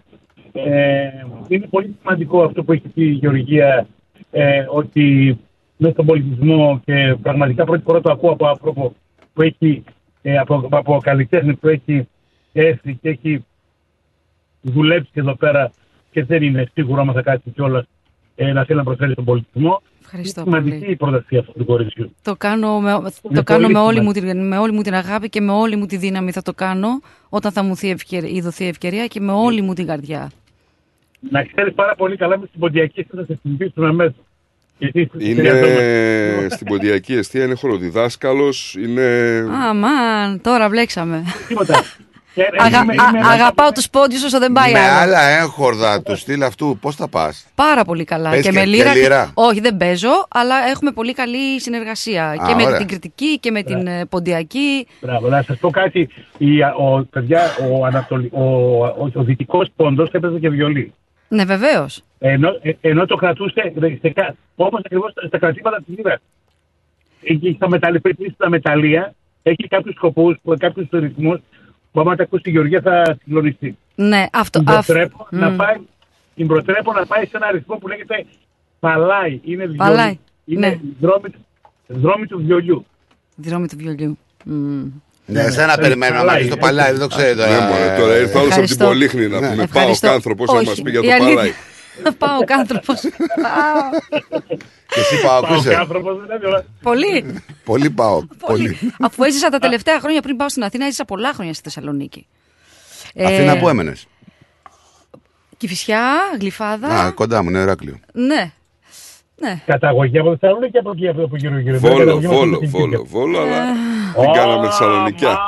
Ε, 0.52 1.08
είναι 1.48 1.66
πολύ 1.66 1.96
σημαντικό 2.00 2.42
αυτό 2.42 2.64
που 2.64 2.72
έχει 2.72 2.88
πει 2.88 3.02
η 3.04 3.10
Γεωργία 3.10 3.86
ε, 4.30 4.64
ότι 4.68 5.38
μέσα 5.76 5.92
στον 5.92 6.06
πολιτισμό 6.06 6.80
και 6.84 7.16
πραγματικά 7.22 7.64
πρώτη 7.64 7.82
φορά 7.82 8.00
το 8.00 8.12
ακούω 8.12 8.30
από 8.30 8.46
άνθρωπο 8.46 8.94
που 9.32 9.42
έχει 9.42 9.84
ε, 10.22 10.38
από, 10.38 10.68
από 10.70 10.98
καλλιτέχνη 11.02 11.54
που 11.54 11.68
έχει 11.68 12.08
έρθει 12.52 12.94
και 12.94 13.08
έχει 13.08 13.44
δουλέψει 14.62 15.10
εδώ 15.14 15.34
πέρα 15.34 15.70
και 16.16 16.24
δεν 16.24 16.42
είναι 16.42 16.70
σίγουρο 16.74 17.00
άμα 17.00 17.12
θα 17.12 17.22
κάτσει 17.22 17.50
κιόλας 17.50 17.84
ε, 18.34 18.52
να 18.52 18.64
θέλει 18.64 18.78
να 18.78 18.84
προσφέρει 18.84 19.12
στον 19.12 19.24
πολιτισμό. 19.24 19.82
Ευχαριστώ 20.02 20.40
Είναι 20.46 20.50
σημαντική 20.50 20.78
πολύ. 20.78 20.92
η 20.92 20.96
πρόταση 20.96 21.36
αυτού 21.36 21.52
του 21.52 21.64
κοριτσιού. 21.64 22.14
Το 22.22 22.36
κάνω, 22.36 22.80
με, 22.80 22.90
το 22.92 23.10
Είναι 23.30 23.42
κάνω 23.42 23.60
πολύ 23.62 23.72
με, 23.72 23.78
όλη 23.78 24.00
μου, 24.00 24.12
σημαντικό. 24.12 24.32
την, 24.38 24.46
με 24.46 24.58
όλη 24.58 24.72
μου 24.72 24.82
την 24.82 24.94
αγάπη 24.94 25.28
και 25.28 25.40
με 25.40 25.52
όλη 25.52 25.76
μου 25.76 25.86
τη 25.86 25.96
δύναμη 25.96 26.30
θα 26.32 26.42
το 26.42 26.52
κάνω 26.52 26.88
όταν 27.28 27.52
θα 27.52 27.62
μου 27.62 27.68
δοθεί 27.68 27.90
ευκαιρία, 27.90 28.28
ή 28.28 28.40
δοθεί 28.40 28.66
ευκαιρία 28.66 29.06
και 29.06 29.20
με 29.20 29.32
όλη 29.32 29.60
μου 29.62 29.72
την 29.74 29.86
καρδιά. 29.86 30.30
Να 31.30 31.44
ξέρεις 31.44 31.74
πάρα 31.74 31.94
πολύ 31.94 32.16
καλά 32.16 32.38
με 32.38 32.46
την 32.46 32.60
ποντιακή 32.60 33.02
θα 33.02 33.24
σε 33.24 33.38
συνηθίσουμε 33.42 33.88
αμέσως. 33.88 34.24
Είναι 35.18 36.48
στην 36.50 36.66
ποντιακή 36.66 37.14
αιστεία, 37.14 37.44
είναι 37.44 37.54
χωροδιδάσκαλος, 37.54 38.74
είναι... 38.74 39.04
Αμάν, 39.68 40.40
τώρα 40.40 40.68
βλέξαμε. 40.68 41.24
Τίποτα. 41.48 41.82
Αγα, 42.58 42.78
α- 42.78 43.32
αγαπάω 43.32 43.72
τους 43.72 43.90
πόντιους 43.90 44.24
όσο 44.24 44.38
δεν 44.38 44.52
πάει 44.52 44.72
Με 44.72 44.78
άλλο. 44.78 44.98
άλλα 45.00 45.20
έγχορδα 45.20 46.02
τους 46.02 46.20
στυλ 46.20 46.42
αυτού, 46.42 46.78
πώς 46.80 46.96
θα 46.96 47.08
πας; 47.08 47.46
Πάρα 47.54 47.84
πολύ 47.84 48.04
καλά. 48.04 48.30
Παίζεις 48.30 48.46
και 48.46 48.52
με 48.52 48.60
και- 48.60 48.66
λύρα. 48.66 48.92
και 48.92 48.98
λύρα; 48.98 49.30
Όχι, 49.34 49.60
δεν 49.60 49.76
παίζω, 49.76 50.26
αλλά 50.28 50.54
έχουμε 50.70 50.90
πολύ 50.90 51.12
καλή 51.12 51.60
συνεργασία. 51.60 52.28
Α, 52.28 52.34
και 52.48 52.54
με 52.54 52.64
ωραία. 52.64 52.76
την 52.78 52.86
κριτική 52.86 53.38
και 53.38 53.50
με 53.50 53.62
την 53.62 53.86
ε, 53.86 54.04
ποντιακή. 54.06 54.86
Μπράβο, 55.00 55.28
να 55.28 55.42
σας 55.42 55.58
πω 55.58 55.70
κάτι. 55.70 56.08
Η, 56.38 56.62
ο, 56.62 57.06
παιδιά, 57.10 57.40
ο, 57.70 57.84
Ανατολ, 57.84 58.28
ο, 58.30 58.42
ο, 58.84 59.10
ο 59.14 59.22
δυτικός 59.22 59.68
πόντος 59.76 60.10
έπαιζε 60.12 60.38
και 60.38 60.48
βιολί. 60.48 60.94
Ναι, 61.28 61.44
βεβαίως. 61.44 62.02
Ενώ, 62.18 62.48
ε, 62.62 62.72
ενώ 62.80 63.06
το 63.06 63.16
κρατούσε 63.16 63.72
όπω 64.56 64.76
ακριβώς 64.76 65.12
στα 65.26 65.38
κρατήματα 65.38 65.76
της 65.86 65.96
λίρα. 65.96 66.20
Εκεί 67.22 67.52
στα 67.56 67.68
μεταλλεία, 67.68 68.00
στα 68.34 68.48
μεταλλεία 68.48 69.14
έχει 69.42 69.68
κάποιους 69.68 69.94
σκοπούς, 69.94 70.36
κάποιους 70.58 70.86
ρυθμούς 70.92 71.38
που 71.38 71.44
άμα 72.00 72.16
τα 72.16 72.22
ακούσει 72.22 72.42
η 72.44 72.50
Γεωργία 72.50 72.80
θα 72.80 73.16
συγκλονιστεί. 73.22 73.76
Ναι, 73.94 74.26
αυτό. 74.32 74.58
Την 74.58 74.68
αυ- 74.68 74.86
προτρέπω, 74.86 75.26
να 75.30 75.50
Μμ. 75.50 75.56
πάει, 75.56 75.76
την 76.34 76.46
προτρέπω 76.46 76.92
να 76.92 77.06
πάει 77.06 77.24
σε 77.24 77.30
ένα 77.36 77.46
αριθμό 77.46 77.76
που 77.76 77.88
λέγεται 77.88 78.26
Παλάι. 78.80 79.40
Είναι, 79.44 79.62
βιολί. 79.62 79.76
Παλάι, 79.76 80.18
είναι 80.44 80.68
ναι. 80.68 80.78
δρόμοι, 81.00 81.28
δρόμοι 81.86 82.26
του 82.26 82.42
βιολιού. 82.46 82.86
Δρόμοι 83.36 83.68
του 83.68 83.76
βιολιού. 83.76 84.18
Μμ. 84.44 84.84
Ναι, 85.28 85.40
εσένα 85.40 85.76
περιμένω 85.76 86.16
να 86.16 86.24
μάθεις 86.24 86.48
το 86.48 86.56
παλάι, 86.56 86.90
δεν 86.90 87.00
το 87.00 87.06
ξέρει 87.06 87.36
τώρα. 87.36 87.50
Ναι, 87.50 87.66
μωρέ, 87.70 87.96
τώρα 87.98 88.16
ήρθε 88.16 88.22
άλλος 88.22 88.32
από 88.34 88.40
την 88.40 88.48
Ευχαριστώ. 88.48 88.86
Πολύχνη 88.86 89.26
να 89.28 89.36
πούμε. 89.36 89.48
Πάω 89.54 89.62
Ευχαριστώ. 89.62 90.08
άνθρωπος 90.10 90.52
να 90.52 90.58
Όχι, 90.58 90.66
μας 90.68 90.82
πει 90.82 90.90
για 90.90 91.00
η 91.00 91.02
το 91.02 91.12
αλήθεια- 91.12 91.34
παλάι. 91.34 91.52
Πάω 92.18 92.38
άνθρωπος. 92.58 93.00
Και 94.86 95.00
εσύ 95.00 95.22
πάω, 95.22 95.40
Πάω 95.40 95.52
ακούσες; 95.52 95.74
άνθρωπος, 95.76 96.20
δηλαδή, 96.22 96.46
όλα. 96.46 96.64
Πολύ. 96.82 97.42
Πολύ 97.64 97.90
πάω. 97.90 98.22
Πολύ. 98.46 98.78
Αφού 99.00 99.22
έζησα 99.24 99.48
τα 99.48 99.58
τελευταία 99.58 100.00
χρόνια 100.00 100.22
πριν 100.22 100.36
πάω 100.36 100.48
στην 100.48 100.64
Αθήνα, 100.64 100.84
έζησα 100.84 101.04
πολλά 101.04 101.32
χρόνια 101.32 101.52
στη 101.54 101.62
Θεσσαλονίκη. 101.62 102.26
Αθήνα 103.24 103.58
που 103.58 103.68
έμενες; 103.68 104.06
Κυφυσιά, 105.56 106.12
γλυφάδα. 106.40 106.88
Α, 106.88 107.10
κοντά 107.10 107.42
μου, 107.42 107.48
είναι 107.48 107.58
Εράκλειο. 107.60 107.98
Ναι. 108.12 108.52
Ναι. 109.38 109.62
Καταγωγή 109.66 110.18
από 110.18 110.36
Θεσσαλονίκη 110.36 110.72
και 110.72 110.78
από 110.78 110.90
εκεί 110.90 111.08
από 111.08 111.24
από 111.24 111.36
γύρω 111.36 111.58
γύρω. 111.58 111.78
Βόλο, 111.78 111.98
Καταγωγή 111.98 112.26
μας 112.26 112.36
βόλο, 112.36 112.50
από 112.56 112.60
την 112.60 112.70
βόλο, 112.70 112.86
Κύπρο. 112.90 113.04
βόλο, 113.04 113.40
αλλά 113.40 113.64
δεν 114.16 114.32
κάναμε 114.32 114.66
Θεσσαλονικιά. 114.66 115.38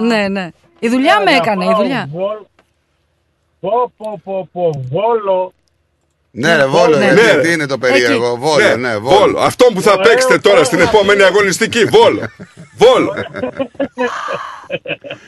Ναι, 0.00 0.28
ναι. 0.28 0.50
Η 0.78 0.88
δουλειά 0.88 1.22
με 1.24 1.30
έκανε, 1.30 1.64
η 1.64 1.66
Αγαπάω 1.66 1.82
δουλειά. 1.82 2.08
Βόλ- 2.12 2.46
Πω, 3.60 3.92
πω, 3.96 4.20
πω, 4.24 4.48
πω, 4.52 4.70
Βόλο. 4.90 5.52
Ναι, 6.38 6.56
ρε, 6.56 6.64
Βόλο, 6.66 6.96
Ναι. 6.96 7.04
γιατί 7.04 7.40
τι 7.40 7.52
είναι 7.52 7.66
το 7.66 7.78
περίεργο. 7.78 8.26
Εκεί. 8.26 8.38
Βόλο, 8.40 8.76
ναι, 8.76 8.96
Βόλο. 8.96 9.38
Αυτό 9.40 9.64
που 9.74 9.80
θα 9.82 10.00
παίξετε 10.00 10.38
τώρα 10.38 10.64
στην 10.64 10.80
επόμενη 10.80 11.22
αγωνιστική. 11.22 11.84
Βόλο. 11.84 12.20
Βόλο. 12.82 13.14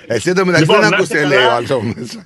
Εσύ 0.07 0.33
το 0.33 0.45
μεταξύ 0.45 0.61
Λοιπόν, 0.67 0.81
δεν 0.81 0.91
να 0.91 0.97
ακούς 0.97 1.09
τι 1.09 1.15
είστε 1.17 1.27
λέει 1.27 1.39
ο 1.39 1.41
καλά. 1.41 1.55
άλλος 1.55 1.71
όμως 1.71 1.95
μέσα. 1.97 2.19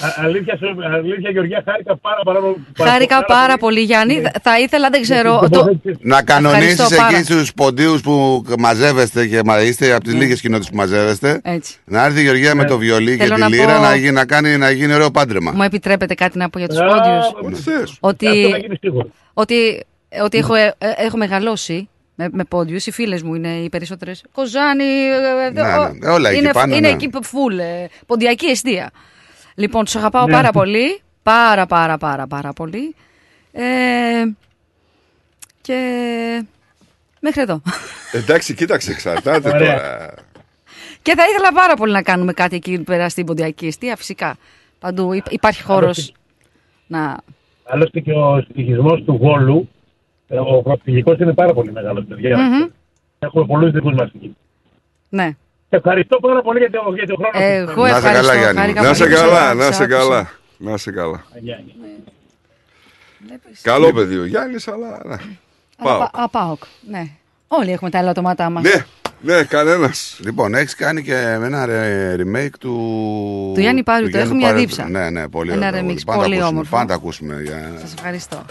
Α- 0.00 0.24
Αλήθεια, 0.24 0.56
σου- 0.56 0.84
αλήθεια, 0.94 1.30
Γεωργία, 1.30 1.62
χάρηκα 1.66 1.96
πάρα, 1.96 2.20
πάρα, 2.24 2.90
Χάρηκα 2.90 3.24
πάρα 3.24 3.56
πολύ, 3.56 3.80
Γιάννη. 3.80 4.20
Θα- 4.20 4.30
Θα 4.42 4.58
ήθελα, 4.60 4.88
δεν 4.90 5.02
ξέρω. 5.02 5.48
Το... 5.50 5.78
Να 6.00 6.22
κανονίσεις 6.22 6.70
Ευχαριστώ 6.72 6.96
πάρα. 7.02 7.16
εκεί 7.16 7.24
στους 7.24 7.52
ποντίους 7.54 8.00
που 8.00 8.44
μαζεύεστε 8.58 9.26
και 9.26 9.40
μα- 9.44 9.62
είστε 9.62 9.92
από 9.92 10.04
τις 10.04 10.14
λίγες 10.14 10.40
κοινότητες 10.40 10.70
που 10.70 10.76
μαζεύεστε. 10.76 11.40
Έτσι. 11.44 11.76
Να 11.84 12.04
έρθει 12.04 12.20
η 12.20 12.22
Γεωργία 12.22 12.54
με 12.54 12.64
το 12.64 12.78
βιολί 12.78 13.16
και 13.16 13.22
Θέλω 13.22 13.34
τη 13.34 13.40
να 13.40 13.48
λύρα 13.48 13.74
πω- 13.76 13.82
να 13.82 13.94
γίνει, 13.96 14.10
να, 14.10 14.24
κάνει, 14.24 14.56
να 14.56 14.70
γίνει 14.70 14.94
ωραίο 14.94 15.10
πάντρεμα. 15.10 15.52
Μου 15.52 15.62
επιτρέπετε 15.62 16.14
κάτι 16.14 16.38
να 16.38 16.50
πω 16.50 16.58
για 16.58 16.68
τους 16.68 16.78
Α, 16.78 16.84
πόντιους; 16.86 17.26
ό,τι 17.42 17.62
θες. 17.70 17.96
Ότι, 18.00 18.26
Αυτό 18.28 18.48
θα 18.50 18.56
γίνει 18.56 18.76
σίγουρα. 18.80 19.06
ότι, 19.32 19.84
ότι 20.22 20.38
έχω, 20.38 20.54
ε, 20.54 20.74
ε, 20.78 20.86
έχω 20.96 21.16
μεγαλώσει 21.16 21.88
με, 22.14 22.28
με 22.32 22.44
πόντιους. 22.44 22.86
Οι 22.86 22.90
φίλες 22.90 23.22
μου 23.22 23.34
είναι 23.34 23.48
οι 23.56 23.68
περισσότερες. 23.68 24.24
Κοζάνη, 24.32 24.84
ε, 24.84 25.46
ε, 25.46 25.50
Ναι, 25.50 25.76
ο- 25.76 25.92
ναι, 25.92 26.08
όλα 26.10 26.28
εκεί 26.30 26.38
είναι, 26.38 26.52
πάνω, 26.52 26.76
Είναι 26.76 26.88
ναι. 26.88 26.94
εκεί 26.94 27.10
φουλ, 27.22 27.58
ε, 27.58 27.88
ποντιακή 28.06 28.46
αιστεία. 28.46 28.90
Λοιπόν, 29.54 29.84
τους 29.84 29.96
αγαπάω 29.96 30.26
Ναι. 30.26 30.32
πάρα 30.32 30.50
πολύ. 30.52 31.00
Πάρα, 31.22 31.66
πάρα, 31.66 31.98
πάρα, 31.98 32.26
πάρα 32.26 32.52
πολύ. 32.52 32.94
Ε, 33.52 33.62
και 35.60 35.76
μέχρι 37.20 37.40
εδώ. 37.40 37.62
Εντάξει, 38.12 38.54
κοίταξε, 38.54 38.90
εξαρτάται 38.90 39.48
Ωραία. 39.48 39.58
τώρα. 39.58 40.14
Και 41.02 41.14
θα 41.16 41.22
ήθελα 41.30 41.52
πάρα 41.52 41.74
πολύ 41.74 41.92
να 41.92 42.02
κάνουμε 42.02 42.32
κάτι 42.32 42.56
εκεί 42.56 42.78
πέρα 42.78 43.08
στην 43.08 43.26
ποντιακή 43.26 43.66
αιστεία, 43.66 43.96
φυσικά. 43.96 44.36
Παντού 44.78 45.12
Υ- 45.12 45.32
υπάρχει 45.32 45.62
χώρος 45.62 46.12
να... 46.86 47.16
Άλλωστε 47.64 48.00
και 48.00 48.12
ο 48.12 48.40
στοιχισμός 48.50 49.02
του 49.04 49.16
Βόλου, 49.22 49.68
ε, 49.68 49.81
ο 50.38 50.62
προσφυγικό 50.62 51.16
είναι 51.20 51.32
πάρα 51.32 51.52
πολύ 51.52 51.72
μεγάλος. 51.72 52.04
παιδιά. 52.08 52.38
Μμμ. 52.38 52.66
Έχουμε 53.18 53.46
πολλούς 53.46 53.70
δικούς 53.72 53.94
μας 53.94 54.10
εκεί. 54.14 54.36
Ναι. 55.08 55.30
Ευχαριστώ 55.68 56.18
πάρα 56.20 56.42
πολύ 56.42 56.58
για 56.58 56.70
το, 56.70 56.92
για 56.94 57.06
το 57.06 57.14
χρόνο 57.16 57.30
σας. 57.32 57.42
Εγώ 57.42 57.82
Να 57.82 57.88
είσαι 57.88 57.96
ευχαριστώ. 57.96 58.26
καλά, 58.26 58.38
Γιάννη. 58.40 58.58
χάρηκα 58.60 58.80
Να 58.80 58.86
πολύ 58.86 58.96
σε 58.98 59.04
που 59.04 59.14
καλά, 59.14 59.48
σε 59.48 59.54
να 59.54 59.62
σε 59.72 59.82
άκουσα. 59.82 59.86
καλά. 59.98 60.30
Να 60.58 60.76
σε 60.76 60.90
καλά. 60.90 61.24
Γεια, 61.40 61.60
γεια. 61.64 61.74
Καλό 63.62 63.92
παιδί 63.92 64.16
ο 64.18 64.24
Γιάννης, 64.24 64.68
αλλά 64.68 65.00
ναι. 65.04 65.16
Πάω. 65.82 66.00
Α, 66.00 66.10
α, 66.12 66.28
ΠΑΟΚ, 66.28 66.62
ναι. 66.90 67.06
Όλοι 67.48 67.72
έχουμε 67.72 67.90
τα 67.90 67.98
ελαττωμάτά 67.98 68.50
μας. 68.50 68.62
Ναι, 68.62 68.84
ναι, 69.34 69.42
κανένας. 69.44 70.20
Λοιπόν, 70.24 70.54
έχεις 70.54 70.74
κάνει 70.74 71.02
και 71.02 71.14
ένα 71.16 71.66
ρε- 71.66 72.16
remake 72.18 72.50
του... 72.60 72.70
Του 73.54 73.60
Γιάννη 73.60 73.82
Πάριου, 73.82 74.04
το 74.04 74.10
Γιάννη 74.10 74.28
έχω 74.28 74.36
μια 74.38 74.46
Πάριου. 74.46 74.60
δίψα. 74.60 74.88
Ναι, 74.88 75.10
ναι, 75.10 75.28
πολύ 75.28 75.52
Ένα 75.52 75.66
ωραίο. 75.68 75.80
remix, 75.80 75.96
Πάντα 76.06 76.18
πολύ 76.22 76.34
ακούσουμε, 76.34 76.44
όμορφο. 76.44 76.76
Πάντα 76.76 76.94
ακούσουμε. 76.94 77.40
Για... 77.42 77.72
Σας 77.80 77.92
ευχαριστώ. 77.92 78.42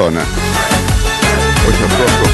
Αυτό, 0.00 0.12
ναι. 0.12 0.20
Όχι 1.68 1.82
αυτό, 1.84 2.02
αυτό. 2.02 2.28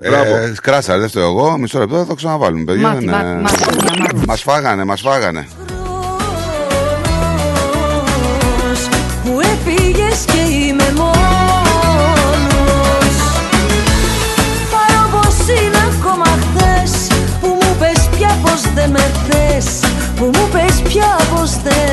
Μπράβο. 0.00 0.36
Ε, 0.36 0.54
σκράσα, 0.54 0.98
δεν 0.98 1.08
φταίω 1.08 1.28
εγώ. 1.28 1.58
Μισό 1.58 1.78
λεπτό 1.78 1.96
θα 1.96 2.06
το 2.06 2.14
ξαναβάλουμε, 2.14 2.64
παιδιά. 2.64 2.88
Μάτι, 2.88 3.04
ναι. 3.04 3.12
μάτι, 3.12 3.26
μάτι, 3.26 3.64
παιδιά, 3.64 3.96
μάτι. 3.98 4.26
Μας 4.26 4.42
φάγανε, 4.42 4.84
μας 4.84 5.00
φάγανε. 5.00 5.48
Δεν 18.78 18.90
με 18.90 19.10
θες. 19.28 19.66
Που 20.16 20.24
μου 20.24 20.48
πες 20.52 20.82
πια 20.82 21.16
πως 21.34 21.50
δεν 21.62 21.87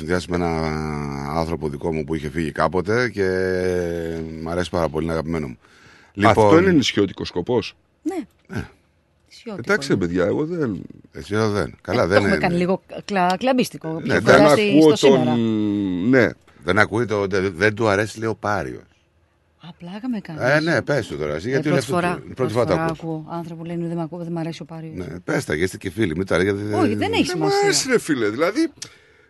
συνδυάσει 0.00 0.26
με 0.30 0.36
ένα 0.36 0.48
άνθρωπο 1.38 1.68
δικό 1.68 1.92
μου 1.92 2.04
που 2.04 2.14
είχε 2.14 2.30
φύγει 2.30 2.52
κάποτε 2.52 3.08
και 3.08 3.26
μου 4.42 4.50
αρέσει 4.50 4.70
πάρα 4.70 4.88
πολύ, 4.88 5.04
είναι 5.04 5.12
αγαπημένο 5.12 5.46
μου. 5.48 5.58
Αυτό 6.28 6.58
είναι 6.58 6.70
νησιώτικος 6.72 7.28
σκοπός. 7.28 7.76
Ναι. 8.02 8.16
Ε. 8.58 8.62
Ισιώτικο 9.30 9.62
Εντάξει, 9.72 9.88
ρε 9.88 9.96
παιδιά, 9.96 10.24
εγώ 10.24 10.44
δεν. 10.44 10.82
Εσύ 11.12 11.34
εδώ 11.34 11.48
δεν. 11.50 11.74
Καλά, 11.80 12.02
Ε, 12.02 12.06
δεν 12.06 12.08
το 12.08 12.22
έχουμε 12.22 12.36
είναι. 12.36 12.46
κάνει 12.46 12.56
λίγο 12.56 12.82
κλα, 13.04 13.36
κλαμπίστικο. 13.38 13.88
Ναι, 13.92 14.00
Πιο 14.00 14.20
δεν 14.20 14.36
φορά 14.36 14.48
στη- 14.48 14.68
ακούω 14.78 14.96
στο 14.96 15.06
σήμερα. 15.06 15.34
Ναι. 16.08 16.28
Δεν 16.64 16.78
ακούει 16.78 17.04
το. 17.04 17.26
Δεν, 17.26 17.52
δεν 17.56 17.74
του 17.74 17.88
αρέσει, 17.88 18.18
λέει 18.18 18.28
ο 18.28 18.34
Πάριος. 18.34 18.82
Απλά 19.68 19.90
με 20.10 20.20
κάνει. 20.20 20.38
Ε, 20.42 20.60
ναι, 20.60 20.82
πες 20.82 21.06
του 21.06 21.16
τώρα. 21.18 21.34
Εσύ, 21.34 21.48
γιατί 21.48 21.68
πρώτη 21.68 21.68
είναι 21.68 21.78
αυτό 21.78 21.92
φορά, 21.92 22.14
το- 22.28 22.34
πρώτη 22.34 22.52
φορά 22.52 22.64
το 22.66 22.72
ακούς. 22.74 22.98
ακούω 22.98 23.26
άνθρωπο 23.30 23.60
που 23.62 23.66
λένε 23.68 23.86
δεν, 23.86 23.96
μ' 23.96 24.00
ακούω, 24.00 24.18
δεν 24.18 24.32
μ' 24.32 24.38
αρέσει 24.38 24.62
ο 24.62 24.64
Πάριος. 24.64 24.94
Ναι, 24.96 25.18
πες 25.24 25.44
τα, 25.44 25.54
γιατί 25.54 25.78
και 25.78 25.90
φίλοι. 25.90 26.16
Μην 26.16 26.26
τα 26.26 26.42
γιατί 26.42 26.62
Όχι, 26.72 26.94
δεν 26.94 27.12
έχει 27.12 27.24
Δεν 27.26 27.36
μου 27.38 27.44
σημασία. 27.44 27.58
αρέσει, 27.62 27.88
ρε 27.90 27.98
φίλε. 27.98 28.28
Δηλαδή, 28.28 28.72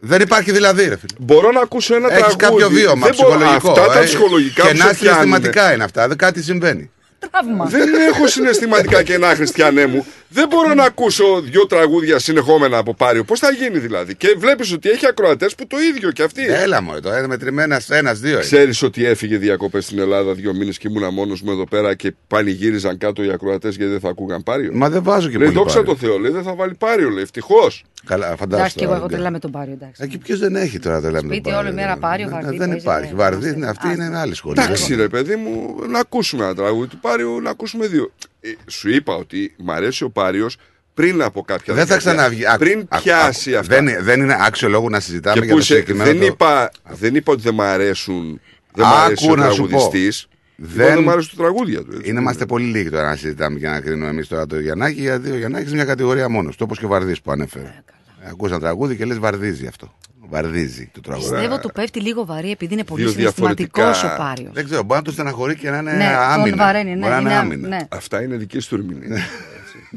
Δεν 0.01 0.21
υπάρχει 0.21 0.53
δηλαδή, 0.53 0.83
ρε 0.83 0.97
φίλε. 0.97 1.15
μπορώ 1.19 1.51
να 1.51 1.61
ακούσω 1.61 1.95
ένα 1.95 2.13
Έχεις 2.15 2.37
τραγούδι. 2.37 2.63
κάποιο 2.63 2.69
βίωμα 2.81 3.07
Δεν 3.07 3.15
μπορώ- 3.21 3.35
ψυχολογικό. 3.37 3.71
Αυτά 3.71 3.87
τα 3.93 4.01
ε, 4.01 4.05
ψυχολογικά 4.05 4.63
Και 4.63 4.71
που 4.71 4.77
να 4.77 4.85
σε 4.85 4.95
πιάνουνε. 4.95 5.23
συναισθηματικά 5.23 5.75
είναι 5.75 5.85
αυτά. 5.85 6.09
Δεν 6.09 6.17
κάτι 6.17 6.43
συμβαίνει. 6.43 6.91
Τραύμα. 7.31 7.65
Δεν 7.65 7.89
έχω 7.95 8.27
συναισθηματικά 8.27 9.03
κενά, 9.03 9.35
Χριστιανέ 9.35 9.87
μου. 9.87 10.07
Δεν 10.29 10.49
μπορώ 10.49 10.75
να 10.75 10.85
ακούσω 10.85 11.41
δύο 11.41 11.67
τραγούδια 11.67 12.19
συνεχόμενα 12.19 12.79
από 12.79 12.95
Πάριο. 12.95 13.25
Πώς 13.25 13.39
θα 13.39 13.51
γίνει 13.51 13.79
δηλαδή; 13.79 14.15
Και 14.15 14.35
βλέπεις 14.39 14.73
ότι 14.73 14.89
έχει 14.91 15.07
ακροατές 15.07 15.55
που 15.55 15.67
το 15.67 15.77
ίδιο 15.79 16.11
κι 16.11 16.23
αυτοί. 16.23 16.43
Έλα 16.47 16.83
μου, 16.83 17.01
το 17.01 17.11
μετρημένα 17.29 17.81
ένα-δύο. 17.89 18.39
Ξέρεις 18.39 18.83
ότι 18.83 19.05
έφυγε 19.07 19.37
διακοπές 19.37 19.85
στην 19.85 19.99
Ελλάδα 19.99 20.33
δύο 20.33 20.55
μήνες 20.55 20.79
και 20.79 20.89
ήμουνα 20.91 21.11
μόνος 21.11 21.43
μου 21.43 21.51
εδώ 21.51 21.67
πέρα 21.67 21.95
και 21.95 22.15
πανηγύριζαν 22.27 22.99
κάτω 22.99 23.23
οι 23.25 23.31
ακροατές 23.31 23.77
γιατί 23.77 23.91
δεν 23.91 24.01
θα 24.01 24.09
ακούγαν 24.09 24.43
Πάριο; 24.43 24.71
Μα 24.75 24.89
δεν 24.89 25.03
βάζω 25.03 25.29
και 25.29 25.39
λέει, 25.39 25.47
πολύ 25.47 25.59
δόξα 25.59 25.77
Πάριο. 25.77 25.93
τω 25.93 25.99
Θεώ, 25.99 26.19
λέει, 26.19 26.31
δεν 26.31 26.43
θα 26.43 26.55
βάλει 26.55 26.75
Πάριο, 26.79 27.09
λέει. 27.11 27.23
Ευτυχώς. 27.23 27.85
Καλά, 28.07 28.25
Εντάξει, 28.27 28.43
φαντάζομαι. 28.43 28.69
και 28.75 28.85
εγώ 28.85 28.95
έχω 28.95 29.07
τρελά 29.07 29.31
με 29.31 29.39
τον 29.39 29.51
Πάριο. 29.51 29.73
Εντάξει. 29.73 30.03
Εκεί 30.05 30.19
ποιος 30.19 30.39
δεν 30.39 30.57
έχει 30.57 30.79
τώρα 30.79 31.01
τρελά 31.01 31.15
με 31.15 31.21
τον 31.21 31.29
Σπίτι 31.31 31.51
Πάριο. 31.51 31.59
όλη 31.59 31.73
μέρα 31.73 31.97
Πάριο, 31.97 32.27
Ναι, 32.27 32.33
Βαρδί. 32.33 32.57
Δεν 32.57 32.69
παίζει, 32.69 32.83
υπάρχει. 32.83 33.07
δεν- 33.07 33.17
Βαρδί, 33.17 33.57
ναι, 33.57 33.67
αυτή 33.69 33.89
είναι 33.93 34.19
άλλη 34.19 34.35
σχολή. 34.35 34.61
Εντάξει, 34.63 34.95
ρε 34.95 35.09
παιδί 35.09 35.37
μου, 35.37 35.75
να 35.91 35.99
ακούσουμε 35.99 36.45
ένα 36.45 36.55
τραγούδι 36.55 36.87
του 36.89 36.99
Πάριου, 36.99 37.41
να 37.41 37.51
ακούσουμε 37.51 37.87
δύο. 37.87 38.13
Ε, 38.41 38.49
σου 38.67 38.91
είπα 38.91 39.15
ότι 39.15 39.55
μ' 39.59 39.71
αρέσει 39.71 40.05
ο 40.05 40.11
Πάριος 40.11 40.57
πριν 40.95 41.23
από 41.23 41.43
κάποια 41.43 41.75
Δεν 41.75 41.87
θα 41.87 41.95
δεκαετία. 41.97 42.13
ξαναβγεί. 42.13 42.47
Άκου, 42.47 42.59
Πριν 42.59 42.87
άκου, 42.89 43.03
πιάσει 43.03 43.51
άκου. 43.51 43.59
αυτά. 43.61 43.75
Δεν, 43.75 43.87
είναι- 43.87 44.03
δεν 44.03 44.21
είναι 44.21 44.37
άξιο 44.41 44.69
λόγο 44.69 44.89
να 44.89 45.01
συζητάμε 45.01 45.39
Και 45.41 45.45
για 45.45 45.55
που 45.55 45.59
το 45.59 45.65
είσαι, 45.65 45.73
συγκεκριμένο. 45.75 46.11
δεν, 46.11 46.21
το- 46.21 46.27
είπα, 46.27 46.71
δεν 46.89 47.15
είπα 47.15 47.33
ότι 47.33 47.43
δεν 47.43 47.55
μ' 47.55 47.61
αρέσουν. 47.63 48.41
Δεν 48.75 48.87
μ' 48.87 48.89
αρέσει 48.93 49.25
Άκου 49.27 49.33
ο 49.33 49.37
να 49.45 49.51
σου 49.51 49.63
πω. 49.63 49.69
τραγουδιστής. 49.69 50.29
Δεν- 50.63 50.87
Δεν 50.95 51.03
μ' 51.03 51.11
αρέσουν 51.11 51.37
τα 51.37 51.43
τραγούδια 51.43 51.83
του. 51.85 51.93
έτσι. 51.97 52.11
Είναι, 52.11 52.21
είμαστε 52.21 52.47
πολύ 52.47 52.65
λίγοι 52.65 52.91
τώρα 52.91 53.09
να 53.09 53.17
συζητάμε 53.17 53.59
και 53.59 53.69
να 53.69 53.81
κρίνουμε 53.81 54.09
εμείς 54.11 54.29
τώρα 54.29 54.47
το 54.47 54.61
Γιαννάκη, 54.61 55.01
γιατί 55.01 55.31
ο 55.31 55.37
Γιαννάκης 55.37 55.67
είναι 55.67 55.77
μια 55.77 55.85
κατηγορία 55.85 56.29
μόνος 56.29 56.57
του, 56.57 56.63
όπως 56.65 56.79
και 56.79 56.85
ο 56.85 56.89
Βαρδί 56.89 57.17
που 57.25 57.31
ανέφερε. 57.31 57.83
Ακούς 58.31 58.51
ένα 58.51 58.61
τραγούδι 58.61 58.97
και 58.97 59.05
λες 59.05 59.19
βαρδίζει 59.19 59.67
αυτό. 59.67 59.95
Βαρδίζει 60.29 60.91
το 60.93 61.01
τραγούδι. 61.01 61.31
Πιστεύω 61.31 61.59
του 61.59 61.71
πέφτει 61.73 62.01
λίγο 62.01 62.25
βαρύ 62.25 62.51
επειδή 62.51 62.73
είναι 62.73 62.85
πολύ 62.85 63.03
Δύο 63.03 63.11
συναισθηματικός 63.11 63.71
διαφορετικά- 63.73 64.15
ο 64.15 64.23
Πάριος. 64.23 64.53
Δεν 64.55 64.65
ξέρω, 64.65 64.83
μπορεί 64.83 64.99
να 64.99 65.05
το 65.05 65.13
στεναχωρεί 65.13 65.57
και 65.57 65.71
να 65.71 65.79
είναι 65.79 65.93
Ναι, 65.93 66.07
άμυνα. 66.19 66.49
τον 66.49 66.59
βαραίνει, 66.59 66.91
ναι, 66.95 66.97
μπορεί 66.97 67.11
να 67.11 67.19
είναι 67.21 67.29
είναι 67.31 67.39
άμυνα, 67.39 67.55
άμυνα. 67.55 67.69
ναι. 67.69 67.87
Αυτά 67.89 68.23
είναι 68.23 68.37
δική 68.37 68.59
του 68.59 68.75
ερμηνεία. 68.75 69.19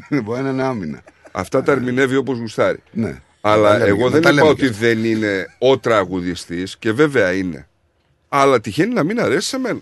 μπορεί 0.24 0.42
να 0.44 0.50
είναι 0.50 0.64
άμυνα. 0.64 1.02
Αυτά 1.32 1.64
τα 1.64 1.72
ερμηνεύει 1.72 2.16
όπως 2.16 2.38
γουστάρει. 2.38 2.80
Ναι. 2.92 3.20
Αλλά 3.42 3.68
Τα 3.72 3.78
λέμε 3.78 3.90
εγώ 3.90 3.98
και- 4.06 4.10
δεν 4.14 4.22
τα 4.22 4.30
είπα 4.30 4.32
λέμε 4.32 4.48
ότι 4.50 4.62
και 4.62 4.70
δεν 4.72 5.04
είναι 5.04 5.48
ο 5.58 5.78
τραγουδιστή 5.80 6.64
και 6.80 6.92
βέβαια 6.92 7.32
είναι. 7.34 7.68
Αλλά 8.30 8.60
τυχαίνει 8.62 8.94
να 8.94 9.04
μην 9.04 9.20
αρέσει 9.22 9.48
σε 9.48 9.58
μένα. 9.58 9.80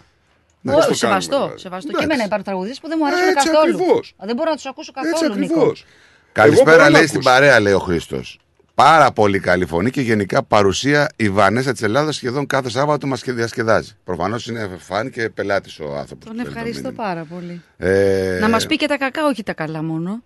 Ω, 0.65 0.71
Πώς 0.73 0.85
το 0.85 0.93
σεβαστό, 0.93 1.35
κάνουμε, 1.37 1.57
σεβαστό. 1.57 1.87
δηλαδή. 1.87 1.97
Και 2.05 2.11
εμένα 2.13 2.23
υπάρχουν 2.23 2.45
τραγουδιστές 2.45 2.79
που 2.79 2.87
δεν 2.87 2.97
μου 3.01 3.07
αρέσουν 3.07 3.27
Έτσι 3.27 3.47
καθόλου. 3.49 3.75
ακριβώς. 3.75 4.13
Α, 4.17 4.25
Δεν 4.25 4.35
μπορώ 4.35 4.49
να 4.49 4.55
τους 4.55 4.65
ακούσω 4.65 4.91
Έτσι 4.95 5.11
καθόλου, 5.11 5.39
Νίκο. 5.39 5.53
ακριβώς. 5.53 5.85
Καλησπέρα, 6.31 6.71
μπορώ 6.71 6.83
να 6.83 6.89
λέει 6.89 7.07
στην 7.07 7.19
ακούσω. 7.19 7.33
παρέα, 7.33 7.59
λέει 7.59 7.73
ο 7.73 7.79
Χρήστος. 7.79 8.39
Πάρα 8.73 9.11
πολύ 9.11 9.39
καλή 9.39 9.65
φωνή 9.65 9.89
και 9.89 10.01
γενικά 10.01 10.43
παρουσία 10.43 11.09
η 11.15 11.29
Βανέσα 11.29 11.71
της 11.71 11.81
Ελλάδας 11.81 12.15
σχεδόν 12.15 12.45
κάθε 12.47 12.69
Σάββατο 12.69 13.07
μας 13.07 13.21
διασκεδάζει. 13.25 13.91
Προφανώς 14.03 14.47
είναι 14.47 14.69
φαν 14.79 15.09
και 15.09 15.29
πελάτης 15.29 15.79
ο 15.79 15.95
άνθρωπος. 15.97 16.27
Τον 16.27 16.39
ευχαριστώ 16.39 16.91
πάρα 16.91 17.23
πολύ. 17.29 17.61
Ε, 17.77 18.37
Να 18.41 18.49
μας 18.49 18.65
πει 18.65 18.75
και 18.75 18.87
τα 18.87 18.97
κακά, 18.97 19.25
όχι 19.25 19.43
τα 19.43 19.53
καλά 19.53 19.83
μόνο. 19.83 20.23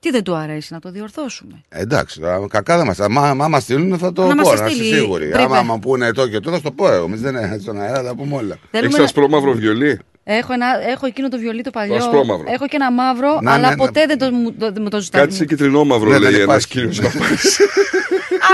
Τι 0.00 0.10
δεν 0.10 0.22
του 0.22 0.34
αρέσει, 0.34 0.72
να 0.72 0.78
το 0.78 0.90
διορθώσουμε; 0.90 1.62
Εντάξει, 1.68 2.20
τώρα, 2.20 2.46
κακά 2.48 2.76
δεν 2.76 2.94
μα. 2.98 3.08
Μα, 3.08 3.34
μα 3.34 3.48
μας 3.48 3.62
στείλουν 3.62 3.98
θα 3.98 4.12
το 4.12 4.26
Να 4.26 4.34
μας 4.34 4.48
πω, 4.48 4.54
τα 4.54 4.60
να 4.60 4.66
είσαι 4.66 4.74
στείλει 4.76 4.94
σίγουροι. 4.94 5.28
πριν, 5.28 5.44
Άμα 5.44 5.58
ε. 5.58 5.62
μου 5.62 5.78
πούνε 5.78 6.12
το 6.12 6.28
και 6.28 6.40
το, 6.40 6.50
θα 6.50 6.56
σου 6.56 6.62
το 6.62 6.70
πω 6.70 6.92
εγώ. 6.92 7.04
Εμείς 7.04 7.20
δεν 7.20 7.34
είναι 7.36 7.58
στον 7.62 7.80
αέρα, 7.80 7.94
θα 7.96 8.02
τα 8.02 8.14
πούμε 8.14 8.36
όλα. 8.36 8.58
Θέλουμε 8.70 8.86
Έχεις 8.88 8.96
να- 8.98 9.04
ασπρόμαυρο 9.04 9.52
βιολί; 9.52 9.98
Έχω, 10.24 10.52
ένα, 10.52 10.66
έχω 10.88 11.06
εκείνο 11.06 11.28
το 11.28 11.38
βιολί 11.38 11.62
το 11.62 11.70
παλιό. 11.70 11.94
ασπρόμαυρο. 11.96 12.44
Έχω 12.52 12.66
και 12.66 12.76
ένα 12.76 12.92
μαύρο, 12.92 13.38
Να, 13.42 13.52
αλλά 13.52 13.68
ναι, 13.68 13.74
ναι. 13.74 13.76
ποτέ 13.76 14.06
δεν 14.06 14.18
το, 14.18 14.30
μου 14.32 14.52
το, 14.52 14.72
δεν 14.72 14.82
μου 14.82 14.88
το 14.88 15.00
ζητάνε. 15.00 15.24
Κάτι 15.24 15.36
σε 15.36 15.44
κυτρινόμαυρο 15.44 16.10
Ναι, 16.10 16.18
δεν 16.18 16.30
λέει 16.30 16.40
ένας 16.40 16.64
υπάρχει. 16.64 16.66
κύριος 16.66 16.98
να 17.14 17.20
πάει. 17.20 17.30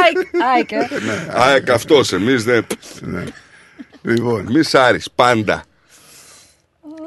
Άικ, 0.04 0.18
άικ, 0.56 0.72
ε. 0.72 1.54
Α, 1.54 1.60
καυτό, 1.60 2.00
εμείς 2.12 2.44
δεν. 2.44 2.66
Ναι. 3.00 3.24
Λοιπόν, 4.02 4.46
Εμεί 4.48 4.60
Άρη, 4.72 5.00
πάντα. 5.14 5.62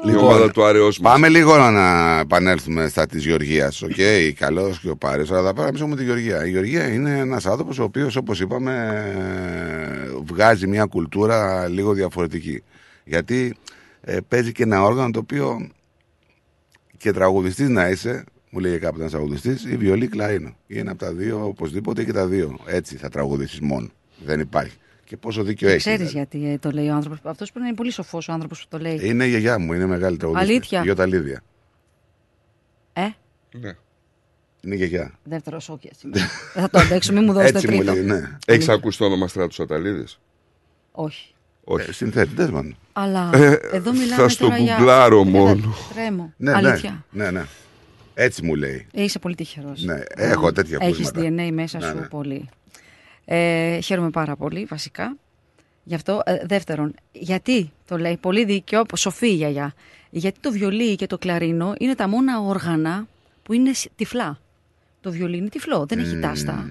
Η 0.04 0.16
ομάδα 0.16 0.50
του 0.50 0.64
Άρεό 0.64 0.84
μας. 0.84 0.98
Πάμε 0.98 1.28
λίγο 1.28 1.56
να 1.56 2.18
επανέλθουμε 2.18 2.88
στα 2.88 3.06
της 3.06 3.24
Γεωργίας. 3.24 3.82
Οκ, 3.82 3.90
okay, 3.96 4.32
καλός 4.38 4.80
και 4.80 4.90
ο 4.90 4.96
Πάρης, 4.96 5.30
αλλά 5.30 5.42
θα 5.42 5.54
πάμε 5.54 5.86
με 5.86 5.96
τη 5.96 6.04
Γεωργία. 6.04 6.46
Η 6.46 6.50
Γεωργία 6.50 6.92
είναι 6.92 7.18
ένας 7.18 7.46
άνθρωπος 7.46 7.78
ο 7.78 7.82
οποίος, 7.82 8.16
όπως 8.16 8.40
είπαμε, 8.40 9.04
βγάζει 10.24 10.66
μια 10.66 10.84
κουλτούρα 10.84 11.68
λίγο 11.68 11.92
διαφορετική. 11.92 12.62
Γιατί 13.04 13.56
ε, 14.00 14.16
παίζει 14.28 14.52
και 14.52 14.62
ένα 14.62 14.82
όργανο 14.82 15.10
το 15.10 15.18
οποίο 15.18 15.68
και 16.96 17.12
τραγουδιστής 17.12 17.68
να 17.68 17.88
είσαι, 17.88 18.24
μου 18.50 18.60
λέει 18.60 18.78
κάποτε 18.78 19.02
ένα 19.02 19.10
τραγουδιστής, 19.10 19.64
η 19.64 19.76
βιολί 19.76 20.08
κλαρίνο. 20.08 20.56
Είναι 20.66 20.90
από 20.90 20.98
τα 20.98 21.12
δύο, 21.12 21.44
οπωσδήποτε 21.44 22.04
και 22.04 22.12
τα 22.12 22.26
δύο. 22.26 22.58
Έτσι 22.66 22.96
θα 22.96 23.08
τραγουδήσεις 23.08 23.60
μόνο. 23.60 23.88
Δεν 24.24 24.40
υπάρχει. 24.40 24.76
Και 25.10 25.16
πόσο 25.16 25.42
δίκιο 25.42 25.68
έχεις. 25.68 25.80
Ξέρεις 25.82 26.08
δηλαδή. 26.10 26.16
γιατί 26.38 26.52
ε, 26.52 26.58
το 26.58 26.70
λέει 26.70 26.88
ο 26.88 26.94
άνθρωπος. 26.94 27.18
Αυτός 27.24 27.48
πρέπει 27.48 27.60
να 27.60 27.66
είναι 27.66 27.76
πολύ 27.76 27.90
σοφός 27.90 28.28
ο 28.28 28.32
άνθρωπος 28.32 28.60
που 28.60 28.66
το 28.68 28.78
λέει. 28.78 28.98
Είναι 29.02 29.24
η 29.24 29.28
γιαγιά 29.28 29.58
μου, 29.58 29.72
είναι 29.72 29.86
μεγάλη 29.86 30.16
τραγουδίστρια. 30.16 30.52
Αλήθεια; 30.54 30.80
Η 30.80 30.82
Γιώτα 30.82 31.06
Λίδια. 31.06 31.42
Ε, 32.92 33.00
Ναι. 33.60 33.72
Είναι 34.64 34.74
η 34.74 34.76
γιαγιά. 34.76 35.12
δεύτερος 35.22 35.64
σοκ 35.64 35.84
έτσι. 35.84 36.08
Δεν 36.12 36.28
θα 36.62 36.70
το 36.70 36.78
αντέξω, 36.78 37.12
μην 37.12 37.24
μου 37.24 37.32
δώσετε 37.36 37.58
Έτσι 37.58 37.70
μου 37.70 37.76
τρίτο. 37.76 37.92
λέει, 37.92 38.02
ναι. 38.02 38.36
Έχεις 38.46 38.68
ακούσει 38.68 38.98
το 38.98 39.04
όνομα 39.04 39.28
Στράτους 39.28 39.60
Αταλίδης; 39.60 40.20
Όχι. 40.92 41.34
Όχι. 41.64 41.90
Ε, 41.90 41.92
Συνθέτητες 41.92 42.50
μόνο. 42.50 42.74
Αλλά 42.92 43.30
Ε, 43.34 43.58
εδώ 43.72 43.92
μιλάμε 43.92 44.22
θα 44.22 44.28
στο 44.28 44.44
τώρα 44.44 44.56
για... 44.58 44.74
γκουγκλάρω 44.76 45.22
Δεν 45.22 45.32
μόνο. 45.32 45.54
κατα- 45.54 45.94
Τρέμω. 45.94 46.32
Ναι, 46.36 46.52
Αλήθεια; 46.52 47.04
ναι, 47.10 47.24
ναι, 47.24 47.30
ναι. 47.30 47.44
Έτσι 48.14 48.44
μου 48.44 48.54
λέει. 48.54 48.86
Ε, 48.92 49.02
είσαι 49.02 49.18
πολύ 49.18 49.34
τυχερός. 49.34 49.82
Ναι, 49.84 50.00
έχω 50.08 50.52
τέτοια 50.52 50.78
Έχεις 50.80 51.08
ακούσματα. 51.08 51.28
DNA 51.46 51.50
μέσα 51.52 51.78
Ναι, 51.78 51.86
σου 51.86 51.94
ναι. 51.94 52.06
πολύ. 52.06 52.48
Ε, 53.32 53.80
χαίρομαι 53.80 54.10
πάρα 54.10 54.36
πολύ, 54.36 54.64
βασικά. 54.64 55.16
Γι' 55.84 55.94
αυτό, 55.94 56.20
ε, 56.24 56.38
δεύτερον, 56.46 56.94
γιατί 57.12 57.72
το 57.86 57.96
λέει 57.98 58.16
πολύ 58.16 58.44
δίκιο, 58.44 58.82
σοφή 58.96 59.26
η 59.28 59.34
γιαγιά. 59.34 59.74
Γιατί 60.10 60.40
το 60.40 60.50
βιολί 60.52 60.96
και 60.96 61.06
το 61.06 61.18
κλαρίνο 61.18 61.74
είναι 61.78 61.94
τα 61.94 62.08
μόνα 62.08 62.40
όργανα 62.40 63.06
που 63.42 63.52
είναι 63.52 63.72
σ- 63.72 63.90
τυφλά. 63.96 64.38
Το 65.00 65.10
βιολί 65.10 65.36
είναι 65.36 65.48
τυφλό, 65.48 65.86
δεν 65.86 65.98
έχει 65.98 66.18
τάστα. 66.18 66.68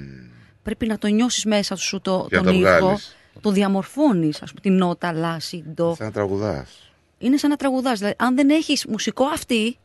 Πρέπει 0.63 0.85
να 0.87 0.97
το 0.97 1.07
νιώσεις 1.07 1.45
μέσα 1.45 1.75
σου 1.75 2.01
το, 2.01 2.25
Και 2.29 2.35
να 2.35 2.43
τον 2.43 2.53
το 2.53 2.59
ήχο, 2.59 2.77
βγάλεις. 2.79 3.15
το 3.41 3.51
διαμορφώνεις, 3.51 4.41
ας 4.41 4.49
πούμε, 4.49 4.61
την 4.61 4.73
νότα, 4.73 5.13
λάση, 5.13 5.63
ντο. 5.73 5.95
Σαν 5.95 6.05
να 6.05 6.11
τραγουδάς. 6.11 6.91
Είναι 7.17 7.37
σαν 7.37 7.49
να 7.49 7.55
τραγουδάς. 7.55 7.97
Δηλαδή, 7.97 8.15
αν 8.19 8.35
δεν 8.35 8.49
έχεις 8.49 8.85
μουσικό 8.85 9.23
αυτή, 9.25 9.77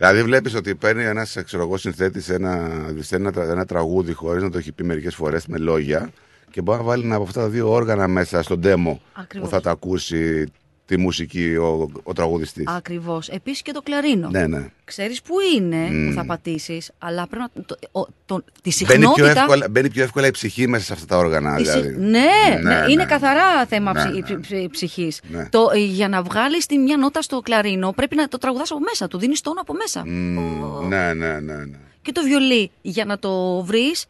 Δηλαδή 0.00 0.22
βλέπεις 0.22 0.54
ότι 0.54 0.74
παίρνει 0.74 1.04
ένας 1.04 1.36
συνθέτης 1.74 2.28
ένα, 2.28 2.70
ένα, 3.10 3.32
τρα- 3.32 3.50
ένα 3.50 3.64
τραγούδι 3.66 4.12
χωρίς 4.12 4.42
να 4.42 4.50
το 4.50 4.58
έχει 4.58 4.72
πει 4.72 4.84
μερικές 4.84 5.14
φορές 5.14 5.46
με 5.46 5.58
λόγια 5.58 6.10
και 6.50 6.60
μπορεί 6.62 6.78
να 6.78 6.84
βάλει 6.84 7.04
ένα 7.04 7.14
από 7.14 7.24
αυτά 7.24 7.40
τα 7.40 7.48
δύο 7.48 7.70
όργανα 7.72 8.08
μέσα 8.08 8.42
στον 8.42 8.60
demo 8.64 8.96
Ακριβώς. 9.12 9.48
που 9.48 9.54
θα 9.54 9.60
τα 9.60 9.70
ακούσει 9.70 10.52
τη 10.94 10.96
μουσική 10.98 11.56
ο, 11.56 11.90
ο 12.02 12.12
τραγουδιστής. 12.12 12.64
ακριβώς. 12.68 13.28
Επίσης 13.28 13.62
και 13.62 13.72
το 13.72 13.82
κλαρίνο. 13.82 14.28
Ναι, 14.30 14.46
ναι. 14.46 14.66
Ξέρεις 14.84 15.22
που 15.22 15.34
είναι 15.56 15.76
Μμ. 15.90 16.08
που 16.08 16.14
θα 16.14 16.24
πατήσεις, 16.24 16.90
αλλά 16.98 17.26
πρέπει 17.26 17.44
να... 17.54 17.62
Το, 17.64 17.76
ο- 18.00 18.06
το- 18.26 18.44
τη 18.62 18.70
Μπαίνει 18.86 18.98
πιο, 18.98 19.08
συχνότητα... 19.14 19.40
εύκολα, 19.40 19.66
μπαίνει 19.70 19.90
πιο 19.90 20.02
εύκολα 20.02 20.26
η 20.26 20.30
ψυχή 20.30 20.68
μέσα 20.68 20.84
σε 20.84 20.92
αυτά 20.92 21.06
τα 21.06 21.16
όργανα. 21.16 21.58
η 21.58 21.64
συ- 21.64 21.72
Δηλαδή. 21.82 21.96
ναι, 22.04 22.60
ναι, 22.62 22.84
είναι 22.88 23.04
καθαρά 23.04 23.66
θέμα 23.66 23.92
Ναι, 23.92 23.98
ψυχ, 24.00 24.12
ναι. 24.14 24.20
ψυχ- 24.22 24.40
ψυχ- 24.40 24.70
ψυχής. 24.70 25.20
Ναι. 25.30 25.48
Το, 25.50 25.70
ε, 25.74 25.78
για 25.78 26.08
να 26.08 26.22
βγάλεις 26.22 26.66
τη 26.66 26.78
μια 26.78 26.96
νότα 26.96 27.22
στο 27.22 27.40
κλαρίνο 27.40 27.92
πρέπει 27.92 28.16
να 28.16 28.28
το 28.28 28.38
τραγουδάς 28.38 28.70
από 28.70 28.80
μέσα, 28.80 29.08
του 29.08 29.18
δίνεις 29.18 29.40
τόνο 29.40 29.60
από 29.60 29.74
μέσα. 29.74 30.02
Μμμ, 30.06 30.88
ναι, 30.88 31.12
ναι, 31.14 31.40
ναι, 31.40 31.54
ναι. 31.54 31.78
Και 32.02 32.12
το 32.12 32.22
βιολί 32.22 32.70
για 32.82 33.04
να 33.04 33.18
το 33.18 33.62
βρεις 33.64 34.04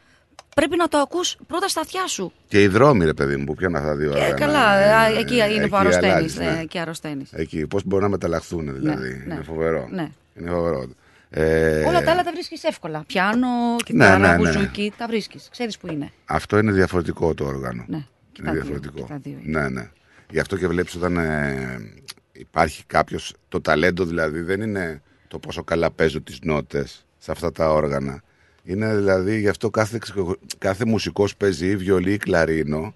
πρέπει 0.55 0.77
να 0.77 0.89
το 0.89 0.99
ακούς 0.99 1.37
πρώτα 1.47 1.69
στα 1.69 1.81
αυτιά 1.81 2.07
σου. 2.07 2.33
Και 2.49 2.62
οι 2.62 2.67
δρόμοι, 2.69 3.05
ρε 3.05 3.15
παιδί 3.15 3.37
μου, 3.37 3.45
που 3.45 3.55
πιάνουν 3.55 3.77
αυτά 3.77 3.89
τα 3.89 3.97
δύο 3.97 4.09
Ε, 4.11 4.15
όργανα. 4.15 4.35
καλά, 4.35 4.61
α, 4.99 5.07
εκεί 5.19 5.35
είναι 5.35 5.45
εκεί 5.45 5.69
που 5.69 5.77
αρρωσταίνεις. 5.77 6.15
αλλάζεις, 6.15 6.39
ε, 6.39 6.45
ναι. 6.45 6.61
εκεί 6.61 6.79
αρρωσταίνεις. 6.79 7.33
Εκεί, 7.33 7.67
πώς 7.67 7.85
μπορούν 7.85 8.05
να 8.05 8.11
μεταλλαχθούν, 8.11 8.75
δηλαδή. 8.75 9.23
ναι. 9.27 9.35
Είναι 9.35 9.43
φοβερό. 9.43 9.89
Ναι. 9.91 10.09
Είναι 10.35 10.51
φοβερό. 10.51 10.89
Ε, 11.31 11.85
Όλα 11.85 12.03
τα 12.03 12.11
άλλα 12.11 12.23
τα 12.23 12.31
βρίσκεις 12.33 12.65
εύκολα. 12.65 13.05
Πιάνο, 13.07 13.47
κιθάρα, 13.85 14.19
ναι, 14.19 14.29
ναι. 14.29 14.37
μπουζούκι, 14.37 14.93
τα 14.97 15.07
βρίσκεις. 15.07 15.49
Ξέρεις 15.51 15.79
που 15.79 15.87
είναι. 15.93 16.11
Αυτό 16.25 16.59
είναι 16.59 16.73
διαφορετικό 16.73 17.35
το 17.35 17.45
όργανο. 17.45 17.85
Ναι, 17.89 18.05
και 18.33 18.41
είναι 18.43 18.47
τα 18.47 18.53
δύο, 18.53 18.61
διαφορετικό. 18.62 18.97
και 19.07 19.12
τα 19.12 19.19
δύο 19.23 19.39
ναι, 19.43 19.69
ναι. 19.69 19.91
Γι' 20.31 20.41
αυτό 20.41 20.57
και 20.57 20.67
βλέπεις 20.67 20.95
όταν 20.95 21.17
ε, 21.17 21.93
υπάρχει 22.33 22.85
κάποιος. 22.87 23.35
Το 23.49 23.61
ταλέντο 23.61 24.05
δηλαδή 24.05 24.41
δεν 24.41 24.61
είναι 24.61 25.03
το 25.29 25.39
πόσο 25.39 25.62
καλά 25.65 25.91
παίζω 25.91 26.20
τις 26.20 26.39
νότες 26.43 27.05
σε 27.19 27.31
αυτά 27.31 27.53
τα 27.53 27.73
όργανα. 27.73 28.23
Είναι 28.64 28.94
δηλαδή 28.97 29.40
γι' 29.40 29.48
αυτό 29.48 29.70
κάθε, 29.70 29.98
ξεχω- 30.00 30.39
κάθε 30.58 30.84
μουσικός 30.84 31.36
παίζει 31.36 31.66
ή 31.66 31.76
βιολί 31.76 32.12
ή 32.12 32.16
κλαρίνο 32.16 32.94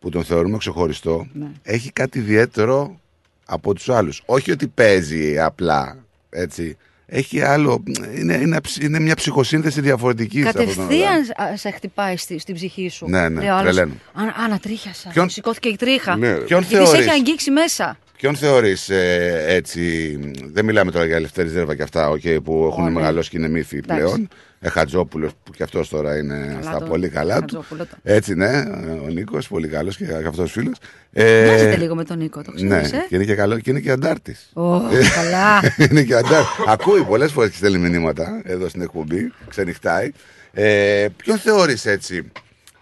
που 0.00 0.08
τον 0.08 0.24
θεωρούμε 0.24 0.58
ξεχωριστό 0.58 1.26
Ναι. 1.32 1.46
έχει 1.62 1.92
κάτι 1.92 2.18
ιδιαίτερο 2.18 3.00
από 3.46 3.74
τους 3.74 3.88
άλλους. 3.88 4.22
Όχι 4.26 4.50
ότι 4.50 4.66
παίζει 4.66 5.38
απλά 5.40 5.96
έτσι. 6.30 6.76
Έχει 7.08 7.40
άλλο, 7.42 7.82
είναι, 8.16 8.34
είναι, 8.34 8.60
είναι 8.82 9.00
μια 9.00 9.14
ψυχοσύνθεση 9.14 9.80
διαφορετική. 9.80 10.42
σε 10.42 10.48
αυτόν 10.48 10.64
τον 10.66 10.72
όργανο. 10.84 10.88
Κατευθείαν 10.88 11.48
α, 11.52 11.56
σε 11.56 11.70
χτυπάει 11.70 12.16
στη, 12.16 12.38
στην 12.38 12.54
ψυχή 12.54 12.88
σου. 12.88 13.06
Ναι, 13.08 13.28
ναι, 13.28 13.40
Λέει 13.40 13.48
ο 13.48 13.54
άλλος, 13.56 13.74
τρελαίνω. 13.74 13.94
«Α, 14.12 14.44
Ανατρίχιασα. 14.44 15.08
Ποιον- 15.08 15.28
Σηκώθηκε 15.28 15.68
η 15.68 15.76
τρίχα. 15.76 16.16
Ναι, 16.16 16.28
ρε. 16.34 16.40
Ποιον 16.44 16.60
Γιατί 16.62 16.76
σε 16.76 16.82
θεωρείς; 16.90 17.06
έχει 17.06 17.10
αγγίξει 17.14 17.50
μέσα. 17.50 17.98
Ποιον 18.16 18.36
θεωρείς 18.36 18.88
ε, 18.90 19.44
έτσι, 19.48 20.18
δεν 20.52 20.64
μιλάμε 20.64 20.90
τώρα 20.90 21.04
για 21.06 21.16
Ελευθέρη 21.16 21.48
Ζέρβα 21.48 21.74
και 21.76 21.82
αυτά 21.82 22.10
okay, 22.12 22.38
που 22.44 22.66
έχουν 22.70 22.82
Ω, 22.82 22.86
ναι. 22.86 22.92
μεγαλώσει 22.92 23.30
και 23.30 23.36
είναι 23.36 23.48
μύθοι 23.48 23.76
Εντάξει. 23.76 24.02
πλέον. 24.04 24.28
Ε, 24.60 24.68
Χατζόπουλος 24.68 25.32
που 25.44 25.52
και 25.52 25.62
αυτός 25.62 25.88
τώρα 25.88 26.16
είναι 26.18 26.58
στα 26.62 26.78
το- 26.78 26.84
πολύ 26.84 27.08
καλά 27.08 27.34
του. 27.42 27.54
Χατζόπουλο 27.54 27.84
το. 27.86 27.96
Έτσι 28.02 28.34
ναι, 28.34 28.58
ο 29.04 29.08
Νίκος, 29.08 29.48
πολύ 29.48 29.68
καλός 29.68 29.96
και, 29.96 30.04
και 30.04 30.12
αυτός 30.28 30.52
φίλος. 30.52 30.76
Ε, 31.12 31.44
Μοιάζεται 31.44 31.76
λίγο 31.76 31.94
με 31.94 32.04
τον 32.04 32.18
Νίκο, 32.18 32.42
το 32.42 32.52
ναι, 32.54 32.66
ξέρεις, 32.82 32.92
ε; 32.92 33.06
και 33.08 33.14
είναι 33.14 33.24
και, 33.24 33.34
καλό, 33.34 33.58
και 33.58 33.70
είναι 33.70 33.80
και 33.80 33.90
αντάρτης. 33.90 34.50
Ω, 34.52 34.74
Ε, 34.74 34.80
καλά. 35.14 35.60
είναι 35.90 36.02
και 36.02 36.14
αντάρτης. 36.14 36.64
Ακούει 36.66 37.02
πολλές 37.04 37.32
φορές 37.32 37.50
και 37.50 37.56
στέλνει 37.56 37.78
μηνύματα 37.88 38.42
εδώ 38.44 38.68
στην 38.68 38.80
εκπομπή, 38.80 39.32
ξενυχτάει. 39.48 40.10
Ε, 40.52 41.06
ποιον 41.16 41.38
θεωρείς 41.38 41.86
έτσι 41.86 42.32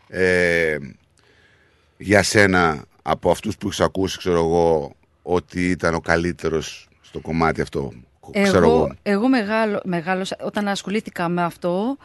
ε, 0.08 0.76
για 1.96 2.22
σένα 2.22 2.84
από 3.02 3.30
αυτούς 3.30 3.56
που 3.56 3.66
έχεις 3.66 3.80
ακούσει, 3.80 4.18
ξέρω 4.18 4.36
εγώ, 4.38 4.94
ότι 5.22 5.70
ήταν 5.70 5.94
ο 5.94 6.00
καλύτερος 6.00 6.88
στο 7.00 7.20
κομμάτι 7.20 7.60
αυτό; 7.60 7.92
Ξέρω 8.32 8.64
Εγώ, 8.64 8.74
εγώ. 8.76 8.94
εγώ 9.02 9.28
μεγάλο, 9.28 9.80
μεγάλωσα, 9.84 10.36
όταν 10.40 10.68
ασχολήθηκα 10.68 11.28
με 11.28 11.42
αυτό. 11.42 11.96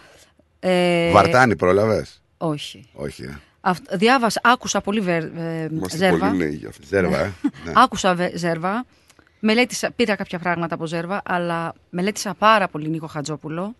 Ε, 0.59 1.11
Βαρτάνη 1.11 1.55
πρόλαβες; 1.55 2.21
Όχι. 2.37 2.89
Όχι. 2.93 3.23
ε. 3.23 3.37
Αυτ- 3.61 3.95
διάβασα, 3.95 4.39
άκουσα 4.43 4.81
πολύ 4.81 4.99
βε, 4.99 5.15
ε, 5.15 5.67
Είμαστε 5.71 5.97
ζέρβα. 5.97 6.27
πολύ 6.27 6.37
νέοι 6.37 6.55
γι' 6.55 6.65
αυτό. 6.65 6.85
Ζέρβα, 6.87 7.19
ε. 7.19 7.33
Ναι. 7.65 7.71
Άκουσα 7.75 8.15
βε- 8.15 8.37
ζέρβα. 8.37 8.85
Μελέτησα, 9.39 9.91
πήρα 9.91 10.15
κάποια 10.15 10.39
πράγματα 10.39 10.75
από 10.75 10.85
ζέρβα, 10.85 11.21
αλλά 11.25 11.73
μελέτησα 11.89 12.33
πάρα 12.33 12.67
πολύ 12.67 12.89
Νίκο 12.89 13.07
Χατζόπουλο 13.07 13.75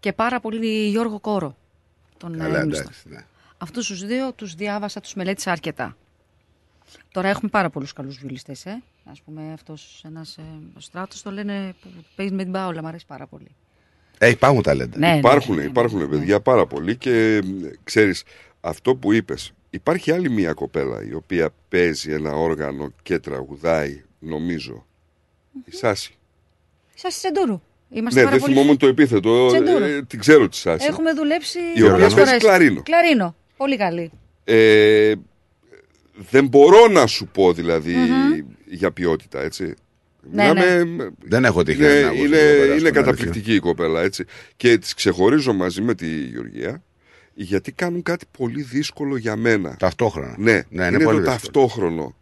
και 0.00 0.12
πάρα 0.12 0.40
πολύ 0.40 0.88
Γιώργο 0.88 1.20
Κόρο. 1.20 1.56
Τον 2.16 2.38
Καλά, 2.38 2.58
ε, 2.58 2.62
γνωστό. 2.62 2.80
εντάξει, 2.82 3.02
ναι. 3.08 3.24
Αυτούς 3.58 3.86
τους 3.86 4.04
δύο 4.06 4.32
τους 4.32 4.54
διάβασα, 4.54 5.00
τους 5.00 5.14
μελέτησα 5.14 5.50
αρκετά. 5.52 5.96
Τώρα 7.12 7.28
έχουμε 7.28 7.50
πάρα 7.50 7.70
πολλούς 7.70 7.92
καλούς 7.92 8.18
βιολιστές, 8.18 8.66
ε. 8.66 8.82
Ας 9.04 9.20
πούμε 9.22 9.50
αυτός 9.52 10.02
ένας 10.06 10.36
ε, 10.36 10.42
ο 10.76 10.80
Στράτος 10.80 11.22
το 11.22 11.30
λένε 11.30 11.74
που 11.82 11.88
παίζει 12.16 12.34
με 12.34 12.42
την 12.42 12.52
Πάολα, 12.52 12.82
μου 12.82 12.88
αρέσει 12.88 13.06
πάρα 13.06 13.26
πολύ. 13.26 13.54
Ε, 14.18 14.28
υπάρχουν 14.28 14.62
ταλέντα. 14.62 14.98
Ναι, 14.98 15.10
ναι, 15.10 15.16
υπάρχουν, 15.16 15.54
ναι, 15.54 15.62
ναι, 15.62 15.68
υπάρχουν 15.68 16.08
παιδιά 16.08 16.40
πάρα 16.40 16.66
πολύ 16.66 16.96
και 16.96 17.42
μ, 17.44 17.64
ξέρεις, 17.84 18.22
αυτό 18.60 18.94
που 18.96 19.12
είπες, 19.12 19.52
υπάρχει 19.70 20.12
άλλη 20.12 20.30
μία 20.30 20.52
κοπέλα 20.52 21.04
η 21.08 21.14
οποία 21.14 21.50
παίζει 21.68 22.12
ένα 22.12 22.32
όργανο 22.34 22.92
και 23.02 23.18
τραγουδάει, 23.18 24.02
νομίζω. 24.18 24.86
Η 25.64 25.72
Σάση. 25.76 26.14
Σας 26.94 27.18
Τσεντούρου. 27.18 27.60
Είμαστε 27.90 28.20
ναι, 28.20 28.26
πάρα 28.26 28.36
δεν 28.38 28.44
πολύ... 28.46 28.54
θυμόμουν 28.58 28.76
το 28.78 28.86
επίθετο, 28.86 29.46
Τσεντούρου. 29.46 29.84
ε, 29.84 30.02
την 30.02 30.18
ξέρω 30.18 30.48
τη 30.48 30.56
Σάση. 30.56 30.86
Έχουμε 30.88 31.12
δουλέψει 31.12 31.58
Η 31.74 31.82
οποία 31.82 31.90
πολλές 31.92 32.14
παίζει 32.14 32.30
φορές. 32.30 32.42
κλαρίνο. 32.42 32.82
Κλαρίνο. 32.82 33.34
Πολύ 33.56 33.76
καλή. 33.76 34.10
Ε, 34.44 35.12
δεν 36.30 36.46
μπορώ 36.48 36.88
να 36.88 37.06
σου 37.06 37.26
πω 37.26 37.52
δηλαδή 37.52 37.94
για 38.74 38.90
ποιότητα, 38.90 39.42
έτσι. 39.42 39.74
Ναι, 40.32 40.52
Δεν 41.24 41.44
έχω 41.44 41.62
τύχει 41.62 41.78
είναι, 41.82 42.00
να 42.00 42.06
ακούσω 42.08 42.24
είναι, 42.24 42.36
την 42.36 42.46
κοπέλα, 42.48 42.64
είναι 42.66 42.78
στην 42.78 42.92
καταπληκτική 42.92 43.54
η 43.54 43.58
κοπέλα, 43.58 44.02
έτσι. 44.02 44.24
Και 44.56 44.78
τις 44.78 44.94
ξεχωρίζω 44.94 45.52
μαζί 45.52 45.80
με 45.82 45.94
τη 45.94 46.06
Γεωργία, 46.06 46.82
γιατί 47.34 47.72
κάνουν 47.72 48.02
κάτι 48.02 48.26
πολύ 48.38 48.62
δύσκολο 48.62 49.16
για 49.16 49.36
μένα. 49.36 49.76
Ταυτόχρονα. 49.78 50.34
Ναι, 50.38 50.52
Ναι, 50.52 50.62
είναι 50.68 50.86
είναι, 50.86 51.04
πολύ 51.04 51.04
το 51.04 51.10
δύσκολο. 51.12 51.24
ταυτόχρονο. 51.24 52.16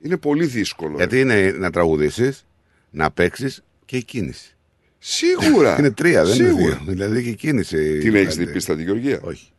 Είναι 0.00 0.16
πολύ 0.16 0.46
δύσκολο. 0.46 0.96
Γιατί 0.96 1.20
είναι 1.20 1.50
να 1.58 1.70
τραγουδήσεις, 1.70 2.46
να 2.90 3.10
παίξεις 3.10 3.62
και 3.84 3.96
η 3.96 4.02
κίνηση. 4.04 4.56
Σίγουρα. 4.98 5.76
είναι 5.78 5.90
τρία, 5.90 6.24
δεν 6.24 6.34
είναι 6.38 6.48
Σίγουρα. 6.48 6.80
δύο. 6.84 6.92
Δηλαδή 6.92 7.22
και 7.22 7.28
η 7.30 7.34
κίνηση. 7.34 7.76
Την 7.98 8.14
έχεις 8.14 8.34
δηλαδή. 8.34 8.44
δει 8.44 8.52
πίστα 8.52 8.76
τη 8.76 8.82
Γεωργία; 8.82 9.18
Όχι. 9.22 9.50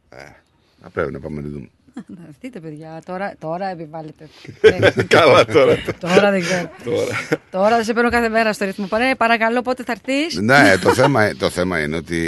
Θα 0.81 0.89
πρέπει 0.89 1.11
να 1.11 1.19
πάμε 1.19 1.35
να 1.35 1.47
τη 1.47 1.53
δούμε. 1.53 1.69
Να 2.07 2.29
δείτε 2.39 2.59
παιδιά, 2.59 3.01
τώρα, 3.05 3.33
τώρα 3.39 3.69
επιβάλλετε. 3.69 4.29
Καλά, 5.07 5.45
τώρα. 5.45 5.77
τώρα 5.99 6.31
δεν 6.31 6.41
ξέρω. 6.41 6.69
Τώρα. 6.83 7.17
τώρα 7.51 7.75
δεν 7.75 7.83
σε 7.83 7.93
παίρνω 7.93 8.09
κάθε 8.09 8.29
μέρα 8.29 8.53
στο 8.53 8.65
ρυθμό. 8.65 8.85
Παρέ, 8.85 9.15
παρακαλώ 9.15 9.61
πότε 9.61 9.83
θα 9.83 9.91
έρθεις; 9.91 10.39
ναι, 10.39 10.77
το 10.81 10.93
θέμα, 10.93 11.35
το 11.35 11.49
θέμα 11.49 11.79
είναι 11.79 11.95
ότι 11.95 12.19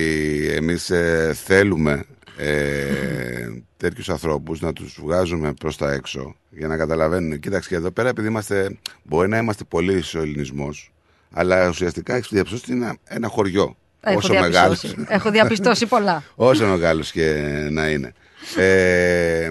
εμείς 0.53 0.89
ε, 0.89 1.33
θέλουμε 1.45 2.03
ε, 2.37 3.47
τέτοιους 3.77 4.09
ανθρώπους 4.09 4.61
να 4.61 4.73
τους 4.73 4.99
βγάζουμε 5.01 5.53
προς 5.53 5.77
τα 5.77 5.91
έξω 5.91 6.35
για 6.49 6.67
να 6.67 6.77
καταλαβαίνουν. 6.77 7.39
Κοίταξε 7.39 7.69
και 7.69 7.75
εδώ 7.75 7.91
πέρα 7.91 8.09
επειδή 8.09 8.27
είμαστε, 8.27 8.77
μπορεί 9.03 9.29
να 9.29 9.37
είμαστε 9.37 9.63
πολύ 9.63 10.03
ο 10.15 10.19
ελληνισμός 10.19 10.91
αλλά 11.31 11.67
ουσιαστικά 11.67 12.15
έχεις 12.15 12.29
διαψώσει 12.31 12.61
ότι 12.63 12.71
είναι 12.71 12.97
ένα 13.03 13.27
χωριό. 13.27 13.75
Έχω 14.01 14.17
όσο 14.17 14.33
μεγάλος, 14.33 14.81
διαπιστώσει. 14.81 15.13
Έχω 15.13 15.31
διαπιστώσει 15.31 15.85
πολλά. 15.85 16.23
όσο 16.35 16.67
μεγάλος 16.67 17.11
και 17.11 17.33
να 17.71 17.89
είναι. 17.89 18.13
Ε, 18.57 19.49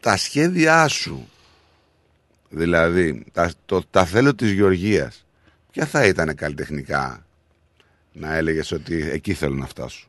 τα 0.00 0.16
σχέδιά 0.16 0.88
σου, 0.88 1.28
δηλαδή 2.48 3.24
τα, 3.32 3.52
το, 3.66 3.82
τα 3.90 4.04
θέλω 4.04 4.34
της 4.34 4.50
Γεωργίας, 4.50 5.24
ποια 5.72 5.86
θα 5.86 6.06
ήταν 6.06 6.34
καλλιτεχνικά 6.34 7.26
να 8.12 8.34
έλεγες 8.34 8.72
ότι 8.72 9.08
εκεί 9.12 9.34
θέλω 9.34 9.54
να 9.54 9.66
φτάσω; 9.66 10.08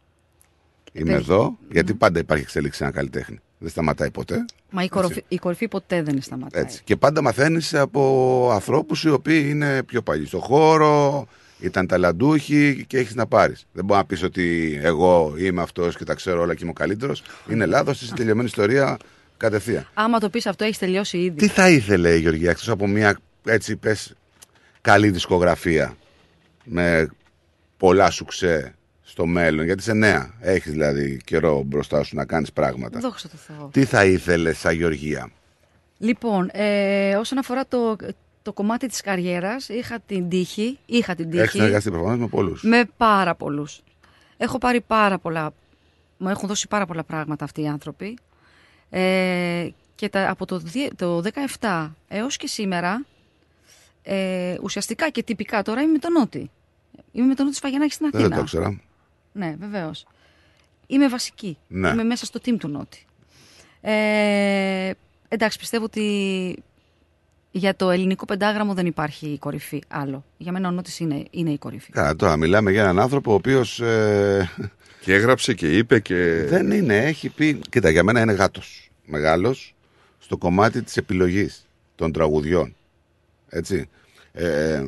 Είμαι 0.92 1.10
Υπάρχει. 1.10 1.32
εδώ, 1.32 1.58
γιατί 1.72 1.94
πάντα 1.94 2.20
υπάρχει 2.20 2.44
εξέλιξη 2.44 2.78
σε 2.78 2.84
ένα 2.84 2.94
καλλιτέχνη. 2.94 3.40
Δεν 3.58 3.70
σταματάει 3.70 4.12
ποτέ. 4.12 4.46
Μα 4.70 4.84
η 4.84 4.88
κορυφή, 4.88 5.24
η 5.28 5.38
κορυφή 5.38 5.68
ποτέ 5.68 6.02
δεν 6.02 6.22
σταματάει. 6.22 6.64
Έτσι. 6.64 6.82
Και 6.84 6.96
πάντα 6.96 7.22
μαθαίνεις 7.22 7.74
από 7.74 8.50
ανθρώπους 8.54 9.04
οι 9.04 9.10
οποίοι 9.10 9.48
είναι 9.50 9.84
πιο 9.84 10.02
παλιοί 10.02 10.26
στο 10.26 10.40
χώρο, 10.40 11.28
ήταν 11.60 11.88
ταλαντούχοι 11.88 12.86
και 12.88 12.98
έχεις 12.98 13.16
να 13.16 13.26
πάρεις. 13.28 13.66
Δεν 13.74 13.86
μπορεί 13.86 14.00
να 14.00 14.06
πεις 14.06 14.24
ότι 14.24 14.80
εγώ 14.82 15.34
είμαι 15.38 15.62
αυτός 15.62 15.98
και 15.98 16.04
τα 16.04 16.14
ξέρω 16.14 16.42
όλα 16.42 16.54
και 16.54 16.60
είμαι 16.62 16.72
ο 16.72 16.74
καλύτερος. 16.74 17.24
Είναι 17.50 17.66
λάθο, 17.66 17.92
είσαι 17.92 18.14
τελειωμένη 18.14 18.48
ιστορία 18.48 18.98
κατευθείαν. 19.38 19.88
Άμα 19.94 20.20
το 20.20 20.30
πεις 20.30 20.46
αυτό, 20.46 20.64
έχεις 20.64 20.78
τελειώσει 20.78 21.18
ήδη. 21.18 21.38
Τι 21.38 21.48
θα 21.48 21.70
ήθελε 21.70 22.16
η 22.16 22.20
Γεωργία 22.20 22.50
εκτός 22.50 22.70
από 22.70 22.88
μια 22.88 23.18
έτσι 23.46 23.76
πες 23.76 24.14
καλή 24.82 25.10
δισκογραφία 25.10 25.96
με 26.64 27.10
πολλά 27.78 28.10
σουξέ 28.10 28.76
στο 29.04 29.26
μέλλον, 29.26 29.66
γιατί 29.66 29.80
είσαι 29.80 29.94
νέα. 29.94 30.34
Έχεις 30.40 30.72
δηλαδή 30.72 31.22
καιρό 31.26 31.64
μπροστά 31.66 32.04
σου 32.04 32.16
να 32.16 32.26
κάνεις 32.26 32.52
πράγματα. 32.52 33.00
Δόξα 33.00 33.30
τω 33.30 33.38
Θεώ. 33.38 33.70
Τι 33.74 33.86
θα 33.86 34.06
ήθελε 34.06 34.54
σαν 34.54 34.76
Γεωργία; 34.76 35.32
Λοιπόν, 35.98 36.50
ε, 36.54 37.16
όσον 37.16 37.38
αφορά 37.38 37.68
το, 37.68 37.96
το 38.48 38.54
κομμάτι 38.54 38.88
της 38.88 39.02
καριέρας, 39.02 39.70
είχα 39.70 40.00
την 40.00 40.30
τύχη, 40.30 40.78
είχα 40.86 41.16
την 41.16 41.30
τύχη 41.30 41.42
Έχει 41.42 41.52
συνεργαστεί 41.58 41.92
προφανώς 41.92 42.20
με 42.20 42.28
πολλούς. 42.28 42.64
με 42.64 42.86
πάρα 42.98 43.36
πολλούς. 43.36 43.82
Έχω 44.38 44.58
πάρει 44.58 44.82
πάρα 44.82 45.18
πολλά, 45.18 45.54
μου 46.18 46.30
έχουν 46.30 46.48
δώσει 46.48 46.68
πάρα 46.68 46.86
πολλά 46.86 47.04
πράγματα 47.04 47.44
αυτοί 47.46 47.62
οι 47.62 47.68
άνθρωποι. 47.68 48.18
Ε, 48.90 49.70
και 49.96 50.10
τα, 50.10 50.30
από 50.30 50.46
το, 50.46 50.58
δι- 50.58 50.96
το 50.96 51.22
17 51.60 51.90
έως 52.08 52.38
και 52.38 52.48
σήμερα, 52.48 53.06
ε, 54.04 54.56
ουσιαστικά 54.62 55.10
και 55.10 55.24
τυπικά 55.24 55.62
τώρα 55.62 55.82
είμαι 55.82 55.92
με 55.92 55.98
τον 56.00 56.12
Νότι. 56.12 56.50
Είμαι 57.12 57.28
με 57.28 57.36
τον 57.36 57.46
Νότι 57.46 57.58
Σφαγιανάκη 57.58 57.94
στην 57.94 58.06
Αθήνα. 58.06 58.22
Δεν 58.28 58.32
το 58.36 58.42
ήξερα. 58.42 58.82
Ναι, 59.32 59.56
βεβαίως. 59.60 60.06
Είμαι 60.88 61.08
βασική. 61.08 61.58
Ναι. 61.68 61.90
Είμαι 61.90 62.04
μέσα 62.04 62.26
στο 62.26 62.40
team 62.46 62.56
του 62.60 62.68
Νότι. 62.68 63.06
Ε, 63.82 64.92
εντάξει, 65.28 65.58
πιστεύω 65.60 65.84
ότι 65.84 66.64
για 67.52 67.76
το 67.76 67.90
ελληνικό 67.90 68.26
πεντάγραμμο 68.26 68.74
δεν 68.74 68.86
υπάρχει 68.86 69.38
κορυφή 69.40 69.82
άλλο. 69.88 70.24
Για 70.38 70.52
μένα 70.52 70.68
ο 70.68 70.72
Νότης 70.72 71.00
είναι, 71.00 71.26
είναι 71.30 71.50
η 71.50 71.58
κορυφή. 71.58 71.92
Καλά, 71.92 72.16
τώρα 72.16 72.38
μιλάμε 72.38 72.72
για 72.72 72.82
έναν 72.82 73.00
άνθρωπο 73.00 73.32
ο 73.32 73.36
οποίος. 73.36 73.82
και 75.02 75.14
έγραψε 75.14 75.54
και 75.54 75.78
είπε 75.78 76.00
και. 76.00 76.46
Δεν 76.50 76.72
είναι, 76.72 76.98
έχει 76.98 77.30
πει. 77.30 77.60
Κοίτα, 77.70 77.90
για 77.90 78.04
μένα 78.04 78.22
είναι 78.22 78.34
γάτος. 78.34 78.90
Μεγάλος 79.06 79.76
στο 80.20 80.38
κομμάτι 80.38 80.82
της 80.84 80.98
επιλογής 80.98 81.66
των 81.96 82.12
τραγουδιών. 82.12 82.76
Έτσι. 83.50 83.90
Ε, 84.32 84.84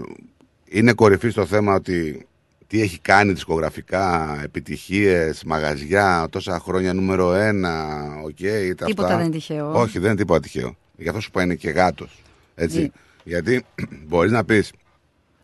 είναι 0.66 0.94
κορυφή 0.94 1.30
στο 1.30 1.46
θέμα 1.46 1.74
ότι 1.74 2.28
τι 2.68 2.82
έχει 2.82 3.00
κάνει 3.00 3.34
δισκογραφικά, 3.34 4.40
επιτυχίες, 4.44 5.44
μαγαζιά, 5.44 6.28
τόσα 6.32 6.60
χρόνια 6.60 6.94
νούμερο 6.94 7.34
ένα, 7.34 7.96
οκ, 8.24 8.40
τα 8.76 8.86
Τίποτα 8.86 9.04
αυτά. 9.04 9.16
δεν 9.18 9.26
είναι 9.26 9.36
τυχαίο. 9.36 9.74
Όχι, 9.74 10.00
δεν 10.00 10.08
είναι 10.10 10.20
τίποτα 10.20 10.40
τυχαίο. 10.40 10.76
Γι' 10.98 11.08
αυτό 11.08 11.22
σου 11.22 11.32
πα 11.32 11.46
είναι 11.46 11.56
και 11.56 11.70
γάτος. 11.70 12.22
Έτσι. 12.64 12.80
Ναι. 12.82 12.88
Γιατί 13.24 13.66
μπορείς 14.08 14.32
να 14.32 14.44
πεις, 14.46 14.72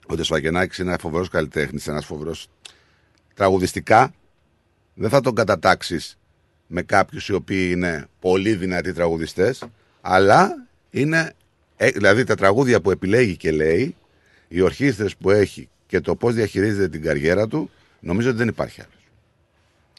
ότι 0.07 0.21
ο 0.21 0.23
Σφακενάκη 0.23 0.81
είναι 0.81 0.89
ένας 0.89 1.01
φοβερός 1.01 1.29
καλλιτέχνης, 1.29 1.87
ένας 1.87 2.05
φοβερός. 2.05 2.47
Τραγουδιστικά 3.33 4.13
δεν 4.93 5.09
θα 5.09 5.21
τον 5.21 5.35
κατατάξεις 5.35 6.17
με 6.67 6.81
κάποιους 6.81 7.27
οι 7.27 7.33
οποίοι 7.33 7.69
είναι 7.73 8.05
πολύ 8.19 8.55
δυνατοί 8.55 8.93
τραγουδιστές, 8.93 9.63
αλλά 10.01 10.67
είναι. 10.89 11.33
ε, 11.75 11.89
Δηλαδή 11.89 12.23
τα 12.23 12.35
τραγούδια 12.35 12.81
που 12.81 12.91
επιλέγει 12.91 13.37
και 13.37 13.51
λέει, 13.51 13.95
οι 14.47 14.61
ορχήστρες 14.61 15.15
που 15.15 15.29
έχει 15.31 15.69
και 15.87 15.99
το 15.99 16.15
πώς 16.15 16.33
διαχειρίζεται 16.33 16.87
την 16.89 17.01
καριέρα 17.01 17.47
του, 17.47 17.69
νομίζω 17.99 18.29
ότι 18.29 18.37
δεν 18.37 18.47
υπάρχει 18.47 18.81
άλλος. 18.81 18.93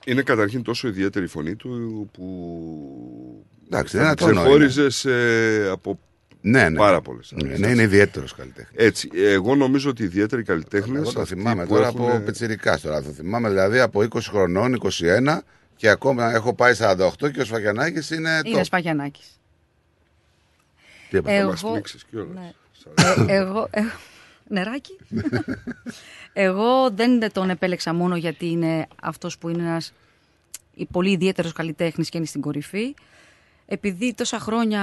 Είναι 0.05 0.23
καταρχήν 0.23 0.63
τόσο 0.63 0.89
ιδιαίτερη 0.89 1.25
η 1.25 1.29
φωνή 1.29 1.55
του 1.55 2.09
που. 2.13 3.45
Εντάξει, 3.67 3.97
θα 3.97 4.05
δεν 4.05 4.17
ξενό 4.17 4.33
ξεχώριζες 4.41 4.97
σε- 4.97 5.69
από 5.69 5.99
Ναι, 6.41 6.69
ναι. 6.69 6.79
πάρα 6.79 7.01
πολλές. 7.01 7.33
Ναι, 7.43 7.57
ναι, 7.57 7.67
είναι 7.69 7.83
ιδιαίτερος 7.83 8.35
καλλιτέχνης. 8.35 8.85
Έτσι. 8.85 9.11
Εγώ 9.15 9.55
νομίζω 9.55 9.91
ότι 9.91 10.03
οι 10.03 10.05
ιδιαίτεροι 10.05 10.43
καλλιτέχνες. 10.43 11.01
Εγώ 11.03 11.13
το 11.13 11.25
θυμάμαι 11.25 11.67
τώρα 11.67 11.89
από 11.89 12.23
πετσυρικά 12.25 12.79
τώρα. 12.79 13.03
Το 13.03 13.11
θυμάμαι 13.11 13.49
δηλαδή 13.49 13.79
από 13.81 14.01
20 14.03 14.21
χρονών, 14.23 14.75
21 14.75 15.39
και 15.77 15.89
ακόμα 15.89 16.33
έχω 16.35 16.55
πάει 16.55 16.75
48 16.79 17.31
και 17.33 17.41
ο 17.41 17.45
Σφαγιανάκης 17.45 18.11
είναι. 18.11 18.41
Είναι 18.45 18.59
top. 18.61 18.65
Σπαγιανάκη. 18.65 19.23
Τι 21.11 21.17
έπαθε, 21.17 21.37
Εγώ- 21.37 21.51
μας 21.51 21.61
πνίξεις 21.63 22.05
κιόλας. 22.05 22.35
Ναι. 22.35 22.53
Ε, 23.33 23.37
εγώ. 23.37 23.69
ε, 23.71 23.81
νεράκι. 24.49 24.97
εγώ 26.33 26.91
δεν 26.91 27.33
τον 27.33 27.51
επέλεξα 27.51 27.93
μόνο 27.95 28.17
γιατί 28.17 28.47
είναι 28.47 28.87
αυτός 29.03 29.39
που 29.39 29.49
είναι 29.49 29.63
ένας 29.63 29.93
πολύ 30.91 31.11
ιδιαίτερος 31.11 31.53
καλλιτέχνης 31.53 32.09
και 32.09 32.17
είναι 32.17 32.27
στην 32.27 32.41
κορυφή. 32.41 32.95
Επειδή 33.67 34.15
τόσα 34.15 34.39
χρόνια 34.39 34.83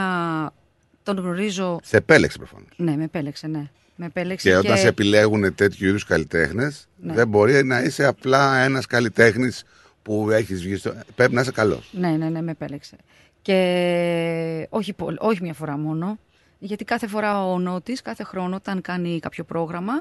τον 1.04 1.18
γνωρίζω... 1.18 1.80
Σε 1.84 1.98
επέλεξε 1.98 2.38
προφανώς. 2.38 2.68
Ναι, 2.76 2.96
με 2.96 3.04
επέλεξε, 3.04 3.48
ναι. 3.48 3.70
Με 3.96 4.06
επέλεξε 4.06 4.50
Και 4.50 4.56
όταν 4.56 4.78
σε 4.78 4.88
επιλέγουν 4.88 5.56
τέτοιου 5.56 5.88
είδους 5.88 6.06
καλλιτέχνες, 6.06 6.88
Ναι. 7.02 7.14
δεν 7.14 7.28
μπορεί 7.28 7.64
να 7.64 7.82
είσαι 7.82 8.06
απλά 8.06 8.58
ένας 8.58 8.86
καλλιτέχνης 8.86 9.64
που 10.02 10.30
έχεις 10.32 10.62
βγει 10.64 10.76
στο. 10.76 10.94
Πρέπει 11.16 11.34
να 11.34 11.42
είσαι 11.42 11.52
καλός. 11.52 11.90
Ναι, 11.94 12.10
ναι, 12.10 12.30
ναι, 12.30 12.42
με 12.42 12.52
επέλεξε. 12.52 12.96
Και 13.42 14.68
όχι, 14.70 14.94
πο- 14.94 15.14
όχι 15.18 15.42
μια 15.42 15.54
φορά 15.54 15.78
μόνο, 15.78 16.18
γιατί 16.60 16.84
κάθε 16.84 17.08
φορά 17.08 17.46
ο 17.46 17.60
Νότης, 17.60 18.02
κάθε 18.02 18.24
χρόνο 18.24 18.56
όταν 18.56 18.82
κάνει 18.82 19.20
κάποιο 19.20 19.44
πρόγραμμα, 19.44 19.94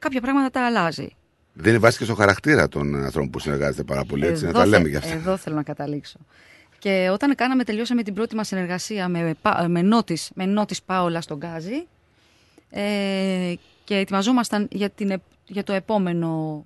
κάποια 0.00 0.20
πράγματα 0.20 0.50
τα 0.50 0.66
αλλάζει. 0.66 1.08
Δεν 1.52 1.80
βάσει 1.80 1.98
και 1.98 2.04
στο 2.04 2.14
χαρακτήρα 2.14 2.68
των 2.68 2.94
ανθρώπων 3.04 3.30
που 3.30 3.38
συνεργάζεται 3.38 3.82
πάρα 3.82 4.04
πολύ. 4.04 4.26
Έτσι, 4.26 4.42
να 4.42 4.48
Εδώ 4.48 4.58
τα 4.58 4.66
λέμε 4.66 4.82
θε- 4.82 4.90
γι' 4.90 4.96
αυτά. 4.96 5.12
Εδώ 5.14 5.36
θέλω 5.36 5.56
να 5.56 5.62
καταλήξω. 5.62 6.18
Και 6.86 7.08
όταν 7.10 7.34
κάναμε, 7.34 7.64
τελειώσαμε 7.64 8.02
την 8.02 8.14
πρώτη 8.14 8.34
μας 8.34 8.46
συνεργασία 8.46 9.08
με, 9.08 9.34
Πα- 9.42 9.66
με, 9.68 9.82
Νότης, 9.82 10.30
με 10.34 10.46
Νότης 10.46 10.82
Πάολα 10.82 11.20
στον 11.20 11.36
Γκάζι 11.38 11.86
ε, 12.70 13.54
και 13.84 13.96
ετοιμαζόμασταν 13.96 14.68
για, 14.70 14.90
την, 14.90 15.10
επ- 15.10 15.22
για, 15.46 15.64
το 15.64 15.72
επόμενο, 15.72 16.64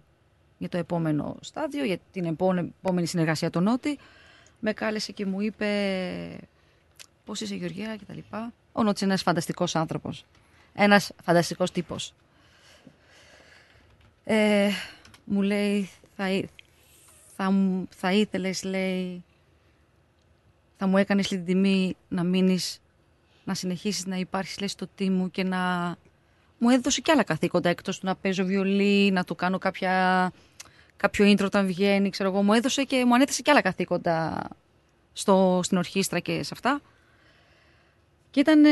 για 0.59 0.69
το 0.69 0.77
επόμενο 0.79 1.37
στάδιο, 1.41 1.85
για 1.85 1.99
την 2.13 2.25
επόμενη, 2.25 2.73
επόμενη 2.83 3.07
συνεργασία 3.07 3.51
του 3.51 3.61
Νότη, 3.61 3.99
με 4.61 4.73
κάλεσε 4.73 5.13
και 5.13 5.27
μου 5.27 5.41
είπε 5.41 5.69
πώς 7.25 7.41
είσαι 7.41 7.55
Γεωργία 7.55 7.97
και 7.97 8.05
τα 8.05 8.15
λοιπά. 8.15 8.53
Ο 8.73 8.83
Νότης 8.83 9.01
είναι 9.01 9.11
ένας 9.11 9.23
φανταστικός 9.23 9.77
άνθρωπος. 9.77 10.25
Ένας 10.75 11.13
φανταστικός 11.25 11.71
τύπος. 11.71 12.15
Ε, 14.25 14.69
μου 15.25 15.43
λέει, 15.43 15.91
θα, 16.17 16.31
εί- 16.31 16.49
θα, 17.37 17.51
μου- 17.51 17.89
θα 17.91 18.13
ήθελες, 18.13 18.63
λέει, 18.63 19.25
θα 20.83 20.89
μου 20.89 20.97
έκανες 20.97 21.31
λίγο 21.31 21.45
την 21.45 21.55
τιμή 21.55 21.97
να 22.09 22.25
μείνεις, 22.25 22.81
να 23.45 23.55
συνεχίσεις 23.55 24.07
να 24.07 24.17
υπάρχεις, 24.17 24.59
λέει, 24.59 24.69
στο 24.69 24.89
team 24.99 25.09
μου 25.09 25.31
και 25.31 25.45
να... 25.45 25.59
Μου 26.59 26.69
έδωσε 26.69 27.01
και 27.01 27.13
άλλα 27.13 27.23
καθήκοντα, 27.23 27.69
εκτός 27.69 27.99
του 27.99 28.07
να 28.07 28.15
παίζω 28.15 28.45
βιολί, 28.45 29.11
να 29.11 29.25
του 29.25 29.35
κάνω 29.35 29.59
κάποια, 29.59 30.33
κάποιο 30.97 31.33
intro 31.33 31.45
όταν 31.45 31.67
βγαίνει, 31.67 32.11
ξέρω 32.11 32.29
εγώ. 32.29 32.43
Μου 32.43 32.53
έδωσε 32.53 32.83
και 32.83 33.05
μου 33.05 33.15
ανέθεσε 33.15 33.43
και 33.43 33.51
άλλα 33.51 33.63
καθήκοντα 33.63 34.49
στο, 35.13 35.61
στην 35.63 35.77
ορχήστρα 35.77 36.19
και 36.19 36.43
σε 36.43 36.51
αυτά. 36.53 36.81
Και 38.31 38.41
ήταν... 38.41 38.65
ε, 38.65 38.71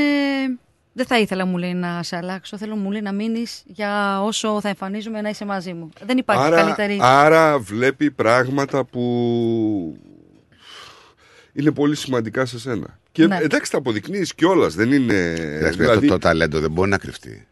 δεν 0.92 1.06
θα 1.06 1.18
ήθελα, 1.18 1.44
μου 1.44 1.56
λέει, 1.56 1.74
να 1.74 2.02
σε 2.02 2.16
αλλάξω. 2.16 2.56
Θέλω, 2.56 2.76
μου 2.76 2.90
λέει, 2.90 3.00
να 3.00 3.12
μείνεις 3.12 3.62
για 3.66 4.22
όσο 4.22 4.60
θα 4.60 4.68
εμφανίζομαι 4.68 5.20
να 5.20 5.28
είσαι 5.28 5.44
μαζί 5.44 5.72
μου. 5.72 5.88
Δεν 6.04 6.18
υπάρχει 6.18 6.42
Άρα, 6.42 6.56
καλύτερη... 6.56 6.98
άρα 7.02 7.58
βλέπει 7.58 8.10
πράγματα 8.10 8.84
που 8.84 9.98
είναι 11.58 11.70
πολύ 11.70 11.96
σημαντικά 11.96 12.44
σε 12.46 12.58
σένα. 12.58 12.98
Και 13.12 13.26
Ναι. 13.26 13.36
εντάξει, 13.42 13.70
τα 13.70 13.78
αποδεικνύεις 13.78 14.34
κιόλας. 14.34 14.74
Δεν 14.74 14.92
είναι. 14.92 15.14
Εντάξει, 15.38 15.78
δηλαδή, 15.78 16.06
το, 16.06 16.12
το 16.12 16.18
ταλέντο 16.18 16.60
δεν 16.60 16.70
μπορεί 16.70 16.90
να 16.90 16.98
κρυφτεί. 16.98 17.46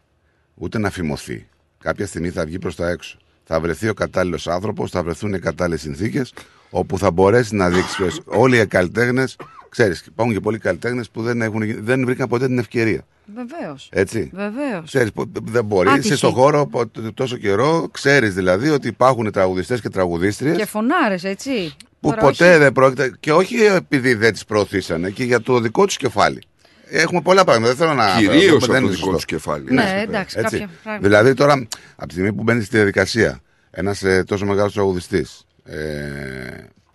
Ούτε 0.55 0.77
να 0.77 0.89
φημωθεί. 0.89 1.47
Κάποια 1.79 2.07
στιγμή 2.07 2.29
θα 2.29 2.45
βγει 2.45 2.59
προς 2.59 2.75
τα 2.75 2.89
έξω. 2.89 3.17
Θα 3.43 3.59
βρεθεί 3.59 3.89
ο 3.89 3.93
κατάλληλος 3.93 4.47
άνθρωπος, 4.47 4.91
θα 4.91 5.03
βρεθούν 5.03 5.33
οι 5.33 5.39
κατάλληλες 5.39 5.81
συνθήκες, 5.81 6.33
όπου 6.69 6.97
θα 6.97 7.11
μπορέσεις 7.11 7.51
να 7.51 7.69
δείξεις. 7.69 7.95
ποιος- 7.95 8.21
Όλοι 8.25 8.57
οι 8.59 8.65
καλλιτέχνες, 8.65 9.35
ξέρεις, 9.69 9.99
υπάρχουν 10.07 10.33
και 10.35 10.39
πολλοί 10.41 10.57
καλλιτέχνες 10.57 11.09
που 11.09 11.21
δεν, 11.21 11.41
έχουν, 11.41 11.61
γι- 11.61 11.79
δεν 11.81 12.05
βρήκαν 12.05 12.27
ποτέ 12.27 12.45
την 12.47 12.57
ευκαιρία. 12.59 13.01
Βεβαίως. 13.35 13.89
Έτσι. 13.91 14.31
Βεβαίως. 14.33 14.83
Ξέρεις, 14.85 15.11
που 15.11 15.31
δεν 15.43 15.65
μπορεί. 15.65 15.89
Άτυχοι. 15.89 16.07
Είσαι 16.07 16.15
στον 16.17 16.31
χώρο 16.31 16.67
πο- 16.67 16.91
τόσο 17.13 17.37
καιρό, 17.37 17.89
ξέρεις 17.91 18.33
δηλαδή 18.33 18.69
ότι 18.69 18.87
υπάρχουν 18.87 19.31
τραγουδιστές 19.31 19.81
και 19.81 19.89
τραγουδίστριες 19.89 20.57
Και 20.57 20.65
φωνάρες, 20.65 21.23
έτσι. 21.23 21.75
που 21.99 22.09
Τώρα 22.09 22.21
ποτέ 22.21 22.49
όχι- 22.49 22.59
δεν 22.59 22.71
πρόκειται. 22.71 23.13
και 23.19 23.31
όχι 23.31 23.55
επειδή 23.63 24.13
δεν 24.13 24.33
τις 24.33 24.45
προωθήσανε, 24.45 25.09
και 25.09 25.23
για 25.23 25.41
το 25.41 25.59
δικό 25.59 25.85
τους 25.85 25.97
κεφάλι. 25.97 26.41
Έχουμε 26.89 27.21
πολλά 27.21 27.43
πράγματα. 27.43 27.67
Δεν 27.73 27.77
θέλω 27.77 27.93
να. 27.93 28.17
Κυρίως 28.17 28.43
δεν 28.45 28.55
από 28.55 28.65
το 28.67 28.75
είναι 28.75 28.79
δικό 28.87 28.93
σωστό. 28.95 29.11
τους 29.15 29.25
κεφάλι. 29.25 29.71
Ναι, 29.73 30.01
εντάξει, 30.07 30.35
κάποια 30.35 30.69
πράγματα. 30.83 31.07
Δηλαδή 31.07 31.33
τώρα, 31.33 31.53
από 31.95 32.07
τη 32.07 32.13
στιγμή 32.13 32.33
που 32.33 32.43
μπαίνει 32.43 32.63
στη 32.63 32.75
διαδικασία, 32.75 33.39
ένας 33.71 34.03
ε, 34.03 34.23
τόσο 34.27 34.45
μεγάλος 34.45 34.73
τραγουδιστής, 34.73 35.43
ε, 35.63 35.75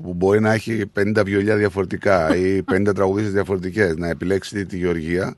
που 0.03 0.15
μπορεί 0.15 0.41
να 0.41 0.53
έχει 0.53 0.85
50 1.17 1.23
βιολιά 1.25 1.57
διαφορετικά 1.57 2.37
ή 2.47 2.63
50 2.73 2.95
τραγουδίστες 2.95 3.33
διαφορετικές, 3.33 3.97
να 3.97 4.09
επιλέξει 4.09 4.67
τη 4.67 4.77
Γεωργία, 4.77 5.35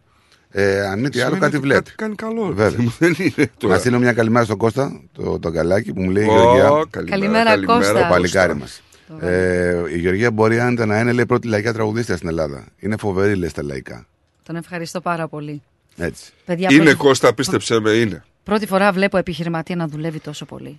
ε, 0.50 0.80
αν 0.86 1.00
μη 1.00 1.08
τι 1.08 1.18
άλλο, 1.20 1.34
Σημαίνει 1.34 1.40
κάτι 1.40 1.56
ότι 1.56 1.66
βλέπει. 1.66 1.82
κάτι 1.82 1.94
κάνει 1.96 2.14
καλό, 2.14 2.46
ρε 2.48 2.52
Βέβαια. 2.54 2.70
παιδί 2.70 2.82
μου, 2.82 2.94
δεν 2.98 3.14
είναι 3.18 3.50
τώρα. 3.58 3.74
Να 3.74 3.80
στείλω 3.80 3.98
μια 3.98 4.12
καλημέρα 4.12 4.44
στον 4.44 4.56
Κώστα, 4.56 5.00
το, 5.12 5.38
τον 5.38 5.52
καλάκι 5.52 5.92
που 5.92 6.02
μου 6.02 6.10
λέει 6.10 6.24
η 6.24 6.28
Ω, 6.28 6.32
Γεωργία. 6.32 6.84
καλημέρα, 6.90 7.10
Καλημέρα, 7.10 7.50
καλημέρα, 7.50 7.78
Κώστα. 7.78 7.92
Το 7.92 8.06
παλικάρι 8.10 8.52
Κώστα. 8.52 8.54
μας. 8.54 8.82
Ε, 9.20 9.82
η 9.94 9.98
Γεωργία 9.98 10.30
μπορεί 10.30 10.60
άνετα 10.60 10.86
να 10.86 11.00
είναι 11.00 11.12
λέει, 11.12 11.26
πρώτη 11.26 11.48
λαϊκά 11.48 11.72
τραγουδίστρια 11.72 12.16
στην 12.16 12.28
Ελλάδα. 12.28 12.64
Είναι 12.78 12.96
φοβερή, 12.96 13.34
λέει 13.34 13.48
στα 13.48 13.62
λαϊκά. 13.62 14.06
Τον 14.42 14.56
ευχαριστώ 14.56 15.00
πάρα 15.00 15.28
πολύ. 15.28 15.62
Έτσι. 15.96 16.32
Παιδιά, 16.44 16.68
Είναι 16.72 16.82
πρώτη, 16.82 16.96
Κώστα, 16.98 17.34
πίστεψε 17.34 17.80
με, 17.80 17.90
είναι. 17.90 18.24
πρώτη 18.42 18.66
φορά 18.66 18.92
βλέπω 18.92 19.16
επιχειρηματία 19.16 19.76
να 19.76 19.86
δουλεύει 19.88 20.20
τόσο 20.20 20.44
πολύ. 20.44 20.74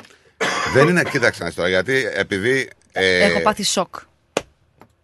Δεν 0.73 0.87
είναι, 0.87 1.03
κοίταξε 1.11 1.39
να 1.41 1.45
δεις 1.47 1.55
τώρα, 1.55 1.69
γιατί 1.69 1.93
επειδή. 2.15 2.69
Ε, 2.97 3.23
Έχω 3.23 3.41
πάθει 3.41 3.63
σοκ. 3.63 3.95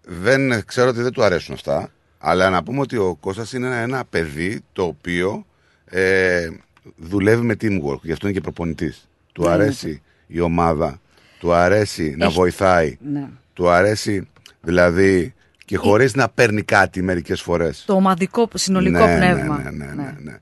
δεν 0.05 0.65
ξέρω 0.65 0.89
ότι 0.89 1.01
δεν 1.01 1.11
του 1.11 1.23
αρέσουν 1.23 1.53
αυτά. 1.53 1.91
Αλλά 2.19 2.49
να 2.49 2.63
πούμε 2.63 2.79
ότι 2.79 2.97
ο 2.97 3.17
Κώστας 3.19 3.53
είναι 3.53 3.67
ένα, 3.67 3.75
ένα 3.75 4.05
παιδί 4.09 4.61
το 4.73 4.83
οποίο 4.83 5.45
ε, 5.85 6.47
δουλεύει 6.95 7.45
με 7.45 7.53
teamwork. 7.61 7.99
Γι' 8.01 8.11
αυτό 8.11 8.27
είναι 8.27 8.35
και 8.35 8.41
προπονητής. 8.41 9.07
Του 9.31 9.41
Ναι, 9.43 9.49
αρέσει 9.49 10.01
η 10.27 10.39
ομάδα. 10.39 10.99
Του 11.39 11.53
αρέσει 11.53 12.15
να 12.17 12.25
Έχει- 12.25 12.33
βοηθάει. 12.35 12.97
Ναι. 13.01 13.27
Του 13.53 13.69
αρέσει 13.69 14.27
δηλαδή 14.61 15.33
και 15.65 15.77
χωρίς 15.77 16.15
να 16.15 16.29
παίρνει 16.29 16.61
κάτι 16.61 17.01
μερικές 17.01 17.41
φορές. 17.41 17.83
Το 17.85 17.93
ομαδικό, 17.93 18.49
συνολικό 18.53 19.05
Ναι, 19.05 19.15
πνεύμα. 19.17 19.57
Ναι, 19.57 19.69
ναι, 19.69 19.85
ναι, 19.85 19.93
ναι, 19.93 20.03
ναι, 20.03 20.15
ναι. 20.19 20.39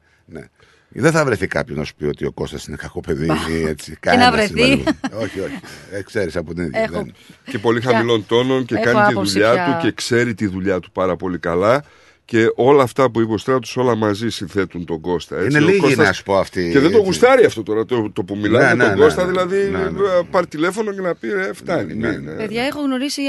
Δεν 0.91 1.11
θα 1.11 1.25
βρεθεί 1.25 1.47
κάποιο 1.47 1.75
να 1.75 1.83
σου 1.83 1.95
πει 1.95 2.05
ότι 2.05 2.25
ο 2.25 2.31
Κώστας 2.31 2.65
είναι 2.65 2.75
κακό 2.75 2.99
παιδί 2.99 3.25
ή 3.25 3.63
έτσι. 3.67 3.91
να 3.91 3.97
Κανένας 3.99 4.31
βρεθεί. 4.31 4.47
στην 4.47 4.59
Μελβούρνη. 4.67 4.83
όχι, 5.23 5.39
όχι. 5.39 5.59
Ε, 5.91 6.01
ξέρεις 6.01 6.35
από 6.35 6.53
την 6.53 6.63
ίδια. 6.63 6.81
Έχω- 6.81 6.93
δεν- 6.93 7.13
Και 7.45 7.59
πολύ 7.59 7.79
Πια- 7.79 7.91
χαμηλών 7.91 8.25
τόνων 8.27 8.65
και 8.65 8.75
έχω 8.75 8.83
κάνει 8.83 8.97
τη 9.05 9.11
άποψη 9.11 9.31
δουλειά 9.33 9.51
πια. 9.53 9.65
του 9.79 9.85
και 9.85 9.91
ξέρει 9.91 10.33
τη 10.33 10.47
δουλειά 10.47 10.79
του 10.79 10.91
πάρα 10.91 11.15
πολύ 11.15 11.37
καλά. 11.37 11.83
Και 12.25 12.45
όλα 12.55 12.83
αυτά 12.83 13.09
που 13.11 13.21
είπε 13.21 13.33
ο 13.33 13.37
Στράτος 13.37 13.77
όλα 13.77 13.95
μαζί 13.95 14.29
συνθέτουν 14.29 14.85
τον 14.85 15.01
Κώστα. 15.01 15.35
Έτσι. 15.37 15.47
Είναι 15.47 15.65
Ο 15.65 15.67
λίγοι 15.67 15.79
Κώστας- 15.79 16.07
να 16.07 16.13
σου 16.13 16.23
πω 16.23 16.37
αυτοί. 16.37 16.61
Και 16.71 16.79
δεν 16.79 16.81
το 16.91 16.97
έτσι. 16.97 17.01
γουστάρει 17.05 17.45
αυτό 17.45 17.63
τώρα 17.63 17.85
το, 17.85 18.11
το 18.11 18.23
που 18.23 18.35
μιλάει 18.37 18.67
Ναι, 18.67 18.75
με 18.75 18.83
τον 18.83 18.93
ναι, 18.97 19.03
Κώστα. 19.03 19.23
ναι, 19.25 19.29
δηλαδή 19.31 19.57
ναι, 19.57 19.77
ναι. 19.77 19.83
ε, 19.85 20.21
πάρει 20.31 20.47
τηλέφωνο 20.47 20.91
και 20.93 21.01
να 21.01 21.15
πει 21.15 21.27
ρε, 21.29 21.53
φτάνει. 21.53 21.93
μην, 21.93 22.27
ε. 22.27 22.33
Παιδιά, 22.37 22.63
έχω 22.63 22.81
γνωρίσει 22.81 23.21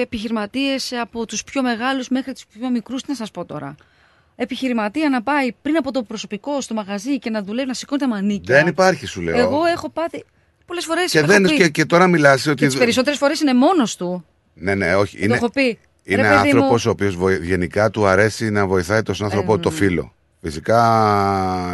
επιχειρηματίες 0.00 0.92
από 1.02 1.26
τους 1.26 1.44
πιο 1.44 1.62
μεγάλους 1.62 2.08
μέχρι 2.08 2.32
τους 2.32 2.44
πιο 2.58 2.70
μικρούς. 2.70 3.02
Τι 3.02 3.08
να 3.10 3.14
σας 3.16 3.30
πω 3.30 3.44
τώρα. 3.44 3.74
Επιχειρηματία 4.40 5.08
να 5.08 5.22
πάει 5.22 5.52
πριν 5.62 5.76
από 5.76 5.92
το 5.92 6.02
προσωπικό 6.02 6.60
στο 6.60 6.74
μαγαζί 6.74 7.18
και 7.18 7.30
να 7.30 7.42
δουλεύει, 7.42 7.68
να 7.68 7.74
σηκώνει 7.74 8.00
τα 8.00 8.08
μανίκια. 8.08 8.56
Δεν 8.56 8.66
υπάρχει, 8.66 9.06
σου 9.06 9.20
λέω. 9.20 9.38
Εγώ 9.38 9.64
έχω 9.64 9.90
πάθει. 9.90 10.24
Πολλές 10.66 10.84
φορές. 10.84 11.10
Και, 11.10 11.22
δεν, 11.22 11.44
και, 11.44 11.68
και 11.68 11.84
τώρα 11.84 12.06
μιλάς 12.06 12.46
ότι. 12.46 12.54
Και 12.54 12.66
τι 12.66 12.78
περισσότερες 12.78 13.18
φορές 13.18 13.40
είναι 13.40 13.54
μόνος 13.54 13.96
του. 13.96 14.24
Ναι, 14.54 14.74
ναι, 14.74 14.94
όχι. 14.94 15.16
Το 15.16 15.24
Είναι, 15.24 15.34
έχω 15.34 15.50
πει. 15.50 15.78
είναι 16.04 16.22
Ρε, 16.22 16.28
παιδί 16.28 16.34
άνθρωπος 16.34 16.84
μου, 16.84 16.90
ο 16.90 16.90
οποίος 16.90 17.38
γενικά 17.42 17.90
του 17.90 18.06
αρέσει 18.06 18.50
να 18.50 18.66
βοηθάει 18.66 19.02
τον 19.02 19.14
άνθρωπο 19.20 19.54
Ε, 19.54 19.58
το 19.58 19.70
φίλο. 19.70 20.12
Φυσικά 20.40 20.80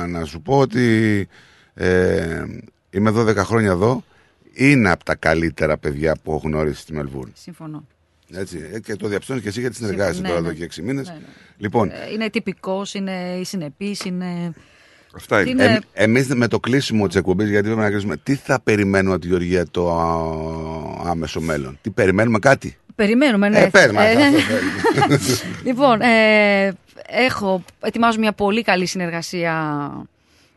να 0.08 0.24
σου 0.24 0.40
πω 0.42 0.58
ότι 0.58 1.28
ε, 1.74 2.44
είμαι 2.90 3.12
12 3.16 3.36
χρόνια 3.36 3.70
εδώ. 3.70 4.04
Είναι 4.52 4.90
από 4.90 5.04
τα 5.04 5.14
καλύτερα 5.14 5.76
παιδιά 5.76 6.16
που 6.22 6.30
έχω 6.30 6.40
γνωρίσει 6.44 6.80
στη 6.80 6.92
Μελβούρνη. 6.92 7.32
Συμφωνώ. 7.34 7.84
Έτσι, 8.32 8.70
ε, 8.72 8.80
και 8.80 8.96
το 8.96 9.08
διαψώνει 9.08 9.40
και 9.40 9.48
εσύ 9.48 9.60
γιατί 9.60 9.76
συνεργάζεσαι 9.76 10.20
Ναι, 10.20 10.28
τώρα 10.28 10.40
ναι. 10.40 10.46
εδώ 10.48 10.56
και 10.56 10.64
6 10.64 10.82
μήνες. 10.82 11.06
Ναι, 11.08 11.12
ναι. 11.14 11.20
Λοιπόν, 11.56 11.90
Ε, 11.90 11.94
Είναι 12.12 12.30
τυπικός, 12.30 12.94
είναι 12.94 13.40
συνεπής, 13.42 14.04
είναι. 14.04 14.52
Αυτά 15.16 15.40
είναι. 15.40 15.50
Είναι- 15.50 15.80
Ε, 15.92 16.02
Εμείς 16.04 16.26
με 16.34 16.48
το 16.48 16.60
κλείσιμο 16.60 17.06
της 17.06 17.16
εκπομπής, 17.16 17.48
γιατί 17.48 17.64
πρέπει 17.64 17.80
να 17.80 17.90
κλείσουμε, 17.90 18.16
τι 18.16 18.34
θα 18.34 18.60
περιμένουμε 18.60 19.12
από 19.14 19.22
τη 19.22 19.28
Γεωργία 19.28 19.66
το 19.70 19.92
α, 19.98 21.10
άμεσο 21.10 21.40
μέλλον; 21.40 21.78
Τι 21.82 21.90
περιμένουμε 21.90 22.38
κάτι; 22.38 22.76
Περιμένουμε, 22.94 23.48
ναι. 23.48 23.58
Ε, 23.60 23.68
πες 23.68 23.92
μας, 23.92 24.04
Ε, 24.04 24.12
αυτό 24.12 24.38
θέλουμε. 24.38 25.18
λοιπόν, 25.64 26.00
ε, 26.00 26.72
έχω, 27.06 27.64
ετοιμάζω 27.80 28.18
μια 28.18 28.32
πολύ 28.32 28.62
καλή 28.62 28.86
συνεργασία 28.86 29.52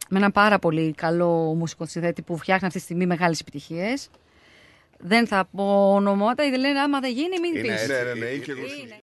με 0.09 0.17
έναν 0.17 0.31
πάρα 0.31 0.59
πολύ 0.59 0.93
καλό 0.97 1.53
μουσικό 1.57 1.85
συνθέτη 1.85 2.21
που 2.21 2.37
φτιάχνει 2.37 2.67
αυτή 2.67 2.77
τη 2.79 2.83
στιγμή 2.83 3.05
μεγάλες 3.05 3.39
επιτυχίες. 3.39 4.09
Δεν 4.99 5.27
θα 5.27 5.49
πω 5.55 5.93
ονομάτα, 5.93 6.43
γιατί 6.43 6.59
λένε 6.59 6.79
άμα 6.79 6.99
δεν 6.99 7.11
γίνει 7.11 7.39
μην 7.39 7.51
Είναι 7.55 7.61
πεις. 7.61 7.71
έτσι. 7.71 7.87
Ναι, 7.87 7.97
ναι, 8.03 8.13
ναι, 8.13 8.25
και 8.35 8.51
εγώ 8.51 8.61